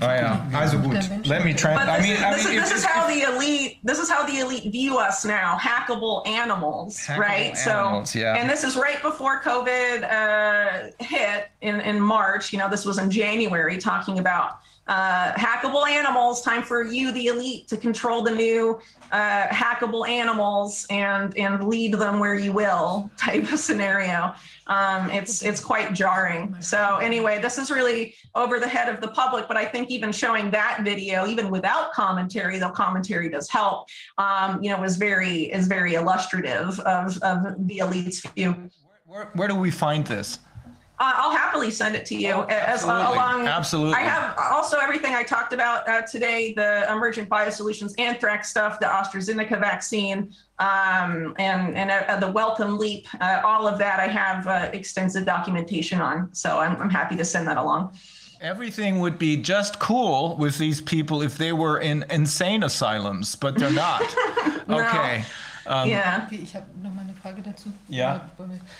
Oh 0.00 0.04
ja, 0.04 0.44
also 0.52 0.78
gut. 0.80 0.98
Let 1.24 1.44
me 1.44 1.54
try. 1.54 1.76
I 1.76 1.98
this, 1.98 2.02
mean, 2.02 2.16
is, 2.16 2.22
I 2.22 2.34
this, 2.34 2.44
mean, 2.44 2.58
is, 2.58 2.70
this 2.70 2.78
is 2.78 2.84
how 2.84 3.06
the 3.06 3.22
elite. 3.22 3.78
This 3.84 4.00
is 4.00 4.10
how 4.10 4.26
the 4.26 4.40
elite 4.40 4.72
view 4.72 4.98
us 4.98 5.24
now. 5.24 5.56
Hackable 5.56 6.26
animals, 6.26 6.98
Hackable 6.98 7.18
right? 7.18 7.56
animals, 7.68 8.10
so, 8.10 8.18
yeah. 8.18 8.34
and 8.34 8.50
this 8.50 8.64
is 8.64 8.74
right 8.74 9.00
before 9.00 9.40
COVID 9.42 10.02
uh, 10.02 10.90
hit 10.98 11.50
in 11.60 11.80
in 11.82 12.00
March. 12.00 12.52
You 12.52 12.58
know, 12.58 12.68
this 12.68 12.84
was 12.84 12.98
in 12.98 13.12
January, 13.12 13.78
talking 13.78 14.18
about 14.18 14.58
uh, 14.86 15.32
hackable 15.32 15.88
animals. 15.88 16.42
Time 16.42 16.62
for 16.62 16.84
you, 16.84 17.12
the 17.12 17.26
elite, 17.26 17.68
to 17.68 17.76
control 17.76 18.22
the 18.22 18.30
new 18.30 18.80
uh, 19.12 19.46
hackable 19.48 20.08
animals 20.08 20.86
and 20.90 21.36
and 21.36 21.68
lead 21.68 21.94
them 21.94 22.18
where 22.18 22.34
you 22.34 22.52
will 22.52 23.10
type 23.16 23.50
of 23.52 23.58
scenario. 23.58 24.34
Um, 24.66 25.10
it's 25.10 25.42
it's 25.42 25.60
quite 25.60 25.92
jarring. 25.94 26.56
So 26.60 26.96
anyway, 26.96 27.40
this 27.40 27.58
is 27.58 27.70
really 27.70 28.14
over 28.34 28.58
the 28.58 28.68
head 28.68 28.92
of 28.92 29.00
the 29.00 29.08
public. 29.08 29.48
But 29.48 29.56
I 29.56 29.64
think 29.64 29.90
even 29.90 30.12
showing 30.12 30.50
that 30.50 30.80
video, 30.82 31.26
even 31.26 31.50
without 31.50 31.92
commentary, 31.92 32.58
though 32.58 32.70
commentary 32.70 33.28
does 33.28 33.48
help, 33.48 33.88
um, 34.18 34.62
you 34.62 34.70
know, 34.70 34.82
is 34.82 34.96
very 34.96 35.52
is 35.52 35.66
very 35.66 35.94
illustrative 35.94 36.78
of 36.80 37.18
of 37.22 37.66
the 37.66 37.78
elite's 37.78 38.20
view. 38.20 38.70
where, 39.06 39.30
where 39.34 39.48
do 39.48 39.54
we 39.54 39.70
find 39.70 40.06
this? 40.06 40.38
Uh, 41.00 41.12
I'll 41.16 41.36
happily 41.36 41.72
send 41.72 41.96
it 41.96 42.06
to 42.06 42.14
you 42.14 42.44
as 42.44 42.84
absolutely. 42.84 43.02
along. 43.14 43.48
Absolutely. 43.48 43.94
I 43.94 44.02
have 44.02 44.38
also 44.38 44.78
everything 44.78 45.14
I 45.14 45.24
talked 45.24 45.52
about 45.52 45.88
uh, 45.88 46.02
today: 46.02 46.52
the 46.54 46.90
emergent 46.90 47.28
biosolutions, 47.28 47.98
anthrax 47.98 48.48
stuff, 48.48 48.78
the 48.78 48.86
AstraZeneca 48.86 49.58
vaccine, 49.58 50.32
um, 50.60 51.34
and 51.38 51.76
and 51.76 51.90
uh, 51.90 52.20
the 52.20 52.30
Welcome 52.30 52.78
Leap. 52.78 53.08
Uh, 53.20 53.40
all 53.44 53.66
of 53.66 53.76
that 53.78 53.98
I 53.98 54.06
have 54.06 54.46
uh, 54.46 54.70
extensive 54.72 55.26
documentation 55.26 56.00
on, 56.00 56.32
so 56.32 56.58
I'm, 56.58 56.80
I'm 56.80 56.90
happy 56.90 57.16
to 57.16 57.24
send 57.24 57.48
that 57.48 57.56
along. 57.56 57.98
Everything 58.40 59.00
would 59.00 59.18
be 59.18 59.36
just 59.36 59.80
cool 59.80 60.36
with 60.36 60.58
these 60.58 60.80
people 60.80 61.22
if 61.22 61.38
they 61.38 61.52
were 61.52 61.78
in 61.78 62.04
insane 62.10 62.62
asylums, 62.62 63.34
but 63.34 63.58
they're 63.58 63.70
not. 63.72 64.02
Okay. 64.66 65.24
Um, 65.66 65.88
yeah. 65.88 66.24
Okay, 66.26 66.40
ich 66.42 66.54
habe 66.54 66.66
noch 66.82 66.92
mal 66.92 67.02
eine 67.02 67.14
Frage 67.14 67.40
dazu. 67.42 67.72
Ja. 67.88 68.28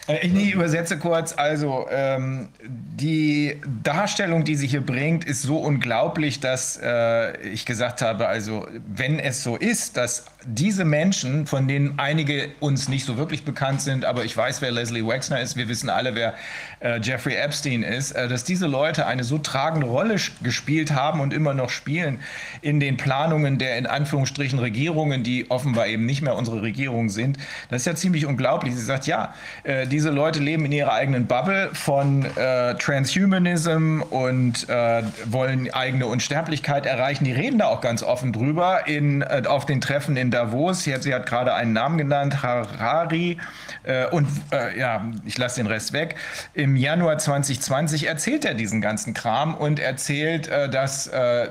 Äh, 0.06 0.26
Ich 0.26 0.52
übersetze 0.52 0.98
kurz. 0.98 1.32
Also 1.36 1.86
ähm, 1.90 2.48
die 2.62 3.60
Darstellung, 3.82 4.44
die 4.44 4.54
sie 4.56 4.66
hier 4.66 4.84
bringt, 4.84 5.24
ist 5.24 5.42
so 5.42 5.56
unglaublich, 5.56 6.40
dass 6.40 6.78
äh, 6.82 7.36
ich 7.40 7.64
gesagt 7.64 8.02
habe, 8.02 8.26
also 8.28 8.66
wenn 8.86 9.18
es 9.18 9.42
so 9.42 9.56
ist, 9.56 9.96
dass 9.96 10.26
diese 10.46 10.84
Menschen, 10.84 11.46
von 11.46 11.66
denen 11.68 11.98
einige 11.98 12.50
uns 12.60 12.88
nicht 12.88 13.06
so 13.06 13.16
wirklich 13.16 13.44
bekannt 13.44 13.80
sind, 13.80 14.04
aber 14.04 14.24
ich 14.24 14.36
weiß, 14.36 14.60
wer 14.60 14.72
Leslie 14.72 15.06
Wexner 15.06 15.40
ist, 15.40 15.56
wir 15.56 15.68
wissen 15.68 15.88
alle, 15.88 16.14
wer 16.14 16.34
äh, 16.80 17.00
Jeffrey 17.00 17.34
Epstein 17.34 17.82
ist, 17.82 18.12
äh, 18.12 18.28
dass 18.28 18.44
diese 18.44 18.66
Leute 18.66 19.06
eine 19.06 19.24
so 19.24 19.38
tragende 19.38 19.86
Rolle 19.86 20.16
gespielt 20.42 20.92
haben 20.92 21.20
und 21.20 21.32
immer 21.32 21.54
noch 21.54 21.70
spielen 21.70 22.20
in 22.60 22.80
den 22.80 22.96
Planungen 22.96 23.58
der 23.58 23.78
in 23.78 23.86
Anführungsstrichen 23.86 24.58
Regierungen, 24.58 25.22
die 25.22 25.50
offenbar 25.50 25.86
eben 25.86 26.06
nicht 26.06 26.22
mehr 26.22 26.36
unsere 26.36 26.62
Regierung 26.62 27.08
sind. 27.08 27.38
Das 27.68 27.82
ist 27.82 27.86
ja 27.86 27.94
ziemlich 27.94 28.26
unglaublich. 28.26 28.74
Sie 28.74 28.82
sagt, 28.82 29.06
ja, 29.06 29.34
äh, 29.64 29.86
diese 29.86 30.10
Leute 30.10 30.40
leben 30.40 30.64
in 30.64 30.72
ihrer 30.72 30.92
eigenen 30.92 31.26
Bubble 31.26 31.70
von 31.72 32.24
äh, 32.36 32.74
Transhumanism 32.74 34.02
und 34.10 34.68
äh, 34.68 35.02
wollen 35.26 35.72
eigene 35.72 36.06
Unsterblichkeit 36.06 36.86
erreichen. 36.86 37.24
Die 37.24 37.32
reden 37.32 37.58
da 37.58 37.66
auch 37.66 37.80
ganz 37.80 38.02
offen 38.02 38.32
drüber 38.32 38.86
in, 38.86 39.22
auf 39.22 39.66
den 39.66 39.80
Treffen 39.80 40.16
in 40.16 40.30
Davos. 40.30 40.84
Sie 40.84 40.94
hat, 40.94 41.26
gerade 41.26 41.54
einen 41.54 41.72
Namen 41.72 41.98
genannt, 41.98 42.42
Harari. 42.42 43.38
Und 44.10 44.26
ja, 44.76 45.06
ich 45.24 45.36
lasse 45.38 45.60
den 45.60 45.66
Rest 45.66 45.92
weg. 45.92 46.16
Im 46.54 46.73
Januar 46.76 47.18
2020 47.18 48.06
erzählt 48.06 48.44
er 48.44 48.54
diesen 48.54 48.80
ganzen 48.80 49.14
Kram 49.14 49.54
und 49.54 49.80
erzählt, 49.80 50.48
äh, 50.48 50.68
dass, 50.68 51.06
äh, 51.06 51.48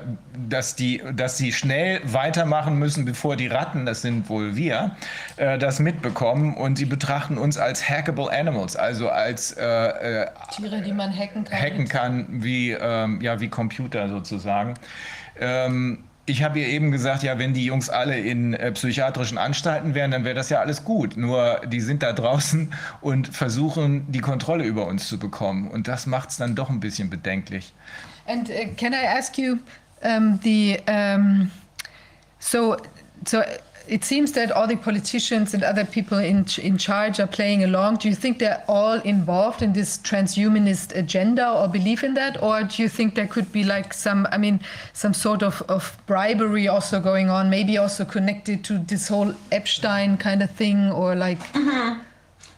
dass, 0.48 0.76
die, 0.76 1.02
dass 1.14 1.36
sie 1.36 1.52
schnell 1.52 2.00
weitermachen 2.04 2.78
müssen, 2.78 3.04
bevor 3.04 3.36
die 3.36 3.46
Ratten, 3.46 3.86
das 3.86 4.02
sind 4.02 4.28
wohl 4.28 4.56
wir, 4.56 4.96
äh, 5.36 5.58
das 5.58 5.80
mitbekommen. 5.80 6.54
Und 6.54 6.76
sie 6.76 6.86
betrachten 6.86 7.38
uns 7.38 7.58
als 7.58 7.88
hackable 7.88 8.30
animals, 8.30 8.76
also 8.76 9.08
als 9.08 9.52
äh, 9.52 9.64
äh, 9.64 10.26
Tiere, 10.56 10.80
die 10.80 10.92
man 10.92 11.16
hacken 11.16 11.44
kann. 11.44 11.60
hacken 11.60 11.88
kann 11.88 12.26
wie, 12.42 12.72
ähm, 12.72 13.20
ja, 13.20 13.40
wie 13.40 13.48
Computer 13.48 14.08
sozusagen. 14.08 14.74
Ähm, 15.38 16.04
ich 16.26 16.42
habe 16.42 16.58
ihr 16.58 16.68
eben 16.68 16.90
gesagt, 16.90 17.22
ja, 17.22 17.38
wenn 17.38 17.52
die 17.52 17.64
Jungs 17.64 17.90
alle 17.90 18.18
in 18.18 18.54
äh, 18.54 18.72
psychiatrischen 18.72 19.36
Anstalten 19.36 19.94
wären, 19.94 20.10
dann 20.10 20.24
wäre 20.24 20.34
das 20.34 20.48
ja 20.48 20.60
alles 20.60 20.84
gut. 20.84 21.16
Nur 21.16 21.60
die 21.66 21.80
sind 21.80 22.02
da 22.02 22.12
draußen 22.12 22.72
und 23.00 23.28
versuchen, 23.28 24.10
die 24.10 24.20
Kontrolle 24.20 24.64
über 24.64 24.86
uns 24.86 25.06
zu 25.08 25.18
bekommen. 25.18 25.68
Und 25.68 25.88
das 25.88 26.06
macht 26.06 26.30
es 26.30 26.36
dann 26.36 26.54
doch 26.54 26.70
ein 26.70 26.80
bisschen 26.80 27.10
bedenklich. 27.10 27.72
And 28.26 28.48
uh, 28.48 28.52
can 28.76 28.92
I 28.94 29.06
ask 29.06 29.36
you 29.36 29.58
um, 30.02 30.40
the 30.42 30.78
um, 30.88 31.50
so 32.38 32.76
so 33.26 33.42
it 33.86 34.04
seems 34.04 34.32
that 34.32 34.50
all 34.50 34.66
the 34.66 34.76
politicians 34.76 35.52
and 35.54 35.62
other 35.62 35.84
people 35.84 36.18
in 36.18 36.46
in 36.58 36.78
charge 36.78 37.20
are 37.20 37.26
playing 37.26 37.64
along. 37.64 37.96
Do 37.96 38.08
you 38.08 38.14
think 38.14 38.38
they're 38.38 38.64
all 38.66 39.00
involved 39.00 39.62
in 39.62 39.72
this 39.72 39.98
transhumanist 39.98 40.96
agenda 40.96 41.50
or 41.50 41.68
believe 41.68 42.02
in 42.02 42.14
that, 42.14 42.42
or 42.42 42.62
do 42.62 42.82
you 42.82 42.88
think 42.88 43.14
there 43.14 43.26
could 43.26 43.52
be 43.52 43.64
like 43.64 43.92
some 43.92 44.26
I 44.32 44.38
mean 44.38 44.60
some 44.92 45.14
sort 45.14 45.42
of 45.42 45.62
of 45.68 45.96
bribery 46.06 46.68
also 46.68 47.00
going 47.00 47.28
on, 47.30 47.50
maybe 47.50 47.76
also 47.76 48.04
connected 48.04 48.64
to 48.64 48.78
this 48.78 49.08
whole 49.08 49.34
Epstein 49.52 50.16
kind 50.16 50.42
of 50.42 50.50
thing, 50.50 50.90
or 50.90 51.14
like 51.14 51.40
mm-hmm. 51.52 52.00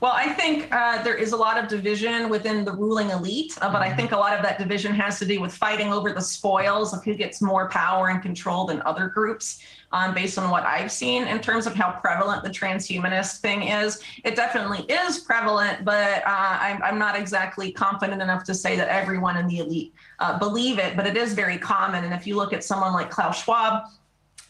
Well, 0.01 0.13
I 0.15 0.29
think 0.35 0.69
uh, 0.75 1.03
there 1.03 1.15
is 1.15 1.33
a 1.33 1.37
lot 1.37 1.57
of 1.57 1.69
division 1.69 2.29
within 2.29 2.67
the 2.67 2.73
ruling 2.73 3.11
elite, 3.11 3.57
uh, 3.63 3.73
but 3.73 3.81
I 3.81 3.95
think 3.95 4.13
a 4.13 4.17
lot 4.17 4.37
of 4.37 4.43
that 4.43 4.59
division 4.59 4.95
has 4.95 5.19
to 5.21 5.25
do 5.25 5.41
with 5.41 5.55
fighting 5.55 5.91
over 5.91 6.13
the 6.13 6.21
spoils 6.21 6.93
of 6.93 7.03
who 7.03 7.15
gets 7.15 7.41
more 7.41 7.71
power 7.71 8.09
and 8.09 8.21
control 8.21 8.67
than 8.67 8.83
other 8.83 9.09
groups. 9.09 9.61
Um, 9.93 10.15
based 10.15 10.37
on 10.37 10.51
what 10.51 10.65
I've 10.65 10.91
seen 10.91 11.29
in 11.29 11.39
terms 11.39 11.67
of 11.67 11.75
how 11.75 11.93
prevalent 11.93 12.43
the 12.43 12.51
transhumanist 12.51 13.39
thing 13.39 13.63
is, 13.63 14.03
it 14.25 14.35
definitely 14.35 14.81
is 14.93 15.21
prevalent, 15.21 15.85
but 15.85 16.27
uh, 16.27 16.59
I'm, 16.61 16.83
I'm 16.83 16.99
not 16.99 17.17
exactly 17.17 17.71
confident 17.71 18.21
enough 18.21 18.43
to 18.45 18.55
say 18.55 18.77
that 18.77 18.89
everyone 18.89 19.37
in 19.37 19.47
the 19.47 19.61
elite 19.61 19.95
uh, 20.19 20.39
believe 20.39 20.81
it, 20.81 20.97
but 20.97 21.07
it 21.07 21.17
is 21.17 21.35
very 21.35 21.57
common. 21.57 22.05
And 22.05 22.13
if 22.13 22.27
you 22.27 22.35
look 22.35 22.53
at 22.53 22.65
someone 22.65 22.93
like 22.93 23.11
Klaus 23.11 23.43
Schwab, 23.43 23.85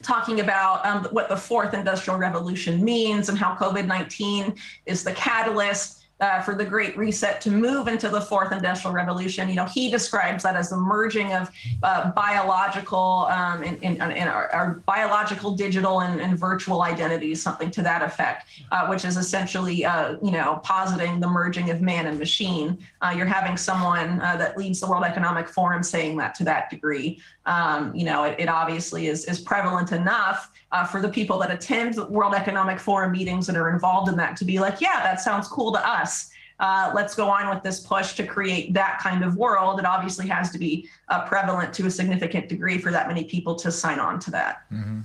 talking 0.02 0.40
about 0.40 0.84
um, 0.84 1.04
what 1.10 1.28
the 1.28 1.36
fourth 1.36 1.74
industrial 1.74 2.18
revolution 2.18 2.84
means 2.84 3.28
and 3.28 3.38
how 3.38 3.54
COVID 3.56 3.86
19 3.86 4.54
is 4.84 5.04
the 5.04 5.12
catalyst. 5.12 5.95
Uh, 6.20 6.40
for 6.40 6.54
the 6.54 6.64
Great 6.64 6.96
Reset 6.96 7.40
to 7.42 7.50
move 7.50 7.88
into 7.88 8.08
the 8.08 8.20
fourth 8.20 8.52
industrial 8.52 8.94
revolution. 8.94 9.48
You 9.48 9.56
know, 9.56 9.66
he 9.66 9.90
describes 9.90 10.42
that 10.44 10.56
as 10.56 10.70
the 10.70 10.76
merging 10.76 11.32
of 11.34 11.50
uh, 11.82 12.10
biological 12.12 13.26
um, 13.30 13.62
and, 13.62 13.78
and, 13.82 14.00
and 14.00 14.30
our, 14.30 14.48
our, 14.52 14.82
biological, 14.86 15.54
digital, 15.54 16.00
and, 16.00 16.20
and, 16.20 16.38
virtual 16.38 16.82
identities, 16.82 17.42
something 17.42 17.70
to 17.70 17.82
that 17.82 18.02
effect, 18.02 18.48
uh, 18.72 18.86
which 18.86 19.04
is 19.04 19.16
essentially, 19.16 19.84
uh, 19.84 20.16
you 20.22 20.30
know, 20.30 20.60
positing 20.62 21.20
the 21.20 21.26
merging 21.26 21.70
of 21.70 21.80
man 21.80 22.06
and 22.06 22.18
machine. 22.18 22.78
Uh, 23.00 23.12
you're 23.16 23.26
having 23.26 23.56
someone 23.56 24.20
uh, 24.20 24.36
that 24.36 24.56
leads 24.56 24.80
the 24.80 24.86
World 24.86 25.04
Economic 25.04 25.48
Forum 25.48 25.82
saying 25.82 26.16
that 26.16 26.34
to 26.34 26.44
that 26.44 26.70
degree. 26.70 27.20
Um, 27.46 27.94
you 27.94 28.04
know, 28.04 28.24
it, 28.24 28.36
it, 28.38 28.48
obviously 28.48 29.06
is, 29.06 29.24
is 29.26 29.38
prevalent 29.38 29.92
enough 29.92 30.50
uh, 30.72 30.84
for 30.84 31.00
the 31.00 31.08
people 31.08 31.38
that 31.38 31.50
attend 31.50 31.96
World 32.08 32.34
Economic 32.34 32.78
Forum 32.80 33.12
meetings 33.12 33.48
and 33.48 33.56
are 33.56 33.70
involved 33.70 34.08
in 34.08 34.16
that 34.16 34.36
to 34.36 34.44
be 34.44 34.58
like, 34.58 34.80
yeah, 34.80 35.02
that 35.02 35.20
sounds 35.20 35.48
cool 35.48 35.72
to 35.72 35.88
us. 35.88 36.30
Uh, 36.58 36.90
let's 36.94 37.14
go 37.14 37.28
on 37.28 37.50
with 37.50 37.62
this 37.62 37.80
push 37.80 38.14
to 38.14 38.26
create 38.26 38.72
that 38.72 38.98
kind 38.98 39.22
of 39.22 39.36
world. 39.36 39.78
It 39.78 39.84
obviously 39.84 40.26
has 40.28 40.50
to 40.52 40.58
be 40.58 40.88
uh, 41.08 41.26
prevalent 41.26 41.74
to 41.74 41.86
a 41.86 41.90
significant 41.90 42.48
degree 42.48 42.78
for 42.78 42.90
that 42.90 43.08
many 43.08 43.24
people 43.24 43.54
to 43.56 43.70
sign 43.70 44.00
on 44.00 44.18
to 44.20 44.30
that. 44.30 44.62
Mhm. 44.70 45.04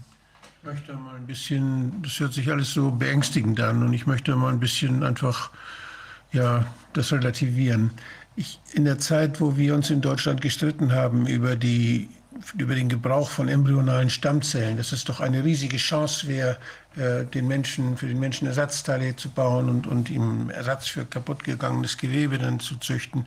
Ich 0.61 0.67
möchte 0.67 0.93
mal 0.93 1.15
ein 1.15 1.25
bisschen, 1.25 2.03
das 2.03 2.19
hört 2.19 2.33
sich 2.33 2.49
alles 2.51 2.71
so 2.71 2.91
beängstigend 2.91 3.59
an 3.59 3.81
und 3.81 3.93
ich 3.93 4.05
möchte 4.05 4.35
mal 4.35 4.53
ein 4.53 4.59
bisschen 4.59 5.03
einfach, 5.03 5.49
ja, 6.31 6.65
das 6.93 7.11
relativieren. 7.11 7.89
Ich, 8.35 8.59
in 8.73 8.85
der 8.85 8.99
Zeit, 8.99 9.41
wo 9.41 9.57
wir 9.57 9.73
uns 9.73 9.89
in 9.89 10.01
Deutschland 10.01 10.39
gestritten 10.39 10.93
haben 10.93 11.25
über 11.25 11.55
die 11.55 12.09
über 12.57 12.75
den 12.75 12.89
Gebrauch 12.89 13.29
von 13.29 13.47
embryonalen 13.47 14.09
Stammzellen, 14.09 14.77
dass 14.77 14.91
es 14.91 15.03
doch 15.03 15.19
eine 15.19 15.43
riesige 15.43 15.77
Chance 15.77 16.27
wäre, 16.27 16.57
äh, 16.95 17.25
den 17.25 17.47
Menschen, 17.47 17.97
für 17.97 18.07
den 18.07 18.19
Menschen 18.19 18.47
Ersatzteile 18.47 19.15
zu 19.15 19.29
bauen 19.29 19.69
und, 19.69 19.87
und 19.87 20.09
ihm 20.09 20.49
Ersatz 20.49 20.87
für 20.87 21.05
kaputtgegangenes 21.05 21.97
Gewebe 21.97 22.37
dann 22.37 22.59
zu 22.59 22.77
züchten. 22.77 23.25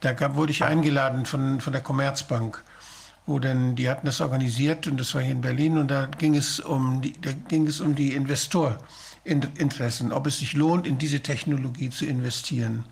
Da 0.00 0.12
gab, 0.12 0.34
wurde 0.34 0.52
ich 0.52 0.64
eingeladen 0.64 1.26
von, 1.26 1.60
von 1.60 1.72
der 1.72 1.82
Commerzbank, 1.82 2.62
wo 3.26 3.38
dann, 3.38 3.74
die 3.76 3.88
hatten 3.90 4.06
das 4.06 4.20
organisiert 4.20 4.86
und 4.86 4.98
das 4.98 5.14
war 5.14 5.22
hier 5.22 5.32
in 5.32 5.40
Berlin 5.40 5.78
und 5.78 5.88
da 5.88 6.06
ging 6.06 6.36
es 6.36 6.60
um 6.60 7.00
die, 7.02 7.14
da 7.20 7.32
ging 7.48 7.66
es 7.66 7.80
um 7.80 7.94
die 7.94 8.14
Investorinteressen, 8.14 10.12
ob 10.12 10.26
es 10.26 10.38
sich 10.38 10.52
lohnt, 10.52 10.86
in 10.86 10.98
diese 10.98 11.20
Technologie 11.20 11.90
zu 11.90 12.06
investieren. 12.06 12.84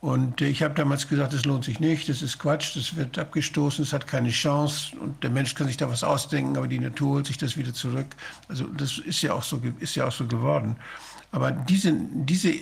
Und 0.00 0.40
ich 0.40 0.62
habe 0.62 0.72
damals 0.74 1.08
gesagt, 1.08 1.34
es 1.34 1.44
lohnt 1.44 1.64
sich 1.64 1.78
nicht, 1.78 2.08
das 2.08 2.22
ist 2.22 2.38
Quatsch, 2.38 2.74
das 2.74 2.96
wird 2.96 3.18
abgestoßen, 3.18 3.84
es 3.84 3.92
hat 3.92 4.06
keine 4.06 4.30
Chance 4.30 4.96
und 4.98 5.22
der 5.22 5.28
Mensch 5.28 5.54
kann 5.54 5.66
sich 5.66 5.76
da 5.76 5.90
was 5.90 6.02
ausdenken, 6.02 6.56
aber 6.56 6.68
die 6.68 6.78
Natur 6.78 7.16
holt 7.16 7.26
sich 7.26 7.36
das 7.36 7.58
wieder 7.58 7.74
zurück. 7.74 8.06
Also 8.48 8.64
das 8.64 8.96
ist 8.96 9.20
ja 9.20 9.34
auch 9.34 9.42
so, 9.42 9.60
ist 9.78 9.96
ja 9.96 10.06
auch 10.06 10.12
so 10.12 10.26
geworden. 10.26 10.76
Aber 11.32 11.50
diese, 11.50 11.92
diese 11.92 12.54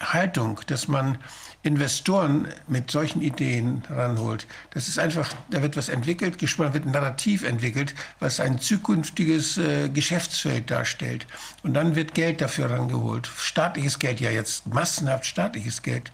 Haltung, 0.00 0.60
dass 0.66 0.88
man 0.88 1.18
Investoren 1.62 2.48
mit 2.66 2.90
solchen 2.90 3.20
Ideen 3.20 3.82
ranholt, 3.90 4.46
das 4.70 4.88
ist 4.88 4.98
einfach, 4.98 5.32
da 5.50 5.60
wird 5.60 5.76
was 5.76 5.90
entwickelt, 5.90 6.38
gespannt 6.38 6.72
wird 6.72 6.86
ein 6.86 6.92
Narrativ 6.92 7.44
entwickelt, 7.44 7.94
was 8.20 8.40
ein 8.40 8.58
zukünftiges 8.58 9.58
äh, 9.58 9.90
Geschäftsfeld 9.90 10.70
darstellt. 10.70 11.26
Und 11.62 11.74
dann 11.74 11.94
wird 11.94 12.14
Geld 12.14 12.40
dafür 12.40 12.70
rangeholt. 12.70 13.28
Staatliches 13.36 13.98
Geld, 13.98 14.18
ja 14.20 14.30
jetzt 14.30 14.66
massenhaft 14.66 15.26
staatliches 15.26 15.82
Geld 15.82 16.10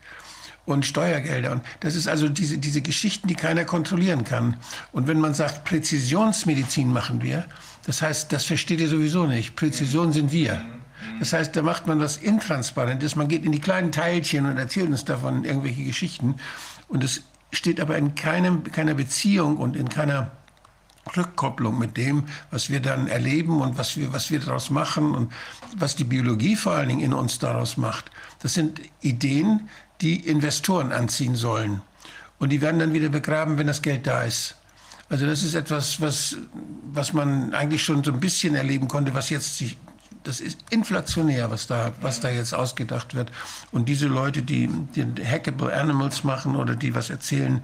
und 0.65 0.87
Steuergelder. 0.87 1.53
Und 1.53 1.63
das 1.81 1.95
ist 1.95 2.09
also 2.09 2.29
diese, 2.29 2.59
diese 2.59 2.83
Geschichten, 2.83 3.29
die 3.29 3.35
keiner 3.35 3.65
kontrollieren 3.65 4.25
kann. 4.25 4.57
Und 4.93 5.09
wenn 5.09 5.21
man 5.21 5.35
sagt, 5.35 5.65
Präzisionsmedizin 5.65 6.93
machen 6.93 7.23
wir, 7.23 7.45
das 7.85 8.01
heißt, 8.01 8.33
das 8.33 8.45
versteht 8.45 8.81
ihr 8.81 8.89
sowieso 8.89 9.27
nicht. 9.27 9.57
Präzision 9.57 10.13
sind 10.13 10.31
wir. 10.33 10.65
Das 11.19 11.33
heißt, 11.33 11.57
da 11.57 11.63
macht 11.63 11.87
man 11.87 11.99
was 12.01 12.17
Intransparentes. 12.17 13.17
Man 13.17 13.29
geht 13.29 13.45
in 13.45 13.53
die 13.53 13.61
kleinen 13.61 13.91
Teilchen 13.91 14.47
und 14.47 14.57
erzählt 14.57 14.89
uns 14.89 15.05
davon 15.05 15.45
irgendwelche 15.45 15.85
Geschichten. 15.85 16.37
Und 16.89 17.03
es 17.03 17.23
steht 17.51 17.81
aber 17.81 17.99
in 17.99 18.15
keinem, 18.15 18.63
keiner 18.65 18.95
Beziehung 18.95 19.57
und 19.57 19.77
in 19.77 19.89
keiner 19.89 20.31
Rückkopplung 21.17 21.79
mit 21.79 21.97
dem, 21.97 22.25
was 22.51 22.71
wir 22.71 22.81
dann 22.81 23.09
erleben 23.09 23.61
und 23.61 23.77
was 23.77 23.97
wir, 23.97 24.13
was 24.13 24.31
wir 24.31 24.39
daraus 24.39 24.71
machen 24.71 25.15
und 25.15 25.33
was 25.77 25.97
die 25.97 26.05
Biologie 26.05 26.55
vor 26.55 26.73
allen 26.73 26.89
Dingen 26.89 27.01
in 27.01 27.13
uns 27.13 27.39
daraus 27.39 27.77
macht. 27.77 28.11
Das 28.41 28.55
sind 28.55 28.81
Ideen, 29.01 29.69
die 30.03 30.17
Investoren 30.17 30.93
anziehen 30.93 31.37
sollen. 31.37 31.81
Und 32.39 32.51
die 32.51 32.61
werden 32.61 32.81
dann 32.81 32.93
wieder 32.93 33.09
begraben, 33.09 33.57
wenn 33.57 33.69
das 33.69 33.83
Geld 33.83 34.07
da 34.07 34.25
ist. 34.25 34.57
Also 35.09 35.27
das 35.27 35.43
ist 35.43 35.55
etwas, 35.55 36.01
was, 36.01 36.37
was 36.93 37.13
man 37.13 37.55
eigentlich 37.55 37.85
schon 37.85 38.03
so 38.03 38.13
ein 38.13 38.19
bisschen 38.19 38.55
erleben 38.55 38.89
konnte, 38.89 39.15
was 39.15 39.31
jetzt 39.31 39.59
sich, 39.59 39.79
das 40.25 40.41
ist 40.41 40.59
inflationär, 40.71 41.51
was 41.51 41.67
da, 41.67 41.93
was 42.01 42.21
da 42.21 42.31
jetzt 42.31 42.55
ausgedacht 42.55 43.15
wird. 43.15 43.31
Und 43.71 43.89
diese 43.89 44.09
Leute, 44.09 44.43
die, 44.43 44.69
die 44.97 45.05
Hackable 45.25 45.73
Animals 45.73 46.25
machen 46.25 46.57
oder 46.57 46.75
die 46.75 46.95
was 46.95 47.11
erzählen 47.11 47.63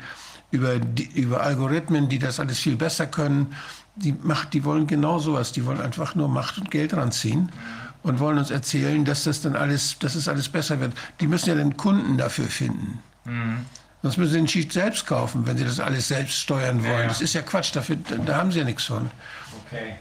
über, 0.51 0.75
über 1.15 1.43
Algorithmen, 1.43 2.09
die 2.09 2.19
das 2.19 2.39
alles 2.39 2.59
viel 2.59 2.77
besser 2.77 3.07
können, 3.07 3.55
die, 3.97 4.13
macht, 4.13 4.55
die 4.55 4.65
wollen 4.65 4.87
genau 4.87 5.19
sowas. 5.19 5.53
Die 5.53 5.67
wollen 5.67 5.81
einfach 5.81 6.15
nur 6.15 6.29
Macht 6.29 6.59
und 6.59 6.71
Geld 6.71 6.95
ranziehen 6.95 7.51
und 8.03 8.21
wollen 8.21 8.39
uns 8.39 8.51
erzählen, 8.51 9.05
dass 9.05 9.25
das 9.25 9.43
dann 9.43 9.57
alles, 9.57 9.99
dass 9.99 10.15
es 10.15 10.29
alles 10.29 10.49
besser 10.49 10.81
wird. 10.81 10.93
Die 11.21 11.27
müssen 11.27 11.49
ja 11.49 11.55
den 11.55 11.77
Kunden 11.77 12.17
dafür 12.17 12.47
finden. 12.47 13.03
Mhm. 13.25 13.67
Sonst 14.03 14.17
müssen 14.17 14.33
sie 14.33 14.39
den 14.39 14.47
Cheat 14.47 14.73
selbst 14.73 15.07
kaufen, 15.07 15.47
wenn 15.47 15.57
sie 15.57 15.65
das 15.65 15.81
alles 15.81 16.09
selbst 16.09 16.39
steuern 16.39 16.85
wollen. 16.85 17.03
Ja. 17.03 17.09
Das 17.09 17.21
ist 17.21 17.35
ja 17.35 17.43
Quatsch, 17.43 17.75
dafür, 17.75 17.97
da 17.97 18.37
haben 18.37 18.53
sie 18.53 18.61
ja 18.61 18.65
nichts 18.65 18.85
von. 18.85 19.11
Okay. 19.67 19.97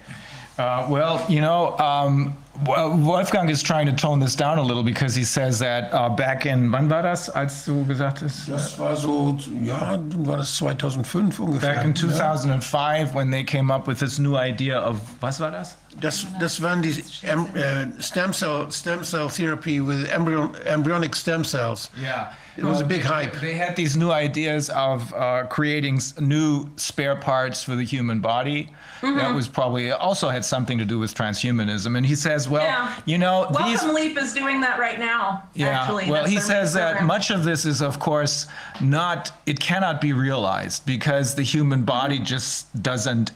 Uh, 0.59 0.89
well, 0.89 1.19
you 1.27 1.39
know, 1.39 1.75
um, 1.79 2.35
Wolfgang 2.65 3.49
is 3.49 3.61
trying 3.61 3.85
to 3.85 3.93
tone 3.93 4.19
this 4.19 4.35
down 4.35 4.57
a 4.57 4.63
little 4.63 4.83
because 4.83 5.13
he 5.13 5.23
says 5.23 5.59
that 5.59 5.93
uh, 5.93 6.09
back 6.09 6.45
in, 6.45 6.71
wann 6.71 6.89
war 6.89 7.03
das, 7.03 7.29
als 7.29 7.65
du 7.65 7.85
gesagt 7.85 8.21
hast? 8.21 8.47
Das 8.49 8.79
war 8.79 8.95
so, 8.95 9.37
ja, 9.61 9.99
war 10.17 10.37
das 10.37 10.55
2005 10.57 11.39
ungefähr. 11.39 11.75
Back 11.75 11.85
in 11.85 11.93
2005 11.93 13.09
ja. 13.09 13.13
when 13.13 13.29
they 13.29 13.43
came 13.43 13.71
up 13.71 13.87
with 13.87 13.99
this 13.99 14.17
new 14.17 14.35
idea 14.35 14.79
of, 14.79 14.99
was 15.21 15.39
war 15.39 15.51
das? 15.51 15.77
Das, 15.99 16.25
das 16.39 16.61
waren 16.61 16.81
die 16.81 17.03
um, 17.31 17.47
uh, 17.55 18.01
stem, 18.01 18.33
cell, 18.33 18.71
stem 18.71 19.03
cell 19.03 19.29
therapy 19.29 19.79
with 19.79 20.07
embryo, 20.09 20.51
embryonic 20.65 21.15
stem 21.15 21.43
cells. 21.43 21.89
Yeah. 21.99 22.33
It 22.57 22.63
was 22.63 22.81
a 22.81 22.85
big 22.85 23.03
hype. 23.03 23.33
They 23.39 23.53
had 23.53 23.75
these 23.75 23.95
new 23.95 24.11
ideas 24.11 24.69
of 24.71 25.13
uh, 25.13 25.43
creating 25.43 26.01
new 26.19 26.67
spare 26.75 27.15
parts 27.15 27.63
for 27.63 27.75
the 27.75 27.83
human 27.83 28.19
body. 28.19 28.71
Mm-hmm. 29.01 29.17
That 29.17 29.35
was 29.35 29.47
probably 29.47 29.91
also 29.91 30.29
had 30.29 30.43
something 30.43 30.79
to 30.79 30.85
do 30.85 30.97
with 30.97 31.13
transhumanism. 31.13 31.95
And 31.95 32.05
he 32.05 32.15
says, 32.15 32.46
well, 32.47 32.63
yeah. 32.63 32.99
you 33.05 33.17
know, 33.17 33.47
Welcome 33.51 33.71
these, 33.71 33.83
Leap 33.83 34.17
is 34.17 34.33
doing 34.33 34.61
that 34.61 34.79
right 34.79 34.99
now. 34.99 35.43
Yeah. 35.53 35.81
Actually. 35.81 36.09
Well, 36.09 36.23
That's 36.23 36.33
he 36.33 36.39
says 36.39 36.73
that 36.73 37.03
much 37.03 37.31
of 37.31 37.43
this 37.43 37.65
is, 37.65 37.81
of 37.81 37.99
course, 37.99 38.47
not. 38.81 39.31
It 39.45 39.59
cannot 39.59 40.01
be 40.01 40.13
realized 40.13 40.85
because 40.85 41.35
the 41.35 41.43
human 41.43 41.83
body 41.83 42.15
mm-hmm. 42.15 42.25
just 42.25 42.81
doesn't 42.81 43.31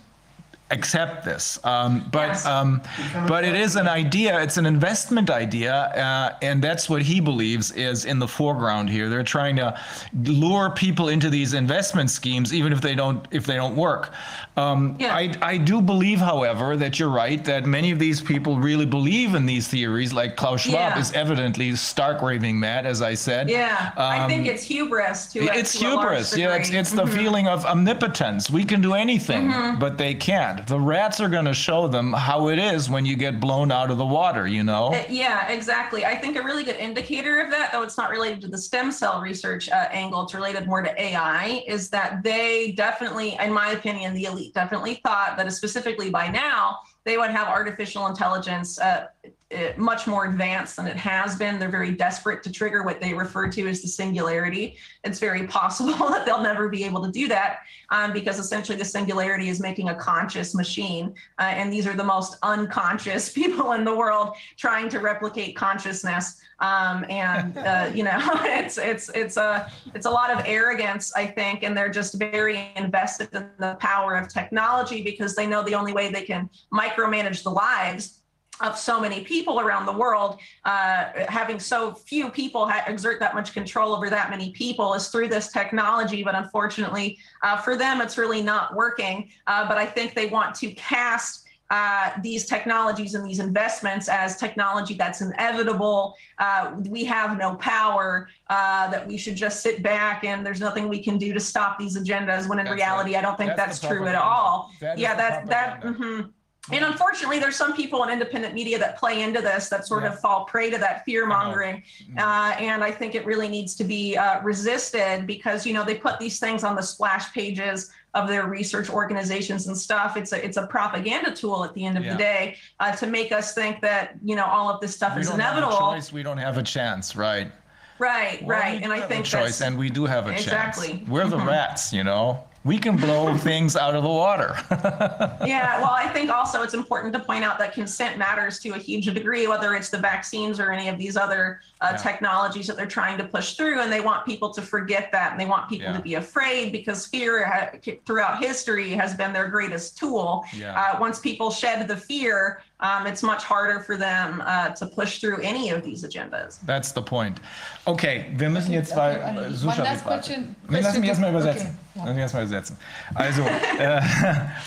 accept 0.72 1.26
this. 1.26 1.60
Um, 1.64 2.08
but 2.12 2.30
yes. 2.30 2.46
um, 2.46 2.82
but 3.28 3.44
it 3.44 3.56
is 3.56 3.76
an 3.76 3.88
idea. 3.88 4.42
It's 4.42 4.58
an 4.58 4.66
investment 4.66 5.30
idea, 5.30 5.74
uh, 5.74 6.38
and 6.42 6.62
that's 6.62 6.90
what 6.90 7.02
he 7.02 7.20
believes 7.20 7.72
is 7.72 8.06
in 8.06 8.20
the 8.20 8.28
foreground 8.28 8.90
here. 8.90 9.10
They're 9.10 9.24
trying 9.24 9.56
to 9.58 9.80
lure 10.24 10.70
people 10.70 11.10
into 11.10 11.30
these 11.30 11.54
investment 11.54 12.10
schemes, 12.10 12.54
even 12.54 12.74
if 12.74 12.82
they 12.82 12.96
don't 12.96 13.28
if 13.32 13.46
they 13.46 13.56
don't 13.56 13.76
work. 13.76 14.14
Um, 14.58 14.98
yeah. 15.00 15.16
I, 15.16 15.34
I 15.42 15.58
do 15.58 15.82
believe, 15.82 16.20
however, 16.20 16.76
that 16.76 17.00
you're 17.00 17.10
right, 17.10 17.44
that 17.46 17.66
many 17.66 17.92
of 17.92 18.00
these 18.00 18.22
people 18.22 18.60
really 18.60 18.86
believe 18.86 19.34
in 19.34 19.46
these 19.46 19.68
theories, 19.68 20.12
like 20.12 20.36
Klaus 20.36 20.62
Schwab 20.62 20.74
yeah. 20.74 21.00
is 21.00 21.14
evidently 21.14 21.74
stark 21.76 22.22
raving 22.22 22.60
mad, 22.60 22.86
as 22.86 23.02
I 23.02 23.14
said. 23.14 23.50
Yeah, 23.50 23.92
um, 23.96 24.04
I 24.04 24.28
think 24.28 24.48
it's 24.48 24.64
hubris, 24.64 25.32
too. 25.32 25.48
It's 25.54 25.72
hubris. 25.72 26.36
Yeah, 26.36 26.56
it's, 26.56 26.70
it's 26.70 26.92
the 26.92 27.04
mm-hmm. 27.04 27.16
feeling 27.16 27.48
of 27.48 27.66
omnipotence. 27.66 28.50
We 28.50 28.66
can 28.66 28.82
do 28.82 28.94
anything, 28.94 29.50
mm-hmm. 29.50 29.80
but 29.80 29.98
they 29.98 30.14
can't. 30.14 30.61
The 30.68 30.80
rats 30.80 31.20
are 31.20 31.30
going 31.30 31.46
to 31.46 31.54
show 31.54 31.88
them 31.88 32.14
how 32.14 32.50
it 32.50 32.60
is 32.60 32.90
when 32.90 33.06
you 33.06 33.16
get 33.16 33.40
blown 33.40 33.72
out 33.72 33.92
of 33.92 33.98
the 33.98 34.06
water, 34.06 34.48
you 34.48 34.64
know? 34.64 34.94
Uh, 34.94 35.04
yeah, 35.10 35.48
exactly. 35.50 36.06
I 36.06 36.16
think 36.16 36.38
a 36.38 36.44
really 36.44 36.64
good 36.64 36.76
indicator 36.76 37.40
of 37.40 37.50
that, 37.52 37.72
though 37.72 37.84
it's 37.84 37.98
not 37.98 38.10
related 38.10 38.42
to 38.42 38.48
the 38.48 38.58
stem 38.58 38.92
cell 38.92 39.22
research 39.22 39.70
uh, 39.70 39.88
angle, 39.92 40.24
it's 40.24 40.34
related 40.34 40.68
more 40.68 40.82
to 40.82 41.02
AI, 41.02 41.64
is 41.68 41.90
that 41.90 42.24
they 42.24 42.72
definitely, 42.74 43.38
in 43.42 43.52
my 43.52 43.72
opinion, 43.72 44.14
the 44.14 44.26
elite 44.26 44.54
definitely 44.54 44.96
thought 45.04 45.38
that 45.38 45.52
specifically 45.52 46.10
by 46.10 46.28
now 46.28 46.80
they 47.04 47.18
would 47.18 47.32
have 47.32 47.48
artificial 47.48 48.08
intelligence 48.08 48.80
uh, 48.80 49.08
uh, 49.54 49.74
much 49.78 50.08
more 50.08 50.26
advanced 50.26 50.78
than 50.78 50.88
it 50.88 50.96
has 50.96 51.36
been. 51.36 51.60
They're 51.60 51.70
very 51.70 51.92
desperate 51.92 52.42
to 52.44 52.52
trigger 52.52 52.84
what 52.84 53.02
they 53.02 53.14
refer 53.14 53.50
to 53.50 53.68
as 53.68 53.82
the 53.82 53.88
singularity. 53.88 54.78
It's 55.04 55.20
very 55.20 55.48
possible 55.48 55.94
that 56.10 56.26
they'll 56.26 56.42
never 56.42 56.70
be 56.70 56.84
able 56.84 57.04
to 57.04 57.12
do 57.12 57.28
that 57.28 57.60
um, 57.90 58.14
because 58.14 58.40
essentially 58.40 58.78
the 58.78 58.86
singularity 58.86 59.50
is 59.50 59.60
making 59.60 59.90
a 59.90 59.96
conscious 59.96 60.56
machine. 60.56 61.14
Uh, 61.38 61.44
and 61.44 61.72
these 61.72 61.86
are 61.86 61.94
the 61.94 62.04
most 62.04 62.38
unconscious 62.44 63.30
people 63.34 63.74
in 63.74 63.84
the 63.84 63.96
world 63.96 64.36
trying 64.58 64.90
to 64.90 65.00
replicate 65.00 65.56
consciousness. 65.56 66.40
Um, 66.60 67.06
and 67.10 67.58
uh, 67.58 67.92
you 67.94 68.04
know, 68.04 68.20
it's 68.44 68.78
it's 68.78 69.10
it's 69.10 69.38
a 69.38 69.72
it's 69.94 70.06
a 70.06 70.12
lot 70.12 70.32
of 70.32 70.44
arrogance, 70.46 71.14
I 71.16 71.28
think, 71.28 71.64
and 71.64 71.76
they're 71.76 71.90
just 71.90 72.14
very 72.14 72.72
invested 72.76 73.30
in 73.34 73.50
the 73.60 73.76
power 73.76 74.16
of 74.16 74.28
technology 74.28 75.02
because 75.02 75.36
they 75.36 75.48
know 75.48 75.64
the 75.64 75.76
only 75.76 75.92
way 75.92 76.10
they 76.10 76.24
can 76.24 76.50
micromanage 76.74 77.44
the 77.44 77.52
lives 77.52 78.21
of 78.62 78.78
so 78.78 79.00
many 79.00 79.22
people 79.22 79.60
around 79.60 79.86
the 79.86 79.92
world, 79.92 80.40
uh, 80.66 81.06
having 81.28 81.60
so 81.60 81.94
few 81.94 82.30
people 82.30 82.68
ha- 82.68 82.84
exert 82.88 83.20
that 83.20 83.34
much 83.34 83.54
control 83.54 83.94
over 83.94 84.10
that 84.10 84.30
many 84.30 84.52
people 84.52 84.94
is 84.94 85.10
through 85.10 85.28
this 85.28 85.52
technology. 85.52 86.24
But 86.24 86.36
unfortunately, 86.36 87.18
uh, 87.44 87.58
for 87.58 87.76
them, 87.76 88.02
it's 88.02 88.18
really 88.18 88.42
not 88.42 88.76
working. 88.76 89.30
Uh, 89.48 89.68
but 89.68 89.78
I 89.78 89.86
think 89.86 90.14
they 90.14 90.28
want 90.28 90.56
to 90.56 90.72
cast 90.74 91.48
uh, 91.72 92.12
these 92.22 92.46
technologies 92.46 93.16
and 93.16 93.26
these 93.26 93.40
investments 93.40 94.10
as 94.10 94.36
technology 94.36 94.94
that's 94.94 95.22
inevitable. 95.22 96.14
Uh, 96.38 96.76
we 96.90 97.06
have 97.06 97.38
no 97.38 97.56
power, 97.56 98.28
uh, 98.50 98.92
that 98.92 99.08
we 99.08 99.18
should 99.18 99.38
just 99.38 99.62
sit 99.62 99.82
back 99.82 100.26
and 100.26 100.46
there's 100.46 100.60
nothing 100.60 100.90
we 100.90 101.02
can 101.02 101.18
do 101.18 101.34
to 101.34 101.40
stop 101.40 101.80
these 101.80 101.98
agendas, 101.98 102.50
when 102.50 102.60
in 102.60 102.66
That's 102.66 102.76
reality, 102.76 103.16
I 103.16 103.22
don't 103.22 103.38
think 103.38 103.56
That's 103.56 103.80
that's 103.80 103.88
true 103.88 104.06
at 104.06 104.16
all. 104.16 104.70
That 104.82 104.98
Yeah, 104.98 105.16
that, 105.16 105.48
that, 105.48 105.80
propaganda. 105.80 106.30
And 106.72 106.86
unfortunately, 106.86 107.40
there's 107.40 107.56
some 107.56 107.76
people 107.76 108.04
in 108.04 108.10
independent 108.12 108.54
media 108.54 108.78
that 108.78 108.98
play 108.98 109.24
into 109.24 109.42
this, 109.42 109.68
that 109.70 109.88
sort 109.88 110.04
Yeah. 110.04 110.10
of 110.14 110.20
fall 110.20 110.46
prey 110.46 110.70
to 110.70 110.78
that 110.78 111.04
fear 111.06 111.26
mongering. 111.26 111.82
Uh, 112.18 112.56
and 112.60 112.84
I 112.84 112.92
think 112.92 113.16
it 113.16 113.26
really 113.26 113.48
needs 113.48 113.74
to 113.76 113.84
be 113.84 114.16
uh, 114.16 114.42
resisted 114.44 115.26
because, 115.26 115.66
you 115.66 115.74
know, 115.74 115.84
they 115.84 115.96
put 115.96 116.20
these 116.20 116.40
things 116.40 116.64
on 116.64 116.76
the 116.76 116.84
splash 116.84 117.34
pages 117.34 117.90
of 118.14 118.28
their 118.28 118.46
research 118.46 118.90
organizations 118.92 119.68
and 119.68 119.76
stuff. 119.78 120.16
It's 120.18 120.34
a, 120.34 120.46
it's 120.46 120.58
a 120.58 120.68
propaganda 120.68 121.32
tool 121.32 121.64
at 121.64 121.74
the 121.74 121.84
end 121.84 121.98
of 121.98 122.04
Yeah. 122.04 122.12
the 122.14 122.18
day 122.20 122.58
uh, 122.80 122.92
to 122.98 123.08
make 123.08 123.32
us 123.32 123.56
think 123.56 123.82
that, 123.82 124.16
you 124.24 124.36
know, 124.36 124.46
all 124.46 124.70
of 124.70 124.80
this 124.82 124.94
stuff 124.96 125.16
We 125.16 125.22
is 125.22 125.30
don't 125.30 125.40
have 125.40 125.56
a 125.56 125.58
inevitable. 125.60 125.94
choice. 125.94 126.14
We 126.14 126.22
don't 126.22 126.38
have 126.38 126.58
a 126.60 126.64
chance, 126.64 127.16
right? 127.16 127.52
Right, 127.98 128.44
Well, 128.44 128.60
right. 128.60 128.82
And 128.84 128.92
I 128.94 129.02
think 129.02 129.26
choice, 129.26 129.62
and 129.62 129.78
we 129.78 129.90
do 129.90 130.06
have 130.06 130.28
a 130.28 130.32
chance. 130.32 130.44
Exactly. 130.44 130.88
chance. 130.90 131.10
We're 131.10 131.28
the 131.28 131.38
Mhm. 131.38 131.48
rats, 131.48 131.92
you 131.94 132.04
know. 132.04 132.44
We 132.64 132.78
can 132.78 132.96
blow 132.96 133.36
things 133.38 133.76
out 133.76 133.96
of 133.96 134.04
the 134.04 134.10
water. 134.10 134.56
yeah, 134.72 135.82
well, 135.82 135.92
I 135.92 136.08
think 136.14 136.30
also 136.30 136.62
it's 136.62 136.76
important 136.76 137.12
to 137.14 137.20
point 137.20 137.44
out 137.44 137.58
that 137.58 137.74
consent 137.74 138.20
matters 138.20 138.60
to 138.60 138.70
a 138.72 138.78
huge 138.78 139.06
degree, 139.06 139.48
whether 139.48 139.74
it's 139.74 139.90
the 139.90 139.98
vaccines 139.98 140.60
or 140.60 140.72
any 140.72 140.88
of 140.88 141.00
these 141.00 141.18
other 141.18 141.62
uh, 141.82 141.88
Yeah. 141.92 141.98
technologies 141.98 142.68
that 142.68 142.78
they're 142.78 142.86
trying 143.02 143.18
to 143.18 143.24
push 143.24 143.56
through. 143.56 143.80
And 143.82 143.92
they 143.92 144.02
want 144.02 144.26
people 144.26 144.50
to 144.54 144.62
forget 144.62 145.12
that 145.12 145.32
and 145.32 145.40
they 145.40 145.46
want 145.48 145.68
people 145.68 145.88
Yeah. 145.90 145.98
to 145.98 146.02
be 146.04 146.16
afraid 146.16 146.72
because 146.72 147.08
fear 147.08 147.44
ha- 147.46 147.72
throughout 148.06 148.38
history 148.44 148.92
has 148.92 149.16
been 149.16 149.34
their 149.34 149.48
greatest 149.50 149.98
tool. 149.98 150.46
Yeah. 150.54 150.80
Uh, 150.80 151.00
once 151.00 151.20
people 151.20 151.50
shed 151.52 151.88
the 151.88 151.98
fear, 151.98 152.62
um, 152.82 153.06
it's 153.08 153.24
much 153.24 153.44
harder 153.44 153.80
for 153.80 153.96
them 153.98 154.42
uh, 154.46 154.70
to 154.80 154.86
push 154.88 155.20
through 155.20 155.40
any 155.42 155.70
of 155.72 155.84
these 155.84 156.04
agendas. 156.04 156.60
That's 156.66 156.92
the 156.92 157.02
point. 157.02 157.40
Okay, 157.86 158.26
wir 158.36 158.50
müssen 158.50 158.72
jetzt, 158.74 158.96
weil 158.96 159.16
Okay, 159.18 159.32
äh, 159.32 159.38
one 159.38 159.56
Susha 159.56 159.84
last 159.84 160.06
wird 160.06 160.22
question- 160.22 160.56
Nee, 160.70 160.80
lass 160.82 160.94
mich 160.98 161.04
question 161.04 161.04
erstmal 161.06 161.30
übersetzen. 161.32 161.68
okay, 161.68 161.76
ja. 161.96 162.04
Lass 162.06 162.14
mich 162.14 162.22
erstmal 162.22 162.44
übersetzen. 162.46 162.78
Also, 163.16 163.42
äh, 163.44 164.02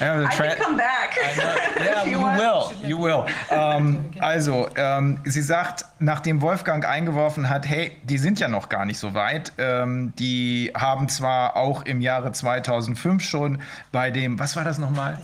ja, 0.01 0.23
I 0.23 0.27
can 0.29 0.59
come 0.63 0.77
back. 0.77 1.17
Ja, 1.37 2.03
if 2.03 2.07
you 2.07 2.19
you 2.19 2.25
will, 2.25 2.89
you 2.89 2.99
will. 2.99 3.25
Ähm, 3.51 4.11
also, 4.21 4.69
ähm, 4.77 5.21
sie 5.25 5.43
sagt, 5.43 5.85
nachdem 5.99 6.41
Wolfgang 6.41 6.85
eingeworfen 7.05 7.51
hat, 7.51 7.69
hey, 7.69 7.93
die 8.03 8.19
sind 8.19 8.41
ja 8.41 8.49
noch 8.49 8.69
gar 8.69 8.85
nicht 8.87 8.99
so 8.99 9.15
weit. 9.15 9.53
Ähm, 9.59 10.13
die 10.19 10.73
haben 10.75 11.09
zwar 11.09 11.57
auch 11.57 11.85
im 11.85 12.01
Jahre 12.01 12.33
2005 12.33 13.23
schon 13.23 13.59
bei 13.93 14.11
dem, 14.11 14.39
was 14.39 14.57
war 14.57 14.65
das 14.65 14.79
nochmal? 14.79 15.19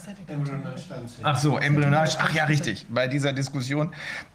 Ach 1.22 1.38
so, 1.38 1.58
embryonarisch. 1.58 2.16
Ach 2.18 2.32
ja, 2.32 2.44
richtig. 2.44 2.86
Bei 2.88 3.08
dieser 3.08 3.32
Diskussion, 3.32 3.92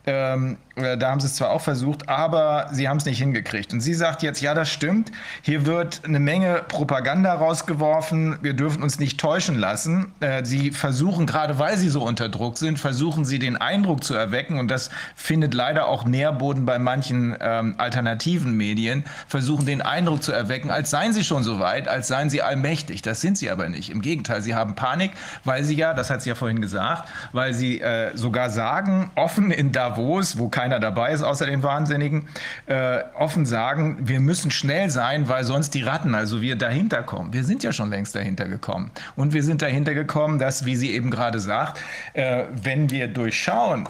ähm, 0.07 0.57
äh, 0.75 0.97
da 0.97 1.11
haben 1.11 1.19
sie 1.19 1.27
es 1.27 1.35
zwar 1.35 1.51
auch 1.51 1.61
versucht, 1.61 2.09
aber 2.09 2.67
sie 2.71 2.89
haben 2.89 2.97
es 2.97 3.05
nicht 3.05 3.19
hingekriegt. 3.19 3.73
Und 3.73 3.81
sie 3.81 3.93
sagt 3.93 4.23
jetzt, 4.23 4.41
ja, 4.41 4.53
das 4.53 4.69
stimmt. 4.69 5.11
Hier 5.41 5.65
wird 5.65 6.01
eine 6.05 6.19
Menge 6.19 6.63
Propaganda 6.67 7.33
rausgeworfen. 7.33 8.37
Wir 8.41 8.53
dürfen 8.53 8.81
uns 8.81 8.99
nicht 8.99 9.19
täuschen 9.19 9.55
lassen. 9.55 10.13
Äh, 10.19 10.43
sie 10.45 10.71
versuchen, 10.71 11.25
gerade 11.27 11.59
weil 11.59 11.77
sie 11.77 11.89
so 11.89 12.03
unter 12.03 12.29
Druck 12.29 12.57
sind, 12.57 12.79
versuchen 12.79 13.25
sie 13.25 13.39
den 13.39 13.57
Eindruck 13.57 14.03
zu 14.03 14.15
erwecken. 14.15 14.59
Und 14.59 14.69
das 14.69 14.89
findet 15.15 15.53
leider 15.53 15.87
auch 15.87 16.05
Nährboden 16.05 16.65
bei 16.65 16.79
manchen 16.79 17.34
ähm, 17.39 17.75
alternativen 17.77 18.55
Medien, 18.55 19.03
versuchen 19.27 19.65
den 19.65 19.81
Eindruck 19.81 20.23
zu 20.23 20.31
erwecken, 20.31 20.71
als 20.71 20.89
seien 20.89 21.13
sie 21.13 21.23
schon 21.23 21.43
so 21.43 21.59
weit, 21.59 21.87
als 21.87 22.07
seien 22.07 22.29
sie 22.29 22.41
allmächtig. 22.41 23.01
Das 23.01 23.21
sind 23.21 23.37
sie 23.37 23.49
aber 23.49 23.69
nicht. 23.69 23.89
Im 23.89 24.01
Gegenteil, 24.01 24.41
sie 24.41 24.55
haben 24.55 24.75
Panik, 24.75 25.11
weil 25.43 25.63
sie 25.63 25.75
ja, 25.75 25.93
das 25.93 26.09
hat 26.09 26.21
sie 26.21 26.29
ja 26.29 26.35
vorhin 26.35 26.61
gesagt, 26.61 27.09
weil 27.31 27.53
sie 27.53 27.81
äh, 27.81 28.15
sogar 28.15 28.49
sagen, 28.49 29.11
offen 29.15 29.51
in 29.51 29.71
Davos, 29.71 30.37
wo 30.37 30.49
keiner 30.49 30.79
dabei 30.79 31.11
ist, 31.11 31.23
außer 31.23 31.45
den 31.45 31.63
Wahnsinnigen, 31.63 32.27
äh, 32.65 32.99
offen 33.17 33.45
sagen, 33.45 33.97
wir 34.01 34.19
müssen 34.19 34.51
schnell 34.51 34.89
sein, 34.89 35.27
weil 35.27 35.43
sonst 35.43 35.73
die 35.73 35.83
Ratten, 35.83 36.15
also 36.15 36.41
wir 36.41 36.55
dahinter 36.55 37.03
kommen. 37.03 37.33
Wir 37.33 37.43
sind 37.43 37.63
ja 37.63 37.71
schon 37.71 37.89
längst 37.89 38.15
dahinter 38.15 38.47
gekommen. 38.47 38.91
Und 39.15 39.33
wir 39.33 39.43
sind 39.43 39.61
dahinter 39.61 39.93
gekommen, 39.93 40.39
dass, 40.39 40.65
wie 40.65 40.75
sie 40.75 40.91
eben 40.91 41.11
gerade 41.11 41.39
sagt, 41.39 41.79
äh, 42.13 42.45
wenn 42.61 42.89
wir 42.89 43.07
durchschauen, 43.07 43.87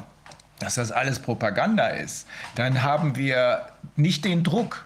dass 0.59 0.75
das 0.75 0.92
alles 0.92 1.19
Propaganda 1.19 1.88
ist, 1.88 2.27
dann 2.56 2.82
haben 2.84 3.16
wir 3.16 3.67
nicht 3.95 4.24
den 4.25 4.43
Druck, 4.43 4.85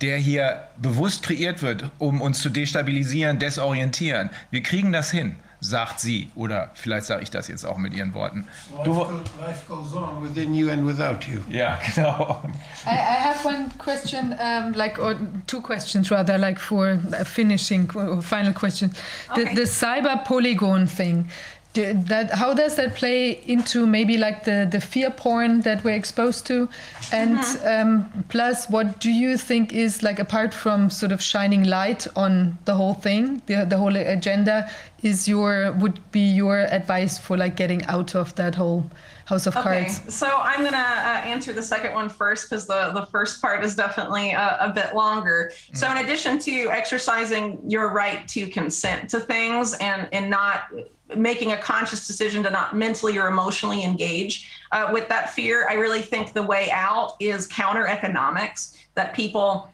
der 0.00 0.16
hier 0.18 0.64
bewusst 0.76 1.22
kreiert 1.22 1.62
wird, 1.62 1.90
um 1.98 2.20
uns 2.20 2.40
zu 2.40 2.48
destabilisieren, 2.50 3.38
desorientieren. 3.38 4.30
Wir 4.50 4.62
kriegen 4.62 4.92
das 4.92 5.10
hin, 5.12 5.36
sagt 5.60 6.00
sie. 6.00 6.30
Oder 6.34 6.70
vielleicht 6.74 7.06
sage 7.06 7.22
ich 7.22 7.30
das 7.30 7.46
jetzt 7.48 7.64
auch 7.64 7.78
mit 7.78 7.94
ihren 7.94 8.12
Worten. 8.12 8.46
Life, 8.72 8.84
Du, 8.84 8.92
go- 8.94 9.10
life 9.40 9.62
goes 9.68 9.94
on 9.94 10.20
within 10.22 10.52
you 10.52 10.68
and 10.70 10.84
without 10.84 11.24
you. 11.30 11.40
ja, 11.48 11.78
genau. 11.94 12.42
I, 12.84 12.88
I 12.90 13.24
have 13.24 13.46
one 13.46 13.68
question, 13.78 14.34
um, 14.40 14.72
like, 14.74 14.98
or 14.98 15.14
two 15.46 15.60
questions 15.62 16.10
rather, 16.10 16.38
like 16.38 16.58
for 16.58 16.98
finishing 17.24 17.88
or 17.94 18.20
final 18.20 18.52
question. 18.52 18.92
The, 19.36 19.42
Okay. 19.42 19.54
the 19.54 19.62
cyber 19.66 20.24
polygon 20.24 20.88
thing. 20.88 21.30
That 21.74 22.30
how 22.32 22.54
does 22.54 22.76
that 22.76 22.94
play 22.94 23.42
into 23.46 23.84
maybe 23.84 24.16
like 24.16 24.44
the, 24.44 24.68
the 24.70 24.80
fear 24.80 25.10
porn 25.10 25.60
that 25.62 25.82
we're 25.82 25.96
exposed 25.96 26.46
to, 26.46 26.68
and 27.10 27.38
um, 27.64 28.24
plus 28.28 28.70
what 28.70 29.00
do 29.00 29.10
you 29.10 29.36
think 29.36 29.72
is 29.72 30.02
like 30.02 30.20
apart 30.20 30.54
from 30.54 30.88
sort 30.88 31.10
of 31.10 31.20
shining 31.20 31.64
light 31.64 32.06
on 32.14 32.56
the 32.64 32.74
whole 32.74 32.94
thing, 32.94 33.42
the 33.46 33.66
the 33.68 33.76
whole 33.76 33.96
agenda, 33.96 34.70
is 35.02 35.26
your 35.26 35.72
would 35.72 35.98
be 36.12 36.20
your 36.20 36.60
advice 36.60 37.18
for 37.18 37.36
like 37.36 37.56
getting 37.56 37.84
out 37.86 38.14
of 38.14 38.34
that 38.36 38.54
whole 38.54 38.88
house 39.26 39.46
of 39.46 39.54
cards? 39.54 39.68
Okay, 39.68 39.84
cards? 40.00 40.14
so 40.14 40.28
I'm 40.42 40.62
gonna 40.62 40.76
uh, 40.76 41.26
answer 41.26 41.52
the 41.52 41.62
second 41.62 41.92
one 41.94 42.08
first 42.08 42.48
because 42.48 42.66
the, 42.66 42.90
the 42.92 43.06
first 43.06 43.40
part 43.40 43.64
is 43.64 43.74
definitely 43.74 44.32
a, 44.32 44.58
a 44.60 44.72
bit 44.72 44.94
longer. 44.94 45.52
So 45.72 45.90
in 45.90 45.98
addition 45.98 46.38
to 46.40 46.70
exercising 46.70 47.58
your 47.66 47.90
right 47.90 48.26
to 48.28 48.46
consent 48.46 49.10
to 49.10 49.20
things 49.20 49.74
and, 49.74 50.08
and 50.12 50.30
not 50.30 50.70
making 51.14 51.52
a 51.52 51.56
conscious 51.56 52.06
decision 52.06 52.42
to 52.42 52.50
not 52.50 52.74
mentally 52.76 53.18
or 53.18 53.28
emotionally 53.28 53.84
engage 53.84 54.50
uh, 54.72 54.90
with 54.92 55.08
that 55.08 55.30
fear, 55.34 55.68
I 55.68 55.74
really 55.74 56.02
think 56.02 56.32
the 56.32 56.42
way 56.42 56.70
out 56.70 57.14
is 57.20 57.46
counter 57.46 57.86
economics 57.86 58.76
that 58.94 59.14
people 59.14 59.70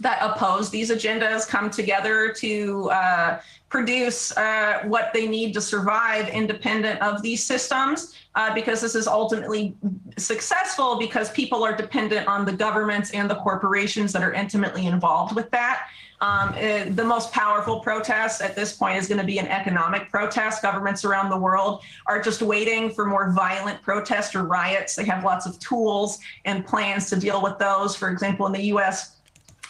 that 0.00 0.18
oppose 0.20 0.70
these 0.70 0.90
agendas 0.90 1.46
come 1.46 1.70
together 1.70 2.32
to 2.32 2.90
uh, 2.90 3.40
produce 3.68 4.36
uh, 4.36 4.82
what 4.84 5.12
they 5.14 5.28
need 5.28 5.54
to 5.54 5.60
survive 5.60 6.28
independent 6.28 7.00
of 7.00 7.22
these 7.22 7.44
systems 7.44 8.14
uh, 8.34 8.52
because 8.52 8.80
this 8.80 8.94
is 8.94 9.06
ultimately 9.06 9.74
successful 10.18 10.98
because 10.98 11.30
people 11.30 11.62
are 11.62 11.74
dependent 11.74 12.26
on 12.26 12.44
the 12.44 12.52
governments 12.52 13.12
and 13.12 13.30
the 13.30 13.36
corporations 13.36 14.12
that 14.12 14.22
are 14.22 14.32
intimately 14.32 14.86
involved 14.86 15.36
with 15.36 15.50
that. 15.50 15.86
Um, 16.22 16.54
eh, 16.56 16.88
the 16.88 17.04
most 17.04 17.32
powerful 17.32 17.80
protest 17.80 18.42
at 18.42 18.54
this 18.54 18.72
point 18.72 18.96
is 18.96 19.08
going 19.08 19.20
to 19.20 19.26
be 19.26 19.38
an 19.38 19.48
economic 19.48 20.08
protest. 20.08 20.62
Governments 20.62 21.04
around 21.04 21.30
the 21.30 21.36
world 21.36 21.82
are 22.06 22.22
just 22.22 22.40
waiting 22.42 22.90
for 22.90 23.04
more 23.04 23.32
violent 23.32 23.82
protests 23.82 24.36
or 24.36 24.44
riots. 24.44 24.94
They 24.94 25.04
have 25.04 25.24
lots 25.24 25.46
of 25.46 25.58
tools 25.58 26.20
and 26.44 26.64
plans 26.64 27.10
to 27.10 27.16
deal 27.16 27.42
with 27.42 27.58
those. 27.58 27.96
For 27.96 28.08
example, 28.08 28.46
in 28.46 28.52
the 28.52 28.62
US, 28.76 29.16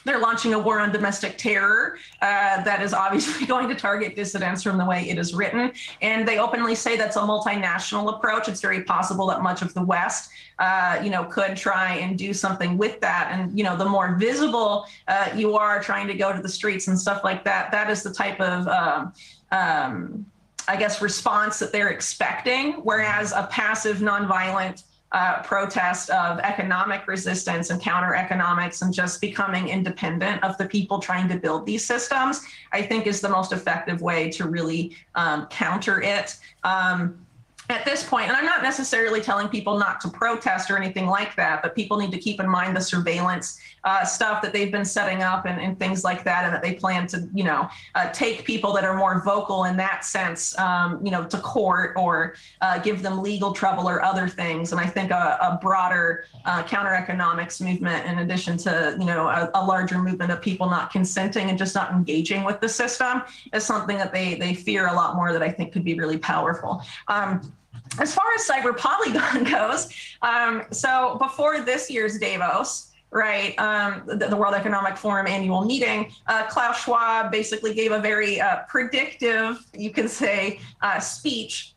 they're 0.05 0.19
launching 0.19 0.53
a 0.53 0.59
war 0.59 0.81
on 0.81 0.93
domestic 0.93 1.39
terror 1.39 1.97
uh, 2.21 2.63
that 2.65 2.83
is 2.83 2.93
obviously 2.93 3.47
going 3.55 3.69
to 3.69 3.75
target 3.75 4.17
dissidents 4.17 4.63
from 4.63 4.77
the 4.77 4.85
way 4.85 5.09
it 5.09 5.19
is 5.19 5.33
written. 5.33 5.73
And 6.01 6.27
they 6.27 6.39
openly 6.39 6.75
say 6.75 6.97
that's 6.97 7.17
a 7.17 7.21
multinational 7.21 8.15
approach. 8.15 8.49
It's 8.49 8.61
very 8.61 8.83
possible 8.83 9.27
that 9.29 9.43
much 9.43 9.63
of 9.63 9.73
the 9.75 9.83
West, 9.83 10.31
uh, 10.59 11.01
you 11.03 11.11
know, 11.11 11.25
could 11.25 11.57
try 11.57 11.95
and 11.95 12.19
do 12.19 12.33
something 12.33 12.79
with 12.79 13.01
that. 13.01 13.31
And, 13.33 13.57
you 13.57 13.65
know, 13.65 13.77
the 13.77 13.85
more 13.85 14.15
visible 14.17 14.87
uh, 15.09 15.31
you 15.35 15.57
are 15.57 15.83
trying 15.83 16.07
to 16.09 16.15
go 16.15 16.33
to 16.33 16.41
the 16.41 16.49
streets 16.49 16.89
and 16.89 16.99
stuff 16.99 17.25
like 17.25 17.45
that, 17.45 17.71
that 17.73 17.91
is 17.91 18.03
the 18.03 18.13
type 18.13 18.41
of, 18.41 18.69
um, 18.69 19.13
um, 19.51 20.27
I 20.69 20.77
guess, 20.77 21.03
response 21.03 21.59
that 21.59 21.73
they're 21.73 21.91
expecting. 21.91 22.75
Whereas 22.85 23.33
a 23.33 23.49
passive, 23.51 23.99
nonviolent, 23.99 24.85
uh, 25.13 25.43
protest 25.43 26.09
of 26.11 26.39
economic 26.39 27.07
resistance 27.07 27.69
and 27.69 27.81
counter 27.81 28.15
economics 28.15 28.81
and 28.81 28.95
just 28.95 29.21
becoming 29.21 29.69
independent 29.69 30.43
of 30.43 30.57
the 30.57 30.67
people 30.67 30.99
trying 30.99 31.29
to 31.29 31.37
build 31.37 31.67
these 31.67 31.85
systems, 31.85 32.41
I 32.73 32.83
think 32.83 33.07
is 33.07 33.21
the 33.21 33.29
most 33.29 33.53
effective 33.53 34.01
way 34.01 34.31
to 34.31 34.49
really 34.49 34.97
um, 35.15 35.47
counter 35.49 36.01
it. 36.01 36.37
Um, 36.65 37.27
at 37.69 37.85
this 37.85 38.03
point, 38.03 38.29
and 38.29 38.37
I'm 38.37 38.45
not 38.45 38.63
necessarily 38.63 39.21
telling 39.21 39.49
people 39.49 39.79
not 39.79 40.01
to 40.01 40.09
protest 40.09 40.71
or 40.71 40.77
anything 40.77 41.07
like 41.07 41.37
that, 41.37 41.63
but 41.63 41.75
people 41.75 41.97
need 41.97 42.11
to 42.11 42.19
keep 42.19 42.41
in 42.41 42.49
mind 42.49 42.77
the 42.77 42.81
surveillance 42.81 43.59
uh, 43.85 44.05
stuff 44.05 44.41
that 44.43 44.53
they've 44.53 44.71
been 44.71 44.85
setting 44.85 45.23
up 45.23 45.45
and, 45.45 45.61
and, 45.61 45.79
things 45.79 46.05
like 46.05 46.23
that, 46.23 46.45
and 46.45 46.55
that 46.55 46.63
they 46.63 46.75
plan 46.75 47.07
to, 47.09 47.29
you 47.35 47.43
know, 47.43 47.69
uh, 47.97 48.09
take 48.11 48.45
people 48.45 48.73
that 48.73 48.85
are 48.85 48.95
more 48.97 49.23
vocal 49.25 49.65
in 49.65 49.77
that 49.77 50.05
sense, 50.05 50.57
um, 50.59 51.05
you 51.05 51.11
know, 51.11 51.25
to 51.25 51.39
court 51.39 51.93
or 51.97 52.35
uh, 52.61 52.79
give 52.79 53.03
them 53.03 53.21
legal 53.21 53.53
trouble 53.53 53.89
or 53.89 54.03
other 54.03 54.29
things. 54.29 54.71
And 54.71 54.81
I 54.81 54.87
think 54.87 55.11
a, 55.11 55.39
a 55.41 55.59
broader 55.61 56.27
uh, 56.45 56.63
counter 56.63 56.95
economics 56.95 57.61
movement, 57.61 58.07
in 58.07 58.21
addition 58.21 58.57
to, 58.59 58.97
you 59.01 59.07
know, 59.07 59.27
a, 59.27 59.51
a, 59.55 59.65
larger 59.65 59.99
movement 59.99 60.31
of 60.31 60.41
people 60.41 60.69
not 60.69 60.93
consenting 60.93 61.49
and 61.49 61.59
just 61.59 61.75
not 61.75 61.91
engaging 61.93 62.45
with 62.45 62.61
the 62.61 62.69
system, 62.69 63.23
is 63.53 63.65
something 63.65 63.97
that 63.99 64.13
they 64.13 64.35
they 64.35 64.55
fear 64.55 64.87
a 64.87 64.93
lot 64.93 65.17
more 65.17 65.33
that 65.33 65.43
I 65.43 65.51
think 65.51 65.73
could 65.73 65.85
be 65.85 65.95
really 65.95 66.19
powerful. 66.19 66.83
Um, 67.09 67.53
as 67.99 68.15
far 68.15 68.25
as 68.35 68.47
cyber 68.47 68.77
polygon 68.77 69.45
goes, 69.51 69.89
um, 70.23 70.65
so 70.71 71.17
before 71.21 71.61
this 71.61 71.91
year's 71.91 72.19
Davos, 72.19 72.92
right, 73.13 73.59
um, 73.59 74.03
the, 74.07 74.27
the, 74.27 74.37
World 74.37 74.55
Economic 74.55 74.97
Forum 74.97 75.27
annual 75.27 75.65
meeting, 75.65 76.11
uh, 76.27 76.47
Klaus 76.47 76.83
Schwab 76.83 77.31
basically 77.31 77.75
gave 77.75 77.93
a 77.93 77.99
very 77.99 78.41
uh, 78.41 78.61
predictive, 78.69 79.65
you 79.75 79.91
can 79.91 80.09
say, 80.09 80.59
uh, 80.81 80.99
speech 80.99 81.75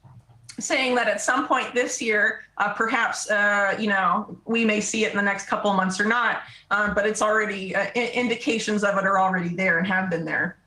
saying 0.57 0.95
that 0.95 1.09
at 1.09 1.19
some 1.19 1.45
point 1.45 1.73
this 1.73 2.01
year, 2.01 2.45
uh, 2.57 2.72
perhaps, 2.73 3.30
uh, 3.30 3.75
you 3.77 3.89
know, 3.89 4.38
we 4.45 4.64
may 4.64 4.80
see 4.80 5.03
it 5.03 5.11
in 5.11 5.17
the 5.17 5.22
next 5.22 5.47
couple 5.47 5.69
of 5.69 5.75
months 5.75 5.99
or 5.99 6.05
not, 6.05 6.43
um, 6.72 6.95
but 6.95 7.05
it's 7.05 7.22
already, 7.22 7.75
uh, 7.75 7.91
indications 7.93 8.85
of 8.85 8.97
it 8.97 9.03
are 9.03 9.19
already 9.19 9.53
there 9.53 9.77
and 9.77 9.85
have 9.85 10.09
been 10.09 10.23
there. 10.23 10.57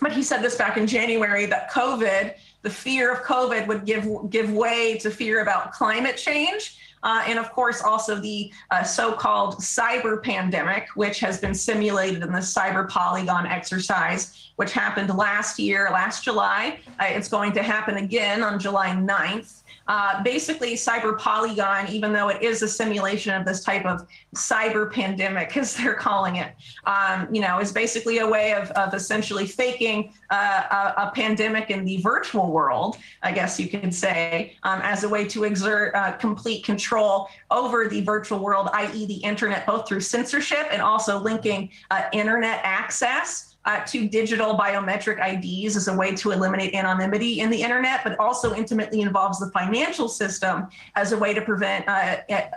But 0.00 0.12
he 0.12 0.22
said 0.22 0.42
this 0.42 0.54
back 0.54 0.76
in 0.76 0.86
January 0.86 1.46
that 1.46 1.72
COVID 1.72 2.34
the 2.62 2.70
fear 2.70 3.12
of 3.12 3.22
COVID 3.22 3.66
would 3.66 3.84
give 3.84 4.06
give 4.30 4.50
way 4.52 4.96
to 4.98 5.10
fear 5.10 5.42
about 5.42 5.72
climate 5.72 6.16
change. 6.16 6.78
Uh, 7.02 7.24
and 7.26 7.38
of 7.38 7.50
course, 7.52 7.82
also 7.82 8.16
the 8.16 8.52
uh, 8.70 8.82
so 8.82 9.12
called 9.12 9.56
cyber 9.56 10.22
pandemic, 10.22 10.88
which 10.94 11.18
has 11.20 11.40
been 11.40 11.54
simulated 11.54 12.22
in 12.22 12.32
the 12.32 12.38
cyber 12.38 12.88
polygon 12.88 13.46
exercise, 13.46 14.50
which 14.56 14.72
happened 14.72 15.14
last 15.16 15.58
year, 15.58 15.88
last 15.92 16.24
July. 16.24 16.78
Uh, 17.00 17.04
it's 17.08 17.28
going 17.28 17.52
to 17.52 17.62
happen 17.62 17.96
again 17.96 18.42
on 18.42 18.58
July 18.58 18.90
9th. 18.90 19.61
Uh, 19.92 20.22
basically, 20.22 20.72
Cyber 20.72 21.18
Polygon, 21.18 21.86
even 21.88 22.14
though 22.14 22.30
it 22.30 22.40
is 22.40 22.62
a 22.62 22.68
simulation 22.68 23.34
of 23.34 23.44
this 23.44 23.62
type 23.62 23.84
of 23.84 24.08
cyber 24.34 24.90
pandemic, 24.90 25.54
as 25.58 25.76
they're 25.76 25.92
calling 25.92 26.36
it, 26.36 26.54
um, 26.86 27.28
you 27.30 27.42
know, 27.42 27.58
is 27.58 27.72
basically 27.72 28.20
a 28.20 28.26
way 28.26 28.54
of, 28.54 28.70
of 28.70 28.94
essentially 28.94 29.46
faking 29.46 30.14
uh, 30.30 30.94
a, 30.96 31.02
a, 31.02 31.12
pandemic 31.14 31.68
in 31.68 31.84
the 31.84 31.98
virtual 31.98 32.50
world, 32.50 32.96
I 33.22 33.32
guess 33.32 33.60
you 33.60 33.68
could 33.68 33.94
say, 33.94 34.56
um, 34.62 34.80
as 34.82 35.04
a 35.04 35.08
way 35.10 35.26
to 35.26 35.44
exert 35.44 35.94
uh, 35.94 36.12
complete 36.12 36.64
control 36.64 37.28
over 37.50 37.86
the 37.86 38.00
virtual 38.00 38.38
world, 38.38 38.70
i.e., 38.72 39.04
the 39.04 39.16
internet, 39.16 39.66
both 39.66 39.86
through 39.86 40.00
censorship 40.00 40.68
and 40.72 40.80
also 40.80 41.18
linking 41.18 41.68
uh, 41.90 42.04
internet 42.14 42.60
access 42.62 43.51
uh, 43.64 43.80
to 43.84 44.08
digital 44.08 44.56
biometric 44.56 45.18
IDs 45.20 45.76
as 45.76 45.88
a 45.88 45.94
way 45.94 46.14
to 46.16 46.32
eliminate 46.32 46.74
anonymity 46.74 47.40
in 47.40 47.50
the 47.50 47.62
internet, 47.62 48.02
but 48.02 48.18
also 48.18 48.54
intimately 48.54 49.00
involves 49.02 49.38
the 49.38 49.50
financial 49.50 50.08
system 50.08 50.68
as 50.96 51.12
a 51.12 51.18
way 51.18 51.32
to 51.32 51.40
prevent 51.40 51.86
uh, 51.88 52.16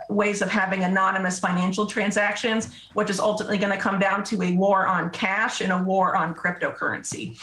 ways 0.09 0.41
of 0.41 0.49
having 0.49 0.83
anonymous 0.83 1.39
financial 1.39 1.85
transactions, 1.85 2.69
which 2.93 3.09
is 3.09 3.19
ultimately 3.19 3.57
going 3.57 3.71
to 3.71 3.77
come 3.77 3.99
down 3.99 4.23
to 4.23 4.41
a 4.41 4.53
war 4.53 4.87
on 4.87 5.09
cash 5.11 5.61
and 5.61 5.71
a 5.71 5.83
war 5.83 6.15
on 6.15 6.33
cryptocurrency. 6.33 7.37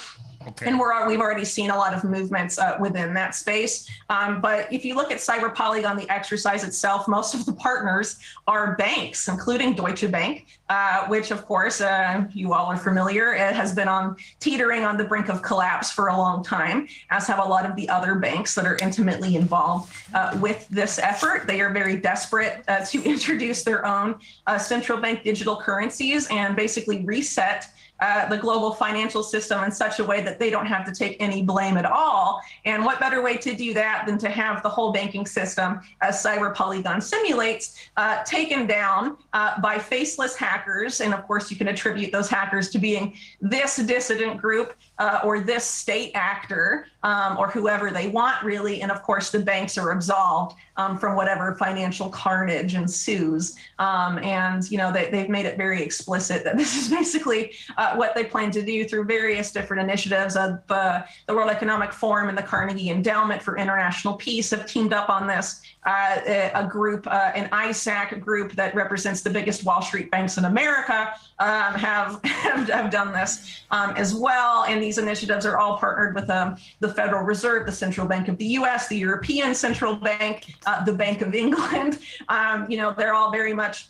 Okay. 0.49 0.67
And 0.67 0.79
we're, 0.79 1.07
we've 1.09 1.21
already 1.21 1.45
seen 1.45 1.71
a 1.71 1.77
lot 1.77 1.95
of 1.95 2.05
movements 2.05 2.59
uh, 2.59 2.77
within 2.81 3.15
that 3.15 3.35
space. 3.35 3.89
Um, 4.11 4.41
but 4.41 4.73
if 4.73 4.85
you 4.85 4.95
look 4.95 5.11
at 5.11 5.19
Cyber 5.19 5.55
Polygon, 5.55 5.97
the 5.97 6.09
exercise 6.11 6.65
itself, 6.65 7.09
most 7.09 7.35
of 7.35 7.47
the 7.47 7.53
partners 7.53 8.19
are 8.47 8.77
banks, 8.77 9.29
including 9.29 9.75
Deutsche 9.75 10.11
Bank, 10.11 10.47
uh, 10.69 11.07
which 11.07 11.31
of 11.31 11.45
course 11.45 11.81
uh, 11.81 12.25
you 12.33 12.55
all 12.55 12.67
are 12.67 12.77
familiar. 12.77 13.35
It 13.35 13.55
has 13.55 13.75
been 13.75 13.89
on 13.89 14.17
teetering 14.41 14.85
on 14.85 14.97
the 14.97 15.05
brink 15.05 15.29
of 15.29 15.43
collapse 15.43 15.93
for 15.93 16.09
a 16.09 16.17
long 16.17 16.43
time, 16.43 16.89
as 17.11 17.27
have 17.27 17.39
a 17.39 17.49
lot 17.49 17.67
of 17.67 17.77
the 17.77 17.89
other 17.89 18.15
banks 18.15 18.55
that 18.55 18.67
are 18.67 18.79
intimately 18.83 19.37
involved 19.37 19.93
uh, 20.15 20.37
with 20.41 20.67
this 20.69 20.99
effort. 20.99 21.47
They 21.47 21.61
are 21.61 21.73
very 21.73 21.97
desperate 21.97 22.65
uh, 22.69 22.85
to 22.87 23.03
introduce 23.05 23.63
their 23.63 23.87
own 23.87 24.19
uh, 24.47 24.59
central 24.59 24.99
bank 24.99 25.25
digital 25.25 25.57
currencies 25.57 26.27
and 26.31 26.57
basically 26.57 27.05
reset 27.05 27.67
uh, 28.03 28.29
the 28.29 28.37
global 28.37 28.73
financial 28.75 29.23
system 29.23 29.63
in 29.63 29.71
such 29.71 30.01
a 30.01 30.05
way 30.05 30.21
that 30.21 30.41
they 30.41 30.51
don't 30.51 30.67
have 30.67 30.85
to 30.85 30.93
take 30.93 31.17
any 31.21 31.41
blame 31.41 31.77
at 31.77 31.87
all. 31.87 32.43
And 32.65 32.85
what 32.85 32.99
better 32.99 33.23
way 33.23 33.37
to 33.37 33.55
do 33.55 33.73
that 33.75 34.05
than 34.07 34.19
to 34.19 34.29
have 34.29 34.63
the 34.65 34.69
whole 34.69 34.91
banking 34.93 35.25
system, 35.25 35.81
as 36.01 36.23
Cyber 36.23 36.53
Polygon 36.53 37.01
simulates, 37.01 37.79
uh, 37.97 38.25
taken 38.25 38.67
down 38.67 39.17
uh, 39.33 39.61
by 39.61 39.79
faceless 39.79 40.35
hackers. 40.37 41.01
And 41.01 41.15
of 41.15 41.25
course, 41.29 41.49
you 41.51 41.57
can 41.57 41.69
attribute 41.69 42.11
those 42.11 42.29
hackers 42.29 42.71
to 42.71 42.79
being 42.79 43.15
this 43.41 43.77
dissident 43.77 44.37
group 44.37 44.75
uh, 44.99 45.21
or 45.25 45.41
this 45.41 45.65
state 45.65 46.13
actor 46.15 46.87
um, 47.03 47.37
or 47.39 47.49
whoever 47.49 47.91
they 47.91 48.09
want, 48.09 48.43
really. 48.45 48.83
And 48.83 48.93
of 48.93 49.03
course, 49.03 49.31
the 49.31 49.41
banks 49.41 49.77
are 49.77 49.91
absolved 49.91 50.57
um, 50.77 50.99
from 50.99 51.17
whatever 51.17 51.55
financial 51.57 52.09
carnage 52.09 52.75
ensues. 52.75 53.57
Um, 53.79 54.19
and, 54.19 54.71
you 54.71 54.79
know, 54.79 54.93
they, 54.93 55.11
have 55.11 55.29
made 55.29 55.47
it 55.47 55.57
very 55.57 55.83
explicit 55.83 56.45
that 56.45 56.57
this 56.59 56.77
is 56.77 56.89
basically 56.89 57.53
uh, 57.79 57.97
what 57.97 58.15
they 58.15 58.25
plan 58.25 58.51
to 58.53 58.63
do 58.63 58.85
through 58.85 59.05
various 59.05 59.51
different 59.51 59.83
initiatives. 59.83 60.37
Uh, 60.37 60.59
the, 60.69 61.05
the 61.27 61.35
World 61.35 61.51
Economic 61.51 61.93
Forum 61.93 62.29
and 62.29 62.39
the 62.39 62.43
Carnegie 62.43 62.91
Endowment 62.91 63.43
for 63.43 63.57
International 63.57 64.15
Peace 64.15 64.51
have 64.51 64.67
teamed 64.67 64.93
up 64.93 65.09
on 65.09 65.27
this. 65.27 65.63
Uh, 65.85 66.51
a 66.55 66.65
group, 66.65 67.09
uh, 67.09 67.33
an 67.35 67.49
ISAC 67.51 68.21
group 68.21 68.53
that 68.53 68.73
represents 68.73 69.21
the 69.21 69.31
biggest 69.31 69.65
Wall 69.65 69.83
Street 69.83 70.09
banks 70.13 70.39
in 70.39 70.45
America, 70.45 71.13
um, 71.41 71.75
have, 71.75 72.21
have, 72.25 72.69
have 72.69 72.89
done 72.89 73.13
this 73.13 73.65
um, 73.73 73.91
as 73.97 74.15
well. 74.15 74.63
And 74.63 74.81
these 74.81 74.99
initiatives 74.99 75.45
are 75.45 75.59
all 75.59 75.79
partnered 75.79 76.15
with 76.15 76.31
um, 76.31 76.57
the 76.79 76.95
Federal 76.95 77.25
Reserve, 77.25 77.67
the 77.67 77.73
Central 77.73 78.07
Bank 78.07 78.29
of 78.29 78.39
the 78.39 78.45
U.S., 78.45 78.87
the 78.87 78.97
European 78.97 79.57
Central 79.57 79.97
Bank, 79.97 80.55
uh, 80.67 80.85
the 80.85 80.93
Bank 80.93 81.21
of 81.21 81.35
England. 81.35 81.99
Um, 82.29 82.71
you 82.71 82.77
know, 82.77 82.95
they're 82.97 83.15
all 83.15 83.31
very 83.31 83.53
much 83.53 83.89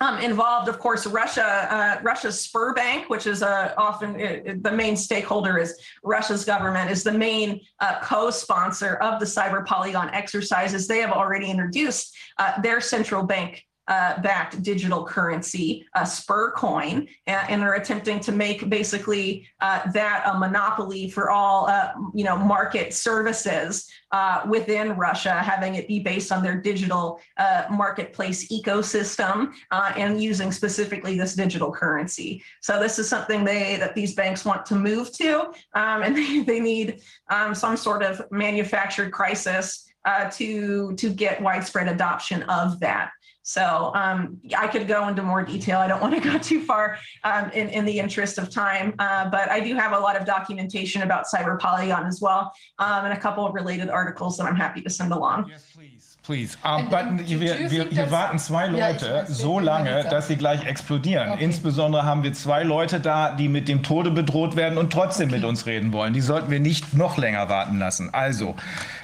um, 0.00 0.18
involved, 0.18 0.68
of 0.68 0.78
course, 0.78 1.06
Russia, 1.06 1.44
uh, 1.70 2.02
Russia's 2.02 2.46
Sberbank, 2.46 3.08
which 3.08 3.26
is 3.26 3.42
uh, 3.42 3.74
often 3.76 4.20
uh, 4.20 4.54
the 4.60 4.72
main 4.72 4.96
stakeholder 4.96 5.58
is 5.58 5.78
Russia's 6.02 6.44
government, 6.44 6.90
is 6.90 7.02
the 7.02 7.12
main 7.12 7.60
uh, 7.80 8.00
co-sponsor 8.00 8.94
of 8.96 9.20
the 9.20 9.26
cyber 9.26 9.64
polygon 9.64 10.10
exercises. 10.10 10.86
They 10.86 11.00
have 11.00 11.12
already 11.12 11.50
introduced 11.50 12.16
uh, 12.38 12.60
their 12.60 12.80
central 12.80 13.22
bank 13.22 13.64
uh, 13.88 14.20
backed 14.22 14.62
digital 14.62 15.04
currency, 15.04 15.86
uh, 15.94 16.02
Sbercoin, 16.02 17.06
and, 17.26 17.50
and, 17.50 17.62
are 17.62 17.74
attempting 17.74 18.18
to 18.20 18.32
make 18.32 18.68
basically 18.70 19.46
uh, 19.60 19.90
that 19.92 20.24
a 20.26 20.38
monopoly 20.38 21.10
for 21.10 21.30
all, 21.30 21.66
uh, 21.66 21.92
you 22.14 22.24
know, 22.24 22.36
market 22.36 22.94
services 22.94 23.86
uh, 24.12 24.42
within 24.48 24.96
Russia, 24.96 25.34
having 25.34 25.74
it 25.74 25.86
be 25.86 25.98
based 25.98 26.32
on 26.32 26.42
their 26.42 26.60
digital 26.60 27.20
uh, 27.36 27.64
marketplace 27.70 28.50
ecosystem 28.50 29.52
and 29.70 30.22
using 30.22 30.50
specifically 30.50 31.18
this 31.18 31.34
digital 31.34 31.70
currency. 31.70 32.42
So 32.62 32.80
this 32.80 32.98
is 32.98 33.08
something 33.08 33.44
they 33.44 33.76
that 33.76 33.94
these 33.94 34.14
banks 34.14 34.46
want 34.46 34.64
to 34.66 34.76
move 34.76 35.12
to, 35.18 35.52
um, 35.74 36.02
and 36.02 36.16
they, 36.16 36.40
they 36.40 36.60
need 36.60 37.00
um, 37.28 37.54
some 37.54 37.76
sort 37.76 38.02
of 38.02 38.22
manufactured 38.30 39.10
crisis 39.10 39.84
to 40.32 40.94
to 40.96 41.10
get 41.10 41.40
widespread 41.40 41.88
adoption 41.88 42.42
of 42.44 42.78
that. 42.80 43.10
So 43.44 43.92
um, 43.94 44.40
I 44.56 44.66
could 44.66 44.88
go 44.88 45.06
into 45.06 45.22
more 45.22 45.44
detail. 45.44 45.78
I 45.78 45.86
don't 45.86 46.00
want 46.00 46.14
to 46.14 46.20
go 46.32 46.38
too 46.38 46.62
far 46.64 46.98
um, 47.22 47.50
in, 47.50 47.68
in 47.68 47.84
the 47.84 47.98
interest 47.98 48.38
of 48.38 48.50
time, 48.50 48.94
uh, 48.98 49.28
but 49.28 49.50
I 49.50 49.60
do 49.60 49.74
have 49.74 49.92
a 49.92 49.98
lot 49.98 50.16
of 50.16 50.26
documentation 50.26 51.02
about 51.02 51.26
Cyber 51.32 51.58
Polygon 51.60 52.06
as 52.06 52.22
well, 52.22 52.52
um, 52.78 53.04
and 53.04 53.12
a 53.12 53.20
couple 53.20 53.46
of 53.46 53.54
related 53.54 53.90
articles 53.90 54.38
that 54.38 54.44
I'm 54.44 54.56
happy 54.56 54.80
to 54.80 54.90
send 54.90 55.12
along. 55.12 55.50
Yes, 55.50 55.66
please. 55.74 56.03
Please. 56.24 56.56
Aber 56.62 57.00
ah, 57.00 57.10
wir, 57.18 57.70
wir, 57.70 57.84
hier 57.90 58.10
warten 58.10 58.38
zwei 58.38 58.66
Leute 58.66 59.06
ja, 59.06 59.26
so 59.26 59.58
lange, 59.58 60.04
dass 60.04 60.26
sie 60.26 60.36
gleich 60.36 60.64
explodieren. 60.64 61.32
Okay. 61.32 61.44
Insbesondere 61.44 62.04
haben 62.04 62.22
wir 62.22 62.32
zwei 62.32 62.62
Leute 62.62 62.98
da, 62.98 63.32
die 63.32 63.50
mit 63.50 63.68
dem 63.68 63.82
Tode 63.82 64.10
bedroht 64.10 64.56
werden 64.56 64.78
und 64.78 64.90
trotzdem 64.90 65.28
okay. 65.28 65.36
mit 65.36 65.44
uns 65.44 65.66
reden 65.66 65.92
wollen. 65.92 66.14
Die 66.14 66.22
sollten 66.22 66.50
wir 66.50 66.60
nicht 66.60 66.94
noch 66.94 67.18
länger 67.18 67.50
warten 67.50 67.78
lassen. 67.78 68.08
Also, 68.12 68.54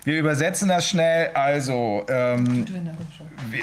wir 0.05 0.18
übersetzen 0.18 0.70
das 0.70 0.89
schnell. 0.89 1.28
Also, 1.34 2.07
ähm, 2.08 2.65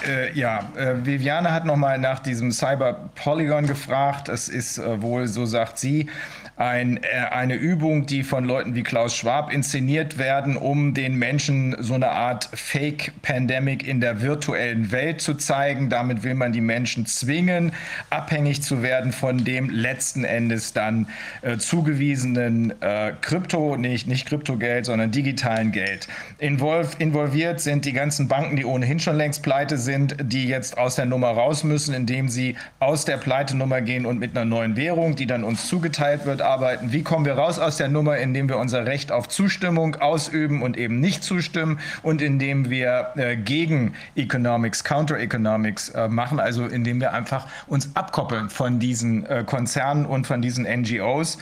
äh, 0.08 0.38
ja, 0.38 0.60
äh, 0.76 1.04
Viviane 1.04 1.52
hat 1.52 1.66
nochmal 1.66 1.98
nach 1.98 2.20
diesem 2.20 2.52
Cyber 2.52 3.10
Polygon 3.16 3.66
gefragt. 3.66 4.30
Es 4.30 4.50
ist 4.50 4.78
äh, 4.78 5.02
wohl, 5.02 5.28
so 5.28 5.48
sagt 5.48 5.80
sie, 5.80 6.12
ein, 6.58 6.98
äh, 7.04 7.08
eine 7.30 7.54
Übung, 7.54 8.08
die 8.08 8.24
von 8.24 8.44
Leuten 8.44 8.74
wie 8.74 8.82
Klaus 8.82 9.16
Schwab 9.16 9.54
inszeniert 9.54 10.18
werden, 10.18 10.58
um 10.58 10.96
den 10.96 11.16
Menschen 11.16 11.76
so 11.80 11.94
eine 11.94 12.10
Art 12.10 12.50
Fake-Pandemic 12.52 13.88
in 13.88 14.02
der 14.02 14.22
virtuellen 14.22 14.92
Welt 14.92 15.22
zu 15.22 15.36
zeigen. 15.36 15.90
Damit 15.90 16.24
will 16.24 16.34
man 16.34 16.52
die 16.52 16.62
Menschen 16.62 17.06
zwingen, 17.06 17.74
abhängig 18.10 18.64
zu 18.64 18.82
werden 18.82 19.12
von 19.12 19.46
dem 19.46 19.70
letzten 19.70 20.24
Endes 20.24 20.74
dann 20.74 21.08
äh, 21.44 21.58
zugewiesenen 21.58 22.74
äh, 22.82 23.14
Krypto, 23.22 23.78
nicht, 23.78 24.08
nicht 24.08 24.28
Kryptogeld, 24.28 24.88
sondern 24.88 25.12
digitalen 25.12 25.72
Geld. 25.72 26.08
Involv, 26.40 26.96
involviert 26.98 27.62
sind 27.62 27.86
die 27.86 27.94
ganzen 27.94 28.28
Banken, 28.28 28.56
die 28.56 28.66
ohnehin 28.66 29.00
schon 29.00 29.16
längst 29.16 29.44
pleite 29.44 29.78
sind, 29.78 30.16
die 30.24 30.48
jetzt 30.48 30.80
aus 30.80 30.96
der 30.96 31.06
Nummer 31.06 31.30
raus 31.30 31.64
müssen, 31.64 31.94
indem 31.94 32.30
sie 32.30 32.56
aus 32.80 33.06
der 33.06 33.18
Pleitenummer 33.18 33.82
gehen 33.82 34.08
und 34.08 34.18
mit 34.18 34.36
einer 34.36 34.46
neuen 34.46 34.76
Währung, 34.76 35.16
die 35.16 35.28
dann 35.28 35.44
uns 35.44 35.68
zugeteilt 35.68 36.26
wird, 36.26 36.42
arbeiten. 36.48 36.92
Wie 36.92 37.04
kommen 37.04 37.26
wir 37.26 37.34
raus 37.34 37.60
aus 37.60 37.78
der 37.78 37.90
Nummer, 37.90 38.18
indem 38.18 38.50
wir 38.50 38.58
unser 38.58 38.86
Recht 38.86 39.12
auf 39.12 39.28
Zustimmung 39.28 39.96
ausüben 39.96 40.62
und 40.62 40.78
eben 40.78 41.00
nicht 41.00 41.24
zustimmen 41.24 41.80
und 42.04 42.22
indem 42.22 42.70
wir 42.70 43.10
äh, 43.16 43.36
gegen 43.36 43.94
Economics, 44.16 44.84
Counter 44.84 45.18
Economics 45.18 45.90
äh, 45.90 46.08
machen, 46.08 46.40
also 46.40 46.66
indem 46.66 47.00
wir 47.00 47.14
einfach 47.14 47.48
uns 47.68 47.96
abkoppeln 47.96 48.50
von 48.50 48.80
diesen 48.80 49.26
äh, 49.26 49.44
Konzernen 49.46 50.06
und 50.06 50.26
von 50.26 50.42
diesen 50.42 50.66
NGOs 50.66 51.38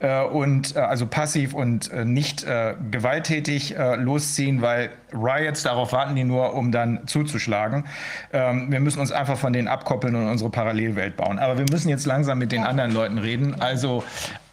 äh, 0.00 0.22
und 0.22 0.76
äh, 0.76 0.80
also 0.80 1.06
passiv 1.06 1.54
und 1.54 1.90
äh, 1.90 2.04
nicht 2.04 2.46
gewalttätig 2.90 3.74
losziehen, 3.96 4.62
weil 4.62 4.90
Riots, 5.12 5.62
darauf 5.62 5.92
warten 5.92 6.14
die 6.14 6.24
nur, 6.24 6.54
um 6.54 6.72
dann 6.72 7.06
zuzuschlagen. 7.06 7.84
Ähm, 8.32 8.70
wir 8.70 8.80
müssen 8.80 9.00
uns 9.00 9.12
einfach 9.12 9.38
von 9.38 9.52
denen 9.52 9.68
abkoppeln 9.68 10.14
und 10.14 10.28
unsere 10.28 10.50
Parallelwelt 10.50 11.16
bauen. 11.16 11.38
Aber 11.38 11.58
wir 11.58 11.66
müssen 11.70 11.88
jetzt 11.88 12.06
langsam 12.06 12.38
mit 12.38 12.52
den 12.52 12.62
anderen 12.62 12.92
Leuten 12.92 13.18
reden. 13.18 13.60
Also 13.60 14.04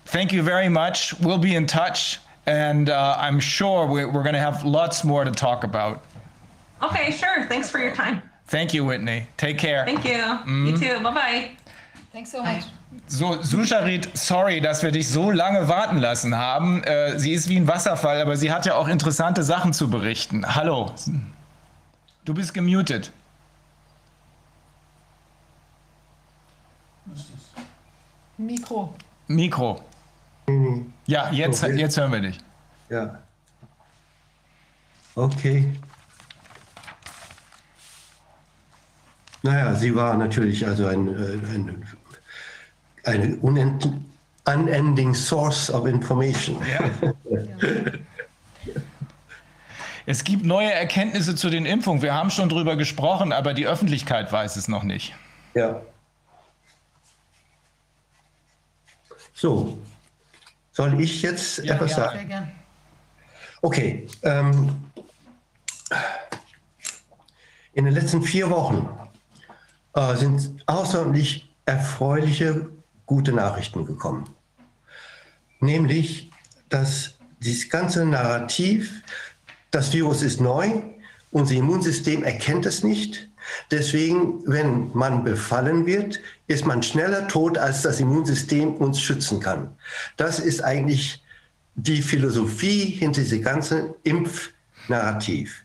thank 0.07 0.31
you 0.31 0.41
very 0.41 0.69
much. 0.69 1.17
We'll 1.19 1.37
be 1.37 1.55
in 1.55 1.65
touch, 1.65 2.19
and 2.45 2.89
uh, 2.89 3.15
I'm 3.19 3.39
sure 3.39 3.85
we're, 3.85 4.07
we're 4.11 4.23
going 4.23 4.33
to 4.33 4.39
have 4.39 4.63
lots 4.65 5.03
more 5.03 5.23
to 5.23 5.31
talk 5.31 5.63
about. 5.63 6.03
Okay, 6.81 7.11
sure. 7.11 7.45
Thanks 7.47 7.69
for 7.69 7.79
your 7.79 7.93
time. 7.93 8.21
Thank 8.47 8.73
you, 8.73 8.85
Whitney. 8.85 9.27
Take 9.37 9.57
care. 9.57 9.85
Thank 9.85 10.05
you. 10.05 10.23
Mm. 10.45 10.67
You 10.67 10.77
too. 10.77 11.03
Bye 11.03 11.13
bye. 11.13 11.51
Thanks 12.13 12.31
so 12.31 12.41
much. 12.41 12.63
So, 13.07 13.41
Susharit, 13.41 14.17
sorry, 14.17 14.61
dass 14.61 14.81
wir 14.81 14.91
dich 14.91 15.09
so 15.09 15.29
lange 15.29 15.67
warten 15.67 15.97
lassen 15.97 16.35
haben. 16.35 16.83
Äh, 16.83 17.19
sie 17.19 17.33
ist 17.33 17.49
wie 17.49 17.57
ein 17.57 17.67
Wasserfall, 17.67 18.21
aber 18.21 18.37
sie 18.37 18.51
hat 18.51 18.65
ja 18.65 18.75
auch 18.75 18.87
interessante 18.87 19.43
Sachen 19.43 19.73
zu 19.73 19.89
berichten. 19.89 20.55
Hallo. 20.55 20.93
Du 22.25 22.33
bist 22.33 22.53
gemutet. 22.53 23.11
Mikro. 28.37 28.93
Mikro. 29.27 29.81
Ja, 31.07 31.31
jetzt, 31.31 31.63
okay. 31.63 31.75
jetzt 31.75 31.97
hören 31.97 32.11
wir 32.11 32.21
dich. 32.21 32.39
Ja. 32.89 33.19
Okay. 35.15 35.73
Naja, 39.41 39.73
sie 39.75 39.95
war 39.95 40.15
natürlich 40.15 40.65
also 40.65 40.87
ein, 40.87 41.07
äh, 41.07 41.53
ein, 41.53 41.85
eine 43.03 43.35
unending 43.37 45.13
source 45.13 45.69
of 45.71 45.85
information. 45.85 46.57
Ja. 46.65 47.13
Es 50.05 50.23
gibt 50.23 50.45
neue 50.45 50.71
Erkenntnisse 50.71 51.35
zu 51.35 51.49
den 51.49 51.65
Impfungen. 51.65 52.01
Wir 52.01 52.13
haben 52.13 52.29
schon 52.29 52.47
darüber 52.47 52.77
gesprochen, 52.77 53.33
aber 53.33 53.53
die 53.53 53.67
Öffentlichkeit 53.67 54.31
weiß 54.31 54.55
es 54.55 54.69
noch 54.69 54.83
nicht. 54.83 55.13
Ja. 55.53 55.81
So, 59.33 59.77
soll 60.77 61.01
ich 61.01 61.23
jetzt 61.23 61.57
ja, 61.57 61.73
etwas 61.73 61.91
ja, 61.91 61.97
sagen? 61.97 62.17
Sehr 62.19 62.27
gern. 62.27 62.51
Okay. 63.63 64.07
Ähm, 64.21 64.75
in 67.73 67.85
den 67.85 67.95
letzten 67.95 68.21
vier 68.21 68.51
Wochen 68.51 68.87
äh, 69.95 70.15
sind 70.17 70.63
außerordentlich 70.67 71.51
erfreuliche, 71.65 72.69
gute 73.07 73.33
Nachrichten 73.33 73.87
gekommen. 73.87 74.29
Nämlich, 75.61 76.29
dass 76.69 77.15
dieses 77.39 77.71
ganze 77.71 78.05
Narrativ, 78.05 79.01
das 79.71 79.91
Virus 79.93 80.21
ist 80.21 80.39
neu, 80.39 80.83
unser 81.31 81.55
Immunsystem 81.55 82.23
erkennt 82.23 82.67
es 82.67 82.83
nicht. 82.83 83.27
Deswegen, 83.71 84.41
wenn 84.45 84.91
man 84.93 85.23
befallen 85.23 85.85
wird, 85.85 86.19
ist 86.47 86.65
man 86.65 86.83
schneller 86.83 87.27
tot, 87.27 87.57
als 87.57 87.81
das 87.81 87.99
Immunsystem 87.99 88.75
uns 88.75 89.01
schützen 89.01 89.39
kann. 89.39 89.69
Das 90.15 90.39
ist 90.39 90.63
eigentlich 90.63 91.23
die 91.75 92.01
Philosophie 92.01 92.85
hinter 92.85 93.21
diesem 93.21 93.41
ganzen 93.41 93.93
Impfnarrativ. 94.03 95.63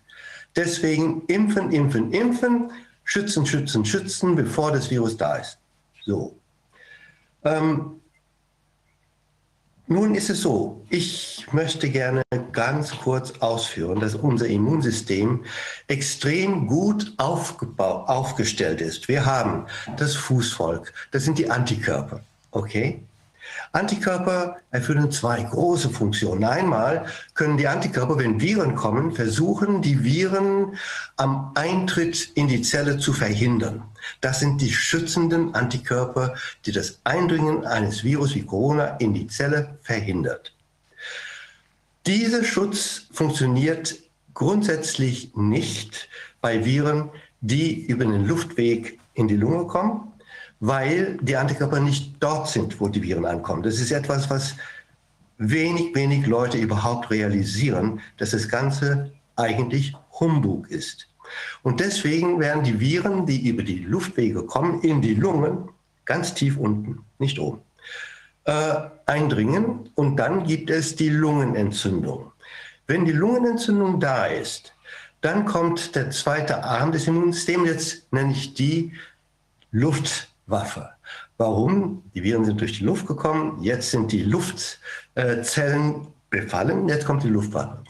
Deswegen 0.55 1.23
impfen, 1.27 1.73
impfen, 1.73 2.13
impfen 2.13 2.71
schützen, 3.05 3.47
schützen, 3.47 3.85
schützen, 3.85 4.37
bevor 4.37 4.73
das 4.73 4.91
Virus 4.91 5.17
da 5.17 5.37
ist. 5.37 5.59
So. 6.05 6.37
Ähm, 7.45 8.02
nun 9.93 10.15
ist 10.15 10.31
es 10.31 10.43
so, 10.43 10.85
ich 10.89 11.47
möchte 11.53 11.91
gerne 11.91 12.23
ganz 12.53 12.91
kurz 12.99 13.33
ausführen, 13.41 14.01
dass 14.01 14.15
unser 14.15 14.47
Immunsystem 14.47 15.45
extrem 15.89 16.67
gut 16.67 17.15
aufgestellt 17.19 18.81
ist. 18.81 19.09
Wir 19.09 19.25
haben 19.25 19.67
das 19.97 20.15
Fußvolk, 20.15 20.93
das 21.11 21.25
sind 21.25 21.39
die 21.39 21.51
Antikörper, 21.51 22.23
okay? 22.51 23.03
Antikörper 23.73 24.59
erfüllen 24.71 25.11
zwei 25.11 25.43
große 25.43 25.89
Funktionen. 25.89 26.45
Einmal 26.45 27.07
können 27.33 27.57
die 27.57 27.67
Antikörper, 27.67 28.19
wenn 28.19 28.41
Viren 28.41 28.75
kommen, 28.75 29.13
versuchen, 29.13 29.81
die 29.81 30.05
Viren 30.05 30.77
am 31.17 31.53
Eintritt 31.55 32.33
in 32.35 32.49
die 32.49 32.61
Zelle 32.61 32.99
zu 32.99 33.15
verhindern. 33.15 33.85
Das 34.21 34.41
sind 34.41 34.61
die 34.61 34.73
schützenden 34.73 35.55
Antikörper, 35.55 36.35
die 36.67 36.73
das 36.73 37.01
Eindringen 37.05 37.65
eines 37.65 38.05
Virus 38.05 38.35
wie 38.35 38.45
Corona 38.45 38.97
in 38.99 39.15
die 39.15 39.27
Zelle 39.27 39.79
verhindert. 39.83 40.55
Dieser 42.07 42.45
Schutz 42.45 43.07
funktioniert 43.11 43.97
grundsätzlich 44.35 45.35
nicht 45.35 46.09
bei 46.43 46.65
Viren, 46.65 47.11
die 47.41 47.87
über 47.87 48.05
den 48.05 48.27
Luftweg 48.27 48.99
in 49.15 49.29
die 49.29 49.37
Lunge 49.37 49.67
kommen 49.67 50.12
weil 50.65 51.19
die 51.21 51.37
Antikörper 51.37 51.81
nicht 51.81 52.15
dort 52.21 52.49
sind, 52.49 52.81
wo 52.81 52.87
die 52.87 53.03
Viren 53.03 53.27
ankommen. 53.27 53.65
Das 53.65 53.81
ist 53.81 53.91
etwas, 53.91 54.31
was 54.31 54.55
wenig, 55.37 55.93
wenig 55.93 56.25
Leute 56.25 56.57
überhaupt 56.57 57.11
realisieren, 57.11 58.01
dass 58.17 58.31
das 58.31 58.49
Ganze 58.49 59.11
eigentlich 59.35 59.93
Humbug 60.21 60.71
ist. 60.71 61.09
Und 61.65 61.81
deswegen 61.81 62.39
werden 62.39 62.63
die 62.63 62.79
Viren, 62.79 63.27
die 63.27 63.49
über 63.49 63.65
die 63.65 63.81
Luftwege 63.81 64.45
kommen, 64.45 64.83
in 64.83 65.03
die 65.03 65.15
Lungen, 65.15 65.69
ganz 66.05 66.33
tief 66.33 66.57
unten, 66.57 67.01
nicht 67.19 67.41
oben, 67.41 67.63
äh, 68.45 68.75
eindringen. 69.07 69.91
Und 69.97 70.15
dann 70.15 70.45
gibt 70.45 70.71
es 70.71 70.95
die 70.95 71.09
Lungenentzündung. 71.09 72.31
Wenn 72.87 73.05
die 73.05 73.11
Lungenentzündung 73.11 73.99
da 73.99 74.27
ist, 74.27 74.73
dann 75.23 75.45
kommt 75.45 75.97
der 75.97 76.11
zweite 76.11 76.63
Arm 76.63 76.93
des 76.93 77.09
Immunsystems, 77.09 77.69
jetzt 77.69 78.13
nenne 78.13 78.31
ich 78.31 78.55
die 78.55 78.93
Luft. 79.73 80.29
Waffe. 80.53 80.91
Warum? 81.37 82.05
Die 82.15 82.23
Viren 82.23 82.45
sind 82.45 82.61
durch 82.61 82.79
die 82.79 82.85
Luft 82.85 83.09
gekommen, 83.09 83.61
jetzt 83.63 83.91
sind 83.91 84.13
die 84.13 84.23
Luftzellen 84.23 86.07
befallen, 86.31 86.89
jetzt 86.89 87.05
kommt 87.05 87.25
die 87.25 87.29
Luftwaffe. 87.29 87.83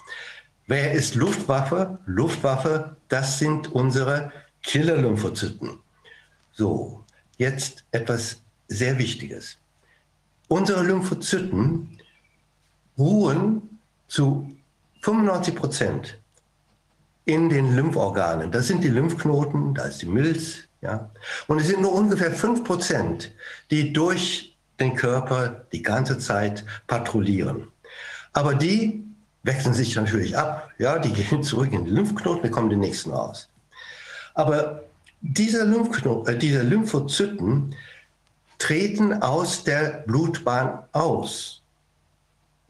Wer 0.67 0.93
ist 0.93 1.15
Luftwaffe? 1.17 1.99
Luftwaffe, 2.07 2.97
das 3.09 3.39
sind 3.39 3.71
unsere 3.73 4.33
Killer-Lymphozyten. 4.63 5.81
So, 6.53 7.05
jetzt 7.37 7.85
etwas 7.91 8.43
sehr 8.69 8.99
Wichtiges. 8.99 9.59
Unsere 10.49 10.83
Lymphozyten 10.83 11.99
ruhen 12.97 13.81
zu 14.09 14.57
95 15.03 15.55
Prozent 15.55 16.19
in 17.25 17.49
den 17.49 17.75
Lymphorganen. 17.77 18.51
Das 18.51 18.67
sind 18.69 18.83
die 18.83 18.89
Lymphknoten, 18.89 19.75
da 19.75 19.85
ist 19.85 20.03
die 20.03 20.07
Milz, 20.07 20.69
ja? 20.83 21.11
Und 21.47 21.61
es 21.61 21.69
sind 21.69 21.81
nur 21.81 21.95
ungefähr 21.95 22.33
5 22.33 22.65
Prozent, 22.65 23.33
die 23.71 23.93
durch 23.93 24.57
den 24.79 24.95
Körper 24.95 25.65
die 25.73 25.83
ganze 25.83 26.19
Zeit 26.19 26.65
patrouillieren. 26.87 27.69
Aber 28.33 28.55
die 28.55 29.05
wechseln 29.43 29.75
sich 29.75 29.95
natürlich 29.97 30.37
ab. 30.37 30.71
Ja? 30.79 30.99
Die 30.99 31.13
gehen 31.13 31.43
zurück 31.43 31.73
in 31.73 31.85
den 31.85 31.95
Lymphknoten, 31.95 32.43
bekommen 32.43 32.71
den 32.71 32.81
nächsten 32.81 33.13
aus. 33.13 33.49
Aber 34.35 34.85
diese, 35.21 35.65
Lymphknoten, 35.65 36.35
äh, 36.35 36.39
diese 36.39 36.63
Lymphozyten 36.63 37.75
treten 38.59 39.23
aus 39.23 39.65
der 39.65 40.05
Blutbahn 40.07 40.85
aus. 40.93 41.62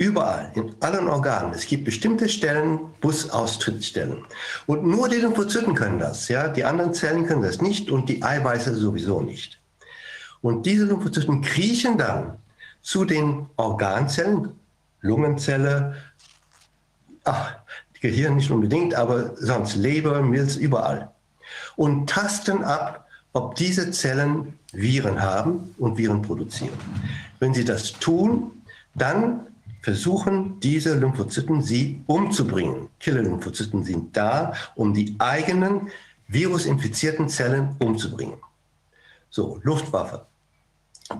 Überall, 0.02 0.50
in 0.56 0.74
allen 0.80 1.06
Organen. 1.06 1.54
Es 1.54 1.64
gibt 1.64 1.84
bestimmte 1.84 2.28
Stellen, 2.28 2.80
Busaustrittsstellen. 3.00 4.24
Und 4.66 4.84
nur 4.84 5.08
die 5.08 5.18
Lymphozyten 5.18 5.76
können 5.76 6.00
das. 6.00 6.26
Ja? 6.26 6.48
Die 6.48 6.64
anderen 6.64 6.92
Zellen 6.92 7.24
können 7.24 7.42
das 7.42 7.62
nicht 7.62 7.88
und 7.88 8.08
die 8.08 8.20
Eiweiße 8.20 8.74
sowieso 8.74 9.20
nicht. 9.20 9.60
Und 10.40 10.66
diese 10.66 10.86
Lymphozyten 10.86 11.40
kriechen 11.40 11.98
dann 11.98 12.38
zu 12.82 13.04
den 13.04 13.46
Organzellen, 13.54 14.48
Lungenzelle, 15.02 15.94
ach, 17.22 17.54
Gehirn 18.00 18.34
nicht 18.34 18.50
unbedingt, 18.50 18.96
aber 18.96 19.36
sonst 19.36 19.76
Leber, 19.76 20.20
Milz, 20.20 20.56
überall. 20.56 21.12
Und 21.76 22.10
tasten 22.10 22.64
ab, 22.64 23.06
ob 23.34 23.54
diese 23.54 23.92
Zellen 23.92 24.58
Viren 24.72 25.22
haben 25.22 25.76
und 25.78 25.96
Viren 25.96 26.22
produzieren. 26.22 26.76
Wenn 27.38 27.54
sie 27.54 27.64
das 27.64 27.92
tun, 27.92 28.50
dann 28.96 29.46
versuchen 29.82 30.60
diese 30.60 30.94
Lymphozyten 30.94 31.60
sie 31.60 32.02
umzubringen. 32.06 32.88
Killer-Lymphozyten 33.00 33.84
sind 33.84 34.16
da, 34.16 34.54
um 34.76 34.94
die 34.94 35.16
eigenen 35.18 35.90
virusinfizierten 36.28 37.28
Zellen 37.28 37.76
umzubringen. 37.78 38.38
So, 39.28 39.60
Luftwaffe. 39.62 40.26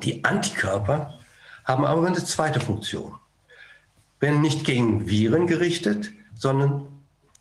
Die 0.03 0.25
Antikörper 0.25 1.19
haben 1.65 1.85
aber 1.85 2.07
eine 2.07 2.25
zweite 2.25 2.61
Funktion. 2.61 3.15
Wenn 4.21 4.41
nicht 4.41 4.65
gegen 4.65 5.09
Viren 5.09 5.47
gerichtet, 5.47 6.11
sondern 6.35 6.87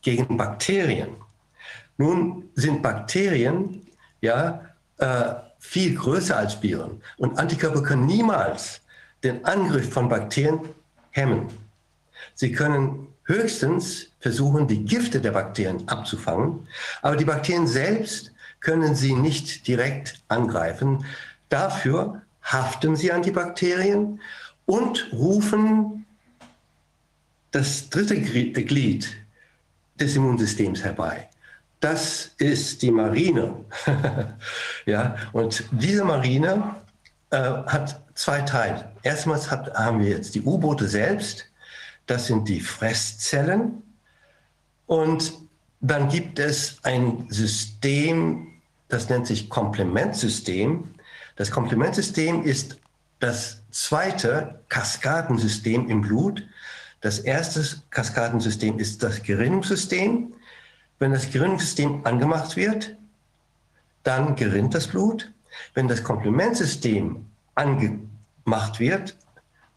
gegen 0.01 0.37
Bakterien. 0.37 1.09
Nun 1.97 2.49
sind 2.55 2.81
Bakterien 2.81 3.85
ja 4.21 4.65
äh, 4.97 5.33
viel 5.59 5.95
größer 5.95 6.35
als 6.35 6.61
Viren 6.61 7.01
und 7.17 7.37
Antikörper 7.37 7.83
können 7.83 8.07
niemals 8.07 8.81
den 9.23 9.45
Angriff 9.45 9.93
von 9.93 10.09
Bakterien 10.09 10.61
hemmen. 11.11 11.47
Sie 12.33 12.51
können 12.51 13.07
höchstens 13.25 14.07
versuchen, 14.19 14.67
die 14.67 14.83
Gifte 14.83 15.21
der 15.21 15.31
Bakterien 15.31 15.87
abzufangen, 15.87 16.67
aber 17.01 17.15
die 17.15 17.25
Bakterien 17.25 17.67
selbst 17.67 18.31
können 18.59 18.95
sie 18.95 19.15
nicht 19.15 19.67
direkt 19.67 20.21
angreifen. 20.27 21.05
Dafür 21.49 22.21
haften 22.43 22.95
sie 22.95 23.11
an 23.11 23.21
die 23.21 23.31
Bakterien 23.31 24.21
und 24.65 25.09
rufen 25.11 26.05
das 27.51 27.89
dritte 27.89 28.19
Glied 28.19 29.09
des 29.99 30.15
Immunsystems 30.15 30.83
herbei. 30.83 31.27
Das 31.79 32.31
ist 32.37 32.81
die 32.81 32.91
Marine. 32.91 33.65
ja, 34.85 35.15
und 35.33 35.65
diese 35.71 36.05
Marine 36.05 36.75
äh, 37.31 37.37
hat 37.37 38.01
zwei 38.13 38.41
Teile. 38.41 38.90
Erstmals 39.03 39.49
hat, 39.49 39.73
haben 39.73 39.99
wir 39.99 40.09
jetzt 40.09 40.35
die 40.35 40.41
U-Boote 40.41 40.87
selbst. 40.87 41.45
Das 42.05 42.27
sind 42.27 42.47
die 42.47 42.59
Fresszellen. 42.59 43.83
Und 44.85 45.33
dann 45.79 46.09
gibt 46.09 46.39
es 46.39 46.77
ein 46.83 47.25
System, 47.29 48.47
das 48.87 49.09
nennt 49.09 49.25
sich 49.25 49.49
Komplementsystem. 49.49 50.89
Das 51.35 51.49
Komplementsystem 51.49 52.43
ist 52.43 52.77
das 53.19 53.61
zweite 53.71 54.59
Kaskadensystem 54.69 55.89
im 55.89 56.01
Blut. 56.01 56.43
Das 56.99 57.19
erste 57.19 57.63
Kaskadensystem 57.89 58.77
ist 58.77 59.01
das 59.01 59.23
Gerinnungssystem. 59.23 60.33
Wenn 60.99 61.11
das 61.13 61.31
Gerinnungssystem 61.31 62.05
angemacht 62.05 62.55
wird, 62.55 62.95
dann 64.03 64.35
gerinnt 64.35 64.75
das 64.75 64.87
Blut. 64.87 65.31
Wenn 65.73 65.87
das 65.87 66.03
Komplementsystem 66.03 67.25
angemacht 68.45 68.79
wird, 68.79 69.17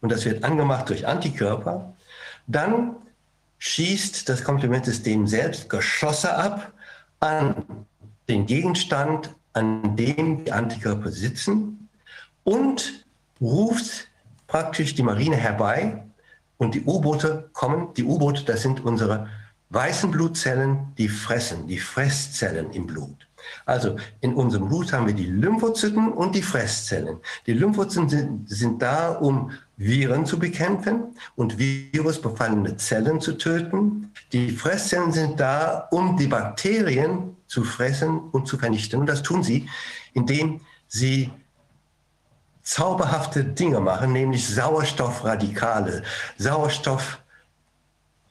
und 0.01 0.11
das 0.11 0.25
wird 0.25 0.43
angemacht 0.43 0.89
durch 0.89 1.07
Antikörper, 1.07 1.93
dann 2.47 2.95
schießt 3.57 4.27
das 4.29 4.43
Komplementsystem 4.43 5.27
selbst 5.27 5.69
Geschosse 5.69 6.35
ab 6.35 6.73
an 7.19 7.55
den 8.27 8.45
Gegenstand, 8.45 9.33
an 9.53 9.95
dem 9.95 10.43
die 10.43 10.51
Antikörper 10.51 11.11
sitzen 11.11 11.89
und 12.43 13.05
ruft 13.39 14.07
praktisch 14.47 14.93
die 14.95 15.03
Marine 15.03 15.37
herbei 15.37 16.03
und 16.57 16.75
die 16.75 16.83
U-Boote 16.83 17.49
kommen. 17.53 17.93
Die 17.95 18.03
U-Boote, 18.03 18.43
das 18.43 18.61
sind 18.61 18.83
unsere 18.83 19.29
weißen 19.69 20.11
Blutzellen, 20.11 20.93
die 20.97 21.09
fressen, 21.09 21.67
die 21.67 21.79
Fresszellen 21.79 22.71
im 22.71 22.85
Blut. 22.85 23.27
Also 23.65 23.95
in 24.21 24.33
unserem 24.33 24.67
Blut 24.67 24.93
haben 24.93 25.07
wir 25.07 25.13
die 25.13 25.25
Lymphozyten 25.25 26.11
und 26.11 26.35
die 26.35 26.41
Fresszellen. 26.41 27.17
Die 27.45 27.53
Lymphozyten 27.53 28.09
sind, 28.09 28.49
sind 28.49 28.81
da, 28.81 29.11
um 29.11 29.51
Viren 29.77 30.25
zu 30.25 30.39
bekämpfen 30.39 31.15
und 31.35 31.57
virusbefallene 31.57 32.77
Zellen 32.77 33.19
zu 33.21 33.33
töten. 33.33 34.13
Die 34.31 34.51
Fresszellen 34.51 35.11
sind 35.11 35.39
da, 35.39 35.87
um 35.91 36.17
die 36.17 36.27
Bakterien 36.27 37.35
zu 37.47 37.63
fressen 37.63 38.19
und 38.31 38.47
zu 38.47 38.57
vernichten. 38.57 38.99
Und 38.99 39.07
das 39.07 39.23
tun 39.23 39.43
sie, 39.43 39.69
indem 40.13 40.61
sie 40.87 41.31
zauberhafte 42.65 43.43
Dinge 43.43 43.79
machen, 43.79 44.11
nämlich 44.11 44.47
Sauerstoffradikale. 44.47 46.03
Sauerstoff 46.37 47.19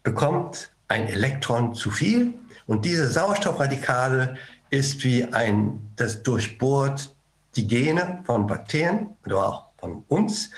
bekommt 0.02 0.70
ein 0.88 1.06
Elektron 1.06 1.74
zu 1.74 1.90
viel 1.90 2.34
und 2.66 2.84
diese 2.84 3.08
Sauerstoffradikale 3.08 4.36
ist 4.74 5.04
wie 5.04 5.24
ein, 5.24 5.78
das 5.94 6.22
durchbohrt 6.22 7.14
die 7.54 7.66
Gene 7.66 8.22
von 8.26 8.46
Bakterien 8.46 9.10
oder 9.24 9.46
auch 9.46 9.64
von 9.78 10.04
uns 10.08 10.50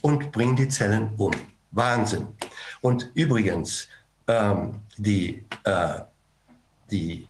und 0.00 0.30
bringt 0.30 0.60
die 0.60 0.68
Zellen 0.68 1.10
um. 1.16 1.32
Wahnsinn. 1.72 2.28
Und 2.82 3.10
übrigens, 3.14 3.88
ähm, 4.28 4.80
die, 4.96 5.44
äh, 5.64 6.00
die 6.88 7.28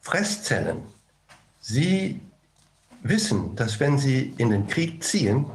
Fresszellen, 0.00 0.82
sie 1.60 2.20
wissen, 3.04 3.54
dass 3.54 3.78
wenn 3.78 3.98
sie 3.98 4.34
in 4.38 4.50
den 4.50 4.66
Krieg 4.66 5.04
ziehen, 5.04 5.46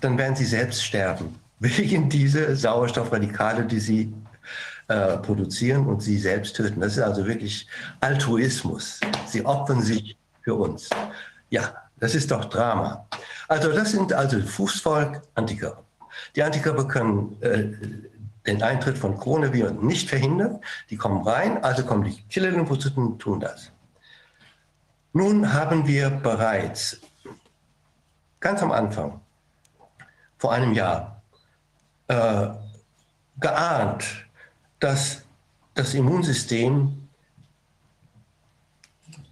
dann 0.00 0.16
werden 0.16 0.36
sie 0.36 0.44
selbst 0.44 0.84
sterben. 0.84 1.34
Wegen 1.58 2.08
dieser 2.08 2.54
Sauerstoffradikale, 2.54 3.64
die 3.64 3.80
sie 3.80 4.14
äh, 4.88 5.16
produzieren 5.18 5.86
und 5.86 6.02
sie 6.02 6.18
selbst 6.18 6.56
töten. 6.56 6.80
Das 6.80 6.96
ist 6.96 7.02
also 7.02 7.26
wirklich 7.26 7.66
Altruismus. 8.00 9.00
Sie 9.26 9.44
opfern 9.44 9.80
sich 9.80 10.16
für 10.42 10.54
uns. 10.54 10.90
Ja, 11.50 11.74
das 11.98 12.14
ist 12.14 12.30
doch 12.30 12.46
Drama. 12.46 13.06
Also 13.48 13.72
das 13.72 13.92
sind 13.92 14.12
also 14.12 14.40
Fußvolk 14.40 15.22
Antikörper. 15.34 15.84
Die 16.36 16.42
Antikörper 16.42 16.86
können 16.86 17.36
äh, 17.40 17.68
den 18.46 18.62
Eintritt 18.62 18.98
von 18.98 19.16
Coronaviren 19.16 19.84
nicht 19.86 20.08
verhindern. 20.08 20.60
Die 20.90 20.96
kommen 20.96 21.26
rein, 21.26 21.62
also 21.64 21.84
kommen 21.84 22.04
die 22.04 22.22
Killer-Lymphozyten 22.28 23.06
und 23.06 23.18
tun 23.18 23.40
das. 23.40 23.70
Nun 25.12 25.52
haben 25.52 25.86
wir 25.86 26.10
bereits 26.10 27.00
ganz 28.40 28.62
am 28.62 28.72
Anfang, 28.72 29.20
vor 30.36 30.52
einem 30.52 30.74
Jahr, 30.74 31.22
äh, 32.08 32.48
geahnt, 33.40 34.23
dass 34.80 35.22
das 35.74 35.94
Immunsystem 35.94 37.08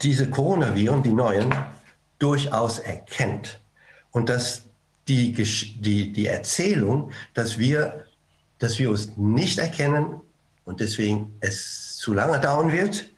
diese 0.03 0.29
Coronaviren, 0.29 1.03
die 1.03 1.13
neuen, 1.13 1.55
durchaus 2.19 2.79
erkennt. 2.79 3.61
Und 4.11 4.29
dass 4.29 4.63
die, 5.09 5.33
die, 5.33 6.13
die 6.13 6.27
Erzählung, 6.27 7.13
dass 7.35 7.59
wir 7.59 8.07
das 8.59 8.79
Virus 8.79 9.17
nicht 9.17 9.59
erkennen 9.59 10.21
und 10.65 10.81
deswegen 10.81 11.37
es 11.41 11.97
zu 11.97 12.13
lange 12.13 12.39
dauern 12.41 12.73
wird, 12.73 13.09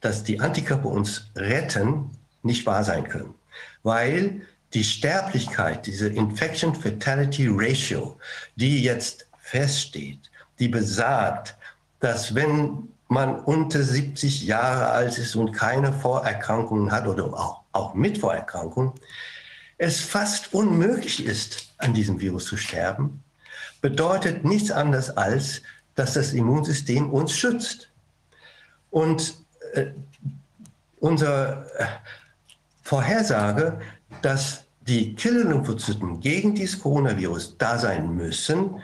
dass 0.00 0.22
die 0.22 0.40
Antikörper 0.40 0.86
uns 0.86 1.30
retten, 1.34 2.10
nicht 2.42 2.64
wahr 2.66 2.84
sein 2.84 3.08
können. 3.08 3.34
Weil 3.82 4.42
die 4.74 4.84
Sterblichkeit, 4.84 5.86
diese 5.86 6.08
Infection 6.08 6.74
Fatality 6.74 7.48
Ratio, 7.50 8.18
die 8.54 8.82
jetzt 8.82 9.26
feststeht, 9.38 10.30
die 10.58 10.68
besagt, 10.68 11.56
dass 12.00 12.34
wenn 12.34 12.88
man 13.08 13.40
unter 13.40 13.82
70 13.82 14.44
Jahre 14.44 14.88
alt 14.88 15.16
ist 15.18 15.34
und 15.34 15.52
keine 15.52 15.92
Vorerkrankungen 15.92 16.92
hat 16.92 17.06
oder 17.06 17.24
auch, 17.24 17.62
auch 17.72 17.94
mit 17.94 18.18
Vorerkrankungen, 18.18 18.92
es 19.78 20.00
fast 20.00 20.52
unmöglich 20.52 21.24
ist, 21.24 21.72
an 21.78 21.94
diesem 21.94 22.20
Virus 22.20 22.46
zu 22.46 22.56
sterben, 22.56 23.22
bedeutet 23.80 24.44
nichts 24.44 24.70
anderes 24.70 25.10
als, 25.10 25.62
dass 25.94 26.14
das 26.14 26.32
Immunsystem 26.32 27.10
uns 27.10 27.32
schützt. 27.32 27.88
Und 28.90 29.36
äh, 29.74 29.86
unsere 30.98 31.70
äh, 31.78 31.86
Vorhersage, 32.82 33.80
dass 34.22 34.64
die 34.80 35.14
Killer-Lymphozyten 35.14 36.20
gegen 36.20 36.54
dieses 36.54 36.80
Coronavirus 36.80 37.56
da 37.58 37.78
sein 37.78 38.14
müssen, 38.16 38.82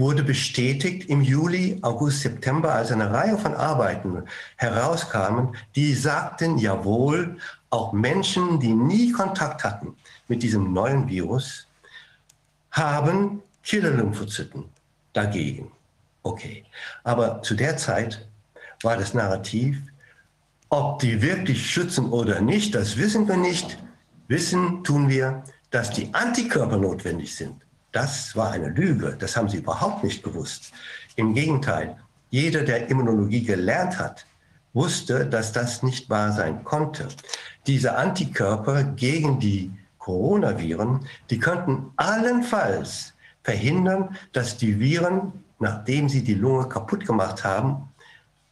wurde 0.00 0.24
bestätigt 0.24 1.08
im 1.10 1.20
Juli, 1.20 1.78
August, 1.82 2.22
September, 2.22 2.74
als 2.74 2.90
eine 2.90 3.12
Reihe 3.12 3.36
von 3.36 3.54
Arbeiten 3.54 4.24
herauskamen, 4.56 5.54
die 5.76 5.94
sagten, 5.94 6.58
jawohl, 6.58 7.36
auch 7.68 7.92
Menschen, 7.92 8.58
die 8.58 8.72
nie 8.72 9.12
Kontakt 9.12 9.62
hatten 9.62 9.94
mit 10.26 10.42
diesem 10.42 10.72
neuen 10.72 11.06
Virus, 11.06 11.68
haben 12.72 13.42
Killer-Lymphozyten 13.62 14.64
dagegen. 15.12 15.70
Okay, 16.22 16.64
aber 17.04 17.42
zu 17.42 17.54
der 17.54 17.76
Zeit 17.76 18.26
war 18.82 18.96
das 18.96 19.14
Narrativ, 19.14 19.78
ob 20.70 21.00
die 21.00 21.20
wirklich 21.20 21.70
schützen 21.70 22.10
oder 22.10 22.40
nicht, 22.40 22.74
das 22.74 22.96
wissen 22.96 23.28
wir 23.28 23.36
nicht. 23.36 23.78
Wissen 24.28 24.82
tun 24.82 25.08
wir, 25.08 25.44
dass 25.70 25.90
die 25.90 26.12
Antikörper 26.14 26.78
notwendig 26.78 27.34
sind 27.36 27.60
Das 27.92 28.36
war 28.36 28.52
eine 28.52 28.68
Lüge. 28.68 29.16
Das 29.18 29.36
haben 29.36 29.48
sie 29.48 29.58
überhaupt 29.58 30.04
nicht 30.04 30.22
gewusst. 30.22 30.72
Im 31.16 31.34
Gegenteil, 31.34 31.96
jeder, 32.30 32.62
der 32.62 32.88
Immunologie 32.88 33.42
gelernt 33.42 33.98
hat, 33.98 34.26
wusste, 34.72 35.26
dass 35.26 35.52
das 35.52 35.82
nicht 35.82 36.08
wahr 36.08 36.32
sein 36.32 36.62
konnte. 36.62 37.08
Diese 37.66 37.96
Antikörper 37.96 38.84
gegen 38.84 39.40
die 39.40 39.72
Coronaviren, 39.98 41.06
die 41.28 41.38
könnten 41.38 41.90
allenfalls 41.96 43.14
verhindern, 43.42 44.16
dass 44.32 44.56
die 44.56 44.78
Viren, 44.78 45.44
nachdem 45.58 46.08
sie 46.08 46.22
die 46.22 46.34
Lunge 46.34 46.68
kaputt 46.68 47.04
gemacht 47.04 47.44
haben, 47.44 47.88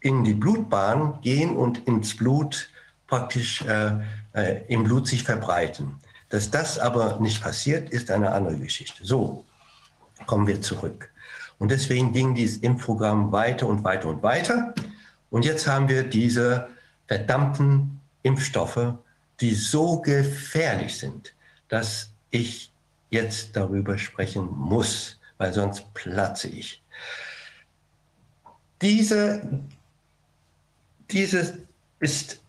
in 0.01 0.25
die 0.25 0.35
Blutbahn 0.35 1.21
gehen 1.23 1.57
und 1.57 1.87
ins 1.87 2.17
Blut 2.17 2.71
praktisch 3.07 3.63
äh, 3.63 3.93
äh, 4.33 4.63
im 4.69 4.85
Blut 4.85 5.09
sich 5.09 5.23
verbreiten. 5.23 5.97
Dass 6.29 6.51
das 6.51 6.79
aber 6.79 7.19
nicht 7.21 7.43
passiert, 7.43 7.91
ist 7.91 8.11
eine 8.11 8.33
andere 8.33 8.57
Geschichte. 8.57 9.05
So, 9.05 9.45
kommen 10.27 10.47
wir 10.47 10.61
zurück. 10.61 11.11
Und 11.59 11.71
deswegen 11.71 12.13
ging 12.13 12.35
dieses 12.35 12.59
Impfprogramm 12.59 13.33
weiter 13.33 13.67
und 13.67 13.83
weiter 13.83 14.09
und 14.09 14.23
weiter. 14.23 14.75
Und 15.31 15.45
jetzt 15.45 15.67
haben 15.67 15.89
wir 15.89 16.05
diese 16.05 16.69
verdammten 17.07 18.01
Impfstoffe, 18.23 18.95
die 19.41 19.55
so 19.55 20.01
gefährlich 20.01 20.97
sind, 20.97 21.35
dass 21.69 22.11
ich 22.31 22.73
jetzt 23.11 23.57
darüber 23.57 23.97
sprechen 23.99 24.49
muss, 24.51 25.19
weil 25.39 25.53
sonst 25.53 25.93
platze 25.95 26.49
ich. 26.49 26.83
Diese, 28.83 29.43
diese 31.11 31.59
ist 32.01 32.41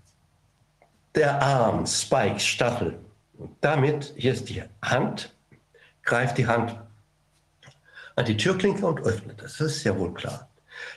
der 1.16 1.42
Arm, 1.42 1.86
Spike, 1.88 2.40
Stachel. 2.40 3.00
Und 3.40 3.52
damit, 3.62 4.14
hier 4.18 4.34
ist 4.34 4.50
die 4.50 4.62
Hand, 4.84 5.34
greift 6.04 6.38
die 6.38 6.46
Hand 6.46 6.76
an 8.16 8.26
die 8.26 8.36
Türklinke 8.36 8.86
und 8.86 9.00
öffnet 9.00 9.42
das. 9.42 9.58
Das 9.58 9.78
ist 9.78 9.84
ja 9.86 9.98
wohl 9.98 10.14
klar. 10.14 10.50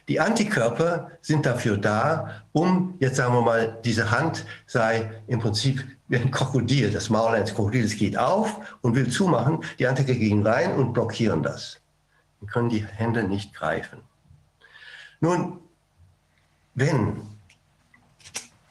Die 0.09 0.19
Antikörper 0.19 1.13
sind 1.21 1.47
dafür 1.47 1.77
da, 1.77 2.43
um, 2.53 2.97
jetzt 2.99 3.17
sagen 3.17 3.35
wir 3.35 3.43
mal, 3.43 3.79
diese 3.85 4.11
Hand 4.11 4.45
sei 4.67 5.23
im 5.29 5.39
Prinzip 5.39 5.85
wie 6.09 6.17
ein 6.17 6.33
Krokodil. 6.33 6.91
Das 6.91 7.11
Maul 7.11 7.35
eines 7.35 7.55
Krokodils 7.55 7.97
geht 7.97 8.19
auf 8.19 8.61
und 8.81 8.97
will 8.97 9.09
zumachen. 9.09 9.63
Die 9.79 9.87
Antikörper 9.87 10.19
gehen 10.19 10.45
rein 10.45 10.75
und 10.75 10.93
blockieren 10.93 11.45
das. 11.45 11.81
Dann 12.41 12.49
können 12.49 12.69
die 12.71 12.85
Hände 12.85 13.23
nicht 13.23 13.55
greifen. 13.55 14.01
Nun, 15.21 15.61
wenn 16.75 17.23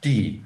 die 0.04 0.44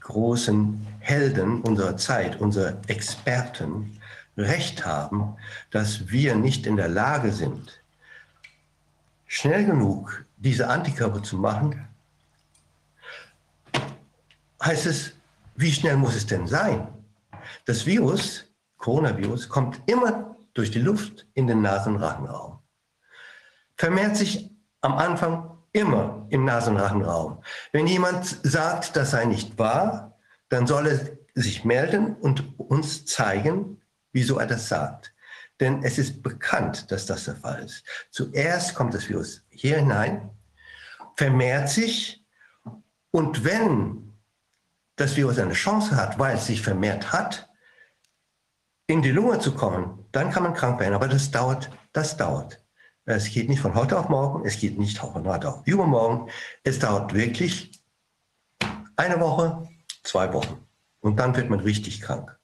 großen 0.00 0.89
Helden 1.10 1.60
unserer 1.62 1.96
Zeit, 1.96 2.40
unsere 2.40 2.80
Experten, 2.86 4.00
recht 4.36 4.86
haben, 4.86 5.36
dass 5.72 6.08
wir 6.08 6.36
nicht 6.36 6.66
in 6.66 6.76
der 6.76 6.86
Lage 6.86 7.32
sind, 7.32 7.82
schnell 9.26 9.64
genug 9.64 10.24
diese 10.36 10.68
Antikörper 10.68 11.20
zu 11.20 11.36
machen, 11.36 11.88
heißt 14.62 14.86
es, 14.86 15.12
wie 15.56 15.72
schnell 15.72 15.96
muss 15.96 16.14
es 16.14 16.26
denn 16.26 16.46
sein? 16.46 16.86
Das 17.64 17.86
Virus, 17.86 18.44
Coronavirus, 18.76 19.48
kommt 19.48 19.82
immer 19.86 20.36
durch 20.54 20.70
die 20.70 20.80
Luft 20.80 21.26
in 21.34 21.48
den 21.48 21.60
Nasenrachenraum. 21.60 22.60
Vermehrt 23.76 24.16
sich 24.16 24.48
am 24.80 24.96
Anfang 24.96 25.58
immer 25.72 26.26
im 26.30 26.44
Nasenrachenraum. 26.44 27.42
Wenn 27.72 27.88
jemand 27.88 28.38
sagt, 28.44 28.94
das 28.94 29.10
sei 29.10 29.24
nicht 29.24 29.58
wahr, 29.58 30.09
dann 30.50 30.66
soll 30.66 30.86
er 30.86 31.18
sich 31.34 31.64
melden 31.64 32.14
und 32.16 32.58
uns 32.58 33.06
zeigen, 33.06 33.80
wieso 34.12 34.38
er 34.38 34.46
das 34.46 34.68
sagt. 34.68 35.14
Denn 35.60 35.82
es 35.82 35.98
ist 35.98 36.22
bekannt, 36.22 36.90
dass 36.90 37.06
das 37.06 37.24
der 37.24 37.36
Fall 37.36 37.64
ist. 37.64 37.84
Zuerst 38.10 38.74
kommt 38.74 38.94
das 38.94 39.08
Virus 39.08 39.42
hier 39.50 39.78
hinein, 39.78 40.30
vermehrt 41.16 41.68
sich 41.68 42.24
und 43.10 43.44
wenn 43.44 44.18
das 44.96 45.16
Virus 45.16 45.38
eine 45.38 45.54
Chance 45.54 45.96
hat, 45.96 46.18
weil 46.18 46.36
es 46.36 46.46
sich 46.46 46.62
vermehrt 46.62 47.12
hat, 47.12 47.48
in 48.86 49.02
die 49.02 49.12
Lunge 49.12 49.38
zu 49.38 49.54
kommen, 49.54 50.04
dann 50.12 50.30
kann 50.30 50.42
man 50.42 50.54
krank 50.54 50.80
werden. 50.80 50.94
Aber 50.94 51.08
das 51.08 51.30
dauert, 51.30 51.70
das 51.92 52.16
dauert. 52.16 52.62
Es 53.04 53.30
geht 53.30 53.48
nicht 53.48 53.60
von 53.60 53.74
heute 53.74 53.98
auf 53.98 54.08
morgen, 54.08 54.44
es 54.46 54.58
geht 54.58 54.78
nicht 54.78 54.98
von 54.98 55.26
heute 55.26 55.48
auf 55.48 55.66
übermorgen. 55.66 56.30
Es 56.64 56.78
dauert 56.78 57.14
wirklich 57.14 57.82
eine 58.96 59.20
Woche, 59.20 59.69
zwei 60.02 60.32
Wochen. 60.32 60.66
Und 61.00 61.16
dann 61.16 61.34
wird 61.36 61.50
man 61.50 61.60
richtig 61.60 62.00
krank. 62.00 62.38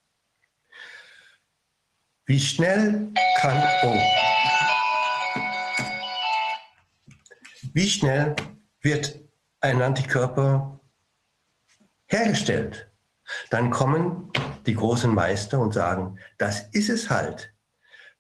Wie 2.25 2.41
schnell 2.41 3.13
kann, 3.39 3.63
oh, 3.85 3.99
wie 7.75 7.89
schnell 7.89 8.35
wird 8.81 9.21
ein 9.61 9.81
Antikörper 9.83 10.81
hergestellt? 12.07 12.91
Dann 13.51 13.71
kommen 13.71 14.33
die 14.67 14.75
großen 14.75 15.13
Meister 15.15 15.59
und 15.61 15.75
sagen, 15.75 16.19
das 16.39 16.63
ist 16.73 16.89
es 16.89 17.11
halt. 17.11 17.53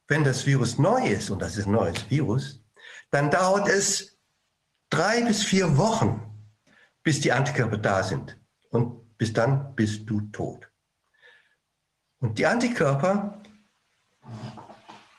Wenn 0.08 0.24
das 0.24 0.46
Virus 0.46 0.78
neu 0.78 1.04
ist, 1.06 1.30
und 1.30 1.40
das 1.40 1.56
ist 1.56 1.66
ein 1.66 1.72
neues 1.72 2.08
Virus, 2.10 2.62
dann 3.10 3.30
dauert 3.30 3.68
es 3.68 4.18
drei 4.90 5.22
bis 5.22 5.42
vier 5.42 5.76
Wochen, 5.76 6.20
bis 7.02 7.20
die 7.20 7.32
Antikörper 7.32 7.78
da 7.78 8.02
sind. 8.02 8.38
Und 8.70 9.05
bis 9.18 9.32
dann 9.32 9.74
bist 9.74 10.08
du 10.08 10.20
tot. 10.32 10.68
Und 12.20 12.38
die 12.38 12.46
Antikörper 12.46 13.42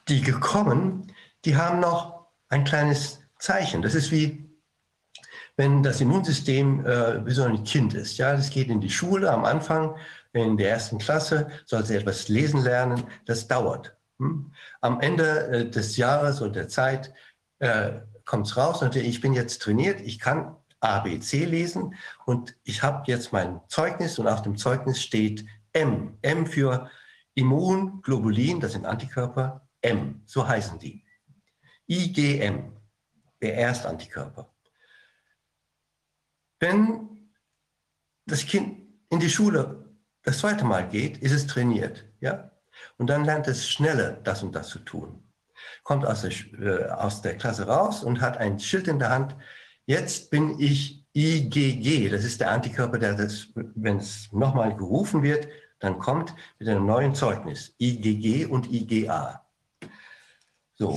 die 0.08 0.22
gekommen, 0.22 1.12
die 1.46 1.56
haben 1.56 1.80
noch 1.80 2.28
ein 2.50 2.64
kleines 2.64 3.20
Zeichen. 3.40 3.82
Das 3.82 3.96
ist 3.96 4.12
wie, 4.12 4.50
wenn 5.56 5.84
das 5.84 6.02
Immunsystem 6.02 6.86
äh, 6.86 7.26
wie 7.26 7.32
so 7.32 7.44
ein 7.44 7.64
Kind 7.64 7.94
ist. 7.94 8.18
Ja, 8.18 8.36
das 8.36 8.50
geht 8.50 8.70
in 8.70 8.82
die 8.82 8.90
Schule 8.90 9.32
am 9.32 9.46
Anfang, 9.46 9.96
in 10.34 10.58
der 10.58 10.70
ersten 10.70 10.98
Klasse, 10.98 11.50
soll 11.66 11.86
sie 11.86 11.96
etwas 11.96 12.28
lesen 12.28 12.62
lernen. 12.62 13.04
Das 13.26 13.48
dauert. 13.48 13.98
Hm? 14.20 14.54
Am 14.82 15.02
Ende 15.02 15.48
äh, 15.48 15.70
des 15.70 15.98
Jahres 15.98 16.42
und 16.42 16.56
der 16.56 16.68
Zeit 16.68 17.14
äh, 17.60 17.94
kommt 18.26 18.48
es 18.48 18.58
raus 18.58 18.82
und 18.82 18.96
ich 18.96 19.22
bin 19.22 19.34
jetzt 19.34 19.62
trainiert, 19.62 20.02
ich 20.02 20.20
kann 20.20 20.56
A, 20.80 21.00
B, 21.00 21.20
C 21.20 21.46
lesen 21.46 21.96
und 22.28 22.58
ich 22.66 22.84
habe 22.84 23.10
jetzt 23.10 23.32
mein 23.32 23.62
Zeugnis 23.70 24.20
und 24.20 24.28
auf 24.28 24.42
dem 24.42 24.58
Zeugnis 24.58 25.02
steht 25.02 25.46
M. 25.72 26.18
M 26.22 26.46
für 26.46 26.92
Immunglobulin, 27.36 28.60
das 28.60 28.74
sind 28.74 28.86
Antikörper, 28.86 29.66
M, 29.80 30.24
so 30.26 30.46
heißen 30.46 30.78
die. 30.78 31.06
IgM, 31.88 32.74
der 33.42 33.58
Erstantikörper. 33.58 34.54
Wenn 36.60 37.32
das 38.26 38.46
Kind 38.46 38.82
in 39.10 39.22
die 39.22 39.30
Schule 39.30 39.96
das 40.24 40.40
zweite 40.40 40.66
Mal 40.66 40.90
geht, 40.90 41.20
ist 41.20 41.32
es 41.32 41.48
trainiert, 41.48 42.04
ja? 42.20 42.52
Und 42.98 43.08
dann 43.08 43.24
lernt 43.24 43.48
es 43.48 43.70
schneller, 43.70 44.12
das 44.12 44.44
und 44.44 44.54
das 44.54 44.68
zu 44.68 44.80
tun. 44.80 45.24
Kommt 45.84 46.06
aus 46.06 46.24
der, 46.24 46.32
äh, 46.60 46.90
aus 46.90 47.22
der 47.22 47.38
Klasse 47.38 47.68
raus 47.68 48.04
und 48.04 48.20
hat 48.20 48.36
ein 48.36 48.60
Schild 48.60 48.90
in 48.90 49.00
der 49.00 49.12
Hand. 49.12 49.38
Jetzt 49.86 50.30
bin 50.30 50.60
ich 50.60 51.07
IgG, 51.18 52.10
das 52.10 52.24
ist 52.24 52.40
der 52.42 52.52
Antikörper, 52.52 53.00
der 53.00 53.18
wenn 53.74 53.98
es 53.98 54.32
nochmal 54.32 54.76
gerufen 54.76 55.24
wird, 55.24 55.48
dann 55.80 55.98
kommt 55.98 56.36
mit 56.60 56.70
einem 56.70 56.86
neuen 56.86 57.16
Zeugnis 57.16 57.74
IgG 57.80 58.46
und 58.46 58.72
IgA. 58.72 59.44
So, 60.76 60.96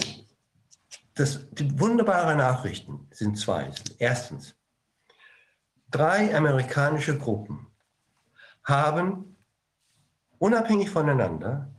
das, 1.14 1.40
die 1.52 1.80
wunderbare 1.80 2.36
Nachrichten 2.36 3.08
sind 3.12 3.38
zwei. 3.38 3.70
Erstens, 3.98 4.54
drei 5.90 6.36
amerikanische 6.36 7.16
Gruppen 7.16 7.68
haben 8.62 9.38
unabhängig 10.38 10.90
voneinander 10.90 11.72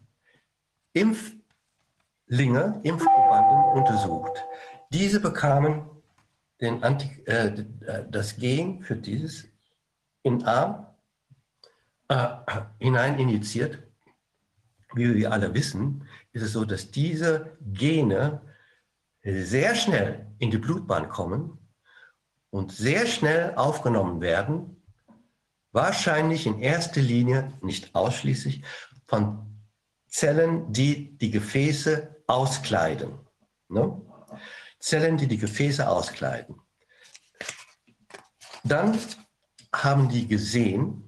Impflinge, 0.94 2.80
Impfprobanden 2.82 3.84
untersucht. 3.84 4.44
Diese 4.92 5.20
bekamen 5.20 6.01
den 6.62 6.84
Anti, 6.84 7.10
äh, 7.26 7.66
das 8.10 8.38
Gen 8.38 8.82
für 8.84 8.96
dieses 8.96 9.48
in 10.24 10.44
Arm 10.44 10.88
äh, 12.08 12.28
hinein 12.80 13.18
injiziert. 13.20 13.80
Wie 14.94 15.16
wir 15.16 15.32
alle 15.32 15.54
wissen, 15.54 16.08
ist 16.34 16.44
es 16.44 16.54
so, 16.54 16.66
dass 16.66 16.92
diese 16.92 17.58
Gene 17.62 18.42
sehr 19.24 19.76
schnell 19.76 20.28
in 20.40 20.52
die 20.52 20.58
Blutbahn 20.58 21.08
kommen 21.08 21.58
und 22.50 22.72
sehr 22.74 23.08
schnell 23.08 23.56
aufgenommen 23.56 24.20
werden, 24.20 24.84
wahrscheinlich 25.72 26.46
in 26.46 26.60
erster 26.60 27.02
Linie, 27.02 27.54
nicht 27.62 27.96
ausschließlich, 27.96 28.64
von 29.08 29.62
Zellen, 30.08 30.72
die 30.74 31.18
die 31.18 31.32
Gefäße 31.32 32.24
auskleiden. 32.28 33.14
Ne? 33.70 34.02
Zellen, 34.82 35.18
die 35.18 35.27
die 35.27 35.38
Gefäße 35.38 35.88
auskleiden. 35.88 36.60
Dann 38.64 38.98
haben 39.74 40.10
die 40.10 40.27
gesehen, 40.27 41.08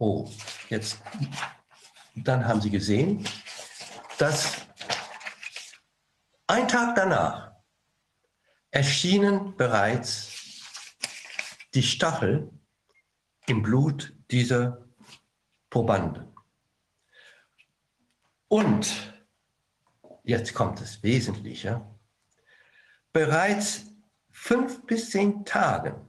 Oh, 0.00 0.30
jetzt, 0.68 1.00
dann 2.14 2.46
haben 2.46 2.60
Sie 2.60 2.70
gesehen, 2.70 3.28
dass 4.16 4.64
Ein 6.46 6.66
Tag 6.66 6.94
danach 6.94 7.52
erschienen 8.70 9.54
bereits 9.56 10.62
die 11.74 11.82
Stachel 11.82 12.50
im 13.46 13.60
Blut 13.60 14.14
dieser 14.30 14.88
Probanden. 15.68 16.34
Und 18.46 19.12
jetzt 20.24 20.54
kommt 20.54 20.80
das 20.80 21.02
Wesentliche. 21.02 21.84
Bereits 23.18 23.84
fünf 24.30 24.86
bis 24.86 25.10
zehn 25.10 25.44
Tagen 25.44 26.08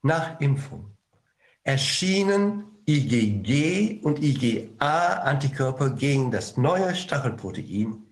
nach 0.00 0.40
Impfung 0.40 0.96
erschienen 1.62 2.64
IgG 2.88 4.00
und 4.00 4.22
IgA-Antikörper 4.22 5.90
gegen 5.90 6.30
das 6.30 6.56
neue 6.56 6.94
Stachelprotein 6.96 8.06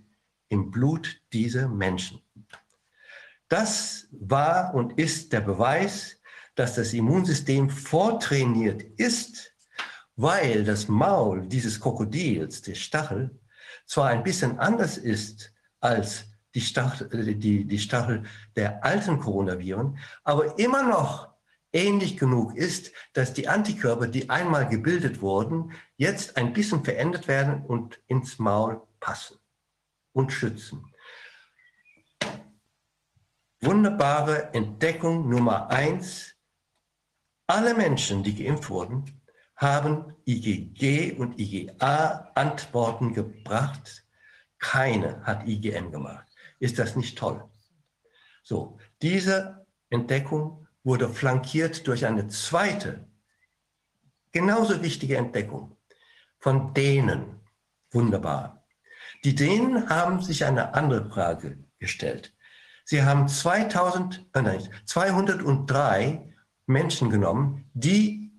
im 0.51 0.71
Blut 0.71 1.23
dieser 1.33 1.69
Menschen. 1.69 2.21
Das 3.49 4.09
war 4.11 4.75
und 4.75 4.99
ist 4.99 5.33
der 5.33 5.41
Beweis, 5.41 6.21
dass 6.55 6.75
das 6.75 6.93
Immunsystem 6.93 7.71
vortrainiert 7.71 8.83
ist, 8.99 9.57
weil 10.17 10.65
das 10.65 10.87
Maul 10.87 11.49
dieses 11.49 11.81
Krokodils, 11.81 12.61
der 12.61 12.75
Stachel, 12.75 13.41
zwar 13.87 14.09
ein 14.09 14.23
bisschen 14.23 14.59
anders 14.59 14.99
ist 14.99 15.51
als 15.81 16.27
die 16.55 16.61
Stachel, 16.61 17.35
die, 17.35 17.65
die 17.65 17.79
Stachel 17.79 18.25
der 18.57 18.85
alten 18.85 19.19
Coronaviren, 19.19 19.99
aber 20.25 20.59
immer 20.59 20.83
noch 20.83 21.33
ähnlich 21.73 22.17
genug 22.17 22.55
ist, 22.57 22.93
dass 23.15 23.33
die 23.33 23.49
Antikörper, 23.49 24.07
die 24.07 24.29
einmal 24.29 24.69
gebildet 24.69 25.23
wurden, 25.23 25.73
jetzt 25.97 26.37
ein 26.37 26.53
bisschen 26.53 26.85
verändert 26.85 27.29
werden 27.29 27.65
und 27.65 28.01
ins 28.07 28.39
Maul 28.39 28.83
passen 29.01 29.39
und 30.13 30.33
schützen. 30.33 30.85
Wunderbare 33.61 34.53
Entdeckung 34.53 35.29
Nummer 35.29 35.71
eins. 35.71 36.35
Alle 37.47 37.75
Menschen, 37.75 38.23
die 38.23 38.35
geimpft 38.35 38.69
wurden, 38.69 39.23
haben 39.57 40.17
IgG 40.27 41.13
und 41.13 41.39
IgA 41.39 42.33
Antworten 42.35 43.15
gebracht. 43.15 44.05
Keine 44.59 45.23
hat 45.25 45.47
IgM 45.47 45.93
gemacht. 45.93 46.32
Ist 46.63 46.79
das 46.79 46.95
nicht 46.95 47.19
toll? 47.19 47.43
So, 48.45 48.79
diese 49.03 49.67
Entdeckung 49.91 50.69
wurde 50.85 51.09
flankiert 51.09 51.85
durch 51.89 52.07
eine 52.07 52.29
zweite, 52.29 53.05
genauso 54.31 54.81
wichtige 54.81 55.17
Entdeckung 55.17 55.77
von 56.39 56.73
Dänen. 56.73 57.41
Wunderbar. 57.91 58.65
Die 59.25 59.35
Dänen 59.35 59.91
haben 59.91 60.23
sich 60.23 60.45
eine 60.45 60.73
andere 60.75 61.11
Frage 61.11 61.59
gestellt. 61.81 62.33
Sie 62.85 63.03
haben 63.03 63.27
2000, 63.27 64.25
äh 64.33 64.43
nein, 64.43 64.69
203 64.85 66.33
Menschen 66.67 67.11
genommen, 67.11 67.69
die 67.75 68.31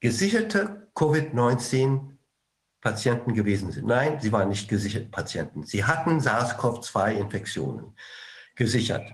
gesicherte 0.00 0.90
Covid-19-Patienten 2.82 3.34
gewesen 3.34 3.72
sind. 3.72 3.86
Nein, 3.86 4.18
sie 4.20 4.32
waren 4.32 4.48
nicht 4.48 4.68
gesicherte 4.68 5.08
Patienten. 5.08 5.64
Sie 5.64 5.84
hatten 5.84 6.20
SARS-CoV-2-Infektionen 6.20 7.94
gesichert. 8.56 9.12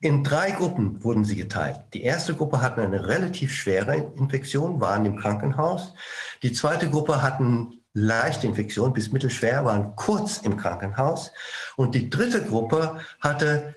In 0.00 0.24
drei 0.24 0.50
Gruppen 0.50 1.02
wurden 1.02 1.24
sie 1.24 1.36
geteilt. 1.36 1.80
Die 1.94 2.02
erste 2.02 2.34
Gruppe 2.34 2.60
hatte 2.60 2.82
eine 2.82 3.06
relativ 3.06 3.54
schwere 3.54 4.12
Infektion, 4.16 4.80
waren 4.80 5.06
im 5.06 5.16
Krankenhaus. 5.16 5.94
Die 6.42 6.52
zweite 6.52 6.90
Gruppe 6.90 7.22
hatten 7.22 7.80
leichte 7.94 8.46
Infektion 8.46 8.92
bis 8.92 9.12
mittelschwer, 9.12 9.64
waren 9.64 9.94
kurz 9.96 10.38
im 10.38 10.56
Krankenhaus. 10.56 11.30
Und 11.76 11.94
die 11.94 12.10
dritte 12.10 12.44
Gruppe 12.44 13.00
hatte 13.20 13.76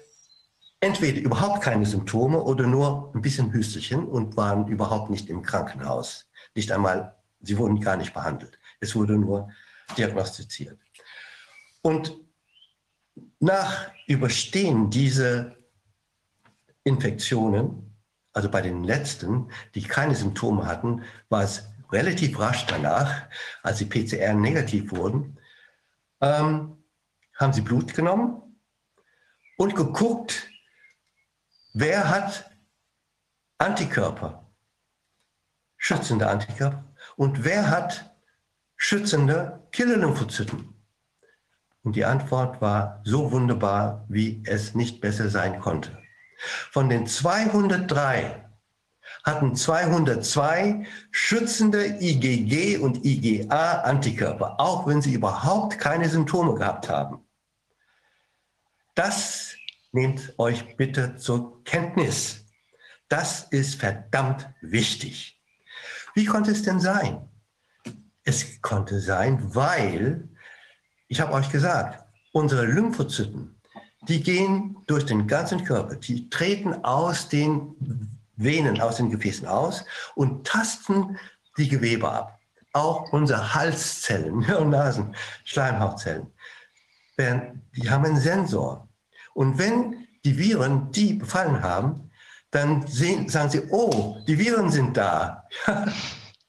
entweder 0.79 1.21
überhaupt 1.21 1.61
keine 1.61 1.85
Symptome 1.85 2.41
oder 2.41 2.67
nur 2.67 3.11
ein 3.15 3.21
bisschen 3.21 3.51
Hüstelchen 3.53 4.05
und 4.05 4.35
waren 4.35 4.67
überhaupt 4.67 5.09
nicht 5.09 5.29
im 5.29 5.43
Krankenhaus. 5.43 6.25
Nicht 6.55 6.71
einmal, 6.71 7.16
sie 7.47 7.57
wurden 7.57 7.79
gar 7.79 7.97
nicht 7.97 8.13
behandelt. 8.13 8.59
Es 8.79 8.95
wurde 8.95 9.17
nur 9.17 9.49
diagnostiziert. 9.97 10.79
Und 11.81 12.15
nach 13.39 13.91
Überstehen 14.07 14.89
dieser 14.89 15.55
Infektionen, 16.83 17.97
also 18.33 18.49
bei 18.49 18.61
den 18.61 18.83
letzten, 18.83 19.51
die 19.75 19.83
keine 19.83 20.15
Symptome 20.15 20.65
hatten, 20.65 21.03
war 21.29 21.43
es 21.43 21.67
relativ 21.91 22.37
rasch 22.39 22.65
danach, 22.65 23.27
als 23.63 23.77
die 23.79 23.85
PCR 23.85 24.33
negativ 24.33 24.91
wurden, 24.91 25.39
ähm, 26.21 26.83
haben 27.35 27.53
sie 27.53 27.61
Blut 27.61 27.93
genommen 27.93 28.59
und 29.57 29.75
geguckt, 29.75 30.49
wer 31.73 32.09
hat 32.09 32.49
Antikörper, 33.57 34.51
schützende 35.77 36.27
Antikörper 36.27 36.83
und 37.17 37.43
wer 37.43 37.69
hat 37.69 38.15
schützende 38.77 39.67
Killerlymphozyten. 39.71 40.73
Und 41.83 41.95
die 41.95 42.05
Antwort 42.05 42.61
war 42.61 43.01
so 43.03 43.31
wunderbar, 43.31 44.05
wie 44.07 44.43
es 44.45 44.75
nicht 44.75 45.01
besser 45.01 45.29
sein 45.29 45.59
konnte. 45.59 45.97
Von 46.71 46.89
den 46.89 47.07
203 47.07 48.45
hatten 49.23 49.55
202 49.55 50.85
schützende 51.11 51.85
IgG 51.99 52.77
und 52.77 53.03
IgA-Antikörper, 53.03 54.59
auch 54.59 54.85
wenn 54.85 55.01
sie 55.01 55.13
überhaupt 55.13 55.79
keine 55.79 56.07
Symptome 56.07 56.55
gehabt 56.55 56.87
haben. 56.87 57.25
Das 58.93 59.55
nehmt 59.91 60.33
euch 60.37 60.77
bitte 60.77 61.15
zur 61.17 61.63
Kenntnis. 61.63 62.45
Das 63.09 63.43
ist 63.43 63.79
verdammt 63.79 64.49
wichtig. 64.61 65.36
Wie 66.17 66.25
konnte 66.25 66.49
es 66.49 66.63
denn 66.63 66.79
sein? 66.79 67.29
Es 68.23 68.59
konnte 68.63 68.99
sein, 68.99 69.53
weil, 69.53 70.27
ich 71.07 71.21
habe 71.21 71.31
euch 71.33 71.51
gesagt, 71.51 72.03
unsere 72.31 72.65
Lymphozyten 72.65 73.55
die 74.07 74.23
gehen 74.23 74.77
durch 74.87 75.05
den 75.05 75.27
ganzen 75.27 75.63
Körper, 75.63 75.95
die 75.95 76.27
treten 76.31 76.83
aus 76.83 77.29
den 77.29 78.17
Venen, 78.35 78.81
aus 78.81 78.97
den 78.97 79.11
Gefäßen 79.11 79.47
aus 79.47 79.85
und 80.15 80.47
tasten 80.47 81.19
die 81.55 81.67
Gewebe 81.69 82.09
ab. 82.09 82.39
Auch 82.73 83.13
unsere 83.13 83.53
Halszellen, 83.53 84.43
und 84.59 84.71
Nasen, 84.71 85.15
Schleimhautzellen, 85.43 86.25
die 87.19 87.89
haben 87.91 88.05
einen 88.05 88.17
Sensor. 88.17 88.89
Und 89.35 89.59
wenn 89.59 90.07
die 90.25 90.35
Viren 90.35 90.91
die 90.91 91.13
befallen 91.13 91.61
haben, 91.61 92.06
dann 92.51 92.87
sehen, 92.87 93.29
sagen 93.29 93.49
sie, 93.49 93.63
oh, 93.69 94.17
die 94.27 94.39
Viren 94.39 94.71
sind 94.71 94.95
da. 94.97 95.47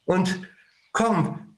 und 0.05 0.41
komm, 0.93 1.57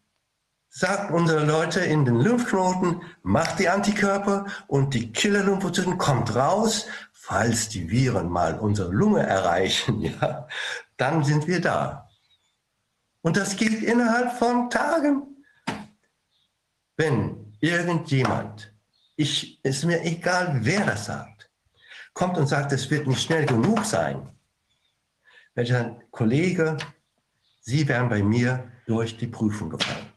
sagt 0.70 1.10
unsere 1.10 1.44
Leute 1.44 1.80
in 1.80 2.04
den 2.04 2.16
Lymphknoten, 2.16 3.02
macht 3.22 3.58
die 3.58 3.68
Antikörper 3.68 4.46
und 4.66 4.94
die 4.94 5.12
Killer-Lymphozyten 5.12 5.98
kommt 5.98 6.34
raus, 6.34 6.86
falls 7.12 7.68
die 7.68 7.90
Viren 7.90 8.28
mal 8.28 8.58
unsere 8.58 8.90
Lunge 8.90 9.20
erreichen, 9.20 10.00
ja, 10.20 10.48
dann 10.96 11.24
sind 11.24 11.46
wir 11.46 11.60
da. 11.60 12.08
Und 13.22 13.36
das 13.36 13.56
geht 13.56 13.82
innerhalb 13.82 14.38
von 14.38 14.70
Tagen. 14.70 15.44
Wenn 16.96 17.54
irgendjemand, 17.60 18.72
ich, 19.16 19.62
ist 19.64 19.84
mir 19.84 20.02
egal, 20.02 20.58
wer 20.62 20.86
das 20.86 21.06
sagt, 21.06 21.39
kommt 22.20 22.36
und 22.36 22.48
sagt, 22.48 22.70
es 22.72 22.90
wird 22.90 23.06
nicht 23.06 23.22
schnell 23.22 23.46
genug 23.46 23.82
sein, 23.86 24.28
welcher 25.54 25.98
Kollege, 26.10 26.76
Sie 27.62 27.88
wären 27.88 28.10
bei 28.10 28.22
mir 28.22 28.70
durch 28.86 29.16
die 29.16 29.26
Prüfung 29.26 29.70
gefallen. 29.70 30.12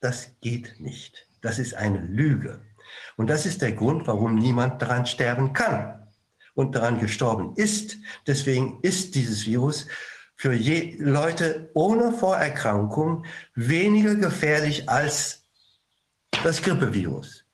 Das 0.00 0.32
geht 0.42 0.78
nicht. 0.78 1.26
Das 1.40 1.58
ist 1.58 1.72
eine 1.72 2.00
Lüge. 2.00 2.60
Und 3.16 3.28
das 3.28 3.46
ist 3.46 3.62
der 3.62 3.72
Grund, 3.72 4.06
warum 4.06 4.34
niemand 4.34 4.82
daran 4.82 5.06
sterben 5.06 5.54
kann 5.54 6.06
und 6.52 6.74
daran 6.74 7.00
gestorben 7.00 7.54
ist. 7.56 7.96
Deswegen 8.26 8.78
ist 8.82 9.14
dieses 9.14 9.46
Virus 9.46 9.86
für 10.34 10.52
Leute 10.52 11.70
ohne 11.72 12.12
Vorerkrankung 12.12 13.24
weniger 13.54 14.16
gefährlich 14.16 14.86
als 14.86 15.46
das 16.44 16.60
Grippevirus. 16.60 17.45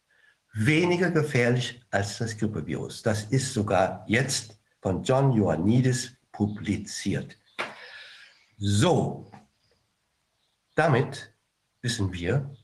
Weniger 0.55 1.11
gefährlich 1.11 1.81
als 1.91 2.19
das 2.19 2.37
Grippevirus. 2.37 3.03
Das 3.03 3.25
ist 3.25 3.55
sogar 3.55 4.05
jetzt 4.07 4.59
von 4.81 5.03
John 5.03 5.33
Ioannidis 5.33 6.13
publiziert. 6.31 7.39
So, 8.59 9.31
damit 10.75 11.35
wissen 11.81 12.13
wir, 12.13 12.55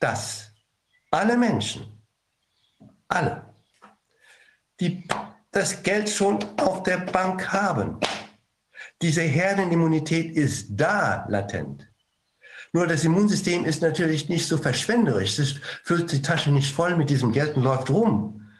dass 0.00 0.52
alle 1.10 1.36
Menschen, 1.36 2.02
alle, 3.08 3.54
die 4.80 5.06
das 5.50 5.82
Geld 5.82 6.08
schon 6.08 6.42
auf 6.58 6.82
der 6.82 6.98
Bank 6.98 7.52
haben, 7.52 7.98
diese 9.02 9.22
Herdenimmunität 9.22 10.34
ist 10.36 10.68
da 10.70 11.26
latent. 11.28 11.86
Nur 12.76 12.86
das 12.86 13.04
Immunsystem 13.04 13.64
ist 13.64 13.80
natürlich 13.80 14.28
nicht 14.28 14.46
so 14.46 14.58
verschwenderisch. 14.58 15.38
Es 15.38 15.54
füllt 15.82 16.12
die 16.12 16.20
Tasche 16.20 16.50
nicht 16.50 16.74
voll 16.74 16.94
mit 16.94 17.08
diesem 17.08 17.32
Geld 17.32 17.56
und 17.56 17.62
läuft 17.62 17.88
rum. 17.88 18.50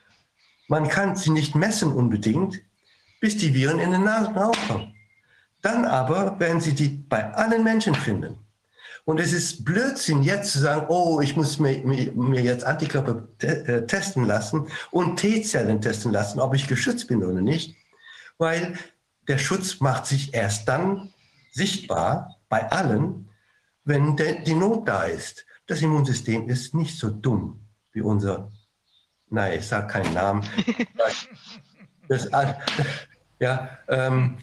Man 0.69 0.89
kann 0.89 1.17
sie 1.17 1.29
nicht 1.29 1.55
messen 1.55 1.93
unbedingt, 1.93 2.63
bis 3.21 3.37
die 3.37 3.53
Viren 3.53 3.79
in 3.79 3.91
den 3.91 4.05
Nasenraum 4.05 4.55
kommen. 4.67 4.95
Dann 5.61 5.85
aber 5.85 6.41
werden 6.41 6.63
sie 6.63 6.73
die 6.73 6.89
bei 6.89 7.31
allen 7.35 7.63
Menschen 7.63 7.95
finden. 7.95 8.39
Und 9.05 9.21
es 9.21 9.35
ist 9.35 9.67
Blödsinn, 9.67 10.23
jetzt 10.23 10.51
zu 10.51 10.61
sagen, 10.61 10.87
oh, 10.89 11.21
ich 11.21 11.37
muss 11.37 11.59
mir, 11.59 11.85
mir 11.85 12.41
jetzt 12.41 12.65
Antikörper 12.65 13.29
te 13.37 13.69
äh, 13.69 13.87
testen 13.87 14.25
lassen 14.25 14.67
und 14.93 15.19
T-Zellen 15.19 15.83
testen 15.83 16.11
lassen, 16.11 16.41
ob 16.41 16.55
ich 16.55 16.69
geschützt 16.69 17.09
bin 17.09 17.23
oder 17.23 17.43
nicht. 17.43 17.77
Weil 18.39 18.79
der 19.29 19.37
Schutz 19.37 19.81
macht 19.81 20.07
sich 20.07 20.33
erst 20.33 20.67
dann 20.69 21.13
sichtbar 21.53 22.39
bei 22.49 22.71
allen, 22.71 23.27
wenn 23.87 24.17
die 24.17 24.55
Not 24.55 24.87
da 24.87 25.05
ist. 25.05 25.47
Das 25.67 25.81
Immunsystem 25.81 26.49
ist 26.49 26.75
nicht 26.75 26.99
so 26.99 27.09
dumm 27.09 27.61
wie 27.93 28.03
unser, 28.03 28.53
nein, 29.31 29.59
ich 29.59 29.67
sage 29.67 29.87
keinen 29.87 30.13
Namen. 30.13 30.45
Das, 32.09 32.31
ja, 33.41 33.79
ähm, 33.89 34.39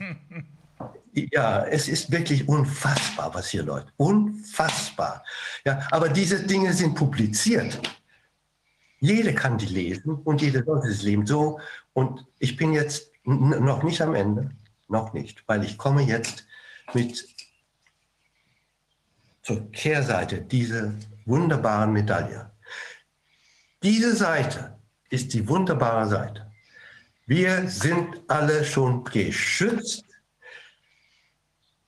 ja, 1.14 1.64
es 1.64 1.88
ist 1.88 2.12
wirklich 2.12 2.46
unfassbar, 2.46 3.34
was 3.34 3.48
hier 3.48 3.64
läuft. 3.64 3.88
Unfassbar. 3.96 5.24
Ja, 5.64 5.88
aber 5.92 6.10
diese 6.10 6.46
Dinge 6.46 6.74
sind 6.74 6.94
publiziert. 6.94 7.80
Jeder 9.00 9.32
kann 9.32 9.58
die 9.58 9.68
lesen 9.68 10.16
und 10.16 10.42
jeder 10.42 10.62
sollte 10.66 10.90
es 10.90 11.04
leben. 11.04 11.26
So, 11.26 11.62
und 11.94 12.26
ich 12.38 12.58
bin 12.58 12.74
jetzt 12.74 13.14
noch 13.24 13.84
nicht 13.84 14.02
am 14.02 14.14
Ende, 14.14 14.52
noch 14.90 15.14
nicht, 15.14 15.44
weil 15.48 15.64
ich 15.64 15.78
komme 15.78 16.02
jetzt 16.02 16.46
mit 16.94 17.33
zur 19.44 19.72
Kehrseite 19.72 20.42
dieser 20.42 20.94
wunderbaren 21.26 21.94
Medaille. 21.94 22.52
Diese 23.84 24.16
Seite 24.16 24.80
ist 25.10 25.34
die 25.34 25.48
wunderbare 25.48 26.08
Seite. 26.08 26.52
Wir 27.26 27.70
sind 27.70 28.22
alle 28.28 28.66
schon 28.66 29.04
geschützt 29.04 30.06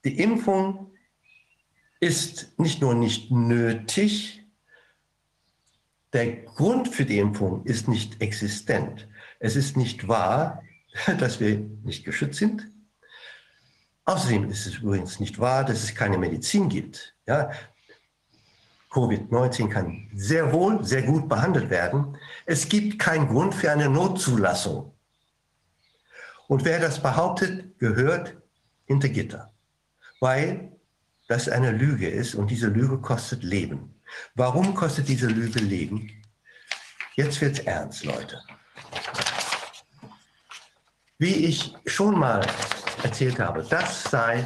die 0.06 0.20
Impfung 0.20 0.92
ist 2.00 2.54
nicht 2.60 2.80
nur 2.80 2.94
nicht 2.94 3.32
nötig, 3.32 4.46
der 6.14 6.44
Grund 6.44 6.88
für 6.88 7.06
die 7.06 7.18
Impfung 7.18 7.66
ist 7.66 7.88
nicht 7.88 8.22
existent. 8.22 9.08
Es 9.40 9.56
ist 9.56 9.76
nicht 9.76 10.08
wahr, 10.08 10.62
dass 11.18 11.40
wir 11.40 11.58
nicht 11.84 12.06
geschützt 12.06 12.38
sind. 12.38 12.72
Außerdem 14.06 14.48
ist 14.52 14.68
es 14.68 14.76
übrigens 14.76 15.20
nicht 15.20 15.40
wahr, 15.40 15.66
dass 15.66 15.84
es 15.84 15.96
keine 15.96 16.20
Medizin 16.20 16.70
gibt. 16.70 17.15
Ja, 17.28 17.52
Covid-19 18.92 19.70
kann 19.70 20.10
sehr 20.16 20.54
wohl, 20.54 20.84
sehr 20.84 21.02
gut 21.02 21.28
behandelt 21.28 21.70
werden. 21.70 22.18
Es 22.46 22.70
gibt 22.70 23.00
keinen 23.00 23.28
Grund 23.28 23.54
für 23.54 23.72
eine 23.72 23.90
Notzulassung. 23.90 24.94
Und 26.48 26.64
wer 26.64 26.80
das 26.80 27.02
behauptet, 27.02 27.78
gehört 27.80 28.38
hinter 28.86 29.10
Gitter 29.10 29.52
weil 30.20 30.72
das 31.28 31.50
eine 31.50 31.72
Lüge 31.72 32.10
ist 32.10 32.36
und 32.36 32.50
diese 32.50 32.68
Lüge 32.68 32.98
kostet 32.98 33.44
Leben. 33.44 34.02
Warum 34.36 34.74
kostet 34.74 35.08
diese 35.08 35.28
Lüge 35.28 35.60
Leben? 35.60 36.12
Jetzt 37.16 37.42
wird 37.42 37.60
es 37.60 37.66
ernst, 37.66 38.06
Leute. 38.06 38.42
Wie 41.18 41.46
ich 41.46 41.74
schon 41.86 42.18
mal 42.20 42.46
erzählt 43.04 43.40
habe, 43.40 43.64
das 43.70 44.04
sei 44.04 44.46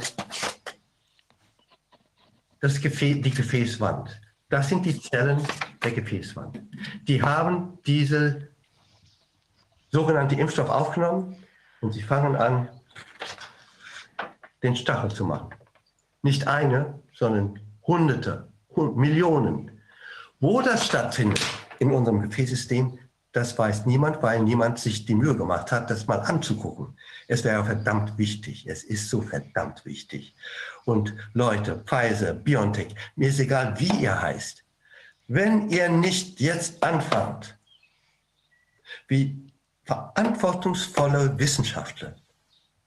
das 2.60 2.80
Gefäß, 2.80 3.22
die 3.22 3.30
Gefäßwand. 3.30 4.20
Das 4.48 4.68
sind 4.68 4.84
die 4.84 5.00
Zellen 5.00 5.40
der 5.82 5.92
Gefäßwand. 5.92 6.60
Die 7.08 7.22
haben 7.22 7.78
diese 7.86 8.48
sogenannte 9.90 10.34
Impfstoff 10.34 10.68
aufgenommen 10.68 11.36
und 11.80 11.92
sie 11.92 12.02
fangen 12.02 12.36
an, 12.36 12.68
den 14.62 14.76
Stachel 14.76 15.10
zu 15.10 15.24
machen. 15.24 15.54
Nicht 16.22 16.46
eine, 16.46 17.00
sondern 17.14 17.58
Hunderte, 17.86 18.48
Millionen. 18.76 19.80
Wo 20.38 20.60
das 20.60 20.86
stattfindet 20.86 21.40
in 21.78 21.90
unserem 21.90 22.20
Gefäßsystem, 22.22 22.98
das 23.32 23.56
weiß 23.56 23.86
niemand, 23.86 24.22
weil 24.22 24.40
niemand 24.40 24.78
sich 24.78 25.06
die 25.06 25.14
Mühe 25.14 25.36
gemacht 25.36 25.70
hat, 25.70 25.90
das 25.90 26.06
mal 26.06 26.20
anzugucken. 26.20 26.98
Es 27.28 27.44
wäre 27.44 27.64
verdammt 27.64 28.18
wichtig. 28.18 28.66
Es 28.66 28.82
ist 28.82 29.08
so 29.08 29.22
verdammt 29.22 29.84
wichtig. 29.84 30.34
Und 30.84 31.14
Leute, 31.32 31.78
Pfizer, 31.86 32.34
BioNTech, 32.34 32.94
mir 33.14 33.28
ist 33.28 33.38
egal, 33.38 33.78
wie 33.78 34.02
ihr 34.02 34.20
heißt. 34.20 34.64
Wenn 35.28 35.70
ihr 35.70 35.88
nicht 35.88 36.40
jetzt 36.40 36.82
anfangt, 36.82 37.56
wie 39.06 39.52
verantwortungsvolle 39.84 41.38
Wissenschaftler 41.38 42.16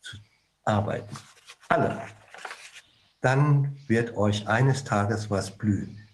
zu 0.02 0.18
arbeiten, 0.66 1.16
alle, 1.70 2.02
dann 3.22 3.78
wird 3.88 4.18
euch 4.18 4.46
eines 4.46 4.84
Tages 4.84 5.32
was 5.32 5.58
blühen. 5.58 6.06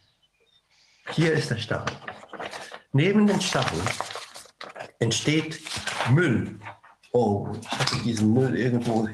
Hier 1.13 1.33
ist 1.33 1.49
der 1.49 1.57
Stachel. 1.57 1.97
Neben 2.91 3.25
den 3.25 3.41
Stacheln 3.41 3.81
entsteht 4.99 5.59
Müll. 6.11 6.59
Oh, 7.11 7.49
ich 7.59 7.71
habe 7.71 8.03
diesen 8.03 8.33
Müll 8.33 8.55
irgendwo 8.55 9.07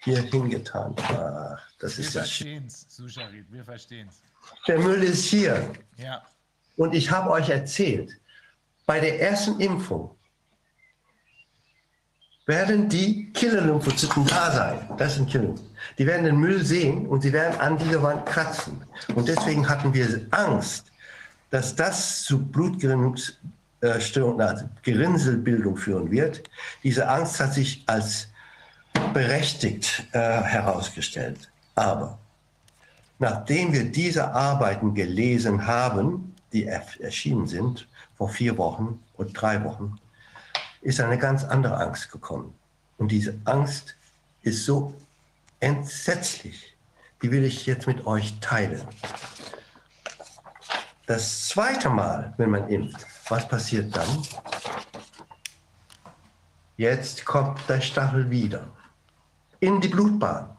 hier 0.00 0.22
hingetan. 0.22 0.94
Ach, 0.98 1.60
das 1.78 1.98
wir 1.98 2.04
ist 2.04 2.14
ja 2.14 2.20
verstehen's, 2.20 2.86
Susharit, 2.88 3.46
wir 3.50 3.64
verstehen 3.64 4.08
es. 4.08 4.22
Der 4.66 4.78
Müll 4.78 5.02
ist 5.02 5.24
hier. 5.24 5.72
Ja. 5.96 6.22
Und 6.76 6.94
ich 6.94 7.10
habe 7.10 7.30
euch 7.30 7.48
erzählt, 7.48 8.10
bei 8.86 9.00
der 9.00 9.20
ersten 9.20 9.60
Impfung 9.60 10.16
werden 12.46 12.88
die 12.88 13.32
Killerlymphozyten 13.32 14.26
da 14.26 14.50
sein. 14.50 14.90
Das 14.98 15.14
sind 15.14 15.30
Killer. 15.30 15.54
Die 15.98 16.06
werden 16.06 16.24
den 16.24 16.36
Müll 16.36 16.64
sehen 16.64 17.06
und 17.06 17.22
sie 17.22 17.32
werden 17.32 17.60
an 17.60 17.78
dieser 17.78 18.02
Wand 18.02 18.26
kratzen. 18.26 18.84
Und 19.14 19.28
deswegen 19.28 19.68
hatten 19.68 19.94
wir 19.94 20.26
Angst, 20.30 20.90
dass 21.50 21.74
das 21.76 22.22
zu 22.24 22.44
Blutgerinnungsstörung, 23.82 24.40
also 24.40 24.68
Gerinnselbildung 24.82 25.76
führen 25.76 26.10
wird. 26.10 26.48
Diese 26.84 27.08
Angst 27.08 27.40
hat 27.40 27.52
sich 27.54 27.82
als 27.86 28.28
berechtigt 29.12 30.04
äh, 30.12 30.18
herausgestellt. 30.18 31.50
Aber 31.74 32.18
nachdem 33.18 33.72
wir 33.72 33.84
diese 33.84 34.32
Arbeiten 34.32 34.94
gelesen 34.94 35.66
haben, 35.66 36.34
die 36.52 36.66
erschienen 36.66 37.46
sind 37.46 37.88
vor 38.16 38.28
vier 38.28 38.56
Wochen 38.56 39.02
und 39.14 39.32
drei 39.32 39.64
Wochen, 39.64 39.98
ist 40.80 41.00
eine 41.00 41.18
ganz 41.18 41.44
andere 41.44 41.76
Angst 41.78 42.12
gekommen. 42.12 42.54
Und 42.98 43.10
diese 43.10 43.36
Angst 43.44 43.96
ist 44.42 44.64
so 44.64 44.94
entsetzlich. 45.60 46.76
Die 47.22 47.30
will 47.30 47.44
ich 47.44 47.66
jetzt 47.66 47.86
mit 47.86 48.06
euch 48.06 48.38
teilen. 48.40 48.82
Das 51.06 51.48
zweite 51.48 51.88
Mal, 51.88 52.34
wenn 52.36 52.50
man 52.50 52.68
impft, 52.68 53.06
was 53.32 53.48
passiert 53.48 53.96
dann? 53.96 54.22
Jetzt 56.76 57.24
kommt 57.24 57.58
der 57.68 57.80
Stachel 57.80 58.30
wieder 58.30 58.66
in 59.60 59.80
die 59.80 59.88
Blutbahn. 59.88 60.50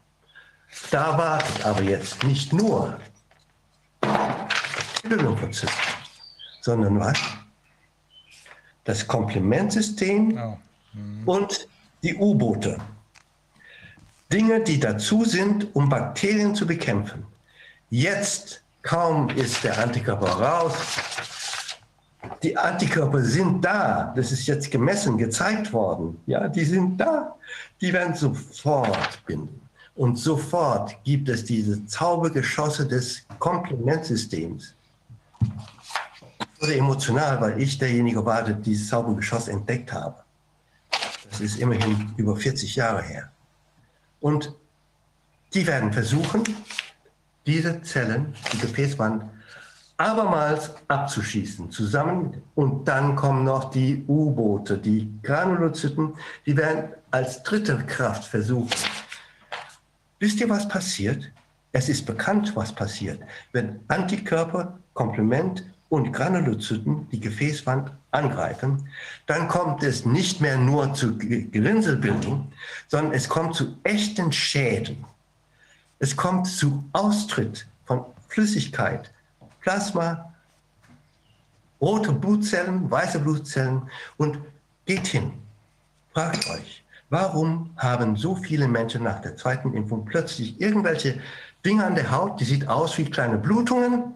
Da 0.90 1.18
wartet 1.18 1.66
aber 1.66 1.84
jetzt 1.84 2.24
nicht 2.24 2.52
nur 2.52 3.00
Lymphozyten, 5.03 5.76
sondern 6.61 7.00
was? 7.00 7.19
das 8.85 9.08
Komplementsystem 9.08 10.38
oh. 10.38 10.58
mhm. 10.93 11.27
und 11.27 11.68
die 12.02 12.16
U-Boote. 12.16 12.77
Dinge, 14.32 14.61
die 14.61 14.80
dazu 14.80 15.24
sind, 15.24 15.74
um 15.76 15.90
Bakterien 15.90 16.56
zu 16.56 16.66
bekämpfen. 16.66 17.26
Jetzt, 17.90 18.64
kaum 18.82 19.30
ist 19.30 19.64
der 19.64 19.77
Antikörper 19.77 20.32
raus, 20.32 20.74
die 22.42 22.58
Antikörper 22.58 23.22
sind 23.22 23.64
da. 23.64 24.14
Das 24.16 24.32
ist 24.32 24.45
jetzt 24.48 24.72
gemessen, 24.72 25.18
gezeigt 25.18 25.72
worden. 25.74 26.22
Ja, 26.26 26.48
die 26.48 26.66
sind 26.66 26.98
da. 26.98 27.35
Die 27.82 27.92
werden 27.92 28.16
sofort 28.16 29.26
binden. 29.26 29.61
Und 29.95 30.18
sofort 30.18 31.03
gibt 31.03 31.30
es 31.30 31.45
diese 31.45 31.85
Zaubergeschosse 31.85 32.88
des 32.88 33.26
Komplementsystems 33.40 34.76
wurde 36.64 36.77
emotional, 36.77 37.42
weil 37.42 37.61
ich 37.61 37.77
derjenige 37.77 38.26
war, 38.26 38.42
der 38.42 38.56
dieses 38.56 38.88
Zaubergeschoss 38.88 39.50
entdeckt 39.50 39.92
habe. 39.92 40.16
Das 41.30 41.42
ist 41.42 41.60
immerhin 41.60 42.14
über 42.16 42.38
40 42.38 42.76
Jahre 42.76 43.02
her. 43.02 43.32
Und 44.22 44.53
die 45.53 45.68
werden 45.68 45.92
versuchen, 45.92 46.43
diese 47.45 47.82
Zellen, 47.82 48.34
die 48.53 48.60
Gefäßwand, 48.60 49.26
abermals 49.97 50.72
abzuschießen, 50.88 51.72
zusammen. 51.72 52.41
Und 52.55 52.88
dann 52.88 53.15
kommen 53.15 53.43
noch 53.43 53.72
die 53.72 54.03
U-Boote, 54.07 54.77
die 54.77 55.11
Granulozyten, 55.22 56.13
die 56.45 56.57
werden 56.57 56.89
als 57.11 57.43
dritte 57.43 57.77
Kraft 57.85 58.25
versucht. 58.25 58.75
Wisst 60.19 60.39
ihr, 60.39 60.49
was 60.49 60.67
passiert? 60.67 61.31
Es 61.72 61.89
ist 61.89 62.05
bekannt, 62.05 62.55
was 62.55 62.73
passiert, 62.73 63.19
wenn 63.51 63.80
Antikörper, 63.88 64.77
Komplement 64.93 65.63
und 65.89 66.13
Granulozyten 66.13 67.07
die 67.11 67.19
Gefäßwand 67.19 67.91
angreifen, 68.11 68.88
dann 69.25 69.47
kommt 69.47 69.83
es 69.83 70.05
nicht 70.05 70.39
mehr 70.39 70.57
nur 70.57 70.93
zu 70.93 71.17
Gerinnselbildung, 71.17 72.51
sondern 72.88 73.13
es 73.13 73.27
kommt 73.27 73.55
zu 73.55 73.75
echten 73.83 74.31
Schäden. 74.31 75.05
Es 75.99 76.15
kommt 76.15 76.47
zu 76.47 76.83
Austritt 76.93 77.67
von 77.85 78.05
Flüssigkeit, 78.27 79.11
Plasma, 79.64 80.33
rote 81.82 82.11
Blutzellen, 82.11 82.92
weiße 82.92 83.19
Blutzellen 83.19 83.90
und 84.17 84.38
geht 84.85 85.08
hin. 85.08 85.33
Fragt 86.14 86.48
euch, 86.50 86.83
warum 87.09 87.72
haben 87.77 88.16
so 88.16 88.35
viele 88.35 88.67
Menschen 88.67 89.03
nach 89.03 89.22
der 89.22 89.35
zweiten 89.38 89.74
Impfung 89.74 90.06
plötzlich 90.06 90.59
irgendwelche 90.61 91.19
Dinge 91.66 91.85
an 91.85 91.95
der 91.95 92.11
Haut, 92.11 92.40
die 92.40 92.45
sieht 92.45 92.67
aus 92.67 92.98
wie 92.98 93.06
kleine 93.06 93.38
Blutungen, 93.38 94.14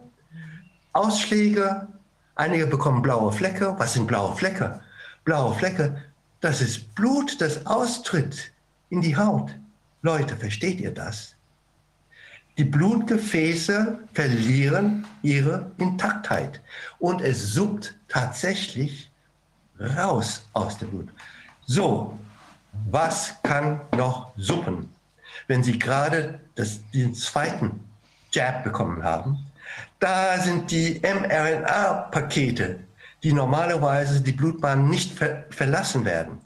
Ausschläge, 0.91 1.87
einige 2.35 2.67
bekommen 2.67 3.01
blaue 3.01 3.31
Flecke. 3.31 3.75
Was 3.77 3.93
sind 3.93 4.07
blaue 4.07 4.35
Flecke? 4.35 4.81
Blaue 5.23 5.53
Flecke, 5.55 6.03
das 6.41 6.59
ist 6.59 6.93
Blut, 6.93 7.39
das 7.39 7.65
austritt 7.65 8.51
in 8.89 9.01
die 9.01 9.15
Haut. 9.15 9.51
Leute, 10.01 10.35
versteht 10.35 10.81
ihr 10.81 10.93
das? 10.93 11.36
Die 12.57 12.63
Blutgefäße 12.63 13.99
verlieren 14.13 15.05
ihre 15.21 15.71
Intaktheit 15.77 16.59
und 16.97 17.21
es 17.21 17.53
suppt 17.53 17.93
tatsächlich 18.07 19.11
raus 19.79 20.43
aus 20.53 20.79
dem 20.79 20.89
Blut. 20.89 21.09
So, 21.67 22.17
was 22.89 23.35
kann 23.43 23.81
noch 23.95 24.31
suppen? 24.37 24.91
Wenn 25.45 25.63
Sie 25.63 25.77
gerade 25.77 26.39
das, 26.55 26.79
den 26.93 27.13
zweiten 27.13 27.79
Jab 28.31 28.63
bekommen 28.63 29.03
haben, 29.03 29.37
da 29.99 30.39
sind 30.39 30.71
die 30.71 30.99
mRNA-Pakete, 31.01 32.79
die 33.21 33.33
normalerweise 33.33 34.21
die 34.21 34.31
Blutbahn 34.31 34.89
nicht 34.89 35.13
ver 35.13 35.45
verlassen 35.49 36.05
werden. 36.05 36.39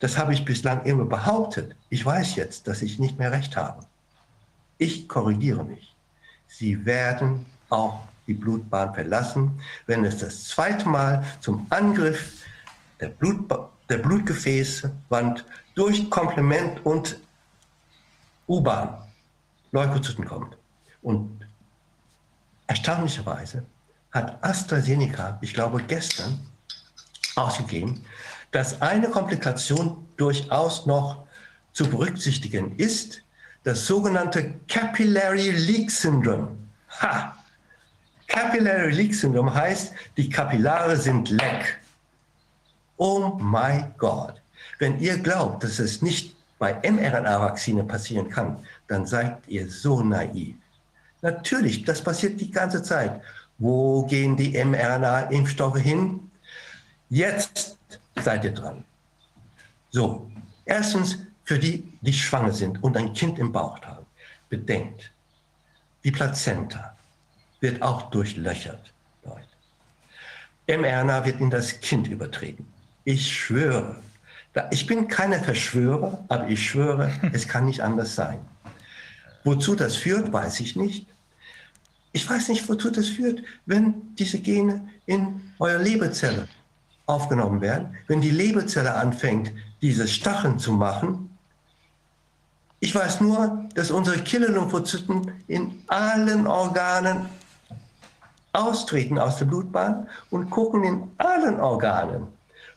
Das 0.00 0.16
habe 0.16 0.32
ich 0.32 0.44
bislang 0.44 0.84
immer 0.84 1.04
behauptet. 1.04 1.74
Ich 1.90 2.06
weiß 2.06 2.36
jetzt, 2.36 2.68
dass 2.68 2.82
ich 2.82 2.98
nicht 2.98 3.18
mehr 3.18 3.32
recht 3.32 3.56
habe. 3.56 3.84
Ich 4.78 5.08
korrigiere 5.08 5.64
mich. 5.64 5.94
Sie 6.46 6.84
werden 6.86 7.46
auch 7.68 8.00
die 8.26 8.34
Blutbahn 8.34 8.94
verlassen, 8.94 9.60
wenn 9.86 10.04
es 10.04 10.18
das 10.18 10.44
zweite 10.44 10.88
Mal 10.88 11.24
zum 11.40 11.66
Angriff 11.70 12.42
der, 13.00 13.08
Blutba 13.08 13.70
der 13.88 13.98
Blutgefäßwand 13.98 15.44
durch 15.74 16.08
Komplement 16.10 16.84
und 16.84 17.18
U-Bahn 18.46 19.02
Leukozyten 19.72 20.24
kommt. 20.24 20.56
Und 21.02 21.46
erstaunlicherweise 22.66 23.64
hat 24.10 24.42
AstraZeneca, 24.42 25.38
ich 25.40 25.54
glaube 25.54 25.82
gestern, 25.86 26.40
ausgegeben, 27.36 28.04
dass 28.50 28.80
eine 28.80 29.10
Komplikation 29.10 30.08
durchaus 30.16 30.86
noch 30.86 31.26
zu 31.72 31.88
berücksichtigen 31.88 32.76
ist, 32.76 33.22
das 33.68 33.84
sogenannte 33.86 34.54
Capillary 34.66 35.50
Leak 35.50 35.90
Syndrome. 35.90 36.56
Ha! 37.02 37.36
Capillary 38.26 38.92
Leak 38.92 39.14
Syndrome 39.14 39.52
heißt, 39.52 39.92
die 40.16 40.30
Kapillare 40.30 40.96
sind 40.96 41.28
leck. 41.28 41.78
Oh 42.96 43.36
mein 43.38 43.92
Gott. 43.98 44.40
Wenn 44.78 44.98
ihr 45.00 45.18
glaubt, 45.18 45.64
dass 45.64 45.78
es 45.80 46.00
nicht 46.00 46.34
bei 46.58 46.80
mRNA-Vakzine 46.80 47.84
passieren 47.84 48.30
kann, 48.30 48.56
dann 48.86 49.04
seid 49.04 49.36
ihr 49.48 49.68
so 49.68 50.00
naiv. 50.00 50.56
Natürlich, 51.20 51.84
das 51.84 52.00
passiert 52.00 52.40
die 52.40 52.50
ganze 52.50 52.82
Zeit. 52.82 53.20
Wo 53.58 54.06
gehen 54.06 54.34
die 54.34 54.52
mRNA-Impfstoffe 54.64 55.76
hin? 55.78 56.30
Jetzt 57.10 57.76
seid 58.16 58.44
ihr 58.44 58.52
dran. 58.52 58.82
So, 59.90 60.30
erstens 60.64 61.18
für 61.48 61.58
die, 61.58 61.82
die 62.02 62.12
schwanger 62.12 62.52
sind 62.52 62.82
und 62.84 62.94
ein 62.94 63.14
Kind 63.14 63.38
im 63.38 63.50
Bauch 63.52 63.80
haben. 63.80 64.04
Bedenkt, 64.50 65.10
die 66.04 66.10
Plazenta 66.10 66.94
wird 67.60 67.80
auch 67.80 68.10
durchlöchert. 68.10 68.92
mRNA 70.66 71.24
wird 71.24 71.40
in 71.40 71.48
das 71.48 71.80
Kind 71.80 72.06
übertreten. 72.06 72.66
Ich 73.04 73.34
schwöre, 73.34 73.96
ich 74.70 74.86
bin 74.86 75.08
keine 75.08 75.42
Verschwörer, 75.42 76.22
aber 76.28 76.48
ich 76.48 76.68
schwöre, 76.68 77.10
es 77.32 77.48
kann 77.48 77.64
nicht 77.64 77.80
anders 77.80 78.14
sein. 78.14 78.40
Wozu 79.42 79.74
das 79.74 79.96
führt, 79.96 80.30
weiß 80.30 80.60
ich 80.60 80.76
nicht. 80.76 81.06
Ich 82.12 82.28
weiß 82.28 82.48
nicht, 82.48 82.68
wozu 82.68 82.90
das 82.90 83.08
führt, 83.08 83.42
wenn 83.64 84.14
diese 84.16 84.38
Gene 84.40 84.86
in 85.06 85.54
eurer 85.58 85.82
Leberzelle 85.82 86.46
aufgenommen 87.06 87.62
werden, 87.62 87.96
wenn 88.06 88.20
die 88.20 88.32
Leberzelle 88.32 88.94
anfängt, 88.94 89.50
diese 89.80 90.06
Stacheln 90.06 90.58
zu 90.58 90.72
machen. 90.72 91.37
Ich 92.80 92.94
weiß 92.94 93.20
nur, 93.20 93.66
dass 93.74 93.90
unsere 93.90 94.18
Killer-Lymphozyten 94.18 95.32
in 95.48 95.82
allen 95.88 96.46
Organen 96.46 97.26
austreten 98.52 99.18
aus 99.18 99.38
der 99.38 99.46
Blutbahn 99.46 100.08
und 100.30 100.48
gucken 100.50 100.84
in 100.84 101.10
allen 101.18 101.58
Organen, 101.60 102.28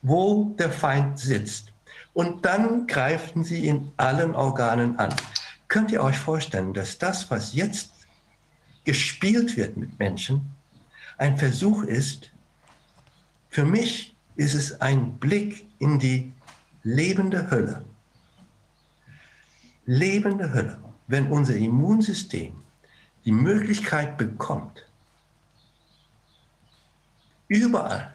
wo 0.02 0.56
der 0.58 0.72
Feind 0.72 1.20
sitzt. 1.20 1.72
Und 2.14 2.46
dann 2.46 2.88
greifen 2.88 3.44
sie 3.44 3.68
in 3.68 3.92
allen 3.98 4.36
Organen 4.36 4.98
an. 4.98 5.14
Könnt 5.68 5.92
ihr 5.92 6.04
euch 6.04 6.18
vorstellen, 6.18 6.74
dass 6.74 6.98
das, 6.98 7.30
was 7.32 7.54
jetzt 7.54 7.92
gespielt 8.84 9.56
wird 9.56 9.78
mit 9.78 9.98
Menschen, 10.00 10.56
ein 11.18 11.38
Versuch 11.38 11.84
ist, 11.84 12.32
für 13.50 13.64
mich 13.64 14.16
ist 14.36 14.56
es 14.56 14.82
ein 14.82 15.14
Blick 15.20 15.66
in 15.78 16.00
die 16.00 16.34
lebende 16.84 17.52
Hölle. 17.52 17.84
Lebende 19.92 20.54
Hölle. 20.54 20.78
Wenn 21.08 21.30
unser 21.30 21.54
Immunsystem 21.58 22.54
die 23.26 23.34
Möglichkeit 23.34 24.18
bekommt, 24.18 24.86
überall, 27.50 28.14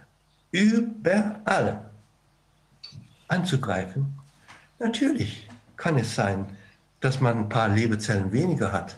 überall 0.53 1.91
anzugreifen, 3.29 4.19
natürlich 4.79 5.47
kann 5.77 5.99
es 5.99 6.15
sein, 6.15 6.47
dass 7.01 7.21
man 7.21 7.41
ein 7.41 7.49
paar 7.51 7.69
Lebezellen 7.69 8.33
weniger 8.33 8.73
hat. 8.73 8.97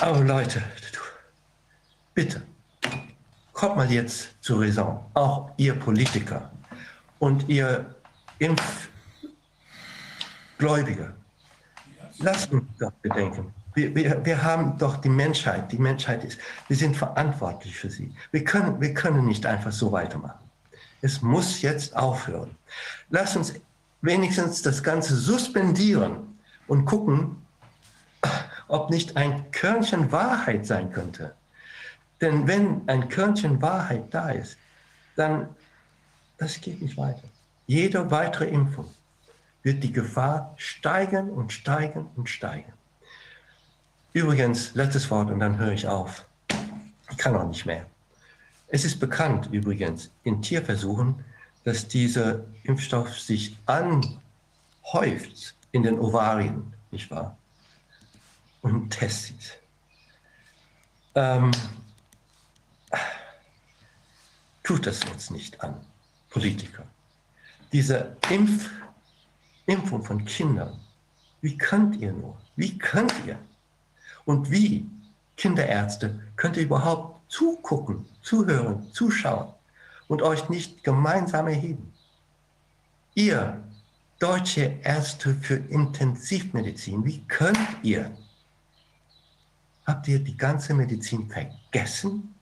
Aber 0.00 0.24
Leute, 0.24 0.60
bitte, 2.14 2.42
kommt 3.52 3.76
mal 3.76 3.92
jetzt 3.92 4.34
zur 4.40 4.62
Raison, 4.62 5.04
auch 5.14 5.52
ihr 5.56 5.78
Politiker 5.78 6.50
und 7.20 7.48
ihr 7.48 7.94
Impfgläubige. 10.60 11.14
Lasst 12.18 12.52
uns 12.52 12.64
doch 12.78 12.92
bedenken. 13.00 13.54
Wir, 13.74 13.94
wir, 13.94 14.24
wir 14.24 14.42
haben 14.42 14.76
doch 14.76 14.98
die 14.98 15.08
Menschheit, 15.08 15.72
die 15.72 15.78
Menschheit 15.78 16.22
ist, 16.22 16.38
wir 16.68 16.76
sind 16.76 16.96
verantwortlich 16.96 17.74
für 17.74 17.88
sie. 17.88 18.14
Wir 18.30 18.44
können, 18.44 18.78
wir 18.78 18.92
können 18.92 19.24
nicht 19.24 19.46
einfach 19.46 19.72
so 19.72 19.90
weitermachen. 19.90 20.38
Es 21.00 21.22
muss 21.22 21.62
jetzt 21.62 21.96
aufhören. 21.96 22.50
Lasst 23.08 23.36
uns 23.36 23.54
wenigstens 24.02 24.60
das 24.60 24.82
Ganze 24.82 25.16
suspendieren 25.16 26.38
und 26.66 26.84
gucken, 26.84 27.36
ob 28.68 28.90
nicht 28.90 29.16
ein 29.16 29.50
Körnchen 29.52 30.12
Wahrheit 30.12 30.66
sein 30.66 30.92
könnte. 30.92 31.34
Denn 32.20 32.46
wenn 32.46 32.82
ein 32.86 33.08
Körnchen 33.08 33.62
Wahrheit 33.62 34.12
da 34.12 34.28
ist, 34.30 34.58
dann 35.16 35.48
das 36.36 36.60
geht 36.60 36.82
nicht 36.82 36.98
weiter. 36.98 37.22
Jede 37.66 38.10
weitere 38.10 38.48
Impfung 38.48 38.90
wird 39.62 39.82
die 39.82 39.92
Gefahr 39.92 40.54
steigen 40.56 41.30
und 41.30 41.52
steigen 41.52 42.06
und 42.16 42.28
steigen. 42.28 42.72
Übrigens, 44.12 44.74
letztes 44.74 45.10
Wort 45.10 45.30
und 45.30 45.40
dann 45.40 45.58
höre 45.58 45.72
ich 45.72 45.86
auf. 45.86 46.24
Ich 47.10 47.16
kann 47.16 47.36
auch 47.36 47.46
nicht 47.46 47.66
mehr. 47.66 47.86
Es 48.68 48.84
ist 48.84 48.98
bekannt 48.98 49.48
übrigens 49.52 50.10
in 50.24 50.42
Tierversuchen, 50.42 51.24
dass 51.64 51.86
dieser 51.86 52.44
Impfstoff 52.62 53.18
sich 53.18 53.58
anhäuft 53.66 55.54
in 55.72 55.82
den 55.82 55.98
Ovarien, 55.98 56.72
nicht 56.90 57.10
wahr? 57.10 57.36
Und 58.62 58.90
testet. 58.90 59.58
Ähm, 61.14 61.50
tut 64.62 64.86
das 64.86 65.04
uns 65.04 65.30
nicht 65.30 65.60
an, 65.60 65.76
Politiker. 66.28 66.84
Diese 67.72 68.16
Impf, 68.30 68.68
Impfung 69.70 70.02
von 70.04 70.24
Kindern, 70.24 70.78
wie 71.40 71.56
könnt 71.56 71.96
ihr 71.96 72.12
nur? 72.12 72.36
Wie 72.56 72.76
könnt 72.76 73.14
ihr? 73.26 73.38
Und 74.24 74.50
wie, 74.50 74.86
Kinderärzte, 75.36 76.20
könnt 76.36 76.56
ihr 76.56 76.64
überhaupt 76.64 77.32
zugucken, 77.32 78.06
zuhören, 78.22 78.92
zuschauen? 78.92 79.54
und 80.10 80.22
euch 80.22 80.48
nicht 80.48 80.82
gemeinsam 80.82 81.46
erheben. 81.46 81.92
Ihr 83.14 83.62
deutsche 84.18 84.80
Ärzte 84.82 85.36
für 85.36 85.54
Intensivmedizin, 85.54 87.04
wie 87.04 87.22
könnt 87.28 87.68
ihr? 87.82 88.10
Habt 89.86 90.08
ihr 90.08 90.18
die 90.18 90.36
ganze 90.36 90.74
Medizin 90.74 91.30
vergessen? 91.30 92.34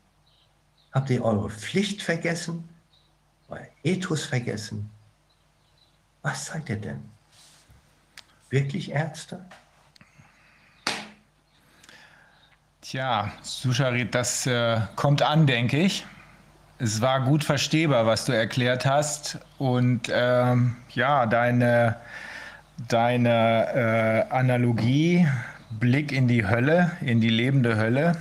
Habt 0.92 1.10
ihr 1.10 1.22
eure 1.22 1.50
Pflicht 1.50 2.00
vergessen? 2.00 2.66
Euer 3.48 3.68
Ethos 3.82 4.24
vergessen? 4.24 4.88
Was 6.22 6.46
seid 6.46 6.70
ihr 6.70 6.80
denn? 6.80 7.17
Wirklich 8.50 8.92
Ärzte? 8.92 9.44
Tja, 12.80 13.32
Susharit, 13.42 14.14
das 14.14 14.46
äh, 14.46 14.80
kommt 14.96 15.20
an, 15.20 15.46
denke 15.46 15.78
ich. 15.78 16.06
Es 16.78 17.00
war 17.00 17.20
gut 17.20 17.44
verstehbar, 17.44 18.06
was 18.06 18.24
du 18.24 18.32
erklärt 18.32 18.86
hast. 18.86 19.38
Und 19.58 20.10
ähm, 20.10 20.76
ja, 20.94 21.26
deine, 21.26 21.96
deine 22.88 24.26
äh, 24.30 24.32
Analogie, 24.32 25.28
Blick 25.70 26.12
in 26.12 26.28
die 26.28 26.46
Hölle, 26.46 26.92
in 27.02 27.20
die 27.20 27.28
lebende 27.28 27.76
Hölle, 27.76 28.16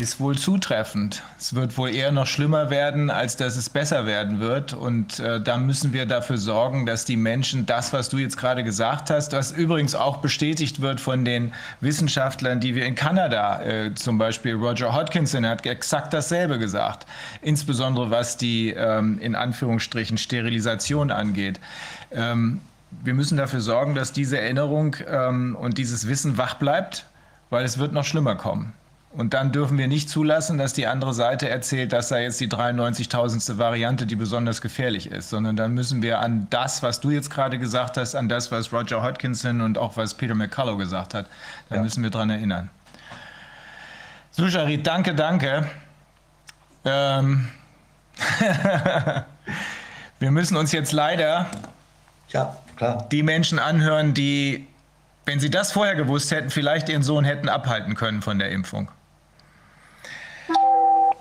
ist 0.00 0.18
wohl 0.18 0.36
zutreffend. 0.36 1.22
Es 1.38 1.54
wird 1.54 1.78
wohl 1.78 1.94
eher 1.94 2.10
noch 2.10 2.26
schlimmer 2.26 2.68
werden, 2.68 3.10
als 3.10 3.36
dass 3.36 3.56
es 3.56 3.70
besser 3.70 4.06
werden 4.06 4.40
wird. 4.40 4.72
Und 4.72 5.20
äh, 5.20 5.40
da 5.40 5.56
müssen 5.56 5.92
wir 5.92 6.04
dafür 6.04 6.36
sorgen, 6.36 6.84
dass 6.84 7.04
die 7.04 7.16
Menschen 7.16 7.64
das, 7.64 7.92
was 7.92 8.08
du 8.08 8.18
jetzt 8.18 8.36
gerade 8.36 8.64
gesagt 8.64 9.10
hast, 9.10 9.32
was 9.32 9.52
übrigens 9.52 9.94
auch 9.94 10.16
bestätigt 10.16 10.80
wird 10.80 11.00
von 11.00 11.24
den 11.24 11.52
Wissenschaftlern, 11.80 12.58
die 12.58 12.74
wir 12.74 12.86
in 12.86 12.96
Kanada, 12.96 13.62
äh, 13.62 13.94
zum 13.94 14.18
Beispiel 14.18 14.54
Roger 14.54 14.92
Hodkinson 14.92 15.46
hat 15.46 15.64
exakt 15.64 16.12
dasselbe 16.12 16.58
gesagt, 16.58 17.06
insbesondere 17.40 18.10
was 18.10 18.36
die 18.36 18.70
ähm, 18.70 19.20
in 19.20 19.36
Anführungsstrichen 19.36 20.18
Sterilisation 20.18 21.12
angeht. 21.12 21.60
Ähm, 22.10 22.60
wir 22.90 23.14
müssen 23.14 23.38
dafür 23.38 23.60
sorgen, 23.60 23.94
dass 23.94 24.12
diese 24.12 24.40
Erinnerung 24.40 24.96
ähm, 25.06 25.56
und 25.56 25.78
dieses 25.78 26.08
Wissen 26.08 26.36
wach 26.36 26.54
bleibt, 26.54 27.06
weil 27.50 27.64
es 27.64 27.78
wird 27.78 27.92
noch 27.92 28.04
schlimmer 28.04 28.34
kommen. 28.34 28.72
Und 29.16 29.32
dann 29.32 29.52
dürfen 29.52 29.78
wir 29.78 29.86
nicht 29.86 30.10
zulassen, 30.10 30.58
dass 30.58 30.72
die 30.72 30.88
andere 30.88 31.14
Seite 31.14 31.48
erzählt, 31.48 31.92
das 31.92 32.08
sei 32.08 32.24
jetzt 32.24 32.40
die 32.40 32.48
93.000. 32.48 33.58
Variante, 33.58 34.06
die 34.06 34.16
besonders 34.16 34.60
gefährlich 34.60 35.08
ist, 35.08 35.30
sondern 35.30 35.54
dann 35.54 35.72
müssen 35.72 36.02
wir 36.02 36.18
an 36.18 36.48
das, 36.50 36.82
was 36.82 36.98
du 36.98 37.10
jetzt 37.10 37.30
gerade 37.30 37.60
gesagt 37.60 37.96
hast, 37.96 38.16
an 38.16 38.28
das, 38.28 38.50
was 38.50 38.72
Roger 38.72 39.02
Hodkinson 39.04 39.60
und 39.60 39.78
auch 39.78 39.96
was 39.96 40.14
Peter 40.14 40.34
McCullough 40.34 40.78
gesagt 40.78 41.14
hat, 41.14 41.26
da 41.68 41.76
ja. 41.76 41.82
müssen 41.82 42.02
wir 42.02 42.10
dran 42.10 42.28
erinnern. 42.28 42.70
Susharit, 44.32 44.84
danke, 44.84 45.14
danke. 45.14 45.68
Ähm 46.84 47.48
wir 50.18 50.30
müssen 50.32 50.56
uns 50.56 50.72
jetzt 50.72 50.90
leider 50.90 51.46
ja, 52.30 52.56
die 53.12 53.22
Menschen 53.22 53.60
anhören, 53.60 54.12
die, 54.12 54.66
wenn 55.24 55.38
sie 55.38 55.50
das 55.50 55.70
vorher 55.70 55.94
gewusst 55.94 56.32
hätten, 56.32 56.50
vielleicht 56.50 56.88
ihren 56.88 57.04
Sohn 57.04 57.24
hätten 57.24 57.48
abhalten 57.48 57.94
können 57.94 58.20
von 58.20 58.40
der 58.40 58.50
Impfung. 58.50 58.88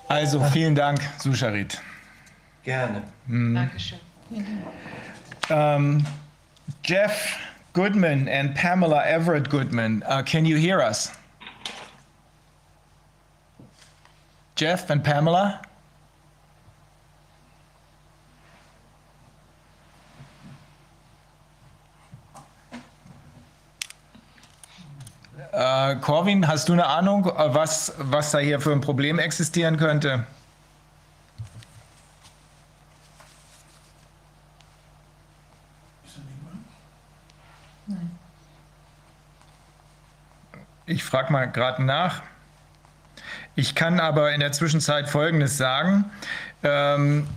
Also 0.07 0.39
vielen 0.51 0.75
Dank, 0.75 0.99
Susharit. 1.19 1.81
Gerne. 2.63 3.03
Hm. 3.27 3.55
Dankeschön. 3.55 3.99
Um, 5.49 6.05
Jeff 6.83 7.37
Goodman 7.73 8.27
and 8.27 8.55
Pamela 8.55 9.03
Everett 9.05 9.49
Goodman, 9.49 10.03
uh, 10.03 10.21
can 10.23 10.45
you 10.45 10.55
hear 10.57 10.81
us? 10.81 11.11
Jeff 14.55 14.89
and 14.89 15.03
Pamela? 15.03 15.61
Äh, 25.53 25.97
Corwin, 25.97 26.47
hast 26.47 26.67
du 26.67 26.73
eine 26.73 26.87
Ahnung, 26.87 27.25
was, 27.25 27.93
was 27.99 28.31
da 28.31 28.39
hier 28.39 28.59
für 28.59 28.71
ein 28.71 28.81
Problem 28.81 29.19
existieren 29.19 29.77
könnte? 29.77 30.25
Ich 40.87 41.03
frage 41.03 41.31
mal 41.31 41.45
gerade 41.45 41.83
nach. 41.83 42.23
Ich 43.55 43.75
kann 43.75 43.99
aber 43.99 44.33
in 44.33 44.39
der 44.39 44.53
Zwischenzeit 44.53 45.07
Folgendes 45.07 45.55
sagen. 45.57 46.05
Ähm, 46.63 47.27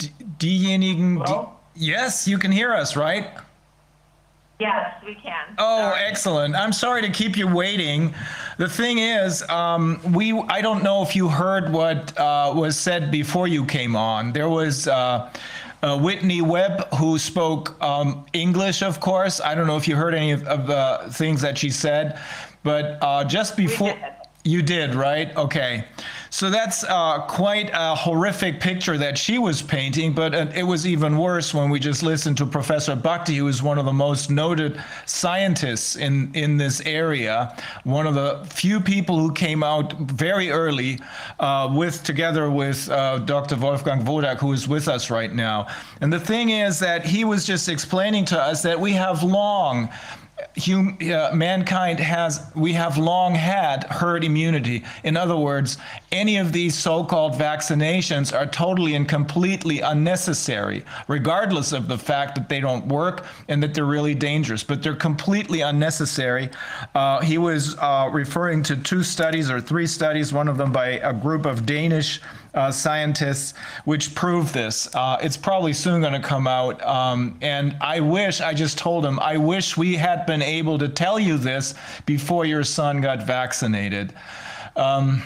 die, 0.00 0.14
diejenigen, 0.18 1.22
die, 1.22 1.86
yes, 1.90 2.24
you 2.24 2.38
can 2.38 2.50
hear 2.50 2.70
us, 2.70 2.96
right? 2.96 3.26
Yes, 4.60 5.00
we 5.06 5.14
can. 5.14 5.54
Oh, 5.58 5.78
sorry. 5.78 6.00
excellent. 6.04 6.56
I'm 6.56 6.72
sorry 6.72 7.02
to 7.02 7.10
keep 7.10 7.36
you 7.36 7.46
waiting. 7.46 8.12
The 8.56 8.68
thing 8.68 8.98
is, 8.98 9.48
um, 9.48 10.00
we 10.12 10.32
I 10.48 10.60
don't 10.60 10.82
know 10.82 11.02
if 11.02 11.14
you 11.14 11.28
heard 11.28 11.72
what 11.72 12.18
uh, 12.18 12.52
was 12.54 12.76
said 12.76 13.10
before 13.12 13.46
you 13.46 13.64
came 13.64 13.94
on. 13.94 14.32
There 14.32 14.48
was 14.48 14.88
uh, 14.88 15.32
uh, 15.82 15.98
Whitney 15.98 16.42
Webb 16.42 16.92
who 16.94 17.18
spoke 17.18 17.80
um, 17.80 18.26
English, 18.32 18.82
of 18.82 18.98
course. 18.98 19.40
I 19.40 19.54
don't 19.54 19.68
know 19.68 19.76
if 19.76 19.86
you 19.86 19.94
heard 19.94 20.14
any 20.14 20.32
of, 20.32 20.44
of 20.48 20.66
the 20.66 21.08
things 21.12 21.40
that 21.42 21.56
she 21.56 21.70
said, 21.70 22.18
but 22.64 22.98
uh, 23.00 23.24
just 23.24 23.56
before. 23.56 23.96
You 24.44 24.62
did, 24.62 24.94
right? 24.94 25.36
Okay. 25.36 25.84
So 26.30 26.50
that's 26.50 26.84
uh, 26.84 27.20
quite 27.22 27.70
a 27.72 27.94
horrific 27.94 28.60
picture 28.60 28.98
that 28.98 29.16
she 29.16 29.38
was 29.38 29.62
painting, 29.62 30.12
but 30.12 30.34
uh, 30.34 30.46
it 30.54 30.62
was 30.62 30.86
even 30.86 31.16
worse 31.16 31.54
when 31.54 31.70
we 31.70 31.78
just 31.78 32.02
listened 32.02 32.36
to 32.38 32.46
Professor 32.46 32.94
Bhakti, 32.94 33.36
who 33.36 33.48
is 33.48 33.62
one 33.62 33.78
of 33.78 33.86
the 33.86 33.92
most 33.92 34.30
noted 34.30 34.80
scientists 35.06 35.96
in, 35.96 36.30
in 36.34 36.56
this 36.56 36.80
area, 36.82 37.56
one 37.84 38.06
of 38.06 38.14
the 38.14 38.44
few 38.50 38.80
people 38.80 39.18
who 39.18 39.32
came 39.32 39.62
out 39.62 39.92
very 39.94 40.50
early 40.50 41.00
uh, 41.40 41.72
with, 41.72 42.04
together 42.04 42.50
with 42.50 42.90
uh, 42.90 43.18
Dr. 43.18 43.56
Wolfgang 43.56 44.04
Wodak, 44.04 44.38
who 44.38 44.52
is 44.52 44.68
with 44.68 44.88
us 44.88 45.10
right 45.10 45.32
now. 45.32 45.66
And 46.00 46.12
the 46.12 46.20
thing 46.20 46.50
is 46.50 46.78
that 46.80 47.04
he 47.04 47.24
was 47.24 47.46
just 47.46 47.68
explaining 47.68 48.24
to 48.26 48.40
us 48.40 48.62
that 48.62 48.78
we 48.78 48.92
have 48.92 49.22
long 49.22 49.88
hum, 50.56 50.98
uh, 51.02 51.30
mankind 51.34 52.00
has, 52.00 52.40
we 52.54 52.72
have 52.72 52.98
long 52.98 53.34
had 53.34 53.84
herd 53.84 54.24
immunity. 54.24 54.84
In 55.04 55.16
other 55.16 55.36
words, 55.36 55.78
any 56.12 56.36
of 56.36 56.52
these 56.52 56.76
so 56.76 57.04
called 57.04 57.34
vaccinations 57.34 58.36
are 58.36 58.46
totally 58.46 58.94
and 58.94 59.08
completely 59.08 59.80
unnecessary, 59.80 60.84
regardless 61.06 61.72
of 61.72 61.88
the 61.88 61.98
fact 61.98 62.34
that 62.34 62.48
they 62.48 62.60
don't 62.60 62.86
work 62.86 63.26
and 63.48 63.62
that 63.62 63.74
they're 63.74 63.84
really 63.84 64.14
dangerous, 64.14 64.62
but 64.64 64.82
they're 64.82 64.94
completely 64.94 65.60
unnecessary. 65.60 66.50
Uh, 66.94 67.20
he 67.20 67.38
was 67.38 67.76
uh, 67.78 68.08
referring 68.12 68.62
to 68.64 68.76
two 68.76 69.02
studies 69.02 69.50
or 69.50 69.60
three 69.60 69.86
studies, 69.86 70.32
one 70.32 70.48
of 70.48 70.56
them 70.56 70.72
by 70.72 70.88
a 70.88 71.12
group 71.12 71.46
of 71.46 71.66
Danish 71.66 72.20
uh, 72.54 72.70
scientists 72.70 73.54
which 73.84 74.14
prove 74.14 74.52
this. 74.52 74.92
Uh, 74.94 75.18
it's 75.22 75.36
probably 75.36 75.72
soon 75.72 76.00
going 76.00 76.20
to 76.20 76.26
come 76.26 76.46
out. 76.46 76.82
Um, 76.84 77.38
and 77.40 77.76
I 77.80 78.00
wish, 78.00 78.40
I 78.40 78.54
just 78.54 78.78
told 78.78 79.04
him, 79.04 79.18
I 79.20 79.36
wish 79.36 79.76
we 79.76 79.96
had 79.96 80.26
been 80.26 80.42
able 80.42 80.78
to 80.78 80.88
tell 80.88 81.18
you 81.18 81.38
this 81.38 81.74
before 82.06 82.44
your 82.44 82.64
son 82.64 83.00
got 83.00 83.22
vaccinated. 83.22 84.12
Um, 84.76 85.22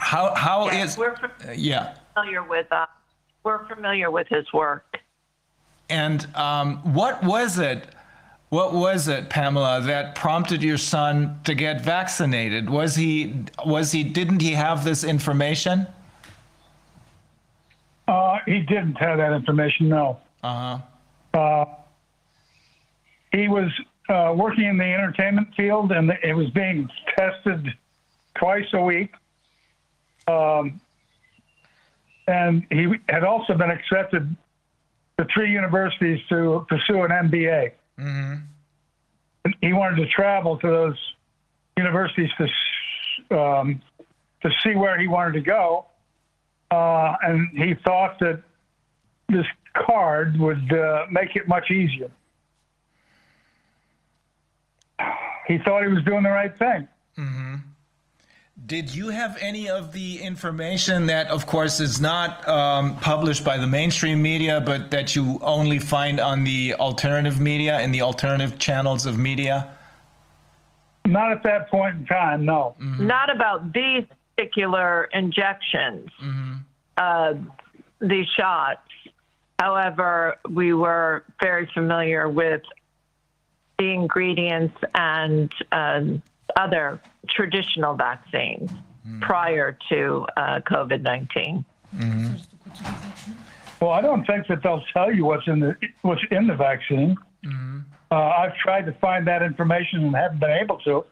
how 0.00 0.34
how 0.34 0.66
yes, 0.66 0.92
is, 0.92 0.98
we're 0.98 1.12
uh, 1.12 1.52
yeah 1.54 1.94
familiar 2.14 2.42
with 2.42 2.66
uh, 2.72 2.86
we're 3.44 3.66
familiar 3.66 4.10
with 4.10 4.28
his 4.28 4.50
work. 4.52 4.98
And 5.88 6.26
um, 6.36 6.76
what 6.94 7.22
was 7.22 7.58
it? 7.58 7.86
What 8.48 8.72
was 8.72 9.06
it, 9.06 9.30
Pamela, 9.30 9.80
that 9.82 10.16
prompted 10.16 10.62
your 10.62 10.78
son 10.78 11.38
to 11.44 11.54
get 11.54 11.82
vaccinated? 11.82 12.68
Was 12.68 12.96
he 12.96 13.44
was 13.64 13.92
he 13.92 14.02
didn't 14.02 14.40
he 14.40 14.52
have 14.52 14.84
this 14.84 15.04
information? 15.04 15.86
Uh, 18.10 18.40
he 18.44 18.58
didn't 18.62 18.96
have 18.96 19.18
that 19.18 19.32
information, 19.32 19.88
no. 19.88 20.18
Uh-huh. 20.42 20.78
Uh, 21.32 21.64
he 23.30 23.46
was 23.46 23.70
uh, 24.08 24.34
working 24.36 24.64
in 24.64 24.76
the 24.76 24.84
entertainment 24.84 25.46
field 25.56 25.92
and 25.92 26.10
it 26.24 26.34
was 26.34 26.50
being 26.50 26.88
tested 27.16 27.68
twice 28.36 28.66
a 28.72 28.82
week. 28.82 29.14
Um, 30.26 30.80
and 32.26 32.66
he 32.70 32.92
had 33.08 33.22
also 33.22 33.54
been 33.54 33.70
accepted 33.70 34.36
to 35.16 35.26
three 35.32 35.52
universities 35.52 36.18
to 36.30 36.66
pursue 36.68 37.02
an 37.04 37.12
MBA. 37.12 37.70
Mm-hmm. 37.96 38.34
And 39.44 39.54
he 39.60 39.72
wanted 39.72 40.02
to 40.02 40.08
travel 40.08 40.58
to 40.58 40.66
those 40.66 41.14
universities 41.76 42.30
to 42.38 43.38
um, 43.38 43.80
to 44.42 44.50
see 44.64 44.74
where 44.74 44.98
he 44.98 45.06
wanted 45.06 45.34
to 45.34 45.42
go 45.42 45.86
uh, 46.70 47.14
and 47.22 47.48
he 47.56 47.74
thought 47.84 48.18
that 48.20 48.42
this 49.28 49.46
card 49.74 50.38
would 50.38 50.72
uh, 50.72 51.06
make 51.10 51.36
it 51.36 51.48
much 51.48 51.70
easier. 51.70 52.10
He 55.46 55.58
thought 55.58 55.82
he 55.82 55.88
was 55.88 56.04
doing 56.04 56.22
the 56.22 56.30
right 56.30 56.56
thing. 56.58 56.88
Mm-hmm. 57.18 57.54
Did 58.66 58.94
you 58.94 59.08
have 59.08 59.38
any 59.40 59.68
of 59.70 59.92
the 59.92 60.20
information 60.20 61.06
that, 61.06 61.28
of 61.28 61.46
course, 61.46 61.80
is 61.80 62.00
not 62.00 62.46
um, 62.46 62.96
published 62.98 63.42
by 63.42 63.56
the 63.56 63.66
mainstream 63.66 64.20
media, 64.20 64.60
but 64.60 64.90
that 64.90 65.16
you 65.16 65.40
only 65.42 65.78
find 65.78 66.20
on 66.20 66.44
the 66.44 66.74
alternative 66.74 67.40
media 67.40 67.78
and 67.78 67.92
the 67.92 68.02
alternative 68.02 68.58
channels 68.58 69.06
of 69.06 69.18
media? 69.18 69.70
Not 71.06 71.32
at 71.32 71.42
that 71.44 71.70
point 71.70 71.96
in 71.96 72.06
time, 72.06 72.44
no. 72.44 72.76
Not 72.78 73.34
about 73.34 73.72
these 73.72 74.04
particular 74.40 75.08
injections, 75.12 76.08
uh, 76.96 77.34
these 78.00 78.26
shots. 78.36 78.80
However, 79.58 80.36
we 80.48 80.72
were 80.72 81.24
very 81.42 81.68
familiar 81.74 82.28
with 82.28 82.62
the 83.78 83.90
ingredients 83.90 84.76
and 84.94 85.52
um, 85.72 86.22
other 86.56 87.00
traditional 87.28 87.94
vaccines 87.94 88.70
prior 89.20 89.76
to 89.90 90.26
uh, 90.36 90.60
COVID 90.60 91.02
19. 91.02 91.64
Well, 93.80 93.90
I 93.90 94.00
don't 94.02 94.24
think 94.26 94.46
that 94.48 94.62
they'll 94.62 94.84
tell 94.92 95.12
you 95.12 95.24
what's 95.24 95.46
in 95.46 95.60
the 95.60 95.76
what's 96.02 96.20
in 96.30 96.46
the 96.46 96.54
vaccine. 96.54 97.16
Uh, 98.10 98.14
I've 98.14 98.56
tried 98.56 98.86
to 98.86 98.92
find 99.00 99.26
that 99.26 99.42
information 99.42 100.04
and 100.04 100.14
haven't 100.14 100.40
been 100.40 100.50
able 100.50 100.78
to. 100.78 101.04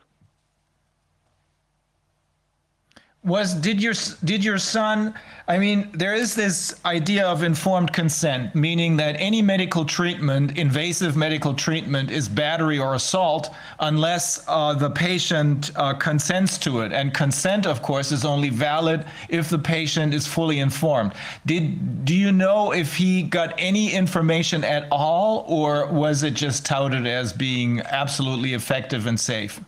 Was 3.29 3.53
did 3.53 3.83
your 3.83 3.93
did 4.25 4.43
your 4.43 4.57
son? 4.59 5.13
I 5.47 5.59
mean, 5.59 5.91
there 5.93 6.15
is 6.15 6.35
this 6.35 6.75
idea 6.85 7.27
of 7.27 7.43
informed 7.43 7.93
consent, 7.93 8.55
meaning 8.55 8.97
that 8.97 9.17
any 9.19 9.43
medical 9.43 9.85
treatment, 9.85 10.57
invasive 10.57 11.15
medical 11.15 11.53
treatment, 11.53 12.11
is 12.11 12.27
battery 12.29 12.79
or 12.79 12.95
assault 12.95 13.55
unless 13.81 14.45
uh, 14.49 14.73
the 14.73 14.91
patient 14.91 15.71
uh, 15.77 15.93
consents 15.95 16.57
to 16.59 16.81
it. 16.81 16.93
And 16.93 17.13
consent, 17.13 17.67
of 17.67 17.83
course, 17.83 18.13
is 18.13 18.25
only 18.25 18.49
valid 18.49 19.05
if 19.29 19.51
the 19.51 19.59
patient 19.59 20.15
is 20.15 20.27
fully 20.27 20.61
informed. 20.61 21.13
Did 21.45 22.07
do 22.07 22.15
you 22.15 22.33
know 22.33 22.73
if 22.73 22.97
he 22.97 23.23
got 23.23 23.55
any 23.59 23.93
information 23.93 24.65
at 24.65 24.89
all, 24.91 25.45
or 25.49 25.87
was 25.87 26.23
it 26.23 26.33
just 26.33 26.65
touted 26.65 27.07
as 27.07 27.35
being 27.35 27.81
absolutely 27.83 28.55
effective 28.55 29.07
and 29.07 29.21
safe? 29.21 29.61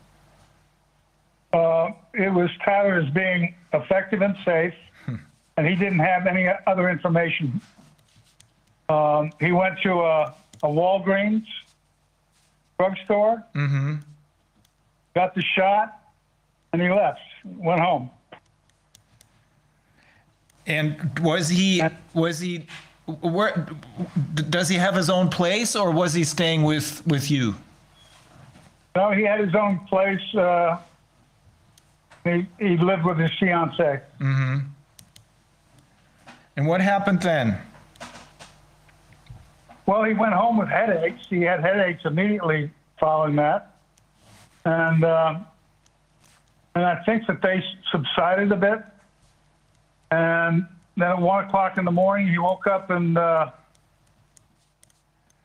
Uh, 1.52 1.90
it 2.14 2.32
was 2.32 2.50
touted 2.64 3.04
as 3.04 3.12
being 3.12 3.54
effective 3.72 4.22
and 4.22 4.36
safe, 4.44 4.74
and 5.56 5.66
he 5.66 5.74
didn't 5.74 5.98
have 5.98 6.26
any 6.26 6.48
other 6.66 6.88
information. 6.88 7.60
Um, 8.88 9.32
he 9.40 9.52
went 9.52 9.78
to 9.82 9.92
a, 10.00 10.34
a 10.62 10.68
Walgreens 10.68 11.46
drugstore, 12.78 13.44
got 15.14 15.34
the 15.34 15.42
shot, 15.56 16.00
and 16.72 16.80
he 16.80 16.88
left, 16.88 17.20
went 17.44 17.80
home. 17.80 18.10
And 20.66 21.18
was 21.18 21.48
he 21.48 21.82
was 22.14 22.38
he 22.38 22.66
where 23.06 23.66
does 24.34 24.68
he 24.68 24.76
have 24.76 24.94
his 24.94 25.10
own 25.10 25.28
place 25.28 25.74
or 25.74 25.90
was 25.90 26.14
he 26.14 26.22
staying 26.22 26.62
with 26.62 27.04
with 27.06 27.30
you? 27.30 27.56
No, 28.94 29.10
he 29.10 29.22
had 29.22 29.40
his 29.40 29.54
own 29.54 29.80
place. 29.88 30.22
Uh, 30.34 30.78
he, 32.24 32.46
he 32.58 32.76
lived 32.76 33.04
with 33.04 33.18
his 33.18 33.30
fiance. 33.38 34.00
Mm-hmm. 34.20 34.58
And 36.56 36.66
what 36.66 36.80
happened 36.80 37.22
then? 37.22 37.58
Well, 39.86 40.04
he 40.04 40.14
went 40.14 40.34
home 40.34 40.58
with 40.58 40.68
headaches. 40.68 41.26
He 41.28 41.42
had 41.42 41.60
headaches 41.60 42.02
immediately 42.04 42.70
following 42.98 43.36
that, 43.36 43.74
and 44.64 45.02
uh, 45.02 45.40
and 46.74 46.84
I 46.84 47.02
think 47.04 47.26
that 47.26 47.42
they 47.42 47.64
subsided 47.90 48.52
a 48.52 48.56
bit. 48.56 48.78
And 50.10 50.66
then 50.96 51.08
at 51.08 51.20
one 51.20 51.44
o'clock 51.44 51.78
in 51.78 51.84
the 51.84 51.90
morning, 51.90 52.28
he 52.28 52.38
woke 52.38 52.66
up 52.66 52.90
and 52.90 53.16
uh, 53.16 53.50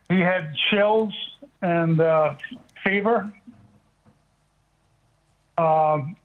he 0.10 0.20
had 0.20 0.54
chills 0.70 1.14
and 1.62 2.00
uh, 2.00 2.36
fever. 2.84 3.32
Um, 5.58 6.16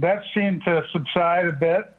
that 0.00 0.22
seemed 0.34 0.62
to 0.64 0.82
subside 0.92 1.46
a 1.46 1.52
bit, 1.52 1.92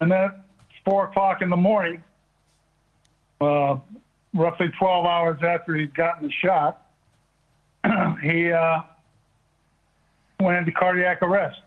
and 0.00 0.10
then 0.10 0.20
at 0.20 0.44
four 0.84 1.04
o'clock 1.06 1.42
in 1.42 1.50
the 1.50 1.56
morning 1.56 2.02
uh, 3.42 3.76
roughly 4.34 4.68
12 4.78 5.06
hours 5.06 5.38
after 5.42 5.74
he'd 5.74 5.94
gotten 5.94 6.28
the 6.28 6.32
shot, 6.32 6.86
he 8.22 8.50
uh, 8.52 8.80
went 10.40 10.58
into 10.58 10.72
cardiac 10.72 11.22
arrest, 11.22 11.60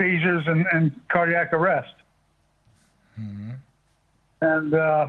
seizures 0.00 0.44
and, 0.46 0.66
and 0.72 1.00
cardiac 1.08 1.52
arrest. 1.52 1.94
And 4.42 4.74
uh, 4.74 5.08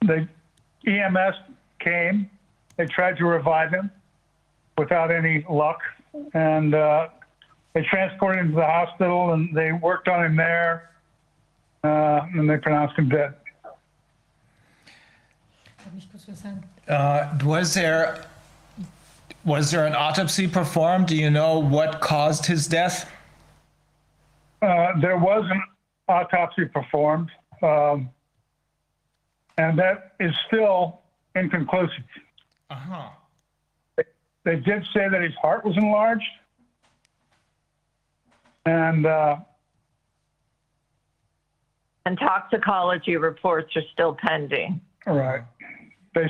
the 0.00 0.26
EMS 0.86 1.34
came. 1.78 2.30
They 2.76 2.86
tried 2.86 3.18
to 3.18 3.26
revive 3.26 3.70
him 3.70 3.90
without 4.78 5.10
any 5.10 5.44
luck. 5.48 5.80
And 6.34 6.74
uh, 6.74 7.08
they 7.72 7.82
transported 7.82 8.40
him 8.40 8.50
to 8.50 8.56
the 8.56 8.66
hospital 8.66 9.32
and 9.32 9.54
they 9.54 9.72
worked 9.72 10.08
on 10.08 10.24
him 10.24 10.36
there. 10.36 10.90
Uh, 11.82 12.26
and 12.32 12.48
they 12.48 12.56
pronounced 12.56 12.98
him 12.98 13.08
dead. 13.08 13.34
Uh, 16.88 17.38
was 17.44 17.74
there 17.74 18.24
was 19.44 19.70
there 19.70 19.86
an 19.86 19.94
autopsy 19.94 20.48
performed? 20.48 21.06
Do 21.06 21.16
you 21.16 21.30
know 21.30 21.58
what 21.58 22.00
caused 22.00 22.46
his 22.46 22.66
death? 22.66 23.10
Uh, 24.62 24.98
there 25.00 25.18
was 25.18 25.44
an 25.50 25.62
autopsy 26.08 26.64
performed, 26.64 27.30
um, 27.62 28.08
and 29.58 29.78
that 29.78 30.14
is 30.20 30.32
still 30.46 31.00
inconclusive. 31.34 32.04
Uh 32.70 32.74
huh. 32.74 33.08
They 34.44 34.56
did 34.56 34.84
say 34.92 35.08
that 35.08 35.22
his 35.22 35.34
heart 35.40 35.64
was 35.64 35.76
enlarged, 35.76 36.22
and 38.66 39.06
uh, 39.06 39.36
And 42.04 42.18
toxicology 42.18 43.16
reports 43.16 43.74
are 43.76 43.82
still 43.92 44.14
pending. 44.14 44.80
right, 45.06 45.42
they 46.14 46.28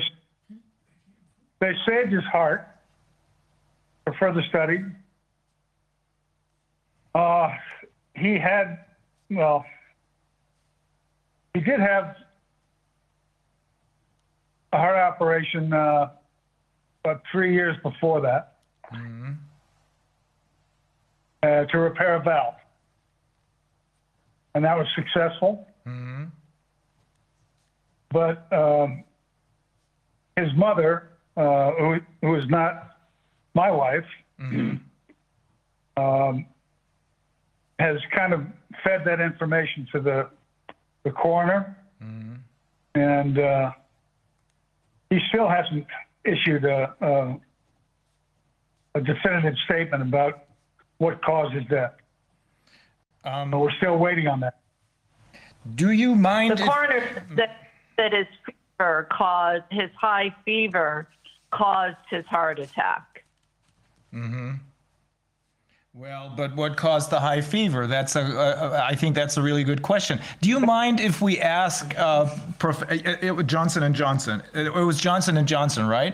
they 1.59 1.73
saved 1.85 2.11
his 2.11 2.23
heart 2.23 2.67
for 4.05 4.13
further 4.13 4.43
study. 4.49 4.79
Uh, 7.13 7.49
he 8.15 8.37
had, 8.37 8.79
well, 9.29 9.65
he 11.53 11.61
did 11.61 11.79
have 11.79 12.15
a 14.73 14.77
heart 14.77 14.97
operation 14.97 15.71
uh, 15.71 16.09
about 17.05 17.21
three 17.31 17.53
years 17.53 17.75
before 17.83 18.19
that 18.21 18.55
uh, 21.43 21.65
to 21.65 21.77
repair 21.77 22.15
a 22.15 22.19
valve. 22.21 22.55
And 24.55 24.65
that 24.65 24.75
was 24.75 24.87
successful. 24.95 25.67
But 28.11 28.51
um, 28.51 29.03
his 30.35 30.47
mother, 30.55 31.09
uh, 31.37 31.71
who, 31.71 31.97
who 32.21 32.35
is 32.35 32.45
not 32.49 32.97
my 33.53 33.69
wife, 33.69 34.05
um, 35.97 36.45
has 37.79 37.97
kind 38.15 38.33
of 38.33 38.41
fed 38.83 39.01
that 39.05 39.19
information 39.19 39.87
to 39.91 40.01
the, 40.01 40.29
the 41.03 41.11
coroner. 41.11 41.77
And 42.95 43.37
uh, 43.37 43.71
he 45.09 45.19
still 45.29 45.49
hasn't 45.49 45.85
issued 46.25 46.65
a, 46.65 46.93
a, 47.01 47.37
a 48.95 49.01
definitive 49.01 49.55
statement 49.65 50.03
about 50.03 50.45
what 50.97 51.23
caused 51.23 51.53
his 51.53 51.65
death. 51.65 51.93
Um, 53.23 53.51
But 53.51 53.59
we're 53.59 53.71
still 53.77 53.97
waiting 53.97 54.27
on 54.27 54.39
that. 54.41 54.59
do 55.75 55.91
you 55.91 56.15
mind? 56.15 56.57
The 56.57 56.63
if- 56.63 56.69
coroner 56.69 57.01
said 57.13 57.23
that, 57.37 57.57
that 57.97 58.13
his 58.13 58.27
fever 58.45 59.07
caused, 59.11 59.63
his 59.71 59.89
high 59.99 60.33
fever 60.45 61.07
caused 61.51 61.97
his 62.09 62.25
heart 62.25 62.59
attack. 62.59 63.23
Well, 65.97 66.33
but 66.35 66.53
what 66.57 66.75
caused 66.75 67.09
the 67.09 67.21
high 67.21 67.39
fever? 67.39 67.87
That's 67.87 68.17
a, 68.17 68.21
a, 68.21 68.83
I 68.83 68.95
think 68.95 69.15
that's 69.15 69.37
a 69.37 69.41
really 69.41 69.63
good 69.63 69.81
question. 69.81 70.19
Do 70.41 70.49
you 70.49 70.59
mind 70.59 70.99
if 70.99 71.21
we 71.21 71.39
ask 71.39 71.97
uh, 71.97 72.35
prof, 72.59 72.83
it, 72.91 73.23
it 73.23 73.47
Johnson 73.47 73.83
and 73.83 73.95
Johnson? 73.95 74.43
It, 74.53 74.67
it 74.67 74.71
was 74.71 74.99
Johnson 74.99 75.37
and 75.37 75.47
Johnson, 75.47 75.87
right? 75.87 76.13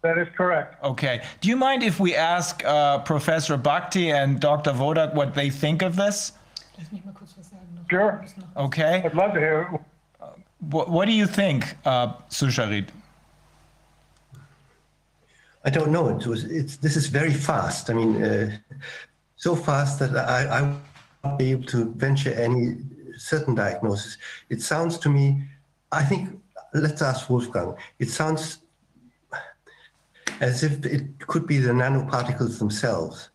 That 0.00 0.16
is 0.16 0.28
correct. 0.34 0.82
Okay. 0.82 1.22
Do 1.42 1.50
you 1.50 1.56
mind 1.56 1.82
if 1.82 2.00
we 2.00 2.14
ask 2.14 2.64
uh, 2.64 3.00
Professor 3.00 3.58
Bhakti 3.58 4.12
and 4.12 4.40
Dr. 4.40 4.72
Vodak 4.72 5.12
what 5.12 5.34
they 5.34 5.50
think 5.50 5.82
of 5.82 5.94
this? 5.94 6.32
Sure. 7.90 8.24
Okay. 8.56 9.02
I'd 9.04 9.14
love 9.14 9.34
to 9.34 9.40
hear. 9.40 9.78
What, 10.70 10.88
what 10.88 11.04
do 11.04 11.12
you 11.12 11.26
think, 11.26 11.76
uh, 11.84 12.14
Susharit? 12.30 12.88
I 15.64 15.70
don't 15.70 15.90
know. 15.90 16.08
It 16.08 16.26
was. 16.26 16.44
It's. 16.44 16.76
This 16.76 16.96
is 16.96 17.06
very 17.06 17.32
fast. 17.32 17.90
I 17.90 17.94
mean, 17.94 18.22
uh, 18.22 18.56
so 19.36 19.56
fast 19.56 19.98
that 20.00 20.16
I, 20.16 20.58
I 20.58 20.76
won't 21.22 21.38
be 21.38 21.52
able 21.52 21.64
to 21.66 21.92
venture 21.94 22.32
any 22.32 22.76
certain 23.16 23.54
diagnosis. 23.54 24.18
It 24.50 24.60
sounds 24.62 24.98
to 24.98 25.08
me. 25.08 25.42
I 25.90 26.04
think. 26.04 26.40
Let's 26.74 27.02
ask 27.02 27.30
Wolfgang. 27.30 27.74
It 28.00 28.10
sounds 28.10 28.58
as 30.40 30.64
if 30.64 30.84
it 30.84 31.24
could 31.26 31.46
be 31.46 31.58
the 31.58 31.72
nanoparticles 31.72 32.58
themselves 32.58 33.30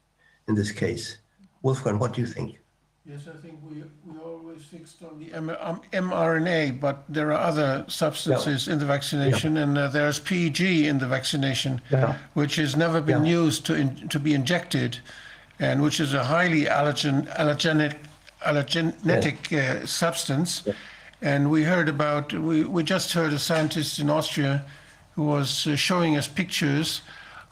in 0.50 0.56
this 0.56 0.72
case. 0.72 1.20
Wolfgang, 1.62 2.00
what 2.00 2.14
do 2.14 2.22
you 2.22 2.28
think? 2.28 2.60
Yes, 3.06 3.22
I 3.28 3.38
think 3.42 3.60
we, 3.64 3.84
we 4.06 4.20
fixed 4.64 5.02
on 5.04 5.20
the 5.20 5.34
M- 5.34 5.56
um, 5.60 5.82
mRNA, 5.94 6.80
but 6.80 7.04
there 7.10 7.32
are 7.32 7.40
other 7.40 7.86
substances 7.88 8.68
in 8.68 8.80
the 8.80 8.86
vaccination, 8.86 9.58
and 9.58 9.78
uh, 9.78 9.88
there's 9.88 10.20
PEG 10.20 10.62
in 10.86 11.00
the 11.00 11.08
vaccination, 11.08 11.82
Yeah. 11.92 12.16
which 12.34 12.56
has 12.58 12.76
never 12.76 13.02
been 13.02 13.26
Yeah. 13.26 13.44
used 13.44 13.66
to 13.68 13.76
in, 13.76 14.08
to 14.10 14.20
be 14.20 14.34
injected, 14.34 15.00
and 15.60 15.82
which 15.82 16.00
is 16.00 16.14
a 16.14 16.24
highly 16.24 16.66
allergen, 16.66 17.28
allergenic 17.38 17.96
allergenetic 18.42 19.52
uh, 19.54 19.86
substance. 19.86 20.64
And 21.22 21.52
we 21.52 21.64
heard 21.64 21.90
about 21.90 22.32
we, 22.34 22.64
we 22.64 22.84
just 22.84 23.12
heard 23.14 23.34
a 23.34 23.40
scientist 23.40 24.00
in 24.00 24.10
Austria 24.10 24.64
who 25.16 25.24
was 25.24 25.68
uh, 25.68 25.76
showing 25.76 26.16
us 26.16 26.28
pictures 26.28 27.02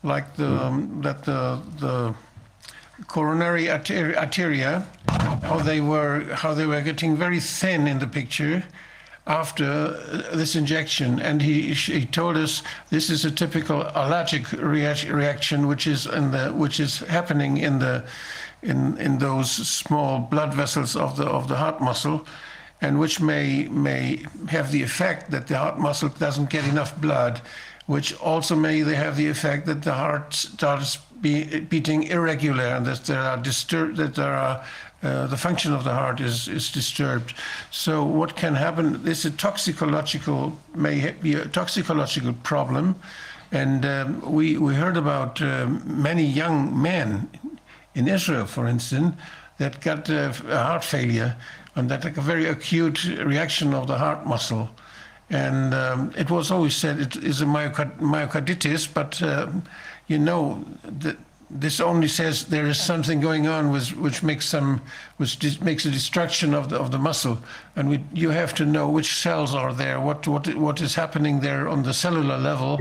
like 0.04 0.36
the 0.38 0.48
um, 0.48 1.02
that 1.02 1.24
the 1.26 1.60
the 1.80 2.14
coronary 3.06 3.70
arter- 3.70 4.14
arteria, 4.14 4.86
how 5.44 5.60
they 5.60 5.82
were 5.82 6.24
how 6.34 6.54
they 6.54 6.66
were 6.66 6.82
getting 6.82 7.16
very 7.16 7.40
thin 7.40 7.88
in 7.88 8.00
the 8.00 8.08
picture 8.08 8.64
after 9.28 9.66
uh, 9.66 10.36
this 10.36 10.56
injection, 10.56 11.20
and 11.20 11.42
he 11.42 11.74
he 11.74 12.06
told 12.06 12.38
us 12.38 12.64
this 12.90 13.10
is 13.10 13.26
a 13.26 13.32
typical 13.32 13.82
allergic 13.94 14.52
rea- 14.54 15.10
reaction, 15.10 15.68
which 15.68 15.86
is 15.86 16.06
in 16.06 16.32
the 16.32 16.50
which 16.54 16.80
is 16.80 17.00
happening 17.00 17.58
in 17.58 17.80
the 17.80 18.04
in 18.64 18.98
in 18.98 19.20
those 19.20 19.52
small 19.52 20.20
blood 20.20 20.54
vessels 20.54 20.96
of 20.96 21.18
the 21.18 21.26
of 21.26 21.48
the 21.48 21.56
heart 21.56 21.82
muscle. 21.82 22.26
And 22.80 23.00
which 23.00 23.20
may 23.20 23.68
may 23.70 24.24
have 24.50 24.72
the 24.72 24.84
effect 24.84 25.32
that 25.32 25.48
the 25.48 25.58
heart 25.58 25.80
muscle 25.80 26.10
doesn't 26.10 26.52
get 26.52 26.64
enough 26.66 26.96
blood, 27.02 27.42
which 27.88 28.16
also 28.20 28.56
may 28.56 28.80
have 28.82 29.18
the 29.18 29.28
effect 29.28 29.66
that 29.66 29.82
the 29.82 29.94
heart 29.94 30.36
starts 30.36 31.00
be, 31.22 31.60
beating 31.62 32.04
irregular 32.04 32.64
and 32.64 32.86
that 32.86 33.06
there 33.06 33.22
are 33.22 33.38
disturb 33.38 33.96
that 33.96 34.16
there 34.16 34.34
are 34.34 34.64
uh, 35.04 35.28
the 35.28 35.38
function 35.38 35.74
of 35.74 35.84
the 35.84 35.94
heart 35.94 36.20
is 36.20 36.48
is 36.48 36.72
disturbed. 36.72 37.34
So 37.70 38.04
what 38.04 38.36
can 38.36 38.56
happen? 38.56 39.04
This 39.04 39.20
is 39.20 39.34
a 39.34 39.38
toxicological 39.38 40.58
may 40.74 41.12
be 41.12 41.36
a 41.36 41.46
toxicological 41.46 42.34
problem, 42.44 42.96
and 43.52 43.86
um, 43.86 44.22
we 44.22 44.58
we 44.58 44.74
heard 44.74 44.98
about 44.98 45.42
um, 45.42 45.84
many 45.86 46.24
young 46.24 46.82
men 46.82 47.30
in 47.94 48.08
Israel, 48.08 48.46
for 48.46 48.68
instance, 48.68 49.16
that 49.58 49.82
got 49.82 50.10
uh, 50.10 50.34
a 50.50 50.64
heart 50.64 50.84
failure 50.84 51.36
and 51.76 51.90
that 51.92 52.04
like 52.04 52.18
a 52.18 52.22
very 52.22 52.48
acute 52.48 53.04
reaction 53.06 53.74
of 53.74 53.88
the 53.88 53.98
heart 53.98 54.26
muscle. 54.26 54.70
And 55.30 55.74
um, 55.74 56.12
it 56.18 56.30
was 56.32 56.52
always 56.52 56.76
said 56.76 57.00
it 57.00 57.16
is 57.18 57.42
a 57.42 57.46
myocard- 57.46 58.00
myocarditis, 58.00 58.92
but 58.92 59.22
um, 59.22 59.64
you 60.08 60.18
know 60.18 60.64
that 60.84 61.18
this 61.50 61.80
only 61.80 62.08
says 62.08 62.46
there 62.46 62.68
is 62.68 62.80
something 62.80 63.22
going 63.22 63.48
on 63.48 63.72
with, 63.72 63.96
which 63.96 64.22
makes 64.22 64.46
some 64.46 64.82
which 65.18 65.62
makes 65.62 65.86
a 65.86 65.92
destruction 65.92 66.54
of 66.54 66.70
the 66.70 66.78
of 66.78 66.92
the 66.92 66.98
muscle, 66.98 67.40
and 67.76 67.90
we, 67.90 68.04
you 68.14 68.30
have 68.32 68.54
to 68.56 68.66
know 68.66 68.90
which 68.90 69.16
cells 69.16 69.56
are 69.56 69.74
there, 69.74 70.00
what 70.02 70.28
what 70.28 70.54
what 70.56 70.82
is 70.82 70.96
happening 70.96 71.40
there 71.40 71.68
on 71.70 71.84
the 71.84 71.94
cellular 71.94 72.38
level. 72.38 72.80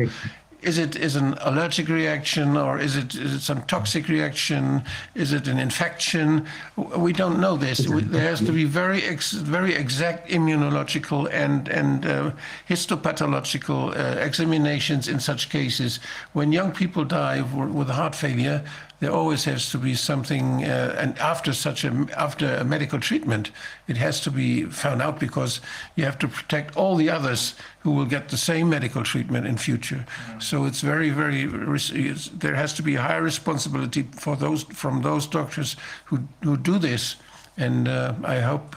Is 0.67 0.79
it 0.79 0.97
is 0.97 1.15
an 1.15 1.35
allergic 1.43 1.89
reaction 1.89 2.57
or 2.57 2.81
is 2.81 2.97
it 2.97 3.15
is 3.15 3.35
it 3.35 3.41
some 3.41 3.63
toxic 3.67 4.09
reaction? 4.09 4.83
Is 5.15 5.33
it 5.33 5.47
an 5.47 5.61
infection? 5.61 6.45
We 6.75 7.13
don't 7.13 7.39
know 7.39 7.57
this. 7.57 7.79
There 7.87 8.29
has 8.31 8.41
to 8.41 8.51
be 8.51 8.65
very 8.65 9.05
ex, 9.05 9.31
very 9.31 9.77
exact 9.77 10.29
immunological 10.29 11.31
and 11.31 11.69
and 11.69 12.05
uh, 12.05 12.33
histopathological 12.69 13.97
uh, 13.97 14.19
examinations 14.19 15.07
in 15.07 15.21
such 15.21 15.51
cases. 15.51 16.01
When 16.33 16.51
young 16.51 16.73
people 16.73 17.05
die 17.05 17.43
with 17.43 17.89
heart 17.89 18.17
failure, 18.17 18.65
there 19.01 19.11
always 19.13 19.45
has 19.45 19.71
to 19.71 19.79
be 19.79 19.95
something, 19.95 20.65
uh, 20.65 20.95
and 20.99 21.19
after 21.19 21.53
such 21.53 21.85
a 21.85 21.91
after 22.17 22.47
a 22.57 22.65
medical 22.65 22.99
treatment, 22.99 23.51
it 23.89 23.97
has 23.99 24.21
to 24.21 24.31
be 24.31 24.65
found 24.65 25.03
out 25.03 25.21
because 25.21 25.61
you 25.97 26.05
have 26.05 26.19
to 26.19 26.29
protect 26.29 26.77
all 26.77 26.97
the 26.97 27.11
others 27.11 27.55
who 27.85 27.91
will 27.91 28.07
get 28.07 28.29
the 28.29 28.37
same 28.39 28.71
medical 28.71 29.03
treatment 29.05 29.47
in 29.47 29.57
future. 29.59 30.07
So 30.39 30.65
it's 30.67 30.81
very, 30.81 31.11
very. 31.11 31.43
it's- 31.43 32.31
There 32.41 32.55
has 32.57 32.73
to 32.75 32.83
be 32.83 32.97
a 32.97 33.03
high 33.03 33.21
responsibility 33.25 34.03
for 34.13 34.37
those 34.37 34.65
from 34.75 35.03
those 35.03 35.29
doctors 35.29 35.77
who 36.07 36.19
who 36.45 36.57
do 36.57 36.79
this, 36.79 37.17
and 37.59 37.89
uh, 37.89 38.15
I 38.25 38.41
hope 38.41 38.77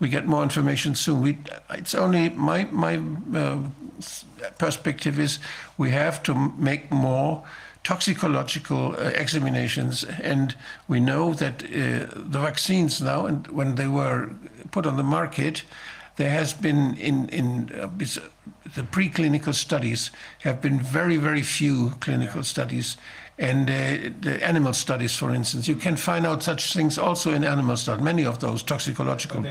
we 0.00 0.08
get 0.08 0.26
more 0.26 0.42
information 0.42 0.94
soon. 0.94 1.22
We, 1.22 1.38
it's 1.70 1.94
only 1.94 2.28
my 2.30 2.66
my 2.70 3.00
uh, 3.34 3.58
perspective 4.58 5.18
is 5.22 5.38
we 5.78 5.90
have 5.90 6.22
to 6.22 6.34
make 6.58 6.90
more 6.90 7.42
toxicological 7.88 8.94
uh, 8.98 9.04
examinations, 9.14 10.04
and 10.22 10.54
we 10.88 11.00
know 11.00 11.32
that 11.32 11.62
uh, 11.64 12.06
the 12.34 12.38
vaccines 12.38 13.00
now, 13.00 13.24
and 13.24 13.46
when 13.46 13.76
they 13.76 13.88
were 13.88 14.28
put 14.70 14.84
on 14.86 14.98
the 14.98 15.02
market, 15.02 15.64
there 16.16 16.30
has 16.30 16.52
been 16.52 16.94
in 16.98 17.28
in 17.30 17.70
uh, 17.80 17.88
the 18.76 18.82
preclinical 18.82 19.54
studies 19.54 20.10
have 20.40 20.60
been 20.60 20.78
very 20.92 21.16
very 21.16 21.42
few 21.42 21.90
clinical 22.00 22.42
studies. 22.42 22.98
And 23.40 23.70
uh, 23.70 24.10
the 24.20 24.44
animal 24.44 24.72
studies, 24.72 25.16
for 25.16 25.32
instance, 25.32 25.68
you 25.68 25.76
can 25.76 25.96
find 25.96 26.26
out 26.26 26.42
such 26.42 26.74
things 26.74 26.98
also 26.98 27.32
in 27.32 27.44
animal 27.44 27.76
studies. 27.76 28.04
Many 28.04 28.26
of 28.26 28.38
those 28.38 28.64
toxicological. 28.64 29.44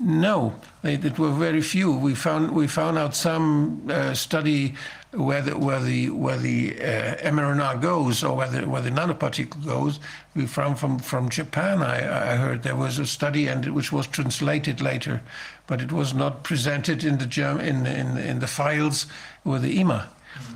No, 0.00 0.52
they, 0.82 0.94
it 0.94 1.16
were 1.16 1.30
very 1.30 1.62
few. 1.62 1.92
We 1.92 2.14
found 2.14 2.50
we 2.50 2.66
found 2.66 2.98
out 2.98 3.14
some 3.14 3.88
uh, 3.88 4.14
study 4.14 4.74
where 5.12 5.42
the 5.42 5.58
where 5.58 5.80
the 5.80 6.08
where 6.10 6.38
the 6.38 6.74
uh, 6.80 7.16
mRNA 7.30 7.80
goes 7.82 8.24
or 8.24 8.34
where 8.36 8.48
the 8.48 8.66
where 8.66 8.80
the 8.80 8.90
nanoparticle 8.90 9.64
goes. 9.64 10.00
We 10.34 10.46
found 10.46 10.78
from 10.78 10.98
from 10.98 11.28
Japan. 11.28 11.82
I, 11.82 12.32
I 12.32 12.36
heard 12.36 12.62
there 12.62 12.76
was 12.76 12.98
a 12.98 13.06
study 13.06 13.46
and 13.46 13.66
it- 13.66 13.70
which 13.74 13.92
was 13.92 14.06
translated 14.06 14.80
later, 14.80 15.20
but 15.66 15.80
it 15.82 15.92
was 15.92 16.14
not 16.14 16.42
presented 16.44 17.04
in 17.04 17.18
the 17.18 17.26
germ 17.26 17.60
in 17.60 17.86
in 17.86 18.16
in 18.16 18.38
the 18.40 18.46
files 18.46 19.06
with 19.44 19.62
the 19.62 19.78
EMA. 19.80 20.08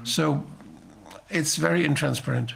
So 0.05 0.44
it's 1.28 1.57
very 1.57 1.85
intransparent. 1.86 2.55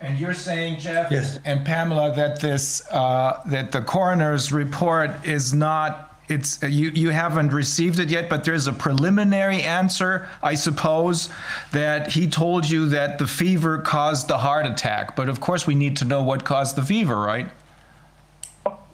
And 0.00 0.18
you're 0.18 0.34
saying, 0.34 0.80
Jeff 0.80 1.10
Yes. 1.12 1.38
and 1.44 1.64
Pamela, 1.64 2.12
that 2.14 2.40
this 2.40 2.82
uh, 2.90 3.40
that 3.46 3.72
the 3.72 3.80
coroner's 3.82 4.52
report 4.52 5.10
is 5.24 5.52
not. 5.52 6.08
It's 6.32 6.58
you. 6.62 6.90
You 6.90 7.10
haven't 7.10 7.52
received 7.52 7.98
it 7.98 8.08
yet, 8.08 8.30
but 8.30 8.42
there's 8.42 8.66
a 8.66 8.72
preliminary 8.72 9.62
answer, 9.62 10.28
I 10.42 10.54
suppose, 10.54 11.28
that 11.72 12.10
he 12.10 12.26
told 12.26 12.68
you 12.68 12.88
that 12.88 13.18
the 13.18 13.26
fever 13.26 13.78
caused 13.78 14.28
the 14.28 14.38
heart 14.38 14.64
attack. 14.66 15.14
But 15.14 15.28
of 15.28 15.40
course, 15.40 15.66
we 15.66 15.74
need 15.74 15.94
to 15.98 16.06
know 16.06 16.22
what 16.22 16.42
caused 16.44 16.74
the 16.76 16.82
fever, 16.82 17.16
right? 17.20 17.48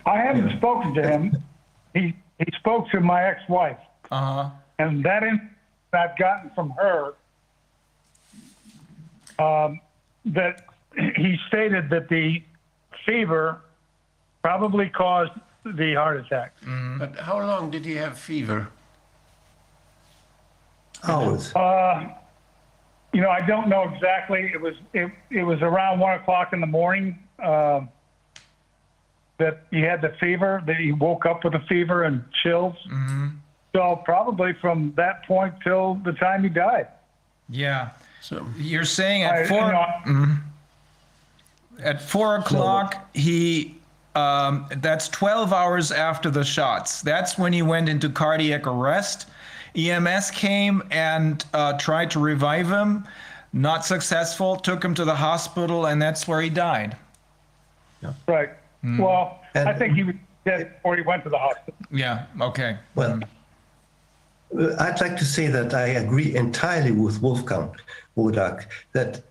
I 0.05 0.17
haven't 0.19 0.57
spoken 0.59 0.95
to 0.95 1.03
him. 1.03 1.43
He 1.95 2.15
he 2.39 2.47
spoke 2.59 2.91
to 2.91 3.01
my 3.01 3.25
ex-wife, 3.25 3.79
Uh 4.11 4.17
huh. 4.21 4.51
and 4.81 5.05
that 5.05 5.23
in, 5.23 5.49
I've 5.93 6.17
gotten 6.19 6.51
from 6.57 6.71
her 6.71 7.15
um, 9.39 9.81
that 10.25 10.65
he 11.17 11.39
stated 11.47 11.89
that 11.91 12.09
the 12.09 12.43
fever 13.07 13.61
probably 14.43 14.89
caused 14.89 15.33
the 15.65 15.95
heart 15.95 16.17
attack. 16.19 16.55
But 16.99 17.17
how 17.19 17.39
long 17.41 17.71
did 17.71 17.85
he 17.85 17.95
have 17.97 18.19
fever? 18.19 18.69
Hours. 21.07 21.55
Uh, 21.55 22.09
you 23.13 23.21
know, 23.21 23.31
I 23.31 23.41
don't 23.47 23.69
know 23.69 23.83
exactly. 23.85 24.51
It 24.53 24.61
was 24.61 24.75
it, 24.93 25.11
it 25.31 25.43
was 25.43 25.63
around 25.63 26.01
one 26.01 26.15
o'clock 26.19 26.53
in 26.53 26.61
the 26.61 26.67
morning 26.67 27.19
um 27.43 27.89
that 29.39 29.67
he 29.71 29.81
had 29.81 30.03
the 30.03 30.15
fever. 30.21 30.63
That 30.67 30.77
he 30.77 30.93
woke 30.93 31.25
up 31.25 31.45
with 31.45 31.55
a 31.55 31.61
fever 31.69 32.03
and 32.05 32.25
chills. 32.43 32.75
So 33.75 34.03
probably 34.05 34.55
from 34.61 34.93
that 34.97 35.25
point 35.27 35.55
till 35.63 35.95
the 36.05 36.13
time 36.13 36.43
he 36.43 36.49
died. 36.49 36.89
Yeah. 37.49 37.91
So 38.21 38.45
You're 38.57 38.85
saying 38.85 39.25
I, 39.25 39.29
at 39.29 39.41
you 39.43 39.47
four. 39.47 39.73
know, 39.73 40.37
At 41.83 42.03
four 42.03 42.37
o'clock, 42.37 43.09
he. 43.15 43.78
Um, 44.19 44.67
that's 44.79 45.09
12 45.09 45.53
hours 45.53 45.93
after 45.93 46.29
the 46.29 46.43
shots. 46.43 47.03
That's 47.03 47.39
when 47.39 47.53
he 47.53 47.63
went 47.63 47.89
into 47.89 48.09
cardiac 48.09 48.67
arrest. 48.67 49.27
EMS 49.77 50.33
came 50.33 50.83
and 50.91 51.45
uh, 51.55 51.79
tried 51.79 52.11
to 52.13 52.19
revive 52.19 52.69
him. 52.69 53.07
Not 53.53 53.85
successful. 53.85 54.57
Took 54.57 54.85
him 54.85 54.93
to 54.95 55.05
the 55.05 55.15
hospital, 55.15 55.87
and 55.87 56.03
that's 56.03 56.27
where 56.27 56.41
he 56.41 56.51
died. 56.51 56.97
right. 58.27 58.51
Well, 58.83 59.41
I 59.55 59.73
think 59.73 59.95
he 59.95 60.03
was 60.03 60.17
dead 60.45 60.75
before 60.75 60.97
he 60.97 61.03
went 61.03 61.23
to 61.25 61.31
the 61.31 61.39
hospital. 61.39 61.75
Yeah. 61.91 62.27
Okay. 62.41 62.77
Well, 62.97 63.21
uh, 64.59 64.75
I'd 64.81 65.01
like 65.01 65.17
to 65.17 65.25
say 65.25 65.47
that 65.47 65.75
I 65.75 65.89
agree 65.89 66.35
entirely 66.35 66.91
with 66.91 67.23
Wolfgang. 67.23 67.71
Wodak, 68.17 68.67
that 68.93 69.23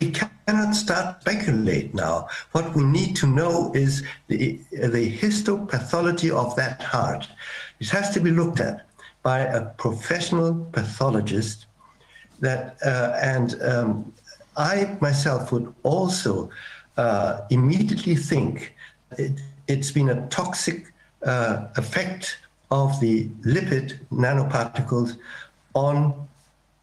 we 0.00 0.10
cannot 0.10 0.74
start 0.74 1.20
speculate 1.20 1.94
now. 1.94 2.28
What 2.52 2.74
we 2.74 2.84
need 2.84 3.16
to 3.16 3.26
know 3.26 3.72
is 3.74 4.02
the, 4.28 4.60
the 4.70 5.16
histopathology 5.18 6.30
of 6.30 6.54
that 6.56 6.82
heart. 6.82 7.26
It 7.80 7.88
has 7.90 8.10
to 8.14 8.20
be 8.20 8.30
looked 8.30 8.60
at 8.60 8.86
by 9.22 9.40
a 9.40 9.66
professional 9.66 10.66
pathologist 10.72 11.66
that, 12.40 12.76
uh, 12.84 13.18
and 13.22 13.60
um, 13.62 14.12
I 14.56 14.96
myself 15.00 15.50
would 15.52 15.74
also 15.82 16.50
uh, 16.96 17.40
immediately 17.50 18.16
think 18.16 18.74
it, 19.18 19.40
has 19.68 19.92
been 19.92 20.10
a 20.10 20.26
toxic 20.28 20.92
uh, 21.24 21.68
effect 21.76 22.38
of 22.70 23.00
the 23.00 23.28
lipid 23.42 23.98
nanoparticles 24.12 25.16
on 25.74 26.28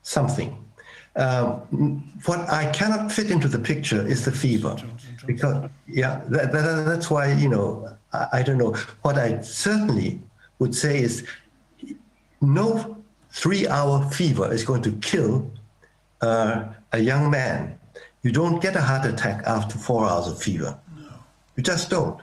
something. 0.02 0.61
Um, 1.16 2.10
what 2.26 2.50
I 2.50 2.72
cannot 2.72 3.12
fit 3.12 3.30
into 3.32 3.50
the 3.50 3.60
picture 3.60 4.06
is 4.08 4.24
the 4.24 4.32
fever, 4.32 4.78
because 5.26 5.70
yeah, 5.86 6.22
that, 6.30 6.54
that, 6.54 6.86
that's 6.86 7.10
why 7.10 7.34
you 7.34 7.50
know 7.50 7.98
I, 8.14 8.28
I 8.34 8.44
don't 8.44 8.58
know. 8.58 8.76
What 9.02 9.18
I 9.18 9.42
certainly 9.42 10.22
would 10.60 10.74
say 10.74 11.02
is 11.02 11.26
no 12.40 12.98
three-hour 13.32 14.10
fever 14.12 14.54
is 14.54 14.64
going 14.64 14.84
to 14.84 14.92
kill 15.02 15.52
uh, 16.22 16.66
a 16.94 17.00
young 17.00 17.30
man. 17.30 17.78
You 18.24 18.32
don't 18.32 18.62
get 18.62 18.76
a 18.76 18.82
heart 18.82 19.06
attack 19.06 19.44
after 19.46 19.78
four 19.78 20.08
hours 20.08 20.28
of 20.28 20.42
fever. 20.42 20.78
No. 20.96 21.10
You 21.56 21.64
just 21.64 21.90
don't. 21.90 22.22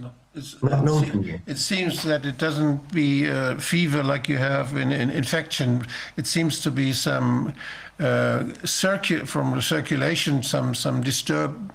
No. 0.00 0.10
It's, 0.34 0.60
Not 0.62 0.84
known 0.84 1.04
to 1.06 1.16
me. 1.16 1.40
It 1.46 1.58
seems 1.58 2.02
that 2.02 2.26
it 2.26 2.38
doesn't 2.38 2.92
be 2.92 3.30
uh, 3.30 3.56
fever 3.58 4.02
like 4.02 4.28
you 4.28 4.38
have 4.38 4.76
in, 4.76 4.90
in, 4.90 5.10
infection. 5.10 5.86
It 6.16 6.26
seems 6.26 6.60
to 6.60 6.70
be 6.72 6.92
some 6.92 7.54
uh, 8.00 8.44
circu- 8.64 9.28
from 9.28 9.54
the 9.54 9.62
circulation, 9.62 10.42
some 10.42 10.74
some 10.74 11.02
disturb 11.02 11.72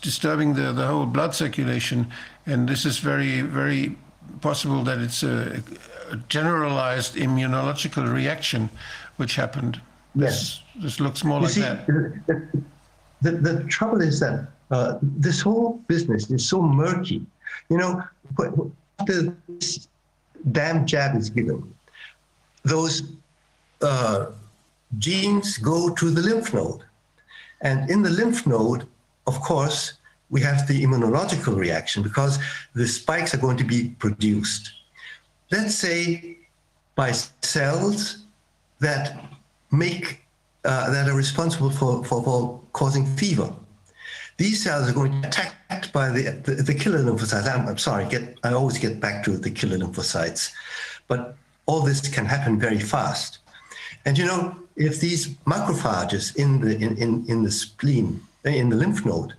disturbing 0.00 0.54
the, 0.54 0.72
the 0.72 0.86
whole 0.86 1.06
blood 1.06 1.34
circulation, 1.34 2.10
and 2.46 2.68
this 2.68 2.84
is 2.84 2.98
very 2.98 3.40
very 3.42 3.96
possible 4.40 4.82
that 4.82 4.98
it's 4.98 5.22
a, 5.22 5.62
a 6.10 6.16
generalized 6.28 7.14
immunological 7.14 8.12
reaction 8.12 8.68
which 9.16 9.36
happened. 9.36 9.80
Yes. 10.14 10.62
This, 10.74 10.82
this 10.84 11.00
looks 11.00 11.22
more 11.22 11.38
you 11.38 11.44
like 11.44 11.52
see, 11.52 11.60
that. 11.60 11.86
The, 11.86 12.62
the, 13.22 13.30
the, 13.30 13.64
trouble 13.64 14.02
is 14.02 14.18
that 14.20 14.48
uh, 14.70 14.98
this 15.00 15.40
whole 15.40 15.82
business 15.86 16.30
is 16.30 16.48
so 16.48 16.60
murky. 16.60 17.24
You 17.72 17.78
know, 17.78 18.04
after 19.00 19.34
this 19.48 19.88
damn 20.50 20.84
jab 20.84 21.16
is 21.16 21.30
given, 21.30 21.74
those 22.64 23.02
uh, 23.80 24.26
genes 24.98 25.56
go 25.56 25.88
to 25.94 26.10
the 26.10 26.20
lymph 26.20 26.52
node. 26.52 26.82
And 27.62 27.88
in 27.88 28.02
the 28.02 28.10
lymph 28.10 28.46
node, 28.46 28.86
of 29.26 29.40
course, 29.40 29.94
we 30.28 30.42
have 30.42 30.68
the 30.68 30.82
immunological 30.84 31.56
reaction 31.56 32.02
because 32.02 32.38
the 32.74 32.86
spikes 32.86 33.32
are 33.32 33.38
going 33.38 33.56
to 33.56 33.64
be 33.64 33.88
produced. 33.98 34.70
Let's 35.50 35.74
say 35.74 36.36
by 36.94 37.12
cells 37.12 38.26
that 38.80 39.24
make 39.70 40.26
uh, 40.66 40.90
that 40.90 41.08
are 41.08 41.16
responsible 41.16 41.70
for, 41.70 42.04
for, 42.04 42.22
for, 42.22 42.60
causing 42.74 43.06
fever. 43.16 43.50
These 44.38 44.64
cells 44.64 44.88
are 44.88 44.92
going 44.92 45.22
to 45.22 45.28
attacked 45.28 45.92
by 45.92 46.10
the, 46.10 46.30
the, 46.44 46.54
the 46.62 46.74
killer 46.74 46.98
lymphocytes. 46.98 47.52
I'm, 47.52 47.68
I'm, 47.68 47.78
sorry, 47.78 48.06
get, 48.08 48.38
I 48.44 48.52
always 48.52 48.78
get 48.78 49.00
back 49.00 49.24
to 49.24 49.36
the 49.36 49.50
killer 49.50 49.78
lymphocytes. 49.78 50.52
But 51.08 51.36
all 51.66 51.82
this 51.82 52.00
can 52.08 52.26
happen 52.26 52.58
very 52.58 52.80
fast. 52.80 53.38
And 54.04 54.18
you 54.18 54.24
know, 54.24 54.56
if 54.76 55.00
these 55.00 55.28
macrophages 55.46 56.36
in 56.36 56.60
the, 56.60 56.76
in, 56.76 56.96
in, 56.96 57.24
in 57.28 57.42
the 57.42 57.50
spleen, 57.50 58.20
in 58.44 58.68
the 58.68 58.76
lymph 58.76 59.04
node, 59.04 59.34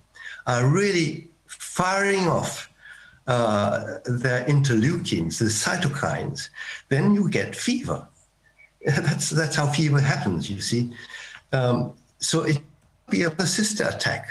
are 0.47 0.67
really 0.67 1.27
firing 1.47 2.27
off 2.27 2.69
uh, 3.27 3.99
their 4.05 4.43
interleukins, 4.45 5.39
the 5.39 5.45
cytokines, 5.45 6.49
then 6.89 7.13
you 7.13 7.29
get 7.29 7.55
fever. 7.55 8.05
That's, 8.85 9.29
that's 9.29 9.55
how 9.55 9.67
fever 9.67 10.01
happens, 10.01 10.49
you 10.49 10.59
see. 10.59 10.91
Um, 11.53 11.93
so 12.19 12.41
it 12.43 12.59
be 13.09 13.23
a 13.23 13.31
persistent 13.31 13.95
attack, 13.95 14.27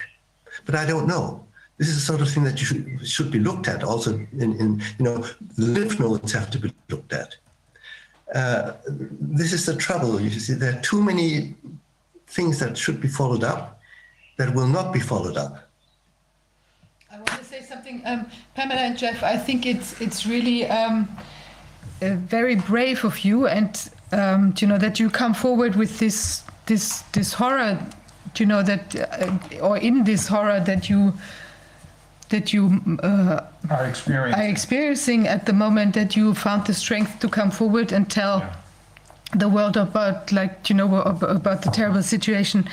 but 0.64 0.74
I 0.74 0.86
don't 0.86 1.06
know. 1.06 1.44
This 1.78 1.88
is 1.88 1.96
the 1.96 2.00
sort 2.00 2.20
of 2.20 2.30
thing 2.30 2.44
that 2.44 2.60
you 2.60 2.66
should, 2.66 3.06
should 3.06 3.30
be 3.30 3.38
looked 3.38 3.66
at 3.66 3.82
also 3.82 4.14
in, 4.14 4.60
in, 4.60 4.82
you 4.98 5.04
know, 5.04 5.26
lymph 5.56 5.98
nodes 5.98 6.32
have 6.32 6.50
to 6.50 6.58
be 6.58 6.72
looked 6.90 7.12
at. 7.12 7.36
Uh, 8.34 8.72
this 8.86 9.52
is 9.52 9.66
the 9.66 9.76
trouble. 9.76 10.20
You 10.20 10.30
see, 10.30 10.54
there 10.54 10.78
are 10.78 10.80
too 10.80 11.02
many 11.02 11.54
things 12.28 12.58
that 12.60 12.78
should 12.78 13.00
be 13.00 13.08
followed 13.08 13.44
up 13.44 13.80
that 14.38 14.54
will 14.54 14.66
not 14.66 14.92
be 14.92 15.00
followed 15.00 15.36
up. 15.36 15.68
I 17.10 17.16
want 17.16 17.28
to 17.28 17.44
say 17.44 17.62
something, 17.62 18.02
um, 18.06 18.26
Pamela 18.54 18.80
and 18.80 18.96
Jeff. 18.96 19.22
I 19.22 19.36
think 19.36 19.66
it's 19.66 20.00
it's 20.00 20.26
really 20.26 20.66
um, 20.68 21.08
uh, 22.00 22.14
very 22.14 22.56
brave 22.56 23.04
of 23.04 23.18
you, 23.24 23.46
and 23.46 23.90
um, 24.12 24.54
you 24.58 24.66
know 24.66 24.78
that 24.78 24.98
you 24.98 25.10
come 25.10 25.34
forward 25.34 25.76
with 25.76 25.98
this 25.98 26.42
this 26.66 27.02
this 27.12 27.34
horror, 27.34 27.78
you 28.40 28.46
know 28.46 28.62
that, 28.62 28.94
uh, 28.96 29.60
or 29.60 29.76
in 29.78 30.04
this 30.04 30.28
horror 30.28 30.60
that 30.60 30.88
you 30.88 31.14
that 32.28 32.52
you 32.52 32.80
uh, 33.02 33.44
are 33.70 33.86
experiencing. 33.86 34.40
are 34.40 34.48
experiencing 34.48 35.28
at 35.28 35.46
the 35.46 35.52
moment 35.52 35.94
that 35.94 36.16
you 36.16 36.34
found 36.34 36.66
the 36.66 36.74
strength 36.74 37.20
to 37.20 37.28
come 37.28 37.50
forward 37.50 37.92
and 37.92 38.10
tell 38.10 38.38
yeah. 38.38 38.56
the 39.34 39.48
world 39.48 39.76
about 39.76 40.32
like 40.32 40.68
you 40.68 40.74
know 40.74 41.02
about 41.02 41.62
the 41.62 41.70
terrible 41.70 42.02
situation 42.02 42.68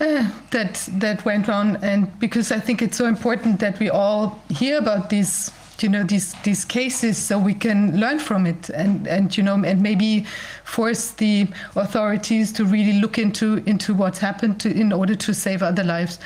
uh, 0.00 0.30
that 0.50 0.88
that 0.92 1.24
went 1.24 1.48
on 1.48 1.76
and 1.76 2.18
because 2.18 2.52
I 2.52 2.60
think 2.60 2.82
it's 2.82 2.96
so 2.96 3.06
important 3.06 3.60
that 3.60 3.78
we 3.78 3.88
all 3.88 4.38
hear 4.50 4.78
about 4.78 5.10
these 5.10 5.50
you 5.80 5.88
know 5.88 6.04
these 6.04 6.34
these 6.42 6.64
cases 6.64 7.16
so 7.16 7.38
we 7.38 7.54
can 7.54 7.98
learn 7.98 8.18
from 8.18 8.46
it 8.46 8.68
and 8.70 9.06
and 9.08 9.36
you 9.36 9.42
know 9.42 9.54
and 9.64 9.82
maybe 9.82 10.26
force 10.64 11.12
the 11.12 11.46
authorities 11.76 12.52
to 12.52 12.64
really 12.64 13.00
look 13.00 13.18
into 13.18 13.62
into 13.66 13.94
what's 13.94 14.18
happened 14.18 14.60
to, 14.60 14.70
in 14.70 14.92
order 14.92 15.14
to 15.14 15.32
save 15.34 15.62
other 15.62 15.84
lives 15.84 16.18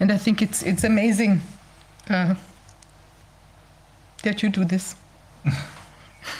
and 0.00 0.10
I 0.10 0.16
think 0.16 0.42
it's 0.42 0.62
it's 0.62 0.84
amazing 0.84 1.40
uh, 2.08 2.34
that 4.22 4.42
you 4.42 4.48
do 4.48 4.64
this. 4.64 4.96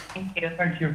Thank 0.08 0.40
you. 0.40 0.50
Thank 0.56 0.80
you. 0.80 0.94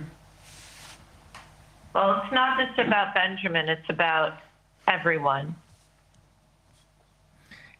Well, 1.93 2.21
it's 2.21 2.33
not 2.33 2.59
just 2.59 2.77
about 2.77 3.13
Benjamin, 3.13 3.69
it's 3.69 3.89
about 3.89 4.39
everyone. 4.87 5.55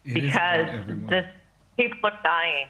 It 0.04 0.14
because 0.14 0.68
everyone. 0.68 1.06
this 1.08 1.26
people 1.76 2.10
are 2.10 2.18
dying. 2.22 2.68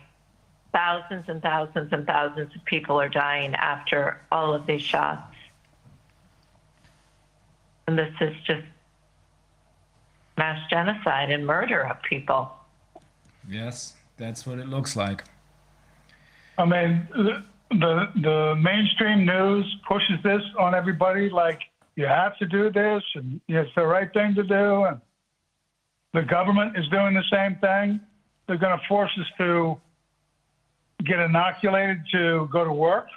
Thousands 0.72 1.24
and 1.28 1.40
thousands 1.42 1.92
and 1.92 2.06
thousands 2.06 2.54
of 2.54 2.64
people 2.64 3.00
are 3.00 3.08
dying 3.08 3.54
after 3.54 4.20
all 4.30 4.54
of 4.54 4.66
these 4.66 4.82
shots. 4.82 5.34
And 7.86 7.98
this 7.98 8.12
is 8.20 8.34
just 8.46 8.64
mass 10.36 10.58
genocide 10.68 11.30
and 11.30 11.46
murder 11.46 11.86
of 11.86 12.02
people. 12.02 12.52
Yes. 13.48 13.94
That's 14.16 14.46
what 14.46 14.58
it 14.58 14.68
looks 14.68 14.96
like. 14.96 15.24
I 16.58 16.64
mean, 16.64 17.06
the, 17.12 17.44
the, 17.70 18.08
the 18.20 18.54
mainstream 18.56 19.26
news 19.26 19.76
pushes 19.86 20.22
this 20.22 20.42
on 20.58 20.74
everybody 20.74 21.28
like 21.28 21.60
you 21.96 22.06
have 22.06 22.36
to 22.38 22.46
do 22.46 22.70
this 22.70 23.02
and 23.14 23.40
it's 23.48 23.70
the 23.74 23.86
right 23.86 24.12
thing 24.12 24.34
to 24.34 24.42
do. 24.42 24.84
And 24.84 25.00
the 26.14 26.22
government 26.22 26.78
is 26.78 26.88
doing 26.88 27.14
the 27.14 27.24
same 27.30 27.56
thing. 27.56 28.00
They're 28.46 28.56
going 28.56 28.78
to 28.78 28.86
force 28.88 29.10
us 29.20 29.26
to 29.38 29.78
get 31.04 31.18
inoculated 31.18 32.02
to 32.12 32.48
go 32.52 32.64
to 32.64 32.72
work, 32.72 33.08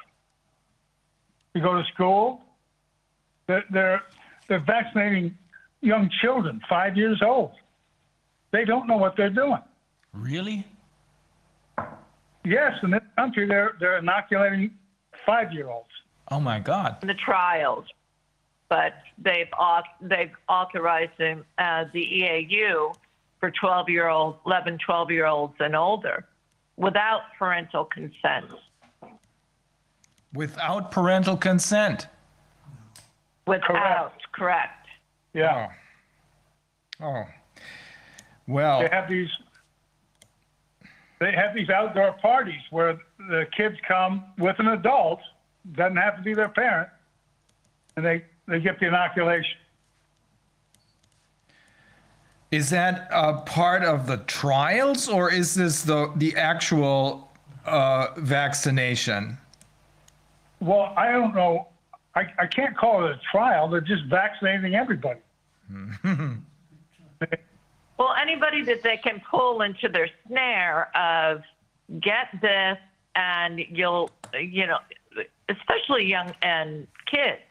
to 1.56 1.62
go 1.62 1.74
to 1.74 1.84
school. 1.94 2.42
They're, 3.48 3.64
they're, 3.72 4.02
they're 4.48 4.60
vaccinating 4.60 5.38
young 5.82 6.10
children, 6.22 6.62
five 6.70 6.98
years 6.98 7.22
old. 7.26 7.52
They 8.52 8.66
don't 8.66 8.88
know 8.88 8.98
what 8.98 9.16
they're 9.16 9.30
doing. 9.30 9.62
Really? 10.14 10.66
Yes, 12.44 12.74
in 12.84 12.92
this 12.92 13.02
country, 13.16 13.48
they're 13.48 13.74
they're 13.80 13.98
inoculating 13.98 14.72
five 15.26 15.54
year 15.54 15.70
olds. 15.70 15.90
Oh 16.32 16.40
my 16.40 16.60
God! 16.60 16.98
The 17.02 17.14
trials, 17.14 17.86
but 18.70 18.94
they've 19.18 19.50
they've 20.02 20.32
authorized 20.48 21.18
them, 21.18 21.46
uh, 21.58 21.86
the 21.94 22.02
EAU 22.02 22.96
for 23.40 23.52
12 23.52 23.90
year 23.90 24.08
olds, 24.08 24.38
11, 24.46 24.80
12 24.86 25.12
year 25.12 25.26
olds 25.26 25.54
and 25.60 25.76
older, 25.76 26.26
without 26.80 27.22
parental 27.38 27.86
consent. 27.86 28.46
Without 30.34 30.92
parental 30.92 31.38
consent. 31.38 32.08
Without, 33.46 33.68
correct. 33.68 34.32
correct. 34.32 34.88
Yeah. 35.34 35.70
Oh. 37.02 37.06
oh. 37.06 37.24
Well. 38.48 38.80
They 38.82 38.90
have 38.92 39.08
these 39.08 39.30
they 41.20 41.34
have 41.34 41.54
these 41.54 41.70
outdoor 41.70 42.14
parties 42.14 42.62
where 42.70 42.98
the 43.18 43.46
kids 43.56 43.76
come 43.86 44.24
with 44.38 44.58
an 44.60 44.70
adult, 44.70 45.20
doesn't 45.74 45.98
have 45.98 46.16
to 46.16 46.22
be 46.22 46.34
their 46.34 46.48
parent, 46.48 46.88
and 47.98 48.06
they, 48.06 48.24
they 48.48 48.62
get 48.62 48.80
the 48.80 48.88
inoculation. 48.88 49.58
Is 52.52 52.70
that 52.72 53.08
a 53.12 53.34
part 53.42 53.84
of 53.84 54.08
the 54.08 54.18
trials 54.18 55.08
or 55.08 55.32
is 55.32 55.54
this 55.54 55.84
the, 55.84 56.12
the 56.16 56.36
actual 56.36 57.32
uh, 57.66 58.08
vaccination? 58.18 59.38
Well, 60.60 60.94
I 60.98 61.12
don't 61.12 61.36
know. 61.36 61.68
I, 62.16 62.26
I 62.40 62.48
can't 62.48 62.76
call 62.76 63.06
it 63.06 63.12
a 63.12 63.20
trial. 63.32 63.70
They're 63.70 63.82
just 63.82 64.06
vaccinating 64.06 64.76
everybody. 64.76 65.20
Well, 68.00 68.16
anybody 68.20 68.64
that 68.64 68.82
they 68.82 68.96
can 68.96 69.22
pull 69.30 69.62
into 69.62 69.90
their 69.90 70.08
snare 70.26 70.90
of 70.96 71.42
get 72.00 72.28
this 72.42 72.78
and 73.16 73.60
you'll, 73.60 74.10
you 74.40 74.66
know, 74.66 74.78
especially 75.50 76.06
young 76.06 76.34
and 76.42 76.88
kids, 77.12 77.42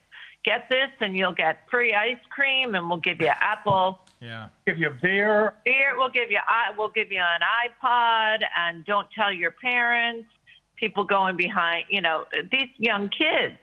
get 0.46 0.66
this 0.70 0.88
and 1.00 1.14
you'll 1.14 1.34
get 1.34 1.68
free 1.70 1.92
ice 1.92 2.16
cream 2.30 2.74
and 2.74 2.88
we'll 2.88 2.98
give 2.98 3.20
you 3.20 3.28
apple. 3.28 4.00
Yeah. 4.20 4.48
Give 4.66 4.78
you 4.78 4.90
beer. 5.00 5.54
Beer, 5.64 5.96
we'll 5.96 6.08
give 6.08 6.30
you, 6.30 6.40
i- 6.46 6.72
we'll 6.76 6.88
give 6.88 7.12
you 7.12 7.20
an 7.20 7.40
iPod 7.42 8.38
and 8.56 8.84
don't 8.84 9.08
tell 9.12 9.32
your 9.32 9.52
parents. 9.52 10.28
People 10.76 11.04
going 11.04 11.36
behind, 11.36 11.86
you 11.88 12.00
know, 12.00 12.24
these 12.50 12.68
young 12.78 13.08
kids. 13.08 13.58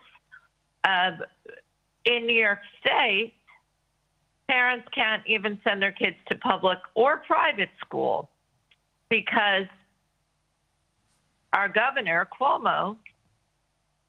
Uh, 0.83 1.11
in 2.05 2.25
New 2.27 2.35
York 2.39 2.59
State, 2.79 3.33
parents 4.47 4.87
can't 4.93 5.23
even 5.25 5.59
send 5.63 5.81
their 5.81 5.91
kids 5.91 6.17
to 6.29 6.35
public 6.37 6.77
or 6.93 7.17
private 7.17 7.69
school 7.79 8.29
because 9.09 9.65
our 11.53 11.69
governor, 11.69 12.27
Cuomo, 12.39 12.97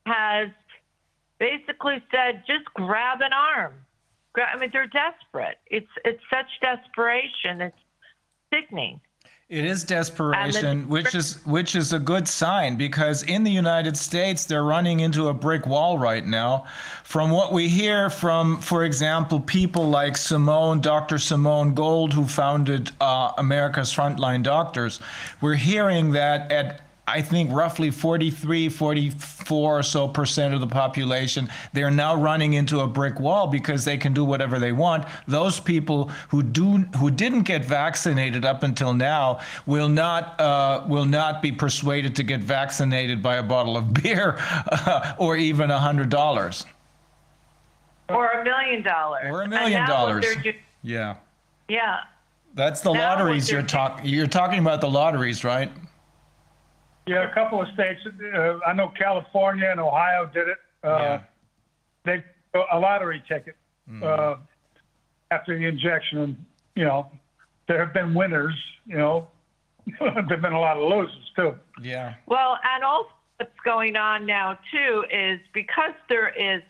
has 0.05 0.49
basically 1.39 2.03
said 2.11 2.43
just 2.47 2.65
grab 2.75 3.21
an 3.21 3.33
arm. 3.33 3.75
I 4.43 4.59
mean, 4.59 4.71
they're 4.73 4.87
desperate. 4.87 5.59
It's 5.67 5.91
it's 6.05 6.23
such 6.31 6.47
desperation. 6.61 7.61
It's 7.61 7.77
sickening. 8.53 9.01
It 9.49 9.65
is 9.65 9.85
desperation, 9.85 10.89
which 10.89 11.15
is 11.15 11.37
which 11.47 11.77
is 11.77 11.93
a 11.93 12.01
good 12.01 12.27
sign 12.27 12.75
because 12.75 13.23
in 13.23 13.45
the 13.45 13.51
United 13.51 13.97
States 13.97 14.45
they're 14.45 14.65
running 14.65 15.01
into 15.01 15.29
a 15.29 15.35
brick 15.35 15.69
wall 15.69 15.99
right 15.99 16.27
now. 16.27 16.65
From 17.05 17.31
what 17.31 17.53
we 17.53 17.69
hear 17.69 18.11
from, 18.11 18.61
for 18.61 18.85
example, 18.85 19.39
people 19.39 19.89
like 19.89 20.17
Simone, 20.17 20.81
Dr. 20.81 21.19
Simone 21.19 21.75
Gold, 21.75 22.13
who 22.13 22.27
founded 22.27 22.91
uh, 23.01 23.35
America's 23.39 23.95
Frontline 23.95 24.43
Doctors, 24.43 24.99
we're 25.41 25.55
hearing 25.55 26.11
that 26.11 26.51
at 26.51 26.81
I 27.09 27.23
think 27.23 27.53
roughly 27.53 27.93
43, 27.93 28.69
44 28.69 29.79
or 29.79 29.83
so 29.85 30.09
percent 30.09 30.55
of 30.55 30.61
the 30.61 30.67
population, 30.67 31.49
they're 31.73 31.91
now 31.91 32.17
running 32.17 32.55
into 32.55 32.81
a 32.81 32.87
brick 32.89 33.21
wall 33.21 33.47
because 33.47 33.85
they 33.85 33.97
can 33.97 34.13
do 34.13 34.25
whatever 34.25 34.59
they 34.59 34.73
want. 34.73 35.05
Those 35.29 35.61
people 35.61 36.11
who 36.29 36.43
do 36.43 36.79
who 36.99 37.13
didn't 37.13 37.43
get 37.43 37.65
vaccinated 37.65 38.45
up 38.45 38.65
until 38.65 38.93
now 38.93 39.39
will 39.67 39.89
not 39.89 40.41
uh, 40.41 40.83
will 40.89 41.05
not 41.05 41.43
be 41.43 41.53
persuaded 41.53 42.17
to 42.17 42.25
get 42.25 42.41
vaccinated 42.41 43.23
by 43.23 43.37
a 43.37 43.43
bottle 43.43 43.77
of 43.77 43.93
beer 44.03 44.37
or 45.17 45.37
even 45.37 45.71
a 45.71 45.79
hundred 45.79 46.09
dollars 46.09 46.67
Or 48.09 48.33
a 48.33 48.45
million 48.45 48.83
dollars. 48.83 49.23
or 49.31 49.43
a 49.43 49.49
million 49.49 49.87
dollars. 49.89 50.27
Yeah, 50.83 51.15
Yeah. 51.69 52.01
that's 52.55 52.81
the 52.81 52.93
Now 52.93 53.11
lotteries 53.11 53.49
you're 53.49 53.63
talking. 53.63 54.07
You're 54.07 54.27
talking 54.27 54.59
about 54.59 54.81
the 54.81 54.91
lotteries, 54.91 55.45
right? 55.45 55.71
Yeah, 57.07 57.31
a 57.31 57.35
couple 57.35 57.61
of 57.61 57.69
states. 57.75 58.01
Uh, 58.07 58.59
I 58.67 58.73
know 58.73 58.93
California 58.99 59.69
and 59.71 59.81
Ohio 59.81 60.27
did 60.33 60.49
it. 60.49 60.59
Uh, 60.83 60.89
Yeah. 60.89 61.21
They 62.05 62.25
a 62.73 62.79
lottery 62.79 63.23
ticket 63.29 63.57
uh, 64.03 64.37
after 65.31 65.59
the 65.59 65.65
injection, 65.67 66.19
and 66.19 66.37
you 66.75 66.85
know 66.85 67.11
there 67.69 67.85
have 67.85 67.93
been 67.93 68.15
winners. 68.15 68.55
You 68.87 68.99
know, 68.99 69.29
there've 70.01 70.43
been 70.43 70.53
a 70.53 70.61
lot 70.61 70.77
of 70.77 70.89
losers 70.89 71.33
too. 71.35 71.57
Yeah. 71.83 72.15
Well, 72.27 72.59
and 72.75 72.85
also 72.85 73.11
what's 73.39 73.53
going 73.65 73.97
on 73.97 74.25
now 74.27 74.59
too 74.73 75.05
is 75.13 75.41
because 75.53 75.95
there 76.09 76.29
is 76.29 76.63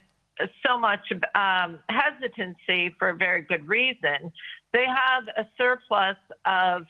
so 0.66 0.78
much 0.78 1.00
um, 1.34 1.78
hesitancy 1.88 2.94
for 2.98 3.10
a 3.10 3.14
very 3.16 3.42
good 3.42 3.66
reason. 3.68 4.32
They 4.72 4.84
have 4.86 5.28
a 5.36 5.46
surplus 5.56 6.16
of 6.44 6.86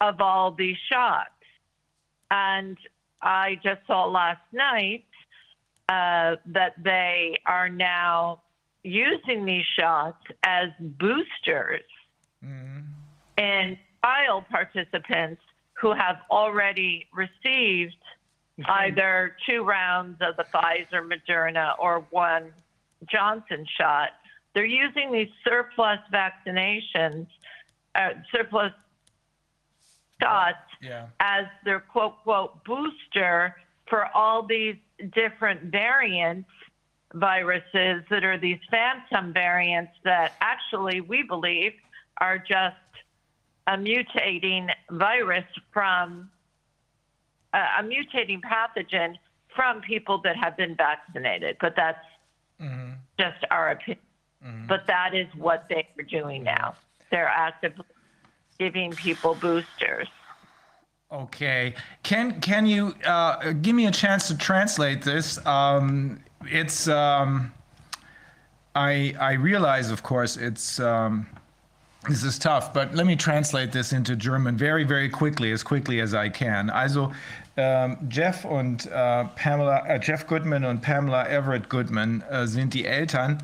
of 0.00 0.20
all 0.20 0.50
these 0.50 0.78
shots, 0.90 1.30
and 2.30 2.76
I 3.22 3.58
just 3.62 3.86
saw 3.86 4.06
last 4.06 4.40
night 4.52 5.04
uh, 5.88 6.36
that 6.46 6.74
they 6.82 7.38
are 7.46 7.68
now 7.68 8.42
using 8.82 9.44
these 9.44 9.64
shots 9.78 10.22
as 10.44 10.68
boosters 10.78 11.82
in 13.36 13.78
trial 14.02 14.44
participants 14.50 15.42
who 15.74 15.92
have 15.92 16.18
already 16.30 17.06
received 17.12 17.96
either 18.66 19.36
two 19.48 19.62
rounds 19.62 20.18
of 20.20 20.36
the 20.36 20.44
Pfizer, 20.44 21.02
Moderna, 21.02 21.72
or 21.78 22.06
one 22.10 22.52
Johnson 23.10 23.66
shot. 23.78 24.10
They're 24.54 24.64
using 24.64 25.10
these 25.12 25.30
surplus 25.44 25.98
vaccinations, 26.12 27.26
uh, 27.94 28.10
surplus 28.30 28.72
shots 30.20 30.58
Yeah. 30.80 31.06
as 31.20 31.46
their 31.64 31.80
quote, 31.80 32.22
quote, 32.22 32.64
booster 32.64 33.56
for 33.88 34.06
all 34.14 34.42
these 34.42 34.76
different 35.12 35.62
variants 35.64 36.48
viruses 37.14 38.04
that 38.08 38.22
are 38.22 38.38
these 38.38 38.60
phantom 38.70 39.32
variants 39.32 39.92
that 40.04 40.34
actually 40.40 41.00
we 41.00 41.22
believe 41.24 41.72
are 42.18 42.38
just 42.38 42.76
a 43.66 43.76
mutating 43.76 44.68
virus 44.90 45.44
from 45.72 46.30
uh, 47.52 47.66
a 47.80 47.82
mutating 47.82 48.40
pathogen 48.40 49.16
from 49.56 49.80
people 49.80 50.18
that 50.22 50.36
have 50.36 50.56
been 50.56 50.76
vaccinated. 50.76 51.56
But 51.60 51.74
that's 51.74 51.98
just 53.18 53.44
our 53.50 53.70
opinion. 53.72 54.04
But 54.68 54.86
that 54.86 55.14
is 55.14 55.26
what 55.34 55.66
they 55.68 55.88
are 55.98 56.02
doing 56.04 56.44
now. 56.44 56.74
They're 57.10 57.28
actively 57.28 57.84
giving 58.60 58.92
people 58.92 59.34
boosters. 59.34 60.06
Okay. 61.10 61.74
Can 62.04 62.40
can 62.40 62.66
you 62.66 62.94
uh, 63.04 63.52
give 63.62 63.74
me 63.74 63.86
a 63.86 63.90
chance 63.90 64.28
to 64.28 64.36
translate 64.36 65.02
this? 65.02 65.44
Um, 65.44 66.20
it's 66.44 66.86
um, 66.86 67.52
I 68.76 69.14
I 69.18 69.32
realize, 69.32 69.90
of 69.90 70.02
course, 70.02 70.36
it's 70.36 70.78
um, 70.78 71.26
this 72.08 72.22
is 72.22 72.38
tough, 72.38 72.72
but 72.72 72.94
let 72.94 73.06
me 73.06 73.16
translate 73.16 73.72
this 73.72 73.92
into 73.92 74.14
German 74.14 74.56
very 74.56 74.84
very 74.84 75.08
quickly, 75.08 75.50
as 75.50 75.64
quickly 75.64 76.00
as 76.00 76.14
I 76.14 76.28
can. 76.28 76.70
Also 76.70 77.12
ähm, 77.56 77.96
Jeff 78.08 78.44
und 78.44 78.86
äh, 78.86 79.24
Pamela, 79.34 79.84
äh, 79.86 79.98
Jeff 80.00 80.26
Goodman 80.26 80.64
und 80.64 80.80
Pamela 80.82 81.26
Everett 81.26 81.68
Goodman 81.68 82.22
äh, 82.30 82.46
sind 82.46 82.72
die 82.74 82.86
Eltern 82.86 83.42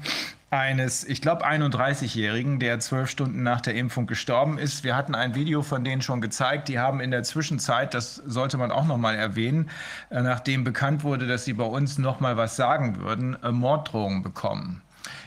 eines, 0.58 1.04
ich 1.04 1.20
glaube, 1.20 1.46
31-Jährigen, 1.46 2.58
der 2.58 2.80
zwölf 2.80 3.10
Stunden 3.10 3.42
nach 3.42 3.60
der 3.60 3.74
Impfung 3.74 4.06
gestorben 4.06 4.58
ist. 4.58 4.84
Wir 4.84 4.96
hatten 4.96 5.14
ein 5.14 5.34
Video 5.34 5.62
von 5.62 5.84
denen 5.84 6.02
schon 6.02 6.20
gezeigt. 6.20 6.68
Die 6.68 6.78
haben 6.78 7.00
in 7.00 7.10
der 7.10 7.22
Zwischenzeit, 7.22 7.94
das 7.94 8.16
sollte 8.16 8.56
man 8.56 8.70
auch 8.70 8.86
noch 8.86 8.98
mal 8.98 9.14
erwähnen, 9.14 9.70
äh, 10.10 10.22
nachdem 10.22 10.64
bekannt 10.64 11.04
wurde, 11.04 11.26
dass 11.26 11.44
sie 11.44 11.52
bei 11.52 11.64
uns 11.64 11.98
noch 11.98 12.20
mal 12.20 12.36
was 12.36 12.56
sagen 12.56 12.98
würden, 13.00 13.36
äh, 13.42 13.52
Morddrohungen 13.52 14.22
bekommen. 14.22 14.82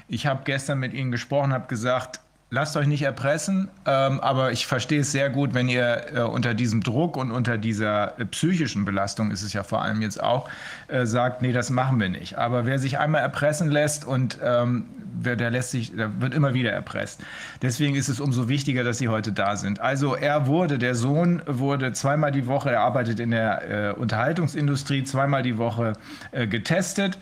Ich 0.07 0.25
habe 0.25 0.41
gestern 0.43 0.79
mit 0.79 0.93
ihnen 0.93 1.11
gesprochen, 1.11 1.53
habe 1.53 1.67
gesagt, 1.67 2.19
lasst 2.51 2.75
euch 2.77 2.87
nicht 2.87 3.03
erpressen, 3.03 3.69
ähm, 3.85 4.19
aber 4.19 4.51
ich 4.51 4.65
verstehe 4.65 5.01
es 5.01 5.11
sehr 5.11 5.29
gut, 5.29 5.53
wenn 5.53 5.69
ihr 5.69 6.05
äh, 6.13 6.21
unter 6.21 6.53
diesem 6.53 6.81
Druck 6.81 7.15
und 7.15 7.31
unter 7.31 7.57
dieser 7.57 8.19
äh, 8.19 8.25
psychischen 8.25 8.85
Belastung 8.85 9.29
ist 9.29 9.43
es 9.43 9.53
ja 9.53 9.63
vor 9.63 9.83
allem 9.83 10.01
jetzt 10.01 10.21
auch, 10.21 10.49
äh, 10.87 11.05
sagt, 11.05 11.43
nee, 11.43 11.51
das 11.51 11.69
machen 11.69 11.99
wir 11.99 12.09
nicht. 12.09 12.37
Aber 12.37 12.65
wer 12.65 12.79
sich 12.79 12.97
einmal 12.97 13.21
erpressen 13.21 13.69
lässt 13.69 14.05
und 14.05 14.39
ähm, 14.43 14.85
wer, 15.21 15.35
der 15.35 15.51
lässt 15.51 15.71
sich, 15.71 15.95
der 15.95 16.21
wird 16.21 16.33
immer 16.33 16.55
wieder 16.55 16.71
erpresst. 16.71 17.21
Deswegen 17.61 17.95
ist 17.95 18.09
es 18.09 18.19
umso 18.19 18.49
wichtiger, 18.49 18.83
dass 18.83 18.97
Sie 18.97 19.09
heute 19.09 19.31
da 19.31 19.55
sind. 19.55 19.79
Also 19.79 20.15
er 20.15 20.47
wurde, 20.47 20.79
der 20.79 20.95
Sohn 20.95 21.43
wurde 21.45 21.93
zweimal 21.93 22.31
die 22.31 22.47
Woche, 22.47 22.71
er 22.71 22.81
arbeitet 22.81 23.19
in 23.19 23.31
der 23.31 23.91
äh, 23.91 23.93
Unterhaltungsindustrie, 23.93 25.03
zweimal 25.03 25.43
die 25.43 25.57
Woche 25.57 25.93
äh, 26.31 26.47
getestet 26.47 27.17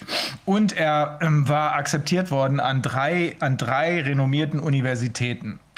und 0.45 0.77
er 0.77 1.19
ähm, 1.21 1.49
war 1.49 1.73
akzeptiert 1.75 2.31
worden 2.31 2.61
an 2.61 2.81
drei, 2.81 3.35
an 3.39 3.57
drei 3.57 4.01
renommierten 4.01 4.59
Universitäten. 4.61 5.16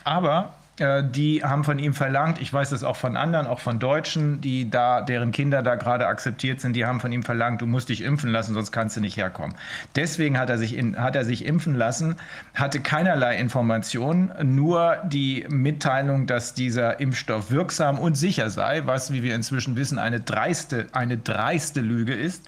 Aber 0.04 0.54
äh, 0.80 1.04
die 1.04 1.44
haben 1.44 1.64
von 1.64 1.78
ihm 1.78 1.94
verlangt, 1.94 2.42
ich 2.42 2.52
weiß 2.52 2.70
das 2.70 2.84
auch 2.84 2.96
von 2.96 3.18
anderen, 3.18 3.48
auch 3.48 3.60
von 3.60 3.80
Deutschen, 3.80 4.42
die 4.42 4.70
da, 4.70 5.02
deren 5.02 5.32
Kinder 5.32 5.62
da 5.62 5.76
gerade 5.76 6.08
akzeptiert 6.08 6.62
sind, 6.62 6.76
die 6.76 6.86
haben 6.86 7.00
von 7.00 7.12
ihm 7.12 7.24
verlangt, 7.24 7.62
du 7.62 7.66
musst 7.66 7.90
dich 7.90 8.02
impfen 8.02 8.32
lassen, 8.32 8.54
sonst 8.54 8.72
kannst 8.72 8.96
du 8.96 9.02
nicht 9.02 9.18
herkommen. 9.18 9.56
Deswegen 9.96 10.38
hat 10.38 10.50
er 10.50 10.58
sich, 10.58 10.76
in, 10.76 10.98
hat 10.98 11.16
er 11.16 11.26
sich 11.26 11.46
impfen 11.46 11.76
lassen, 11.76 12.16
hatte 12.54 12.80
keinerlei 12.80 13.38
Informationen, 13.38 14.32
nur 14.42 14.98
die 15.06 15.46
Mitteilung, 15.50 16.28
dass 16.28 16.54
dieser 16.54 17.00
Impfstoff 17.00 17.52
wirksam 17.52 18.00
und 18.00 18.16
sicher 18.16 18.50
sei, 18.50 18.84
was, 18.86 19.12
wie 19.12 19.24
wir 19.24 19.36
inzwischen 19.36 19.76
wissen, 19.76 20.00
eine 20.00 20.22
dreiste, 20.22 20.88
eine 20.94 21.18
dreiste 21.18 21.82
Lüge 21.82 22.14
ist. 22.14 22.48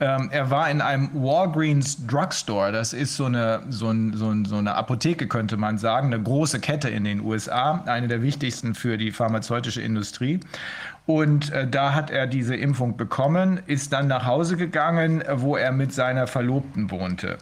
Ähm, 0.00 0.30
er 0.32 0.50
war 0.50 0.70
in 0.70 0.80
einem 0.80 1.10
Walgreens 1.12 2.06
Drugstore. 2.06 2.72
Das 2.72 2.94
ist 2.94 3.16
so 3.16 3.26
eine, 3.26 3.62
so, 3.68 3.90
ein, 3.90 4.14
so, 4.14 4.30
ein, 4.30 4.46
so 4.46 4.56
eine 4.56 4.74
Apotheke, 4.74 5.28
könnte 5.28 5.58
man 5.58 5.76
sagen, 5.76 6.06
eine 6.06 6.22
große 6.22 6.58
Kette 6.58 6.88
in 6.88 7.04
den 7.04 7.20
USA, 7.20 7.82
eine 7.84 8.08
der 8.08 8.22
wichtigsten 8.22 8.74
für 8.74 8.96
die 8.96 9.12
pharmazeutische 9.12 9.82
Industrie. 9.82 10.40
Und 11.04 11.52
äh, 11.52 11.66
da 11.68 11.92
hat 11.94 12.10
er 12.10 12.26
diese 12.26 12.56
Impfung 12.56 12.96
bekommen, 12.96 13.60
ist 13.66 13.92
dann 13.92 14.06
nach 14.06 14.24
Hause 14.24 14.56
gegangen, 14.56 15.22
wo 15.34 15.56
er 15.56 15.72
mit 15.72 15.92
seiner 15.92 16.26
Verlobten 16.26 16.90
wohnte. 16.90 17.36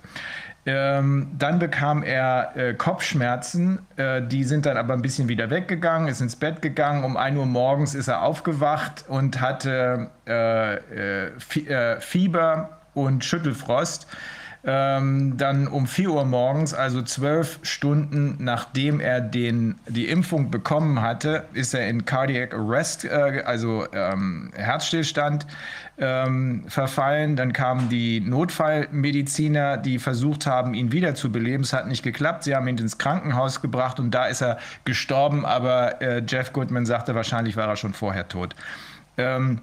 Ähm, 0.71 1.31
dann 1.39 1.59
bekam 1.59 2.03
er 2.03 2.55
äh, 2.55 2.75
Kopfschmerzen, 2.75 3.79
äh, 3.97 4.21
die 4.21 4.45
sind 4.45 4.67
dann 4.67 4.77
aber 4.77 4.93
ein 4.93 5.01
bisschen 5.01 5.27
wieder 5.27 5.49
weggegangen, 5.49 6.09
ist 6.09 6.21
ins 6.21 6.37
Bett 6.37 6.61
gegangen. 6.61 7.05
Um 7.05 7.17
1 7.17 7.39
Uhr 7.39 7.47
morgens 7.47 7.95
ist 7.95 8.09
er 8.09 8.21
aufgewacht 8.21 9.07
und 9.09 9.41
hatte 9.41 10.11
äh, 10.27 10.75
äh, 10.75 11.31
äh 11.69 12.01
Fieber 12.03 12.81
und 12.93 13.25
Schüttelfrost. 13.25 14.07
Ähm, 14.65 15.37
dann 15.37 15.69
um 15.69 15.87
4 15.87 16.11
Uhr 16.11 16.25
morgens, 16.25 16.75
also 16.75 17.01
zwölf 17.03 17.61
Stunden 17.63 18.37
nachdem 18.41 18.99
er 18.99 19.21
den, 19.21 19.77
die 19.87 20.09
Impfung 20.09 20.51
bekommen 20.51 21.01
hatte, 21.01 21.45
ist 21.53 21.75
er 21.75 21.89
in 21.89 22.05
Cardiac 22.05 22.53
Arrest, 22.55 23.05
äh, 23.05 23.43
also 23.47 23.87
ähm, 23.93 24.51
Herzstillstand, 24.55 25.47
ähm, 25.99 26.65
verfallen. 26.67 27.37
Dann 27.37 27.53
kamen 27.53 27.89
die 27.89 28.21
Notfallmediziner, 28.21 29.77
die 29.77 30.01
versucht 30.01 30.47
haben, 30.47 30.75
ihn 30.75 30.91
wiederzubeleben. 30.91 31.63
Es 31.63 31.73
hat 31.73 31.87
nicht 31.87 32.03
geklappt. 32.03 32.45
Sie 32.45 32.57
haben 32.57 32.67
ihn 32.67 32.79
ins 32.79 32.99
Krankenhaus 32.99 33.61
gebracht 33.63 34.01
und 34.01 34.11
da 34.11 34.27
ist 34.27 34.43
er 34.43 34.59
gestorben. 34.85 35.47
Aber 35.47 36.03
äh, 36.03 36.23
Jeff 36.27 36.53
Goodman 36.53 36.85
sagte, 36.85 37.15
wahrscheinlich 37.15 37.57
war 37.57 37.69
er 37.69 37.77
schon 37.77 37.95
vorher 37.95 38.27
tot. 38.27 38.57
Ähm, 39.17 39.61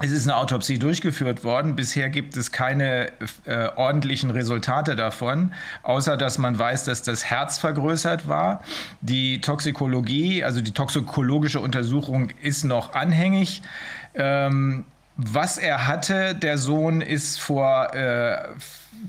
es 0.00 0.10
ist 0.10 0.26
eine 0.26 0.36
Autopsie 0.36 0.78
durchgeführt 0.78 1.44
worden. 1.44 1.76
Bisher 1.76 2.08
gibt 2.08 2.36
es 2.36 2.50
keine 2.50 3.12
äh, 3.44 3.68
ordentlichen 3.76 4.30
Resultate 4.30 4.96
davon, 4.96 5.52
außer 5.84 6.16
dass 6.16 6.36
man 6.38 6.58
weiß, 6.58 6.84
dass 6.84 7.02
das 7.02 7.24
Herz 7.24 7.58
vergrößert 7.58 8.26
war. 8.26 8.62
Die 9.02 9.40
Toxikologie, 9.40 10.42
also 10.42 10.60
die 10.60 10.72
toxikologische 10.72 11.60
Untersuchung 11.60 12.30
ist 12.42 12.64
noch 12.64 12.94
anhängig. 12.94 13.62
Ähm, 14.14 14.84
was 15.16 15.58
er 15.58 15.86
hatte, 15.86 16.34
der 16.34 16.58
Sohn, 16.58 17.00
ist 17.00 17.40
vor 17.40 17.94
äh, 17.94 18.36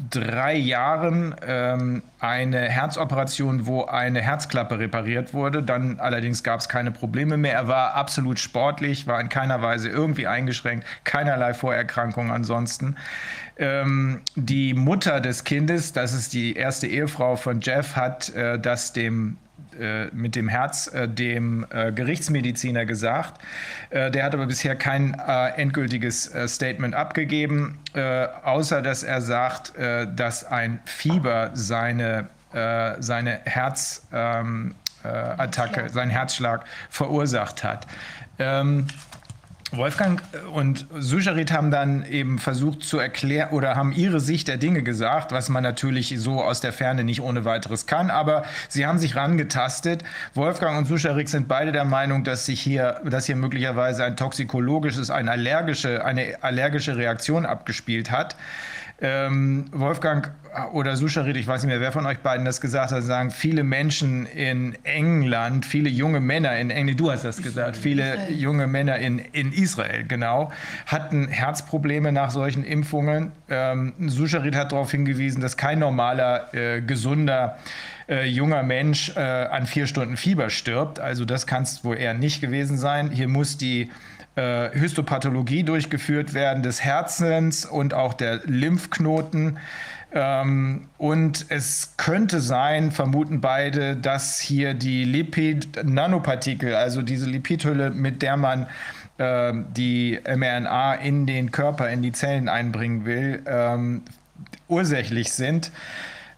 drei 0.09 0.55
Jahren 0.55 1.35
ähm, 1.45 2.03
eine 2.19 2.61
Herzoperation, 2.69 3.65
wo 3.65 3.85
eine 3.85 4.21
Herzklappe 4.21 4.79
repariert 4.79 5.33
wurde. 5.33 5.63
Dann 5.63 5.99
allerdings 5.99 6.43
gab 6.43 6.59
es 6.59 6.69
keine 6.69 6.91
Probleme 6.91 7.37
mehr. 7.37 7.53
Er 7.53 7.67
war 7.67 7.95
absolut 7.95 8.39
sportlich, 8.39 9.07
war 9.07 9.19
in 9.19 9.29
keiner 9.29 9.61
Weise 9.61 9.89
irgendwie 9.89 10.27
eingeschränkt, 10.27 10.85
keinerlei 11.03 11.53
Vorerkrankungen 11.53 12.31
ansonsten. 12.31 12.97
Ähm, 13.57 14.21
die 14.35 14.73
Mutter 14.73 15.21
des 15.21 15.43
Kindes, 15.43 15.93
das 15.93 16.13
ist 16.13 16.33
die 16.33 16.55
erste 16.55 16.87
Ehefrau 16.87 17.35
von 17.35 17.61
Jeff, 17.61 17.95
hat 17.95 18.29
äh, 18.35 18.59
das 18.59 18.93
dem 18.93 19.37
äh, 19.79 20.07
mit 20.13 20.35
dem 20.35 20.47
Herz 20.47 20.87
äh, 20.87 21.07
dem 21.07 21.65
äh, 21.69 21.91
Gerichtsmediziner 21.91 22.85
gesagt. 22.85 23.41
Äh, 23.89 24.11
der 24.11 24.23
hat 24.23 24.33
aber 24.33 24.45
bisher 24.45 24.75
kein 24.75 25.13
endgültiges 25.55 26.31
Statement 26.47 26.95
abgegeben, 26.95 27.79
außer 28.43 28.81
dass 28.81 29.03
er 29.03 29.21
sagt, 29.21 29.73
dass 30.15 30.43
ein 30.45 30.79
Fieber 30.85 31.51
seine, 31.53 32.27
seine 32.99 33.39
Herzattacke, 33.45 34.75
ähm, 35.81 35.89
seinen 35.89 36.09
Herzschlag 36.09 36.65
verursacht 36.89 37.63
hat. 37.63 37.87
Ähm, 38.37 38.87
Wolfgang 39.77 40.21
und 40.53 40.85
Sucharit 40.97 41.51
haben 41.51 41.71
dann 41.71 42.05
eben 42.05 42.39
versucht 42.39 42.83
zu 42.83 42.97
erklären 42.97 43.49
oder 43.51 43.75
haben 43.75 43.91
ihre 43.91 44.19
Sicht 44.19 44.47
der 44.47 44.57
Dinge 44.57 44.83
gesagt, 44.83 45.31
was 45.31 45.49
man 45.49 45.63
natürlich 45.63 46.13
so 46.17 46.41
aus 46.41 46.61
der 46.61 46.73
Ferne 46.73 47.03
nicht 47.03 47.21
ohne 47.21 47.45
weiteres 47.45 47.85
kann. 47.85 48.09
Aber 48.09 48.43
sie 48.69 48.85
haben 48.85 48.99
sich 48.99 49.15
rangetastet. 49.15 50.03
Wolfgang 50.33 50.77
und 50.77 50.85
Sucharit 50.85 51.29
sind 51.29 51.47
beide 51.47 51.71
der 51.71 51.85
Meinung, 51.85 52.23
dass 52.23 52.45
sich 52.45 52.61
hier, 52.61 53.01
dass 53.03 53.25
hier 53.25 53.35
möglicherweise 53.35 54.03
ein 54.03 54.17
toxikologisches, 54.17 55.09
eine 55.09 55.31
allergische, 55.31 56.03
eine 56.03 56.35
allergische 56.41 56.97
Reaktion 56.97 57.45
abgespielt 57.45 58.11
hat. 58.11 58.35
Ähm, 59.01 59.65
Wolfgang 59.73 60.31
oder 60.71 60.95
Suscharit, 60.95 61.35
ich 61.35 61.47
weiß 61.47 61.63
nicht 61.63 61.69
mehr, 61.69 61.81
wer 61.81 61.91
von 61.91 62.05
euch 62.05 62.19
beiden 62.19 62.45
das 62.45 62.61
gesagt 62.61 62.93
hat, 62.93 63.03
sagen 63.03 63.29
viele 63.29 63.63
Menschen 63.63 64.25
in 64.25 64.77
England, 64.83 65.65
viele 65.65 65.89
junge 65.89 66.21
Männer 66.21 66.57
in 66.57 66.69
England, 66.69 66.99
du 66.99 67.11
hast 67.11 67.25
das 67.25 67.41
gesagt, 67.41 67.75
viele 67.75 68.29
junge 68.31 68.67
Männer 68.67 68.97
in, 68.97 69.19
in 69.19 69.51
Israel, 69.51 70.05
genau, 70.07 70.51
hatten 70.85 71.27
Herzprobleme 71.27 72.13
nach 72.13 72.31
solchen 72.31 72.63
Impfungen. 72.63 73.33
Ähm, 73.49 73.93
Suscharit 74.07 74.55
hat 74.55 74.71
darauf 74.71 74.91
hingewiesen, 74.91 75.41
dass 75.41 75.57
kein 75.57 75.79
normaler, 75.79 76.53
äh, 76.53 76.81
gesunder 76.81 77.57
äh, 78.07 78.25
junger 78.25 78.63
Mensch 78.63 79.11
äh, 79.17 79.19
an 79.19 79.65
vier 79.65 79.87
Stunden 79.87 80.15
Fieber 80.15 80.49
stirbt. 80.49 80.99
Also 80.99 81.25
das 81.25 81.47
kann 81.47 81.63
es 81.63 81.83
wohl 81.83 81.97
eher 81.97 82.13
nicht 82.13 82.39
gewesen 82.39 82.77
sein. 82.77 83.09
Hier 83.09 83.27
muss 83.27 83.57
die 83.57 83.89
äh, 84.35 84.69
Histopathologie 84.77 85.63
durchgeführt 85.63 86.33
werden 86.33 86.63
des 86.63 86.83
Herzens 86.83 87.65
und 87.65 87.93
auch 87.93 88.13
der 88.13 88.41
Lymphknoten. 88.45 89.57
Ähm, 90.11 90.87
und 90.97 91.45
es 91.49 91.93
könnte 91.97 92.39
sein, 92.39 92.91
vermuten 92.91 93.41
beide, 93.41 93.95
dass 93.95 94.39
hier 94.39 94.73
die 94.73 95.03
Lipid-Nanopartikel, 95.03 96.75
also 96.75 97.01
diese 97.01 97.29
Lipidhülle, 97.29 97.91
mit 97.91 98.21
der 98.21 98.37
man 98.37 98.67
äh, 99.17 99.53
die 99.75 100.19
mRNA 100.25 100.95
in 100.95 101.25
den 101.25 101.51
Körper, 101.51 101.89
in 101.89 102.01
die 102.01 102.11
Zellen 102.11 102.49
einbringen 102.49 103.05
will, 103.05 103.41
ähm, 103.45 104.03
ursächlich 104.67 105.33
sind. 105.33 105.71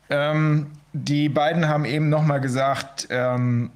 Ähm, 0.09 0.67
die 0.93 1.29
beiden 1.29 1.67
haben 1.67 1.85
eben 1.85 2.09
nochmal 2.09 2.41
gesagt, 2.41 3.07
ähm, 3.11 3.71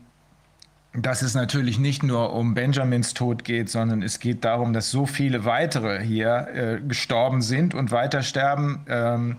dass 0.94 1.22
es 1.22 1.36
natürlich 1.36 1.80
nicht 1.80 2.04
nur 2.04 2.34
um 2.34 2.54
Benjamins 2.54 3.14
Tod 3.14 3.46
geht, 3.46 3.70
sondern 3.70 4.04
es 4.04 4.20
geht 4.20 4.44
darum, 4.44 4.74
dass 4.74 4.92
so 4.92 5.06
viele 5.06 5.46
weitere 5.46 6.04
hier 6.04 6.48
äh, 6.54 6.82
gestorben 6.86 7.42
sind 7.42 7.74
und 7.74 7.92
weiter 7.92 8.24
sterben. 8.24 8.82
Ähm, 8.90 9.38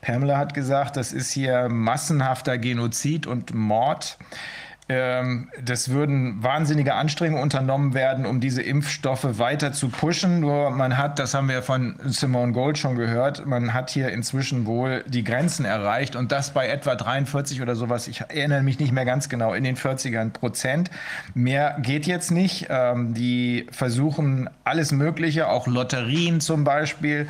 Pamela 0.00 0.38
hat 0.38 0.54
gesagt, 0.54 0.96
das 0.96 1.12
ist 1.12 1.32
hier 1.32 1.68
massenhafter 1.68 2.56
Genozid 2.56 3.26
und 3.26 3.52
Mord. 3.52 4.16
Ähm, 4.88 5.48
das 5.64 5.90
würden 5.90 6.42
wahnsinnige 6.42 6.94
Anstrengungen 6.94 7.42
unternommen 7.42 7.94
werden, 7.94 8.26
um 8.26 8.40
diese 8.40 8.62
Impfstoffe 8.62 9.38
weiter 9.38 9.72
zu 9.72 9.88
pushen. 9.88 10.40
Nur 10.40 10.70
man 10.70 10.98
hat, 10.98 11.20
das 11.20 11.34
haben 11.34 11.48
wir 11.48 11.62
von 11.62 11.94
Simone 12.04 12.52
Gold 12.52 12.78
schon 12.78 12.96
gehört, 12.96 13.46
man 13.46 13.74
hat 13.74 13.90
hier 13.90 14.08
inzwischen 14.08 14.66
wohl 14.66 15.04
die 15.06 15.22
Grenzen 15.22 15.64
erreicht 15.64 16.16
und 16.16 16.32
das 16.32 16.50
bei 16.50 16.68
etwa 16.68 16.96
43 16.96 17.62
oder 17.62 17.76
sowas. 17.76 18.08
Ich 18.08 18.22
erinnere 18.22 18.62
mich 18.62 18.80
nicht 18.80 18.92
mehr 18.92 19.04
ganz 19.04 19.28
genau, 19.28 19.54
in 19.54 19.62
den 19.62 19.76
40ern 19.76 20.30
Prozent. 20.30 20.90
Mehr 21.32 21.76
geht 21.80 22.06
jetzt 22.06 22.32
nicht. 22.32 22.66
Ähm, 22.68 23.14
die 23.14 23.68
versuchen 23.70 24.50
alles 24.64 24.90
Mögliche, 24.90 25.48
auch 25.48 25.68
Lotterien 25.68 26.40
zum 26.40 26.64
Beispiel 26.64 27.28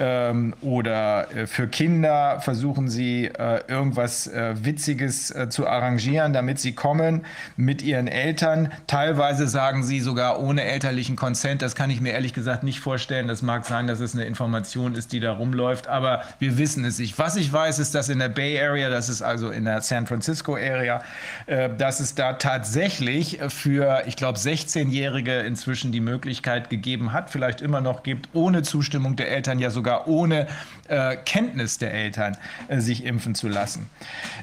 ähm, 0.00 0.54
oder 0.62 1.30
äh, 1.36 1.46
für 1.46 1.68
Kinder 1.68 2.40
versuchen 2.40 2.88
sie 2.88 3.26
äh, 3.26 3.60
irgendwas 3.68 4.26
äh, 4.26 4.54
Witziges 4.64 5.30
äh, 5.30 5.48
zu 5.50 5.68
arrangieren, 5.68 6.32
damit 6.32 6.58
sie 6.58 6.72
kommen 6.72 7.26
mit 7.56 7.82
ihren 7.82 8.08
Eltern. 8.08 8.72
Teilweise 8.86 9.46
sagen 9.46 9.82
sie 9.82 10.00
sogar 10.00 10.40
ohne 10.40 10.64
elterlichen 10.64 11.16
Consent. 11.16 11.60
Das 11.60 11.74
kann 11.74 11.90
ich 11.90 12.00
mir 12.00 12.12
ehrlich 12.12 12.32
gesagt 12.32 12.62
nicht 12.62 12.80
vorstellen. 12.80 13.28
Das 13.28 13.42
mag 13.42 13.66
sein, 13.66 13.86
dass 13.86 14.00
es 14.00 14.14
eine 14.14 14.24
Information 14.24 14.94
ist, 14.94 15.12
die 15.12 15.20
da 15.20 15.32
rumläuft, 15.32 15.86
aber 15.86 16.22
wir 16.38 16.56
wissen 16.56 16.84
es 16.86 16.98
nicht. 16.98 17.18
Was 17.18 17.36
ich 17.36 17.52
weiß, 17.52 17.78
ist, 17.78 17.94
dass 17.94 18.08
in 18.08 18.18
der 18.18 18.30
Bay 18.30 18.58
Area, 18.58 18.88
das 18.88 19.10
ist 19.10 19.20
also 19.20 19.50
in 19.50 19.66
der 19.66 19.82
San 19.82 20.06
Francisco 20.06 20.54
Area, 20.54 21.02
äh, 21.46 21.68
dass 21.76 22.00
es 22.00 22.14
da 22.14 22.32
tatsächlich 22.32 23.38
für, 23.48 24.04
ich 24.06 24.16
glaube, 24.16 24.38
16-Jährige 24.38 25.40
inzwischen 25.40 25.92
die 25.92 26.00
Möglichkeit 26.00 26.70
gegeben 26.70 27.12
hat, 27.12 27.28
vielleicht 27.28 27.60
immer 27.60 27.82
noch 27.82 28.02
gibt, 28.02 28.30
ohne 28.32 28.62
Zustimmung 28.62 29.16
der 29.16 29.30
Eltern 29.30 29.58
ja 29.58 29.68
sogar 29.68 29.89
sogar 29.90 30.06
ohne 30.06 30.46
äh, 30.88 31.16
Kenntnis 31.16 31.78
der 31.78 31.92
Eltern 31.92 32.36
äh, 32.68 32.80
sich 32.80 33.04
impfen 33.04 33.34
zu 33.34 33.48
lassen. 33.48 33.90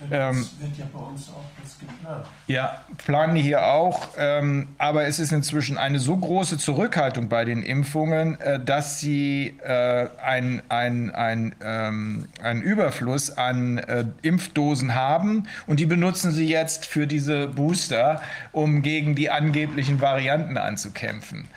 Das 0.09 0.35
ähm, 0.35 0.47
wird 0.59 0.77
ja 0.77 0.85
bei 0.93 0.99
uns 0.99 1.29
auch 1.29 1.43
jetzt 1.61 1.79
geplant. 1.79 2.25
Ja, 2.47 2.81
planen 3.05 3.35
hier 3.35 3.65
auch. 3.65 4.09
Ähm, 4.17 4.69
aber 4.77 5.05
es 5.05 5.19
ist 5.19 5.31
inzwischen 5.31 5.77
eine 5.77 5.99
so 5.99 6.15
große 6.15 6.57
Zurückhaltung 6.57 7.29
bei 7.29 7.45
den 7.45 7.63
Impfungen, 7.63 8.39
äh, 8.39 8.59
dass 8.59 8.99
sie 8.99 9.57
äh, 9.63 10.09
einen 10.21 10.61
ein, 10.69 11.55
ähm, 11.61 12.27
ein 12.41 12.61
Überfluss 12.61 13.37
an 13.37 13.77
äh, 13.77 14.05
Impfdosen 14.21 14.95
haben 14.95 15.47
und 15.65 15.79
die 15.79 15.85
benutzen 15.85 16.31
sie 16.31 16.47
jetzt 16.47 16.85
für 16.85 17.07
diese 17.07 17.47
Booster, 17.47 18.21
um 18.51 18.81
gegen 18.81 19.15
die 19.15 19.29
angeblichen 19.29 20.01
Varianten 20.01 20.57
anzukämpfen. 20.57 21.47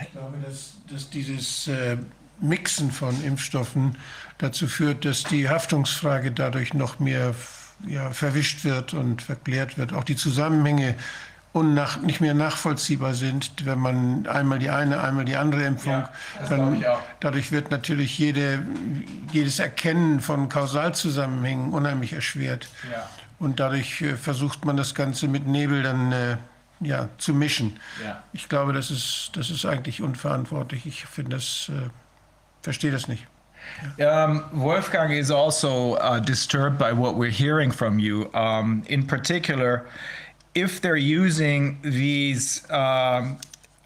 Ich 0.00 0.12
glaube, 0.12 0.38
dass, 0.46 0.77
dass 0.90 1.10
dieses 1.10 1.68
äh, 1.68 1.96
Mixen 2.40 2.90
von 2.90 3.22
Impfstoffen 3.24 3.96
dazu 4.38 4.66
führt, 4.66 5.04
dass 5.04 5.24
die 5.24 5.48
Haftungsfrage 5.48 6.30
dadurch 6.30 6.74
noch 6.74 6.98
mehr 6.98 7.34
ja, 7.86 8.10
verwischt 8.10 8.64
wird 8.64 8.94
und 8.94 9.22
verklärt 9.22 9.78
wird. 9.78 9.92
Auch 9.92 10.04
die 10.04 10.16
Zusammenhänge 10.16 10.94
unnach, 11.52 12.00
nicht 12.00 12.20
mehr 12.20 12.34
nachvollziehbar 12.34 13.14
sind, 13.14 13.64
wenn 13.64 13.78
man 13.78 14.26
einmal 14.26 14.58
die 14.58 14.70
eine, 14.70 15.02
einmal 15.02 15.24
die 15.24 15.36
andere 15.36 15.64
Impfung, 15.64 15.92
Ja, 15.92 16.10
dann 16.48 16.84
dadurch 17.20 17.52
wird 17.52 17.70
natürlich 17.70 18.18
jede, 18.18 18.64
jedes 19.32 19.58
Erkennen 19.58 20.20
von 20.20 20.48
Kausalzusammenhängen 20.48 21.72
unheimlich 21.72 22.12
erschwert. 22.12 22.68
Ja. 22.92 23.08
Und 23.38 23.60
dadurch 23.60 24.02
äh, 24.02 24.16
versucht 24.16 24.64
man 24.64 24.76
das 24.76 24.94
Ganze 24.94 25.28
mit 25.28 25.46
Nebel 25.46 25.82
dann 25.82 26.12
äh, 26.12 26.36
ja, 26.80 27.08
zu 27.18 27.34
mischen. 27.34 27.80
Ja. 28.02 28.22
Ich 28.32 28.48
glaube, 28.48 28.72
das 28.72 28.90
ist, 28.90 29.30
das 29.34 29.50
ist 29.50 29.64
eigentlich 29.64 30.02
unverantwortlich. 30.02 30.86
Ich 30.86 31.06
finde 31.06 31.36
das, 31.36 31.70
äh, 31.70 31.88
verstehe 32.62 32.90
das 32.90 33.08
nicht. 33.08 33.26
Um, 33.98 34.44
Wolfgang 34.52 35.12
is 35.12 35.30
also 35.30 35.98
uh, 35.98 36.18
disturbed 36.20 36.78
by 36.78 36.92
what 36.92 37.16
we're 37.16 37.30
hearing 37.30 37.70
from 37.70 37.98
you. 37.98 38.30
Um, 38.32 38.82
in 38.86 39.06
particular, 39.06 39.86
if 40.54 40.80
they're 40.80 40.96
using 40.96 41.78
these 41.82 42.62
um, 42.70 43.38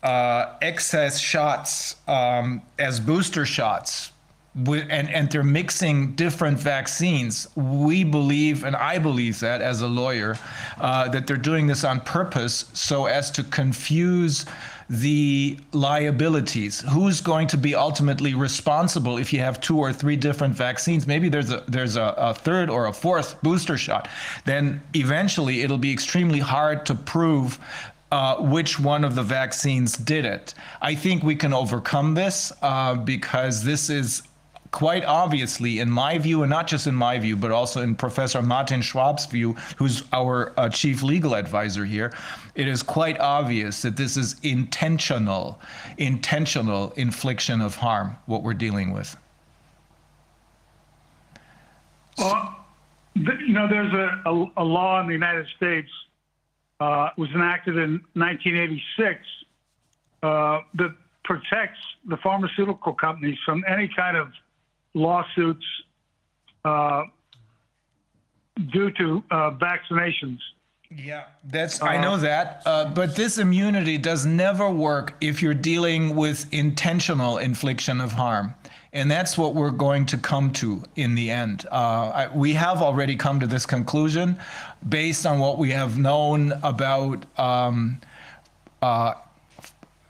uh, 0.02 0.54
excess 0.60 1.18
shots 1.18 1.96
as 2.06 3.00
booster 3.00 3.44
shots, 3.44 4.11
and, 4.54 5.08
and 5.08 5.30
they're 5.30 5.42
mixing 5.42 6.12
different 6.12 6.58
vaccines, 6.58 7.48
we 7.56 8.04
believe, 8.04 8.64
and 8.64 8.76
I 8.76 8.98
believe 8.98 9.40
that 9.40 9.62
as 9.62 9.80
a 9.80 9.88
lawyer, 9.88 10.38
uh, 10.78 11.08
that 11.08 11.26
they're 11.26 11.36
doing 11.36 11.66
this 11.66 11.84
on 11.84 12.00
purpose 12.00 12.66
so 12.74 13.06
as 13.06 13.30
to 13.32 13.44
confuse 13.44 14.44
the 14.90 15.58
liabilities. 15.72 16.80
Who's 16.80 17.22
going 17.22 17.48
to 17.48 17.56
be 17.56 17.74
ultimately 17.74 18.34
responsible 18.34 19.16
if 19.16 19.32
you 19.32 19.38
have 19.38 19.58
two 19.58 19.78
or 19.78 19.90
three 19.90 20.16
different 20.16 20.54
vaccines? 20.54 21.06
Maybe 21.06 21.30
there's 21.30 21.50
a 21.50 21.64
there's 21.66 21.96
a, 21.96 22.14
a 22.18 22.34
third 22.34 22.68
or 22.68 22.86
a 22.86 22.92
fourth 22.92 23.40
booster 23.42 23.78
shot. 23.78 24.08
Then 24.44 24.82
eventually 24.94 25.62
it'll 25.62 25.78
be 25.78 25.92
extremely 25.92 26.40
hard 26.40 26.84
to 26.86 26.94
prove 26.94 27.58
uh, 28.10 28.36
which 28.36 28.78
one 28.78 29.04
of 29.04 29.14
the 29.14 29.22
vaccines 29.22 29.96
did 29.96 30.26
it. 30.26 30.52
I 30.82 30.94
think 30.94 31.22
we 31.22 31.36
can 31.36 31.54
overcome 31.54 32.12
this 32.12 32.52
uh, 32.60 32.94
because 32.94 33.64
this 33.64 33.88
is 33.88 34.22
quite 34.72 35.04
obviously, 35.04 35.78
in 35.78 35.90
my 35.90 36.18
view, 36.18 36.42
and 36.42 36.50
not 36.50 36.66
just 36.66 36.86
in 36.86 36.94
my 36.94 37.18
view, 37.18 37.36
but 37.36 37.52
also 37.52 37.82
in 37.82 37.94
Professor 37.94 38.42
Martin 38.42 38.80
Schwab's 38.80 39.26
view, 39.26 39.52
who's 39.76 40.02
our 40.12 40.52
uh, 40.56 40.68
chief 40.68 41.02
legal 41.02 41.36
advisor 41.36 41.84
here, 41.84 42.12
it 42.54 42.66
is 42.66 42.82
quite 42.82 43.20
obvious 43.20 43.82
that 43.82 43.96
this 43.96 44.16
is 44.16 44.36
intentional, 44.42 45.60
intentional 45.98 46.92
infliction 46.96 47.60
of 47.60 47.76
harm, 47.76 48.16
what 48.26 48.42
we're 48.42 48.54
dealing 48.54 48.92
with. 48.92 49.16
Well, 52.18 52.64
you 53.14 53.52
know, 53.52 53.68
there's 53.68 53.92
a, 53.92 54.22
a, 54.26 54.46
a 54.56 54.64
law 54.64 55.00
in 55.00 55.06
the 55.06 55.12
United 55.12 55.46
States, 55.54 55.90
uh, 56.80 57.10
was 57.18 57.28
enacted 57.34 57.76
in 57.76 58.00
1986, 58.14 59.20
uh, 60.22 60.60
that 60.74 60.94
protects 61.24 61.78
the 62.06 62.16
pharmaceutical 62.16 62.94
companies 62.94 63.38
from 63.44 63.64
any 63.68 63.88
kind 63.94 64.16
of 64.16 64.28
lawsuits 64.94 65.64
uh, 66.64 67.04
due 68.70 68.90
to 68.92 69.22
uh, 69.30 69.50
vaccinations. 69.52 70.38
Yeah, 70.94 71.24
that's 71.44 71.82
I 71.82 71.96
know 71.96 72.18
that, 72.18 72.62
uh, 72.66 72.84
but 72.84 73.16
this 73.16 73.38
immunity 73.38 73.96
does 73.96 74.26
never 74.26 74.68
work 74.68 75.14
if 75.22 75.40
you're 75.40 75.54
dealing 75.54 76.14
with 76.14 76.52
intentional 76.52 77.38
infliction 77.38 77.98
of 77.98 78.12
harm, 78.12 78.54
and 78.92 79.10
that's 79.10 79.38
what 79.38 79.54
we're 79.54 79.70
going 79.70 80.04
to 80.06 80.18
come 80.18 80.52
to 80.54 80.82
in 80.96 81.14
the 81.14 81.30
end. 81.30 81.66
Uh, 81.72 82.10
I, 82.14 82.28
we 82.36 82.52
have 82.52 82.82
already 82.82 83.16
come 83.16 83.40
to 83.40 83.46
this 83.46 83.64
conclusion 83.64 84.38
based 84.86 85.24
on 85.24 85.38
what 85.38 85.56
we 85.56 85.70
have 85.70 85.98
known 85.98 86.52
about. 86.62 87.24
Um, 87.38 87.98
uh, 88.82 89.14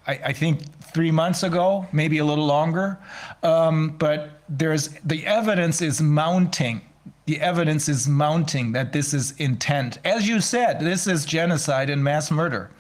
I, 0.09 0.13
I 0.25 0.33
think 0.33 0.63
three 0.93 1.13
months 1.13 1.45
ago, 1.45 1.87
maybe 1.93 2.19
a 2.19 2.25
little 2.25 2.47
longer, 2.47 2.99
um, 3.45 3.95
but 3.99 4.42
there's 4.59 4.91
the 5.05 5.27
evidence 5.27 5.81
is 5.81 6.01
mounting 6.01 6.83
the 7.27 7.41
evidence 7.41 7.89
is 7.89 8.09
mounting 8.09 8.73
that 8.73 8.93
this 8.93 9.15
is 9.15 9.33
intent. 9.39 9.99
As 10.05 10.29
you 10.29 10.41
said, 10.41 10.81
this 10.81 11.07
is 11.07 11.25
genocide 11.25 11.89
and 11.89 12.03
mass 12.03 12.31
murder. 12.31 12.71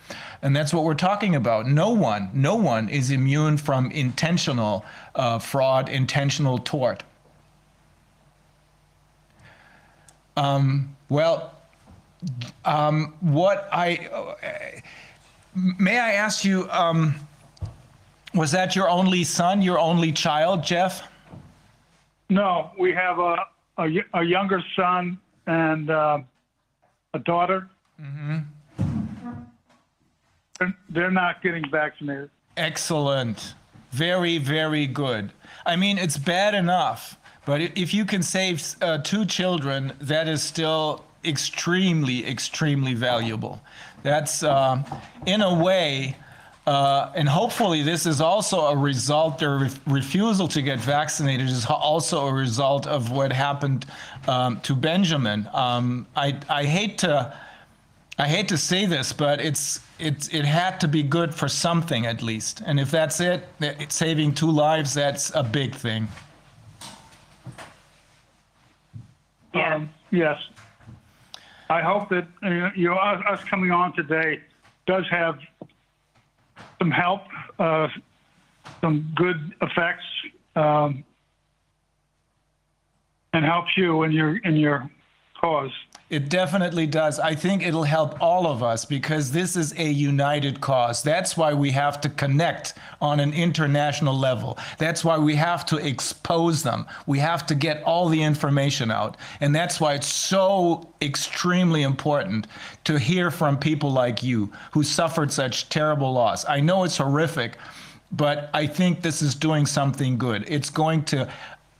And 0.42 0.54
that's 0.54 0.74
what 0.74 0.82
we're 0.82 0.94
talking 0.94 1.36
about. 1.36 1.66
No 1.66 1.90
one, 1.90 2.28
no 2.34 2.56
one 2.56 2.88
is 2.88 3.12
immune 3.12 3.56
from 3.56 3.90
intentional 3.92 4.84
uh, 5.14 5.38
fraud, 5.38 5.88
intentional 5.88 6.58
tort. 6.58 7.04
Um, 10.36 10.96
well, 11.08 11.54
um, 12.64 13.14
what 13.20 13.68
I 13.70 14.08
uh, 14.12 14.34
may 15.54 15.98
I 15.98 16.12
ask 16.12 16.44
you, 16.44 16.68
um, 16.70 17.14
was 18.34 18.50
that 18.52 18.74
your 18.74 18.88
only 18.88 19.22
son, 19.22 19.62
your 19.62 19.78
only 19.78 20.10
child, 20.10 20.64
Jeff? 20.64 21.02
No, 22.32 22.70
we 22.78 22.94
have 22.94 23.18
a 23.18 23.36
a 24.14 24.22
younger 24.22 24.62
son 24.74 25.18
and 25.46 25.90
uh, 25.90 26.18
a 27.12 27.18
daughter. 27.18 27.68
They're, 30.58 30.74
they're 30.88 31.10
not 31.10 31.42
getting 31.42 31.68
vaccinated. 31.70 32.30
Excellent. 32.56 33.54
Very, 33.90 34.38
very 34.38 34.86
good. 34.86 35.32
I 35.66 35.76
mean, 35.76 35.98
it's 35.98 36.16
bad 36.16 36.54
enough, 36.54 37.18
but 37.44 37.60
if 37.60 37.92
you 37.92 38.06
can 38.06 38.22
save 38.22 38.76
uh, 38.80 38.98
two 38.98 39.26
children, 39.26 39.92
that 40.00 40.26
is 40.26 40.42
still 40.42 41.04
extremely, 41.24 42.26
extremely 42.26 42.94
valuable. 42.94 43.60
That's, 44.02 44.42
uh, 44.42 44.82
in 45.26 45.42
a 45.42 45.62
way, 45.62 46.16
uh, 46.66 47.10
and 47.16 47.28
hopefully 47.28 47.82
this 47.82 48.06
is 48.06 48.20
also 48.20 48.66
a 48.66 48.76
result, 48.76 49.38
their 49.38 49.58
ref- 49.58 49.80
refusal 49.86 50.46
to 50.48 50.62
get 50.62 50.78
vaccinated 50.78 51.48
is 51.48 51.66
also 51.66 52.26
a 52.26 52.32
result 52.32 52.86
of 52.86 53.10
what 53.10 53.32
happened 53.32 53.84
um, 54.28 54.60
to 54.60 54.76
Benjamin. 54.76 55.48
Um, 55.52 56.06
I, 56.16 56.38
I 56.48 56.64
hate 56.64 56.98
to. 56.98 57.34
I 58.18 58.28
hate 58.28 58.46
to 58.48 58.58
say 58.58 58.84
this, 58.84 59.12
but 59.12 59.40
it's 59.40 59.80
it's 59.98 60.28
it 60.28 60.44
had 60.44 60.78
to 60.80 60.86
be 60.86 61.02
good 61.02 61.34
for 61.34 61.48
something 61.48 62.06
at 62.06 62.22
least. 62.22 62.62
And 62.64 62.78
if 62.78 62.90
that's 62.90 63.20
it, 63.20 63.48
it's 63.58 63.96
saving 63.96 64.34
two 64.34 64.50
lives, 64.50 64.92
that's 64.92 65.34
a 65.34 65.42
big 65.42 65.74
thing. 65.74 66.06
Yes. 69.54 69.72
Um, 69.72 69.90
yes. 70.10 70.38
I 71.70 71.80
hope 71.80 72.10
that 72.10 72.26
uh, 72.44 72.70
you 72.76 72.90
know 72.90 72.96
us 72.96 73.42
coming 73.44 73.70
on 73.70 73.94
today 73.94 74.42
does 74.86 75.08
have 75.10 75.38
some 76.78 76.90
help, 76.90 77.22
uh, 77.58 77.88
some 78.80 79.12
good 79.14 79.54
effects, 79.62 80.04
um, 80.56 81.04
and 83.32 83.44
helps 83.44 83.76
you 83.76 84.02
in 84.02 84.12
your 84.12 84.36
in 84.38 84.56
your 84.56 84.90
cause. 85.40 85.72
It 86.12 86.28
definitely 86.28 86.86
does. 86.86 87.18
I 87.18 87.34
think 87.34 87.62
it'll 87.62 87.84
help 87.84 88.20
all 88.20 88.46
of 88.46 88.62
us 88.62 88.84
because 88.84 89.32
this 89.32 89.56
is 89.56 89.72
a 89.78 89.88
united 89.88 90.60
cause. 90.60 91.02
That's 91.02 91.38
why 91.38 91.54
we 91.54 91.70
have 91.70 92.02
to 92.02 92.10
connect 92.10 92.74
on 93.00 93.18
an 93.18 93.32
international 93.32 94.14
level. 94.14 94.58
That's 94.76 95.06
why 95.06 95.16
we 95.16 95.36
have 95.36 95.64
to 95.66 95.78
expose 95.78 96.62
them. 96.62 96.84
We 97.06 97.18
have 97.20 97.46
to 97.46 97.54
get 97.54 97.82
all 97.84 98.10
the 98.10 98.22
information 98.22 98.90
out. 98.90 99.16
And 99.40 99.54
that's 99.54 99.80
why 99.80 99.94
it's 99.94 100.06
so 100.06 100.92
extremely 101.00 101.82
important 101.82 102.46
to 102.84 102.98
hear 102.98 103.30
from 103.30 103.56
people 103.58 103.90
like 103.90 104.22
you 104.22 104.52
who 104.72 104.82
suffered 104.82 105.32
such 105.32 105.70
terrible 105.70 106.12
loss. 106.12 106.44
I 106.46 106.60
know 106.60 106.84
it's 106.84 106.98
horrific, 106.98 107.56
but 108.10 108.50
I 108.52 108.66
think 108.66 109.00
this 109.00 109.22
is 109.22 109.34
doing 109.34 109.64
something 109.64 110.18
good. 110.18 110.44
It's 110.46 110.68
going 110.68 111.04
to 111.04 111.32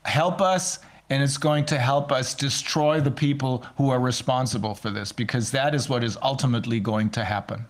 help 0.06 0.40
us 0.40 0.78
and 1.10 1.22
it's 1.22 1.38
going 1.38 1.64
to 1.66 1.78
help 1.78 2.10
us 2.10 2.34
destroy 2.34 3.00
the 3.00 3.10
people 3.10 3.64
who 3.76 3.90
are 3.90 4.00
responsible 4.00 4.74
for 4.74 4.90
this 4.90 5.12
because 5.12 5.50
that 5.50 5.74
is 5.74 5.88
what 5.88 6.02
is 6.02 6.16
ultimately 6.22 6.80
going 6.80 7.10
to 7.10 7.24
happen. 7.24 7.66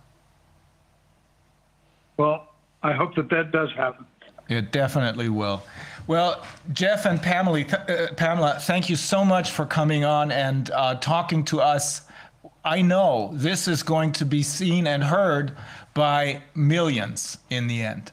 Well, 2.17 2.53
I 2.83 2.93
hope 2.93 3.15
that 3.15 3.29
that 3.29 3.51
does 3.51 3.71
happen. 3.75 4.05
It 4.49 4.71
definitely 4.71 5.29
will. 5.29 5.63
Well, 6.05 6.45
Jeff 6.73 7.05
and 7.05 7.21
Pamela, 7.21 7.63
th- 7.63 7.73
uh, 7.73 8.13
Pamela, 8.15 8.57
thank 8.59 8.89
you 8.89 8.95
so 8.95 9.23
much 9.23 9.51
for 9.51 9.65
coming 9.65 10.03
on 10.03 10.31
and 10.31 10.69
uh, 10.71 10.95
talking 10.95 11.45
to 11.45 11.61
us. 11.61 12.01
I 12.65 12.81
know 12.81 13.31
this 13.33 13.67
is 13.67 13.83
going 13.83 14.11
to 14.13 14.25
be 14.25 14.43
seen 14.43 14.87
and 14.87 15.03
heard 15.03 15.57
by 15.93 16.41
millions 16.55 17.37
in 17.49 17.67
the 17.67 17.81
end. 17.81 18.11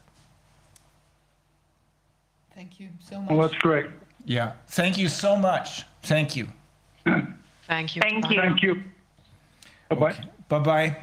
Thank 2.55 2.79
you 2.79 2.89
so 3.01 3.21
much. 3.21 3.31
Well, 3.31 3.49
that's 3.49 3.61
great. 3.61 3.87
Yeah. 4.25 4.53
Thank 4.69 4.99
you 4.99 5.09
so 5.09 5.37
much. 5.37 5.85
Thank 6.03 6.37
you. 6.37 6.49
Thank 7.67 7.97
you. 7.97 8.03
Thank 8.03 8.31
you. 8.31 8.41
Thank 8.41 8.63
you. 8.63 8.83
Bye 9.89 9.97
bye. 9.97 10.15
Bye 10.49 10.59
bye. 10.59 10.97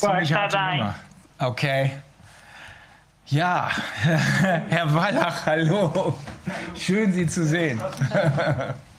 Bye. 0.00 0.24
Bye-bye. 0.24 0.94
Okay. 1.40 1.90
Ja, 3.26 3.70
Herr 4.68 4.94
Wallach, 4.94 5.46
hallo. 5.46 6.18
Schön, 6.76 7.12
Sie 7.12 7.26
zu 7.26 7.44
sehen. 7.46 7.80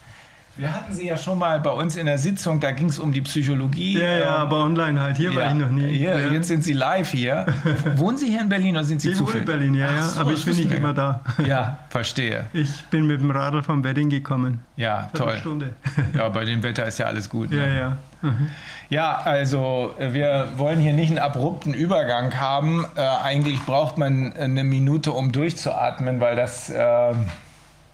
Wir 0.57 0.73
hatten 0.73 0.93
Sie 0.93 1.05
ja 1.05 1.17
schon 1.17 1.37
mal 1.37 1.59
bei 1.59 1.71
uns 1.71 1.97
in 1.97 2.05
der 2.05 2.17
Sitzung, 2.17 2.61
da 2.61 2.71
ging 2.71 2.87
es 2.87 2.97
um 2.97 3.11
die 3.11 3.19
Psychologie. 3.19 3.99
Ja, 3.99 4.17
ja, 4.17 4.35
aber 4.37 4.63
online 4.63 5.01
halt. 5.01 5.17
Hier 5.17 5.31
ja, 5.31 5.35
war 5.35 5.47
ich 5.49 5.53
noch 5.55 5.69
nie. 5.69 5.97
Hier, 5.97 6.17
ja. 6.17 6.31
Jetzt 6.31 6.47
sind 6.47 6.63
Sie 6.63 6.71
live 6.71 7.11
hier. 7.11 7.45
Wohnen 7.95 8.17
Sie 8.17 8.27
hier 8.27 8.39
in 8.39 8.47
Berlin 8.47 8.77
oder 8.77 8.85
sind 8.85 9.01
Sie 9.01 9.11
ich 9.11 9.17
zufällig? 9.17 9.41
Ich 9.41 9.47
wohne 9.49 9.65
in 9.65 9.73
Berlin, 9.73 9.89
ja, 9.89 9.91
ja. 9.91 10.03
So, 10.03 10.21
aber 10.21 10.31
ich 10.31 10.45
bin 10.45 10.55
nicht 10.55 10.71
immer 10.71 10.93
da. 10.93 11.19
Ja, 11.45 11.79
verstehe. 11.89 12.45
Ich 12.53 12.85
bin 12.85 13.05
mit 13.05 13.19
dem 13.19 13.31
Radl 13.31 13.63
vom 13.63 13.83
Wedding 13.83 14.09
gekommen. 14.09 14.61
Ja, 14.77 15.09
toll. 15.13 15.37
Stunde. 15.39 15.73
Ja, 16.15 16.29
bei 16.29 16.45
dem 16.45 16.63
Wetter 16.63 16.85
ist 16.85 16.99
ja 16.99 17.07
alles 17.07 17.29
gut. 17.29 17.49
Ne? 17.49 17.57
Ja, 17.57 17.73
ja. 17.73 17.97
Mhm. 18.21 18.49
Ja, 18.89 19.17
also 19.17 19.93
wir 19.99 20.47
wollen 20.55 20.79
hier 20.79 20.93
nicht 20.93 21.09
einen 21.09 21.19
abrupten 21.19 21.73
Übergang 21.73 22.39
haben. 22.39 22.85
Äh, 22.95 23.01
eigentlich 23.01 23.59
braucht 23.65 23.97
man 23.97 24.31
eine 24.33 24.63
Minute, 24.63 25.11
um 25.11 25.33
durchzuatmen, 25.33 26.21
weil 26.21 26.37
das... 26.37 26.69
Äh, 26.69 27.13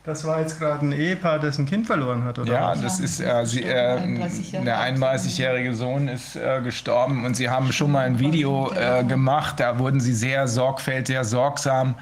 das 0.03 0.25
war 0.25 0.39
jetzt 0.39 0.57
gerade 0.57 0.83
ein 0.83 0.93
Ehepaar, 0.93 1.37
das 1.37 1.59
ein 1.59 1.67
Kind 1.67 1.85
verloren 1.85 2.23
hat, 2.23 2.39
oder? 2.39 2.51
Ja, 2.51 2.75
das 2.75 2.99
ist, 2.99 3.19
äh, 3.19 3.45
sie, 3.45 3.61
äh, 3.61 3.99
der 4.63 4.79
31-jährige 4.79 5.75
Sohn 5.75 6.07
ist 6.07 6.35
äh, 6.35 6.59
gestorben 6.63 7.23
und 7.23 7.35
sie 7.35 7.49
haben 7.49 7.71
schon 7.71 7.91
mal 7.91 8.07
ein 8.07 8.17
Video 8.17 8.71
äh, 8.73 9.03
gemacht. 9.03 9.59
Da 9.59 9.77
wurden 9.77 9.99
sie 9.99 10.13
sehr 10.13 10.47
sorgfältig, 10.47 11.07
sehr 11.07 11.23
sorgsam 11.23 11.95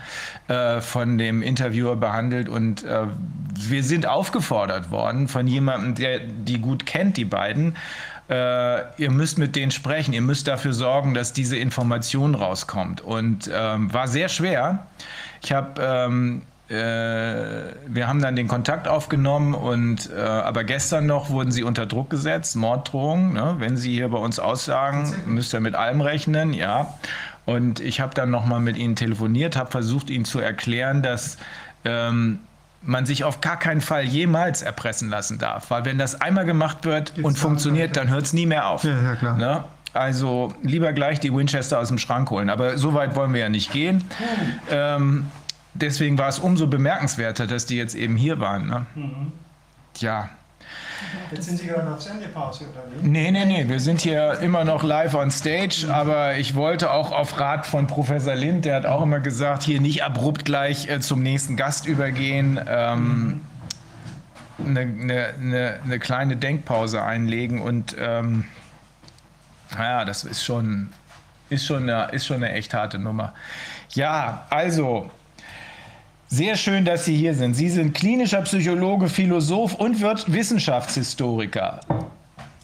äh, 0.48 0.80
von 0.80 1.18
dem 1.18 1.42
Interviewer 1.42 1.98
behandelt 1.98 2.48
und 2.48 2.86
äh, 2.86 3.08
wir 3.54 3.84
sind 3.84 4.08
aufgefordert 4.08 4.92
worden 4.92 5.28
von 5.28 5.48
jemandem, 5.48 5.96
der 5.96 6.20
die 6.20 6.60
gut 6.60 6.86
kennt, 6.86 7.18
die 7.18 7.26
beiden. 7.26 7.76
ihr 8.30 9.12
müsst 9.12 9.40
mit 9.40 9.56
denen 9.56 9.72
sprechen, 9.72 10.14
ihr 10.14 10.22
müsst 10.22 10.48
dafür 10.48 10.72
sorgen, 10.72 11.16
dass 11.16 11.34
diese 11.34 11.58
Information 11.58 12.36
rauskommt. 12.36 13.02
Und 13.02 13.50
ähm, 13.52 13.92
war 13.92 14.08
sehr 14.08 14.30
schwer. 14.30 14.86
Ich 15.42 15.52
habe 15.52 15.82
ähm, 15.82 16.44
äh, 16.44 16.59
wir 16.76 18.08
haben 18.08 18.22
dann 18.22 18.36
den 18.36 18.48
Kontakt 18.48 18.88
aufgenommen 18.88 19.56
und 19.56 20.12
äh, 20.16 20.20
aber 20.22 20.64
gestern 20.64 21.08
noch 21.08 21.32
wurden 21.32 21.52
sie 21.52 21.64
unter 21.64 21.88
Druck 21.88 22.12
gesetzt, 22.12 22.56
Morddrohungen. 22.56 23.34
Ne? 23.34 23.56
Wenn 23.58 23.76
sie 23.76 23.92
hier 23.92 24.10
bei 24.10 24.20
uns 24.20 24.40
aussagen, 24.40 25.12
müsst 25.26 25.54
ihr 25.54 25.62
mit 25.62 25.74
allem 25.74 26.02
rechnen, 26.02 26.54
ja. 26.54 26.94
Und 27.46 27.80
ich 27.80 28.00
habe 28.00 28.14
dann 28.14 28.30
nochmal 28.30 28.60
mit 28.60 28.78
ihnen 28.78 28.96
telefoniert, 28.96 29.56
habe 29.56 29.72
versucht, 29.72 30.12
ihnen 30.12 30.26
zu 30.26 30.40
erklären, 30.40 31.02
dass 31.02 31.38
ähm, 31.86 32.40
man 32.84 33.08
sich 33.08 33.24
auf 33.24 33.42
gar 33.42 33.58
keinen 33.58 33.82
Fall 33.82 34.04
jemals 34.04 34.62
erpressen 34.62 35.10
lassen 35.10 35.40
darf. 35.40 35.72
Weil 35.72 35.86
wenn 35.86 35.98
das 35.98 36.22
einmal 36.22 36.46
gemacht 36.46 36.86
wird 36.86 37.16
Gibt's 37.16 37.28
und 37.28 37.40
funktioniert, 37.40 37.98
dann 37.98 38.10
hört 38.10 38.26
es 38.26 38.34
nie 38.34 38.46
mehr 38.46 38.68
auf. 38.68 38.84
Ja, 38.84 39.02
ja 39.02 39.16
klar. 39.16 39.38
Ne? 39.38 39.64
Also 39.94 40.54
lieber 40.62 40.94
gleich 40.94 41.20
die 41.20 41.34
Winchester 41.34 41.80
aus 41.80 41.88
dem 41.88 41.98
Schrank 41.98 42.30
holen. 42.30 42.52
Aber 42.52 42.78
so 42.78 42.94
weit 42.94 43.16
wollen 43.16 43.34
wir 43.34 43.42
ja 43.42 43.50
nicht 43.50 43.72
gehen. 43.72 44.04
Ähm, 44.70 45.26
deswegen 45.82 46.18
war 46.18 46.30
es 46.30 46.40
umso 46.40 46.68
bemerkenswerter, 46.68 47.48
dass 47.48 47.66
die 47.66 47.78
jetzt 47.78 47.96
eben 47.96 48.16
hier 48.16 48.40
waren. 48.40 48.68
Ne? 48.68 48.86
Mhm. 48.96 49.32
Ja. 49.98 50.30
Jetzt 51.32 51.46
sind 51.46 51.60
Sie 51.60 51.68
gerade 51.68 51.94
auf 51.94 52.02
Sendepause, 52.02 52.66
oder 52.66 52.84
wie? 52.92 53.08
Nee, 53.08 53.32
nee, 53.32 53.46
nee. 53.46 53.68
Wir 53.68 53.80
sind 53.80 54.02
hier 54.02 54.40
immer 54.42 54.66
noch 54.66 54.84
live 54.84 55.16
on 55.16 55.32
stage, 55.32 55.86
mhm. 55.86 55.92
aber 55.92 56.38
ich 56.38 56.56
wollte 56.56 56.92
auch 56.92 57.12
auf 57.12 57.40
Rat 57.40 57.66
von 57.66 57.88
Professor 57.88 58.36
Lind, 58.36 58.66
der 58.66 58.76
hat 58.76 58.86
auch 58.86 59.02
immer 59.02 59.20
gesagt, 59.20 59.64
hier 59.64 59.80
nicht 59.80 60.04
abrupt 60.04 60.46
gleich 60.46 60.90
äh, 60.90 61.00
zum 61.00 61.24
nächsten 61.24 61.56
Gast 61.56 61.86
übergehen. 61.86 62.60
Ähm, 62.68 63.42
eine, 64.66 64.82
eine, 64.82 65.34
eine, 65.40 65.80
eine, 65.84 66.00
kleine 66.00 66.36
Denkpause 66.36 67.02
einlegen 67.02 67.62
und 67.62 67.96
ähm, 67.98 68.46
naja, 69.72 70.04
das 70.04 70.26
ist 70.26 70.44
schon, 70.44 70.90
ist, 71.50 71.66
schon 71.66 71.90
eine, 71.90 72.12
ist 72.12 72.26
schon 72.26 72.38
eine 72.38 72.52
echt 72.52 72.74
harte 72.74 73.00
Nummer. 73.00 73.34
Ja, 73.92 74.46
also 74.50 75.10
sehr 76.30 76.56
schön, 76.56 76.86
dass 76.86 77.06
Sie 77.06 77.18
hier 77.18 77.34
sind. 77.34 77.56
Sie 77.56 77.70
sind 77.70 77.96
klinischer 77.96 78.42
Psychologe, 78.44 79.10
Philosoph 79.10 79.74
und 79.76 80.00
Wissenschaftshistoriker. 80.00 81.82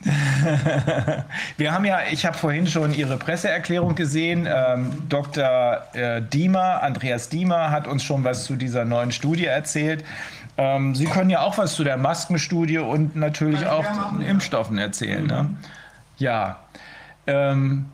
Wir 1.58 1.74
haben 1.74 1.84
ja, 1.84 2.00
ich 2.12 2.28
habe 2.28 2.38
vorhin 2.38 2.68
schon 2.68 2.94
Ihre 2.94 3.18
Presseerklärung 3.18 3.96
gesehen. 3.96 4.48
Ähm, 4.48 5.04
Dr. 5.10 5.82
Äh, 5.94 6.22
Diemer, 6.22 6.84
Andreas 6.84 7.30
Diemer, 7.30 7.72
hat 7.72 7.88
uns 7.88 8.04
schon 8.04 8.24
was 8.24 8.46
zu 8.46 8.56
dieser 8.56 8.86
neuen 8.86 9.12
Studie 9.12 9.46
erzählt. 9.46 10.06
Ähm, 10.58 10.94
Sie 10.94 11.06
können 11.06 11.32
ja 11.32 11.42
auch 11.42 11.58
was 11.58 11.74
zu 11.74 11.84
der 11.84 11.98
Maskenstudie 11.98 12.78
und 12.78 13.16
natürlich 13.16 13.66
auch 13.66 13.84
zu 13.84 14.16
den 14.16 14.28
Impfstoffen 14.28 14.78
erzählen. 14.78 15.26
Ne? 15.26 15.50
Ja. 16.18 16.60
Ähm, 17.26 17.86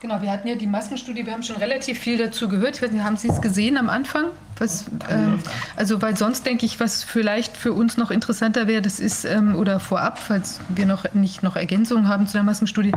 Genau, 0.00 0.22
wir 0.22 0.30
hatten 0.30 0.48
ja 0.48 0.54
die 0.54 0.66
Maskenstudie, 0.66 1.26
wir 1.26 1.34
haben 1.34 1.42
schon 1.42 1.56
relativ 1.56 1.98
viel 1.98 2.16
dazu 2.16 2.48
gehört. 2.48 2.76
Ich 2.76 2.82
weiß 2.82 2.90
nicht, 2.90 3.04
haben 3.04 3.18
Sie 3.18 3.28
es 3.28 3.42
gesehen 3.42 3.76
am 3.76 3.90
Anfang? 3.90 4.28
Was, 4.56 4.86
ähm, 5.10 5.40
also, 5.76 6.00
weil 6.00 6.16
sonst 6.16 6.46
denke 6.46 6.64
ich, 6.64 6.80
was 6.80 7.04
vielleicht 7.04 7.54
für 7.54 7.74
uns 7.74 7.98
noch 7.98 8.10
interessanter 8.10 8.66
wäre, 8.66 8.80
das 8.80 8.98
ist, 8.98 9.26
ähm, 9.26 9.56
oder 9.56 9.78
vorab, 9.78 10.18
falls 10.18 10.58
wir 10.70 10.86
noch 10.86 11.12
nicht 11.12 11.42
noch 11.42 11.54
Ergänzungen 11.54 12.08
haben 12.08 12.26
zu 12.26 12.32
der 12.32 12.44
Maskenstudie, 12.44 12.92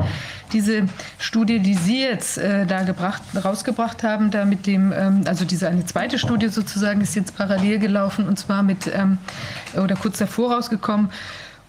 diese 0.54 0.88
Studie, 1.20 1.60
die 1.60 1.74
Sie 1.74 2.02
jetzt 2.02 2.38
äh, 2.38 2.66
da 2.66 2.84
gebracht, 2.84 3.22
rausgebracht 3.44 4.04
haben, 4.04 4.32
da 4.32 4.46
mit 4.46 4.66
dem, 4.66 4.94
ähm, 4.94 5.24
also 5.26 5.44
diese 5.44 5.68
eine 5.68 5.86
zweite 5.86 6.18
Studie 6.18 6.48
sozusagen 6.48 7.02
ist 7.02 7.16
jetzt 7.16 7.36
parallel 7.36 7.80
gelaufen 7.80 8.30
und 8.30 8.40
zwar 8.40 8.64
mit, 8.64 8.90
ähm, 8.94 9.18
oder 9.76 9.96
kurz 9.96 10.20
davor 10.20 10.54
rausgekommen, 10.54 11.10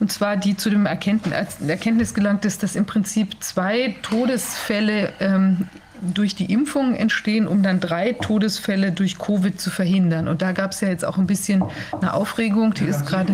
und 0.04 0.12
zwar 0.12 0.36
die 0.36 0.54
zu 0.54 0.68
dem 0.68 0.84
Erkenntnis, 0.84 2.12
gelangt 2.12 2.44
ist, 2.44 2.62
dass 2.62 2.76
im 2.76 2.84
Prinzip 2.84 3.42
zwei 3.42 3.96
Todesfälle 4.02 5.14
ähm, 5.18 5.66
durch 6.02 6.34
die 6.34 6.52
Impfung 6.52 6.94
entstehen, 6.94 7.48
um 7.48 7.62
dann 7.62 7.80
drei 7.80 8.12
Todesfälle 8.12 8.92
durch 8.92 9.16
Covid 9.16 9.58
zu 9.58 9.70
verhindern. 9.70 10.28
Und 10.28 10.42
da 10.42 10.52
gab 10.52 10.72
es 10.72 10.82
ja 10.82 10.88
jetzt 10.88 11.06
auch 11.06 11.16
ein 11.16 11.26
bisschen 11.26 11.64
eine 11.92 12.12
Aufregung, 12.12 12.74
die 12.74 12.84
ja, 12.84 12.90
ist 12.90 13.06
gerade 13.06 13.32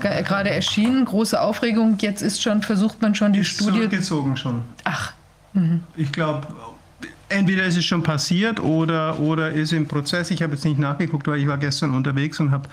gerade 0.00 0.50
erschienen, 0.50 1.04
große 1.04 1.40
Aufregung. 1.40 1.96
Jetzt 2.00 2.22
ist 2.22 2.42
schon 2.42 2.62
versucht 2.62 3.00
man 3.00 3.14
schon 3.14 3.32
die 3.32 3.38
ist 3.38 3.50
Studie 3.50 3.76
zurückgezogen 3.78 4.36
schon. 4.36 4.64
Ach. 4.82 5.12
Mhm. 5.52 5.84
Ich 5.94 6.10
glaube, 6.10 6.48
entweder 7.34 7.64
ist 7.64 7.76
es 7.76 7.84
schon 7.84 8.02
passiert 8.02 8.60
oder, 8.60 9.18
oder 9.18 9.50
ist 9.50 9.72
im 9.72 9.86
Prozess. 9.86 10.30
Ich 10.30 10.42
habe 10.42 10.54
jetzt 10.54 10.64
nicht 10.64 10.78
nachgeguckt, 10.78 11.26
weil 11.26 11.40
ich 11.40 11.48
war 11.48 11.58
gestern 11.58 11.94
unterwegs 11.94 12.40
und 12.40 12.50
habe 12.50 12.68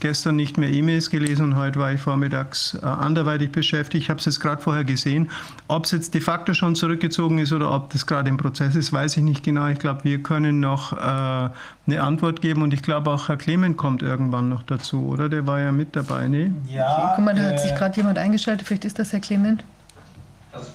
gestern 0.00 0.36
nicht 0.36 0.58
mehr 0.58 0.70
E-Mails 0.70 1.10
gelesen 1.10 1.46
und 1.46 1.56
heute 1.56 1.78
war 1.78 1.92
ich 1.92 2.00
vormittags 2.00 2.78
äh, 2.82 2.86
anderweitig 2.86 3.50
beschäftigt. 3.50 4.04
Ich 4.04 4.10
habe 4.10 4.20
es 4.20 4.26
jetzt 4.26 4.40
gerade 4.40 4.60
vorher 4.62 4.84
gesehen. 4.84 5.30
Ob 5.68 5.86
es 5.86 5.92
jetzt 5.92 6.14
de 6.14 6.20
facto 6.20 6.54
schon 6.54 6.74
zurückgezogen 6.74 7.38
ist 7.38 7.52
oder 7.52 7.74
ob 7.74 7.90
das 7.90 8.06
gerade 8.06 8.28
im 8.28 8.36
Prozess 8.36 8.76
ist, 8.76 8.92
weiß 8.92 9.16
ich 9.16 9.22
nicht 9.22 9.42
genau. 9.42 9.66
Ich 9.68 9.78
glaube, 9.78 10.04
wir 10.04 10.22
können 10.22 10.60
noch 10.60 10.92
äh, 10.92 10.96
eine 11.00 12.02
Antwort 12.02 12.42
geben 12.42 12.62
und 12.62 12.74
ich 12.74 12.82
glaube 12.82 13.10
auch 13.10 13.28
Herr 13.28 13.36
Clement 13.36 13.76
kommt 13.76 14.02
irgendwann 14.02 14.48
noch 14.48 14.62
dazu, 14.62 15.06
oder? 15.06 15.28
Der 15.28 15.46
war 15.46 15.60
ja 15.60 15.72
mit 15.72 15.96
dabei, 15.96 16.28
ne? 16.28 16.54
Ja. 16.68 17.14
Guck 17.16 17.24
mal, 17.24 17.34
da 17.34 17.42
hat 17.42 17.60
sich 17.60 17.72
äh, 17.72 17.74
gerade 17.74 17.96
jemand 17.96 18.18
eingeschaltet. 18.18 18.66
Vielleicht 18.66 18.84
ist 18.84 18.98
das 18.98 19.12
Herr 19.12 19.20
Clement. 19.20 19.64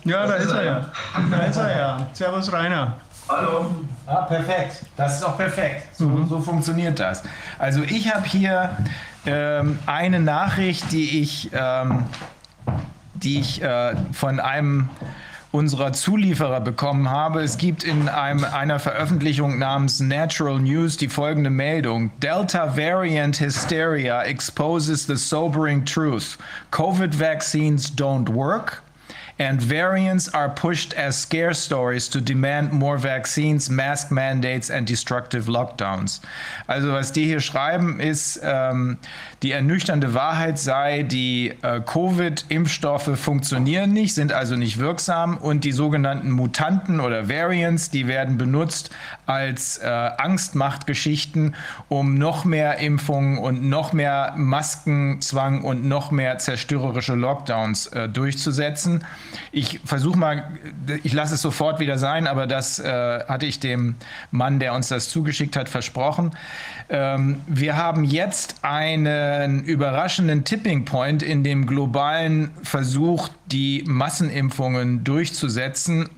Ja, 0.06 0.26
da 0.26 0.34
ist 0.36 0.52
er 0.52 0.64
ja. 0.64 0.86
Da 1.30 1.38
ist 1.44 1.58
er 1.58 1.78
ja. 1.78 2.08
Servus 2.14 2.52
Rainer. 2.52 2.96
Hallo. 3.30 3.76
Ah, 4.06 4.22
perfekt. 4.22 4.86
Das 4.96 5.18
ist 5.18 5.24
auch 5.24 5.38
perfekt. 5.38 5.96
So, 5.96 6.08
mhm. 6.08 6.30
so 6.30 6.40
funktioniert 6.40 7.00
das. 7.00 7.24
Also 7.60 7.84
ich 7.84 8.14
habe 8.14 8.26
hier 8.26 8.78
ähm, 9.26 9.80
eine 9.86 10.20
Nachricht, 10.22 10.92
die 10.92 11.22
ich, 11.22 11.50
ähm, 11.54 12.06
die 13.16 13.40
ich 13.40 13.62
äh, 13.62 13.96
von 14.14 14.40
einem 14.40 14.90
unserer 15.52 15.92
Zulieferer 15.92 16.62
bekommen 16.62 17.10
habe. 17.10 17.42
Es 17.42 17.58
gibt 17.58 17.84
in 17.84 18.08
einem, 18.08 18.46
einer 18.46 18.80
Veröffentlichung 18.80 19.60
namens 19.60 20.00
Natural 20.00 20.60
News 20.60 20.98
die 20.98 21.10
folgende 21.10 21.50
Meldung. 21.50 22.12
Delta 22.20 22.78
Variant 22.78 23.40
Hysteria 23.40 24.24
exposes 24.24 25.06
the 25.06 25.16
sobering 25.16 25.84
truth. 25.84 26.38
COVID 26.72 27.14
vaccines 27.14 27.92
don't 27.92 28.30
work 28.30 28.84
and 29.40 29.62
variants 29.62 30.28
are 30.30 30.50
pushed 30.50 30.94
as 30.94 31.18
scare 31.18 31.54
stories 31.54 32.10
to 32.10 32.22
demand 32.22 32.72
more 32.72 32.98
vaccines, 32.98 33.70
mask 33.70 34.12
mandates 34.12 34.70
and 34.70 34.88
destructive 34.88 35.46
lockdowns. 35.46 36.22
Also 36.68 36.92
was 36.92 37.12
die 37.12 37.26
hier 37.26 37.40
schreiben 37.40 38.00
ist, 38.00 38.40
ähm, 38.44 38.98
die 39.44 39.52
ernüchternde 39.52 40.16
Wahrheit 40.16 40.58
sei, 40.58 41.04
die 41.04 41.54
äh, 41.62 41.80
Covid-Impfstoffe 41.80 43.20
funktionieren 43.20 43.94
nicht, 43.94 44.16
sind 44.16 44.34
also 44.34 44.56
nicht 44.56 44.80
wirksam 44.80 45.38
und 45.38 45.64
die 45.64 45.74
sogenannten 45.74 46.32
Mutanten 46.32 47.00
oder 47.00 47.30
Variants, 47.30 47.92
die 47.92 48.08
werden 48.08 48.38
benutzt 48.38 48.90
als 49.28 49.78
äh, 49.78 49.86
Angstmachtgeschichten, 49.86 51.56
um 51.88 52.18
noch 52.18 52.46
mehr 52.46 52.80
Impfungen 52.80 53.38
und 53.38 53.64
noch 53.64 53.94
mehr 53.94 54.34
Maskenzwang 54.38 55.64
und 55.64 55.86
noch 55.86 56.10
mehr 56.10 56.40
zerstörerische 56.40 57.14
Lockdowns 57.14 57.88
äh, 57.88 58.10
durchzusetzen. 58.10 59.06
Ich 59.52 59.82
versuche 59.86 60.18
mal, 60.18 60.46
ich 61.04 61.14
lasse 61.14 61.36
es 61.36 61.42
sofort 61.44 61.80
wieder 61.80 62.00
sein, 62.00 62.26
aber 62.26 62.48
das 62.48 62.80
äh, 62.80 63.24
hatte 63.28 63.46
ich 63.46 63.60
dem 63.60 63.96
Mann, 64.32 64.60
der 64.60 64.74
uns 64.74 64.88
das 64.88 65.10
zugeschickt 65.10 65.56
hat, 65.56 65.70
versprochen. 65.70 66.32
Ähm, 66.90 67.42
wir 67.48 67.76
haben 67.76 68.04
jetzt 68.06 68.56
einen 68.62 69.64
überraschenden 69.64 70.46
Tipping 70.46 70.86
Point 70.86 71.22
in 71.22 71.44
dem 71.44 71.66
globalen 71.66 72.52
Versuch, 72.64 73.30
die 73.48 73.84
Massenimpfungen 73.86 75.04
durchzusetzen. 75.04 76.10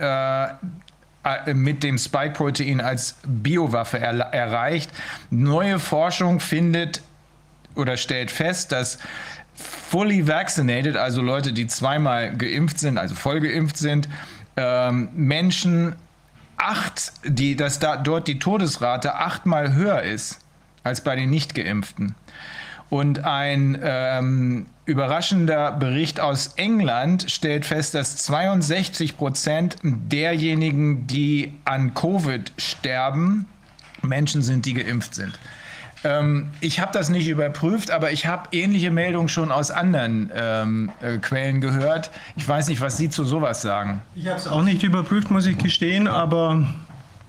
Äh, 0.00 0.44
äh 0.44 1.54
mit 1.54 1.82
dem 1.82 1.98
Spike-Protein 1.98 2.80
als 2.80 3.16
Biowaffe 3.26 3.98
er 3.98 4.18
erreicht. 4.18 4.90
Neue 5.30 5.78
Forschung 5.78 6.40
findet 6.40 7.02
oder 7.74 7.96
stellt 7.96 8.30
fest, 8.30 8.72
dass 8.72 8.98
fully 9.54 10.26
vaccinated, 10.26 10.96
also 10.96 11.22
Leute, 11.22 11.52
die 11.52 11.66
zweimal 11.66 12.34
geimpft 12.36 12.78
sind, 12.78 12.98
also 12.98 13.14
voll 13.14 13.40
geimpft 13.40 13.76
sind, 13.76 14.08
ähm, 14.56 15.08
Menschen 15.14 15.96
acht, 16.58 17.12
die, 17.24 17.56
dass 17.56 17.78
da 17.78 17.96
dort 17.96 18.28
die 18.28 18.38
Todesrate 18.38 19.14
achtmal 19.14 19.74
höher 19.74 20.02
ist 20.02 20.38
als 20.84 21.02
bei 21.02 21.16
den 21.16 21.30
Nicht-Geimpften. 21.30 22.14
Und 22.90 23.24
ein 23.24 23.78
ähm, 23.82 24.66
überraschender 24.86 25.72
Bericht 25.72 26.20
aus 26.20 26.54
England 26.56 27.30
stellt 27.30 27.66
fest, 27.66 27.94
dass 27.94 28.16
62 28.16 29.18
Prozent 29.18 29.76
derjenigen, 29.82 31.06
die 31.06 31.52
an 31.64 31.92
Covid 31.92 32.50
sterben, 32.56 33.46
Menschen 34.00 34.42
sind, 34.42 34.64
die 34.64 34.74
geimpft 34.74 35.14
sind. 35.14 35.38
Ähm, 36.04 36.50
ich 36.60 36.80
habe 36.80 36.92
das 36.92 37.08
nicht 37.08 37.28
überprüft, 37.28 37.90
aber 37.90 38.12
ich 38.12 38.26
habe 38.26 38.48
ähnliche 38.52 38.90
Meldungen 38.90 39.28
schon 39.28 39.50
aus 39.50 39.70
anderen 39.70 40.30
ähm, 40.34 40.90
äh, 41.00 41.18
Quellen 41.18 41.60
gehört. 41.60 42.10
Ich 42.36 42.48
weiß 42.48 42.68
nicht, 42.68 42.80
was 42.80 42.96
Sie 42.96 43.10
zu 43.10 43.24
sowas 43.24 43.62
sagen. 43.62 44.02
Ich 44.14 44.26
habe 44.26 44.38
es 44.38 44.46
auch 44.46 44.62
nicht 44.62 44.82
überprüft, 44.82 45.30
muss 45.30 45.46
ich 45.46 45.58
gestehen, 45.58 46.06
aber 46.06 46.66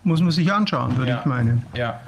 muss 0.03 0.21
man 0.21 0.31
sich 0.31 0.51
anschauen, 0.51 0.97
würde 0.97 1.11
ja. 1.11 1.19
ich 1.19 1.25
meinen. 1.25 1.65
Ja. 1.73 1.99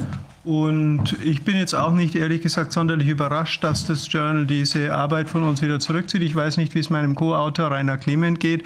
Und 0.44 1.18
ich 1.24 1.44
bin 1.44 1.56
jetzt 1.56 1.76
auch 1.76 1.92
nicht 1.92 2.16
ehrlich 2.16 2.42
gesagt 2.42 2.72
sonderlich 2.72 3.08
überrascht, 3.08 3.64
dass 3.64 3.86
das 3.86 4.12
Journal 4.12 4.48
diese 4.48 4.94
Arbeit 4.94 5.30
von 5.30 5.44
uns 5.44 5.62
wieder 5.62 5.80
zurückzieht. 5.80 6.24
Ich 6.24 6.36
weiß 6.36 6.58
nicht, 6.58 6.74
wie 6.74 6.80
es 6.80 6.90
meinem 6.90 7.14
Co-Autor 7.14 7.72
Rainer 7.72 7.98
Clement 7.98 8.40
geht. 8.40 8.64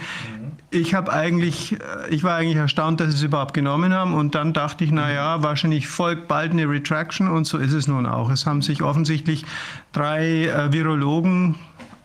Ich 0.72 0.94
habe 0.94 1.12
eigentlich, 1.12 1.78
ich 2.10 2.24
war 2.24 2.38
eigentlich 2.38 2.58
erstaunt, 2.58 3.02
dass 3.02 3.12
sie 3.12 3.18
es 3.18 3.24
überhaupt 3.24 3.54
genommen 3.54 3.94
haben. 3.94 4.14
Und 4.14 4.36
dann 4.36 4.54
dachte 4.54 4.86
ich, 4.86 4.92
na 4.92 5.12
ja, 5.12 5.44
wahrscheinlich 5.44 5.88
folgt 5.88 6.30
bald 6.30 6.52
eine 6.52 6.70
Retraction 6.70 7.28
und 7.28 7.46
so 7.46 7.58
ist 7.58 7.74
es 7.74 7.88
nun 7.88 8.06
auch. 8.06 8.30
Es 8.30 8.46
haben 8.46 8.62
sich 8.62 8.82
offensichtlich 8.82 9.46
drei 9.92 10.46
äh, 10.46 10.72
Virologen 10.72 11.56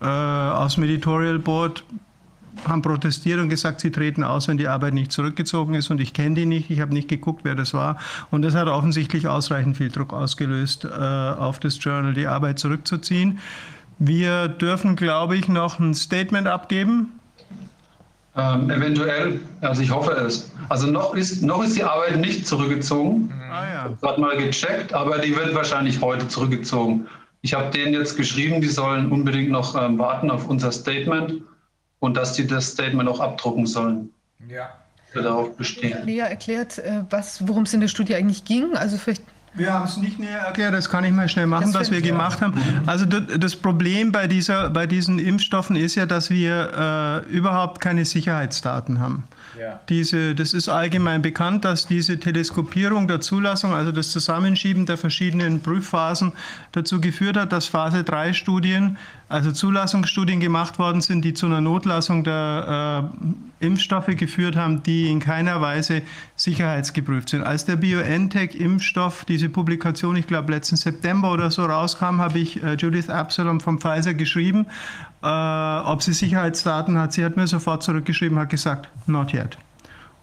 äh, 0.00 0.06
aus 0.06 0.74
dem 0.74 0.84
Editorial 0.84 1.38
Board 1.38 1.84
haben 2.66 2.82
protestiert 2.82 3.40
und 3.40 3.48
gesagt, 3.48 3.80
sie 3.80 3.90
treten 3.90 4.24
aus, 4.24 4.48
wenn 4.48 4.58
die 4.58 4.68
Arbeit 4.68 4.94
nicht 4.94 5.12
zurückgezogen 5.12 5.74
ist. 5.74 5.90
Und 5.90 6.00
ich 6.00 6.12
kenne 6.12 6.34
die 6.34 6.46
nicht, 6.46 6.70
ich 6.70 6.80
habe 6.80 6.92
nicht 6.92 7.08
geguckt, 7.08 7.40
wer 7.44 7.54
das 7.54 7.74
war. 7.74 7.98
Und 8.30 8.42
das 8.42 8.54
hat 8.54 8.68
offensichtlich 8.68 9.28
ausreichend 9.28 9.76
viel 9.76 9.90
Druck 9.90 10.12
ausgelöst, 10.12 10.84
äh, 10.84 10.88
auf 10.88 11.58
das 11.60 11.82
Journal 11.82 12.14
die 12.14 12.26
Arbeit 12.26 12.58
zurückzuziehen. 12.58 13.38
Wir 13.98 14.48
dürfen, 14.48 14.96
glaube 14.96 15.36
ich, 15.36 15.48
noch 15.48 15.78
ein 15.78 15.94
Statement 15.94 16.46
abgeben. 16.46 17.08
Ähm, 18.36 18.70
eventuell, 18.70 19.40
also 19.60 19.82
ich 19.82 19.90
hoffe 19.90 20.12
es. 20.12 20.50
Also 20.68 20.86
noch 20.86 21.14
ist, 21.14 21.42
noch 21.42 21.64
ist 21.64 21.76
die 21.76 21.84
Arbeit 21.84 22.18
nicht 22.18 22.46
zurückgezogen. 22.46 23.32
Ah, 23.50 23.64
ja. 23.64 23.90
Ich 24.00 24.08
habe 24.08 24.20
mal 24.20 24.36
gecheckt, 24.36 24.94
aber 24.94 25.18
die 25.18 25.34
wird 25.34 25.54
wahrscheinlich 25.54 26.00
heute 26.00 26.28
zurückgezogen. 26.28 27.06
Ich 27.42 27.54
habe 27.54 27.70
denen 27.70 27.92
jetzt 27.92 28.16
geschrieben, 28.16 28.60
die 28.60 28.68
sollen 28.68 29.10
unbedingt 29.10 29.50
noch 29.50 29.74
ähm, 29.74 29.98
warten 29.98 30.30
auf 30.30 30.46
unser 30.48 30.70
Statement 30.70 31.42
und 32.00 32.16
dass 32.16 32.32
die 32.32 32.46
das 32.46 32.68
Statement 32.68 33.08
auch 33.08 33.20
abdrucken 33.20 33.66
sollen. 33.66 34.10
Ja. 34.48 34.70
Wir 35.12 35.22
darauf 35.22 35.56
bestehen. 35.56 36.04
Lea 36.04 36.20
erklärt, 36.20 36.78
äh, 36.78 37.02
worum 37.40 37.64
es 37.64 37.74
in 37.74 37.80
der 37.80 37.88
Studie 37.88 38.14
eigentlich 38.14 38.44
ging. 38.44 38.76
Also 38.76 38.96
vielleicht 38.96 39.22
wir 39.52 39.72
haben 39.72 39.84
es 39.84 39.96
nicht 39.96 40.18
näher 40.18 40.38
erklärt, 40.38 40.74
das 40.74 40.88
kann 40.88 41.02
ich 41.02 41.10
mal 41.10 41.28
schnell 41.28 41.46
machen, 41.46 41.72
Das 41.72 41.82
was 41.82 41.90
wir 41.90 41.98
ich 41.98 42.04
gemacht 42.04 42.40
haben. 42.40 42.54
Also 42.86 43.04
das, 43.04 43.22
das 43.36 43.56
Problem 43.56 44.12
bei, 44.12 44.28
dieser, 44.28 44.70
bei 44.70 44.86
diesen 44.86 45.18
Impfstoffen 45.18 45.74
ist 45.74 45.96
ja, 45.96 46.06
dass 46.06 46.30
wir 46.30 47.24
äh, 47.28 47.30
überhaupt 47.30 47.80
keine 47.80 48.04
Sicherheitsdaten 48.04 49.00
haben. 49.00 49.24
Diese, 49.88 50.34
das 50.34 50.52
ist 50.54 50.68
allgemein 50.68 51.22
bekannt, 51.22 51.64
dass 51.64 51.86
diese 51.86 52.18
Teleskopierung 52.18 53.08
der 53.08 53.20
Zulassung, 53.20 53.72
also 53.72 53.92
das 53.92 54.10
Zusammenschieben 54.10 54.86
der 54.86 54.96
verschiedenen 54.96 55.60
Prüfphasen, 55.60 56.32
dazu 56.72 57.00
geführt 57.00 57.36
hat, 57.36 57.52
dass 57.52 57.66
Phase 57.66 58.04
3 58.04 58.32
Studien, 58.32 58.96
also 59.28 59.52
Zulassungsstudien 59.52 60.40
gemacht 60.40 60.78
worden 60.78 61.00
sind, 61.00 61.24
die 61.24 61.34
zu 61.34 61.46
einer 61.46 61.60
Notlassung 61.60 62.24
der 62.24 63.10
äh, 63.60 63.64
Impfstoffe 63.64 64.06
geführt 64.16 64.56
haben, 64.56 64.82
die 64.82 65.08
in 65.10 65.20
keiner 65.20 65.60
Weise 65.60 66.02
sicherheitsgeprüft 66.36 67.28
sind. 67.28 67.42
Als 67.42 67.64
der 67.64 67.76
BioNTech-Impfstoff, 67.76 69.24
diese 69.24 69.48
Publikation, 69.48 70.16
ich 70.16 70.26
glaube 70.26 70.52
letzten 70.52 70.76
September 70.76 71.32
oder 71.32 71.50
so 71.50 71.64
rauskam, 71.64 72.20
habe 72.20 72.38
ich 72.38 72.62
äh, 72.62 72.74
Judith 72.74 73.08
Absalom 73.08 73.60
vom 73.60 73.80
Pfizer 73.80 74.14
geschrieben, 74.14 74.66
äh, 75.22 75.26
ob 75.26 76.02
sie 76.02 76.12
Sicherheitsdaten 76.12 76.98
hat. 76.98 77.12
Sie 77.12 77.24
hat 77.24 77.36
mir 77.36 77.46
sofort 77.46 77.82
zurückgeschrieben, 77.82 78.38
hat 78.38 78.50
gesagt, 78.50 78.88
not 79.06 79.32
yet. 79.32 79.58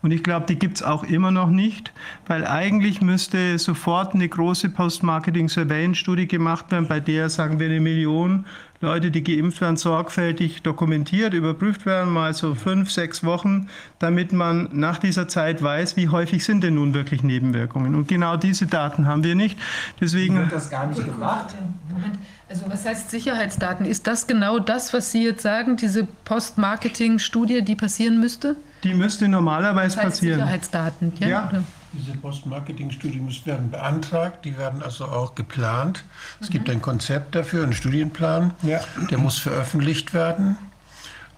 Und 0.03 0.11
ich 0.11 0.23
glaube, 0.23 0.45
die 0.45 0.59
gibt 0.59 0.77
es 0.77 0.83
auch 0.83 1.03
immer 1.03 1.31
noch 1.31 1.49
nicht, 1.49 1.91
weil 2.27 2.45
eigentlich 2.45 3.01
müsste 3.01 3.57
sofort 3.57 4.13
eine 4.13 4.29
große 4.29 4.69
Post-Marketing-Surveillance-Studie 4.69 6.27
gemacht 6.27 6.71
werden, 6.71 6.87
bei 6.87 6.99
der, 6.99 7.29
sagen 7.29 7.59
wir, 7.59 7.67
eine 7.67 7.79
Million 7.79 8.45
Leute, 8.79 9.09
die 9.09 9.23
geimpft 9.23 9.59
werden, 9.59 9.75
sorgfältig 9.75 10.61
dokumentiert, 10.61 11.33
überprüft 11.33 11.87
werden, 11.87 12.13
mal 12.13 12.35
so 12.35 12.53
fünf, 12.53 12.91
sechs 12.91 13.23
Wochen, 13.23 13.69
damit 13.97 14.33
man 14.33 14.69
nach 14.71 14.99
dieser 14.99 15.27
Zeit 15.27 15.63
weiß, 15.63 15.97
wie 15.97 16.09
häufig 16.09 16.45
sind 16.45 16.63
denn 16.63 16.75
nun 16.75 16.93
wirklich 16.93 17.23
Nebenwirkungen. 17.23 17.95
Und 17.95 18.07
genau 18.07 18.37
diese 18.37 18.67
Daten 18.67 19.07
haben 19.07 19.23
wir 19.23 19.33
nicht. 19.33 19.57
Deswegen 19.99 20.37
Wird 20.37 20.51
das 20.51 20.69
gar 20.69 20.85
nicht 20.85 21.03
gemacht? 21.03 21.55
Moment. 21.89 22.19
Also 22.49 22.63
was 22.69 22.85
heißt 22.85 23.11
Sicherheitsdaten? 23.11 23.85
Ist 23.85 24.07
das 24.07 24.25
genau 24.25 24.59
das, 24.59 24.93
was 24.93 25.11
Sie 25.11 25.23
jetzt 25.23 25.43
sagen, 25.43 25.75
diese 25.75 26.05
Post-Marketing-Studie, 26.25 27.61
die 27.61 27.75
passieren 27.75 28.19
müsste? 28.19 28.55
Die 28.83 28.93
müsste 28.93 29.27
normalerweise 29.27 29.95
das 29.95 30.05
heißt 30.05 30.15
passieren. 30.15 30.39
Sicherheitsdaten, 30.39 31.13
ja? 31.19 31.27
Ja. 31.27 31.51
Diese 31.93 32.11
Post-Marketing-Studien 32.17 33.27
werden 33.45 33.71
beantragt, 33.71 34.45
die 34.45 34.57
werden 34.57 34.81
also 34.83 35.05
auch 35.05 35.35
geplant. 35.35 36.03
Es 36.39 36.49
gibt 36.49 36.69
ein 36.69 36.81
Konzept 36.81 37.33
dafür, 37.35 37.63
einen 37.63 37.73
Studienplan, 37.73 38.53
Ja. 38.63 38.79
der 39.09 39.17
muss 39.17 39.39
veröffentlicht 39.39 40.13
werden. 40.13 40.57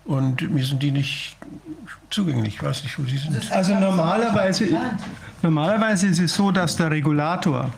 Und 0.05 0.49
mir 0.51 0.65
sind 0.65 0.81
die 0.83 0.91
nicht 0.91 1.37
zugänglich. 2.09 2.55
Ich 2.55 2.63
weiß 2.63 2.83
nicht, 2.83 2.97
wo 2.99 3.03
sie 3.03 3.17
sind. 3.17 3.51
Also 3.51 3.75
normalerweise, 3.75 4.67
normalerweise 5.41 6.07
ist 6.07 6.19
es 6.19 6.33
so, 6.35 6.51
dass 6.51 6.75
der 6.75 6.89
Regulator, 6.91 7.71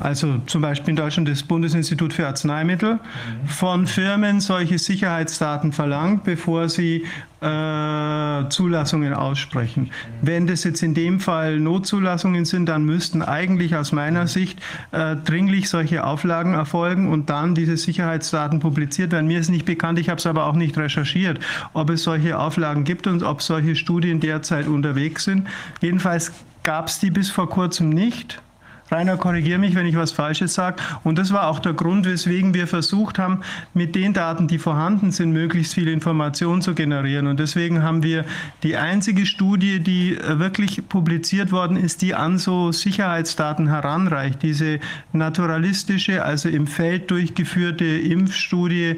also 0.00 0.38
zum 0.46 0.62
Beispiel 0.62 0.90
in 0.90 0.96
Deutschland 0.96 1.28
das 1.28 1.42
Bundesinstitut 1.42 2.12
für 2.12 2.26
Arzneimittel, 2.26 3.00
von 3.46 3.86
Firmen 3.86 4.40
solche 4.40 4.78
Sicherheitsdaten 4.78 5.72
verlangt, 5.72 6.24
bevor 6.24 6.68
sie 6.68 7.04
äh, 7.40 8.48
Zulassungen 8.48 9.14
aussprechen. 9.14 9.90
Wenn 10.22 10.46
das 10.46 10.64
jetzt 10.64 10.82
in 10.82 10.94
dem 10.94 11.20
Fall 11.20 11.60
Notzulassungen 11.60 12.44
sind, 12.44 12.68
dann 12.68 12.84
müssten 12.84 13.22
eigentlich 13.22 13.76
aus 13.76 13.92
meiner 13.92 14.26
Sicht 14.26 14.60
äh, 14.92 15.16
dringlich 15.16 15.68
solche 15.68 16.04
Auflagen 16.04 16.54
erfolgen 16.54 17.08
und 17.08 17.30
dann 17.30 17.54
diese 17.54 17.76
Sicherheitsdaten 17.76 18.60
publiziert 18.60 19.12
werden. 19.12 19.26
Mir 19.26 19.40
ist 19.40 19.50
nicht 19.50 19.66
bekannt, 19.66 19.98
ich 19.98 20.08
habe 20.08 20.18
es 20.18 20.26
aber 20.26 20.46
auch 20.46 20.54
nicht 20.54 20.76
recherchiert, 20.76 21.38
ob 21.72 21.90
es 21.90 22.02
solche 22.02 22.38
Auflagen 22.38 22.84
gibt 22.84 23.06
und 23.06 23.22
ob 23.22 23.42
solche 23.42 23.76
Studien 23.76 24.20
derzeit 24.20 24.66
unterwegs 24.66 25.24
sind. 25.24 25.46
Jedenfalls 25.80 26.32
gab 26.64 26.88
es 26.88 26.98
die 26.98 27.10
bis 27.10 27.30
vor 27.30 27.48
kurzem 27.48 27.90
nicht. 27.90 28.40
Rainer, 28.90 29.16
korrigiere 29.16 29.58
mich, 29.58 29.74
wenn 29.74 29.86
ich 29.86 29.96
was 29.96 30.12
Falsches 30.12 30.54
sage. 30.54 30.82
Und 31.04 31.18
das 31.18 31.32
war 31.32 31.48
auch 31.48 31.58
der 31.58 31.74
Grund, 31.74 32.06
weswegen 32.06 32.54
wir 32.54 32.66
versucht 32.66 33.18
haben, 33.18 33.40
mit 33.74 33.94
den 33.94 34.12
Daten, 34.12 34.48
die 34.48 34.58
vorhanden 34.58 35.10
sind, 35.10 35.32
möglichst 35.32 35.74
viel 35.74 35.88
Information 35.88 36.62
zu 36.62 36.74
generieren. 36.74 37.26
Und 37.26 37.38
deswegen 37.38 37.82
haben 37.82 38.02
wir 38.02 38.24
die 38.62 38.76
einzige 38.76 39.26
Studie, 39.26 39.80
die 39.80 40.16
äh, 40.16 40.38
wirklich 40.38 40.88
publiziert 40.88 41.52
worden 41.52 41.76
ist, 41.76 42.02
die 42.02 42.14
an 42.14 42.38
so 42.38 42.72
Sicherheitsdaten 42.72 43.68
heranreicht. 43.68 44.42
Diese 44.42 44.80
naturalistische, 45.12 46.24
also 46.24 46.48
im 46.48 46.66
Feld 46.66 47.10
durchgeführte 47.10 47.84
Impfstudie 47.84 48.96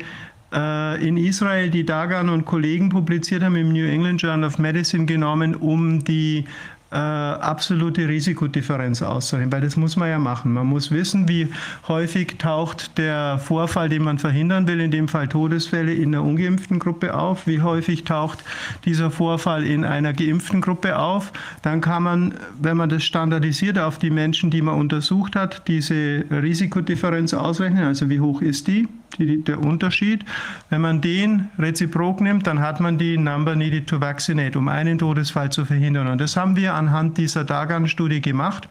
äh, 0.53 1.07
in 1.07 1.17
Israel, 1.17 1.71
die 1.71 1.85
Dagan 1.85 2.29
und 2.29 2.45
Kollegen 2.45 2.89
publiziert 2.89 3.43
haben 3.43 3.57
im 3.57 3.73
New 3.73 3.87
England 3.87 4.23
Journal 4.23 4.49
of 4.49 4.59
Medicine 4.59 5.07
genommen, 5.07 5.55
um 5.55 6.05
die 6.05 6.45
äh, 6.93 6.97
absolute 6.97 8.09
Risikodifferenz 8.09 9.03
auszurechnen, 9.03 9.53
weil 9.53 9.61
das 9.61 9.77
muss 9.77 9.97
man 9.97 10.11
ja 10.11 10.19
machen. 10.19 10.53
Man 10.53 10.67
muss 10.67 10.91
wissen, 10.91 11.29
wie 11.29 11.49
häufig 11.87 12.37
taucht 12.39 12.99
der 12.99 13.39
Vorfall, 13.39 13.89
den 13.89 14.03
man 14.03 14.19
verhindern 14.19 14.67
will, 14.67 14.81
in 14.81 14.91
dem 14.91 15.07
Fall 15.07 15.29
Todesfälle, 15.29 15.95
in 15.95 16.15
einer 16.15 16.25
ungeimpften 16.25 16.79
Gruppe 16.79 17.15
auf, 17.15 17.47
wie 17.47 17.63
häufig 17.63 18.05
taucht 18.05 18.43
dieser 18.85 19.11
Vorfall 19.11 19.65
in 19.65 19.85
einer 19.85 20.13
geimpften 20.13 20.61
Gruppe 20.61 20.99
auf. 20.99 21.33
Dann 21.63 21.81
kann 21.81 22.03
man, 22.03 22.35
wenn 22.61 22.77
man 22.77 22.89
das 22.89 23.05
standardisiert 23.05 23.79
auf 23.79 23.99
die 23.99 24.11
Menschen, 24.11 24.51
die 24.51 24.63
man 24.63 24.75
untersucht 24.75 25.37
hat, 25.37 25.69
diese 25.69 26.25
Risikodifferenz 26.31 27.35
ausrechnen, 27.35 27.85
also 27.85 28.11
wie 28.11 28.21
hoch 28.21 28.43
ist 28.43 28.67
die, 28.67 28.89
die 29.19 29.43
der 29.43 29.61
Unterschied. 29.61 30.25
Wenn 30.69 30.81
man 30.81 31.01
den 31.01 31.49
reziprok 31.59 32.21
nimmt, 32.21 32.47
dann 32.47 32.61
hat 32.61 32.81
man 32.81 32.99
die 32.99 33.19
Number 33.19 33.57
needed 33.57 33.87
to 33.87 34.01
vaccinate, 34.01 34.59
um 34.59 34.69
einen 34.69 34.99
Todesfall 34.99 35.51
zu 35.51 35.65
verhindern. 35.65 36.07
Und 36.07 36.21
das 36.21 36.37
haben 36.37 36.57
wir 36.57 36.75
anhand 36.75 37.19
dieser 37.19 37.45
Dagan-Studie 37.45 38.21
gemacht. 38.21 38.69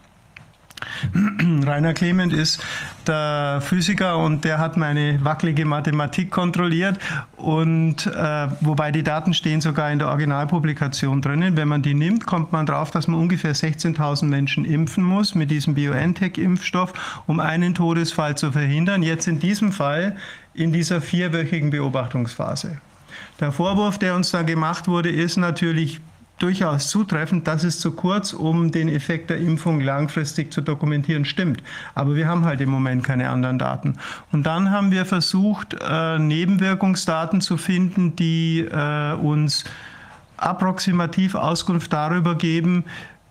Rainer 1.65 1.93
Clement 1.93 2.33
ist 2.33 2.63
der 3.07 3.61
Physiker 3.61 4.17
und 4.17 4.45
der 4.45 4.59
hat 4.59 4.77
meine 4.77 5.23
wackelige 5.23 5.65
Mathematik 5.65 6.31
kontrolliert 6.31 6.97
und 7.37 8.05
äh, 8.05 8.47
wobei 8.61 8.91
die 8.91 9.03
Daten 9.03 9.33
stehen 9.33 9.61
sogar 9.61 9.91
in 9.91 9.99
der 9.99 10.09
Originalpublikation 10.09 11.21
drinnen. 11.21 11.57
Wenn 11.57 11.67
man 11.67 11.81
die 11.81 11.93
nimmt, 11.93 12.25
kommt 12.25 12.51
man 12.51 12.65
drauf, 12.65 12.91
dass 12.91 13.07
man 13.07 13.19
ungefähr 13.19 13.55
16.000 13.55 14.25
Menschen 14.25 14.65
impfen 14.65 15.03
muss 15.03 15.35
mit 15.35 15.51
diesem 15.51 15.73
BioNTech-Impfstoff, 15.73 16.93
um 17.27 17.39
einen 17.39 17.73
Todesfall 17.73 18.37
zu 18.37 18.51
verhindern. 18.51 19.03
Jetzt 19.03 19.27
in 19.27 19.39
diesem 19.39 19.71
Fall 19.71 20.17
in 20.53 20.73
dieser 20.73 21.01
vierwöchigen 21.01 21.69
Beobachtungsphase. 21.69 22.79
Der 23.39 23.51
Vorwurf, 23.51 23.97
der 23.97 24.15
uns 24.15 24.31
da 24.31 24.41
gemacht 24.41 24.87
wurde, 24.87 25.09
ist 25.09 25.37
natürlich 25.37 26.01
durchaus 26.39 26.89
zutreffend, 26.89 27.47
das 27.47 27.63
ist 27.63 27.81
zu 27.81 27.91
kurz, 27.91 28.33
um 28.33 28.71
den 28.71 28.89
Effekt 28.89 29.29
der 29.29 29.37
Impfung 29.37 29.81
langfristig 29.81 30.51
zu 30.51 30.61
dokumentieren, 30.61 31.25
stimmt. 31.25 31.61
Aber 31.95 32.15
wir 32.15 32.27
haben 32.27 32.45
halt 32.45 32.61
im 32.61 32.69
Moment 32.69 33.03
keine 33.03 33.29
anderen 33.29 33.59
Daten. 33.59 33.97
Und 34.31 34.45
dann 34.45 34.71
haben 34.71 34.91
wir 34.91 35.05
versucht, 35.05 35.75
äh, 35.79 36.17
Nebenwirkungsdaten 36.17 37.41
zu 37.41 37.57
finden, 37.57 38.15
die 38.15 38.61
äh, 38.61 39.13
uns 39.13 39.65
approximativ 40.37 41.35
Auskunft 41.35 41.91
darüber 41.91 42.35
geben, 42.35 42.85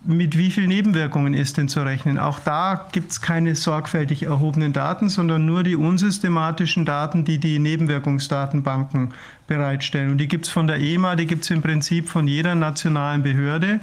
mit 0.05 0.39
wie 0.39 0.51
vielen 0.51 0.69
Nebenwirkungen 0.69 1.35
ist 1.35 1.57
denn 1.57 1.69
zu 1.69 1.81
rechnen? 1.81 2.19
Auch 2.19 2.39
da 2.39 2.87
gibt 2.93 3.11
es 3.11 3.21
keine 3.21 3.55
sorgfältig 3.55 4.23
erhobenen 4.23 4.73
Daten, 4.73 5.09
sondern 5.09 5.45
nur 5.45 5.65
die 5.65 5.77
unsystematischen 5.77 6.85
Daten, 6.85 7.25
die 7.25 7.39
die 7.39 7.59
Nebenwirkungsdatenbanken 7.59 9.13
bereitstellen. 9.49 10.13
Und 10.13 10.19
die 10.19 10.29
gibt 10.29 10.47
es 10.47 10.53
von 10.53 10.67
der 10.67 10.79
EMA, 10.79 11.17
die 11.17 11.27
gibt 11.27 11.43
es 11.45 11.51
im 11.51 11.63
Prinzip 11.63 12.09
von 12.09 12.29
jeder 12.29 12.55
nationalen 12.55 13.23
Behörde. 13.23 13.81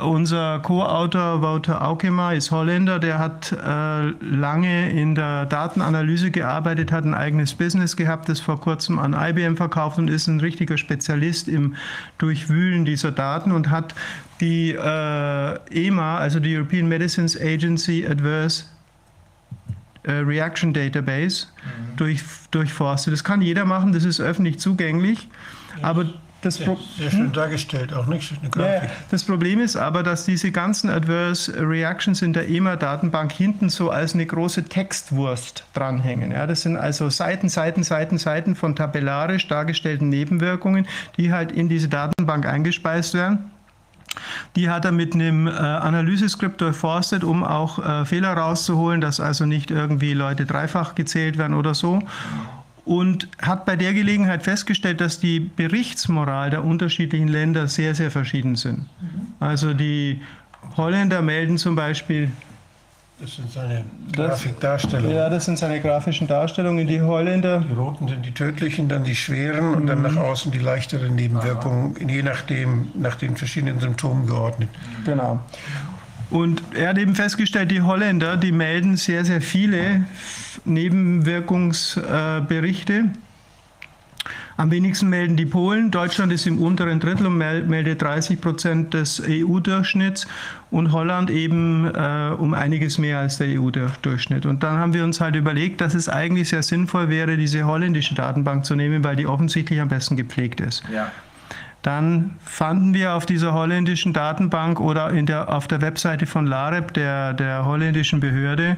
Unser 0.00 0.58
Co-Autor 0.60 1.42
Wouter 1.42 1.86
Aukema 1.86 2.32
ist 2.32 2.50
Holländer, 2.50 2.98
der 2.98 3.18
hat 3.18 3.52
äh, 3.52 4.08
lange 4.24 4.90
in 4.90 5.14
der 5.14 5.44
Datenanalyse 5.46 6.30
gearbeitet, 6.30 6.90
hat 6.90 7.04
ein 7.04 7.14
eigenes 7.14 7.54
Business 7.54 7.94
gehabt, 7.94 8.28
das 8.28 8.40
vor 8.40 8.58
kurzem 8.58 8.98
an 8.98 9.12
IBM 9.12 9.56
verkauft 9.56 9.98
und 9.98 10.08
ist 10.08 10.26
ein 10.26 10.40
richtiger 10.40 10.78
Spezialist 10.78 11.46
im 11.46 11.76
Durchwühlen 12.16 12.86
dieser 12.86 13.12
Daten 13.12 13.52
und 13.52 13.70
hat 13.70 13.94
die 14.42 14.72
äh, 14.72 15.86
EMA, 15.86 16.18
also 16.18 16.40
die 16.40 16.54
European 16.56 16.88
Medicines 16.88 17.40
Agency 17.40 18.06
Adverse 18.06 18.64
äh, 20.02 20.12
Reaction 20.12 20.74
Database 20.74 21.46
mhm. 21.46 21.96
durch, 21.96 22.22
durchforstet. 22.50 23.12
Das 23.12 23.22
kann 23.22 23.40
jeder 23.40 23.64
machen, 23.64 23.92
das 23.92 24.04
ist 24.04 24.20
öffentlich 24.20 24.58
zugänglich. 24.58 25.28
Aber 25.80 26.06
das 26.42 26.56
sehr, 26.56 26.76
sehr 26.98 27.10
schön 27.10 27.26
hm? 27.26 27.32
dargestellt, 27.32 27.92
auch 27.94 28.06
nicht 28.06 28.32
eine 28.40 28.50
Grafik. 28.50 28.82
Ja, 28.82 28.96
das 29.12 29.22
Problem 29.22 29.60
ist 29.60 29.76
aber, 29.76 30.02
dass 30.02 30.24
diese 30.24 30.50
ganzen 30.50 30.90
Adverse 30.90 31.54
Reactions 31.56 32.20
in 32.20 32.32
der 32.32 32.48
EMA-Datenbank 32.48 33.30
hinten 33.30 33.68
so 33.68 33.90
als 33.90 34.14
eine 34.14 34.26
große 34.26 34.64
Textwurst 34.64 35.64
dranhängen. 35.72 36.32
Ja, 36.32 36.48
das 36.48 36.62
sind 36.62 36.76
also 36.76 37.10
Seiten, 37.10 37.48
Seiten, 37.48 37.84
Seiten, 37.84 38.18
Seiten 38.18 38.56
von 38.56 38.74
tabellarisch 38.74 39.46
dargestellten 39.46 40.08
Nebenwirkungen, 40.08 40.88
die 41.16 41.32
halt 41.32 41.52
in 41.52 41.68
diese 41.68 41.88
Datenbank 41.88 42.44
eingespeist 42.44 43.14
werden. 43.14 43.52
Die 44.56 44.68
hat 44.68 44.84
er 44.84 44.92
mit 44.92 45.14
einem 45.14 45.46
äh, 45.46 45.50
Analyseskript 45.50 46.60
durchforstet, 46.60 47.24
um 47.24 47.44
auch 47.44 47.78
äh, 47.78 48.04
Fehler 48.04 48.34
rauszuholen, 48.34 49.00
dass 49.00 49.20
also 49.20 49.46
nicht 49.46 49.70
irgendwie 49.70 50.12
Leute 50.12 50.44
dreifach 50.46 50.94
gezählt 50.94 51.38
werden 51.38 51.54
oder 51.54 51.74
so. 51.74 52.00
Und 52.84 53.28
hat 53.40 53.64
bei 53.64 53.76
der 53.76 53.94
Gelegenheit 53.94 54.42
festgestellt, 54.42 55.00
dass 55.00 55.20
die 55.20 55.40
Berichtsmoral 55.40 56.50
der 56.50 56.64
unterschiedlichen 56.64 57.28
Länder 57.28 57.68
sehr, 57.68 57.94
sehr 57.94 58.10
verschieden 58.10 58.56
sind. 58.56 58.80
Mhm. 59.00 59.26
Also 59.38 59.72
die 59.72 60.20
Holländer 60.76 61.22
melden 61.22 61.58
zum 61.58 61.76
Beispiel 61.76 62.30
das 63.22 63.36
sind 63.36 63.52
seine 63.52 63.84
Grafikdarstellungen. 64.12 65.14
Ja, 65.14 65.30
das 65.30 65.44
sind 65.44 65.56
seine 65.56 65.80
grafischen 65.80 66.26
Darstellungen. 66.26 66.88
Die 66.88 67.00
Holländer. 67.00 67.60
Die 67.60 67.72
roten 67.72 68.08
sind 68.08 68.26
die 68.26 68.32
tödlichen, 68.32 68.88
dann 68.88 69.04
die 69.04 69.14
schweren 69.14 69.74
und 69.74 69.86
dann 69.86 70.02
nach 70.02 70.16
außen 70.16 70.50
die 70.50 70.58
leichteren 70.58 71.14
Nebenwirkungen, 71.14 71.94
je 72.08 72.24
nachdem, 72.24 72.88
nach 72.94 73.14
den 73.14 73.36
verschiedenen 73.36 73.78
Symptomen 73.78 74.26
geordnet. 74.26 74.70
Genau. 75.04 75.38
Und 76.30 76.64
er 76.74 76.88
hat 76.88 76.98
eben 76.98 77.14
festgestellt, 77.14 77.70
die 77.70 77.82
Holländer, 77.82 78.36
die 78.36 78.50
melden 78.50 78.96
sehr, 78.96 79.24
sehr 79.24 79.40
viele 79.40 80.04
Nebenwirkungsberichte. 80.64 83.04
Am 84.56 84.70
wenigsten 84.70 85.08
melden 85.08 85.36
die 85.36 85.46
Polen. 85.46 85.90
Deutschland 85.90 86.32
ist 86.32 86.46
im 86.46 86.58
unteren 86.58 87.00
Drittel 87.00 87.26
und 87.26 87.38
meldet 87.38 88.02
30 88.02 88.40
Prozent 88.40 88.94
des 88.94 89.22
EU-Durchschnitts 89.26 90.26
und 90.70 90.92
Holland 90.92 91.30
eben 91.30 91.86
äh, 91.86 92.34
um 92.36 92.54
einiges 92.54 92.98
mehr 92.98 93.18
als 93.18 93.38
der 93.38 93.48
EU-Durchschnitt. 93.60 94.46
Und 94.46 94.62
dann 94.62 94.78
haben 94.78 94.94
wir 94.94 95.04
uns 95.04 95.20
halt 95.20 95.36
überlegt, 95.36 95.80
dass 95.80 95.94
es 95.94 96.08
eigentlich 96.08 96.48
sehr 96.48 96.62
sinnvoll 96.62 97.08
wäre, 97.08 97.36
diese 97.36 97.64
holländische 97.64 98.14
Datenbank 98.14 98.64
zu 98.64 98.74
nehmen, 98.74 99.04
weil 99.04 99.16
die 99.16 99.26
offensichtlich 99.26 99.80
am 99.80 99.88
besten 99.88 100.16
gepflegt 100.16 100.60
ist. 100.60 100.82
Ja. 100.92 101.10
Dann 101.82 102.36
fanden 102.44 102.94
wir 102.94 103.14
auf 103.14 103.26
dieser 103.26 103.52
holländischen 103.52 104.12
Datenbank 104.12 104.80
oder 104.80 105.10
in 105.10 105.26
der, 105.26 105.52
auf 105.52 105.66
der 105.66 105.80
Webseite 105.80 106.26
von 106.26 106.46
LAREP, 106.46 106.94
der, 106.94 107.34
der 107.34 107.64
holländischen 107.64 108.20
Behörde, 108.20 108.76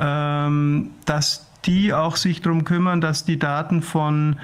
ähm, 0.00 0.92
dass 1.04 1.50
die 1.64 1.92
auch 1.92 2.14
sich 2.14 2.42
darum 2.42 2.64
kümmern, 2.64 3.00
dass 3.00 3.24
die 3.24 3.38
Daten 3.38 3.82
von 3.82 4.36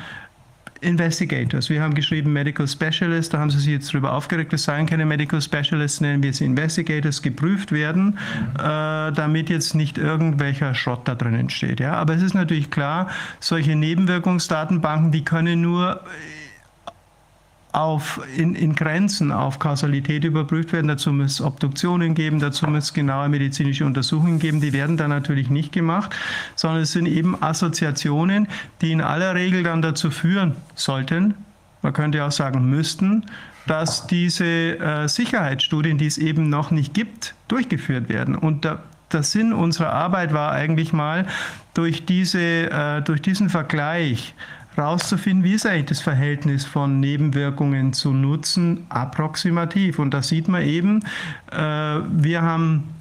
Investigators. 0.82 1.70
Wir 1.70 1.82
haben 1.82 1.94
geschrieben 1.94 2.32
Medical 2.32 2.66
Specialists, 2.66 3.30
da 3.30 3.38
haben 3.38 3.50
sie 3.50 3.58
sich 3.58 3.72
jetzt 3.72 3.92
darüber 3.92 4.12
aufgeregt, 4.12 4.52
es 4.52 4.64
seien 4.64 4.86
keine 4.86 5.06
Medical 5.06 5.40
Specialists, 5.40 6.00
nennen 6.00 6.22
wir 6.22 6.32
sie 6.32 6.44
Investigators, 6.44 7.22
geprüft 7.22 7.72
werden, 7.72 8.18
äh, 8.58 9.12
damit 9.12 9.48
jetzt 9.48 9.74
nicht 9.74 9.96
irgendwelcher 9.96 10.74
Schrott 10.74 11.02
da 11.04 11.14
drinnen 11.14 11.50
steht. 11.50 11.80
Ja? 11.80 11.94
Aber 11.94 12.14
es 12.14 12.22
ist 12.22 12.34
natürlich 12.34 12.70
klar, 12.70 13.08
solche 13.40 13.76
Nebenwirkungsdatenbanken, 13.76 15.12
die 15.12 15.24
können 15.24 15.60
nur 15.60 16.00
auf, 17.72 18.20
in, 18.36 18.54
in 18.54 18.74
Grenzen 18.74 19.32
auf 19.32 19.58
Kausalität 19.58 20.24
überprüft 20.24 20.72
werden. 20.72 20.88
Dazu 20.88 21.12
muss 21.12 21.32
es 21.32 21.40
Obduktionen 21.40 22.14
geben, 22.14 22.38
dazu 22.38 22.66
muss 22.66 22.84
es 22.84 22.94
genaue 22.94 23.28
medizinische 23.28 23.86
Untersuchungen 23.86 24.38
geben. 24.38 24.60
Die 24.60 24.72
werden 24.72 24.96
dann 24.96 25.10
natürlich 25.10 25.48
nicht 25.48 25.72
gemacht, 25.72 26.14
sondern 26.54 26.82
es 26.82 26.92
sind 26.92 27.06
eben 27.06 27.42
Assoziationen, 27.42 28.46
die 28.82 28.92
in 28.92 29.00
aller 29.00 29.34
Regel 29.34 29.62
dann 29.62 29.80
dazu 29.80 30.10
führen 30.10 30.56
sollten, 30.74 31.34
man 31.82 31.92
könnte 31.92 32.24
auch 32.24 32.30
sagen 32.30 32.70
müssten, 32.70 33.26
dass 33.66 34.06
diese 34.06 34.44
äh, 34.44 35.08
Sicherheitsstudien, 35.08 35.98
die 35.98 36.06
es 36.06 36.18
eben 36.18 36.48
noch 36.48 36.70
nicht 36.70 36.94
gibt, 36.94 37.34
durchgeführt 37.48 38.08
werden. 38.08 38.36
Und 38.36 38.64
der, 38.64 38.82
der 39.12 39.22
Sinn 39.22 39.52
unserer 39.52 39.92
Arbeit 39.92 40.32
war 40.32 40.52
eigentlich 40.52 40.92
mal, 40.92 41.26
durch, 41.74 42.04
diese, 42.04 42.70
äh, 42.70 43.02
durch 43.02 43.22
diesen 43.22 43.48
Vergleich 43.48 44.34
rauszufinden, 44.76 45.44
wie 45.44 45.54
ist 45.54 45.66
eigentlich 45.66 45.86
das 45.86 46.00
Verhältnis 46.00 46.64
von 46.64 47.00
Nebenwirkungen 47.00 47.92
zu 47.92 48.12
Nutzen 48.12 48.86
approximativ. 48.88 49.98
Und 49.98 50.12
da 50.12 50.22
sieht 50.22 50.48
man 50.48 50.62
eben, 50.62 51.04
äh, 51.50 51.56
wir 51.56 52.42
haben 52.42 52.94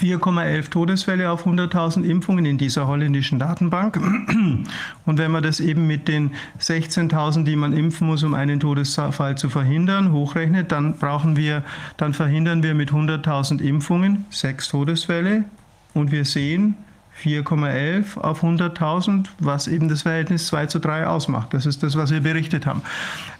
4,11 0.00 0.70
Todesfälle 0.70 1.30
auf 1.30 1.46
100.000 1.46 2.04
Impfungen 2.04 2.46
in 2.46 2.56
dieser 2.56 2.86
holländischen 2.86 3.38
Datenbank. 3.38 3.96
Und 5.06 5.18
wenn 5.18 5.30
man 5.30 5.42
das 5.42 5.60
eben 5.60 5.86
mit 5.86 6.08
den 6.08 6.32
16.000, 6.58 7.44
die 7.44 7.56
man 7.56 7.74
impfen 7.74 8.06
muss, 8.06 8.22
um 8.22 8.32
einen 8.32 8.60
Todesfall 8.60 9.36
zu 9.36 9.50
verhindern, 9.50 10.12
hochrechnet, 10.12 10.72
dann 10.72 10.94
brauchen 10.94 11.36
wir, 11.36 11.62
dann 11.98 12.14
verhindern 12.14 12.62
wir 12.62 12.74
mit 12.74 12.92
100.000 12.92 13.60
Impfungen 13.60 14.24
sechs 14.30 14.68
Todesfälle. 14.68 15.44
Und 15.92 16.12
wir 16.12 16.24
sehen, 16.24 16.76
4,11 17.22 18.18
auf 18.18 18.42
100.000, 18.42 19.26
was 19.38 19.68
eben 19.68 19.88
das 19.88 20.02
Verhältnis 20.02 20.46
2 20.46 20.66
zu 20.66 20.78
3 20.78 21.06
ausmacht. 21.06 21.52
Das 21.54 21.66
ist 21.66 21.82
das, 21.82 21.96
was 21.96 22.10
wir 22.10 22.20
berichtet 22.20 22.66
haben. 22.66 22.82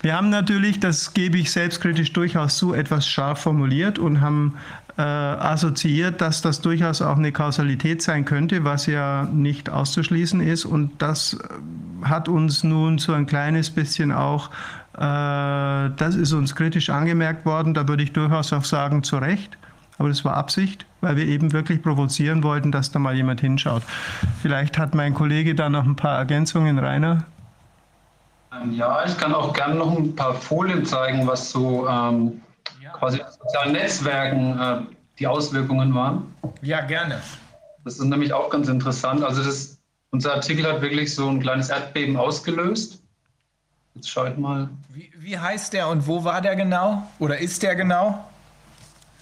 Wir 0.03 0.17
haben 0.17 0.31
natürlich, 0.31 0.81
das 0.81 1.15
gebe 1.15 1.39
ich 1.39 1.51
selbstkritisch 1.51 2.13
durchaus 2.13 2.57
zu, 2.57 2.75
etwas 2.75 3.07
scharf 3.07 3.41
formuliert 3.41 3.99
und 3.99 4.21
haben 4.21 4.57
äh, 4.97 5.03
assoziiert, 5.03 6.21
dass 6.21 6.43
das 6.43 6.61
durchaus 6.61 7.03
auch 7.03 7.17
eine 7.17 7.33
Kausalität 7.33 8.03
sein 8.03 8.25
könnte, 8.25 8.65
was 8.65 8.87
ja 8.87 9.29
nicht 9.33 9.71
auszuschließen 9.71 10.41
ist. 10.41 10.65
Und 10.65 11.01
das 11.03 11.39
hat 12.03 12.29
uns 12.29 12.65
nun 12.65 12.99
so 12.99 13.13
ein 13.13 13.27
kleines 13.27 13.71
bisschen 13.71 14.13
auch, 14.13 14.51
äh, 14.95 14.99
das 14.99 16.15
ist 16.17 16.33
uns 16.33 16.55
kritisch 16.55 16.91
angemerkt 16.91 17.47
worden, 17.47 17.75
da 17.75 17.89
würde 17.89 18.03
ich 18.03 18.13
durchaus 18.13 18.53
auch 18.53 18.65
sagen, 18.65 19.03
zu 19.03 19.17
Recht 19.17 19.57
aber 20.01 20.09
das 20.09 20.25
war 20.25 20.35
Absicht, 20.35 20.87
weil 21.01 21.17
wir 21.17 21.27
eben 21.27 21.53
wirklich 21.53 21.83
provozieren 21.83 22.43
wollten, 22.43 22.73
dass 22.73 22.91
da 22.91 22.99
mal 22.99 23.15
jemand 23.15 23.41
hinschaut. 23.41 23.83
Vielleicht 24.43 24.79
hat 24.79 24.95
mein 24.95 25.15
Kollege 25.15 25.55
da 25.55 25.69
noch 25.69 25.85
ein 25.85 25.97
paar 25.97 26.19
Ergänzungen, 26.19 26.79
Rainer. 26.79 27.25
Ähm, 28.53 28.73
ja, 28.73 29.05
ich 29.05 29.17
kann 29.17 29.35
auch 29.35 29.53
gerne 29.53 29.75
noch 29.77 29.97
ein 29.97 30.15
paar 30.15 30.35
Folien 30.35 30.85
zeigen, 30.85 31.27
was 31.27 31.51
so 31.51 31.89
ähm, 31.89 32.41
ja. 32.83 32.91
quasi 32.91 33.21
auf 33.23 33.31
sozialen 33.31 33.73
Netzwerken 33.73 34.59
äh, 34.59 34.81
die 35.19 35.27
Auswirkungen 35.27 35.95
waren. 35.95 36.35
Ja, 36.63 36.81
gerne. 36.81 37.21
Das 37.85 37.95
ist 37.95 38.05
nämlich 38.05 38.33
auch 38.33 38.51
ganz 38.51 38.69
interessant. 38.69 39.23
Also 39.23 39.43
das, 39.43 39.79
unser 40.11 40.35
Artikel 40.35 40.67
hat 40.67 40.83
wirklich 40.83 41.15
so 41.15 41.29
ein 41.29 41.41
kleines 41.41 41.71
Erdbeben 41.71 42.17
ausgelöst. 42.17 43.03
Jetzt 43.95 44.11
schaut 44.11 44.39
mal. 44.39 44.69
Wie, 44.89 45.11
wie 45.19 45.39
heißt 45.39 45.73
der 45.73 45.89
und 45.89 46.07
wo 46.07 46.25
war 46.25 46.41
der 46.41 46.57
genau? 46.57 47.07
Oder 47.19 47.39
ist 47.39 47.63
der 47.63 47.75
genau? 47.75 48.25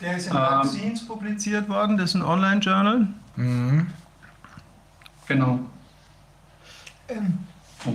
Der 0.01 0.17
ist 0.17 0.29
in 0.29 0.35
Vaccines 0.35 1.03
ähm, 1.03 1.09
publiziert 1.09 1.69
worden, 1.69 1.97
das 1.97 2.11
ist 2.11 2.15
ein 2.17 2.23
Online-Journal. 2.23 3.09
Mhm. 3.37 3.87
Genau. 5.27 5.59
Ähm, 7.09 7.39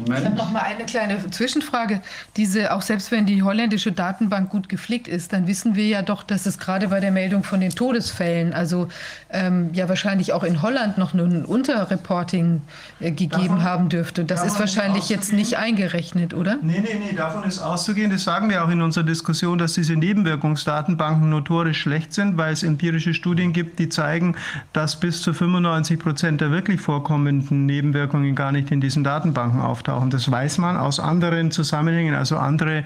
Moment. 0.02 0.20
Ich 0.20 0.26
habe 0.26 0.36
noch 0.36 0.52
mal 0.52 0.62
eine 0.62 0.86
kleine 0.86 1.30
Zwischenfrage. 1.30 2.02
Diese, 2.38 2.74
auch 2.74 2.82
selbst 2.82 3.12
wenn 3.12 3.26
die 3.26 3.44
holländische 3.44 3.92
Datenbank 3.92 4.50
gut 4.50 4.70
gepflegt 4.70 5.08
ist, 5.08 5.34
dann 5.34 5.48
wissen 5.48 5.76
wir 5.76 5.88
ja 5.88 6.02
doch, 6.02 6.24
dass 6.24 6.46
es 6.46 6.58
gerade 6.58 6.88
bei 6.90 7.00
der 7.00 7.12
Meldung 7.12 7.44
von 7.44 7.60
den 7.60 7.72
Todesfällen, 7.72 8.54
also 8.54 8.88
ähm, 9.30 9.70
ja 9.74 9.88
wahrscheinlich 9.90 10.34
auch 10.34 10.44
in 10.44 10.62
Holland 10.62 10.98
noch 10.98 11.14
ein 11.14 11.46
Unterreporting 11.46 12.62
äh, 13.00 13.12
gegeben 13.12 13.32
davon, 13.32 13.64
haben 13.64 13.90
dürfte. 13.90 14.26
Das 14.26 14.46
ist 14.46 14.60
wahrscheinlich 14.60 15.10
jetzt 15.10 15.34
nicht 15.34 15.58
eingerechnet, 15.58 16.34
oder? 16.34 16.58
Nee, 16.62 16.82
nee, 16.82 17.00
nee, 17.00 17.16
davon 17.16 17.44
ist 17.44 17.60
auszugehen. 17.60 18.12
Das 18.12 18.24
sagen 18.24 18.50
wir 18.50 18.64
auch 18.64 18.70
in 18.70 18.82
unserer 18.82 19.06
Diskussion, 19.06 19.58
dass 19.58 19.74
diese 19.74 19.96
Nebenwirkungsdatenbanken 19.96 21.30
notorisch 21.30 21.82
schlecht 21.82 22.14
sind, 22.14 22.38
weil 22.38 22.54
es 22.54 22.64
empirische 22.64 23.14
Studien 23.14 23.54
gibt, 23.54 23.80
die 23.80 23.90
zeigen, 23.90 24.36
dass 24.74 25.00
bis 25.00 25.22
zu 25.22 25.34
95 25.34 26.00
Prozent 26.00 26.42
der 26.42 26.52
wirklich 26.52 26.82
vorkommenden 26.82 27.66
Nebenwirkungen 27.66 28.36
gar 28.36 28.52
nicht 28.52 28.72
in 28.72 28.82
diesen 28.82 29.04
Datenbanken 29.04 29.62
auftauchen 29.62 29.83
auftauchen. 29.84 30.10
Das 30.10 30.30
weiß 30.30 30.58
man 30.58 30.78
aus 30.78 31.00
anderen 31.00 31.52
Zusammenhängen, 31.52 32.16
also 32.16 32.38
andere 32.38 32.84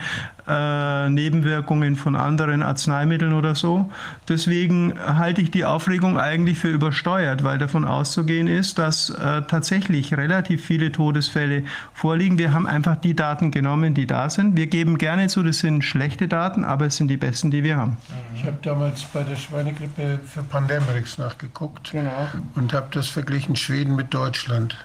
äh, 0.48 1.10
Nebenwirkungen 1.10 1.96
von 1.96 2.16
anderen 2.16 2.64
Arzneimitteln 2.64 3.34
oder 3.34 3.56
so. 3.56 3.90
Deswegen 4.28 4.94
halte 5.00 5.42
ich 5.42 5.52
die 5.52 5.66
Aufregung 5.66 6.20
eigentlich 6.20 6.58
für 6.58 6.70
übersteuert, 6.70 7.44
weil 7.44 7.58
davon 7.58 7.86
auszugehen 7.86 8.48
ist, 8.48 8.80
dass 8.80 9.10
äh, 9.10 9.44
tatsächlich 9.44 10.16
relativ 10.16 10.66
viele 10.66 10.92
Todesfälle 10.92 11.64
vorliegen. 11.94 12.38
Wir 12.38 12.54
haben 12.54 12.68
einfach 12.68 12.96
die 12.96 13.16
Daten 13.16 13.52
genommen, 13.52 13.94
die 13.94 14.08
da 14.08 14.30
sind. 14.30 14.56
Wir 14.58 14.68
geben 14.68 14.98
gerne 14.98 15.28
zu, 15.28 15.44
das 15.44 15.60
sind 15.60 15.84
schlechte 15.84 16.28
Daten, 16.28 16.64
aber 16.64 16.88
es 16.88 16.98
sind 16.98 17.10
die 17.10 17.18
besten, 17.18 17.52
die 17.52 17.64
wir 17.64 17.78
haben. 17.78 17.98
Ich 18.36 18.44
habe 18.44 18.58
damals 18.62 19.04
bei 19.04 19.24
der 19.24 19.36
Schweinegrippe 19.36 20.20
für 20.26 20.44
Pandemrix 20.44 21.18
nachgeguckt 21.18 21.92
genau. 21.92 22.28
und 22.56 22.74
habe 22.74 22.88
das 22.92 23.08
verglichen 23.08 23.56
Schweden 23.56 23.96
mit 23.96 24.14
Deutschland. 24.14 24.78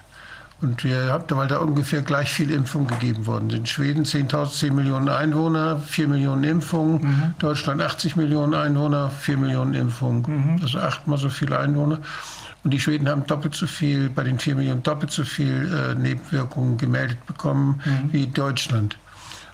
Und 0.63 0.81
wir 0.85 1.11
haben, 1.11 1.25
weil 1.35 1.47
da 1.47 1.57
ungefähr 1.57 2.01
gleich 2.01 2.29
viel 2.29 2.49
Impfung 2.49 2.87
gegeben 2.87 3.25
worden 3.27 3.49
sind. 3.49 3.67
Schweden 3.67 4.05
10.000, 4.05 4.49
10 4.51 4.75
Millionen 4.75 5.09
Einwohner, 5.09 5.77
4 5.77 6.07
Millionen 6.07 6.45
Impfungen. 6.45 7.01
Mhm. 7.01 7.33
Deutschland 7.37 7.81
80 7.81 8.15
Millionen 8.15 8.53
Einwohner, 8.53 9.11
4 9.11 9.37
Millionen 9.37 9.73
Impfungen. 9.73 10.23
Mhm. 10.25 10.59
Also 10.61 10.79
achtmal 10.79 11.17
so 11.17 11.29
viele 11.29 11.59
Einwohner. 11.59 11.99
Und 12.63 12.71
die 12.71 12.79
Schweden 12.79 13.09
haben 13.09 13.27
doppelt 13.27 13.55
so 13.55 13.67
viel, 13.67 14.09
bei 14.09 14.23
den 14.23 14.39
4 14.39 14.55
Millionen 14.55 14.83
doppelt 14.83 15.11
so 15.11 15.25
viel 15.25 15.69
äh, 15.69 15.95
Nebenwirkungen 15.95 16.77
gemeldet 16.77 17.25
bekommen 17.25 17.81
mhm. 17.83 18.13
wie 18.13 18.27
Deutschland. 18.27 18.97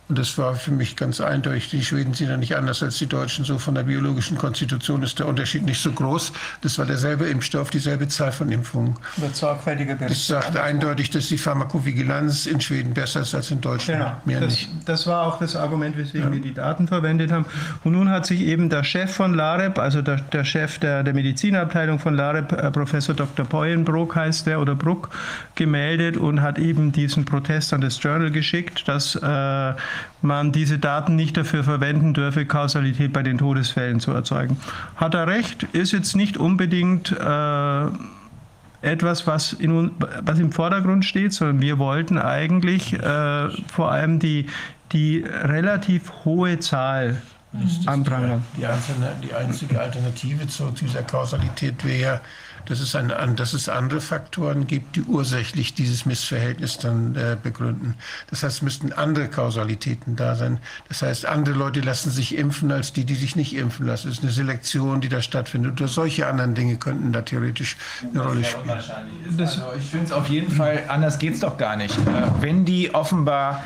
Und 0.10 0.18
das 0.18 0.40
war 0.40 0.56
für 0.56 0.72
mich 0.72 0.96
ganz 0.96 1.22
eindeutig. 1.22 1.70
Die 1.70 1.86
Schweden 1.86 2.16
sind 2.16 2.30
ja 2.30 2.38
nicht 2.38 2.56
anders 2.56 2.82
als 2.82 2.98
die 2.98 3.06
Deutschen. 3.06 3.46
So 3.46 3.60
von 3.60 3.76
der 3.76 3.84
biologischen 3.84 4.40
Konstitution 4.40 5.04
ist 5.04 5.20
der 5.20 5.28
Unterschied 5.28 5.64
nicht 5.64 5.80
so 5.80 5.92
groß. 5.92 6.34
Das 6.62 6.80
war 6.80 6.88
derselbe 6.88 7.28
Impfstoff, 7.28 7.70
dieselbe 7.70 8.08
Zahl 8.08 8.32
von 8.32 8.52
Impfungen. 8.52 8.96
Wird 9.18 9.36
sorgfältiger 9.36 9.94
Das 9.96 10.26
sagt 10.26 10.58
eindeutig, 10.58 11.12
dass 11.12 11.28
die 11.28 11.38
Pharmakovigilanz 11.38 12.48
in 12.48 12.60
Schweden 12.60 12.96
besser 12.96 13.22
ist 13.22 13.36
als 13.36 13.52
in 13.52 13.62
Deutschland. 13.62 14.00
Genau. 14.00 14.22
Mehr 14.26 14.40
das, 14.40 14.54
nicht. 14.54 14.70
das 14.86 15.06
war 15.06 15.28
auch 15.28 15.38
das 15.38 15.56
Argument, 15.56 15.96
weswegen 15.96 16.30
ja. 16.30 16.34
wir 16.34 16.42
die 16.42 16.56
Daten 16.56 16.88
verwendet 16.88 17.32
haben. 17.32 17.46
Und 17.84 17.92
nun 17.92 18.10
hat 18.10 18.26
sich 18.26 18.42
eben 18.42 18.72
der 18.72 18.84
Chef 18.84 19.14
von 19.14 19.36
LAREP, 19.36 19.78
also 19.78 20.02
der, 20.02 20.16
der 20.22 20.44
Chef 20.44 20.80
der, 20.80 21.04
der 21.04 21.14
Medizinabteilung 21.14 22.00
von 22.00 22.16
LAREP, 22.16 22.52
äh, 22.52 22.72
Professor 22.72 23.14
Dr. 23.14 23.46
Peuenbrock 23.46 24.16
heißt 24.16 24.48
der 24.48 24.60
oder 24.60 24.74
Bruck, 24.74 25.10
gemeldet 25.54 26.18
und 26.18 26.42
hat 26.42 26.58
eben 26.58 26.92
diesen 26.92 27.26
Protest 27.26 27.74
an 27.74 27.82
das 27.82 28.02
Journal 28.02 28.32
geschickt, 28.32 28.88
dass 28.88 29.14
äh, 29.14 29.74
man 30.22 30.52
diese 30.52 30.80
Daten 30.80 31.16
nicht 31.16 31.38
dafür 31.38 31.64
verwenden 31.64 32.14
dürfe, 32.14 32.46
Kausalität 32.46 33.14
bei 33.14 33.24
den 33.24 33.38
Todesfällen 33.38 34.00
zu 34.00 34.12
erzeugen. 34.12 34.58
Hat 34.96 35.14
er 35.14 35.28
recht, 35.28 35.64
ist 35.74 35.92
jetzt 35.92 36.16
nicht 36.16 36.38
unbedingt 36.38 37.12
äh, 37.12 37.86
etwas, 38.82 39.28
was, 39.28 39.54
in, 39.54 39.92
was 40.22 40.40
im 40.40 40.52
Vordergrund 40.52 41.06
steht, 41.06 41.34
sondern 41.34 41.62
wir 41.62 41.80
wollten 41.80 42.18
eigentlich 42.18 42.94
äh, 42.94 43.50
vor 43.68 43.92
allem 43.92 44.20
die, 44.20 44.48
die 44.92 45.24
relativ 45.28 46.12
hohe 46.26 46.60
Zahl 46.60 47.22
anprangern. 47.86 48.44
Die, 48.56 48.66
die, 49.28 49.34
einzige 49.34 49.80
Alternative 49.80 50.48
zu 50.48 50.70
dieser 50.72 51.04
Kausalität 51.04 51.84
wäre 51.84 52.22
dass 52.66 52.80
es, 52.80 52.96
eine, 52.96 53.16
dass 53.36 53.54
es 53.54 53.70
andere 53.70 54.02
Faktoren 54.02 54.68
gibt, 54.68 54.96
die 54.96 55.02
ursächlich 55.04 55.74
dieses 55.74 56.06
Missverhältnis 56.06 56.78
dann 56.78 57.16
äh, 57.16 57.38
begründen. 57.42 57.96
Das 58.30 58.44
heißt, 58.44 58.58
es 58.58 58.62
müssten 58.62 58.94
andere 58.94 59.28
Kausalitäten 59.28 60.16
da 60.16 60.36
sein. 60.36 60.60
Das 60.88 61.02
heißt, 61.02 61.26
andere 61.26 61.56
Leute 61.56 61.82
lassen 61.82 62.12
sich 62.12 62.38
impfen 62.38 62.72
als 62.72 62.94
die, 62.94 63.06
die 63.06 63.16
sich 63.16 63.36
nicht 63.36 63.56
impfen 63.56 63.86
lassen. 63.86 64.10
Es 64.10 64.18
ist 64.18 64.24
eine 64.24 64.32
Selektion, 64.32 65.02
die 65.02 65.10
da 65.10 65.22
stattfindet. 65.22 65.80
Oder 65.80 65.88
solche 65.88 66.28
anderen 66.28 66.56
Dinge 66.56 66.78
könnten 66.78 67.12
da 67.12 67.22
theoretisch 67.22 67.78
eine 68.02 68.24
Rolle 68.24 68.44
spielen. 68.44 68.70
Also 68.70 69.62
ich 69.78 69.86
finde 69.86 70.06
es 70.06 70.12
auf 70.12 70.28
jeden 70.30 70.52
Fall, 70.52 70.84
anders 70.88 71.20
geht 71.20 71.34
es 71.34 71.40
doch 71.40 71.58
gar 71.58 71.76
nicht. 71.76 71.98
Äh, 71.98 72.42
wenn 72.42 72.66
die 72.66 72.94
offenbar 72.94 73.64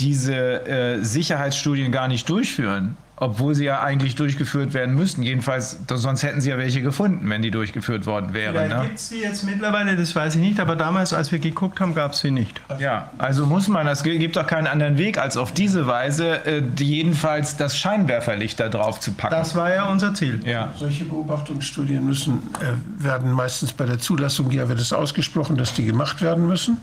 diese 0.00 0.66
äh, 0.66 1.04
Sicherheitsstudien 1.04 1.92
gar 1.92 2.08
nicht 2.08 2.28
durchführen, 2.28 2.96
obwohl 3.16 3.54
sie 3.54 3.64
ja 3.64 3.82
eigentlich 3.82 4.14
durchgeführt 4.14 4.74
werden 4.74 4.94
müssten. 4.94 5.22
Jedenfalls, 5.22 5.78
sonst 5.88 6.22
hätten 6.22 6.40
sie 6.40 6.50
ja 6.50 6.58
welche 6.58 6.82
gefunden, 6.82 7.28
wenn 7.28 7.42
die 7.42 7.50
durchgeführt 7.50 8.06
worden 8.06 8.34
wären. 8.34 8.68
Ne? 8.68 8.82
gibt 8.82 8.98
es 8.98 9.10
die 9.10 9.20
jetzt 9.20 9.44
mittlerweile, 9.44 9.96
das 9.96 10.14
weiß 10.16 10.34
ich 10.36 10.40
nicht, 10.40 10.58
aber 10.58 10.76
damals, 10.76 11.12
als 11.12 11.30
wir 11.30 11.38
geguckt 11.38 11.78
haben, 11.80 11.94
gab 11.94 12.12
es 12.12 12.20
sie 12.20 12.30
nicht. 12.30 12.60
Ja, 12.78 13.10
also 13.18 13.46
muss 13.46 13.68
man, 13.68 13.86
es 13.86 14.02
gibt 14.02 14.36
doch 14.36 14.46
keinen 14.46 14.66
anderen 14.66 14.98
Weg, 14.98 15.18
als 15.18 15.36
auf 15.36 15.52
diese 15.52 15.86
Weise 15.86 16.44
äh, 16.46 16.62
jedenfalls 16.78 17.56
das 17.56 17.76
Scheinwerferlicht 17.78 18.58
da 18.58 18.68
drauf 18.68 18.98
zu 18.98 19.12
packen. 19.12 19.34
Das 19.34 19.54
war 19.54 19.72
ja 19.72 19.88
unser 19.88 20.14
Ziel. 20.14 20.40
Ja. 20.44 20.72
Solche 20.76 21.04
Beobachtungsstudien 21.04 22.04
müssen, 22.04 22.42
äh, 22.60 23.04
werden 23.04 23.30
meistens 23.30 23.72
bei 23.72 23.84
der 23.84 23.98
Zulassung, 23.98 24.50
ja 24.50 24.68
wird 24.68 24.80
es 24.80 24.92
ausgesprochen, 24.92 25.56
dass 25.56 25.74
die 25.74 25.84
gemacht 25.84 26.22
werden 26.22 26.46
müssen. 26.46 26.78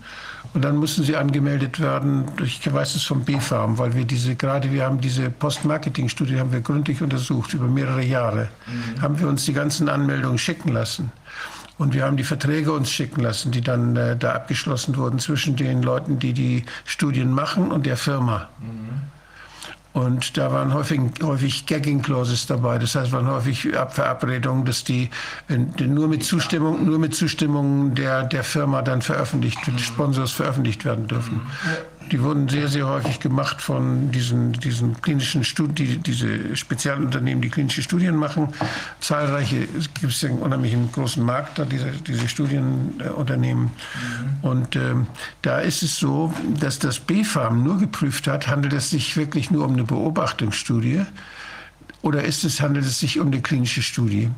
Und 0.54 0.64
dann 0.64 0.80
müssen 0.80 1.04
sie 1.04 1.16
angemeldet 1.16 1.80
werden, 1.80 2.26
ich 2.44 2.72
weiß 2.72 2.96
es 2.96 3.04
vom 3.04 3.24
BfArM, 3.24 3.78
weil 3.78 3.94
wir 3.94 4.06
diese, 4.06 4.36
gerade 4.36 4.72
wir 4.72 4.84
haben 4.84 5.00
diese 5.00 5.30
Post-Marketing-Studie 5.30 6.40
haben 6.40 6.52
wir 6.52 6.62
gründlich 6.62 7.02
untersucht, 7.02 7.54
über 7.54 7.68
mehrere 7.68 8.04
Jahre. 8.04 8.50
Mhm. 8.66 9.02
Haben 9.02 9.20
wir 9.20 9.28
uns 9.28 9.46
die 9.46 9.54
ganzen 9.54 9.90
Anmeldungen 9.90 10.40
schicken 10.40 10.70
lassen. 10.70 11.12
Und 11.78 11.94
wir 11.94 12.04
haben 12.04 12.18
die 12.18 12.24
Verträge 12.24 12.74
uns 12.74 12.92
schicken 12.92 13.22
lassen, 13.22 13.52
die 13.52 13.62
dann 13.62 13.96
äh, 13.96 14.18
da 14.18 14.34
abgeschlossen 14.34 14.98
wurden 14.98 15.20
zwischen 15.20 15.56
den 15.56 15.82
Leuten, 15.84 16.20
die 16.20 16.34
die 16.34 16.66
Studien 16.84 17.32
machen 17.32 17.72
und 17.72 17.86
der 17.86 17.96
Firma. 17.96 18.50
Mhm. 18.60 19.19
Und 20.00 20.38
da 20.38 20.52
waren 20.52 20.74
häufig, 20.74 21.02
häufig 21.22 21.66
Gagging 21.66 22.02
Clauses 22.02 22.48
dabei. 22.48 22.78
Das 22.80 22.96
heißt, 22.96 23.12
waren 23.12 23.28
häufig 23.28 23.68
Verabredungen, 23.90 24.66
dass 24.66 24.84
die 24.84 25.10
nur 25.80 26.08
mit 26.08 26.24
Zustimmung, 26.24 26.86
nur 26.86 27.00
mit 27.00 27.16
Zustimmung 27.16 27.96
der, 27.96 28.24
der 28.24 28.44
Firma 28.44 28.82
dann 28.82 29.02
veröffentlicht, 29.02 29.60
des 29.68 29.82
Sponsors 29.82 30.32
veröffentlicht 30.32 30.86
werden 30.86 31.08
dürfen. 31.08 31.42
Die 32.12 32.22
wurden 32.22 32.50
sehr, 32.50 32.68
sehr 32.68 32.88
häufig 32.88 33.20
gemacht 33.20 33.62
von 33.62 34.12
diesen, 34.12 34.54
diesen 34.54 35.00
klinischen 35.02 35.44
Studien, 35.44 35.76
die, 35.76 35.98
diese 35.98 36.56
Spezialunternehmen, 36.56 37.42
die 37.42 37.50
klinische 37.50 37.82
Studien 37.82 38.16
machen. 38.16 38.50
Zahlreiche, 39.00 39.68
es 39.78 39.94
gibt 39.94 40.24
einen 40.24 40.40
unheimlich 40.40 40.76
großen 40.92 41.24
Markt 41.24 41.60
da, 41.60 41.66
diese, 41.66 41.92
diese 41.92 42.28
Studienunternehmen. 42.28 43.66
Mhm. 43.66 44.50
Und 44.50 44.76
ähm, 44.76 45.08
da 45.42 45.60
ist 45.60 45.84
es 45.84 45.98
so, 45.98 46.34
dass 46.60 46.80
das 46.80 47.00
BfArM 47.00 47.64
nur 47.64 47.78
geprüft 47.78 48.28
hat, 48.28 48.48
handelt 48.48 48.74
es 48.74 48.90
sich 48.90 49.16
wirklich 49.16 49.52
nur 49.52 49.66
um 49.66 49.74
eine 49.74 49.84
Beobachtungsstudie 49.84 51.06
oder 52.02 52.24
ist 52.24 52.44
es, 52.44 52.62
handelt 52.62 52.86
es 52.86 53.00
sich 53.00 53.20
um 53.20 53.28
eine 53.28 53.42
klinische 53.42 53.82
Studie? 53.82 54.30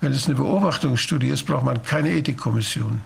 Wenn 0.00 0.12
es 0.12 0.26
eine 0.26 0.34
Beobachtungsstudie 0.34 1.28
ist, 1.28 1.44
braucht 1.44 1.64
man 1.64 1.82
keine 1.82 2.10
Ethikkommission. 2.10 3.00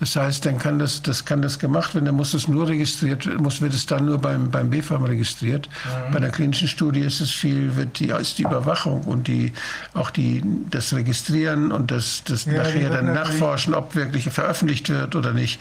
Das 0.00 0.16
heißt, 0.16 0.44
dann 0.46 0.58
kann 0.58 0.78
das, 0.78 1.02
das 1.02 1.24
kann 1.24 1.42
das 1.42 1.58
gemacht 1.58 1.94
werden, 1.94 2.06
dann 2.06 2.16
muss 2.16 2.34
es 2.34 2.48
nur 2.48 2.68
registriert, 2.68 3.26
muss, 3.40 3.60
wird 3.60 3.74
es 3.74 3.86
dann 3.86 4.06
nur 4.06 4.18
beim, 4.18 4.50
beim 4.50 4.70
BfArM 4.70 5.04
registriert. 5.04 5.68
Mhm. 5.68 6.12
Bei 6.12 6.18
der 6.18 6.30
klinischen 6.30 6.66
Studie 6.66 7.00
ist 7.00 7.20
es 7.20 7.30
viel, 7.30 7.76
wird 7.76 7.98
die, 8.00 8.08
ist 8.08 8.38
die 8.38 8.42
Überwachung 8.42 9.02
und 9.02 9.28
die, 9.28 9.52
auch 9.94 10.10
die, 10.10 10.42
das 10.70 10.92
Registrieren 10.92 11.70
und 11.70 11.90
das, 11.90 12.22
das 12.24 12.46
ja, 12.46 12.54
nachher 12.54 12.90
dann 12.90 13.06
nachforschen, 13.06 13.74
ob 13.74 13.94
wirklich 13.94 14.28
veröffentlicht 14.30 14.88
wird 14.88 15.14
oder 15.14 15.32
nicht. 15.32 15.60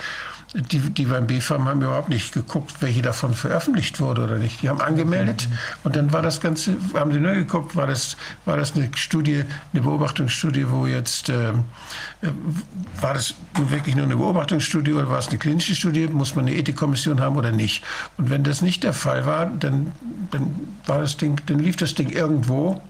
Die, 0.53 0.79
die 0.79 1.05
beim 1.05 1.27
BfArM 1.27 1.65
haben 1.69 1.81
überhaupt 1.81 2.09
nicht 2.09 2.33
geguckt, 2.33 2.81
welche 2.81 3.01
davon 3.01 3.33
veröffentlicht 3.33 4.01
wurde 4.01 4.25
oder 4.25 4.37
nicht. 4.37 4.61
Die 4.61 4.67
haben 4.67 4.81
angemeldet 4.81 5.47
und 5.85 5.95
dann 5.95 6.11
war 6.11 6.21
das 6.21 6.41
Ganze, 6.41 6.75
haben 6.93 7.13
sie 7.13 7.19
nur 7.19 7.31
geguckt, 7.33 7.77
war 7.77 7.87
das, 7.87 8.17
war 8.43 8.57
das 8.57 8.75
eine 8.75 8.89
Studie, 8.95 9.45
eine 9.71 9.81
Beobachtungsstudie, 9.81 10.69
wo 10.69 10.87
jetzt, 10.87 11.29
äh, 11.29 11.53
war 12.99 13.13
das 13.13 13.33
wirklich 13.53 13.95
nur 13.95 14.03
eine 14.03 14.17
Beobachtungsstudie 14.17 14.91
oder 14.91 15.09
war 15.09 15.19
es 15.19 15.29
eine 15.29 15.37
klinische 15.37 15.73
Studie, 15.73 16.07
muss 16.07 16.35
man 16.35 16.45
eine 16.45 16.55
Ethikkommission 16.57 17.21
haben 17.21 17.37
oder 17.37 17.53
nicht. 17.53 17.85
Und 18.17 18.29
wenn 18.29 18.43
das 18.43 18.61
nicht 18.61 18.83
der 18.83 18.93
Fall 18.93 19.25
war, 19.25 19.45
dann, 19.45 19.93
dann, 20.31 20.75
war 20.85 20.99
das 20.99 21.15
Ding, 21.15 21.39
dann 21.45 21.59
lief 21.59 21.77
das 21.77 21.93
Ding 21.95 22.09
irgendwo 22.09 22.81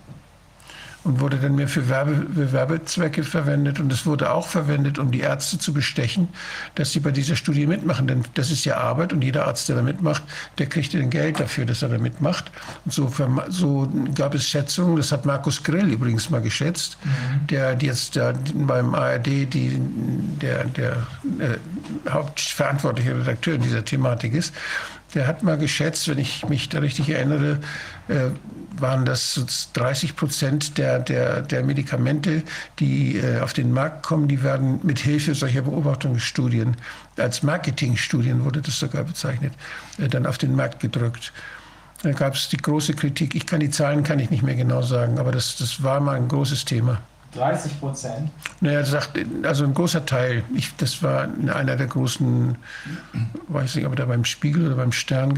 und 1.04 1.20
wurde 1.20 1.38
dann 1.38 1.56
mehr 1.56 1.68
für 1.68 1.90
Werbe, 1.90 2.26
Werbezwecke 2.52 3.24
verwendet. 3.24 3.80
Und 3.80 3.92
es 3.92 4.06
wurde 4.06 4.32
auch 4.32 4.48
verwendet, 4.48 5.00
um 5.00 5.12
die 5.12 5.22
Ärzte 5.22 5.58
zu 5.58 5.74
bestechen, 5.74 6.30
dass 6.76 6.92
sie 6.92 7.00
bei 7.00 7.12
dieser 7.12 7.36
Studie 7.36 7.66
mitmachen. 7.66 8.08
Denn 8.08 8.24
das 8.36 8.52
ist 8.52 8.66
ja 8.66 8.78
Arbeit 8.78 9.12
und 9.12 9.24
jeder 9.24 9.48
Arzt, 9.48 9.68
der 9.70 9.78
da 9.78 9.82
mitmacht, 9.82 10.24
der 10.60 10.68
kriegt 10.68 10.94
dann 10.94 11.10
Geld 11.10 11.40
dafür, 11.40 11.66
dass 11.66 11.82
er 11.82 11.90
da 11.90 11.98
mitmacht. 11.98 12.52
Und 12.86 12.94
so, 12.94 13.12
so 13.50 13.92
gab 14.14 14.36
es 14.36 14.48
Schätzungen, 14.48 14.96
das 14.96 15.12
hat 15.12 15.26
Markus 15.26 15.64
Grill 15.64 15.92
übrigens 15.92 16.30
mal 16.30 16.42
geschätzt, 16.42 16.98
mhm. 17.04 17.48
der 17.48 17.78
jetzt 17.82 18.16
da 18.16 18.34
beim 18.54 18.94
ARD 18.94 19.26
die, 19.26 19.78
der, 20.42 20.66
der 20.66 20.92
äh, 21.40 22.10
hauptverantwortliche 22.10 23.18
Redakteur 23.18 23.56
in 23.56 23.62
dieser 23.62 23.84
Thematik 23.84 24.36
ist. 24.36 24.54
Der 25.16 25.28
hat 25.28 25.44
mal 25.44 25.58
geschätzt, 25.58 26.08
wenn 26.08 26.20
ich 26.20 26.48
mich 26.48 26.70
da 26.70 26.80
richtig 26.80 27.10
erinnere, 27.10 27.60
äh, 28.08 28.30
waren 28.82 29.06
das 29.06 29.70
30 29.74 30.16
Prozent 30.16 30.78
der, 30.78 31.00
der, 31.00 31.42
der 31.42 31.64
Medikamente, 31.64 32.44
die 32.80 33.18
äh, 33.18 33.40
auf 33.40 33.54
den 33.54 33.72
Markt 33.72 34.04
kommen, 34.04 34.28
die 34.28 34.44
werden 34.44 34.80
mit 34.84 35.00
Hilfe 35.00 35.36
solcher 35.36 35.62
Beobachtungsstudien, 35.62 36.78
als 37.18 37.44
Marketingstudien 37.44 38.44
wurde 38.44 38.62
das 38.62 38.80
sogar 38.80 39.04
bezeichnet, 39.04 39.54
äh, 39.98 40.08
dann 40.08 40.26
auf 40.26 40.38
den 40.38 40.56
Markt 40.56 40.80
gedrückt. 40.80 41.32
Da 42.04 42.12
gab 42.14 42.34
es 42.34 42.50
die 42.50 42.58
große 42.58 42.94
Kritik. 42.96 43.36
Ich 43.36 43.46
kann 43.46 43.60
die 43.60 43.70
Zahlen 43.70 44.04
kann 44.04 44.20
ich 44.20 44.32
nicht 44.32 44.42
mehr 44.42 44.56
genau 44.56 44.82
sagen, 44.82 45.20
aber 45.20 45.32
das, 45.32 45.58
das 45.58 45.84
war 45.84 46.00
mal 46.00 46.16
ein 46.16 46.28
großes 46.28 46.66
Thema. 46.66 47.00
30 47.34 47.80
Prozent? 47.80 48.30
Naja, 48.60 48.84
sagt, 48.84 49.18
also 49.44 49.64
ein 49.64 49.74
großer 49.74 50.06
Teil. 50.06 50.44
Ich, 50.54 50.76
das 50.76 51.02
war 51.02 51.30
einer 51.54 51.76
der 51.76 51.88
großen, 51.88 52.58
weiß 53.48 53.76
nicht, 53.76 53.86
ob 53.86 53.94
er 53.94 53.98
da 53.98 54.06
beim 54.06 54.26
Spiegel 54.26 54.66
oder 54.66 54.76
beim 54.76 54.92
Stern 54.92 55.34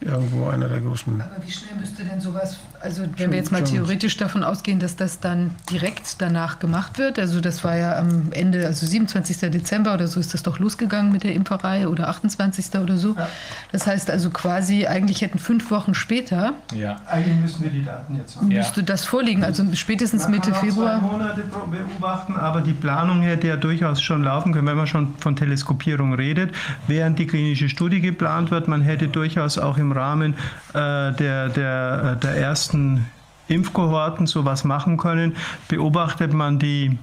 irgendwo 0.00 0.48
einer 0.48 0.68
der 0.68 0.80
großen. 0.80 1.20
Aber 1.20 1.44
wie 1.44 1.50
schnell 1.50 1.74
müsste 1.80 2.04
denn 2.04 2.20
sowas, 2.20 2.58
also 2.80 3.02
wenn 3.02 3.16
schon, 3.16 3.30
wir 3.32 3.38
jetzt 3.38 3.50
mal 3.50 3.64
theoretisch 3.64 4.16
davon 4.16 4.44
ausgehen, 4.44 4.78
dass 4.78 4.94
das 4.94 5.18
dann 5.18 5.56
direkt 5.70 6.20
danach 6.22 6.60
gemacht 6.60 6.98
wird, 6.98 7.18
also 7.18 7.40
das 7.40 7.64
war 7.64 7.76
ja 7.76 7.98
am 7.98 8.30
Ende, 8.30 8.64
also 8.64 8.86
27. 8.86 9.50
Dezember 9.50 9.94
oder 9.94 10.06
so 10.06 10.20
ist 10.20 10.34
das 10.34 10.44
doch 10.44 10.60
losgegangen 10.60 11.10
mit 11.10 11.24
der 11.24 11.34
Impferei 11.34 11.88
oder 11.88 12.08
28. 12.08 12.78
oder 12.80 12.96
so. 12.96 13.16
Ja. 13.16 13.28
Das 13.72 13.88
heißt 13.88 14.08
also 14.10 14.30
quasi, 14.30 14.86
eigentlich 14.86 15.20
hätten 15.20 15.40
fünf 15.40 15.68
Wochen 15.72 15.94
später. 15.94 16.54
Ja, 16.72 17.00
eigentlich 17.06 17.36
müssten 17.40 17.64
wir 17.64 17.70
die 17.70 17.84
Daten 17.84 18.14
jetzt 18.14 18.36
haben. 18.36 18.48
Müsste 18.48 18.80
ja. 18.80 18.86
das 18.86 19.04
vorliegen, 19.04 19.42
also 19.42 19.64
spätestens 19.74 20.24
Man 20.24 20.32
Mitte 20.32 20.52
kann 20.52 20.60
Februar. 20.60 21.00
Zwei 21.00 21.06
Monate 21.08 21.42
beobachten, 21.42 22.36
aber 22.36 22.60
die 22.60 22.72
Planung 22.72 23.22
hätte 23.22 23.48
ja 23.48 23.56
durchaus 23.56 24.00
schon 24.00 24.22
laufen 24.22 24.52
können, 24.52 24.68
wenn 24.68 24.76
man 24.76 24.86
schon 24.86 25.16
von 25.18 25.34
Teleskopierung 25.34 26.14
redet. 26.14 26.54
Während 26.86 27.18
die 27.18 27.26
klinische 27.26 27.68
Studie 27.68 28.00
geplant 28.00 28.52
wird, 28.52 28.68
man 28.68 28.82
hätte 28.82 29.08
durchaus 29.08 29.58
auch 29.58 29.76
im 29.76 29.87
im 29.88 29.92
Rahmen 29.92 30.34
äh, 30.74 31.12
der, 31.12 31.48
der, 31.48 32.16
äh, 32.16 32.20
der 32.20 32.36
ersten 32.36 33.06
Impfkohorten 33.48 34.26
sowas 34.26 34.64
machen 34.64 34.98
können. 34.98 35.36
Beobachtet 35.68 36.32
man 36.32 36.58
die 36.58 36.98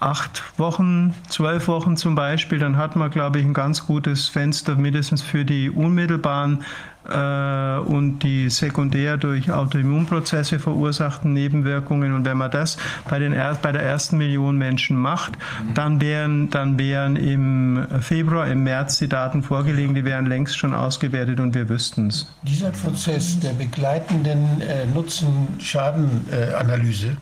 acht 0.00 0.42
Wochen, 0.58 1.14
zwölf 1.28 1.66
Wochen 1.66 1.96
zum 1.96 2.14
Beispiel, 2.14 2.58
dann 2.58 2.76
hat 2.76 2.94
man, 2.94 3.10
glaube 3.10 3.38
ich, 3.38 3.44
ein 3.46 3.54
ganz 3.54 3.86
gutes 3.86 4.28
Fenster 4.28 4.74
mindestens 4.76 5.22
für 5.22 5.46
die 5.46 5.70
unmittelbaren 5.70 6.62
und 7.04 8.20
die 8.20 8.48
sekundär 8.48 9.16
durch 9.16 9.50
Autoimmunprozesse 9.50 10.58
verursachten 10.58 11.32
Nebenwirkungen. 11.32 12.14
Und 12.14 12.24
wenn 12.24 12.38
man 12.38 12.50
das 12.50 12.76
bei, 13.08 13.18
den, 13.18 13.34
bei 13.60 13.72
der 13.72 13.82
ersten 13.82 14.18
Million 14.18 14.56
Menschen 14.56 14.96
macht, 14.96 15.32
dann 15.74 16.00
wären, 16.00 16.50
dann 16.50 16.78
wären 16.78 17.16
im 17.16 17.86
Februar, 18.00 18.46
im 18.46 18.62
März 18.64 18.98
die 18.98 19.08
Daten 19.08 19.42
vorgelegen, 19.42 19.94
die 19.94 20.04
wären 20.04 20.26
längst 20.26 20.58
schon 20.58 20.74
ausgewertet 20.74 21.40
und 21.40 21.54
wir 21.54 21.68
wüssten 21.68 22.08
es. 22.08 22.26
Dieser 22.42 22.70
Prozess 22.70 23.40
der 23.40 23.52
begleitenden 23.52 24.60
äh, 24.60 24.84
Nutzen-Schaden-Analyse, 24.86 27.08
äh, 27.08 27.16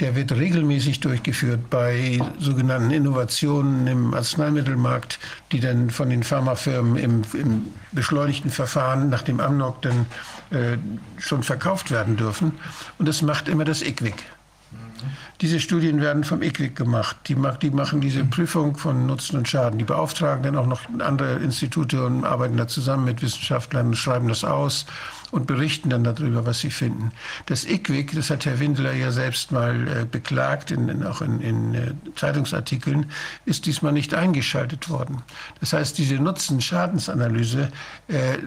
der 0.00 0.14
wird 0.14 0.32
regelmäßig 0.32 1.00
durchgeführt 1.00 1.70
bei 1.70 2.20
sogenannten 2.38 2.90
Innovationen 2.90 3.86
im 3.86 4.14
Arzneimittelmarkt, 4.14 5.18
die 5.52 5.60
dann 5.60 5.90
von 5.90 6.10
den 6.10 6.22
Pharmafirmen 6.22 6.96
im, 6.96 7.22
im 7.32 7.66
beschleunigten 7.92 8.50
Verfahren 8.50 9.08
nach 9.08 9.22
dem 9.22 9.40
Amnok 9.40 9.82
dann 9.82 10.06
äh, 10.50 10.76
schon 11.18 11.42
verkauft 11.42 11.90
werden 11.90 12.16
dürfen. 12.16 12.52
Und 12.98 13.08
das 13.08 13.22
macht 13.22 13.48
immer 13.48 13.64
das 13.64 13.82
IQWIC. 13.82 14.22
Diese 15.40 15.60
Studien 15.60 16.00
werden 16.00 16.24
vom 16.24 16.42
IQWIC 16.42 16.74
gemacht. 16.76 17.16
Die, 17.28 17.36
die, 17.62 17.70
machen 17.70 18.00
diese 18.00 18.24
Prüfung 18.24 18.76
von 18.76 19.06
Nutzen 19.06 19.36
und 19.36 19.48
Schaden. 19.48 19.78
Die 19.78 19.84
beauftragen 19.84 20.42
dann 20.42 20.56
auch 20.56 20.66
noch 20.66 20.80
andere 20.98 21.34
Institute 21.36 22.04
und 22.04 22.24
arbeiten 22.24 22.56
da 22.56 22.66
zusammen 22.66 23.04
mit 23.04 23.22
Wissenschaftlern 23.22 23.88
und 23.88 23.96
schreiben 23.96 24.28
das 24.28 24.44
aus 24.44 24.86
und 25.30 25.46
berichten 25.46 25.90
dann 25.90 26.04
darüber, 26.04 26.46
was 26.46 26.60
sie 26.60 26.70
finden. 26.70 27.12
Das 27.46 27.64
IQWIC, 27.64 28.14
das 28.14 28.30
hat 28.30 28.46
Herr 28.46 28.60
Windler 28.60 28.92
ja 28.92 29.10
selbst 29.10 29.52
mal 29.52 29.88
äh, 29.88 30.04
beklagt, 30.04 30.70
in, 30.70 30.88
in, 30.88 31.04
auch 31.04 31.20
in, 31.20 31.40
in 31.40 31.74
äh, 31.74 31.92
Zeitungsartikeln, 32.14 33.10
ist 33.44 33.66
diesmal 33.66 33.92
nicht 33.92 34.14
eingeschaltet 34.14 34.88
worden. 34.88 35.22
Das 35.60 35.72
heißt, 35.72 35.98
diese 35.98 36.16
Nutzen-Schadensanalyse 36.16 37.70
äh, 38.08 38.38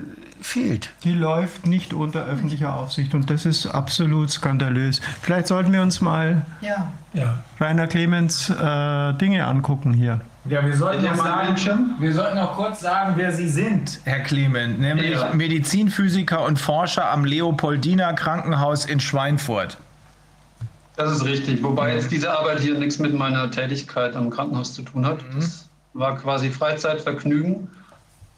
fehlt. 0.41 0.91
Die 1.03 1.13
läuft 1.13 1.65
nicht 1.65 1.93
unter 1.93 2.25
öffentlicher 2.25 2.75
Aufsicht 2.75 3.13
und 3.13 3.29
das 3.29 3.45
ist 3.45 3.67
absolut 3.67 4.31
skandalös. 4.31 5.01
Vielleicht 5.21 5.47
sollten 5.47 5.73
wir 5.73 5.81
uns 5.81 6.01
mal 6.01 6.45
ja. 6.61 6.91
Ja. 7.13 7.43
Rainer 7.59 7.87
Clemens 7.87 8.49
äh, 8.49 9.13
Dinge 9.13 9.45
angucken 9.45 9.93
hier. 9.93 10.21
Ja, 10.49 10.65
wir 10.65 10.75
sollten, 10.75 11.03
noch 11.03 11.15
sagen, 11.15 11.95
wir 11.99 12.11
sollten 12.11 12.35
noch 12.35 12.55
kurz 12.55 12.79
sagen, 12.79 13.13
wer 13.17 13.31
Sie 13.31 13.47
sind, 13.47 14.01
Herr 14.03 14.21
Clement, 14.21 14.79
nämlich 14.79 15.11
ja. 15.11 15.31
Medizinphysiker 15.31 16.43
und 16.43 16.57
Forscher 16.57 17.11
am 17.11 17.23
Leopoldiner 17.23 18.13
Krankenhaus 18.13 18.85
in 18.85 18.99
Schweinfurt. 18.99 19.77
Das 20.95 21.11
ist 21.11 21.23
richtig, 21.23 21.61
wobei 21.61 21.93
jetzt 21.93 22.11
diese 22.11 22.31
Arbeit 22.35 22.61
hier 22.61 22.73
nichts 22.79 22.97
mit 22.97 23.13
meiner 23.13 23.51
Tätigkeit 23.51 24.15
am 24.15 24.31
Krankenhaus 24.31 24.73
zu 24.73 24.81
tun 24.81 25.05
hat. 25.05 25.21
Mhm. 25.21 25.39
Das 25.39 25.69
war 25.93 26.17
quasi 26.17 26.49
Freizeitvergnügen, 26.49 27.69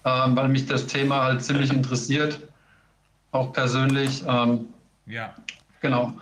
ähm, 0.03 0.35
weil 0.35 0.49
mich 0.49 0.65
das 0.65 0.87
Thema 0.87 1.23
halt 1.23 1.41
ziemlich 1.41 1.71
interessiert, 1.71 2.41
auch 3.31 3.53
persönlich. 3.53 4.23
Ähm, 4.27 4.65
ja. 5.05 5.33
Genau. 5.79 6.13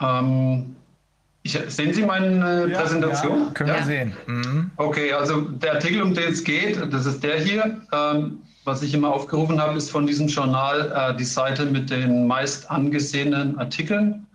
Ähm, 0.00 0.74
ich, 1.44 1.58
sehen 1.68 1.92
Sie 1.92 2.02
meine 2.02 2.66
ja, 2.68 2.80
Präsentation? 2.80 3.44
Ja, 3.44 3.50
können 3.52 3.68
ja? 3.68 3.76
wir 3.76 3.84
sehen. 3.84 4.12
Mhm. 4.26 4.70
Okay, 4.76 5.12
also 5.12 5.42
der 5.42 5.74
Artikel, 5.74 6.02
um 6.02 6.14
den 6.14 6.32
es 6.32 6.42
geht, 6.42 6.80
das 6.90 7.04
ist 7.04 7.22
der 7.22 7.38
hier. 7.38 7.80
Ähm, 7.92 8.38
was 8.64 8.82
ich 8.82 8.94
immer 8.94 9.12
aufgerufen 9.12 9.60
habe, 9.60 9.76
ist 9.76 9.90
von 9.90 10.06
diesem 10.06 10.26
Journal 10.26 10.90
äh, 10.96 11.16
die 11.16 11.24
Seite 11.24 11.66
mit 11.66 11.90
den 11.90 12.26
meist 12.26 12.70
angesehenen 12.70 13.58
Artikeln. 13.58 14.26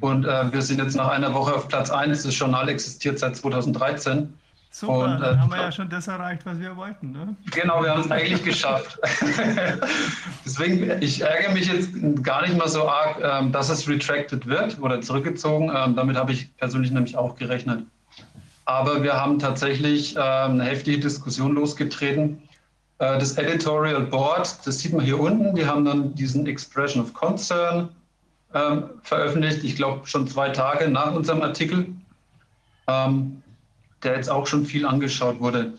Und 0.00 0.26
äh, 0.26 0.52
wir 0.52 0.60
sind 0.60 0.78
jetzt 0.78 0.94
nach 0.94 1.08
einer 1.08 1.32
Woche 1.32 1.54
auf 1.54 1.68
Platz 1.68 1.90
1. 1.90 2.22
Das 2.22 2.38
Journal 2.38 2.68
existiert 2.68 3.18
seit 3.18 3.36
2013. 3.36 4.32
Super, 4.78 4.92
und, 4.92 5.16
äh, 5.16 5.20
dann 5.20 5.40
haben 5.40 5.50
wir 5.50 5.60
ja 5.60 5.72
schon 5.72 5.88
das 5.88 6.06
erreicht, 6.06 6.46
was 6.46 6.60
wir 6.60 6.76
wollten. 6.76 7.10
Ne? 7.10 7.34
Genau, 7.50 7.82
wir 7.82 7.90
haben 7.90 8.02
es 8.02 8.10
eigentlich 8.12 8.44
geschafft. 8.44 8.96
Deswegen, 10.44 11.02
ich 11.02 11.20
ärgere 11.20 11.52
mich 11.52 11.66
jetzt 11.66 11.90
gar 12.22 12.42
nicht 12.42 12.56
mal 12.56 12.68
so 12.68 12.88
arg, 12.88 13.16
ähm, 13.20 13.50
dass 13.50 13.70
es 13.70 13.88
retracted 13.88 14.46
wird 14.46 14.80
oder 14.80 15.00
zurückgezogen. 15.00 15.72
Ähm, 15.74 15.96
damit 15.96 16.16
habe 16.16 16.30
ich 16.30 16.56
persönlich 16.58 16.92
nämlich 16.92 17.16
auch 17.16 17.34
gerechnet. 17.34 17.82
Aber 18.66 19.02
wir 19.02 19.14
haben 19.14 19.40
tatsächlich 19.40 20.14
ähm, 20.14 20.20
eine 20.20 20.64
heftige 20.66 21.00
Diskussion 21.00 21.56
losgetreten. 21.56 22.40
Äh, 23.00 23.18
das 23.18 23.36
Editorial 23.36 24.02
Board, 24.02 24.64
das 24.64 24.78
sieht 24.78 24.92
man 24.92 25.04
hier 25.04 25.18
unten, 25.18 25.56
die 25.56 25.66
haben 25.66 25.84
dann 25.84 26.14
diesen 26.14 26.46
Expression 26.46 27.02
of 27.02 27.12
Concern 27.14 27.88
veröffentlicht, 29.02 29.62
ich 29.62 29.76
glaube 29.76 30.06
schon 30.06 30.26
zwei 30.26 30.48
Tage 30.48 30.88
nach 30.88 31.12
unserem 31.12 31.42
Artikel. 31.42 31.86
Ähm, 32.86 33.42
der 34.02 34.16
jetzt 34.16 34.30
auch 34.30 34.46
schon 34.46 34.64
viel 34.64 34.86
angeschaut 34.86 35.40
wurde. 35.40 35.74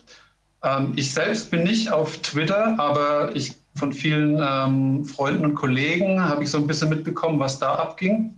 Ähm, 0.62 0.92
ich 0.96 1.12
selbst 1.12 1.50
bin 1.50 1.64
nicht 1.64 1.90
auf 1.90 2.18
Twitter, 2.18 2.78
aber 2.78 3.34
ich 3.34 3.54
von 3.76 3.92
vielen 3.92 4.38
ähm, 4.42 5.04
Freunden 5.04 5.44
und 5.44 5.54
Kollegen 5.54 6.22
habe 6.22 6.42
ich 6.42 6.50
so 6.50 6.58
ein 6.58 6.66
bisschen 6.66 6.88
mitbekommen, 6.88 7.38
was 7.38 7.58
da 7.58 7.76
abging. 7.76 8.34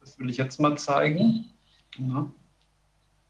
Das 0.00 0.18
will 0.18 0.28
ich 0.30 0.36
jetzt 0.36 0.60
mal 0.60 0.76
zeigen. 0.76 1.46
Ja. 1.98 2.26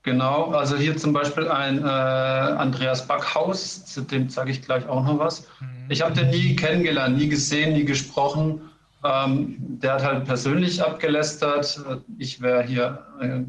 Genau, 0.03 0.51
also 0.51 0.77
hier 0.77 0.97
zum 0.99 1.15
Beispiel 1.15 1.49
ein 1.49 1.79
äh, 1.79 1.83
Andreas 1.83 3.07
Backhaus, 3.07 3.87
zu 3.87 4.03
dem 4.03 4.29
zeige 4.29 4.51
ich 4.51 4.61
gleich 4.61 4.87
auch 4.87 5.03
noch 5.03 5.19
was. 5.19 5.49
Mhm. 5.61 5.67
Ich 5.89 6.03
habe 6.03 6.13
den 6.13 6.29
nie 6.29 6.55
kennengelernt, 6.57 7.17
nie 7.17 7.29
gesehen, 7.29 7.73
nie 7.73 7.87
gesprochen. 7.87 8.61
Ähm, 9.03 9.57
der 9.59 9.95
hat 9.95 10.05
halt 10.05 10.25
persönlich 10.27 10.83
abgelästert. 10.83 11.83
Ich 12.19 12.43
wäre 12.43 12.63
hier 12.65 13.07
äh, 13.21 13.45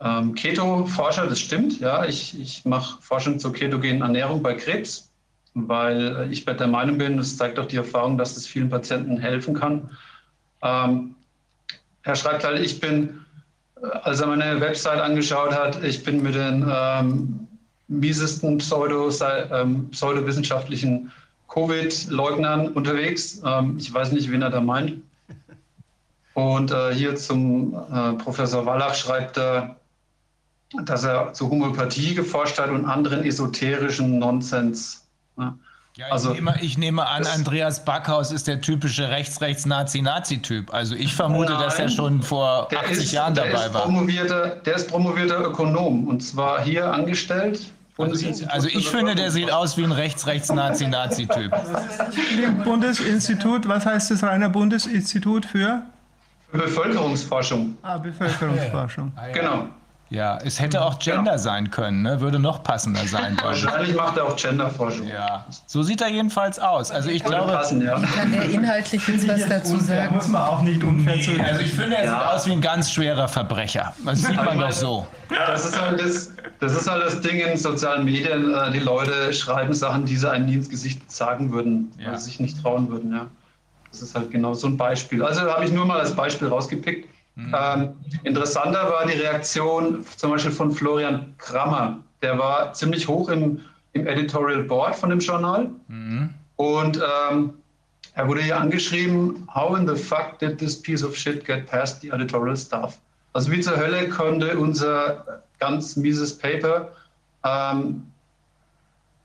ähm, 0.00 0.34
Keto-Forscher, 0.34 1.26
das 1.26 1.40
stimmt, 1.40 1.80
ja. 1.80 2.04
Ich, 2.04 2.38
ich 2.38 2.64
mache 2.64 3.00
Forschung 3.00 3.38
zur 3.38 3.52
ketogenen 3.52 4.02
Ernährung 4.02 4.42
bei 4.42 4.54
Krebs, 4.54 5.10
weil 5.54 6.28
ich 6.30 6.44
bei 6.44 6.52
der 6.52 6.66
Meinung 6.66 6.98
bin, 6.98 7.16
das 7.16 7.36
zeigt 7.36 7.58
auch 7.58 7.66
die 7.66 7.76
Erfahrung, 7.76 8.18
dass 8.18 8.36
es 8.36 8.46
vielen 8.46 8.68
Patienten 8.68 9.18
helfen 9.18 9.54
kann. 9.54 9.90
Ähm, 10.62 11.14
er 12.02 12.14
schreibt 12.14 12.44
halt, 12.44 12.60
ich 12.60 12.78
bin, 12.78 13.24
äh, 13.82 13.86
als 13.86 14.20
er 14.20 14.26
meine 14.26 14.60
Website 14.60 15.00
angeschaut 15.00 15.52
hat, 15.52 15.82
ich 15.82 16.04
bin 16.04 16.22
mit 16.22 16.34
den 16.34 16.70
ähm, 16.70 17.48
miesesten 17.88 18.58
Pseudo, 18.58 19.10
ähm, 19.50 19.88
pseudowissenschaftlichen 19.90 21.10
Covid-Leugnern 21.48 22.68
unterwegs. 22.68 23.40
Ähm, 23.44 23.76
ich 23.78 23.92
weiß 23.92 24.12
nicht, 24.12 24.30
wen 24.30 24.42
er 24.42 24.50
da 24.50 24.60
meint. 24.60 25.02
Und 26.34 26.70
äh, 26.70 26.92
hier 26.92 27.16
zum 27.16 27.74
äh, 27.74 28.12
Professor 28.22 28.66
Wallach 28.66 28.94
schreibt 28.94 29.38
er, 29.38 29.76
dass 30.84 31.04
er 31.04 31.32
zur 31.32 31.50
Homöopathie 31.50 32.14
geforscht 32.14 32.58
hat 32.58 32.70
und 32.70 32.84
anderen 32.84 33.24
esoterischen 33.24 34.18
Nonsens. 34.18 35.06
Ne? 35.36 35.54
Ja, 35.96 36.08
also, 36.10 36.32
ich, 36.32 36.36
nehme, 36.36 36.54
ich 36.60 36.76
nehme 36.76 37.08
an, 37.08 37.24
Andreas 37.26 37.82
Backhaus 37.82 38.30
ist 38.30 38.46
der 38.46 38.60
typische 38.60 39.08
Rechts-Rechts-Nazi-Nazi-Typ. 39.08 40.72
Also 40.74 40.94
ich 40.94 41.14
vermute, 41.14 41.52
nein, 41.52 41.62
dass 41.62 41.78
er 41.78 41.88
schon 41.88 42.22
vor 42.22 42.68
80 42.70 42.98
ist, 42.98 43.12
Jahren 43.12 43.34
dabei 43.34 43.72
war. 43.72 43.88
Der 44.66 44.76
ist 44.76 44.88
promovierter 44.88 45.40
Ökonom 45.40 46.06
und 46.06 46.20
zwar 46.20 46.62
hier 46.62 46.92
angestellt. 46.92 47.72
Also, 47.96 48.44
also 48.48 48.68
ich 48.68 48.90
finde, 48.90 49.14
der 49.14 49.30
sieht 49.30 49.50
aus 49.50 49.78
wie 49.78 49.84
ein 49.84 49.92
Rechts-Rechts-Nazi-Nazi-Typ. 49.92 51.50
Bundesinstitut, 52.62 53.66
was 53.66 53.86
heißt 53.86 54.10
das 54.10 54.22
reiner 54.22 54.50
Bundesinstitut 54.50 55.46
für? 55.46 55.80
Bevölkerungsforschung. 56.52 57.78
Ah, 57.82 57.96
Bevölkerungsforschung. 57.96 59.12
Ah, 59.16 59.28
ja. 59.28 59.32
Genau. 59.32 59.68
Ja, 60.08 60.38
es 60.44 60.60
hätte 60.60 60.82
auch 60.82 61.00
Gender 61.00 61.32
ja. 61.32 61.38
sein 61.38 61.70
können, 61.70 62.02
ne? 62.02 62.20
würde 62.20 62.38
noch 62.38 62.62
passender 62.62 63.04
sein. 63.06 63.36
Wahrscheinlich 63.42 63.96
macht 63.96 64.16
er 64.16 64.26
auch 64.26 64.36
Genderforschung. 64.36 65.08
Ja, 65.08 65.44
so 65.66 65.82
sieht 65.82 66.00
er 66.00 66.08
jedenfalls 66.08 66.60
aus. 66.60 66.92
Also 66.92 67.10
ich 67.10 67.24
glaube, 67.24 67.52
passen, 67.52 67.84
ja. 67.84 67.98
kann 67.98 68.32
er 68.32 68.44
inhaltlich 68.44 69.06
jetzt 69.08 69.26
was 69.26 69.48
dazu 69.48 69.78
sagen? 69.78 70.14
Muss 70.14 70.28
man 70.28 70.42
auch 70.42 70.62
nicht 70.62 70.82
unfair 70.84 71.16
nee, 71.16 71.42
Also 71.42 71.60
ich 71.60 71.72
finde, 71.72 71.96
er 71.96 72.04
ja. 72.04 72.10
sieht 72.10 72.28
aus 72.28 72.46
wie 72.46 72.52
ein 72.52 72.60
ganz 72.60 72.92
schwerer 72.92 73.26
Verbrecher. 73.26 73.94
Das 74.04 74.22
sieht 74.22 74.36
man 74.36 74.58
doch 74.58 74.70
so. 74.70 75.06
Das 75.28 75.66
ist, 75.66 75.80
halt 75.80 76.00
das, 76.00 76.32
das 76.60 76.72
ist 76.72 76.88
halt 76.88 77.04
das 77.04 77.20
Ding 77.20 77.40
in 77.40 77.56
sozialen 77.56 78.04
Medien. 78.04 78.54
Äh, 78.54 78.70
die 78.70 78.78
Leute 78.78 79.32
schreiben 79.32 79.74
Sachen, 79.74 80.04
die 80.04 80.16
sie 80.16 80.30
einem 80.30 80.46
nie 80.46 80.54
ins 80.54 80.68
Gesicht 80.68 81.10
sagen 81.10 81.52
würden, 81.52 81.92
ja. 81.98 82.12
weil 82.12 82.18
sie 82.18 82.26
sich 82.26 82.38
nicht 82.38 82.62
trauen 82.62 82.88
würden. 82.88 83.12
Ja. 83.12 83.26
Das 83.90 84.02
ist 84.02 84.14
halt 84.14 84.30
genau 84.30 84.54
so 84.54 84.68
ein 84.68 84.76
Beispiel. 84.76 85.24
Also 85.24 85.40
habe 85.40 85.64
ich 85.64 85.72
nur 85.72 85.84
mal 85.84 85.98
als 85.98 86.14
Beispiel 86.14 86.46
rausgepickt. 86.46 87.08
Mhm. 87.36 87.54
Ähm, 87.54 87.94
interessanter 88.24 88.90
war 88.90 89.06
die 89.06 89.12
Reaktion 89.12 90.04
zum 90.16 90.30
Beispiel 90.32 90.52
von 90.52 90.72
Florian 90.72 91.34
Krammer. 91.38 91.98
Der 92.22 92.38
war 92.38 92.72
ziemlich 92.72 93.06
hoch 93.06 93.28
im, 93.28 93.60
im 93.92 94.06
Editorial 94.06 94.62
Board 94.64 94.96
von 94.96 95.10
dem 95.10 95.20
Journal. 95.20 95.70
Mhm. 95.88 96.30
Und 96.56 96.96
ähm, 96.96 97.54
er 98.14 98.26
wurde 98.26 98.40
hier 98.40 98.58
angeschrieben, 98.58 99.46
how 99.54 99.76
in 99.76 99.86
the 99.86 99.94
fuck 99.94 100.38
did 100.38 100.58
this 100.58 100.80
piece 100.80 101.04
of 101.04 101.14
shit 101.14 101.44
get 101.44 101.66
past 101.66 102.00
the 102.00 102.08
editorial 102.08 102.56
staff? 102.56 102.98
Also 103.34 103.50
wie 103.52 103.60
zur 103.60 103.76
Hölle 103.76 104.08
konnte 104.08 104.56
unser 104.58 105.42
ganz 105.60 105.94
mieses 105.96 106.36
Paper 106.38 106.90
ähm, 107.44 108.10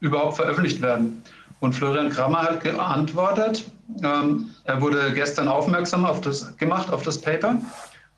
überhaupt 0.01 0.35
veröffentlicht 0.35 0.81
werden? 0.81 1.23
Und 1.61 1.73
Florian 1.73 2.09
Krammer 2.09 2.41
hat 2.41 2.61
geantwortet, 2.61 3.63
ähm, 4.03 4.49
er 4.65 4.81
wurde 4.81 5.13
gestern 5.13 5.47
aufmerksam 5.47 6.05
auf 6.05 6.19
das, 6.19 6.57
gemacht 6.57 6.91
auf 6.91 7.03
das 7.03 7.21
Paper 7.21 7.61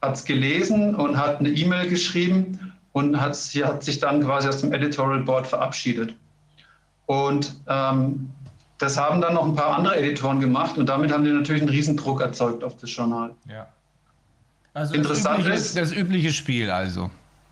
hat 0.04 0.16
es 0.16 0.26
gelesen 0.26 0.96
und 0.96 1.18
hat 1.18 1.40
eine 1.40 1.50
E-Mail 1.50 1.90
geschrieben 1.90 2.74
und 2.92 3.20
hat, 3.20 3.36
sie 3.36 3.64
hat 3.64 3.84
sich 3.84 4.00
dann 4.00 4.24
quasi 4.24 4.50
aus 4.50 4.60
dem 4.60 4.74
Editorial 4.74 5.24
Board 5.24 5.48
verabschiedet. 5.48 6.14
Und 7.06 7.56
ähm, 7.68 8.30
das 8.78 8.98
haben 8.98 9.22
dann 9.22 9.36
noch 9.36 9.46
ein 9.46 9.56
paar 9.56 9.78
andere 9.78 9.98
Editoren 9.98 10.40
gemacht 10.40 10.78
und 10.78 10.88
damit 10.88 11.12
haben 11.12 11.24
die 11.24 11.32
natürlich 11.32 11.62
einen 11.62 11.70
Riesendruck 11.70 12.22
erzeugt 12.22 12.64
auf 12.64 12.76
das 12.78 12.94
Journal. 12.96 13.32
Ja. 13.50 13.68
Also 14.74 14.94
Interessant 14.96 15.40
das 15.40 15.46
übliche, 15.46 15.58
ist 15.58 15.78
das 15.78 15.92
übliche 15.94 16.34
Spiel 16.34 16.70
also. 16.70 17.10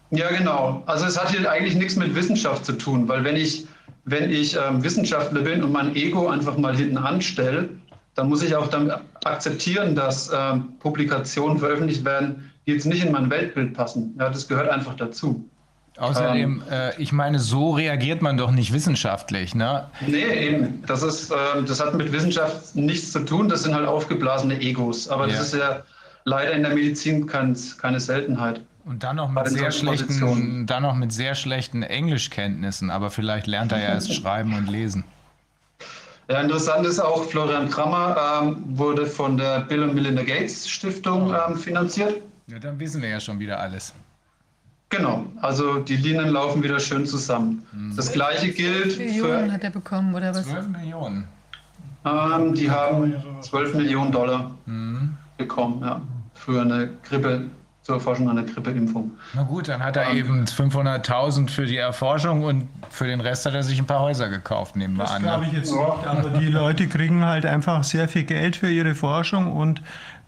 Ja, 0.10 0.30
genau. 0.30 0.84
Also 0.88 1.06
es 1.06 1.20
hat 1.20 1.30
hier 1.30 1.50
eigentlich 1.50 1.76
nichts 1.76 1.96
mit 1.96 2.14
Wissenschaft 2.16 2.66
zu 2.66 2.74
tun, 2.74 3.08
weil 3.08 3.24
wenn 3.24 3.38
ich, 3.38 3.66
wenn 4.04 4.30
ich 4.30 4.58
ähm, 4.58 4.84
Wissenschaftler 4.84 5.42
bin 5.42 5.64
und 5.64 5.72
mein 5.72 5.96
Ego 5.96 6.28
einfach 6.28 6.58
mal 6.58 6.76
hinten 6.76 6.98
anstelle, 6.98 7.70
dann 8.16 8.28
muss 8.28 8.44
ich 8.44 8.56
auch 8.56 8.68
dann 8.68 8.92
akzeptieren, 9.26 9.96
dass 9.96 10.30
äh, 10.30 10.56
Publikationen 10.80 11.58
veröffentlicht 11.58 12.04
werden, 12.06 12.52
die 12.66 12.74
jetzt 12.74 12.86
nicht 12.86 13.06
in 13.06 13.12
mein 13.12 13.30
Weltbild 13.30 13.74
passen. 13.74 14.16
Ja, 14.20 14.30
das 14.30 14.48
gehört 14.48 14.70
einfach 14.70 14.96
dazu. 14.96 15.48
Außerdem, 15.98 16.64
ähm, 16.68 16.72
äh, 16.72 17.02
ich 17.02 17.12
meine, 17.12 17.38
so 17.38 17.72
reagiert 17.72 18.22
man 18.22 18.38
doch 18.38 18.52
nicht 18.52 18.74
wissenschaftlich, 18.74 19.54
ne? 19.54 19.88
Nee, 20.08 20.48
eben. 20.48 20.84
Das, 20.88 21.04
ist, 21.04 21.32
äh, 21.32 21.36
das 21.68 21.80
hat 21.80 21.94
mit 21.94 22.12
Wissenschaft 22.12 22.76
nichts 22.76 23.12
zu 23.12 23.20
tun. 23.20 23.50
Das 23.50 23.64
sind 23.64 23.76
halt 23.76 23.88
aufgeblasene 23.88 24.60
Egos. 24.62 25.10
Aber 25.10 25.28
ja. 25.28 25.34
das 25.34 25.48
ist 25.48 25.60
ja 25.60 25.84
leider 26.24 26.54
in 26.54 26.64
der 26.64 26.74
Medizin 26.74 27.28
kein, 27.28 27.56
keine 27.80 28.00
Seltenheit. 28.00 28.62
Und 28.86 29.04
dann 29.04 29.18
noch, 29.18 29.30
mit 29.30 29.48
sehr 29.50 29.72
schlechten, 29.72 30.66
dann 30.66 30.84
noch 30.84 30.96
mit 30.96 31.14
sehr 31.14 31.36
schlechten 31.36 31.84
Englischkenntnissen. 31.84 32.90
Aber 32.90 33.12
vielleicht 33.12 33.46
lernt 33.46 33.72
er 33.72 33.80
ja 33.80 33.90
erst 33.90 34.14
schreiben 34.16 34.56
und 34.56 34.70
lesen. 34.70 35.04
Ja, 36.32 36.40
interessant 36.40 36.86
ist 36.86 36.98
auch, 36.98 37.26
Florian 37.26 37.70
Krammer 37.70 38.16
ähm, 38.42 38.64
wurde 38.78 39.06
von 39.06 39.36
der 39.36 39.62
Bill 39.62 39.84
und 39.84 39.94
Melinda 39.94 40.24
Gates 40.24 40.70
Stiftung 40.70 41.36
ähm, 41.36 41.58
finanziert. 41.58 42.22
Ja, 42.48 42.58
dann 42.58 42.80
wissen 42.80 43.02
wir 43.02 43.10
ja 43.10 43.20
schon 43.20 43.38
wieder 43.38 43.60
alles. 43.60 43.94
Genau, 44.88 45.26
also 45.42 45.80
die 45.80 45.98
Linien 45.98 46.30
laufen 46.30 46.64
wieder 46.64 46.80
schön 46.80 47.06
zusammen. 47.06 47.68
Mhm. 47.74 47.98
Das 47.98 48.14
gleiche 48.14 48.50
gilt 48.54 48.98
Millionen 48.98 49.48
für... 49.48 49.52
hat 49.52 49.64
er 49.66 49.72
bekommen, 49.72 50.16
oder 50.16 50.34
was? 50.34 50.48
12 50.48 50.70
Millionen. 50.70 51.28
Ähm, 52.06 52.54
die 52.54 52.72
haben 52.72 53.14
12 53.42 53.74
Millionen 53.74 54.14
Dollar 54.14 54.56
mhm. 54.68 55.18
bekommen, 55.38 55.82
ja, 55.84 56.02
für 56.36 56.62
eine 56.62 56.92
Grippe 57.04 57.42
zur 57.84 57.96
Erforschung 57.96 58.30
einer 58.30 58.44
Grippeimpfung. 58.44 59.12
Na 59.34 59.44
gut, 59.44 59.68
dann 59.68 59.84
hat 59.84 59.98
er 59.98 60.12
um, 60.12 60.18
eben 60.18 60.46
500.000 60.46 61.50
für 61.50 61.66
die 61.66 61.78
Erforschung 61.78 62.44
und 62.44 62.70
für 62.90 63.08
den 63.08 63.22
Rest 63.22 63.46
hat 63.46 63.54
er 63.54 63.64
sich 63.64 63.80
ein 63.80 63.88
paar 63.88 64.02
Häuser 64.02 64.30
gekauft, 64.30 64.76
nehmen 64.76 64.98
wir 64.98 65.10
an. 65.10 65.24
Das 65.24 65.32
glaube 65.32 65.46
ne? 65.46 65.48
ich 65.48 65.58
jetzt 65.58 65.72
nicht, 65.72 66.08
aber 66.08 66.30
die 66.40 66.48
Leute 66.48 66.88
kriegen 66.88 67.26
halt 67.26 67.46
einfach 67.46 67.84
sehr 67.84 68.08
viel 68.08 68.24
Geld 68.24 68.56
für 68.56 68.70
ihre 68.70 68.94
Forschung 68.94 69.52
und 69.52 69.82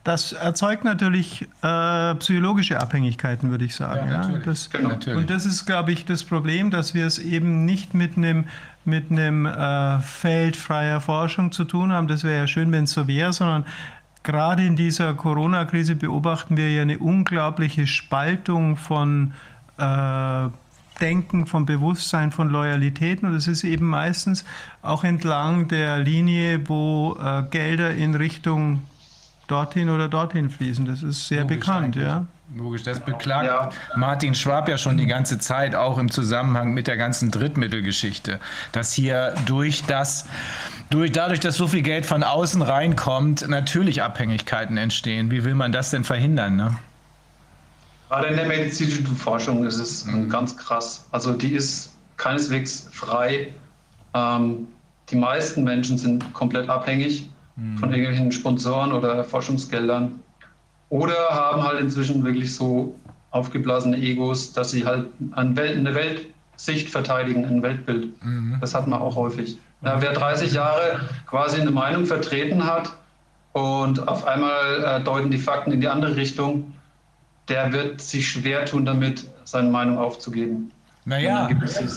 das 0.03 0.33
erzeugt 0.33 0.83
natürlich 0.83 1.48
äh, 1.61 2.15
psychologische 2.15 2.80
Abhängigkeiten, 2.80 3.51
würde 3.51 3.64
ich 3.64 3.75
sagen. 3.75 4.09
Ja, 4.09 4.30
ja. 4.30 4.38
Das, 4.43 4.69
genau. 4.69 4.95
Und 5.15 5.30
das 5.30 5.45
ist, 5.45 5.65
glaube 5.65 5.93
ich, 5.93 6.03
das 6.03 6.25
Problem, 6.25 6.72
dass 6.72 6.93
wir 6.93 7.06
es 7.06 7.19
eben 7.19 7.64
nicht 7.64 7.93
mit 7.93 8.17
einem 8.17 8.45
mit 8.85 9.11
einem 9.11 9.45
äh, 9.45 9.99
Feld 9.99 10.57
freier 10.57 10.99
Forschung 10.99 11.53
zu 11.53 11.64
tun 11.64 11.93
haben. 11.93 12.09
Das 12.09 12.25
wäre 12.25 12.40
ja 12.40 12.48
schön, 12.48 12.69
wenn 12.73 12.83
es 12.83 12.91
so 12.91 13.07
wäre, 13.07 13.32
sondern 13.32 13.65
gerade 14.24 14.66
in 14.66 14.76
dieser 14.76 15.14
Corona-Krise 15.14 15.95
beobachten 15.95 16.58
wir 16.58 16.72
ja 16.72 16.82
eine 16.82 16.98
unglaubliche 17.00 17.88
Spaltung 17.88 18.77
von 18.77 19.34
äh, 19.77 20.48
Denken, 21.02 21.48
von 21.48 21.66
Bewusstsein, 21.66 22.32
von 22.32 22.50
Loyalitäten. 22.50 23.27
Und 23.27 23.35
es 23.35 23.48
ist 23.48 23.64
eben 23.64 23.88
meistens 23.88 24.45
auch 24.82 25.03
entlang 25.03 25.68
der 25.68 26.00
Linie, 26.00 26.68
wo 26.68 27.18
äh, 27.22 27.43
Gelder 27.50 27.93
in 27.93 28.16
Richtung 28.16 28.84
dorthin 29.48 29.90
oder 29.90 30.08
dorthin 30.08 30.50
fließen. 30.50 30.85
Das 30.85 31.03
ist 31.03 31.27
sehr 31.27 31.42
Logisch 31.42 31.60
bekannt, 31.60 31.85
eigentlich. 31.85 32.06
ja. 32.06 32.26
Logisch, 32.56 32.84
das 32.84 33.00
beklagt 33.00 33.48
ja. 33.48 33.69
Martin 33.95 34.35
Schwab 34.35 34.69
ja 34.69 34.77
schon 34.77 34.98
die 34.98 35.08
ganze 35.08 35.40
Zeit, 35.40 35.74
auch 35.74 35.98
im 35.98 36.11
Zusammenhang 36.11 36.74
mit 36.74 36.85
der 36.88 36.98
ganzen 36.98 37.32
Drittmittelgeschichte, 37.32 38.40
dass 38.72 38.93
hier 38.93 39.34
durch 39.45 39.84
das, 39.85 40.27
durch, 40.89 41.11
dadurch, 41.11 41.39
dass 41.39 41.55
so 41.55 41.67
viel 41.67 41.81
Geld 41.81 42.05
von 42.05 42.23
außen 42.23 42.61
reinkommt, 42.61 43.47
natürlich 43.47 44.01
Abhängigkeiten 44.01 44.77
entstehen. 44.77 45.31
Wie 45.31 45.43
will 45.43 45.55
man 45.55 45.71
das 45.71 45.91
denn 45.91 46.03
verhindern? 46.03 46.55
Ne? 46.55 46.77
Gerade 48.09 48.27
in 48.27 48.35
der 48.35 48.45
medizinischen 48.45 49.07
Forschung 49.17 49.65
ist 49.65 49.79
es 49.79 50.05
mhm. 50.05 50.29
ganz 50.29 50.55
krass. 50.55 51.05
Also 51.11 51.33
die 51.33 51.53
ist 51.53 51.95
keineswegs 52.17 52.87
frei. 52.91 53.53
Ähm, 54.13 54.67
die 55.09 55.15
meisten 55.15 55.63
Menschen 55.63 55.97
sind 55.97 56.31
komplett 56.33 56.69
abhängig 56.69 57.29
mhm. 57.55 57.77
von 57.77 57.91
irgendwelchen 57.91 58.31
Sponsoren 58.31 58.91
oder 58.91 59.23
Forschungsgeldern. 59.23 60.19
Oder 60.89 61.15
haben 61.31 61.63
halt 61.63 61.81
inzwischen 61.81 62.23
wirklich 62.23 62.53
so 62.53 62.95
aufgeblasene 63.31 63.97
Egos, 63.97 64.53
dass 64.53 64.71
sie 64.71 64.85
halt 64.85 65.07
eine, 65.31 65.55
Welt, 65.55 65.75
eine 65.75 65.95
Weltsicht 65.95 66.89
verteidigen, 66.89 67.45
ein 67.45 67.63
Weltbild. 67.63 68.23
Mhm. 68.23 68.57
Das 68.61 68.75
hat 68.75 68.87
man 68.87 69.01
auch 69.01 69.15
häufig. 69.15 69.57
Ja, 69.83 70.01
wer 70.01 70.13
30 70.13 70.53
Jahre 70.53 71.01
quasi 71.25 71.59
eine 71.59 71.71
Meinung 71.71 72.05
vertreten 72.05 72.65
hat 72.65 72.93
und 73.51 74.07
auf 74.07 74.25
einmal 74.25 74.83
äh, 74.83 75.03
deuten 75.03 75.29
die 75.29 75.37
Fakten 75.37 75.71
in 75.71 75.81
die 75.81 75.89
andere 75.89 76.15
Richtung, 76.15 76.73
der 77.49 77.73
wird 77.73 77.99
sich 78.01 78.29
schwer 78.29 78.65
tun, 78.65 78.85
damit 78.85 79.29
seine 79.43 79.69
Meinung 79.69 79.97
aufzugeben. 79.97 80.71
Naja, 81.06 81.49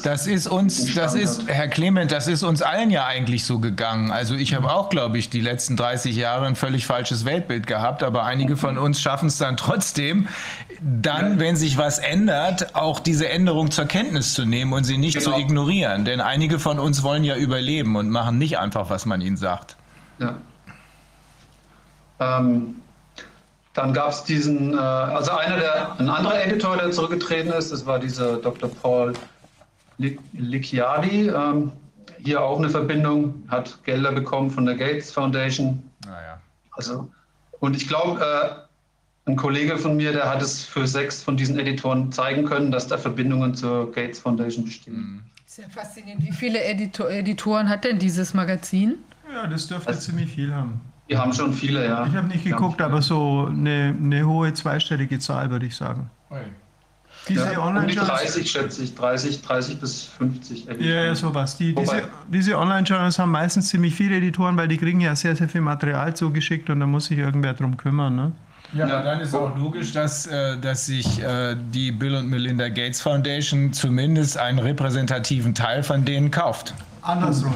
das 0.03 0.27
ist 0.27 0.49
uns, 0.49 0.95
das 0.95 1.15
ist, 1.15 1.47
Herr 1.47 1.69
Clement, 1.69 2.11
das 2.11 2.27
ist 2.27 2.43
uns 2.43 2.61
allen 2.61 2.91
ja 2.91 3.07
eigentlich 3.07 3.45
so 3.45 3.61
gegangen. 3.61 4.11
Also 4.11 4.35
ich 4.35 4.55
habe 4.55 4.73
auch, 4.73 4.89
glaube 4.89 5.17
ich, 5.17 5.31
die 5.31 5.41
letzten 5.41 5.77
30 5.77 6.17
Jahre 6.17 6.47
ein 6.47 6.57
völlig 6.57 6.87
falsches 6.87 7.25
Weltbild 7.25 7.69
gehabt, 7.69 8.03
aber 8.03 8.25
einige 8.25 8.57
von 8.57 8.79
uns 8.79 9.01
schaffen 9.01 9.29
es 9.29 9.39
dann 9.39 9.57
trotzdem, 9.57 10.27
dann, 10.81 11.39
wenn 11.39 11.55
sich 11.55 11.79
was 11.79 12.01
ändert, 12.01 12.75
auch 12.75 12.99
diese 12.99 13.29
Änderung 13.29 13.71
zur 13.71 13.85
Kenntnis 13.85 14.35
zu 14.35 14.45
nehmen 14.45 14.73
und 14.73 14.83
sie 14.83 14.99
nicht 14.99 15.19
genau. 15.19 15.37
zu 15.37 15.41
ignorieren. 15.41 16.05
Denn 16.05 16.21
einige 16.21 16.59
von 16.59 16.81
uns 16.81 17.05
wollen 17.05 17.23
ja 17.23 17.37
überleben 17.37 17.95
und 17.95 18.11
machen 18.11 18.39
nicht 18.39 18.59
einfach, 18.59 18.91
was 18.91 19.07
man 19.07 19.21
ihnen 19.21 19.37
sagt. 19.37 19.77
Ja. 20.19 20.37
Ähm, 22.19 22.77
dann 23.77 23.93
gab 23.93 24.11
es 24.11 24.25
diesen, 24.25 24.73
äh, 24.73 24.77
also 24.77 25.33
einer 25.33 25.59
der, 25.59 26.01
ein 26.01 26.09
anderer 26.09 26.43
Editor, 26.43 26.79
der 26.79 26.91
zurückgetreten 26.91 27.53
ist, 27.53 27.71
das 27.71 27.85
war 27.85 27.99
dieser 27.99 28.39
Dr. 28.39 28.71
Paul 28.71 29.13
Licciardi. 29.99 31.29
Ähm, 31.29 31.73
hier 32.19 32.43
auch 32.43 32.59
eine 32.59 32.71
Verbindung, 32.71 33.45
hat 33.49 33.79
Gelder 33.85 34.13
bekommen 34.13 34.51
von 34.51 34.65
der 34.65 34.77
Gates 34.77 35.13
Foundation. 35.13 35.83
Naja. 36.07 36.41
Also, 36.73 37.11
und 37.61 37.77
ich 37.77 37.87
glaube, 37.87 38.21
äh, 38.21 39.31
ein 39.31 39.37
Kollege 39.37 39.77
von 39.77 39.97
mir, 39.97 40.13
der 40.13 40.29
hat 40.29 40.41
es 40.41 40.65
für 40.65 40.87
sechs 40.87 41.23
von 41.23 41.37
diesen 41.37 41.59
Editoren 41.59 42.11
zeigen 42.11 42.47
können, 42.47 42.71
dass 42.71 42.87
da 42.87 42.97
Verbindungen 42.97 43.55
zur 43.55 43.93
Gates 43.93 44.21
Foundation 44.21 44.65
bestehen. 44.65 45.23
Sehr 45.45 45.69
faszinierend. 45.69 46.25
Wie 46.25 46.33
viele 46.33 46.65
Editor 46.65 47.11
Editoren 47.11 47.69
hat 47.69 47.85
denn 47.85 47.99
dieses 47.99 48.33
Magazin? 48.33 48.97
Ja, 49.31 49.47
das 49.47 49.67
dürfte 49.67 49.89
also, 49.89 50.01
ziemlich 50.01 50.33
viel 50.33 50.55
haben. 50.55 50.81
Wir 51.07 51.21
haben 51.21 51.33
schon 51.33 51.53
viele, 51.53 51.87
ja. 51.87 52.07
Ich 52.07 52.17
habe 52.17 52.27
nicht 52.27 52.45
geguckt, 52.45 52.83
aber 52.83 53.01
so 53.01 53.47
eine, 53.49 53.95
eine, 53.97 54.27
hohe 54.27 54.53
zweistellige 54.55 55.19
Zahl, 55.19 55.51
würde 55.51 55.67
ich 55.67 55.77
sagen. 55.77 56.11
Diese 57.29 57.53
ja, 57.53 57.61
Online 57.61 57.87
um 57.87 57.91
die 57.91 57.97
30 57.97 58.51
schätze 58.51 58.83
ich, 58.85 58.95
30, 58.95 59.43
30 59.43 59.81
bis 59.81 60.05
50 60.05 60.69
Editoren. 60.69 60.89
Ja, 60.89 61.05
ja, 61.05 61.15
sowas. 61.15 61.57
Die, 61.57 61.75
diese, 61.75 62.03
diese 62.29 62.59
Online-Journals 62.59 63.19
haben 63.19 63.33
meistens 63.33 63.69
ziemlich 63.69 63.95
viele 63.95 64.17
Editoren, 64.17 64.57
weil 64.57 64.69
die 64.69 64.77
kriegen 64.77 65.01
ja 65.01 65.15
sehr, 65.17 65.35
sehr 65.35 65.49
viel 65.49 65.61
Material 65.61 66.15
zugeschickt 66.15 66.71
und 66.71 66.81
da 66.81 66.87
muss 66.87 67.07
sich 67.07 67.19
irgendwer 67.19 67.55
drum 67.55 67.77
kümmern. 67.77 68.15
Ne? 68.15 68.33
Ja, 68.73 68.87
ja, 68.87 69.03
dann 69.03 69.21
ist 69.21 69.35
auch 69.35 69.57
logisch, 69.57 69.93
dass, 69.93 70.27
äh, 70.27 70.57
dass 70.59 70.87
sich 70.87 71.23
äh, 71.23 71.57
die 71.73 71.91
Bill 71.93 72.15
und 72.15 72.29
Melinda 72.29 72.69
Gates 72.69 73.01
Foundation 73.01 73.73
zumindest 73.73 74.39
einen 74.39 74.59
repräsentativen 74.59 75.55
Teil 75.55 75.83
von 75.83 76.05
denen 76.05 76.31
kauft. 76.31 76.75
Andersrum. 77.03 77.55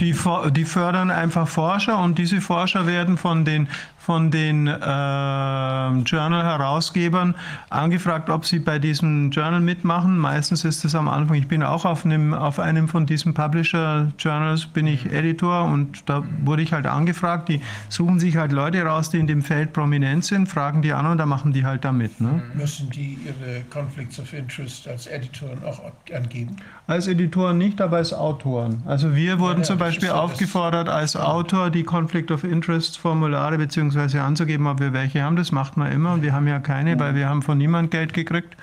Die, 0.00 0.14
die 0.50 0.64
fördern 0.64 1.10
einfach 1.10 1.46
Forscher 1.46 1.98
und 1.98 2.18
diese 2.18 2.40
Forscher 2.40 2.86
werden 2.86 3.18
von 3.18 3.44
den 3.44 3.68
von 4.00 4.30
den 4.30 4.66
äh, 4.66 4.70
Journal-Herausgebern 4.70 7.34
angefragt, 7.68 8.30
ob 8.30 8.46
sie 8.46 8.58
bei 8.58 8.78
diesem 8.78 9.30
Journal 9.30 9.60
mitmachen. 9.60 10.16
Meistens 10.18 10.64
ist 10.64 10.86
es 10.86 10.94
am 10.94 11.06
Anfang, 11.06 11.36
ich 11.36 11.48
bin 11.48 11.62
auch 11.62 11.84
auf 11.84 12.06
einem, 12.06 12.32
auf 12.32 12.58
einem 12.58 12.88
von 12.88 13.04
diesen 13.04 13.34
Publisher-Journals, 13.34 14.64
bin 14.66 14.86
ich 14.86 15.12
Editor 15.12 15.64
und 15.64 16.08
da 16.08 16.24
wurde 16.42 16.62
ich 16.62 16.72
halt 16.72 16.86
angefragt. 16.86 17.50
Die 17.50 17.60
suchen 17.90 18.18
sich 18.18 18.36
halt 18.36 18.52
Leute 18.52 18.82
raus, 18.82 19.10
die 19.10 19.18
in 19.18 19.26
dem 19.26 19.42
Feld 19.42 19.74
prominent 19.74 20.24
sind, 20.24 20.48
fragen 20.48 20.80
die 20.80 20.94
an 20.94 21.04
und 21.04 21.18
da 21.18 21.26
machen 21.26 21.52
die 21.52 21.66
halt 21.66 21.84
da 21.84 21.92
mit. 21.92 22.22
Ne? 22.22 22.42
Müssen 22.54 22.88
die 22.88 23.18
ihre 23.26 23.60
Conflicts 23.70 24.18
of 24.18 24.32
Interest 24.32 24.88
als 24.88 25.08
Editoren 25.08 25.62
auch 25.62 25.78
angeben? 26.12 26.56
Als 26.86 27.06
Editoren 27.06 27.58
nicht, 27.58 27.82
aber 27.82 27.98
als 27.98 28.14
Autoren. 28.14 28.82
Also 28.86 29.14
wir 29.14 29.38
wurden 29.38 29.58
ja, 29.58 29.58
ja, 29.58 29.64
zum 29.64 29.78
Beispiel 29.78 30.08
aufgefordert, 30.08 30.88
als 30.88 31.16
Autor 31.16 31.68
die 31.68 31.84
Conflict 31.84 32.30
of 32.30 32.44
Interest 32.44 32.96
Formulare 32.96 33.58
bzw 33.58 33.89
beziehungsweise 33.90 34.22
anzugeben, 34.22 34.66
ob 34.66 34.80
wir 34.80 34.92
welche 34.92 35.22
haben. 35.22 35.36
Das 35.36 35.52
macht 35.52 35.76
man 35.76 35.92
immer 35.92 36.12
und 36.12 36.22
wir 36.22 36.32
haben 36.32 36.46
ja 36.46 36.58
keine, 36.60 36.98
weil 36.98 37.14
wir 37.14 37.28
haben 37.28 37.42
von 37.42 37.58
niemand 37.58 37.90
Geld 37.90 38.12
gekriegt. 38.12 38.56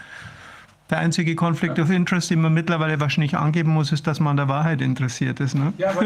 Der 0.90 1.00
einzige 1.00 1.36
Conflict 1.36 1.78
of 1.80 1.90
Interest, 1.90 2.30
den 2.30 2.40
man 2.40 2.54
mittlerweile 2.54 2.98
wahrscheinlich 3.02 3.36
angeben 3.36 3.72
muss, 3.72 3.92
ist, 3.92 4.08
dass 4.08 4.22
man 4.22 4.32
an 4.32 4.38
der 4.38 4.48
Wahrheit 4.48 4.82
interessiert 4.82 5.42
ist. 5.42 5.54
Ne? 5.54 5.74
Ja, 5.78 5.90
aber 5.90 6.04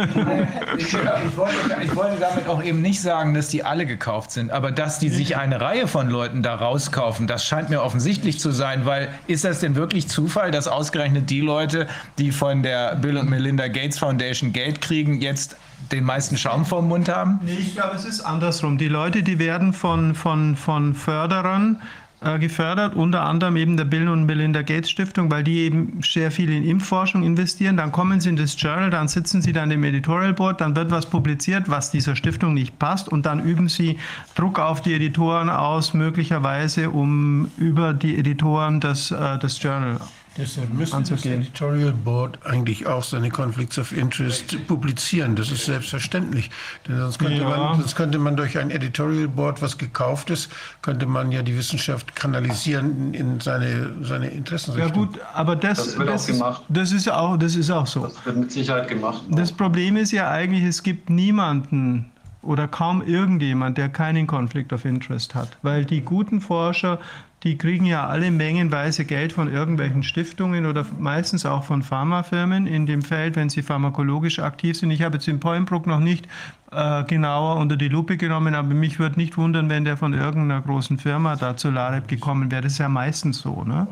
ich, 0.76 0.88
ich, 0.88 0.94
wollte, 1.38 1.56
ich, 1.84 1.96
wollte, 1.96 2.20
damit 2.20 2.48
auch 2.48 2.64
eben 2.64 2.82
nicht 2.82 3.00
sagen, 3.00 3.36
dass 3.36 3.50
die 3.50 3.64
alle 3.64 3.86
gekauft 3.86 4.32
sind, 4.32 4.50
aber 4.50 4.72
dass 4.72 4.98
die 4.98 5.10
sich 5.10 5.38
eine 5.38 5.62
Reihe 5.62 5.88
von 5.88 6.10
Leuten 6.10 6.42
da 6.42 6.56
rauskaufen, 6.56 7.28
das 7.28 7.46
scheint 7.46 7.70
mir 7.70 7.84
offensichtlich 7.84 8.40
zu 8.40 8.50
sein, 8.50 8.88
weil 8.88 9.10
ist 9.28 9.44
das 9.44 9.60
denn 9.60 9.76
wirklich 9.76 10.08
Zufall, 10.08 10.50
dass 10.50 10.68
ausgerechnet 10.68 11.30
die 11.30 11.42
Leute, 11.42 11.86
die 12.18 12.32
von 12.32 12.64
der 12.64 12.96
Bill 12.96 13.18
und 13.18 13.30
Melinda 13.30 13.68
Gates 13.68 14.00
Foundation 14.00 14.52
Geld 14.52 14.82
kriegen, 14.82 15.22
jetzt 15.22 15.58
den 15.92 16.04
meisten 16.04 16.38
Schaum 16.38 16.66
vorm 16.66 16.88
Mund 16.88 17.10
haben? 17.10 17.40
Nee, 17.44 17.58
ich 17.60 17.74
glaube, 17.74 17.96
es 17.96 18.06
ist 18.06 18.22
andersrum. 18.22 18.78
Die 18.78 18.88
Leute, 18.88 19.24
die 19.24 19.40
werden 19.40 19.74
von, 19.74 20.16
von, 20.16 20.56
von 20.56 20.96
Förderern 20.96 21.82
äh, 22.24 22.38
gefördert, 22.38 22.94
unter 22.96 23.24
anderem 23.24 23.56
eben 23.56 23.78
der 23.78 23.86
Bill 23.86 24.08
und 24.08 24.28
Melinda 24.28 24.62
Gates 24.62 24.92
Stiftung, 24.92 25.32
weil 25.32 25.44
die 25.44 25.62
eben 25.62 26.02
sehr 26.04 26.30
viel 26.30 26.52
in 26.52 26.64
Impfforschung 26.64 27.24
investieren. 27.24 27.78
Dann 27.78 27.92
kommen 27.92 28.22
sie 28.22 28.30
in 28.30 28.36
das 28.36 28.62
Journal, 28.62 28.92
dann 28.92 29.08
sitzen 29.08 29.42
sie 29.42 29.54
dann 29.54 29.72
im 29.72 29.84
Editorial 29.84 30.34
Board, 30.34 30.62
dann 30.62 30.76
wird 30.76 30.92
was 30.92 31.08
publiziert, 31.08 31.68
was 31.68 31.90
dieser 31.90 32.16
Stiftung 32.16 32.54
nicht 32.54 32.78
passt 32.78 33.10
und 33.10 33.26
dann 33.26 33.44
üben 33.44 33.70
sie 33.70 33.98
Druck 34.36 34.60
auf 34.60 34.82
die 34.84 34.94
Editoren 34.94 35.50
aus, 35.50 35.96
möglicherweise 35.96 36.92
um 36.92 37.50
über 37.58 37.92
die 37.94 38.20
Editoren 38.20 38.80
das, 38.80 39.10
äh, 39.10 39.40
das 39.40 39.60
Journal 39.62 40.00
Deshalb 40.38 40.74
müsste 40.74 40.96
anzugehen. 40.96 41.40
das 41.40 41.48
Editorial 41.48 41.92
Board 41.92 42.40
eigentlich 42.46 42.88
auch 42.88 43.04
seine 43.04 43.30
Conflicts 43.30 43.78
of 43.78 43.92
Interest 43.92 44.66
publizieren. 44.66 45.36
Das 45.36 45.52
ist 45.52 45.66
selbstverständlich. 45.66 46.50
Denn 46.88 46.98
sonst 46.98 47.20
könnte, 47.20 47.42
ja. 47.42 47.50
man, 47.50 47.80
sonst 47.80 47.96
könnte 47.96 48.18
man 48.18 48.38
durch 48.38 48.58
ein 48.58 48.72
Editorial 48.72 49.28
Board, 49.28 49.62
was 49.62 49.78
gekauft 49.78 50.30
ist, 50.30 50.50
könnte 50.82 51.06
man 51.06 51.34
ja 51.34 51.44
die 51.44 51.58
Wissenschaft 51.58 52.16
kanalisieren 52.16 53.14
in 53.14 53.42
seine, 53.42 53.94
seine 54.04 54.30
Interessenrichtung. 54.30 55.04
Ja 55.04 55.06
gut, 55.06 55.20
aber 55.34 55.58
das, 55.58 55.78
das 55.78 55.98
wird 55.98 56.08
das, 56.08 56.24
auch 56.24 56.28
gemacht. 56.28 56.64
Das 56.70 56.92
ist 56.94 57.12
auch, 57.12 57.38
das 57.38 57.56
ist 57.56 57.70
auch 57.70 57.88
so. 57.88 58.04
Das 58.04 58.26
wird 58.26 58.38
mit 58.38 58.52
Sicherheit 58.54 58.88
gemacht. 58.88 59.24
Das 59.30 59.52
Problem 59.52 59.98
ist 59.98 60.12
ja 60.12 60.32
eigentlich, 60.32 60.64
es 60.64 60.82
gibt 60.82 61.10
niemanden, 61.10 62.12
oder 62.44 62.68
kaum 62.68 63.02
irgendjemand, 63.06 63.78
der 63.78 63.90
keinen 63.90 64.28
Conflict 64.28 64.74
of 64.74 64.86
Interest 64.86 65.36
hat. 65.36 65.50
Weil 65.62 65.86
die 65.86 66.02
guten 66.02 66.42
Forscher 66.42 67.00
die 67.44 67.58
kriegen 67.58 67.86
ja 67.86 68.08
alle 68.08 68.30
mengenweise 68.30 69.04
Geld 69.04 69.34
von 69.34 69.52
irgendwelchen 69.52 70.04
Stiftungen 70.04 70.68
oder 70.68 70.86
meistens 71.00 71.46
auch 71.46 71.64
von 71.64 71.82
Pharmafirmen 71.82 72.68
in 72.68 72.86
dem 72.86 73.02
Feld, 73.02 73.36
wenn 73.36 73.50
sie 73.50 73.64
pharmakologisch 73.64 74.40
aktiv 74.40 74.78
sind. 74.78 74.92
Ich 74.92 75.02
habe 75.02 75.16
jetzt 75.16 75.26
den 75.26 75.40
Poinbrook 75.40 75.88
noch 75.88 76.00
nicht 76.00 76.28
äh, 76.72 77.04
genauer 77.04 77.58
unter 77.58 77.78
die 77.78 77.88
Lupe 77.88 78.18
genommen, 78.18 78.54
aber 78.54 78.74
mich 78.76 79.00
würde 79.00 79.16
nicht 79.16 79.38
wundern, 79.38 79.70
wenn 79.70 79.86
der 79.86 79.98
von 79.98 80.14
irgendeiner 80.14 80.62
großen 80.62 81.00
Firma 81.00 81.36
da 81.36 81.58
zu 81.58 81.72
LAREP 81.72 82.08
gekommen 82.08 82.52
wäre. 82.52 82.62
Das 82.62 82.74
ist 82.74 82.78
ja 82.78 82.90
meistens 82.90 83.40
so. 83.40 83.64
Ne? 83.64 83.88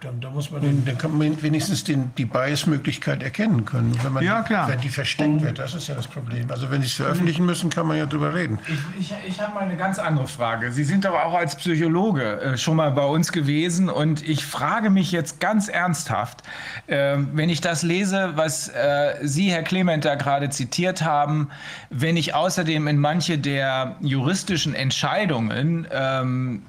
Dann, 0.00 0.20
da 0.20 0.28
muss 0.28 0.50
man 0.50 0.60
den, 0.60 0.84
dann 0.84 0.98
kann 0.98 1.16
man 1.16 1.42
wenigstens 1.42 1.82
den, 1.82 2.12
die 2.18 2.26
Bias-Möglichkeit 2.26 3.22
erkennen 3.22 3.64
können, 3.64 3.96
wenn, 4.02 4.12
man, 4.12 4.22
ja, 4.22 4.42
klar. 4.42 4.68
wenn 4.68 4.80
die 4.80 4.90
versteckt 4.90 5.40
wird. 5.42 5.58
Das 5.58 5.74
ist 5.74 5.88
ja 5.88 5.94
das 5.94 6.06
Problem. 6.06 6.50
Also 6.50 6.70
wenn 6.70 6.82
sie 6.82 6.88
es 6.88 6.94
veröffentlichen 6.94 7.46
müssen, 7.46 7.70
kann 7.70 7.86
man 7.86 7.96
ja 7.96 8.04
drüber 8.04 8.34
reden. 8.34 8.58
Ich, 8.68 9.00
ich, 9.00 9.14
ich 9.26 9.40
habe 9.40 9.54
mal 9.54 9.60
eine 9.60 9.78
ganz 9.78 9.98
andere 9.98 10.26
Frage. 10.26 10.72
Sie 10.72 10.84
sind 10.84 11.06
aber 11.06 11.24
auch 11.24 11.32
als 11.32 11.56
Psychologe 11.56 12.40
äh, 12.40 12.58
schon 12.58 12.76
mal 12.76 12.90
bei 12.90 13.04
uns 13.04 13.32
gewesen 13.32 13.88
und 13.88 14.26
ich 14.28 14.44
frage 14.44 14.90
mich 14.90 15.10
jetzt 15.10 15.40
ganz 15.40 15.68
ernsthaft, 15.68 16.42
äh, 16.86 17.16
wenn 17.32 17.48
ich 17.48 17.62
das 17.62 17.82
lese, 17.82 18.32
was 18.34 18.68
äh, 18.68 19.14
Sie, 19.22 19.50
Herr 19.50 19.62
Clement, 19.62 20.04
da 20.04 20.16
gerade 20.16 20.50
zitiert 20.50 21.02
haben, 21.02 21.48
wenn 21.88 22.18
ich 22.18 22.34
außerdem 22.34 22.88
in 22.88 22.98
manche 22.98 23.38
der 23.38 23.96
juristischen 24.00 24.74
Entscheidungen 24.74 25.86
ähm, 25.90 26.62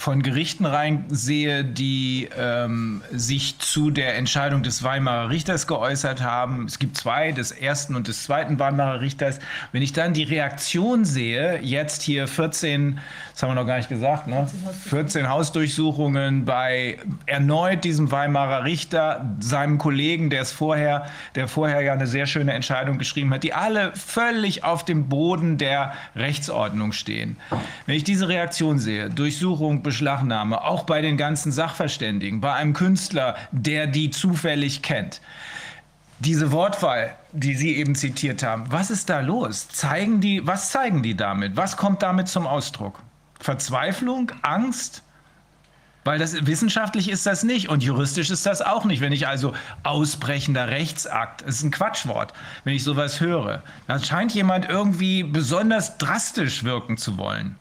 von 0.00 0.22
Gerichten 0.22 0.64
reinsehe, 0.64 1.62
die 1.62 2.30
ähm, 2.34 3.02
sich 3.12 3.58
zu 3.58 3.90
der 3.90 4.16
Entscheidung 4.16 4.62
des 4.62 4.82
Weimarer 4.82 5.28
Richters 5.28 5.66
geäußert 5.66 6.22
haben. 6.22 6.64
Es 6.64 6.78
gibt 6.78 6.96
zwei, 6.96 7.32
des 7.32 7.52
ersten 7.52 7.94
und 7.94 8.08
des 8.08 8.24
zweiten 8.24 8.58
Weimarer 8.58 9.02
Richters. 9.02 9.40
Wenn 9.72 9.82
ich 9.82 9.92
dann 9.92 10.14
die 10.14 10.22
Reaktion 10.22 11.04
sehe, 11.04 11.60
jetzt 11.60 12.00
hier 12.00 12.28
14, 12.28 12.98
das 13.34 13.42
haben 13.42 13.50
wir 13.50 13.56
noch 13.56 13.66
gar 13.66 13.76
nicht 13.76 13.90
gesagt, 13.90 14.26
ne? 14.26 14.48
14 14.88 15.28
Hausdurchsuchungen 15.28 16.46
bei 16.46 16.96
erneut 17.26 17.84
diesem 17.84 18.10
Weimarer 18.10 18.64
Richter, 18.64 19.36
seinem 19.38 19.76
Kollegen, 19.76 20.30
der 20.30 20.40
es 20.40 20.50
vorher, 20.50 21.08
der 21.34 21.46
vorher 21.46 21.82
ja 21.82 21.92
eine 21.92 22.06
sehr 22.06 22.24
schöne 22.24 22.54
Entscheidung 22.54 22.96
geschrieben 22.96 23.34
hat, 23.34 23.42
die 23.42 23.52
alle 23.52 23.92
völlig 23.94 24.64
auf 24.64 24.82
dem 24.82 25.10
Boden 25.10 25.58
der 25.58 25.92
Rechtsordnung 26.16 26.92
stehen. 26.92 27.36
Wenn 27.84 27.96
ich 27.96 28.04
diese 28.04 28.28
Reaktion 28.28 28.78
sehe, 28.78 29.10
Durchsuchung 29.10 29.82
Beschlagnahme, 29.90 30.62
auch 30.62 30.84
bei 30.84 31.02
den 31.02 31.16
ganzen 31.16 31.50
Sachverständigen, 31.50 32.40
bei 32.40 32.54
einem 32.54 32.74
Künstler, 32.74 33.34
der 33.50 33.88
die 33.88 34.10
zufällig 34.10 34.82
kennt. 34.82 35.20
Diese 36.20 36.52
Wortwahl, 36.52 37.16
die 37.32 37.56
Sie 37.56 37.74
eben 37.74 37.96
zitiert 37.96 38.44
haben, 38.44 38.66
was 38.70 38.92
ist 38.92 39.10
da 39.10 39.18
los? 39.18 39.66
Zeigen 39.66 40.20
die, 40.20 40.46
was 40.46 40.70
zeigen 40.70 41.02
die 41.02 41.16
damit? 41.16 41.56
Was 41.56 41.76
kommt 41.76 42.02
damit 42.02 42.28
zum 42.28 42.46
Ausdruck? 42.46 43.00
Verzweiflung, 43.40 44.30
Angst? 44.42 45.02
Weil 46.04 46.20
das 46.20 46.46
wissenschaftlich 46.46 47.10
ist 47.10 47.26
das 47.26 47.42
nicht 47.42 47.68
und 47.68 47.82
juristisch 47.82 48.30
ist 48.30 48.46
das 48.46 48.62
auch 48.62 48.84
nicht. 48.84 49.00
Wenn 49.00 49.12
ich 49.12 49.26
also 49.26 49.54
ausbrechender 49.82 50.68
Rechtsakt, 50.68 51.42
das 51.42 51.56
ist 51.56 51.64
ein 51.64 51.72
Quatschwort, 51.72 52.32
wenn 52.62 52.76
ich 52.76 52.84
sowas 52.84 53.18
höre, 53.18 53.64
dann 53.88 54.04
scheint 54.04 54.32
jemand 54.34 54.68
irgendwie 54.68 55.24
besonders 55.24 55.98
drastisch 55.98 56.62
wirken 56.62 56.96
zu 56.96 57.18
wollen. 57.18 57.56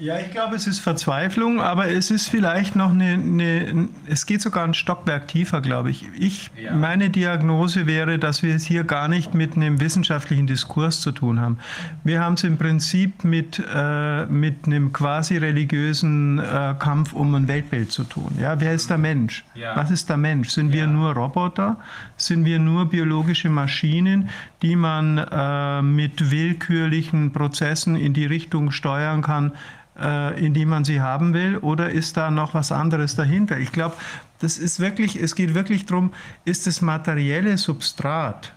Ja, 0.00 0.18
ich 0.18 0.30
glaube, 0.30 0.56
es 0.56 0.66
ist 0.66 0.78
Verzweiflung, 0.78 1.60
aber 1.60 1.88
es 1.90 2.10
ist 2.10 2.28
vielleicht 2.30 2.74
noch 2.74 2.90
eine, 2.90 3.12
eine 3.12 3.88
es 4.06 4.24
geht 4.24 4.40
sogar 4.40 4.64
ein 4.64 4.72
Stockwerk 4.72 5.28
tiefer, 5.28 5.60
glaube 5.60 5.90
ich. 5.90 6.06
Ich, 6.18 6.50
ja. 6.56 6.74
meine 6.74 7.10
Diagnose 7.10 7.86
wäre, 7.86 8.18
dass 8.18 8.42
wir 8.42 8.54
es 8.54 8.64
hier 8.64 8.84
gar 8.84 9.08
nicht 9.08 9.34
mit 9.34 9.56
einem 9.56 9.78
wissenschaftlichen 9.78 10.46
Diskurs 10.46 11.02
zu 11.02 11.12
tun 11.12 11.38
haben. 11.38 11.58
Wir 12.02 12.22
haben 12.22 12.34
es 12.34 12.44
im 12.44 12.56
Prinzip 12.56 13.24
mit, 13.24 13.62
äh, 13.72 14.24
mit 14.24 14.64
einem 14.64 14.94
quasi 14.94 15.36
religiösen 15.36 16.38
äh, 16.38 16.74
Kampf 16.78 17.12
um 17.12 17.34
ein 17.34 17.46
Weltbild 17.46 17.92
zu 17.92 18.04
tun. 18.04 18.38
Ja, 18.40 18.58
wer 18.58 18.72
ist 18.72 18.88
der 18.88 18.98
Mensch? 18.98 19.44
Ja. 19.54 19.76
Was 19.76 19.90
ist 19.90 20.08
der 20.08 20.16
Mensch? 20.16 20.48
Sind 20.48 20.72
wir 20.72 20.86
nur 20.86 21.12
Roboter? 21.12 21.76
Sind 22.16 22.46
wir 22.46 22.58
nur 22.58 22.88
biologische 22.88 23.50
Maschinen, 23.50 24.30
die 24.62 24.76
man 24.76 25.18
äh, 25.18 25.82
mit 25.82 26.30
willkürlichen 26.30 27.32
Prozessen 27.32 27.96
in 27.96 28.12
die 28.12 28.26
Richtung 28.26 28.70
steuern 28.70 29.22
kann, 29.22 29.52
äh, 29.98 30.44
in 30.44 30.54
die 30.54 30.66
man 30.66 30.84
sie 30.84 31.00
haben 31.00 31.34
will, 31.34 31.58
oder 31.58 31.90
ist 31.90 32.16
da 32.16 32.30
noch 32.30 32.54
was 32.54 32.72
anderes 32.72 33.16
dahinter? 33.16 33.58
Ich 33.58 33.72
glaube, 33.72 33.96
das 34.38 34.58
ist 34.58 34.80
wirklich, 34.80 35.20
es 35.20 35.34
geht 35.34 35.54
wirklich 35.54 35.86
darum, 35.86 36.12
ist 36.44 36.66
das 36.66 36.80
materielle 36.80 37.58
Substrat 37.58 38.52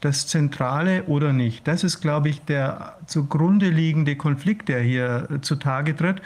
das 0.00 0.26
Zentrale 0.26 1.04
oder 1.04 1.32
nicht? 1.32 1.66
Das 1.66 1.84
ist, 1.84 2.00
glaube 2.00 2.28
ich, 2.28 2.42
der 2.42 2.96
zugrunde 3.06 3.70
liegende 3.70 4.16
Konflikt, 4.16 4.68
der 4.68 4.80
hier 4.80 5.28
zutage 5.42 5.96
tritt. 5.96 6.20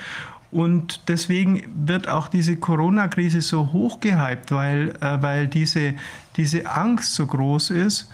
Und 0.50 1.08
deswegen 1.08 1.62
wird 1.86 2.08
auch 2.08 2.28
diese 2.28 2.56
Corona-Krise 2.56 3.42
so 3.42 3.72
hochgehypt, 3.72 4.50
weil, 4.50 4.94
äh, 5.00 5.20
weil 5.20 5.46
diese, 5.46 5.94
diese 6.36 6.66
Angst 6.66 7.14
so 7.14 7.26
groß 7.26 7.70
ist, 7.70 8.10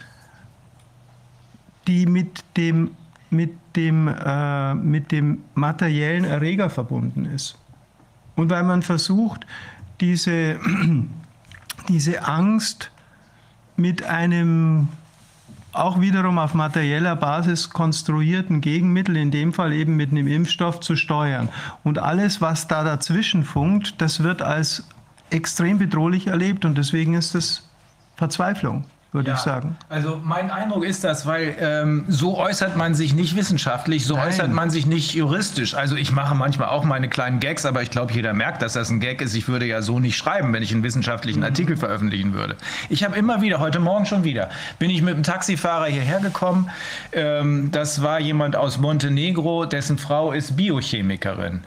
die 1.86 2.07
mit 2.07 2.44
dem, 2.57 2.93
mit, 3.31 3.52
dem, 3.77 4.09
äh, 4.09 4.75
mit 4.75 5.12
dem 5.12 5.43
materiellen 5.55 6.25
Erreger 6.25 6.70
verbunden 6.70 7.25
ist. 7.25 7.59
Und 8.36 8.51
weil 8.51 8.62
man 8.62 8.83
versucht, 8.83 9.47
diese, 10.01 10.59
diese 11.89 12.27
Angst 12.27 12.91
mit 13.77 14.05
einem 14.05 14.89
auch 15.73 16.02
wiederum 16.02 16.39
auf 16.39 16.52
materieller 16.52 17.17
Basis 17.17 17.70
konstruierten 17.70 18.61
Gegenmittel, 18.61 19.17
in 19.17 19.31
dem 19.31 19.55
Fall 19.55 19.73
eben 19.73 19.97
mit 19.97 20.11
einem 20.11 20.27
Impfstoff, 20.27 20.81
zu 20.81 20.97
steuern. 20.97 21.49
Und 21.83 21.99
alles, 21.99 22.43
was 22.43 22.69
da 22.69 22.85
dazwischen 22.85 23.43
funkt, 23.43 24.01
das 24.02 24.23
wird 24.23 24.43
als 24.43 24.86
extrem 25.31 25.78
bedrohlich 25.78 26.27
erlebt 26.27 26.67
und 26.67 26.77
deswegen 26.77 27.15
ist 27.15 27.35
es 27.35 27.70
Verzweiflung 28.17 28.85
würde 29.12 29.31
ja, 29.31 29.36
ich 29.36 29.41
sagen. 29.41 29.76
Also 29.91 30.18
mein 30.23 30.50
Eindruck 30.50 30.84
ist 30.84 31.05
das, 31.05 31.26
weil 31.26 31.55
ähm, 31.60 32.05
so 32.08 32.39
äußert 32.39 32.76
man 32.76 32.94
sich 32.94 33.15
nicht 33.15 33.36
wissenschaftlich, 33.36 34.07
so 34.07 34.16
Nein. 34.16 34.28
äußert 34.28 34.50
man 34.50 34.70
sich 34.70 34.86
nicht 34.86 35.12
juristisch. 35.12 35.74
Also 35.74 35.97
ich 35.97 36.12
mache 36.12 36.34
manchmal 36.34 36.68
auch 36.68 36.84
meine 36.84 37.10
kleinen 37.10 37.39
Gags, 37.39 37.66
aber 37.66 37.82
ich 37.82 37.91
glaube, 37.91 38.12
jeder 38.15 38.32
merkt, 38.32 38.62
dass 38.62 38.73
das 38.73 38.89
ein 38.89 39.00
Gag 39.00 39.20
ist. 39.20 39.34
Ich 39.34 39.49
würde 39.49 39.66
ja 39.66 39.82
so 39.82 40.00
nicht 40.00 40.16
schreiben, 40.16 40.52
wenn 40.55 40.62
ich 40.62 40.73
einen 40.73 40.82
wissenschaftlichen 40.82 41.41
mhm. 41.41 41.47
Artikel 41.47 41.76
veröffentlichen 41.76 42.32
würde. 42.32 42.57
Ich 42.89 43.05
habe 43.05 43.16
immer 43.16 43.42
wieder, 43.42 43.58
heute 43.58 43.81
Morgen 43.81 44.07
schon 44.07 44.24
wieder, 44.24 44.49
bin 44.78 44.89
ich 44.89 45.02
mit 45.02 45.15
einem 45.15 45.24
Taxifahrer 45.24 45.86
hierher 45.86 46.20
gekommen. 46.20 46.70
Ähm, 47.12 47.70
das 47.70 48.02
war 48.02 48.18
jemand 48.18 48.57
aus 48.57 48.78
Montenegro, 48.78 49.66
dessen 49.66 49.99
Frau 49.99 50.32
ist 50.32 50.57
Biochemikerin 50.57 51.62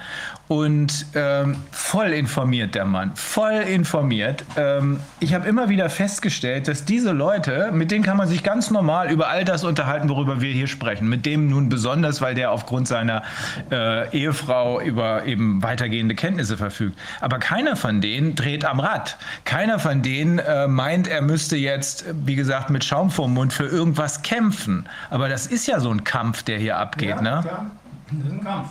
und 0.47 1.07
ähm, 1.15 1.57
voll 1.71 2.07
informiert 2.07 2.75
der 2.75 2.85
Mann, 2.85 3.11
voll 3.15 3.53
informiert. 3.53 4.43
Ähm, 4.55 4.99
ich 5.19 5.33
habe 5.33 5.47
immer 5.47 5.69
wieder 5.69 5.89
festgestellt, 5.89 6.67
dass 6.67 6.85
diese 6.85 7.11
Leute, 7.11 7.71
mit 7.71 7.89
denen 7.89 8.03
kann 8.03 8.17
man 8.17 8.27
sich 8.27 8.43
ganz 8.43 8.69
normal 8.69 9.11
über 9.11 9.29
all 9.29 9.43
das 9.43 9.63
unterhalten, 9.63 10.07
worüber 10.07 10.41
wir 10.41 10.53
hier 10.53 10.67
sprechen. 10.67 11.09
Mit 11.09 11.25
dem 11.25 11.49
nun 11.49 11.69
besonders, 11.69 12.21
weil 12.21 12.35
der 12.35 12.51
aufgrund 12.51 12.87
seiner 12.87 13.23
äh, 13.71 14.15
Ehefrau 14.15 14.79
über 14.81 15.25
eben 15.25 15.63
weitergehende 15.63 16.13
Kenntnisse 16.13 16.57
verfügt. 16.57 16.99
Aber 17.21 17.39
keiner 17.39 17.75
von 17.75 18.01
denen 18.01 18.35
dreht 18.35 18.65
am 18.65 18.79
Rad. 18.79 19.17
Keiner 19.45 19.79
von 19.79 20.03
denen 20.03 20.37
äh, 20.37 20.67
meint, 20.67 21.07
er 21.07 21.21
müsste 21.21 21.57
jetzt, 21.57 22.05
wie 22.23 22.35
gesagt, 22.35 22.69
mit 22.69 22.83
Schaum 22.83 23.09
vorm 23.09 23.33
Mund 23.33 23.51
für 23.51 23.65
irgendwas 23.65 24.21
kämpfen. 24.21 24.87
Aber 25.09 25.27
das 25.27 25.47
ist 25.47 25.65
ja 25.65 25.79
so 25.79 25.89
ein 25.89 26.03
Kampf, 26.03 26.43
der 26.43 26.59
hier 26.59 26.77
abgeht, 26.77 27.09
ja, 27.09 27.21
ne? 27.21 27.39
Klar. 27.41 27.71
Das 28.11 28.25
ist 28.25 28.31
ein 28.31 28.43
Kampf. 28.43 28.69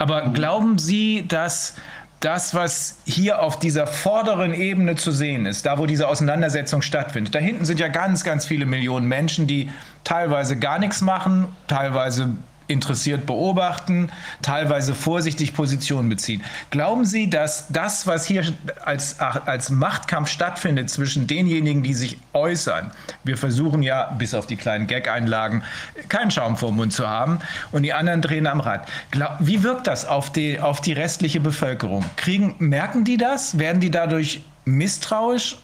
Aber 0.00 0.30
glauben 0.30 0.78
Sie, 0.78 1.26
dass 1.28 1.74
das, 2.20 2.54
was 2.54 2.98
hier 3.04 3.42
auf 3.42 3.58
dieser 3.58 3.86
vorderen 3.86 4.54
Ebene 4.54 4.96
zu 4.96 5.12
sehen 5.12 5.44
ist, 5.44 5.66
da 5.66 5.76
wo 5.76 5.84
diese 5.84 6.08
Auseinandersetzung 6.08 6.80
stattfindet, 6.80 7.34
da 7.34 7.38
hinten 7.38 7.66
sind 7.66 7.78
ja 7.78 7.88
ganz, 7.88 8.24
ganz 8.24 8.46
viele 8.46 8.64
Millionen 8.64 9.06
Menschen, 9.08 9.46
die 9.46 9.70
teilweise 10.02 10.58
gar 10.58 10.78
nichts 10.78 11.02
machen, 11.02 11.48
teilweise 11.66 12.30
interessiert 12.70 13.26
beobachten, 13.26 14.10
teilweise 14.42 14.94
vorsichtig 14.94 15.52
Positionen 15.54 16.08
beziehen. 16.08 16.42
Glauben 16.70 17.04
Sie, 17.04 17.28
dass 17.28 17.68
das, 17.68 18.06
was 18.06 18.24
hier 18.26 18.44
als, 18.84 19.18
als 19.18 19.70
Machtkampf 19.70 20.28
stattfindet 20.28 20.88
zwischen 20.90 21.26
denjenigen, 21.26 21.82
die 21.82 21.94
sich 21.94 22.18
äußern, 22.32 22.92
wir 23.24 23.36
versuchen 23.36 23.82
ja, 23.82 24.04
bis 24.18 24.34
auf 24.34 24.46
die 24.46 24.56
kleinen 24.56 24.86
Gag-Einlagen, 24.86 25.62
keinen 26.08 26.30
Schaum 26.30 26.56
vor 26.56 26.72
Mund 26.72 26.92
zu 26.92 27.08
haben 27.08 27.40
und 27.72 27.82
die 27.82 27.92
anderen 27.92 28.22
drehen 28.22 28.46
am 28.46 28.60
Rad. 28.60 28.88
Glaub, 29.10 29.36
wie 29.40 29.62
wirkt 29.62 29.86
das 29.86 30.06
auf 30.06 30.32
die, 30.32 30.60
auf 30.60 30.80
die 30.80 30.92
restliche 30.92 31.40
Bevölkerung? 31.40 32.04
Kriegen, 32.16 32.54
merken 32.58 33.04
die 33.04 33.16
das? 33.16 33.58
Werden 33.58 33.80
die 33.80 33.90
dadurch 33.90 34.42
misstrauisch 34.64 35.56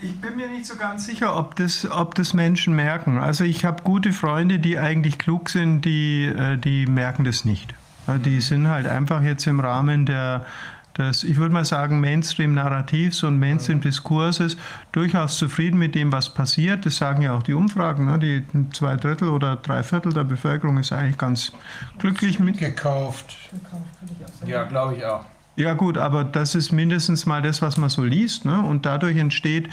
ich 0.00 0.20
bin 0.20 0.36
mir 0.36 0.48
nicht 0.48 0.66
so 0.66 0.76
ganz 0.76 1.06
sicher, 1.06 1.36
ob 1.36 1.56
das, 1.56 1.90
ob 1.90 2.14
das 2.14 2.34
Menschen 2.34 2.74
merken. 2.74 3.18
Also 3.18 3.44
ich 3.44 3.64
habe 3.64 3.82
gute 3.82 4.12
Freunde, 4.12 4.58
die 4.58 4.78
eigentlich 4.78 5.18
klug 5.18 5.50
sind, 5.50 5.82
die, 5.82 6.26
äh, 6.26 6.56
die 6.56 6.86
merken 6.86 7.24
das 7.24 7.44
nicht. 7.44 7.74
Die 8.24 8.40
sind 8.40 8.68
halt 8.68 8.86
einfach 8.86 9.22
jetzt 9.22 9.46
im 9.46 9.60
Rahmen 9.60 10.06
der, 10.06 10.46
des, 10.96 11.24
ich 11.24 11.36
würde 11.36 11.52
mal 11.52 11.66
sagen, 11.66 12.00
Mainstream-Narrativs 12.00 13.22
und 13.22 13.38
Mainstream-Diskurses 13.38 14.56
durchaus 14.92 15.36
zufrieden 15.36 15.78
mit 15.78 15.94
dem, 15.94 16.10
was 16.10 16.32
passiert. 16.32 16.86
Das 16.86 16.96
sagen 16.96 17.20
ja 17.20 17.34
auch 17.34 17.42
die 17.42 17.52
Umfragen. 17.52 18.06
Ne? 18.06 18.18
Die 18.18 18.44
zwei 18.72 18.96
Drittel 18.96 19.28
oder 19.28 19.56
drei 19.56 19.82
Viertel 19.82 20.14
der 20.14 20.24
Bevölkerung 20.24 20.78
ist 20.78 20.90
eigentlich 20.90 21.18
ganz 21.18 21.52
glücklich 21.98 22.38
mit. 22.38 22.56
Gekauft. 22.56 23.36
Ja, 24.46 24.64
glaube 24.64 24.96
ich 24.96 25.04
auch. 25.04 25.26
Ja 25.58 25.74
gut, 25.74 25.98
aber 25.98 26.22
das 26.22 26.54
ist 26.54 26.70
mindestens 26.70 27.26
mal 27.26 27.42
das, 27.42 27.62
was 27.62 27.76
man 27.78 27.90
so 27.90 28.04
liest. 28.04 28.44
Ne? 28.44 28.62
Und 28.62 28.86
dadurch 28.86 29.16
entsteht, 29.16 29.68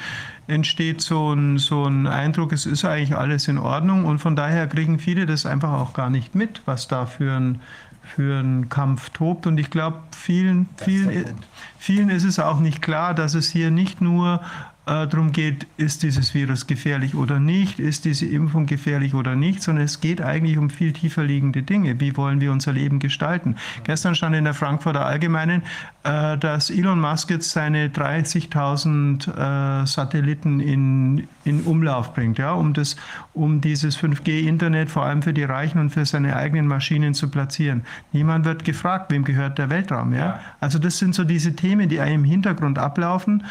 entsteht 0.48 1.00
so, 1.00 1.32
ein, 1.32 1.60
so 1.60 1.86
ein 1.86 2.08
Eindruck, 2.08 2.54
es 2.54 2.66
ist 2.66 2.84
eigentlich 2.86 3.16
alles 3.16 3.48
in 3.48 3.60
Ordnung. 3.60 4.06
Und 4.06 4.18
von 4.18 4.36
daher 4.36 4.66
kriegen 4.66 4.98
viele 4.98 5.28
das 5.28 5.46
einfach 5.46 5.74
auch 5.74 5.94
gar 5.94 6.10
nicht 6.10 6.34
mit, 6.34 6.64
was 6.66 6.88
da 6.88 7.06
für 7.06 7.34
ein, 7.40 7.62
für 8.02 8.40
ein 8.40 8.68
Kampf 8.68 9.12
tobt. 9.12 9.46
Und 9.46 9.60
ich 9.60 9.70
glaube, 9.70 10.00
vielen, 10.10 10.70
vielen, 10.78 11.36
vielen 11.78 12.10
ist 12.10 12.24
es 12.24 12.40
auch 12.40 12.60
nicht 12.60 12.82
klar, 12.82 13.14
dass 13.14 13.36
es 13.36 13.52
hier 13.52 13.70
nicht 13.70 14.02
nur 14.02 14.42
äh, 14.88 15.08
darum 15.08 15.32
geht, 15.32 15.66
ist 15.78 16.04
dieses 16.04 16.34
Virus 16.36 16.68
gefährlich 16.68 17.16
oder 17.16 17.40
nicht, 17.40 17.80
ist 17.80 18.06
diese 18.06 18.28
Impfung 18.28 18.68
gefährlich 18.68 19.16
oder 19.16 19.36
nicht, 19.36 19.64
sondern 19.64 19.84
es 19.84 20.00
geht 20.00 20.22
eigentlich 20.22 20.60
um 20.60 20.70
viel 20.70 20.94
tiefer 20.94 21.24
liegende 21.24 21.64
Dinge. 21.64 22.00
Wie 22.00 22.16
wollen 22.18 22.40
wir 22.40 22.52
unser 22.52 22.72
Leben 22.72 23.00
gestalten? 23.00 23.56
Gestern 23.84 24.14
stand 24.14 24.36
in 24.36 24.44
der 24.44 24.54
Frankfurter 24.54 25.04
Allgemeinen, 25.04 25.64
äh, 26.04 26.38
dass 26.38 26.70
Elon 26.70 27.02
Musk 27.02 27.32
jetzt 27.32 27.50
seine 27.50 27.88
30.000 27.88 29.84
äh, 29.84 29.88
Satelliten 29.88 30.60
in, 30.60 31.28
in 31.46 31.62
Umlauf 31.64 32.14
bringt, 32.14 32.38
ja, 32.38 32.54
um, 32.54 32.74
das, 32.74 32.96
um 33.34 33.62
dieses 33.62 33.98
5G-Internet 33.98 34.92
vor 34.92 35.04
allem 35.06 35.24
für 35.24 35.34
die 35.34 35.46
Reichen 35.46 35.80
und 35.80 35.90
für 35.90 36.06
seine 36.06 36.36
eigenen 36.36 36.68
Maschinen 36.68 37.16
zu 37.16 37.30
platzieren. 37.30 37.86
Niemand 38.12 38.46
wird 38.46 38.64
gefragt, 38.64 39.12
wem 39.12 39.24
gehört 39.24 39.58
der 39.58 39.72
Weltraum. 39.72 40.14
Ja? 40.14 40.42
Also 40.60 40.78
das 40.78 41.00
sind 41.00 41.16
so 41.16 41.24
diese 41.24 41.56
Themen, 41.56 41.90
die 41.90 41.96
im 41.96 42.24
Hintergrund 42.24 42.78
ablaufen. 42.78 43.44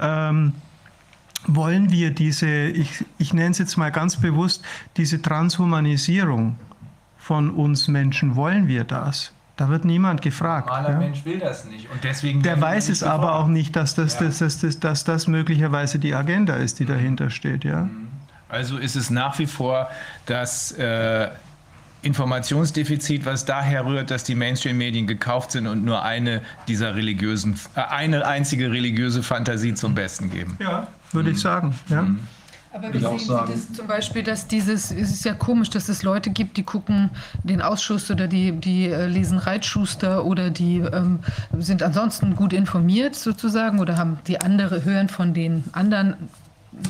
Ähm, 0.00 0.52
wollen 1.46 1.90
wir 1.90 2.10
diese, 2.10 2.48
ich, 2.48 3.04
ich 3.18 3.32
nenne 3.32 3.50
es 3.50 3.58
jetzt 3.58 3.76
mal 3.76 3.90
ganz 3.90 4.16
bewusst, 4.16 4.64
diese 4.96 5.22
Transhumanisierung 5.22 6.58
von 7.18 7.50
uns 7.50 7.88
Menschen, 7.88 8.36
wollen 8.36 8.68
wir 8.68 8.84
das? 8.84 9.32
Da 9.56 9.68
wird 9.68 9.84
niemand 9.84 10.22
gefragt. 10.22 10.68
Normaler 10.68 10.92
ja? 10.92 10.98
Mensch 10.98 11.24
will 11.26 11.38
das 11.38 11.66
nicht. 11.66 11.90
Und 11.90 12.02
deswegen 12.02 12.42
Der 12.42 12.60
weiß 12.60 12.88
es 12.88 13.02
aber 13.02 13.34
auch 13.34 13.46
nicht, 13.46 13.76
dass 13.76 13.94
das, 13.94 14.14
ja. 14.14 14.26
das, 14.26 14.38
das, 14.38 14.58
das, 14.60 14.80
dass 14.80 15.04
das 15.04 15.26
möglicherweise 15.26 15.98
die 15.98 16.14
Agenda 16.14 16.54
ist, 16.54 16.78
die 16.80 16.86
dahinter 16.86 17.28
steht. 17.28 17.64
Ja? 17.64 17.82
Mhm. 17.82 18.08
Also 18.48 18.78
ist 18.78 18.96
es 18.96 19.10
nach 19.10 19.38
wie 19.38 19.46
vor 19.46 19.90
das 20.26 20.72
äh, 20.72 21.28
Informationsdefizit, 22.02 23.26
was 23.26 23.44
daher 23.44 23.84
rührt, 23.84 24.10
dass 24.10 24.24
die 24.24 24.34
Mainstream-Medien 24.34 25.06
gekauft 25.06 25.52
sind 25.52 25.66
und 25.66 25.84
nur 25.84 26.02
eine 26.02 26.42
dieser 26.68 26.94
religiösen, 26.96 27.58
äh, 27.74 27.82
eine 27.82 28.26
einzige 28.26 28.70
religiöse 28.70 29.22
Fantasie 29.22 29.74
zum 29.74 29.94
Besten 29.94 30.30
geben. 30.30 30.56
Ja, 30.60 30.88
würde 31.12 31.30
ich 31.30 31.36
mhm. 31.36 31.40
sagen. 31.40 31.74
Ja. 31.88 32.02
Mhm. 32.02 32.20
Aber 32.72 32.94
wie 32.94 33.00
sehen 33.00 33.18
Sie 33.18 33.26
das 33.26 33.72
zum 33.72 33.86
Beispiel, 33.88 34.22
dass 34.22 34.46
dieses, 34.46 34.92
es 34.92 35.10
ist 35.10 35.24
ja 35.24 35.34
komisch, 35.34 35.70
dass 35.70 35.88
es 35.88 36.04
Leute 36.04 36.30
gibt, 36.30 36.56
die 36.56 36.62
gucken 36.62 37.10
den 37.42 37.62
Ausschuss 37.62 38.10
oder 38.12 38.28
die, 38.28 38.52
die 38.52 38.86
äh, 38.86 39.06
lesen 39.06 39.38
Reitschuster 39.38 40.24
oder 40.24 40.50
die 40.50 40.78
ähm, 40.78 41.18
sind 41.58 41.82
ansonsten 41.82 42.36
gut 42.36 42.52
informiert 42.52 43.16
sozusagen 43.16 43.80
oder 43.80 43.96
haben 43.96 44.18
die 44.28 44.40
andere, 44.40 44.84
hören 44.84 45.08
von 45.08 45.34
den 45.34 45.64
anderen 45.72 46.14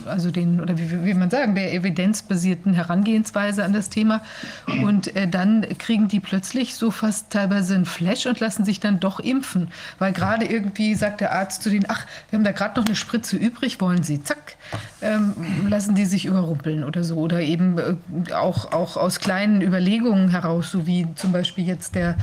also 0.06 0.30
den, 0.30 0.60
oder 0.60 0.78
wie, 0.78 1.04
wie 1.04 1.14
man 1.14 1.30
sagen, 1.30 1.54
der 1.54 1.72
evidenzbasierten 1.72 2.74
Herangehensweise 2.74 3.64
an 3.64 3.72
das 3.72 3.88
Thema. 3.88 4.22
Und 4.82 5.14
äh, 5.16 5.28
dann 5.28 5.66
kriegen 5.78 6.08
die 6.08 6.20
plötzlich 6.20 6.74
so 6.74 6.90
fast 6.90 7.30
teilweise 7.30 7.74
ein 7.74 7.84
Flash 7.84 8.26
und 8.26 8.40
lassen 8.40 8.64
sich 8.64 8.80
dann 8.80 9.00
doch 9.00 9.20
impfen. 9.20 9.68
Weil 9.98 10.12
gerade 10.12 10.44
irgendwie 10.44 10.94
sagt 10.94 11.20
der 11.20 11.32
Arzt 11.32 11.62
zu 11.62 11.70
denen, 11.70 11.86
ach, 11.88 12.06
wir 12.30 12.38
haben 12.38 12.44
da 12.44 12.52
gerade 12.52 12.78
noch 12.78 12.86
eine 12.86 12.96
Spritze 12.96 13.36
übrig, 13.36 13.80
wollen 13.80 14.02
Sie? 14.02 14.22
Zack, 14.22 14.56
ähm, 15.02 15.34
lassen 15.68 15.94
die 15.94 16.04
sich 16.04 16.26
überrumpeln 16.26 16.84
oder 16.84 17.04
so. 17.04 17.16
Oder 17.16 17.40
eben 17.40 17.78
äh, 17.78 18.32
auch, 18.32 18.72
auch 18.72 18.96
aus 18.96 19.20
kleinen 19.20 19.62
Überlegungen 19.62 20.30
heraus, 20.30 20.70
so 20.70 20.86
wie 20.86 21.06
zum 21.14 21.32
Beispiel 21.32 21.66
jetzt 21.66 21.94
der, 21.94 22.16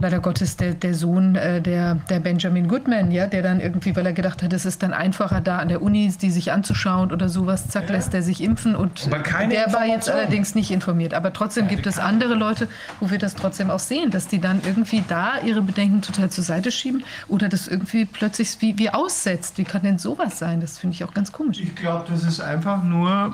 leider 0.00 0.20
Gottes, 0.20 0.56
der, 0.56 0.74
der 0.74 0.94
Sohn 0.94 1.36
äh, 1.36 1.60
der, 1.60 1.96
der 2.08 2.20
Benjamin 2.20 2.68
Goodman, 2.68 3.10
ja, 3.10 3.26
der 3.26 3.42
dann 3.42 3.60
irgendwie, 3.60 3.94
weil 3.96 4.06
er 4.06 4.12
gedacht 4.12 4.42
hat, 4.42 4.52
es 4.52 4.64
ist 4.64 4.82
dann 4.82 4.92
einfacher 4.92 5.40
da 5.40 5.58
an 5.58 5.68
der 5.68 5.82
Uni, 5.82 6.12
die 6.20 6.30
sich 6.30 6.52
anzuschauen 6.52 7.12
oder 7.12 7.28
sowas, 7.28 7.68
zack, 7.68 7.88
ja. 7.88 7.96
lässt 7.96 8.14
er 8.14 8.22
sich 8.22 8.42
impfen 8.42 8.76
und 8.76 9.10
der 9.10 9.72
war 9.72 9.86
jetzt 9.86 10.10
allerdings 10.10 10.54
nicht 10.54 10.70
informiert. 10.70 11.14
Aber 11.14 11.32
trotzdem 11.32 11.68
gibt 11.68 11.86
es 11.86 11.98
andere 11.98 12.34
Leute, 12.34 12.68
wo 13.00 13.10
wir 13.10 13.18
das 13.18 13.34
trotzdem 13.34 13.70
auch 13.70 13.78
sehen, 13.78 14.10
dass 14.10 14.28
die 14.28 14.40
dann 14.40 14.60
irgendwie 14.64 15.02
da 15.06 15.40
ihre 15.44 15.62
Bedenken 15.62 16.02
total 16.02 16.30
zur 16.30 16.44
Seite 16.44 16.70
schieben 16.70 17.04
oder 17.28 17.48
das 17.48 17.68
irgendwie 17.68 18.04
plötzlich 18.04 18.56
wie, 18.60 18.78
wie 18.78 18.90
aussetzt. 18.90 19.58
Wie 19.58 19.64
kann 19.64 19.82
denn 19.82 19.98
sowas 19.98 20.38
sein? 20.38 20.60
Das 20.60 20.78
finde 20.78 20.94
ich 20.94 21.04
auch 21.04 21.14
ganz 21.14 21.32
komisch. 21.32 21.63
Ich 21.64 21.74
glaube, 21.74 22.04
das 22.10 22.24
ist 22.24 22.42
einfach 22.42 22.84
nur 22.84 23.32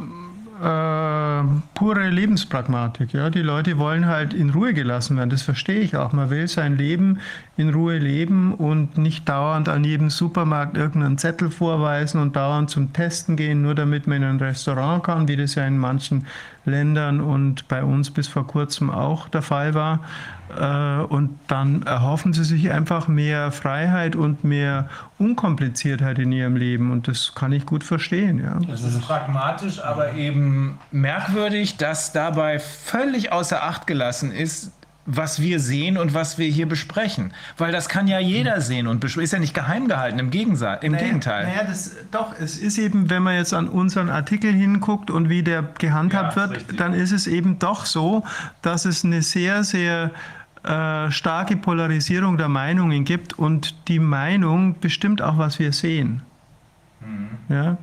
äh, 0.62 1.42
pure 1.74 2.10
Lebenspragmatik. 2.10 3.12
Ja? 3.12 3.28
Die 3.28 3.40
Leute 3.40 3.76
wollen 3.76 4.06
halt 4.06 4.34
in 4.34 4.50
Ruhe 4.50 4.72
gelassen 4.72 5.16
werden. 5.16 5.30
Das 5.30 5.42
verstehe 5.42 5.80
ich 5.80 5.96
auch. 5.96 6.12
Man 6.12 6.30
will 6.30 6.46
sein 6.46 6.76
Leben 6.76 7.18
in 7.56 7.70
Ruhe 7.70 7.98
leben 7.98 8.54
und 8.54 8.96
nicht 8.96 9.28
dauernd 9.28 9.68
an 9.68 9.82
jedem 9.82 10.10
Supermarkt 10.10 10.76
irgendeinen 10.76 11.18
Zettel 11.18 11.50
vorweisen 11.50 12.20
und 12.20 12.36
dauernd 12.36 12.70
zum 12.70 12.92
Testen 12.92 13.34
gehen, 13.34 13.62
nur 13.62 13.74
damit 13.74 14.06
man 14.06 14.18
in 14.18 14.24
ein 14.24 14.38
Restaurant 14.38 15.02
kann, 15.02 15.26
wie 15.26 15.36
das 15.36 15.56
ja 15.56 15.66
in 15.66 15.76
manchen 15.76 16.26
Ländern 16.64 17.20
und 17.20 17.66
bei 17.66 17.82
uns 17.82 18.12
bis 18.12 18.28
vor 18.28 18.46
kurzem 18.46 18.90
auch 18.90 19.28
der 19.28 19.42
Fall 19.42 19.74
war. 19.74 19.98
Äh, 20.58 21.04
und 21.04 21.38
dann 21.46 21.82
erhoffen 21.82 22.32
sie 22.32 22.44
sich 22.44 22.70
einfach 22.70 23.08
mehr 23.08 23.52
Freiheit 23.52 24.16
und 24.16 24.44
mehr 24.44 24.88
Unkompliziertheit 25.18 26.18
in 26.18 26.32
ihrem 26.32 26.56
Leben. 26.56 26.90
Und 26.90 27.08
das 27.08 27.34
kann 27.34 27.52
ich 27.52 27.66
gut 27.66 27.84
verstehen. 27.84 28.42
Ja. 28.42 28.58
Das 28.68 28.82
ist 28.82 29.00
pragmatisch, 29.02 29.80
aber 29.80 30.14
eben 30.14 30.78
merkwürdig, 30.90 31.76
dass 31.76 32.12
dabei 32.12 32.58
völlig 32.58 33.32
außer 33.32 33.62
Acht 33.62 33.86
gelassen 33.86 34.32
ist, 34.32 34.72
was 35.06 35.40
wir 35.40 35.60
sehen 35.60 35.98
und 35.98 36.14
was 36.14 36.38
wir 36.38 36.48
hier 36.48 36.68
besprechen. 36.68 37.32
Weil 37.56 37.72
das 37.72 37.88
kann 37.88 38.06
ja 38.06 38.18
jeder 38.18 38.60
sehen 38.60 38.86
und 38.86 39.02
ist 39.04 39.32
ja 39.32 39.38
nicht 39.38 39.54
geheim 39.54 39.88
gehalten, 39.88 40.18
im, 40.18 40.30
Gegensatz, 40.30 40.82
im 40.82 40.92
naja, 40.92 41.04
Gegenteil. 41.04 41.46
Naja, 41.46 41.64
das, 41.64 41.96
doch, 42.10 42.34
es 42.38 42.58
ist 42.58 42.78
eben, 42.78 43.10
wenn 43.10 43.22
man 43.22 43.34
jetzt 43.36 43.54
an 43.54 43.68
unseren 43.68 44.10
Artikel 44.10 44.52
hinguckt 44.52 45.10
und 45.10 45.28
wie 45.28 45.42
der 45.42 45.62
gehandhabt 45.78 46.36
ja, 46.36 46.50
wird, 46.50 46.80
dann 46.80 46.94
ist 46.94 47.12
es 47.12 47.26
eben 47.26 47.58
doch 47.58 47.86
so, 47.86 48.24
dass 48.62 48.84
es 48.84 49.04
eine 49.04 49.22
sehr, 49.22 49.64
sehr 49.64 50.10
äh, 50.62 51.10
starke 51.10 51.56
Polarisierung 51.56 52.36
der 52.36 52.48
Meinungen 52.48 53.04
gibt 53.04 53.38
und 53.38 53.88
die 53.88 53.98
Meinung 53.98 54.78
bestimmt 54.80 55.22
auch, 55.22 55.38
was 55.38 55.58
wir 55.58 55.72
sehen. 55.72 56.22
Mhm. 57.00 57.28
Ja, 57.48 57.78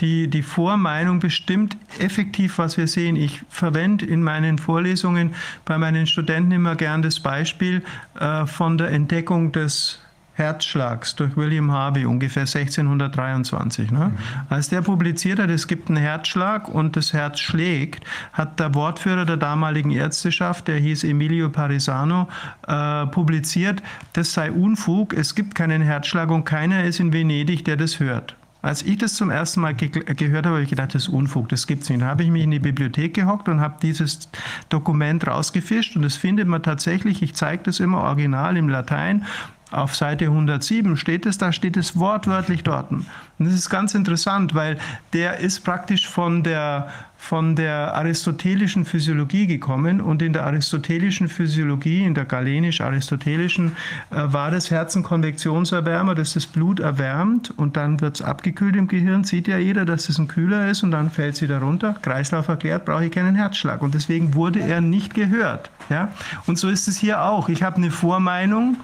die, 0.00 0.28
die 0.28 0.42
Vormeinung 0.42 1.18
bestimmt 1.18 1.76
effektiv, 1.98 2.58
was 2.58 2.76
wir 2.76 2.86
sehen. 2.86 3.16
Ich 3.16 3.42
verwende 3.48 4.06
in 4.06 4.22
meinen 4.22 4.58
Vorlesungen 4.58 5.34
bei 5.64 5.76
meinen 5.76 6.06
Studenten 6.06 6.52
immer 6.52 6.76
gern 6.76 7.02
das 7.02 7.20
Beispiel 7.20 7.82
äh, 8.18 8.46
von 8.46 8.78
der 8.78 8.90
Entdeckung 8.90 9.52
des 9.52 9.99
Herzschlags 10.40 11.14
durch 11.14 11.36
William 11.36 11.70
Harvey, 11.70 12.04
ungefähr 12.06 12.42
1623. 12.42 13.92
Ne? 13.92 14.06
Mhm. 14.08 14.14
Als 14.48 14.68
der 14.68 14.82
publiziert 14.82 15.38
hat, 15.38 15.50
es 15.50 15.68
gibt 15.68 15.88
einen 15.88 15.98
Herzschlag 15.98 16.68
und 16.68 16.96
das 16.96 17.12
Herz 17.12 17.38
schlägt, 17.38 18.04
hat 18.32 18.58
der 18.58 18.74
Wortführer 18.74 19.24
der 19.24 19.36
damaligen 19.36 19.92
Ärzteschaft, 19.92 20.66
der 20.66 20.78
hieß 20.78 21.04
Emilio 21.04 21.50
Parisano, 21.50 22.28
äh, 22.66 23.06
publiziert, 23.06 23.82
das 24.14 24.32
sei 24.32 24.50
Unfug, 24.50 25.14
es 25.14 25.34
gibt 25.34 25.54
keinen 25.54 25.82
Herzschlag 25.82 26.30
und 26.30 26.44
keiner 26.44 26.82
ist 26.82 26.98
in 26.98 27.12
Venedig, 27.12 27.64
der 27.64 27.76
das 27.76 28.00
hört. 28.00 28.34
Als 28.62 28.82
ich 28.82 28.98
das 28.98 29.14
zum 29.14 29.30
ersten 29.30 29.60
Mal 29.60 29.74
ge 29.74 29.88
gehört 29.88 30.44
habe, 30.44 30.56
habe 30.56 30.64
ich 30.64 30.68
gedacht, 30.68 30.94
das 30.94 31.04
ist 31.04 31.08
Unfug, 31.08 31.48
das 31.48 31.66
gibt 31.66 31.82
es 31.82 31.88
nicht. 31.88 32.02
Dann 32.02 32.08
habe 32.08 32.24
ich 32.24 32.30
mich 32.30 32.42
in 32.42 32.50
die 32.50 32.58
Bibliothek 32.58 33.14
gehockt 33.14 33.48
und 33.48 33.60
habe 33.60 33.76
dieses 33.80 34.28
Dokument 34.68 35.26
rausgefischt 35.26 35.96
und 35.96 36.02
das 36.02 36.16
findet 36.16 36.46
man 36.46 36.62
tatsächlich, 36.62 37.22
ich 37.22 37.34
zeige 37.34 37.62
das 37.62 37.80
immer 37.80 38.02
original 38.02 38.58
im 38.58 38.68
Latein, 38.68 39.24
auf 39.70 39.94
Seite 39.94 40.26
107 40.26 40.96
steht 40.96 41.26
es, 41.26 41.38
da 41.38 41.52
steht 41.52 41.76
es 41.76 41.96
wortwörtlich 41.96 42.64
dort. 42.64 42.90
Und 42.90 43.06
das 43.38 43.54
ist 43.54 43.70
ganz 43.70 43.94
interessant, 43.94 44.54
weil 44.54 44.78
der 45.12 45.38
ist 45.38 45.60
praktisch 45.60 46.08
von 46.08 46.42
der, 46.42 46.88
von 47.16 47.56
der 47.56 47.94
aristotelischen 47.94 48.84
Physiologie 48.84 49.46
gekommen 49.46 50.00
und 50.00 50.20
in 50.22 50.32
der 50.32 50.44
aristotelischen 50.44 51.28
Physiologie, 51.28 52.04
in 52.04 52.14
der 52.14 52.24
galenisch-aristotelischen, 52.24 53.76
äh, 54.10 54.16
war 54.24 54.50
das 54.50 54.70
Herz 54.70 54.96
ein 54.96 55.04
Konvektionserwärmer, 55.04 56.14
dass 56.14 56.34
das 56.34 56.46
Blut 56.46 56.80
erwärmt 56.80 57.50
und 57.56 57.76
dann 57.76 58.00
wird 58.00 58.16
es 58.16 58.22
abgekühlt 58.22 58.76
im 58.76 58.88
Gehirn. 58.88 59.24
Sieht 59.24 59.48
ja 59.48 59.58
jeder, 59.58 59.84
dass 59.84 60.08
das 60.08 60.18
ein 60.18 60.28
Kühler 60.28 60.68
ist 60.68 60.82
und 60.82 60.90
dann 60.90 61.10
fällt 61.10 61.36
es 61.36 61.42
wieder 61.42 61.60
runter. 61.60 61.94
Kreislauf 62.02 62.48
erklärt, 62.48 62.84
brauche 62.84 63.06
ich 63.06 63.12
keinen 63.12 63.36
Herzschlag. 63.36 63.82
Und 63.82 63.94
deswegen 63.94 64.34
wurde 64.34 64.60
er 64.60 64.80
nicht 64.80 65.14
gehört. 65.14 65.70
Ja? 65.88 66.12
Und 66.46 66.58
so 66.58 66.68
ist 66.68 66.88
es 66.88 66.98
hier 66.98 67.22
auch. 67.22 67.48
Ich 67.48 67.62
habe 67.62 67.76
eine 67.76 67.90
Vormeinung 67.90 68.76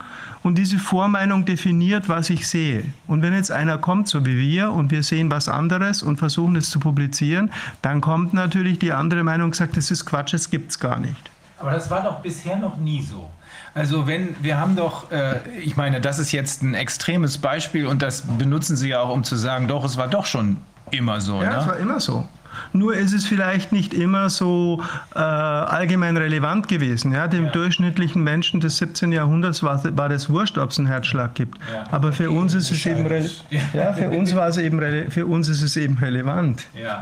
und 0.42 0.56
diese 0.58 0.78
Vormeinung 0.78 1.44
definiert, 1.44 2.08
was 2.08 2.30
ich 2.30 2.48
sehe. 2.48 2.84
Und 3.06 3.22
wenn 3.22 3.32
jetzt 3.34 3.50
einer 3.50 3.78
kommt, 3.78 4.08
so 4.08 4.24
wie 4.24 4.38
wir, 4.38 4.72
und 4.72 4.90
wir 4.90 5.02
sehen 5.02 5.30
was 5.30 5.48
anderes 5.48 6.02
und 6.02 6.18
versuchen 6.18 6.56
es 6.56 6.70
zu 6.70 6.78
publizieren, 6.78 7.50
dann 7.82 8.00
kommt 8.00 8.34
natürlich 8.34 8.78
die 8.78 8.92
andere 8.92 9.24
Meinung 9.24 9.46
und 9.46 9.56
sagt, 9.56 9.76
das 9.76 9.90
ist 9.90 10.04
Quatsch, 10.04 10.34
das 10.34 10.50
gibt 10.50 10.70
es 10.70 10.78
gar 10.78 10.98
nicht. 10.98 11.30
Aber 11.58 11.70
das 11.70 11.90
war 11.90 12.02
doch 12.02 12.20
bisher 12.20 12.56
noch 12.56 12.76
nie 12.76 13.02
so. 13.02 13.30
Also 13.74 14.06
wenn 14.06 14.36
wir 14.42 14.58
haben 14.58 14.74
doch, 14.74 15.10
äh, 15.10 15.40
ich 15.62 15.76
meine, 15.76 16.00
das 16.00 16.18
ist 16.18 16.32
jetzt 16.32 16.62
ein 16.62 16.74
extremes 16.74 17.38
Beispiel 17.38 17.86
und 17.86 18.00
das 18.00 18.22
benutzen 18.22 18.76
Sie 18.76 18.88
ja 18.88 19.00
auch, 19.00 19.10
um 19.10 19.22
zu 19.22 19.36
sagen, 19.36 19.68
doch, 19.68 19.84
es 19.84 19.96
war 19.96 20.08
doch 20.08 20.24
schon 20.24 20.56
immer 20.90 21.20
so. 21.20 21.42
Ja, 21.42 21.50
ne? 21.50 21.56
es 21.58 21.66
war 21.66 21.76
immer 21.76 22.00
so. 22.00 22.26
Nur 22.72 22.94
ist 22.94 23.12
es 23.12 23.26
vielleicht 23.26 23.72
nicht 23.72 23.94
immer 23.94 24.30
so 24.30 24.82
äh, 25.14 25.18
allgemein 25.18 26.16
relevant 26.16 26.68
gewesen. 26.68 27.12
Ja? 27.12 27.28
Dem 27.28 27.46
ja. 27.46 27.50
durchschnittlichen 27.50 28.22
Menschen 28.22 28.60
des 28.60 28.78
17. 28.78 29.12
Jahrhunderts 29.12 29.62
war, 29.62 29.82
war 29.96 30.08
das 30.08 30.28
wurscht, 30.30 30.58
ob 30.58 30.70
es 30.70 30.78
einen 30.78 30.88
Herzschlag 30.88 31.34
gibt. 31.34 31.58
Ja. 31.72 31.84
Aber 31.90 32.12
für 32.12 32.30
uns 32.30 32.54
ist 32.54 32.70
es 32.70 32.84
eben 32.86 33.06
ja, 33.72 33.92
für 33.92 34.10
uns 34.10 34.34
war 34.34 34.48
es 34.48 34.58
eben 34.58 35.10
für 35.10 35.26
uns 35.26 35.48
ist 35.48 35.62
es 35.62 35.76
eben 35.76 35.98
relevant. 35.98 36.66
Ja. 36.74 37.00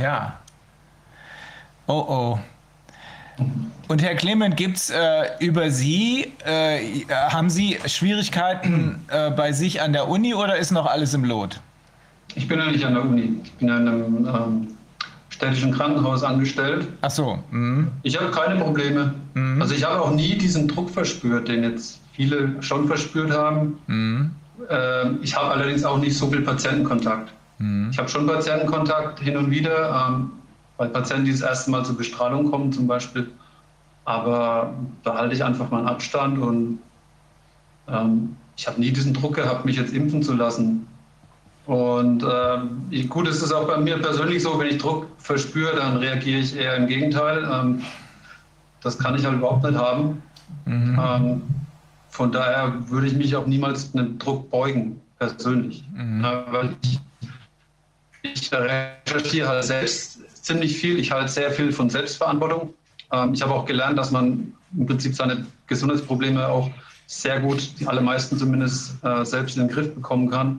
ja. 0.00 0.38
Oh 1.86 2.04
oh. 2.08 2.38
Und 3.88 4.02
Herr 4.02 4.14
Clement, 4.14 4.56
gibt 4.56 4.76
es 4.76 4.90
äh, 4.90 4.96
über 5.40 5.70
Sie, 5.70 6.32
äh, 6.44 7.04
haben 7.08 7.50
Sie 7.50 7.78
Schwierigkeiten 7.86 9.04
äh, 9.08 9.30
bei 9.30 9.52
sich 9.52 9.82
an 9.82 9.92
der 9.92 10.08
Uni 10.08 10.34
oder 10.34 10.56
ist 10.56 10.70
noch 10.70 10.86
alles 10.86 11.14
im 11.14 11.24
Lot? 11.24 11.60
Ich 12.34 12.48
bin 12.48 12.58
ja 12.58 12.70
nicht 12.70 12.84
an 12.84 12.94
der 12.94 13.02
Uni. 13.02 13.40
Ich 13.44 13.52
bin 13.54 13.70
an 13.70 13.88
einem 13.88 14.26
ähm, 14.26 14.68
städtischen 15.42 15.72
Krankenhaus 15.72 16.22
angestellt. 16.22 16.86
Ach 17.00 17.10
so. 17.10 17.38
Mhm. 17.50 17.88
Ich 18.04 18.18
habe 18.18 18.30
keine 18.30 18.60
Probleme. 18.60 19.14
Mhm. 19.34 19.60
Also 19.60 19.74
ich 19.74 19.84
habe 19.84 20.00
auch 20.00 20.12
nie 20.12 20.38
diesen 20.38 20.68
Druck 20.68 20.88
verspürt, 20.88 21.48
den 21.48 21.64
jetzt 21.64 22.00
viele 22.12 22.62
schon 22.62 22.86
verspürt 22.86 23.32
haben. 23.32 23.78
Mhm. 23.88 24.30
Äh, 24.70 25.10
ich 25.20 25.36
habe 25.36 25.50
allerdings 25.50 25.84
auch 25.84 25.98
nicht 25.98 26.16
so 26.16 26.28
viel 26.28 26.42
Patientenkontakt. 26.42 27.32
Mhm. 27.58 27.88
Ich 27.90 27.98
habe 27.98 28.08
schon 28.08 28.26
Patientenkontakt 28.26 29.18
hin 29.18 29.36
und 29.36 29.50
wieder, 29.50 30.08
ähm, 30.08 30.30
bei 30.78 30.86
Patienten, 30.86 31.24
die 31.24 31.32
das 31.32 31.40
erste 31.40 31.70
Mal 31.72 31.84
zur 31.84 31.96
Bestrahlung 31.96 32.50
kommen 32.50 32.72
zum 32.72 32.86
Beispiel. 32.86 33.28
Aber 34.04 34.72
da 35.02 35.14
halte 35.14 35.34
ich 35.34 35.42
einfach 35.42 35.70
meinen 35.70 35.86
Abstand 35.88 36.38
und 36.38 36.78
ähm, 37.88 38.36
ich 38.56 38.66
habe 38.68 38.80
nie 38.80 38.92
diesen 38.92 39.14
Druck 39.14 39.34
gehabt, 39.34 39.64
mich 39.64 39.76
jetzt 39.76 39.92
impfen 39.92 40.22
zu 40.22 40.34
lassen. 40.34 40.86
Und 41.66 42.24
äh, 42.24 43.02
gut, 43.04 43.28
es 43.28 43.42
ist 43.42 43.52
auch 43.52 43.66
bei 43.66 43.78
mir 43.78 43.98
persönlich 43.98 44.42
so, 44.42 44.58
wenn 44.58 44.66
ich 44.68 44.78
Druck 44.78 45.06
verspüre, 45.18 45.76
dann 45.76 45.96
reagiere 45.98 46.40
ich 46.40 46.56
eher 46.56 46.76
im 46.76 46.86
Gegenteil. 46.86 47.48
Ähm, 47.50 47.82
das 48.82 48.98
kann 48.98 49.14
ich 49.14 49.24
halt 49.24 49.36
überhaupt 49.36 49.64
nicht 49.64 49.78
haben. 49.78 50.22
Mhm. 50.64 51.00
Ähm, 51.00 51.42
von 52.08 52.32
daher 52.32 52.74
würde 52.88 53.06
ich 53.06 53.14
mich 53.14 53.36
auch 53.36 53.46
niemals 53.46 53.94
einem 53.94 54.18
Druck 54.18 54.50
beugen, 54.50 55.00
persönlich. 55.18 55.84
Mhm. 55.94 56.24
Ja, 56.24 56.44
weil 56.50 56.76
ich, 56.82 57.00
ich 58.22 58.52
recherchiere 58.52 59.48
halt 59.48 59.64
selbst 59.64 60.18
ziemlich 60.44 60.76
viel. 60.76 60.98
Ich 60.98 61.12
halte 61.12 61.28
sehr 61.28 61.52
viel 61.52 61.72
von 61.72 61.88
Selbstverantwortung. 61.88 62.74
Ähm, 63.12 63.34
ich 63.34 63.42
habe 63.42 63.54
auch 63.54 63.66
gelernt, 63.66 63.96
dass 63.98 64.10
man 64.10 64.52
im 64.76 64.86
Prinzip 64.86 65.14
seine 65.14 65.46
Gesundheitsprobleme 65.68 66.46
auch 66.48 66.70
sehr 67.06 67.40
gut, 67.40 67.78
die 67.78 67.86
allermeisten 67.86 68.36
zumindest, 68.36 68.96
äh, 69.04 69.24
selbst 69.24 69.56
in 69.56 69.68
den 69.68 69.74
Griff 69.74 69.94
bekommen 69.94 70.30
kann. 70.30 70.58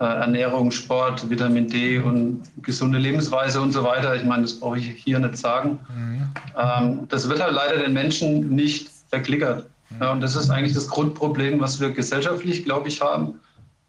Äh, 0.00 0.04
Ernährung, 0.04 0.70
Sport, 0.70 1.28
Vitamin 1.28 1.66
D 1.68 1.98
und 1.98 2.42
gesunde 2.62 2.98
Lebensweise 2.98 3.60
und 3.60 3.72
so 3.72 3.82
weiter. 3.82 4.14
Ich 4.14 4.22
meine, 4.22 4.42
das 4.42 4.60
brauche 4.60 4.78
ich 4.78 4.90
hier 4.90 5.18
nicht 5.18 5.36
sagen. 5.36 5.80
Mhm. 5.92 6.28
Ähm, 6.56 7.08
das 7.08 7.28
wird 7.28 7.42
halt 7.42 7.52
leider 7.52 7.78
den 7.78 7.94
Menschen 7.94 8.48
nicht 8.48 8.88
verklickert. 9.10 9.68
Mhm. 9.90 9.96
Ja, 10.00 10.12
und 10.12 10.20
das 10.20 10.36
ist 10.36 10.50
eigentlich 10.50 10.74
das 10.74 10.86
Grundproblem, 10.86 11.58
was 11.58 11.80
wir 11.80 11.90
gesellschaftlich, 11.90 12.64
glaube 12.64 12.86
ich, 12.86 13.00
haben. 13.00 13.40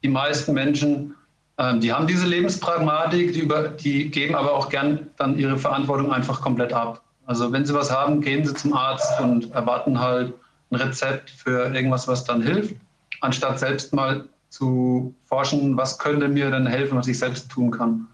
Die 0.01 0.07
meisten 0.07 0.53
Menschen, 0.53 1.13
ähm, 1.59 1.79
die 1.79 1.93
haben 1.93 2.07
diese 2.07 2.25
Lebenspragmatik, 2.25 3.33
die, 3.33 3.41
über, 3.41 3.67
die 3.67 4.09
geben 4.09 4.33
aber 4.33 4.55
auch 4.55 4.69
gern 4.69 5.11
dann 5.17 5.37
ihre 5.37 5.59
Verantwortung 5.59 6.11
einfach 6.11 6.41
komplett 6.41 6.73
ab. 6.73 7.03
Also 7.27 7.51
wenn 7.51 7.67
sie 7.67 7.75
was 7.75 7.91
haben, 7.91 8.21
gehen 8.21 8.43
sie 8.43 8.55
zum 8.55 8.73
Arzt 8.73 9.21
und 9.21 9.51
erwarten 9.51 9.99
halt 9.99 10.33
ein 10.71 10.75
Rezept 10.77 11.29
für 11.29 11.71
irgendwas, 11.71 12.07
was 12.07 12.23
dann 12.23 12.41
hilft, 12.41 12.73
anstatt 13.21 13.59
selbst 13.59 13.93
mal 13.93 14.27
zu 14.49 15.15
forschen, 15.25 15.77
was 15.77 15.97
könnte 15.97 16.27
mir 16.27 16.49
denn 16.51 16.67
helfen, 16.67 16.97
was 16.97 17.07
ich 17.07 17.19
selbst 17.19 17.49
tun 17.49 17.71
kann. 17.71 18.07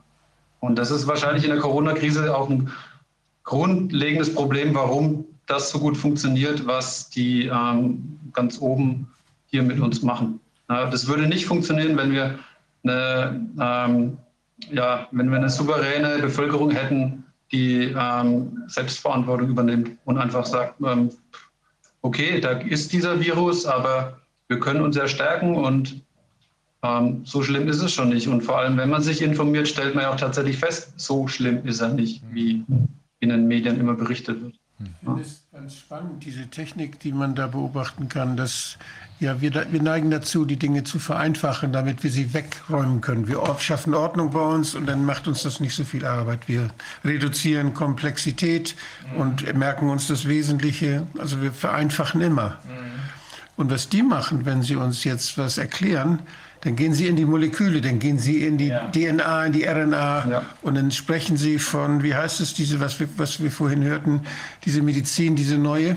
Und 0.59 0.77
das 0.77 0.91
ist 0.91 1.07
wahrscheinlich 1.07 1.43
in 1.43 1.51
der 1.51 1.59
Corona-Krise 1.59 2.35
auch 2.35 2.49
ein 2.49 2.71
grundlegendes 3.43 4.33
Problem, 4.33 4.73
warum 4.75 5.25
das 5.45 5.69
so 5.69 5.79
gut 5.79 5.95
funktioniert, 5.95 6.65
was 6.65 7.09
die 7.09 7.45
ähm, 7.47 8.19
ganz 8.33 8.59
oben 8.59 9.07
hier 9.45 9.63
mit 9.63 9.79
uns 9.79 10.01
machen. 10.01 10.39
Ja, 10.69 10.89
das 10.89 11.07
würde 11.07 11.27
nicht 11.27 11.45
funktionieren, 11.45 11.95
wenn 11.97 12.11
wir 12.11 12.39
eine, 12.83 13.47
ähm, 13.59 14.17
ja, 14.71 15.07
wenn 15.11 15.29
wir 15.29 15.37
eine 15.37 15.49
souveräne 15.49 16.19
Bevölkerung 16.19 16.71
hätten, 16.71 17.23
die 17.51 17.93
ähm, 17.97 18.63
Selbstverantwortung 18.67 19.49
übernimmt 19.49 19.91
und 20.05 20.17
einfach 20.17 20.45
sagt, 20.45 20.81
ähm, 20.81 21.11
okay, 22.01 22.39
da 22.39 22.51
ist 22.51 22.91
dieser 22.91 23.19
Virus, 23.19 23.65
aber 23.65 24.19
wir 24.47 24.59
können 24.59 24.81
uns 24.81 24.95
ja 24.95 25.07
stärken 25.07 25.55
und 25.55 26.01
so 27.23 27.43
schlimm 27.43 27.67
ist 27.67 27.81
es 27.81 27.93
schon 27.93 28.09
nicht. 28.09 28.27
Und 28.27 28.41
vor 28.41 28.59
allem, 28.59 28.77
wenn 28.77 28.89
man 28.89 29.01
sich 29.01 29.21
informiert, 29.21 29.67
stellt 29.67 29.95
man 29.95 30.03
ja 30.03 30.13
auch 30.13 30.19
tatsächlich 30.19 30.57
fest, 30.57 30.93
so 30.97 31.27
schlimm 31.27 31.65
ist 31.65 31.81
er 31.81 31.89
nicht, 31.89 32.23
wie 32.31 32.63
in 33.19 33.29
den 33.29 33.47
Medien 33.47 33.79
immer 33.79 33.93
berichtet 33.93 34.41
wird. 34.41 34.55
Ich 34.79 34.89
finde 34.99 35.21
es 35.21 35.47
ganz 35.53 35.77
spannend, 35.77 36.25
diese 36.25 36.47
Technik, 36.47 36.99
die 36.99 37.13
man 37.13 37.33
da 37.33 37.47
beobachten 37.47 38.09
kann, 38.09 38.35
dass 38.35 38.77
ja, 39.21 39.39
wir, 39.39 39.53
wir 39.71 39.81
neigen 39.81 40.11
dazu, 40.11 40.43
die 40.43 40.57
Dinge 40.57 40.83
zu 40.83 40.99
vereinfachen, 40.99 41.71
damit 41.71 42.03
wir 42.03 42.11
sie 42.11 42.33
wegräumen 42.33 42.99
können. 42.99 43.29
Wir 43.29 43.41
schaffen 43.59 43.93
Ordnung 43.93 44.31
bei 44.31 44.41
uns 44.41 44.75
und 44.75 44.85
dann 44.87 45.05
macht 45.05 45.29
uns 45.29 45.43
das 45.43 45.61
nicht 45.61 45.73
so 45.73 45.85
viel 45.85 46.05
Arbeit. 46.05 46.49
Wir 46.49 46.69
reduzieren 47.05 47.73
Komplexität 47.73 48.75
mhm. 49.13 49.21
und 49.21 49.55
merken 49.55 49.89
uns 49.89 50.07
das 50.07 50.27
Wesentliche. 50.27 51.07
Also 51.17 51.41
wir 51.41 51.53
vereinfachen 51.53 52.19
immer. 52.19 52.59
Mhm. 52.65 52.99
Und 53.55 53.71
was 53.71 53.87
die 53.87 54.03
machen, 54.03 54.45
wenn 54.45 54.61
sie 54.61 54.75
uns 54.75 55.05
jetzt 55.05 55.37
was 55.37 55.57
erklären, 55.57 56.19
dann 56.65 56.75
gehen 56.75 56.95
Sie 56.95 57.05
in 57.05 57.15
die 57.15 57.25
Moleküle, 57.25 57.79
dann 57.79 57.99
gehen 57.99 58.17
Sie 58.17 58.43
in 58.43 58.57
die 58.57 58.69
ja. 58.69 58.89
DNA, 58.89 59.45
in 59.45 59.53
die 59.53 59.65
RNA 59.65 60.27
ja. 60.27 60.45
und 60.63 60.73
dann 60.73 60.89
sprechen 60.89 61.37
Sie 61.37 61.59
von, 61.59 62.01
wie 62.01 62.15
heißt 62.15 62.41
es, 62.41 62.55
diese, 62.55 62.79
was 62.79 62.99
wir, 62.99 63.07
was 63.17 63.41
wir 63.41 63.51
vorhin 63.51 63.83
hörten, 63.83 64.21
diese 64.65 64.81
Medizin, 64.81 65.35
diese 65.35 65.59
neue? 65.59 65.95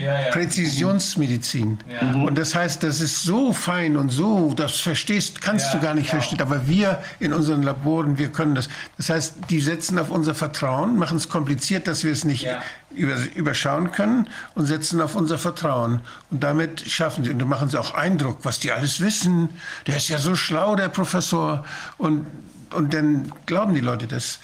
Ja, 0.00 0.20
ja. 0.20 0.30
Präzisionsmedizin. 0.30 1.78
Ja. 1.88 2.12
Und 2.22 2.36
das 2.36 2.54
heißt, 2.54 2.82
das 2.82 3.00
ist 3.00 3.22
so 3.22 3.52
fein 3.52 3.96
und 3.96 4.10
so, 4.10 4.54
das 4.54 4.80
verstehst, 4.80 5.40
kannst 5.40 5.72
du 5.74 5.80
gar 5.80 5.94
nicht 5.94 6.10
verstehen. 6.10 6.40
Aber 6.40 6.66
wir 6.66 7.02
in 7.18 7.32
unseren 7.32 7.62
Laboren, 7.62 8.18
wir 8.18 8.28
können 8.28 8.54
das. 8.54 8.68
Das 8.96 9.10
heißt, 9.10 9.34
die 9.50 9.60
setzen 9.60 9.98
auf 9.98 10.10
unser 10.10 10.34
Vertrauen, 10.34 10.96
machen 10.96 11.16
es 11.16 11.28
kompliziert, 11.28 11.86
dass 11.86 12.04
wir 12.04 12.12
es 12.12 12.24
nicht 12.24 12.46
überschauen 12.92 13.92
können 13.92 14.28
und 14.54 14.66
setzen 14.66 15.00
auf 15.00 15.14
unser 15.14 15.38
Vertrauen. 15.38 16.00
Und 16.30 16.42
damit 16.42 16.80
schaffen 16.80 17.24
sie, 17.24 17.30
und 17.30 17.38
da 17.38 17.44
machen 17.44 17.68
sie 17.68 17.78
auch 17.78 17.94
Eindruck, 17.94 18.38
was 18.42 18.58
die 18.58 18.72
alles 18.72 19.00
wissen. 19.00 19.50
Der 19.86 19.96
ist 19.96 20.08
ja 20.08 20.18
so 20.18 20.34
schlau, 20.34 20.76
der 20.76 20.88
Professor. 20.88 21.64
Und, 21.98 22.26
und 22.74 22.92
dann 22.94 23.32
glauben 23.46 23.74
die 23.74 23.80
Leute 23.80 24.06
das. 24.06 24.40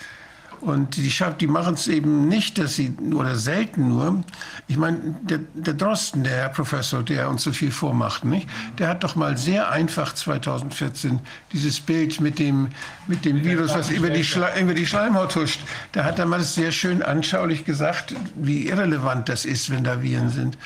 Und 0.61 0.97
die, 0.97 1.13
die 1.41 1.47
machen 1.47 1.75
es 1.75 1.89
eben 1.89 2.29
nicht, 2.29 2.59
dass 2.59 2.77
sie, 2.77 2.95
oder 3.13 3.37
selten 3.37 3.89
nur. 3.89 4.25
Ich 4.69 4.77
meine, 4.77 5.17
der, 5.23 5.39
der 5.55 5.75
Drosten, 5.75 6.25
der 6.25 6.33
Herr 6.33 6.49
Professor, 6.49 7.03
der 7.03 7.29
uns 7.29 7.43
so 7.43 7.53
viel 7.53 7.71
vormacht, 7.71 8.25
nicht? 8.25 8.49
der 8.79 8.89
hat 8.89 9.05
doch 9.05 9.17
mal 9.17 9.37
sehr 9.37 9.71
einfach 9.71 10.15
2014 10.15 11.21
dieses 11.53 11.81
Bild 11.81 12.21
mit 12.21 12.39
dem, 12.39 12.69
mit 13.07 13.25
dem 13.25 13.45
Virus, 13.45 13.75
was 13.75 13.91
über 13.91 14.11
die, 14.11 14.25
über 14.61 14.75
die 14.75 14.87
Schleimhaut 14.87 15.35
huscht, 15.37 15.61
da 15.93 16.05
hat 16.05 16.19
er 16.19 16.27
mal 16.27 16.43
sehr 16.43 16.73
schön 16.73 17.03
anschaulich 17.03 17.65
gesagt, 17.65 18.15
wie 18.35 18.69
irrelevant 18.69 19.29
das 19.29 19.45
ist, 19.45 19.71
wenn 19.71 19.85
da 19.85 20.03
Viren 20.03 20.31
sind. 20.31 20.59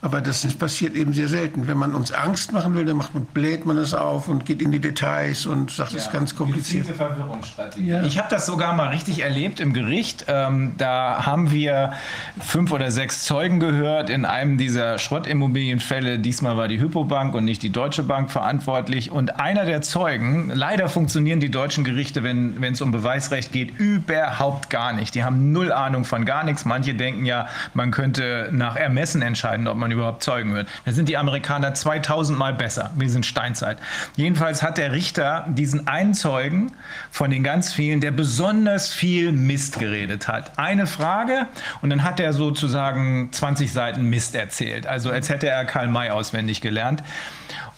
Aber 0.00 0.20
das 0.20 0.46
passiert 0.54 0.94
eben 0.94 1.12
sehr 1.12 1.26
selten. 1.26 1.66
Wenn 1.66 1.76
man 1.76 1.94
uns 1.94 2.12
Angst 2.12 2.52
machen 2.52 2.74
will, 2.74 2.84
dann 2.84 2.96
macht 2.96 3.14
man, 3.14 3.24
bläht 3.26 3.66
man 3.66 3.76
es 3.78 3.94
auf 3.94 4.28
und 4.28 4.44
geht 4.44 4.62
in 4.62 4.70
die 4.70 4.78
Details 4.78 5.44
und 5.44 5.72
sagt, 5.72 5.90
es 5.90 5.96
ja, 5.96 6.02
ist 6.02 6.12
ganz 6.12 6.36
kompliziert. 6.36 6.86
Verwirrungsstrategie. 6.86 7.88
Ja. 7.88 8.02
Ich 8.04 8.16
habe 8.16 8.28
das 8.30 8.46
sogar 8.46 8.74
mal 8.74 8.88
richtig 8.88 9.24
erlebt 9.24 9.58
im 9.58 9.72
Gericht. 9.72 10.26
Ähm, 10.28 10.74
da 10.78 11.26
haben 11.26 11.50
wir 11.50 11.94
fünf 12.40 12.70
oder 12.70 12.92
sechs 12.92 13.24
Zeugen 13.24 13.58
gehört 13.58 14.08
in 14.08 14.24
einem 14.24 14.56
dieser 14.56 14.98
Schrottimmobilienfälle. 14.98 16.20
Diesmal 16.20 16.56
war 16.56 16.68
die 16.68 16.78
Hypobank 16.80 17.34
und 17.34 17.44
nicht 17.44 17.64
die 17.64 17.70
Deutsche 17.70 18.04
Bank 18.04 18.30
verantwortlich. 18.30 19.10
Und 19.10 19.40
einer 19.40 19.64
der 19.64 19.82
Zeugen, 19.82 20.50
leider 20.54 20.88
funktionieren 20.88 21.40
die 21.40 21.50
deutschen 21.50 21.82
Gerichte, 21.82 22.22
wenn 22.22 22.62
es 22.62 22.80
um 22.80 22.92
Beweisrecht 22.92 23.50
geht, 23.50 23.76
überhaupt 23.80 24.70
gar 24.70 24.92
nicht. 24.92 25.16
Die 25.16 25.24
haben 25.24 25.50
null 25.50 25.72
Ahnung 25.72 26.04
von 26.04 26.24
gar 26.24 26.44
nichts. 26.44 26.64
Manche 26.64 26.94
denken 26.94 27.24
ja, 27.26 27.48
man 27.74 27.90
könnte 27.90 28.50
nach 28.52 28.76
Ermessen 28.76 29.22
entscheiden, 29.22 29.66
ob 29.66 29.76
man 29.76 29.87
man 29.88 29.96
überhaupt 29.96 30.22
zeugen 30.22 30.54
wird. 30.54 30.68
Da 30.84 30.92
sind 30.92 31.08
die 31.08 31.16
Amerikaner 31.16 31.74
2000 31.74 32.38
Mal 32.38 32.54
besser. 32.54 32.90
Wir 32.96 33.08
sind 33.10 33.26
Steinzeit. 33.26 33.78
Jedenfalls 34.16 34.62
hat 34.62 34.78
der 34.78 34.92
Richter 34.92 35.46
diesen 35.48 35.88
einen 35.88 36.14
Zeugen 36.14 36.72
von 37.10 37.30
den 37.30 37.42
ganz 37.42 37.72
vielen, 37.72 38.00
der 38.00 38.10
besonders 38.10 38.92
viel 38.92 39.32
Mist 39.32 39.78
geredet 39.78 40.28
hat. 40.28 40.58
Eine 40.58 40.86
Frage 40.86 41.46
und 41.80 41.90
dann 41.90 42.04
hat 42.04 42.20
er 42.20 42.32
sozusagen 42.32 43.30
20 43.32 43.72
Seiten 43.72 44.02
Mist 44.10 44.34
erzählt. 44.34 44.86
Also 44.86 45.10
als 45.10 45.28
hätte 45.28 45.48
er 45.48 45.64
Karl 45.64 45.88
May 45.88 46.10
auswendig 46.10 46.60
gelernt. 46.60 47.02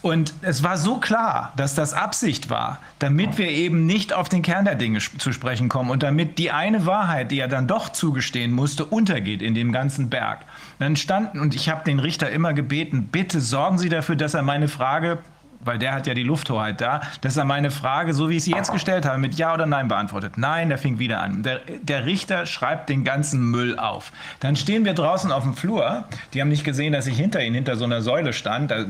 Und 0.03 0.33
es 0.41 0.63
war 0.63 0.79
so 0.79 0.97
klar, 0.97 1.53
dass 1.57 1.75
das 1.75 1.93
Absicht 1.93 2.49
war, 2.49 2.79
damit 2.99 3.37
wir 3.37 3.49
eben 3.49 3.85
nicht 3.85 4.15
auf 4.15 4.31
den 4.31 4.41
Kern 4.41 4.65
der 4.65 4.75
Dinge 4.75 4.99
zu 5.01 5.33
sprechen 5.33 5.69
kommen 5.69 5.91
und 5.91 6.03
damit 6.03 6.39
die 6.39 6.51
eine 6.51 6.87
Wahrheit, 6.87 7.31
die 7.31 7.39
er 7.39 7.49
dann 7.49 7.67
doch 7.67 7.91
zugestehen 7.91 8.51
musste, 8.51 8.87
untergeht 8.87 9.43
in 9.43 9.55
dem 9.55 9.73
ganzen 9.73 10.09
Berg. 10.09 10.41
Dann 10.81 10.97
standen, 10.97 11.41
und 11.41 11.55
ich 11.55 11.69
habe 11.69 11.85
den 11.85 11.99
Richter 11.99 12.31
immer 12.31 12.55
gebeten, 12.55 13.11
bitte 13.13 13.43
sorgen 13.43 13.77
Sie 13.77 13.91
dafür, 13.91 14.17
dass 14.17 14.33
er 14.33 14.43
meine 14.43 14.67
Frage 14.67 15.19
weil 15.61 15.79
der 15.79 15.93
hat 15.93 16.07
ja 16.07 16.15
die 16.15 16.23
Lufthoheit 16.23 16.81
da, 16.81 17.03
dass 17.21 17.37
er 17.37 17.45
meine 17.45 17.71
Frage, 17.71 18.15
so 18.15 18.31
wie 18.31 18.37
ich 18.37 18.45
sie 18.45 18.53
jetzt 18.53 18.73
gestellt 18.73 19.05
habe, 19.05 19.19
mit 19.19 19.35
Ja 19.35 19.55
oder 19.55 19.67
Nein 19.67 19.89
beantwortet. 19.89 20.39
Nein, 20.39 20.71
der 20.71 20.79
fing 20.79 20.99
wieder 20.99 21.21
an. 21.21 21.43
Der, 21.43 21.61
der, 21.83 22.07
Richter 22.07 22.47
schreibt 22.47 22.89
den 22.89 23.05
ganzen 23.05 23.51
Müll 23.51 23.79
auf. 23.79 24.11
Dann 24.41 24.57
stehen 24.57 24.85
wir 24.85 24.95
draußen 24.95 25.31
auf 25.31 25.43
dem 25.43 25.55
Flur. 25.55 26.05
Die 26.33 26.41
haben 26.41 26.49
nicht 26.49 26.65
gesehen, 26.65 26.93
dass 26.93 27.07
ich 27.07 27.17
hinter 27.17 27.45
ihnen, 27.45 27.55
hinter 27.55 27.77
so 27.77 27.85
einer 27.85 28.01
Säule 28.01 28.33
stand. 28.33 28.71
Da 28.71 28.87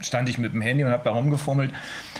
stand 0.00 0.28
ich 0.28 0.38
mit 0.38 0.54
dem 0.54 0.62
Handy 0.62 0.82
und 0.84 0.90
habe 0.90 1.04
da 1.04 1.10
rumgefummelt. 1.10 1.72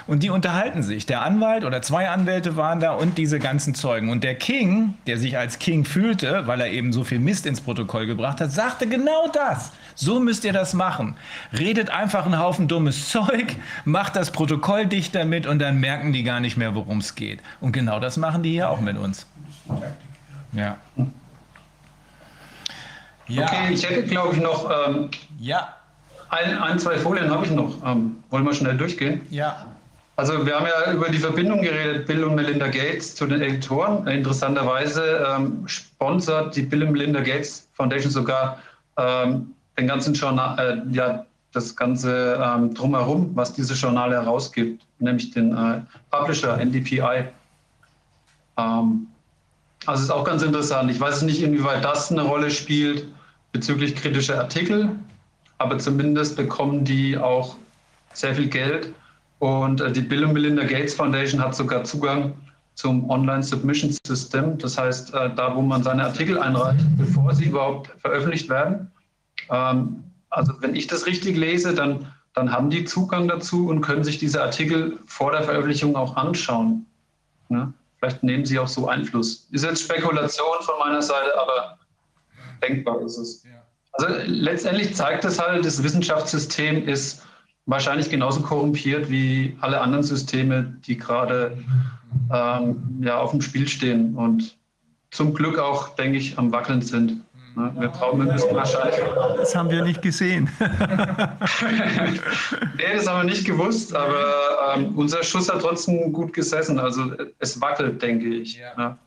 Und 0.06 0.22
die 0.22 0.30
unterhalten 0.30 0.82
sich. 0.82 1.06
Der 1.06 1.22
Anwalt 1.22 1.64
oder 1.64 1.80
zwei 1.80 2.10
Anwälte 2.10 2.56
waren 2.56 2.80
da 2.80 2.92
und 2.92 3.16
diese 3.16 3.38
ganzen 3.38 3.74
Zeugen. 3.74 4.10
Und 4.10 4.22
der 4.22 4.34
King, 4.34 4.94
der 5.06 5.18
sich 5.18 5.38
als 5.38 5.58
King 5.58 5.84
fühlte, 5.84 6.46
weil 6.46 6.60
er 6.60 6.70
eben 6.70 6.92
so 6.92 7.04
viel 7.04 7.18
Mist 7.18 7.46
ins 7.46 7.62
Protokoll 7.62 8.06
gebracht 8.06 8.40
hat, 8.40 8.52
sagte 8.52 8.86
genau 8.86 9.28
das. 9.32 9.72
So 9.94 10.20
müsst 10.20 10.44
ihr 10.44 10.52
das 10.52 10.74
machen. 10.74 11.16
Redet 11.52 11.90
einfach 11.90 12.24
einen 12.26 12.38
Haufen 12.38 12.68
dummes 12.68 13.08
Zeug, 13.10 13.56
macht 13.84 14.16
das 14.16 14.30
Protokoll 14.30 14.86
dicht 14.86 15.14
damit 15.14 15.46
und 15.46 15.58
dann 15.60 15.78
merken 15.78 16.12
die 16.12 16.22
gar 16.22 16.40
nicht 16.40 16.56
mehr, 16.56 16.74
worum 16.74 16.98
es 16.98 17.14
geht. 17.14 17.40
Und 17.60 17.72
genau 17.72 18.00
das 18.00 18.16
machen 18.16 18.42
die 18.42 18.50
hier 18.50 18.70
auch 18.70 18.80
mit 18.80 18.96
uns. 18.96 19.26
Ja. 20.52 20.76
ja. 23.26 23.44
Okay, 23.44 23.72
ich 23.72 23.88
hätte, 23.88 24.04
glaube 24.04 24.34
ich, 24.34 24.42
noch 24.42 24.70
ähm, 24.70 25.10
ja. 25.38 25.74
ein, 26.30 26.58
ein, 26.58 26.78
zwei 26.78 26.98
Folien 26.98 27.30
habe 27.30 27.44
ich 27.44 27.52
noch. 27.52 27.84
Ähm, 27.84 28.16
wollen 28.30 28.44
wir 28.44 28.54
schnell 28.54 28.76
durchgehen? 28.76 29.22
Ja. 29.30 29.66
Also 30.16 30.46
wir 30.46 30.54
haben 30.54 30.66
ja 30.66 30.92
über 30.92 31.08
die 31.08 31.18
Verbindung 31.18 31.60
geredet, 31.60 32.06
Bill 32.06 32.22
und 32.22 32.36
Melinda 32.36 32.68
Gates 32.68 33.16
zu 33.16 33.26
den 33.26 33.42
Editoren. 33.42 34.06
Interessanterweise 34.06 35.26
ähm, 35.28 35.66
sponsert 35.66 36.54
die 36.54 36.62
Bill 36.62 36.84
und 36.84 36.92
Melinda 36.92 37.20
Gates 37.20 37.68
Foundation 37.72 38.12
sogar 38.12 38.60
ähm, 38.96 39.54
den 39.78 39.86
ganzen 39.86 40.14
Journal, 40.14 40.58
äh, 40.58 40.94
ja, 40.94 41.26
das 41.52 41.74
ganze 41.76 42.40
ähm, 42.42 42.74
drumherum, 42.74 43.30
was 43.34 43.52
diese 43.52 43.74
Journale 43.74 44.16
herausgibt, 44.16 44.84
nämlich 44.98 45.30
den 45.30 45.56
äh, 45.56 45.80
Publisher 46.10 46.56
NDPI. 46.58 47.26
Ähm, 48.56 49.06
also 49.86 50.02
ist 50.02 50.10
auch 50.10 50.24
ganz 50.24 50.42
interessant. 50.42 50.90
Ich 50.90 51.00
weiß 51.00 51.22
nicht, 51.22 51.42
inwieweit 51.42 51.84
das 51.84 52.10
eine 52.10 52.22
Rolle 52.22 52.50
spielt 52.50 53.06
bezüglich 53.52 53.94
kritischer 53.94 54.38
Artikel, 54.38 54.90
aber 55.58 55.78
zumindest 55.78 56.36
bekommen 56.36 56.84
die 56.84 57.16
auch 57.16 57.56
sehr 58.12 58.34
viel 58.34 58.48
Geld. 58.48 58.92
Und 59.38 59.80
äh, 59.80 59.92
die 59.92 60.00
Bill 60.00 60.24
und 60.24 60.32
Melinda 60.32 60.64
Gates 60.64 60.94
Foundation 60.94 61.40
hat 61.40 61.54
sogar 61.54 61.84
Zugang 61.84 62.34
zum 62.74 63.08
Online 63.10 63.42
Submission 63.42 63.94
System. 64.06 64.58
Das 64.58 64.76
heißt, 64.78 65.14
äh, 65.14 65.30
da, 65.34 65.54
wo 65.54 65.62
man 65.62 65.82
seine 65.82 66.04
Artikel 66.04 66.38
einreicht, 66.38 66.84
bevor 66.96 67.34
sie 67.34 67.46
überhaupt 67.46 67.90
veröffentlicht 68.00 68.48
werden. 68.48 68.90
Ähm, 69.50 70.04
also 70.30 70.52
wenn 70.60 70.74
ich 70.74 70.86
das 70.86 71.06
richtig 71.06 71.36
lese, 71.36 71.74
dann, 71.74 72.12
dann 72.34 72.52
haben 72.52 72.70
die 72.70 72.84
Zugang 72.84 73.28
dazu 73.28 73.68
und 73.68 73.80
können 73.80 74.04
sich 74.04 74.18
diese 74.18 74.42
Artikel 74.42 74.98
vor 75.06 75.30
der 75.32 75.42
Veröffentlichung 75.42 75.96
auch 75.96 76.16
anschauen. 76.16 76.86
Ne? 77.48 77.72
Vielleicht 77.98 78.22
nehmen 78.22 78.44
sie 78.44 78.58
auch 78.58 78.68
so 78.68 78.88
Einfluss. 78.88 79.48
Ist 79.52 79.64
jetzt 79.64 79.82
Spekulation 79.82 80.56
von 80.60 80.74
meiner 80.78 81.02
Seite, 81.02 81.38
aber 81.40 81.78
denkbar 82.62 83.00
ist 83.02 83.18
es. 83.18 83.44
Also 83.92 84.08
letztendlich 84.26 84.94
zeigt 84.94 85.24
es 85.24 85.38
halt, 85.38 85.64
das 85.64 85.82
Wissenschaftssystem 85.82 86.88
ist 86.88 87.22
wahrscheinlich 87.66 88.10
genauso 88.10 88.40
korrumpiert 88.42 89.08
wie 89.08 89.56
alle 89.60 89.80
anderen 89.80 90.02
Systeme, 90.02 90.76
die 90.84 90.98
gerade 90.98 91.56
ähm, 92.32 93.00
ja, 93.00 93.18
auf 93.18 93.30
dem 93.30 93.40
Spiel 93.40 93.68
stehen 93.68 94.16
und 94.16 94.56
zum 95.10 95.32
Glück 95.32 95.58
auch, 95.58 95.94
denke 95.94 96.18
ich, 96.18 96.38
am 96.38 96.50
Wackeln 96.52 96.82
sind. 96.82 97.23
Ne? 97.56 97.72
Wir 97.78 97.92
wir 97.92 98.32
müssen 98.32 98.54
wahrscheinlich. 98.54 98.96
Das 99.36 99.54
haben 99.54 99.70
wir 99.70 99.82
nicht 99.82 100.02
gesehen. 100.02 100.50
nee, 102.76 102.96
das 102.96 103.06
haben 103.08 103.18
wir 103.18 103.24
nicht 103.24 103.44
gewusst, 103.44 103.94
aber 103.94 104.74
ähm, 104.74 104.92
unser 104.96 105.22
Schuss 105.22 105.52
hat 105.52 105.60
trotzdem 105.60 106.12
gut 106.12 106.32
gesessen. 106.32 106.80
Also 106.80 107.12
es 107.38 107.60
wackelt, 107.60 108.02
denke 108.02 108.26
ich. 108.26 108.58
Ja. 108.58 108.74
Ne? 108.76 108.98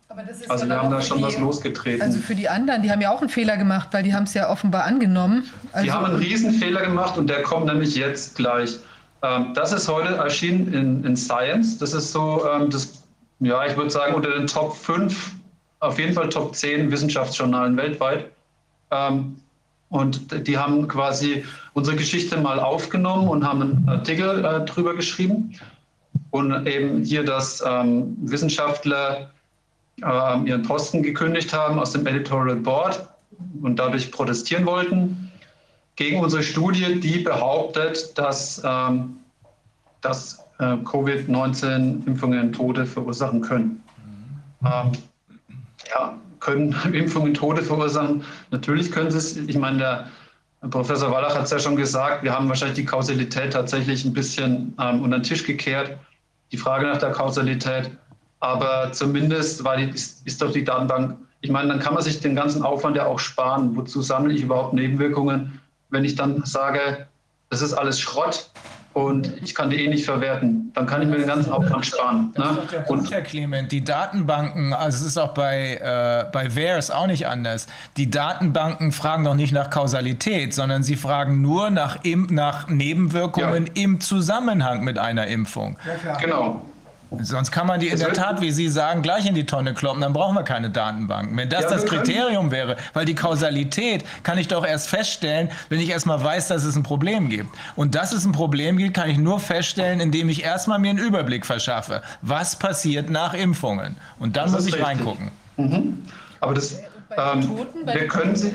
also 0.47 0.67
wir 0.67 0.81
haben 0.81 0.89
da 0.89 1.01
schon 1.01 1.17
die, 1.17 1.25
was 1.25 1.37
losgetreten. 1.37 2.01
Also 2.01 2.19
für 2.19 2.35
die 2.35 2.47
anderen, 2.47 2.81
die 2.81 2.91
haben 2.91 3.01
ja 3.01 3.11
auch 3.11 3.21
einen 3.21 3.29
Fehler 3.29 3.57
gemacht, 3.57 3.89
weil 3.91 4.03
die 4.03 4.13
haben 4.13 4.23
es 4.23 4.33
ja 4.33 4.49
offenbar 4.49 4.85
angenommen. 4.85 5.49
Also 5.73 5.85
die 5.85 5.91
haben 5.91 6.05
einen 6.05 6.15
Riesenfehler 6.15 6.81
gemacht 6.81 7.17
und 7.17 7.29
der 7.29 7.43
kommt 7.43 7.65
nämlich 7.65 7.95
jetzt 7.95 8.35
gleich. 8.35 8.79
Ähm, 9.23 9.53
das 9.53 9.73
ist 9.73 9.87
heute 9.87 10.15
erschienen 10.15 10.73
in, 10.73 11.03
in 11.03 11.17
Science. 11.17 11.77
Das 11.77 11.93
ist 11.93 12.11
so 12.11 12.45
ähm, 12.49 12.69
das, 12.69 13.03
ja, 13.39 13.65
ich 13.65 13.75
würde 13.75 13.89
sagen, 13.89 14.15
unter 14.15 14.31
den 14.31 14.47
Top 14.47 14.75
5, 14.75 15.33
auf 15.79 15.99
jeden 15.99 16.13
Fall 16.13 16.29
Top 16.29 16.55
10 16.55 16.91
Wissenschaftsjournalen 16.91 17.75
weltweit. 17.77 18.31
Ähm, 18.91 19.37
Und 19.89 20.47
die 20.47 20.57
haben 20.57 20.87
quasi 20.87 21.45
unsere 21.73 21.95
Geschichte 21.95 22.37
mal 22.37 22.59
aufgenommen 22.59 23.29
und 23.29 23.45
haben 23.45 23.61
einen 23.61 23.89
Artikel 23.89 24.43
äh, 24.43 24.65
drüber 24.65 24.93
geschrieben. 24.95 25.55
Und 26.31 26.67
eben 26.67 27.03
hier, 27.03 27.23
dass 27.23 27.63
ähm, 27.65 28.17
Wissenschaftler 28.21 29.31
äh, 30.01 30.39
ihren 30.45 30.63
Posten 30.63 31.01
gekündigt 31.03 31.53
haben 31.53 31.79
aus 31.79 31.93
dem 31.93 32.05
Editorial 32.05 32.57
Board 32.57 33.07
und 33.61 33.77
dadurch 33.77 34.11
protestieren 34.11 34.65
wollten 34.65 35.31
gegen 35.95 36.19
unsere 36.19 36.43
Studie, 36.43 36.99
die 36.99 37.19
behauptet, 37.19 38.17
dass, 38.17 38.61
ähm, 38.65 39.17
dass 40.01 40.39
äh, 40.59 40.75
Covid-19-Impfungen 40.83 42.51
Tode 42.51 42.85
verursachen 42.85 43.41
können. 43.41 43.81
Ähm, 44.65 44.91
ja, 45.89 46.17
können 46.47 46.75
Impfungen 46.93 47.33
Tode 47.33 47.61
verursachen? 47.61 48.23
Natürlich 48.51 48.91
können 48.91 49.11
sie 49.11 49.17
es. 49.17 49.37
Ich 49.37 49.57
meine, 49.57 49.77
der 49.77 50.69
Professor 50.69 51.11
Wallach 51.11 51.35
hat 51.35 51.43
es 51.43 51.51
ja 51.51 51.59
schon 51.59 51.75
gesagt, 51.75 52.23
wir 52.23 52.33
haben 52.33 52.47
wahrscheinlich 52.47 52.77
die 52.77 52.85
Kausalität 52.85 53.53
tatsächlich 53.53 54.05
ein 54.05 54.13
bisschen 54.13 54.73
ähm, 54.79 55.01
unter 55.03 55.19
den 55.19 55.23
Tisch 55.23 55.43
gekehrt. 55.43 55.97
Die 56.51 56.57
Frage 56.57 56.87
nach 56.87 56.97
der 56.97 57.11
Kausalität. 57.11 57.91
Aber 58.39 58.91
zumindest 58.93 59.63
war 59.63 59.77
die, 59.77 59.89
ist, 59.89 60.25
ist 60.25 60.41
doch 60.41 60.51
die 60.51 60.63
Datenbank, 60.63 61.17
ich 61.41 61.51
meine, 61.51 61.69
dann 61.69 61.79
kann 61.79 61.93
man 61.93 62.03
sich 62.03 62.19
den 62.19 62.35
ganzen 62.35 62.63
Aufwand 62.63 62.95
ja 62.95 63.05
auch 63.05 63.19
sparen. 63.19 63.75
Wozu 63.75 64.01
sammle 64.01 64.33
ich 64.33 64.41
überhaupt 64.41 64.73
Nebenwirkungen, 64.73 65.59
wenn 65.89 66.05
ich 66.05 66.15
dann 66.15 66.43
sage, 66.45 67.07
das 67.49 67.61
ist 67.61 67.73
alles 67.73 67.99
Schrott, 67.99 68.49
und 68.97 69.31
ich 69.43 69.53
kann 69.53 69.69
die 69.69 69.85
eh 69.85 69.87
nicht 69.87 70.05
verwerten. 70.05 70.71
Dann 70.73 70.87
kann 70.87 71.03
ich 71.03 71.07
mir 71.07 71.19
den 71.19 71.27
ganzen 71.27 71.51
Aufwand 71.51 71.85
sparen. 71.85 72.33
Ne? 72.35 72.57
Und 72.87 73.11
Herr 73.11 73.21
Clement, 73.21 73.71
die 73.71 73.83
Datenbanken, 73.83 74.73
also 74.73 74.97
es 74.97 75.11
ist 75.11 75.17
auch 75.19 75.35
bei, 75.35 75.75
äh, 75.75 76.25
bei 76.31 76.55
VAERS 76.55 76.89
auch 76.89 77.05
nicht 77.05 77.27
anders. 77.27 77.67
Die 77.95 78.09
Datenbanken 78.09 78.91
fragen 78.91 79.23
doch 79.23 79.35
nicht 79.35 79.53
nach 79.53 79.69
Kausalität, 79.69 80.55
sondern 80.55 80.81
sie 80.81 80.95
fragen 80.95 81.43
nur 81.43 81.69
nach, 81.69 81.99
nach 82.29 82.69
Nebenwirkungen 82.69 83.67
ja. 83.67 83.83
im 83.83 83.99
Zusammenhang 83.99 84.83
mit 84.83 84.97
einer 84.97 85.27
Impfung. 85.27 85.77
Ja, 86.03 86.15
genau. 86.15 86.65
Sonst 87.21 87.51
kann 87.51 87.67
man 87.67 87.79
die 87.79 87.87
in 87.87 87.99
der 87.99 88.13
Tat, 88.13 88.41
wie 88.41 88.51
Sie 88.51 88.67
sagen, 88.67 89.01
gleich 89.01 89.25
in 89.25 89.33
die 89.33 89.45
Tonne 89.45 89.73
kloppen, 89.73 90.01
dann 90.01 90.13
brauchen 90.13 90.35
wir 90.35 90.43
keine 90.43 90.69
Datenbanken. 90.69 91.37
Wenn 91.37 91.49
das 91.49 91.63
ja, 91.63 91.69
das 91.69 91.85
Kriterium 91.85 92.51
wäre, 92.51 92.75
weil 92.93 93.05
die 93.05 93.15
Kausalität 93.15 94.03
kann 94.23 94.37
ich 94.37 94.49
doch 94.49 94.65
erst 94.65 94.89
feststellen, 94.89 95.49
wenn 95.69 95.79
ich 95.79 95.89
erstmal 95.89 96.21
weiß, 96.21 96.49
dass 96.49 96.65
es 96.65 96.75
ein 96.75 96.83
Problem 96.83 97.29
gibt. 97.29 97.49
Und 97.75 97.95
dass 97.95 98.11
es 98.11 98.25
ein 98.25 98.33
Problem 98.33 98.77
gibt, 98.77 98.93
kann 98.93 99.09
ich 99.09 99.17
nur 99.17 99.39
feststellen, 99.39 100.01
indem 100.01 100.27
ich 100.27 100.43
erstmal 100.43 100.79
mir 100.79 100.89
einen 100.89 100.99
Überblick 100.99 101.45
verschaffe. 101.45 102.01
Was 102.21 102.57
passiert 102.57 103.09
nach 103.09 103.33
Impfungen? 103.33 103.95
Und 104.19 104.35
dann 104.35 104.45
das 104.45 104.53
muss 104.53 104.67
ich 104.67 104.73
richtig. 104.73 104.87
reingucken. 104.87 105.31
Mhm. 105.55 106.05
Aber 106.41 106.53
das, 106.53 106.79
ähm, 107.17 107.41
Toten, 107.41 107.85
wir 107.85 108.07
können 108.07 108.35
Sie. 108.35 108.51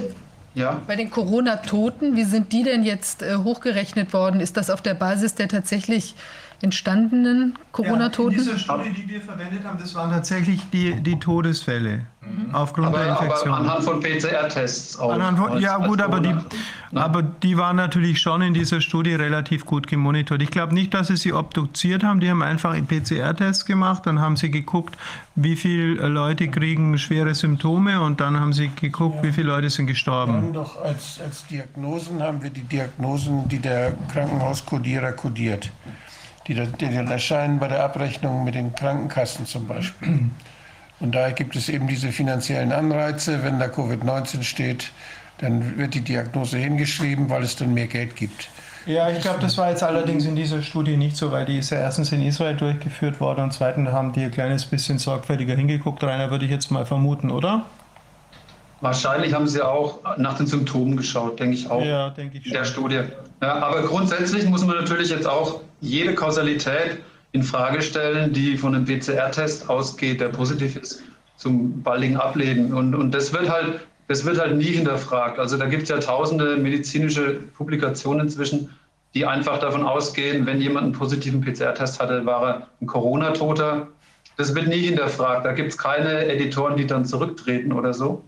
Ja. 0.55 0.83
Bei 0.87 0.97
den 0.97 1.09
Corona-Toten, 1.09 2.15
wie 2.15 2.25
sind 2.25 2.53
die 2.53 2.63
denn 2.63 2.83
jetzt 2.83 3.23
äh, 3.23 3.37
hochgerechnet 3.37 4.13
worden? 4.13 4.41
Ist 4.41 4.59
das 4.59 4.69
auf 4.69 4.83
der 4.83 4.93
Basis 4.93 5.35
der 5.35 5.49
tatsächlich 5.49 6.15
entstandenen 6.63 7.59
Corona-Toten? 7.73 8.33
Ja, 8.33 8.39
diese 8.39 8.59
Studie, 8.59 8.91
die 8.91 9.09
wir 9.09 9.21
verwendet 9.21 9.65
haben, 9.65 9.79
das 9.79 9.95
waren 9.95 10.11
tatsächlich 10.11 10.61
die, 10.73 10.95
die 10.95 11.19
Todesfälle 11.19 12.07
mhm. 12.21 12.55
aufgrund 12.55 12.87
aber, 12.87 12.99
der 12.99 13.09
Infektion. 13.11 13.55
Aber 13.55 13.65
anhand 13.65 13.85
von 13.85 14.01
PCR-Tests 14.01 14.99
auch. 14.99 15.13
Von, 15.13 15.61
ja 15.61 15.77
als 15.77 15.89
gut, 15.89 16.01
aber 16.01 16.21
die, 16.21 16.35
aber 16.95 17.23
die 17.23 17.59
waren 17.59 17.77
natürlich 17.77 18.21
schon 18.21 18.43
in 18.43 18.55
dieser 18.55 18.81
Studie 18.81 19.15
relativ 19.15 19.67
gut 19.67 19.89
gemonitort. 19.89 20.41
Ich 20.41 20.51
glaube 20.51 20.73
nicht, 20.73 20.95
dass 20.95 21.09
sie 21.09 21.17
sie 21.17 21.33
obduziert 21.33 22.05
haben. 22.05 22.21
Die 22.21 22.31
haben 22.31 22.43
einfach 22.43 22.77
PCR-Tests 22.87 23.65
gemacht, 23.65 24.07
dann 24.07 24.21
haben 24.21 24.37
sie 24.37 24.51
geguckt, 24.51 24.97
wie 25.35 25.57
viele 25.57 26.07
Leute 26.07 26.47
kriegen 26.49 26.97
schwere 26.97 27.35
Symptome 27.35 28.01
und 28.01 28.21
dann 28.21 28.39
haben 28.39 28.53
sie 28.53 28.71
geguckt, 28.81 29.17
ja. 29.17 29.23
wie 29.25 29.33
viele 29.33 29.49
Leute 29.49 29.69
sind 29.69 29.89
gestorben. 29.89 30.33
Wir 30.33 30.43
haben 30.43 30.53
doch 30.53 30.81
als, 30.81 31.21
als 31.25 31.45
Diagnosen 31.47 32.23
haben 32.23 32.41
wir 32.41 32.51
die 32.51 32.63
Diagnosen, 32.63 33.49
die 33.49 33.59
der 33.59 33.95
Krankenhauskodierer 34.13 35.13
kodiert 35.13 35.73
die, 36.49 36.55
die 36.55 36.85
erscheinen 36.85 37.59
bei 37.59 37.69
der 37.69 37.85
Abrechnung 37.85 38.45
mit 38.45 38.55
den 38.55 38.75
Krankenkassen 38.75 39.47
zum 39.47 39.67
Beispiel. 39.67 40.31
Und 41.01 41.15
daher 41.15 41.33
gibt 41.33 41.57
es 41.57 41.69
eben 41.69 41.89
diese 41.89 42.13
finanziellen 42.13 42.73
Anreize. 42.73 43.43
Wenn 43.43 43.59
da 43.59 43.67
Covid-19 43.67 44.43
steht, 44.43 44.93
dann 45.39 45.77
wird 45.77 45.95
die 45.95 46.01
Diagnose 46.01 46.59
hingeschrieben, 46.59 47.29
weil 47.29 47.43
es 47.43 47.57
dann 47.57 47.75
mehr 47.75 47.89
Geld 47.89 48.15
gibt. 48.15 48.49
Ja, 48.87 49.11
ich 49.11 49.21
glaube, 49.21 49.39
das 49.41 49.57
war 49.59 49.71
jetzt 49.71 49.83
allerdings 49.83 50.25
in 50.25 50.35
dieser 50.35 50.63
Studie 50.63 50.97
nicht 50.97 51.17
so, 51.17 51.31
weil 51.31 51.45
die 51.45 51.59
ist 51.59 51.71
ja 51.71 51.79
erstens 51.79 52.11
in 52.11 52.23
Israel 52.23 52.57
durchgeführt 52.57 53.21
worden 53.21 53.43
und 53.43 53.53
zweitens 53.53 53.91
haben 53.91 54.13
die 54.13 54.25
ein 54.25 54.31
kleines 54.31 54.65
bisschen 54.65 54.99
sorgfältiger 54.99 55.55
hingeguckt. 55.55 56.03
Rainer, 56.03 56.31
würde 56.31 56.45
ich 56.45 56.51
jetzt 56.51 56.71
mal 56.71 56.85
vermuten, 56.85 57.31
oder? 57.31 57.65
Wahrscheinlich 58.81 59.33
haben 59.33 59.47
sie 59.47 59.63
auch 59.63 60.01
nach 60.19 60.37
den 60.37 60.49
Symptomen 60.49 60.97
geschaut, 60.97 61.39
denke 61.39 61.55
ich 61.55 61.71
auch. 61.71 61.85
Ja, 61.85 62.11
denke 62.11 62.39
ich 62.39 62.45
schon. 62.45 62.53
In 62.53 62.59
der 62.59 62.65
Studie. 62.65 63.01
Ja, 63.43 63.59
aber 63.59 63.83
grundsätzlich 63.83 64.47
muss 64.47 64.65
man 64.65 64.77
natürlich 64.77 65.11
jetzt 65.11 65.27
auch 65.27 65.63
jede 65.81 66.15
Kausalität 66.15 66.99
in 67.33 67.43
Frage 67.43 67.83
stellen, 67.83 68.33
die 68.33 68.57
von 68.57 68.73
einem 68.73 68.85
PCR-Test 68.85 69.69
ausgeht, 69.69 70.21
der 70.21 70.29
positiv 70.29 70.77
ist, 70.77 71.03
zum 71.39 71.83
baldigen 71.83 72.17
Ableben. 72.17 72.73
Und, 72.73 72.95
und 72.95 73.11
das 73.13 73.33
wird 73.33 73.51
halt, 73.51 73.81
das 74.07 74.25
wird 74.25 74.39
halt 74.39 74.57
nie 74.57 74.73
hinterfragt. 74.73 75.41
Also 75.41 75.57
da 75.57 75.67
gibt 75.67 75.85
es 75.85 75.89
ja 75.89 75.99
tausende 75.99 76.57
medizinische 76.57 77.41
Publikationen 77.57 78.21
inzwischen, 78.29 78.71
die 79.13 79.27
einfach 79.27 79.59
davon 79.59 79.83
ausgehen, 79.83 80.47
wenn 80.47 80.61
jemand 80.61 80.85
einen 80.85 80.93
positiven 80.93 81.41
PCR-Test 81.41 82.01
hatte, 82.01 82.25
war 82.25 82.47
er 82.47 82.69
ein 82.81 82.87
Corona-Toter. 82.87 83.89
Das 84.37 84.55
wird 84.55 84.69
nie 84.69 84.83
hinterfragt. 84.83 85.45
Da 85.45 85.53
gibt 85.53 85.73
es 85.73 85.79
keine 85.79 86.27
Editoren, 86.27 86.77
die 86.77 86.87
dann 86.87 87.05
zurücktreten 87.05 87.73
oder 87.73 87.93
so. 87.93 88.23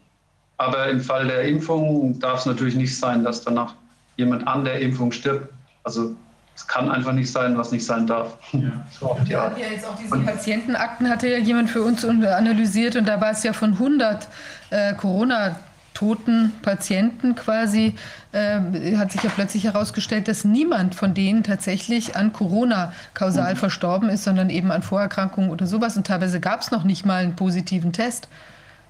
Aber 0.56 0.88
im 0.88 1.00
Fall 1.00 1.28
der 1.28 1.42
Impfung 1.42 2.18
darf 2.18 2.40
es 2.40 2.46
natürlich 2.46 2.74
nicht 2.74 2.98
sein, 2.98 3.22
dass 3.22 3.42
danach 3.42 3.74
jemand 4.16 4.46
an 4.46 4.64
der 4.64 4.80
Impfung 4.80 5.12
stirbt. 5.12 5.52
Also 5.82 6.14
es 6.54 6.66
kann 6.66 6.90
einfach 6.90 7.12
nicht 7.12 7.30
sein, 7.30 7.56
was 7.58 7.72
nicht 7.72 7.84
sein 7.84 8.06
darf. 8.06 8.36
Ja. 8.52 8.60
So 8.98 9.16
ja, 9.26 9.52
ja 9.56 9.66
jetzt 9.72 9.86
auch 9.86 9.96
diese 9.96 10.18
Patientenakten 10.18 11.08
hatte 11.08 11.28
ja 11.28 11.38
jemand 11.38 11.70
für 11.70 11.82
uns 11.82 12.04
analysiert 12.04 12.96
und 12.96 13.08
da 13.08 13.20
war 13.20 13.32
es 13.32 13.42
ja 13.42 13.52
von 13.52 13.72
100 13.72 14.28
äh, 14.70 14.94
Corona 14.94 15.56
toten 15.94 16.52
Patienten 16.62 17.36
quasi, 17.36 17.94
äh, 18.32 18.96
hat 18.96 19.12
sich 19.12 19.22
ja 19.22 19.30
plötzlich 19.34 19.64
herausgestellt, 19.64 20.28
dass 20.28 20.44
niemand 20.44 20.94
von 20.94 21.14
denen 21.14 21.44
tatsächlich 21.44 22.16
an 22.16 22.32
Corona 22.32 22.92
kausal 23.14 23.54
mhm. 23.54 23.58
verstorben 23.58 24.08
ist, 24.08 24.24
sondern 24.24 24.50
eben 24.50 24.72
an 24.72 24.82
Vorerkrankungen 24.82 25.50
oder 25.50 25.66
sowas. 25.66 25.96
Und 25.96 26.06
teilweise 26.06 26.40
gab 26.40 26.60
es 26.60 26.70
noch 26.70 26.84
nicht 26.84 27.06
mal 27.06 27.22
einen 27.22 27.36
positiven 27.36 27.92
Test. 27.92 28.28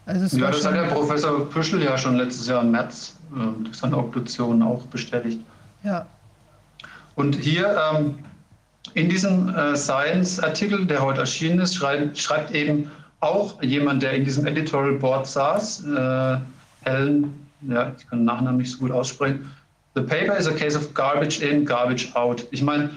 Also 0.06 0.36
ja, 0.36 0.50
das 0.50 0.64
hat 0.66 0.74
der 0.74 0.84
Professor 0.84 1.48
Püschel 1.48 1.82
ja 1.82 1.96
schon 1.96 2.16
letztes 2.16 2.46
Jahr 2.46 2.62
im 2.62 2.72
März 2.72 3.14
äh, 3.34 3.64
durch 3.64 3.76
seine 3.76 3.98
Obduktion 3.98 4.62
auch 4.62 4.84
bestätigt. 4.86 5.40
Ja. 5.82 6.06
Und 7.14 7.36
hier 7.36 7.76
ähm, 7.92 8.18
in 8.94 9.08
diesem 9.08 9.54
äh, 9.54 9.76
Science-Artikel, 9.76 10.86
der 10.86 11.02
heute 11.02 11.20
erschienen 11.20 11.60
ist, 11.60 11.74
schreibt, 11.74 12.18
schreibt, 12.18 12.50
eben 12.52 12.90
auch 13.20 13.62
jemand, 13.62 14.02
der 14.02 14.12
in 14.12 14.24
diesem 14.24 14.46
Editorial 14.46 14.98
Board 14.98 15.26
saß, 15.26 15.84
äh, 15.84 16.36
Helen, 16.82 17.48
ja, 17.62 17.92
ich 17.98 18.06
kann 18.08 18.20
den 18.20 18.24
Nachnamen 18.26 18.58
nicht 18.58 18.72
so 18.72 18.78
gut 18.78 18.90
aussprechen. 18.90 19.50
The 19.94 20.02
paper 20.02 20.36
is 20.36 20.46
a 20.46 20.52
case 20.52 20.76
of 20.76 20.92
garbage 20.92 21.40
in, 21.40 21.64
garbage 21.64 22.14
out. 22.14 22.46
Ich 22.50 22.62
meine, 22.62 22.90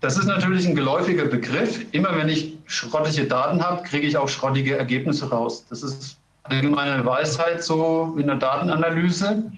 das 0.00 0.18
ist 0.18 0.26
natürlich 0.26 0.66
ein 0.66 0.74
geläufiger 0.74 1.24
Begriff. 1.24 1.80
Immer 1.92 2.16
wenn 2.16 2.28
ich 2.28 2.56
schrottige 2.66 3.26
Daten 3.26 3.62
habe, 3.62 3.82
kriege 3.82 4.06
ich 4.06 4.16
auch 4.16 4.28
schrottige 4.28 4.76
Ergebnisse 4.76 5.28
raus. 5.30 5.64
Das 5.70 5.82
ist 5.82 6.18
allgemeine 6.44 7.04
Weisheit 7.04 7.62
so 7.62 8.16
in 8.18 8.26
der 8.26 8.36
Datenanalyse. 8.36 9.50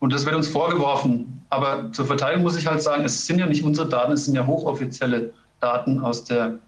Und 0.00 0.12
das 0.12 0.24
wird 0.24 0.34
uns 0.34 0.48
vorgeworfen. 0.48 1.42
Aber 1.50 1.92
zur 1.92 2.06
Verteidigung 2.06 2.42
muss 2.44 2.56
ich 2.56 2.66
halt 2.66 2.82
sagen, 2.82 3.04
es 3.04 3.26
sind 3.26 3.38
ja 3.38 3.46
nicht 3.46 3.64
unsere 3.64 3.88
Daten, 3.88 4.12
es 4.12 4.26
sind 4.26 4.34
ja 4.34 4.46
hochoffizielle 4.46 5.32
Daten 5.60 6.00
aus 6.00 6.24
der 6.24 6.58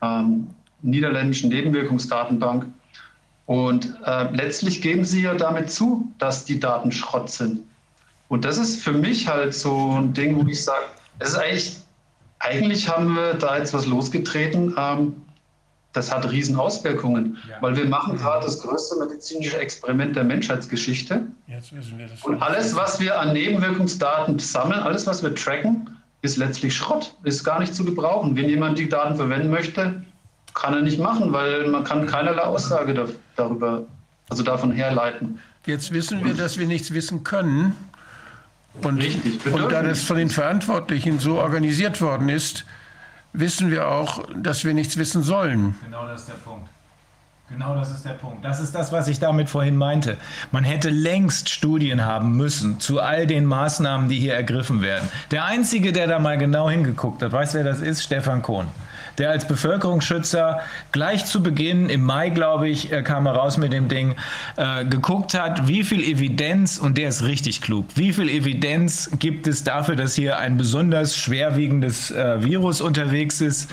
ähm, 0.00 0.48
niederländischen 0.82 1.50
Nebenwirkungsdatenbank. 1.50 2.66
Und 3.46 3.94
äh, 4.04 4.34
letztlich 4.34 4.82
geben 4.82 5.04
sie 5.04 5.22
ja 5.22 5.34
damit 5.34 5.70
zu, 5.70 6.12
dass 6.18 6.44
die 6.44 6.58
Daten 6.58 6.90
Schrott 6.92 7.30
sind. 7.30 7.60
Und 8.28 8.44
das 8.44 8.56
ist 8.56 8.82
für 8.82 8.92
mich 8.92 9.28
halt 9.28 9.54
so 9.54 9.98
ein 9.98 10.12
Ding, 10.14 10.36
wo 10.36 10.48
ich 10.48 10.64
sage, 10.64 10.86
es 11.18 11.30
ist 11.30 11.36
eigentlich, 11.36 11.76
eigentlich 12.38 12.88
haben 12.88 13.14
wir 13.14 13.34
da 13.34 13.58
jetzt 13.58 13.74
was 13.74 13.86
losgetreten, 13.86 14.74
ähm, 14.78 15.16
das 15.92 16.10
hat 16.10 16.30
riesen 16.30 16.56
Auswirkungen, 16.56 17.38
ja. 17.48 17.56
weil 17.60 17.76
wir 17.76 17.86
machen 17.86 18.16
gerade 18.16 18.46
das 18.46 18.60
größte 18.60 18.96
medizinische 18.98 19.58
Experiment 19.58 20.16
der 20.16 20.24
Menschheitsgeschichte. 20.24 21.26
Jetzt 21.46 21.74
wissen 21.74 21.98
wir 21.98 22.08
das. 22.08 22.22
Und 22.22 22.42
alles, 22.42 22.74
was 22.74 22.98
wir 22.98 23.20
an 23.20 23.34
Nebenwirkungsdaten 23.34 24.38
sammeln, 24.38 24.80
alles, 24.80 25.06
was 25.06 25.22
wir 25.22 25.34
tracken, 25.34 25.90
ist 26.22 26.36
letztlich 26.36 26.74
Schrott, 26.74 27.14
ist 27.24 27.44
gar 27.44 27.60
nicht 27.60 27.74
zu 27.74 27.84
gebrauchen. 27.84 28.34
Wenn 28.36 28.48
jemand 28.48 28.78
die 28.78 28.88
Daten 28.88 29.16
verwenden 29.16 29.50
möchte, 29.50 30.02
kann 30.54 30.74
er 30.74 30.82
nicht 30.82 30.98
machen, 30.98 31.32
weil 31.32 31.68
man 31.68 31.84
kann 31.84 32.06
keinerlei 32.06 32.42
Aussage 32.42 33.08
darüber, 33.36 33.84
also 34.28 34.42
davon 34.42 34.72
herleiten. 34.72 35.40
Jetzt 35.66 35.92
wissen 35.92 36.24
wir, 36.24 36.34
dass 36.34 36.58
wir 36.58 36.66
nichts 36.66 36.92
wissen 36.92 37.22
können. 37.22 37.76
Und, 38.82 39.02
Richtig, 39.02 39.44
und 39.52 39.70
da 39.70 39.82
das 39.82 40.02
von 40.02 40.16
den 40.16 40.30
Verantwortlichen 40.30 41.18
so 41.18 41.38
organisiert 41.38 42.00
worden 42.00 42.30
ist, 42.30 42.64
wissen 43.32 43.70
wir 43.70 43.88
auch, 43.88 44.22
dass 44.36 44.64
wir 44.64 44.74
nichts 44.74 44.96
wissen 44.96 45.22
sollen. 45.22 45.74
Genau 45.84 46.06
das 46.06 46.22
ist 46.22 46.28
der 46.28 46.34
Punkt. 46.34 46.68
Genau 47.48 47.74
das 47.74 47.90
ist 47.90 48.04
der 48.04 48.14
Punkt. 48.14 48.44
Das 48.44 48.60
ist 48.60 48.74
das, 48.74 48.92
was 48.92 49.08
ich 49.08 49.18
damit 49.18 49.50
vorhin 49.50 49.76
meinte. 49.76 50.16
Man 50.52 50.64
hätte 50.64 50.88
längst 50.88 51.50
Studien 51.50 52.04
haben 52.04 52.36
müssen 52.36 52.80
zu 52.80 53.00
all 53.00 53.26
den 53.26 53.44
Maßnahmen, 53.44 54.08
die 54.08 54.18
hier 54.18 54.34
ergriffen 54.34 54.80
werden. 54.80 55.08
Der 55.30 55.44
Einzige, 55.44 55.92
der 55.92 56.06
da 56.06 56.18
mal 56.18 56.38
genau 56.38 56.70
hingeguckt 56.70 57.22
hat, 57.22 57.32
weiß 57.32 57.52
wer 57.54 57.64
das 57.64 57.80
ist? 57.80 58.02
Stefan 58.02 58.40
Kohn 58.40 58.68
der 59.18 59.30
als 59.30 59.46
Bevölkerungsschützer 59.46 60.60
gleich 60.92 61.26
zu 61.26 61.42
Beginn, 61.42 61.88
im 61.88 62.02
Mai, 62.02 62.30
glaube 62.30 62.68
ich, 62.68 62.92
äh, 62.92 63.02
kam 63.02 63.26
er 63.26 63.32
raus 63.32 63.56
mit 63.56 63.72
dem 63.72 63.88
Ding, 63.88 64.16
äh, 64.56 64.84
geguckt 64.84 65.34
hat, 65.34 65.68
wie 65.68 65.84
viel 65.84 66.02
Evidenz, 66.02 66.78
und 66.78 66.98
der 66.98 67.08
ist 67.08 67.22
richtig 67.22 67.60
klug, 67.60 67.86
wie 67.94 68.12
viel 68.12 68.28
Evidenz 68.28 69.10
gibt 69.18 69.46
es 69.46 69.64
dafür, 69.64 69.96
dass 69.96 70.14
hier 70.14 70.38
ein 70.38 70.56
besonders 70.56 71.16
schwerwiegendes 71.16 72.10
äh, 72.10 72.42
Virus 72.42 72.80
unterwegs 72.80 73.40
ist 73.40 73.70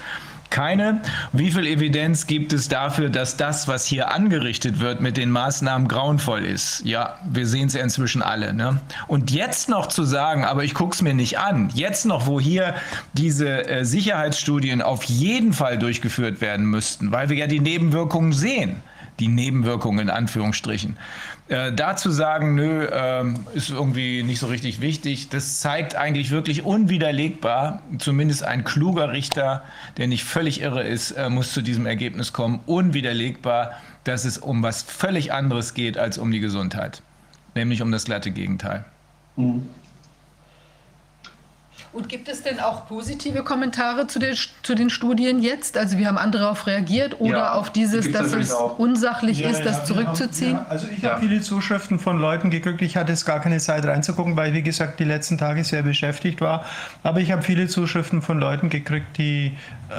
keine. 0.49 1.01
Wie 1.31 1.51
viel 1.51 1.65
Evidenz 1.67 2.27
gibt 2.27 2.53
es 2.53 2.67
dafür, 2.67 3.09
dass 3.09 3.37
das, 3.37 3.67
was 3.67 3.85
hier 3.85 4.11
angerichtet 4.11 4.79
wird 4.79 5.01
mit 5.01 5.17
den 5.17 5.31
Maßnahmen, 5.31 5.87
grauenvoll 5.87 6.45
ist? 6.45 6.81
Ja, 6.85 7.19
wir 7.29 7.47
sehen 7.47 7.67
es 7.67 7.73
ja 7.73 7.81
inzwischen 7.81 8.21
alle. 8.21 8.53
Ne? 8.53 8.81
Und 9.07 9.31
jetzt 9.31 9.69
noch 9.69 9.87
zu 9.87 10.03
sagen, 10.03 10.45
aber 10.45 10.63
ich 10.63 10.73
gucke 10.73 10.93
es 10.93 11.01
mir 11.01 11.13
nicht 11.13 11.39
an, 11.39 11.69
jetzt 11.73 12.05
noch, 12.05 12.25
wo 12.27 12.39
hier 12.39 12.75
diese 13.13 13.67
äh, 13.67 13.85
Sicherheitsstudien 13.85 14.81
auf 14.81 15.03
jeden 15.03 15.53
Fall 15.53 15.77
durchgeführt 15.77 16.41
werden 16.41 16.65
müssten, 16.65 17.11
weil 17.11 17.29
wir 17.29 17.37
ja 17.37 17.47
die 17.47 17.59
Nebenwirkungen 17.59 18.33
sehen 18.33 18.81
die 19.19 19.27
Nebenwirkungen 19.27 19.99
in 19.99 20.09
Anführungsstrichen. 20.09 20.97
Äh, 21.49 21.73
dazu 21.73 22.11
sagen, 22.11 22.53
nö, 22.53 22.85
äh, 22.85 23.23
ist 23.55 23.71
irgendwie 23.71 24.21
nicht 24.21 24.39
so 24.39 24.45
richtig 24.45 24.81
wichtig, 24.81 25.29
das 25.29 25.59
zeigt 25.59 25.95
eigentlich 25.95 26.29
wirklich 26.29 26.63
unwiderlegbar, 26.63 27.81
zumindest 27.97 28.43
ein 28.43 28.63
kluger 28.63 29.11
Richter, 29.11 29.63
der 29.97 30.07
nicht 30.07 30.23
völlig 30.23 30.61
irre 30.61 30.83
ist, 30.83 31.11
äh, 31.11 31.27
muss 31.27 31.51
zu 31.51 31.63
diesem 31.63 31.87
Ergebnis 31.87 32.33
kommen, 32.33 32.59
unwiderlegbar, 32.67 33.71
dass 34.03 34.25
es 34.25 34.37
um 34.37 34.61
was 34.61 34.83
völlig 34.83 35.33
anderes 35.33 35.73
geht 35.73 35.97
als 35.97 36.19
um 36.19 36.29
die 36.29 36.39
Gesundheit, 36.39 37.01
nämlich 37.55 37.81
um 37.81 37.91
das 37.91 38.05
glatte 38.05 38.29
Gegenteil. 38.29 38.85
Mhm. 39.35 39.67
Und 41.91 42.07
gibt 42.07 42.29
es 42.29 42.43
denn 42.43 42.59
auch 42.59 42.87
positive 42.87 43.43
Kommentare 43.43 44.05
zu, 44.07 44.19
der, 44.19 44.35
zu 44.63 44.75
den 44.75 44.89
Studien 44.89 45.41
jetzt? 45.41 45.77
Also 45.77 45.97
wir 45.97 46.07
haben 46.07 46.17
andere 46.17 46.43
darauf 46.43 46.67
reagiert 46.67 47.19
oder 47.19 47.37
ja, 47.37 47.53
auf 47.53 47.71
dieses, 47.71 48.11
dass 48.11 48.33
es 48.33 48.51
auch. 48.51 48.77
unsachlich 48.77 49.39
ja, 49.39 49.49
ist, 49.49 49.63
das 49.63 49.85
zurückzuziehen? 49.85 50.57
Haben, 50.57 50.65
also 50.69 50.87
ich 50.95 51.03
habe 51.03 51.21
viele 51.21 51.41
Zuschriften 51.41 51.99
von 51.99 52.19
Leuten 52.19 52.49
gekriegt. 52.49 52.81
Ich 52.81 52.95
hatte 52.95 53.11
jetzt 53.11 53.25
gar 53.25 53.39
keine 53.39 53.57
Zeit 53.57 53.85
reinzugucken, 53.85 54.35
weil 54.37 54.53
wie 54.53 54.61
gesagt 54.61 54.99
die 54.99 55.03
letzten 55.03 55.37
Tage 55.37 55.63
sehr 55.63 55.83
beschäftigt 55.83 56.41
war. 56.41 56.65
Aber 57.03 57.19
ich 57.21 57.31
habe 57.31 57.41
viele 57.41 57.67
Zuschriften 57.67 58.21
von 58.21 58.39
Leuten 58.39 58.69
gekriegt, 58.69 59.17
die 59.17 59.57
äh, 59.89 59.93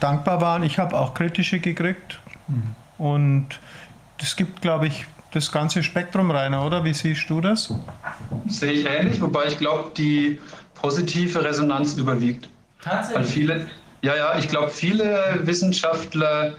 dankbar 0.00 0.40
waren. 0.40 0.62
Ich 0.62 0.78
habe 0.78 0.96
auch 0.98 1.14
kritische 1.14 1.60
gekriegt. 1.60 2.20
Mhm. 2.48 2.74
Und 2.98 3.48
es 4.20 4.36
gibt, 4.36 4.62
glaube 4.62 4.86
ich, 4.86 5.06
das 5.32 5.50
ganze 5.50 5.82
Spektrum, 5.82 6.30
Rainer, 6.30 6.64
oder? 6.64 6.84
Wie 6.84 6.92
siehst 6.92 7.28
du 7.28 7.40
das? 7.40 7.74
Sehe 8.46 8.72
ich 8.72 8.86
ähnlich, 8.86 9.20
wobei 9.20 9.46
ich 9.46 9.58
glaube, 9.58 9.90
die 9.96 10.38
positive 10.82 11.42
Resonanz 11.44 11.94
überwiegt. 11.94 12.48
Tatsächlich? 12.82 13.16
Weil 13.16 13.24
viele, 13.24 13.66
ja, 14.02 14.16
ja, 14.16 14.38
ich 14.38 14.48
glaube, 14.48 14.70
viele 14.70 15.40
Wissenschaftler 15.44 16.54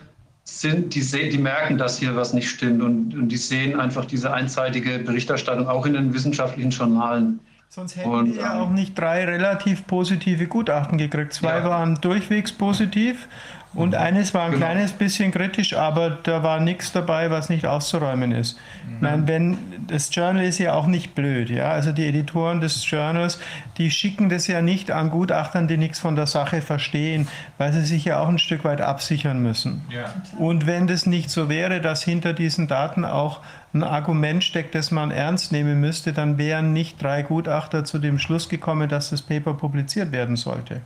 sind, 0.46 0.96
die, 0.96 1.02
sehen, 1.02 1.30
die 1.30 1.38
merken, 1.38 1.78
dass 1.78 1.98
hier 2.00 2.16
was 2.16 2.34
nicht 2.34 2.50
stimmt 2.50 2.82
und, 2.82 3.14
und 3.14 3.30
die 3.30 3.38
sehen 3.38 3.80
einfach 3.80 4.06
diese 4.06 4.34
einseitige 4.34 5.00
Berichterstattung 5.00 5.68
auch 5.68 5.86
in 5.86 5.94
den 5.94 6.14
wissenschaftlichen 6.14 6.72
Journalen. 6.72 7.40
Sonst 7.70 7.96
hätten 7.96 8.10
und, 8.10 8.36
wir 8.36 8.42
ja 8.42 8.56
ähm, 8.56 8.62
auch 8.62 8.70
nicht 8.70 8.98
drei 8.98 9.26
relativ 9.26 9.88
positive 9.88 10.48
Gutachten 10.48 10.98
gekriegt. 10.98 11.34
Zwei 11.34 11.58
ja. 11.58 11.64
waren 11.64 11.96
durchwegs 12.02 12.52
positiv 12.52 13.28
und 13.76 13.90
mhm. 13.90 13.96
eines 13.96 14.34
war 14.34 14.46
ein 14.46 14.52
genau. 14.52 14.66
kleines 14.66 14.94
bisschen 14.94 15.32
kritisch, 15.32 15.76
aber 15.76 16.12
da 16.12 16.44
war 16.44 16.60
nichts 16.60 16.92
dabei, 16.92 17.32
was 17.32 17.50
nicht 17.50 17.66
auszuräumen 17.66 18.32
ist. 18.32 18.58
Mhm. 18.88 18.98
Meine, 19.00 19.28
wenn, 19.28 19.58
das 19.88 20.14
Journal 20.14 20.44
ist 20.44 20.60
ja 20.60 20.74
auch 20.74 20.86
nicht 20.86 21.16
blöd, 21.16 21.50
ja. 21.50 21.72
Also 21.72 21.92
die 21.92 22.06
Editoren 22.08 22.62
des 22.62 22.90
Journals, 22.90 23.40
die 23.78 23.90
schicken 23.90 24.30
das 24.30 24.48
ja 24.48 24.62
nicht 24.62 24.92
an 24.92 25.10
Gutachtern, 25.10 25.68
die 25.68 25.78
nichts 25.78 26.00
von 26.00 26.16
der 26.16 26.28
Sache 26.28 26.62
verstehen, 26.62 27.28
weil 27.58 27.74
sie 27.74 27.86
sich 27.86 28.06
ja 28.06 28.20
auch 28.20 28.28
ein 28.28 28.40
Stück 28.40 28.64
weit 28.64 28.82
absichern 28.82 29.42
müssen. 29.42 29.82
Ja. 29.90 30.14
Und 30.38 30.68
wenn 30.68 30.88
das 30.88 31.06
nicht 31.06 31.30
so 31.30 31.50
wäre, 31.50 31.82
dass 31.82 32.04
hinter 32.04 32.34
diesen 32.34 32.68
Daten 32.68 33.06
auch 33.06 33.40
ein 33.74 33.84
Argument 33.84 34.44
steckt, 34.44 34.76
das 34.76 34.92
man 34.92 35.10
ernst 35.10 35.52
nehmen 35.52 35.80
müsste, 35.80 36.14
dann 36.14 36.38
wären 36.38 36.74
nicht 36.74 37.02
drei 37.02 37.24
Gutachter 37.24 37.84
zu 37.84 37.98
dem 37.98 38.20
Schluss 38.20 38.50
gekommen, 38.50 38.88
dass 38.88 39.10
das 39.10 39.24
Paper 39.24 39.56
publiziert 39.56 40.12
werden 40.12 40.36
sollte. 40.36 40.82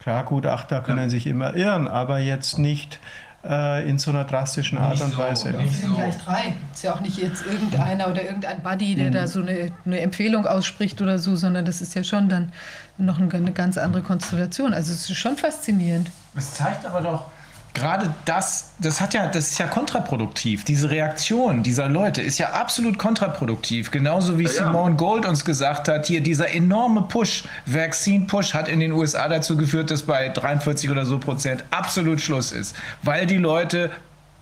Klar, 0.00 0.24
Gutachter 0.24 0.80
können 0.80 1.04
ja. 1.04 1.08
sich 1.10 1.26
immer 1.26 1.54
irren, 1.54 1.86
aber 1.86 2.18
jetzt 2.18 2.58
nicht 2.58 2.98
äh, 3.44 3.88
in 3.88 3.98
so 3.98 4.10
einer 4.10 4.24
drastischen 4.24 4.78
Art 4.78 4.94
nicht 4.94 5.04
und 5.04 5.18
Weise. 5.18 5.52
So, 5.52 5.58
nicht 5.58 5.80
sind 5.80 5.94
gleich 5.94 6.16
drei. 6.18 6.54
Ist 6.72 6.82
ja 6.82 6.94
auch 6.94 7.00
nicht 7.00 7.18
jetzt 7.18 7.44
irgendeiner 7.46 8.08
oder 8.08 8.22
irgendein 8.22 8.62
Buddy, 8.62 8.94
der 8.94 9.08
mhm. 9.08 9.12
da 9.12 9.26
so 9.26 9.40
eine, 9.40 9.72
eine, 9.84 10.00
Empfehlung 10.00 10.46
ausspricht 10.46 11.00
oder 11.00 11.18
so, 11.18 11.36
sondern 11.36 11.64
das 11.64 11.80
ist 11.80 11.94
ja 11.94 12.04
schon 12.04 12.28
dann 12.28 12.52
noch 12.98 13.18
eine 13.18 13.52
ganz 13.52 13.78
andere 13.78 14.02
Konstellation. 14.02 14.74
Also 14.74 14.92
es 14.92 15.08
ist 15.08 15.16
schon 15.16 15.36
faszinierend. 15.36 16.10
Es 16.34 16.54
zeigt 16.54 16.84
aber 16.86 17.00
doch, 17.00 17.26
gerade 17.74 18.14
das, 18.24 18.72
das 18.78 19.00
hat 19.00 19.14
ja, 19.14 19.26
das 19.26 19.52
ist 19.52 19.58
ja 19.58 19.66
kontraproduktiv. 19.66 20.64
Diese 20.64 20.90
Reaktion 20.90 21.62
dieser 21.62 21.88
Leute 21.88 22.22
ist 22.22 22.38
ja 22.38 22.50
absolut 22.50 22.98
kontraproduktiv. 22.98 23.90
Genauso 23.90 24.38
wie 24.38 24.44
ja, 24.44 24.50
Simone 24.50 24.96
Gold 24.96 25.26
uns 25.26 25.44
gesagt 25.44 25.88
hat, 25.88 26.06
hier 26.06 26.20
dieser 26.20 26.52
enorme 26.54 27.02
Push, 27.02 27.44
Vaccine-Push 27.66 28.54
hat 28.54 28.68
in 28.68 28.80
den 28.80 28.92
USA 28.92 29.28
dazu 29.28 29.56
geführt, 29.56 29.90
dass 29.90 30.02
bei 30.02 30.28
43 30.28 30.90
oder 30.90 31.06
so 31.06 31.18
Prozent 31.18 31.64
absolut 31.70 32.20
Schluss 32.20 32.52
ist. 32.52 32.74
Weil 33.02 33.26
die 33.26 33.38
Leute 33.38 33.90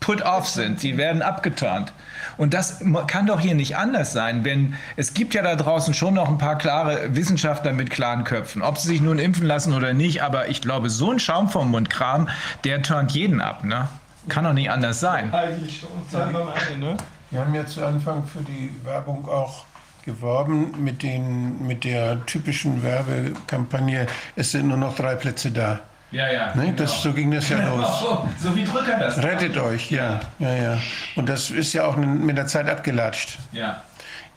put 0.01 0.23
off 0.23 0.49
sind, 0.49 0.83
die 0.83 0.97
werden 0.97 1.23
abgeturnt. 1.23 1.93
Und 2.37 2.55
das 2.55 2.81
kann 3.07 3.27
doch 3.27 3.41
hier 3.41 3.55
nicht 3.55 3.77
anders 3.77 4.13
sein, 4.13 4.45
wenn 4.45 4.75
es 4.97 5.13
gibt 5.15 5.35
ja 5.35 5.43
da 5.43 5.57
draußen 5.57 5.93
schon 5.95 6.15
noch 6.15 6.29
ein 6.29 6.39
paar 6.39 6.57
klare 6.57 7.15
Wissenschaftler 7.15 7.73
mit 7.73 7.91
klaren 7.91 8.25
Köpfen, 8.25 8.63
ob 8.63 8.79
sie 8.79 8.89
sich 8.89 9.01
nun 9.01 9.19
impfen 9.19 9.47
lassen 9.47 9.75
oder 9.75 9.93
nicht, 9.93 10.23
aber 10.23 10.49
ich 10.49 10.61
glaube, 10.61 10.89
so 10.91 11.11
ein 11.11 11.19
Schaum 11.19 11.49
vom 11.49 11.71
Mund-Kram, 11.71 12.29
der 12.65 12.83
turnt 12.83 13.13
jeden 13.13 13.41
ab, 13.41 13.65
ne? 13.65 13.89
Kann 14.29 14.45
doch 14.45 14.53
nicht 14.53 14.71
anders 14.71 15.01
sein. 15.01 15.33
Eigentlich 15.33 15.81
schon, 15.81 15.89
sagen 16.11 16.33
wir 16.33 16.77
ne? 16.77 16.97
Wir 17.31 17.41
haben 17.41 17.55
ja 17.55 17.67
zu 17.67 17.85
Anfang 17.85 18.27
für 18.27 18.43
die 18.43 18.73
Werbung 18.85 19.29
auch 19.29 19.65
geworben 20.05 20.73
mit, 20.83 21.03
den, 21.03 21.67
mit 21.67 21.85
der 21.85 22.25
typischen 22.25 22.83
Werbekampagne, 22.83 24.07
es 24.37 24.53
sind 24.53 24.69
nur 24.69 24.79
noch 24.79 24.95
drei 24.97 25.15
Plätze 25.15 25.51
da. 25.51 25.81
Ja, 26.11 26.33
ja. 26.33 26.55
Ne? 26.55 26.67
Genau. 26.67 26.77
Das, 26.77 27.03
so 27.03 27.13
ging 27.13 27.31
das 27.31 27.49
ja 27.49 27.59
genau. 27.59 27.77
los. 27.79 28.05
So 28.43 28.57
wie 28.57 28.65
Drücker 28.65 28.99
das. 28.99 29.19
Rettet 29.23 29.57
macht. 29.57 29.67
euch, 29.67 29.91
ja. 29.91 30.21
ja, 30.39 30.55
ja. 30.55 30.79
Und 31.17 31.29
das 31.29 31.51
ist 31.51 31.73
ja 31.73 31.85
auch 31.85 31.97
mit 31.97 32.37
der 32.37 32.47
Zeit 32.47 32.69
abgelatscht. 32.69 33.39
Ja. 33.53 33.83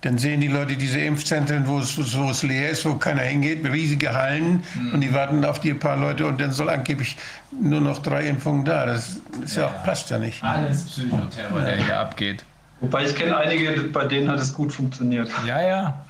Dann 0.02 0.18
sehen 0.18 0.42
die 0.42 0.48
Leute 0.48 0.76
diese 0.76 1.00
Impfzentren, 1.00 1.68
wo 1.68 1.78
es, 1.78 1.96
wo 2.18 2.32
es 2.32 2.42
leer 2.42 2.72
ist, 2.72 2.86
wo 2.86 2.96
keiner 2.96 3.22
hingeht, 3.22 3.64
riesige 3.64 4.12
Hallen 4.14 4.64
mhm. 4.74 4.96
und 4.96 5.02
die 5.02 5.14
warten 5.14 5.46
auf 5.46 5.60
die 5.60 5.76
paar 5.76 5.96
Leute 5.96 6.26
und 6.26 6.42
dann 6.42 6.52
soll 6.52 6.70
angeblich 6.70 7.18
nur 7.52 7.82
noch 7.82 8.00
drei 8.00 8.26
Impfungen 8.26 8.66
da. 8.66 8.88
Das 8.88 9.18
ist 9.44 9.58
ja, 9.58 9.64
ja 9.64 9.68
passt 9.68 10.10
ja 10.10 10.18
nicht. 10.18 10.44
Alles 10.44 10.86
Psychoterror, 10.86 11.60
ja. 11.60 11.66
der 11.66 11.76
hier 11.78 12.00
abgeht. 12.00 12.44
Wobei 12.82 13.06
ich 13.06 13.16
kenne 13.16 13.38
einige, 13.38 13.84
bei 13.94 14.06
denen 14.06 14.28
hat 14.28 14.40
es 14.40 14.56
gut 14.56 14.74
funktioniert. 14.74 15.30
Ja, 15.46 15.62
ja. 15.62 16.06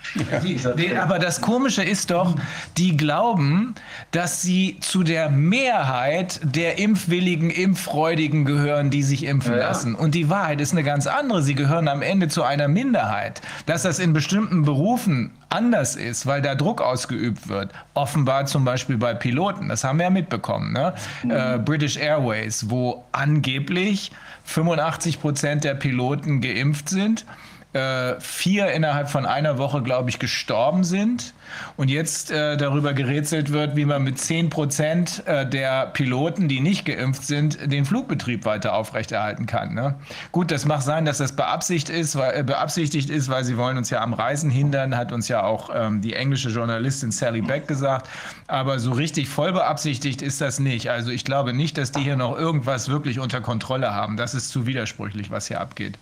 ja. 0.77 1.03
Aber 1.03 1.19
das 1.19 1.41
Komische 1.41 1.83
ist 1.83 2.11
doch, 2.11 2.33
die 2.77 2.95
glauben, 2.95 3.75
dass 4.11 4.41
sie 4.41 4.77
zu 4.79 5.03
der 5.03 5.29
Mehrheit 5.29 6.39
der 6.43 6.79
impfwilligen, 6.79 7.49
impffreudigen 7.49 8.45
gehören, 8.45 8.89
die 8.89 9.03
sich 9.03 9.25
impfen 9.25 9.55
ja, 9.55 9.59
lassen. 9.59 9.95
Und 9.95 10.15
die 10.15 10.29
Wahrheit 10.29 10.61
ist 10.61 10.71
eine 10.71 10.83
ganz 10.83 11.07
andere. 11.07 11.43
Sie 11.43 11.55
gehören 11.55 11.89
am 11.89 12.01
Ende 12.01 12.29
zu 12.29 12.41
einer 12.43 12.69
Minderheit. 12.69 13.41
Dass 13.65 13.83
das 13.83 13.99
in 13.99 14.13
bestimmten 14.13 14.63
Berufen 14.63 15.31
anders 15.51 15.95
ist, 15.95 16.25
weil 16.25 16.41
da 16.41 16.55
Druck 16.55 16.81
ausgeübt 16.81 17.47
wird. 17.47 17.71
Offenbar 17.93 18.45
zum 18.45 18.65
Beispiel 18.65 18.97
bei 18.97 19.13
Piloten, 19.13 19.69
das 19.69 19.83
haben 19.83 19.99
wir 19.99 20.05
ja 20.05 20.09
mitbekommen. 20.09 20.73
Ne? 20.73 20.93
Mhm. 21.23 21.31
Äh, 21.31 21.59
British 21.63 21.97
Airways, 21.97 22.69
wo 22.69 23.05
angeblich 23.11 24.11
85 24.45 25.21
Prozent 25.21 25.63
der 25.63 25.75
Piloten 25.75 26.41
geimpft 26.41 26.89
sind 26.89 27.25
äh, 27.73 28.19
vier 28.19 28.71
innerhalb 28.71 29.09
von 29.09 29.25
einer 29.25 29.57
Woche, 29.57 29.81
glaube 29.81 30.09
ich, 30.09 30.19
gestorben 30.19 30.83
sind 30.83 31.33
und 31.77 31.89
jetzt 31.89 32.31
äh, 32.31 32.57
darüber 32.57 32.93
gerätselt 32.93 33.51
wird, 33.51 33.75
wie 33.75 33.85
man 33.85 34.03
mit 34.03 34.19
10 34.19 34.49
Prozent 34.49 35.23
äh, 35.25 35.45
der 35.45 35.87
Piloten, 35.87 36.47
die 36.47 36.59
nicht 36.59 36.85
geimpft 36.85 37.25
sind, 37.25 37.71
den 37.71 37.85
Flugbetrieb 37.85 38.45
weiter 38.45 38.73
aufrechterhalten 38.73 39.45
kann. 39.45 39.73
Ne? 39.73 39.95
Gut, 40.31 40.51
das 40.51 40.65
mag 40.65 40.81
sein, 40.81 41.05
dass 41.05 41.19
das 41.19 41.33
beabsichtigt 41.33 41.97
ist, 41.97 42.15
weil, 42.17 42.39
äh, 42.39 42.43
beabsichtigt 42.43 43.09
ist, 43.09 43.29
weil 43.29 43.43
sie 43.43 43.57
wollen 43.57 43.77
uns 43.77 43.89
ja 43.89 44.01
am 44.01 44.13
Reisen 44.13 44.49
hindern, 44.49 44.97
hat 44.97 45.11
uns 45.11 45.27
ja 45.27 45.43
auch 45.43 45.69
ähm, 45.73 46.01
die 46.01 46.13
englische 46.13 46.49
Journalistin 46.49 47.11
Sally 47.11 47.41
Beck 47.41 47.67
gesagt. 47.67 48.09
Aber 48.47 48.79
so 48.79 48.91
richtig 48.91 49.29
voll 49.29 49.53
beabsichtigt 49.53 50.21
ist 50.21 50.41
das 50.41 50.59
nicht. 50.59 50.89
Also 50.89 51.11
ich 51.11 51.23
glaube 51.23 51.53
nicht, 51.53 51.77
dass 51.77 51.91
die 51.91 52.01
hier 52.01 52.17
noch 52.17 52.37
irgendwas 52.37 52.89
wirklich 52.89 53.19
unter 53.19 53.39
Kontrolle 53.39 53.93
haben. 53.93 54.17
Das 54.17 54.33
ist 54.33 54.49
zu 54.49 54.65
widersprüchlich, 54.65 55.31
was 55.31 55.47
hier 55.47 55.61
abgeht. 55.61 55.97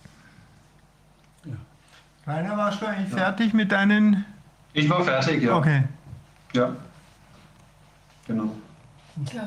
Rainer, 2.30 2.56
warst 2.56 2.80
du 2.80 2.86
eigentlich 2.86 3.10
ja. 3.10 3.16
fertig 3.16 3.52
mit 3.52 3.72
deinen. 3.72 4.24
Ich 4.72 4.88
war 4.88 5.02
fertig, 5.02 5.42
ja. 5.42 5.56
Okay. 5.56 5.82
Ja. 6.52 6.70
Genau. 8.26 8.50
Ja. 9.32 9.42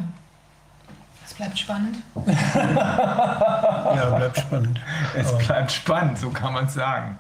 Es 1.26 1.34
bleibt 1.34 1.58
spannend. 1.58 1.98
ja, 2.28 4.16
bleibt 4.18 4.38
spannend. 4.38 4.82
Es 5.16 5.38
bleibt 5.38 5.72
spannend, 5.72 6.20
so 6.20 6.30
kann 6.30 6.54
man 6.54 6.66
es 6.66 6.74
sagen. 6.74 7.18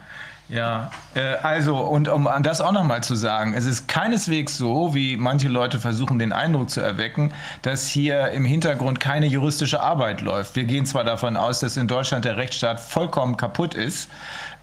Ja, 0.49 0.91
äh, 1.15 1.35
also 1.41 1.77
und 1.77 2.09
um 2.09 2.29
das 2.41 2.59
auch 2.59 2.73
nochmal 2.73 3.01
zu 3.01 3.15
sagen, 3.15 3.53
es 3.53 3.65
ist 3.65 3.87
keineswegs 3.87 4.57
so, 4.57 4.93
wie 4.93 5.15
manche 5.15 5.47
Leute 5.47 5.79
versuchen 5.79 6.19
den 6.19 6.33
Eindruck 6.33 6.69
zu 6.69 6.81
erwecken, 6.81 7.33
dass 7.61 7.87
hier 7.87 8.31
im 8.31 8.43
Hintergrund 8.43 8.99
keine 8.99 9.25
juristische 9.25 9.81
Arbeit 9.81 10.19
läuft. 10.19 10.57
Wir 10.57 10.65
gehen 10.65 10.85
zwar 10.85 11.05
davon 11.05 11.37
aus, 11.37 11.61
dass 11.61 11.77
in 11.77 11.87
Deutschland 11.87 12.25
der 12.25 12.35
Rechtsstaat 12.35 12.81
vollkommen 12.81 13.37
kaputt 13.37 13.73
ist, 13.73 14.11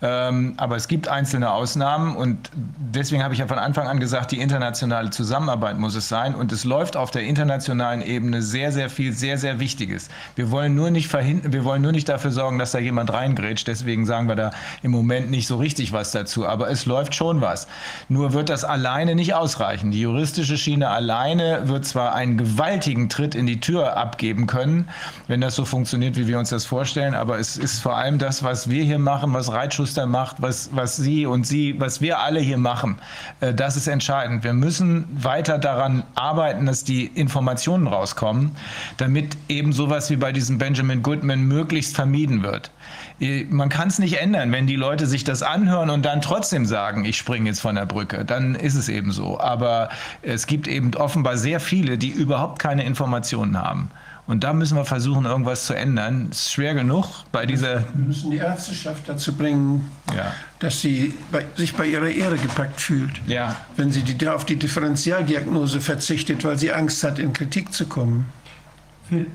ähm, 0.03 0.55
aber 0.57 0.77
es 0.77 0.89
gibt 0.89 1.09
einzelne 1.09 1.53
Ausnahmen 1.53 2.17
und 2.17 2.51
deswegen 2.55 3.23
habe 3.23 3.35
ich 3.35 3.41
ja 3.41 3.47
von 3.47 3.59
Anfang 3.59 3.87
an 3.87 4.01
gesagt, 4.01 4.33
die 4.33 4.41
internationale 4.41 5.11
Zusammenarbeit 5.11 5.79
muss 5.79 5.95
es 5.95 6.09
sein 6.09 6.35
und 6.35 6.53
es 6.53 6.65
läuft 6.65 6.97
auf 6.97 7.11
der 7.11 7.23
internationalen 7.23 8.03
Ebene 8.03 8.41
sehr, 8.41 8.73
sehr 8.73 8.89
viel, 8.89 9.13
sehr, 9.13 9.37
sehr 9.37 9.61
Wichtiges. 9.61 10.09
Wir 10.37 10.51
wollen 10.51 10.75
nur 10.75 10.91
nicht 10.91 11.09
verhindern, 11.09 11.53
wir 11.53 11.65
wollen 11.65 11.83
nur 11.83 11.93
nicht 11.93 12.09
dafür 12.09 12.31
sorgen, 12.31 12.59
dass 12.59 12.73
da 12.73 12.79
jemand 12.79 13.13
reingrätscht. 13.13 13.69
Deswegen 13.69 14.07
sagen 14.07 14.29
wir 14.29 14.37
da 14.37 14.51
im 14.83 14.91
Moment 14.91 15.31
nicht 15.31 15.47
so 15.47 15.57
richtig 15.57 15.93
was 15.93 16.13
dazu. 16.13 16.47
Aber 16.47 16.71
es 16.71 16.87
läuft 16.87 17.15
schon 17.15 17.41
was. 17.41 17.69
Nur 18.09 18.33
wird 18.33 18.49
das 18.49 18.65
alleine 18.65 19.15
nicht 19.15 19.35
ausreichen. 19.35 19.91
Die 19.91 20.01
juristische 20.01 20.57
Schiene 20.57 20.89
alleine 20.89 21.69
wird 21.69 21.85
zwar 21.85 22.15
einen 22.15 22.39
gewaltigen 22.39 23.09
Tritt 23.09 23.35
in 23.35 23.47
die 23.47 23.61
Tür 23.61 23.97
abgeben 23.97 24.47
können, 24.47 24.89
wenn 25.29 25.41
das 25.41 25.55
so 25.55 25.65
funktioniert, 25.65 26.17
wie 26.17 26.27
wir 26.27 26.39
uns 26.39 26.51
das 26.51 26.65
vorstellen. 26.65 27.15
Aber 27.15 27.39
es 27.39 27.57
ist 27.57 27.81
vor 27.81 27.97
allem 27.97 28.19
das, 28.19 28.43
was 28.43 28.71
wir 28.71 28.83
hier 28.83 28.99
machen, 28.99 29.35
was 29.35 29.53
Reitschuss 29.53 29.90
Schuster 29.91 30.07
macht, 30.07 30.37
was, 30.39 30.71
was 30.73 30.97
Sie 30.97 31.27
und 31.27 31.45
Sie, 31.45 31.75
was 31.81 32.01
wir 32.01 32.21
alle 32.21 32.39
hier 32.39 32.59
machen, 32.59 32.99
äh, 33.41 33.53
das 33.53 33.77
ist 33.77 33.89
entscheidend. 33.89 34.45
Wir 34.45 34.53
müssen 34.53 35.05
weiter 35.11 35.59
daran 35.59 36.05
arbeiten, 36.15 36.67
dass 36.67 36.85
die 36.85 37.07
Informationen 37.07 37.89
rauskommen, 37.89 38.53
damit 38.99 39.37
eben 39.49 39.73
sowas 39.73 40.09
wie 40.09 40.15
bei 40.15 40.31
diesem 40.31 40.59
Benjamin 40.59 41.03
Goodman 41.03 41.43
möglichst 41.43 41.97
vermieden 41.97 42.45
wird. 42.45 42.71
Äh, 43.19 43.47
man 43.51 43.69
kann 43.69 43.89
es 43.89 43.99
nicht 43.99 44.21
ändern, 44.21 44.53
wenn 44.53 44.69
die 44.69 44.77
Leute 44.77 45.09
sich 45.09 45.25
das 45.25 45.43
anhören 45.43 45.91
und 45.91 46.05
dann 46.05 46.21
trotzdem 46.21 46.67
sagen, 46.67 47.05
ich 47.05 47.17
springe 47.17 47.49
jetzt 47.49 47.61
von 47.61 47.75
der 47.75 47.87
Brücke, 47.87 48.25
dann 48.25 48.55
ist 48.55 48.77
es 48.77 48.89
eben 48.89 49.11
so. 49.11 49.41
Aber 49.41 49.89
es 50.23 50.47
gibt 50.47 50.69
eben 50.69 50.95
offenbar 50.95 51.37
sehr 51.37 51.59
viele, 51.59 51.99
die 51.99 52.11
überhaupt 52.11 52.61
keine 52.61 52.85
Informationen 52.85 53.61
haben. 53.61 53.91
Und 54.31 54.45
da 54.45 54.53
müssen 54.53 54.77
wir 54.77 54.85
versuchen, 54.85 55.25
irgendwas 55.25 55.67
zu 55.67 55.75
ändern. 55.75 56.29
Es 56.31 56.43
ist 56.43 56.53
schwer 56.53 56.75
genug 56.75 57.25
bei 57.33 57.47
dieser. 57.47 57.81
Wir 57.81 58.07
müssen 58.07 58.31
die 58.31 58.37
Ärzteschaft 58.37 59.09
dazu 59.09 59.35
bringen, 59.35 59.91
ja. 60.17 60.33
dass 60.61 60.81
sie 60.81 61.15
bei, 61.33 61.45
sich 61.57 61.75
bei 61.75 61.87
ihrer 61.87 62.09
Ehre 62.09 62.37
gepackt 62.37 62.81
fühlt. 62.81 63.21
Ja. 63.27 63.57
Wenn 63.75 63.91
sie 63.91 64.03
die, 64.03 64.29
auf 64.29 64.45
die 64.45 64.55
Differentialdiagnose 64.55 65.81
verzichtet, 65.81 66.45
weil 66.45 66.57
sie 66.57 66.73
Angst 66.73 67.03
hat, 67.03 67.19
in 67.19 67.33
Kritik 67.33 67.73
zu 67.73 67.87
kommen. 67.87 68.27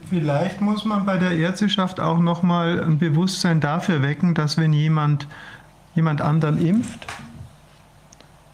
Vielleicht 0.10 0.62
muss 0.62 0.86
man 0.86 1.06
bei 1.06 1.18
der 1.18 1.32
Ärzteschaft 1.32 2.00
auch 2.00 2.20
nochmal 2.20 2.82
ein 2.82 2.98
Bewusstsein 2.98 3.60
dafür 3.60 4.02
wecken, 4.02 4.34
dass 4.34 4.58
wenn 4.58 4.72
jemand 4.72 5.28
jemand 5.94 6.22
anderen 6.22 6.66
impft, 6.66 7.06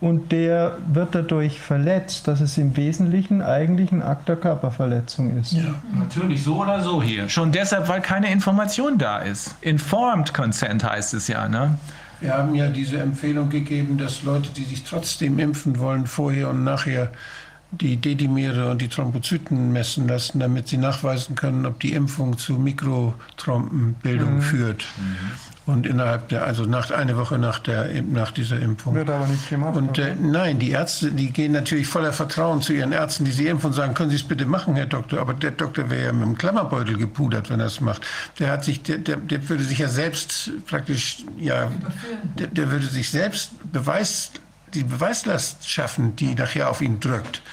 und 0.02 0.32
der 0.32 0.78
wird 0.92 1.14
dadurch 1.14 1.62
verletzt, 1.62 2.28
dass 2.28 2.42
es 2.42 2.58
im 2.58 2.76
Wesentlichen 2.76 3.44
eigentlich 3.44 3.92
ein 3.92 4.02
Akt 4.02 4.28
der 4.28 4.36
Körperverletzung 4.36 5.38
ist. 5.40 5.54
Ja, 5.54 5.76
natürlich, 5.94 6.44
so 6.44 6.62
oder 6.62 6.82
so 6.82 7.02
hier. 7.02 7.30
Schon 7.30 7.52
deshalb, 7.52 7.88
weil 7.88 8.02
keine 8.02 8.32
Information 8.32 8.98
da 8.98 9.20
ist. 9.20 9.56
Informed 9.62 10.34
Consent 10.34 10.84
heißt 10.84 11.14
es 11.14 11.28
ja, 11.28 11.48
ne? 11.48 11.78
Wir 12.20 12.36
haben 12.36 12.54
ja 12.56 12.68
diese 12.68 13.00
Empfehlung 13.00 13.50
gegeben, 13.50 13.98
dass 13.98 14.24
Leute, 14.24 14.50
die 14.50 14.64
sich 14.64 14.84
trotzdem 14.84 15.40
impfen 15.40 15.80
wollen, 15.80 16.08
vorher 16.08 16.50
und 16.50 16.64
nachher 16.64 17.12
die 17.72 17.98
Dedimere 17.98 18.70
und 18.70 18.82
die 18.82 18.90
Thrombozyten 18.90 19.72
messen 19.72 20.08
lassen, 20.08 20.40
damit 20.40 20.68
sie 20.68 20.78
nachweisen 20.78 21.36
können, 21.36 21.66
ob 21.66 21.80
die 21.80 21.94
Impfung 21.94 22.38
zu 22.38 22.54
Mikrothrombenbildung 22.54 24.36
mhm. 24.36 24.42
führt. 24.42 24.86
Mhm. 24.98 25.32
Und 25.68 25.86
innerhalb 25.86 26.30
der, 26.30 26.44
also 26.44 26.66
nach 26.66 26.90
eine 26.90 27.18
Woche 27.18 27.38
nach 27.38 27.60
der 27.60 28.02
nach 28.02 28.32
dieser 28.32 28.60
Impfung. 28.60 28.96
Wird 28.96 29.10
aber 29.12 29.28
nicht 29.28 29.48
gemacht. 29.48 29.76
Und 29.78 29.98
äh, 30.00 30.16
nein, 30.20 30.58
die 30.58 30.72
Ärzte, 30.72 31.12
die 31.12 31.32
gehen 31.32 31.52
natürlich 31.52 31.88
voller 31.88 32.14
Vertrauen 32.14 32.64
zu 32.64 32.74
ihren 32.74 32.92
Ärzten, 32.92 33.26
die 33.26 33.32
sie 33.32 33.48
impfen 33.48 33.68
und 33.68 33.74
sagen, 33.74 33.94
können 33.94 34.10
Sie 34.10 34.16
es 34.16 34.24
bitte 34.24 34.46
machen, 34.46 34.76
Herr 34.76 34.88
Doktor. 34.88 35.20
Aber 35.20 35.36
der 35.36 35.52
Doktor 35.52 35.92
wäre 35.92 36.06
ja 36.06 36.14
mit 36.14 36.24
dem 36.24 36.38
Klammerbeutel 36.38 36.98
gepudert, 36.98 37.52
wenn 37.52 37.60
er 37.60 37.68
es 37.68 37.80
macht. 37.80 38.02
Der 38.40 38.52
hat 38.52 38.64
sich, 38.64 38.82
der, 38.82 38.98
der, 38.98 39.18
der 39.18 39.48
würde 39.50 39.64
sich 39.64 39.78
ja 39.78 39.88
selbst 39.88 40.52
praktisch, 40.66 41.26
ja, 41.38 41.72
der, 42.40 42.48
der 42.48 42.72
würde 42.72 42.88
sich 42.88 43.12
selbst 43.12 43.52
Beweis, 43.72 44.32
die 44.74 44.84
Beweislast 44.84 45.70
schaffen, 45.70 46.16
die 46.16 46.34
nachher 46.34 46.72
auf 46.72 46.82
ihn 46.82 47.00
drückt 47.00 47.44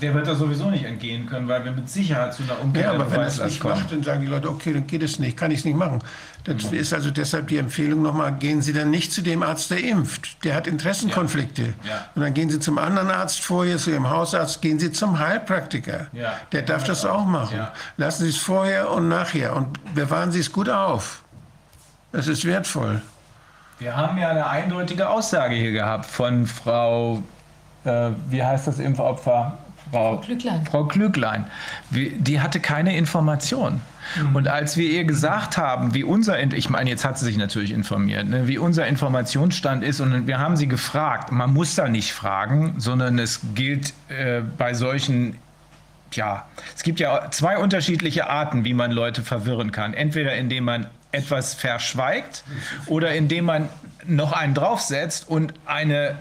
der 0.00 0.14
wird 0.14 0.26
da 0.26 0.34
sowieso 0.34 0.70
nicht 0.70 0.84
entgehen 0.84 1.26
können, 1.26 1.48
weil 1.48 1.64
wir 1.64 1.72
mit 1.72 1.88
Sicherheit 1.88 2.34
zu 2.34 2.42
einer 2.42 2.60
Umkehr 2.60 2.82
Ja, 2.82 2.92
aber 2.92 3.10
wenn 3.10 3.20
er 3.20 3.26
es 3.26 3.42
nicht 3.42 3.60
kommen. 3.60 3.80
macht, 3.80 3.92
dann 3.92 4.02
sagen 4.02 4.20
die 4.20 4.26
Leute, 4.26 4.48
okay, 4.48 4.72
dann 4.72 4.86
geht 4.86 5.02
es 5.02 5.18
nicht, 5.18 5.36
kann 5.36 5.50
ich 5.50 5.60
es 5.60 5.64
nicht 5.64 5.76
machen. 5.76 6.00
Das 6.44 6.70
mhm. 6.70 6.78
ist 6.78 6.92
also 6.92 7.10
deshalb 7.10 7.48
die 7.48 7.58
Empfehlung 7.58 8.02
nochmal, 8.02 8.34
gehen 8.34 8.60
Sie 8.60 8.72
dann 8.72 8.90
nicht 8.90 9.12
zu 9.12 9.22
dem 9.22 9.42
Arzt, 9.42 9.70
der 9.70 9.82
impft. 9.82 10.44
Der 10.44 10.54
hat 10.54 10.66
Interessenkonflikte. 10.66 11.62
Ja. 11.62 11.88
Ja. 11.88 12.08
Und 12.14 12.22
dann 12.22 12.34
gehen 12.34 12.50
Sie 12.50 12.60
zum 12.60 12.78
anderen 12.78 13.10
Arzt 13.10 13.40
vorher, 13.40 13.78
zu 13.78 13.90
Ihrem 13.90 14.10
Hausarzt, 14.10 14.60
gehen 14.60 14.78
Sie 14.78 14.92
zum 14.92 15.18
Heilpraktiker. 15.18 16.08
Ja. 16.12 16.34
Der 16.52 16.62
darf 16.62 16.84
das 16.84 17.04
auch 17.04 17.24
machen. 17.24 17.60
Lassen 17.96 18.24
Sie 18.24 18.30
es 18.30 18.36
vorher 18.36 18.90
und 18.90 19.08
nachher 19.08 19.56
und 19.56 19.94
bewahren 19.94 20.32
Sie 20.32 20.40
es 20.40 20.52
gut 20.52 20.68
auf. 20.68 21.22
Das 22.12 22.28
ist 22.28 22.44
wertvoll. 22.44 23.02
Wir 23.78 23.96
haben 23.96 24.18
ja 24.18 24.28
eine 24.28 24.46
eindeutige 24.46 25.08
Aussage 25.08 25.54
hier 25.56 25.72
gehabt 25.72 26.06
von 26.06 26.46
Frau, 26.46 27.22
äh, 27.84 28.10
wie 28.28 28.42
heißt 28.42 28.66
das 28.66 28.78
Impfopfer? 28.78 29.58
Frau, 29.94 30.16
Frau 30.16 30.20
Klüglein. 30.22 30.66
Frau 30.66 30.84
Klüglein. 30.84 31.46
Die 31.90 32.40
hatte 32.40 32.58
keine 32.58 32.96
Information. 32.96 33.80
Mhm. 34.20 34.36
Und 34.36 34.48
als 34.48 34.76
wir 34.76 34.90
ihr 34.90 35.04
gesagt 35.04 35.56
haben, 35.56 35.94
wie 35.94 36.02
unser, 36.02 36.40
ich 36.52 36.68
meine, 36.68 36.90
jetzt 36.90 37.04
hat 37.04 37.16
sie 37.16 37.24
sich 37.24 37.36
natürlich 37.36 37.70
informiert, 37.70 38.26
ne, 38.26 38.48
wie 38.48 38.58
unser 38.58 38.88
Informationsstand 38.88 39.84
ist, 39.84 40.00
und 40.00 40.26
wir 40.26 40.38
haben 40.40 40.56
sie 40.56 40.66
gefragt, 40.66 41.30
man 41.30 41.52
muss 41.52 41.76
da 41.76 41.88
nicht 41.88 42.12
fragen, 42.12 42.74
sondern 42.78 43.20
es 43.20 43.40
gilt 43.54 43.94
äh, 44.08 44.42
bei 44.58 44.74
solchen 44.74 45.38
ja, 46.12 46.46
es 46.76 46.84
gibt 46.84 47.00
ja 47.00 47.28
zwei 47.32 47.58
unterschiedliche 47.58 48.28
Arten, 48.28 48.64
wie 48.64 48.74
man 48.74 48.92
Leute 48.92 49.22
verwirren 49.22 49.72
kann. 49.72 49.94
Entweder 49.94 50.34
indem 50.36 50.64
man 50.64 50.86
etwas 51.10 51.54
verschweigt 51.54 52.44
oder 52.86 53.14
indem 53.14 53.46
man 53.46 53.68
noch 54.06 54.32
einen 54.32 54.54
draufsetzt 54.54 55.28
und 55.28 55.54
eine 55.66 56.16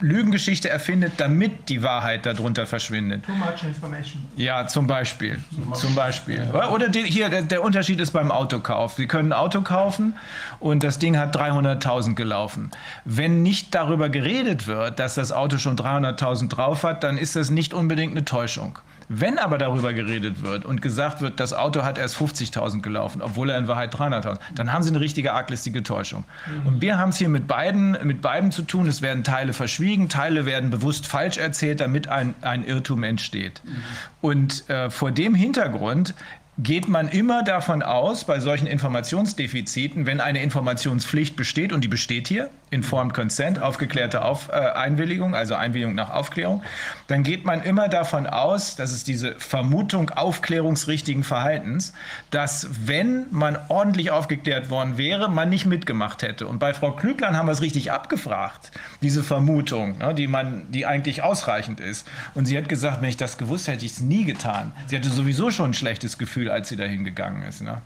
Lügengeschichte 0.00 0.68
erfindet, 0.68 1.14
damit 1.18 1.68
die 1.68 1.82
Wahrheit 1.82 2.26
darunter 2.26 2.66
verschwindet. 2.66 3.24
Too 3.24 3.32
much 3.32 3.62
information. 3.62 4.24
Ja, 4.36 4.66
zum 4.66 4.86
Beispiel. 4.86 5.38
Zum 5.74 5.94
Beispiel. 5.94 6.42
Oder 6.72 6.88
die, 6.88 7.02
hier, 7.02 7.28
der, 7.28 7.42
der, 7.42 7.62
Unterschied 7.62 8.00
ist 8.00 8.10
beim 8.10 8.30
Autokauf. 8.30 8.94
Sie 8.94 9.06
können 9.06 9.32
ein 9.32 9.38
Auto 9.38 9.62
kaufen 9.62 10.16
und 10.60 10.82
das 10.82 10.98
Ding 10.98 11.16
hat 11.16 11.36
300.000 11.36 12.14
gelaufen. 12.14 12.70
Wenn 13.04 13.42
nicht 13.42 13.74
darüber 13.74 14.08
geredet 14.08 14.66
wird, 14.66 14.98
dass 14.98 15.14
das 15.14 15.32
Auto 15.32 15.58
schon 15.58 15.76
300.000 15.76 16.48
drauf 16.48 16.82
hat, 16.82 17.04
dann 17.04 17.16
ist 17.16 17.36
das 17.36 17.50
nicht 17.50 17.72
unbedingt 17.72 18.12
eine 18.12 18.24
Täuschung. 18.24 18.78
Wenn 19.08 19.38
aber 19.38 19.58
darüber 19.58 19.92
geredet 19.92 20.42
wird 20.42 20.64
und 20.64 20.82
gesagt 20.82 21.20
wird, 21.20 21.40
das 21.40 21.52
Auto 21.52 21.82
hat 21.82 21.98
erst 21.98 22.16
50.000 22.16 22.80
gelaufen, 22.82 23.22
obwohl 23.22 23.50
er 23.50 23.58
in 23.58 23.68
Wahrheit 23.68 23.94
300.000, 23.94 24.38
dann 24.54 24.72
haben 24.72 24.82
sie 24.82 24.90
eine 24.90 25.00
richtige 25.00 25.32
arglistige 25.32 25.82
Täuschung. 25.82 26.24
Mhm. 26.46 26.66
Und 26.66 26.80
wir 26.80 26.98
haben 26.98 27.10
es 27.10 27.18
hier 27.18 27.28
mit 27.28 27.46
beiden, 27.46 27.96
mit 28.02 28.22
beiden 28.22 28.52
zu 28.52 28.62
tun. 28.62 28.86
Es 28.86 29.02
werden 29.02 29.24
Teile 29.24 29.52
verschwiegen, 29.52 30.08
Teile 30.08 30.46
werden 30.46 30.70
bewusst 30.70 31.06
falsch 31.06 31.38
erzählt, 31.38 31.80
damit 31.80 32.08
ein, 32.08 32.34
ein 32.40 32.64
Irrtum 32.64 33.02
entsteht. 33.02 33.62
Mhm. 33.64 33.70
Und 34.20 34.70
äh, 34.70 34.90
vor 34.90 35.10
dem 35.10 35.34
Hintergrund 35.34 36.14
geht 36.58 36.88
man 36.88 37.08
immer 37.08 37.42
davon 37.42 37.82
aus, 37.82 38.24
bei 38.24 38.38
solchen 38.38 38.66
Informationsdefiziten, 38.66 40.06
wenn 40.06 40.20
eine 40.20 40.42
Informationspflicht 40.42 41.34
besteht, 41.36 41.72
und 41.72 41.82
die 41.82 41.88
besteht 41.88 42.28
hier, 42.28 42.50
Informed 42.74 43.14
Consent, 43.14 43.60
aufgeklärte 43.60 44.24
Auf, 44.24 44.48
äh, 44.48 44.52
Einwilligung, 44.52 45.34
also 45.34 45.54
Einwilligung 45.54 45.94
nach 45.94 46.10
Aufklärung, 46.10 46.62
dann 47.08 47.22
geht 47.22 47.44
man 47.44 47.62
immer 47.62 47.88
davon 47.88 48.26
aus, 48.26 48.76
dass 48.76 48.92
es 48.92 49.04
diese 49.04 49.34
Vermutung 49.36 50.10
aufklärungsrichtigen 50.10 51.24
Verhaltens, 51.24 51.92
dass 52.30 52.68
wenn 52.86 53.26
man 53.30 53.58
ordentlich 53.68 54.10
aufgeklärt 54.10 54.70
worden 54.70 54.96
wäre, 54.96 55.28
man 55.28 55.50
nicht 55.50 55.66
mitgemacht 55.66 56.22
hätte. 56.22 56.46
Und 56.46 56.58
bei 56.58 56.72
Frau 56.72 56.92
Klüglein 56.92 57.36
haben 57.36 57.46
wir 57.46 57.52
es 57.52 57.60
richtig 57.60 57.92
abgefragt, 57.92 58.70
diese 59.02 59.22
Vermutung, 59.22 59.98
ne, 59.98 60.14
die, 60.14 60.26
man, 60.26 60.70
die 60.70 60.86
eigentlich 60.86 61.22
ausreichend 61.22 61.80
ist. 61.80 62.08
Und 62.34 62.46
sie 62.46 62.56
hat 62.56 62.68
gesagt, 62.68 63.02
wenn 63.02 63.08
ich 63.10 63.16
das 63.16 63.36
gewusst 63.38 63.68
hätte, 63.68 63.74
hätte 63.74 63.86
ich 63.86 63.92
es 63.92 64.00
nie 64.00 64.24
getan. 64.24 64.72
Sie 64.86 64.96
hatte 64.96 65.10
sowieso 65.10 65.50
schon 65.50 65.70
ein 65.70 65.74
schlechtes 65.74 66.16
Gefühl, 66.16 66.50
als 66.50 66.68
sie 66.68 66.76
dahin 66.76 67.04
gegangen 67.04 67.42
ist. 67.42 67.60
Ne? 67.60 67.82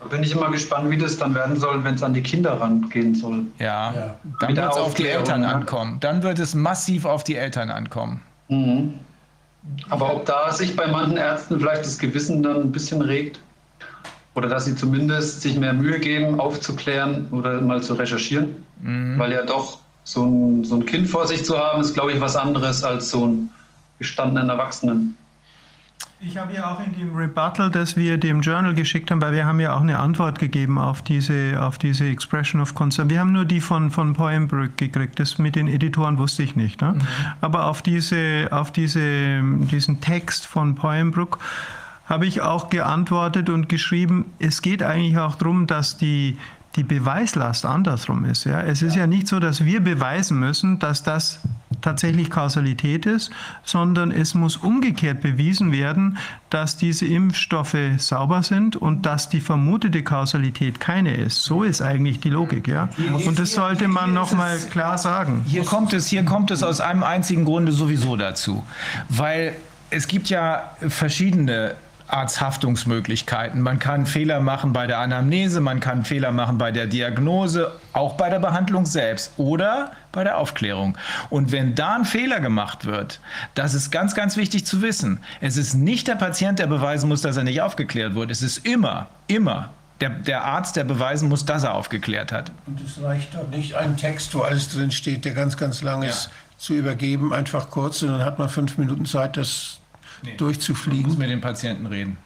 Da 0.00 0.06
bin 0.06 0.22
ich 0.22 0.32
immer 0.32 0.50
gespannt, 0.50 0.90
wie 0.90 0.96
das 0.96 1.18
dann 1.18 1.34
werden 1.34 1.58
soll, 1.58 1.84
wenn 1.84 1.94
es 1.94 2.02
an 2.02 2.14
die 2.14 2.22
Kinder 2.22 2.58
rangehen 2.58 3.14
soll. 3.14 3.44
Ja, 3.58 3.92
ja. 3.92 4.14
dann 4.40 4.56
wird 4.56 4.72
es 4.72 4.76
auf 4.78 4.94
die 4.94 5.06
Eltern 5.08 5.42
ne? 5.42 5.54
ankommen. 5.54 6.00
Dann 6.00 6.22
wird 6.22 6.38
es 6.38 6.54
massiv 6.54 7.04
auf 7.04 7.22
die 7.22 7.36
Eltern 7.36 7.70
ankommen. 7.70 8.22
Mhm. 8.48 8.94
Aber 9.90 10.14
ob 10.14 10.24
da 10.24 10.50
sich 10.52 10.74
bei 10.74 10.86
manchen 10.86 11.18
Ärzten 11.18 11.58
vielleicht 11.58 11.84
das 11.84 11.98
Gewissen 11.98 12.42
dann 12.42 12.62
ein 12.62 12.72
bisschen 12.72 13.02
regt? 13.02 13.40
Oder 14.34 14.48
dass 14.48 14.64
sie 14.64 14.74
zumindest 14.74 15.42
sich 15.42 15.58
mehr 15.58 15.74
Mühe 15.74 15.98
geben, 15.98 16.40
aufzuklären 16.40 17.28
oder 17.30 17.60
mal 17.60 17.82
zu 17.82 17.94
recherchieren? 17.94 18.64
Mhm. 18.80 19.18
Weil 19.18 19.32
ja 19.32 19.44
doch 19.44 19.80
so 20.04 20.24
ein, 20.24 20.64
so 20.64 20.76
ein 20.76 20.86
Kind 20.86 21.08
vor 21.08 21.26
sich 21.26 21.44
zu 21.44 21.58
haben, 21.58 21.80
ist, 21.82 21.92
glaube 21.92 22.12
ich, 22.12 22.20
was 22.20 22.36
anderes 22.36 22.82
als 22.84 23.10
so 23.10 23.24
einen 23.24 23.50
gestandenen 23.98 24.48
Erwachsenen. 24.48 25.16
Ich 26.22 26.36
habe 26.36 26.52
ja 26.52 26.70
auch 26.70 26.84
in 26.84 26.94
dem 26.94 27.16
Rebuttal, 27.16 27.70
das 27.70 27.96
wir 27.96 28.18
dem 28.18 28.42
Journal 28.42 28.74
geschickt 28.74 29.10
haben, 29.10 29.22
weil 29.22 29.32
wir 29.32 29.46
haben 29.46 29.58
ja 29.58 29.74
auch 29.74 29.80
eine 29.80 29.98
Antwort 29.98 30.38
gegeben 30.38 30.76
auf 30.76 31.00
diese, 31.00 31.58
auf 31.58 31.78
diese 31.78 32.06
Expression 32.06 32.60
of 32.60 32.74
Concern. 32.74 33.08
Wir 33.08 33.20
haben 33.20 33.32
nur 33.32 33.46
die 33.46 33.62
von, 33.62 33.90
von 33.90 34.12
Poembrook 34.12 34.76
gekriegt. 34.76 35.18
Das 35.18 35.38
mit 35.38 35.56
den 35.56 35.66
Editoren 35.66 36.18
wusste 36.18 36.42
ich 36.42 36.56
nicht. 36.56 36.82
Ne? 36.82 36.92
Mhm. 36.92 37.00
Aber 37.40 37.64
auf, 37.64 37.80
diese, 37.80 38.48
auf 38.50 38.70
diese, 38.70 39.40
diesen 39.42 40.02
Text 40.02 40.46
von 40.46 40.74
Poembrook 40.74 41.38
habe 42.04 42.26
ich 42.26 42.42
auch 42.42 42.68
geantwortet 42.68 43.48
und 43.48 43.70
geschrieben, 43.70 44.26
es 44.38 44.60
geht 44.60 44.82
eigentlich 44.82 45.16
auch 45.16 45.36
darum, 45.36 45.66
dass 45.66 45.96
die, 45.96 46.36
die 46.76 46.84
Beweislast 46.84 47.64
andersrum 47.64 48.26
ist. 48.26 48.44
Ja? 48.44 48.60
Es 48.60 48.82
ist 48.82 48.94
ja 48.94 49.06
nicht 49.06 49.26
so, 49.26 49.40
dass 49.40 49.64
wir 49.64 49.80
beweisen 49.80 50.38
müssen, 50.38 50.78
dass 50.80 51.02
das 51.02 51.40
tatsächlich 51.80 52.30
Kausalität 52.30 53.06
ist, 53.06 53.30
sondern 53.64 54.10
es 54.10 54.34
muss 54.34 54.56
umgekehrt 54.56 55.20
bewiesen 55.20 55.72
werden, 55.72 56.18
dass 56.50 56.76
diese 56.76 57.06
Impfstoffe 57.06 57.76
sauber 57.98 58.42
sind 58.42 58.76
und 58.76 59.06
dass 59.06 59.28
die 59.28 59.40
vermutete 59.40 60.02
Kausalität 60.02 60.80
keine 60.80 61.14
ist. 61.14 61.42
So 61.42 61.62
ist 61.62 61.80
eigentlich 61.80 62.20
die 62.20 62.30
Logik, 62.30 62.68
ja. 62.68 62.88
Und 63.26 63.38
das 63.38 63.52
sollte 63.52 63.88
man 63.88 64.12
noch 64.12 64.32
mal 64.32 64.58
klar 64.70 64.98
sagen. 64.98 65.44
Hier 65.46 65.64
kommt 65.64 65.92
es, 65.92 66.08
hier 66.08 66.24
kommt 66.24 66.50
es 66.50 66.62
aus 66.62 66.80
einem 66.80 67.02
einzigen 67.02 67.44
Grunde 67.44 67.72
sowieso 67.72 68.16
dazu, 68.16 68.64
weil 69.08 69.56
es 69.90 70.06
gibt 70.06 70.28
ja 70.28 70.72
verschiedene 70.88 71.74
Arzthaftungsmöglichkeiten. 72.10 73.60
Man 73.60 73.78
kann 73.78 74.06
Fehler 74.06 74.40
machen 74.40 74.72
bei 74.72 74.86
der 74.86 74.98
Anamnese, 74.98 75.60
man 75.60 75.80
kann 75.80 76.04
Fehler 76.04 76.32
machen 76.32 76.58
bei 76.58 76.72
der 76.72 76.86
Diagnose, 76.86 77.72
auch 77.92 78.14
bei 78.14 78.28
der 78.28 78.40
Behandlung 78.40 78.86
selbst 78.86 79.32
oder 79.36 79.92
bei 80.12 80.24
der 80.24 80.38
Aufklärung. 80.38 80.96
Und 81.28 81.52
wenn 81.52 81.74
da 81.74 81.96
ein 81.96 82.04
Fehler 82.04 82.40
gemacht 82.40 82.84
wird, 82.84 83.20
das 83.54 83.74
ist 83.74 83.90
ganz, 83.90 84.14
ganz 84.14 84.36
wichtig 84.36 84.66
zu 84.66 84.82
wissen. 84.82 85.20
Es 85.40 85.56
ist 85.56 85.74
nicht 85.74 86.08
der 86.08 86.16
Patient, 86.16 86.58
der 86.58 86.66
beweisen 86.66 87.08
muss, 87.08 87.22
dass 87.22 87.36
er 87.36 87.44
nicht 87.44 87.62
aufgeklärt 87.62 88.14
wurde. 88.14 88.32
Es 88.32 88.42
ist 88.42 88.66
immer, 88.66 89.08
immer 89.26 89.70
der, 90.00 90.10
der, 90.10 90.44
Arzt, 90.44 90.76
der 90.76 90.84
beweisen 90.84 91.28
muss, 91.28 91.44
dass 91.44 91.62
er 91.62 91.74
aufgeklärt 91.74 92.32
hat. 92.32 92.50
Und 92.66 92.80
es 92.80 93.02
reicht 93.02 93.34
doch 93.34 93.48
nicht, 93.48 93.74
einen 93.74 93.96
Text, 93.96 94.34
wo 94.34 94.40
alles 94.40 94.68
drin 94.70 94.90
steht, 94.90 95.24
der 95.24 95.34
ganz, 95.34 95.56
ganz 95.56 95.82
lang 95.82 96.02
ist, 96.02 96.26
ja. 96.26 96.32
zu 96.58 96.74
übergeben, 96.74 97.32
einfach 97.32 97.70
kurz, 97.70 98.02
und 98.02 98.08
dann 98.08 98.24
hat 98.24 98.38
man 98.38 98.48
fünf 98.48 98.78
Minuten 98.78 99.04
Zeit, 99.04 99.36
das 99.36 99.80
nee. 100.22 100.36
durchzufliegen. 100.36 101.02
Man 101.02 101.10
muss 101.10 101.18
mit 101.18 101.30
den 101.30 101.40
Patienten 101.40 101.86
reden. 101.86 102.16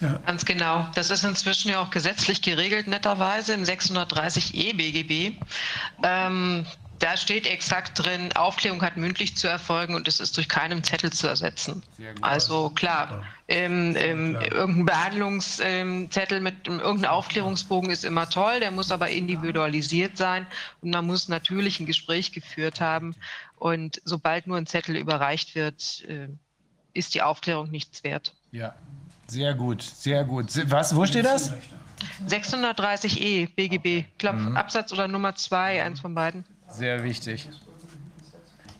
Ja. 0.00 0.18
Ganz 0.26 0.44
genau. 0.44 0.88
Das 0.94 1.10
ist 1.10 1.24
inzwischen 1.24 1.70
ja 1.70 1.80
auch 1.80 1.90
gesetzlich 1.90 2.42
geregelt, 2.42 2.88
netterweise 2.88 3.54
im 3.54 3.62
630e 3.62 4.76
BGB. 4.76 5.36
Ähm, 6.02 6.66
da 7.02 7.16
steht 7.16 7.48
exakt 7.48 7.98
drin, 7.98 8.32
Aufklärung 8.34 8.80
hat 8.80 8.96
mündlich 8.96 9.36
zu 9.36 9.48
erfolgen 9.48 9.96
und 9.96 10.06
es 10.06 10.20
ist 10.20 10.36
durch 10.36 10.48
keinen 10.48 10.84
Zettel 10.84 11.12
zu 11.12 11.26
ersetzen. 11.26 11.82
Also 12.20 12.70
klar, 12.70 13.24
im, 13.48 13.96
im, 13.96 14.36
irgendein 14.36 14.84
Behandlungszettel 14.84 16.40
mit 16.40 16.68
irgendeinem 16.68 17.10
Aufklärungsbogen 17.10 17.90
ist 17.90 18.04
immer 18.04 18.30
toll, 18.30 18.60
der 18.60 18.70
muss 18.70 18.92
aber 18.92 19.08
individualisiert 19.08 20.16
sein 20.16 20.46
und 20.80 20.90
man 20.90 21.04
muss 21.04 21.28
natürlich 21.28 21.80
ein 21.80 21.86
Gespräch 21.86 22.30
geführt 22.30 22.80
haben. 22.80 23.16
Und 23.56 24.00
sobald 24.04 24.46
nur 24.46 24.56
ein 24.56 24.66
Zettel 24.66 24.94
überreicht 24.96 25.56
wird, 25.56 26.04
äh, 26.06 26.28
ist 26.94 27.14
die 27.14 27.22
Aufklärung 27.22 27.68
nichts 27.70 28.04
wert. 28.04 28.32
Ja, 28.52 28.76
sehr 29.26 29.54
gut, 29.54 29.82
sehr 29.82 30.22
gut. 30.22 30.46
Was, 30.70 30.94
wo 30.94 31.04
steht 31.04 31.24
das? 31.24 31.52
630e 32.28 33.48
BGB, 33.56 33.86
ich 33.86 34.18
glaube 34.18 34.38
mhm. 34.38 34.56
Absatz 34.56 34.92
oder 34.92 35.08
Nummer 35.08 35.34
2, 35.34 35.82
eins 35.82 35.98
von 35.98 36.14
beiden. 36.14 36.44
Sehr 36.72 37.04
wichtig. 37.04 37.48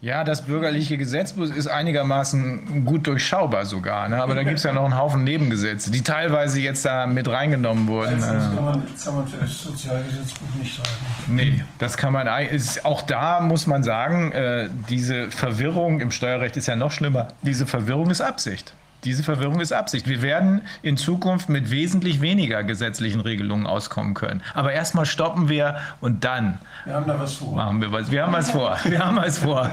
Ja, 0.03 0.25
das 0.25 0.43
bürgerliche 0.43 0.99
Gesetzbuch 0.99 1.45
ist 1.45 1.69
einigermaßen 1.69 2.85
gut 2.85 3.07
durchschaubar 3.07 3.67
sogar, 3.67 4.09
ne? 4.09 4.21
aber 4.21 4.35
da 4.35 4.43
gibt 4.43 4.59
es 4.59 4.65
ja 4.65 4.73
noch 4.73 4.85
einen 4.85 4.99
Haufen 4.99 5.23
Nebengesetze, 5.23 5.93
die 5.93 6.03
teilweise 6.03 6.61
jetzt 6.61 6.85
da 6.85 7.07
mit 7.07 7.29
reingenommen 7.29 7.87
wurden. 7.87 8.19
Das 8.19 8.27
kann 8.27 8.65
man, 8.65 8.83
kann 9.05 9.15
man 9.15 9.29
für 9.29 9.37
das 9.37 9.63
Sozialgesetzbuch 9.63 10.49
nicht 10.59 10.75
sagen. 10.77 10.89
Nee, 11.29 11.63
das 11.79 11.97
kann 11.97 12.13
man, 12.13 12.27
ist, 12.47 12.85
auch 12.85 13.03
da 13.03 13.41
muss 13.43 13.69
man 13.69 13.85
sagen, 13.85 14.33
äh, 14.33 14.69
diese 14.91 15.31
Verwirrung 15.31 16.01
im 16.01 16.11
Steuerrecht 16.11 16.57
ist 16.57 16.67
ja 16.67 16.75
noch 16.75 16.91
schlimmer. 16.91 17.29
Diese 17.43 17.65
Verwirrung 17.65 18.11
ist 18.11 18.21
Absicht. 18.21 18.75
Diese 19.05 19.25
Verwirrung 19.25 19.61
ist 19.61 19.73
Absicht. 19.73 20.07
Wir 20.07 20.23
werden 20.23 20.63
in 20.83 20.97
Zukunft 20.97 21.49
mit 21.49 21.71
wesentlich 21.71 22.21
weniger 22.21 22.63
gesetzlichen 22.63 23.21
Regelungen 23.21 23.67
auskommen 23.67 24.15
können. 24.15 24.43
Aber 24.55 24.73
erstmal 24.73 25.07
stoppen 25.07 25.49
wir 25.49 25.79
und 26.01 26.25
dann 26.25 26.61
wir 26.85 26.95
haben 26.95 27.07
da 27.07 27.19
was 27.19 27.35
vor. 27.35 27.55
machen 27.55 27.81
wir 27.81 27.91
was. 27.91 28.11
Wir 28.11 28.23
haben 28.23 28.33
was 28.33 28.51
vor. 28.53 28.79
Wir 28.85 29.05
haben 29.05 29.17
was 29.17 29.39
vor. 29.39 29.69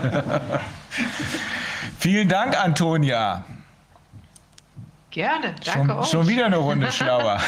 Vielen 1.99 2.27
Dank, 2.27 2.59
Antonia. 2.59 3.43
Gerne, 5.11 5.55
danke 5.63 5.71
schon, 5.71 5.91
euch. 5.91 6.07
Schon 6.07 6.27
wieder 6.27 6.45
eine 6.45 6.57
Runde 6.57 6.91
schlauer. 6.91 7.39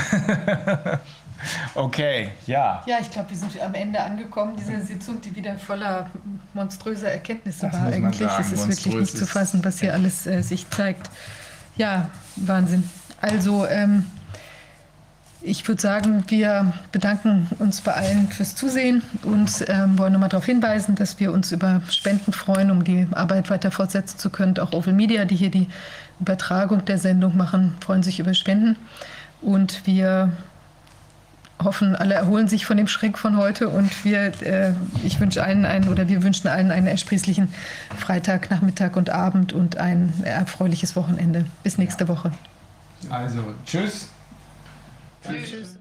okay, 1.75 2.31
ja. 2.45 2.83
Ja, 2.85 2.97
ich 2.99 3.09
glaube, 3.09 3.29
wir 3.29 3.37
sind 3.37 3.59
am 3.59 3.73
Ende 3.73 4.01
angekommen, 4.01 4.55
diese 4.55 4.81
Sitzung, 4.81 5.21
die 5.21 5.35
wieder 5.35 5.57
voller 5.57 6.09
monströser 6.53 7.11
Erkenntnisse 7.11 7.67
das 7.67 7.73
war 7.73 7.87
eigentlich. 7.87 8.21
Es 8.21 8.51
ist 8.51 8.67
wirklich 8.67 8.95
nicht 8.95 9.17
zu 9.17 9.25
fassen, 9.25 9.63
was 9.63 9.79
hier 9.79 9.93
alles 9.93 10.27
äh, 10.27 10.41
sich 10.41 10.69
zeigt. 10.69 11.09
Ja, 11.75 12.09
Wahnsinn. 12.35 12.89
Also 13.19 13.65
ähm, 13.67 14.05
ich 15.41 15.67
würde 15.67 15.81
sagen, 15.81 16.23
wir 16.27 16.73
bedanken 16.91 17.47
uns 17.57 17.81
bei 17.81 17.93
allen 17.93 18.27
fürs 18.29 18.55
Zusehen 18.55 19.01
und 19.23 19.65
ähm, 19.67 19.97
wollen 19.97 20.13
nochmal 20.13 20.29
darauf 20.29 20.45
hinweisen, 20.45 20.95
dass 20.95 21.19
wir 21.19 21.31
uns 21.31 21.51
über 21.51 21.81
Spenden 21.89 22.31
freuen, 22.31 22.69
um 22.69 22.83
die 22.83 23.07
Arbeit 23.11 23.49
weiter 23.49 23.71
fortsetzen 23.71 24.19
zu 24.19 24.29
können. 24.29 24.57
Auch 24.59 24.71
Oval 24.73 24.93
Media, 24.93 25.25
die 25.25 25.35
hier 25.35 25.49
die 25.49 25.67
Übertragung 26.19 26.85
der 26.85 26.99
Sendung 26.99 27.37
machen, 27.37 27.75
freuen 27.79 28.03
sich 28.03 28.19
über 28.19 28.33
Spenden. 28.35 28.75
Und 29.41 29.87
wir 29.87 30.31
hoffen, 31.63 31.95
alle 31.95 32.13
erholen 32.13 32.47
sich 32.47 32.65
von 32.65 32.77
dem 32.77 32.87
Schreck 32.87 33.17
von 33.17 33.37
heute 33.37 33.69
und 33.69 34.03
wir, 34.03 34.31
äh, 34.41 34.73
ich 35.03 35.19
wünsche 35.19 35.43
allen 35.43 35.65
einen 35.65 35.89
oder 35.89 36.07
wir 36.07 36.23
wünschen 36.23 36.47
allen 36.47 36.71
einen 36.71 36.87
ersprießlichen 36.87 37.53
Freitag, 37.97 38.49
Nachmittag 38.49 38.95
und 38.95 39.09
Abend 39.09 39.53
und 39.53 39.77
ein 39.77 40.13
erfreuliches 40.23 40.95
Wochenende. 40.95 41.45
Bis 41.63 41.77
nächste 41.77 42.07
Woche. 42.07 42.31
Also, 43.09 43.53
tschüss. 43.65 44.09
Tschüss. 45.23 45.80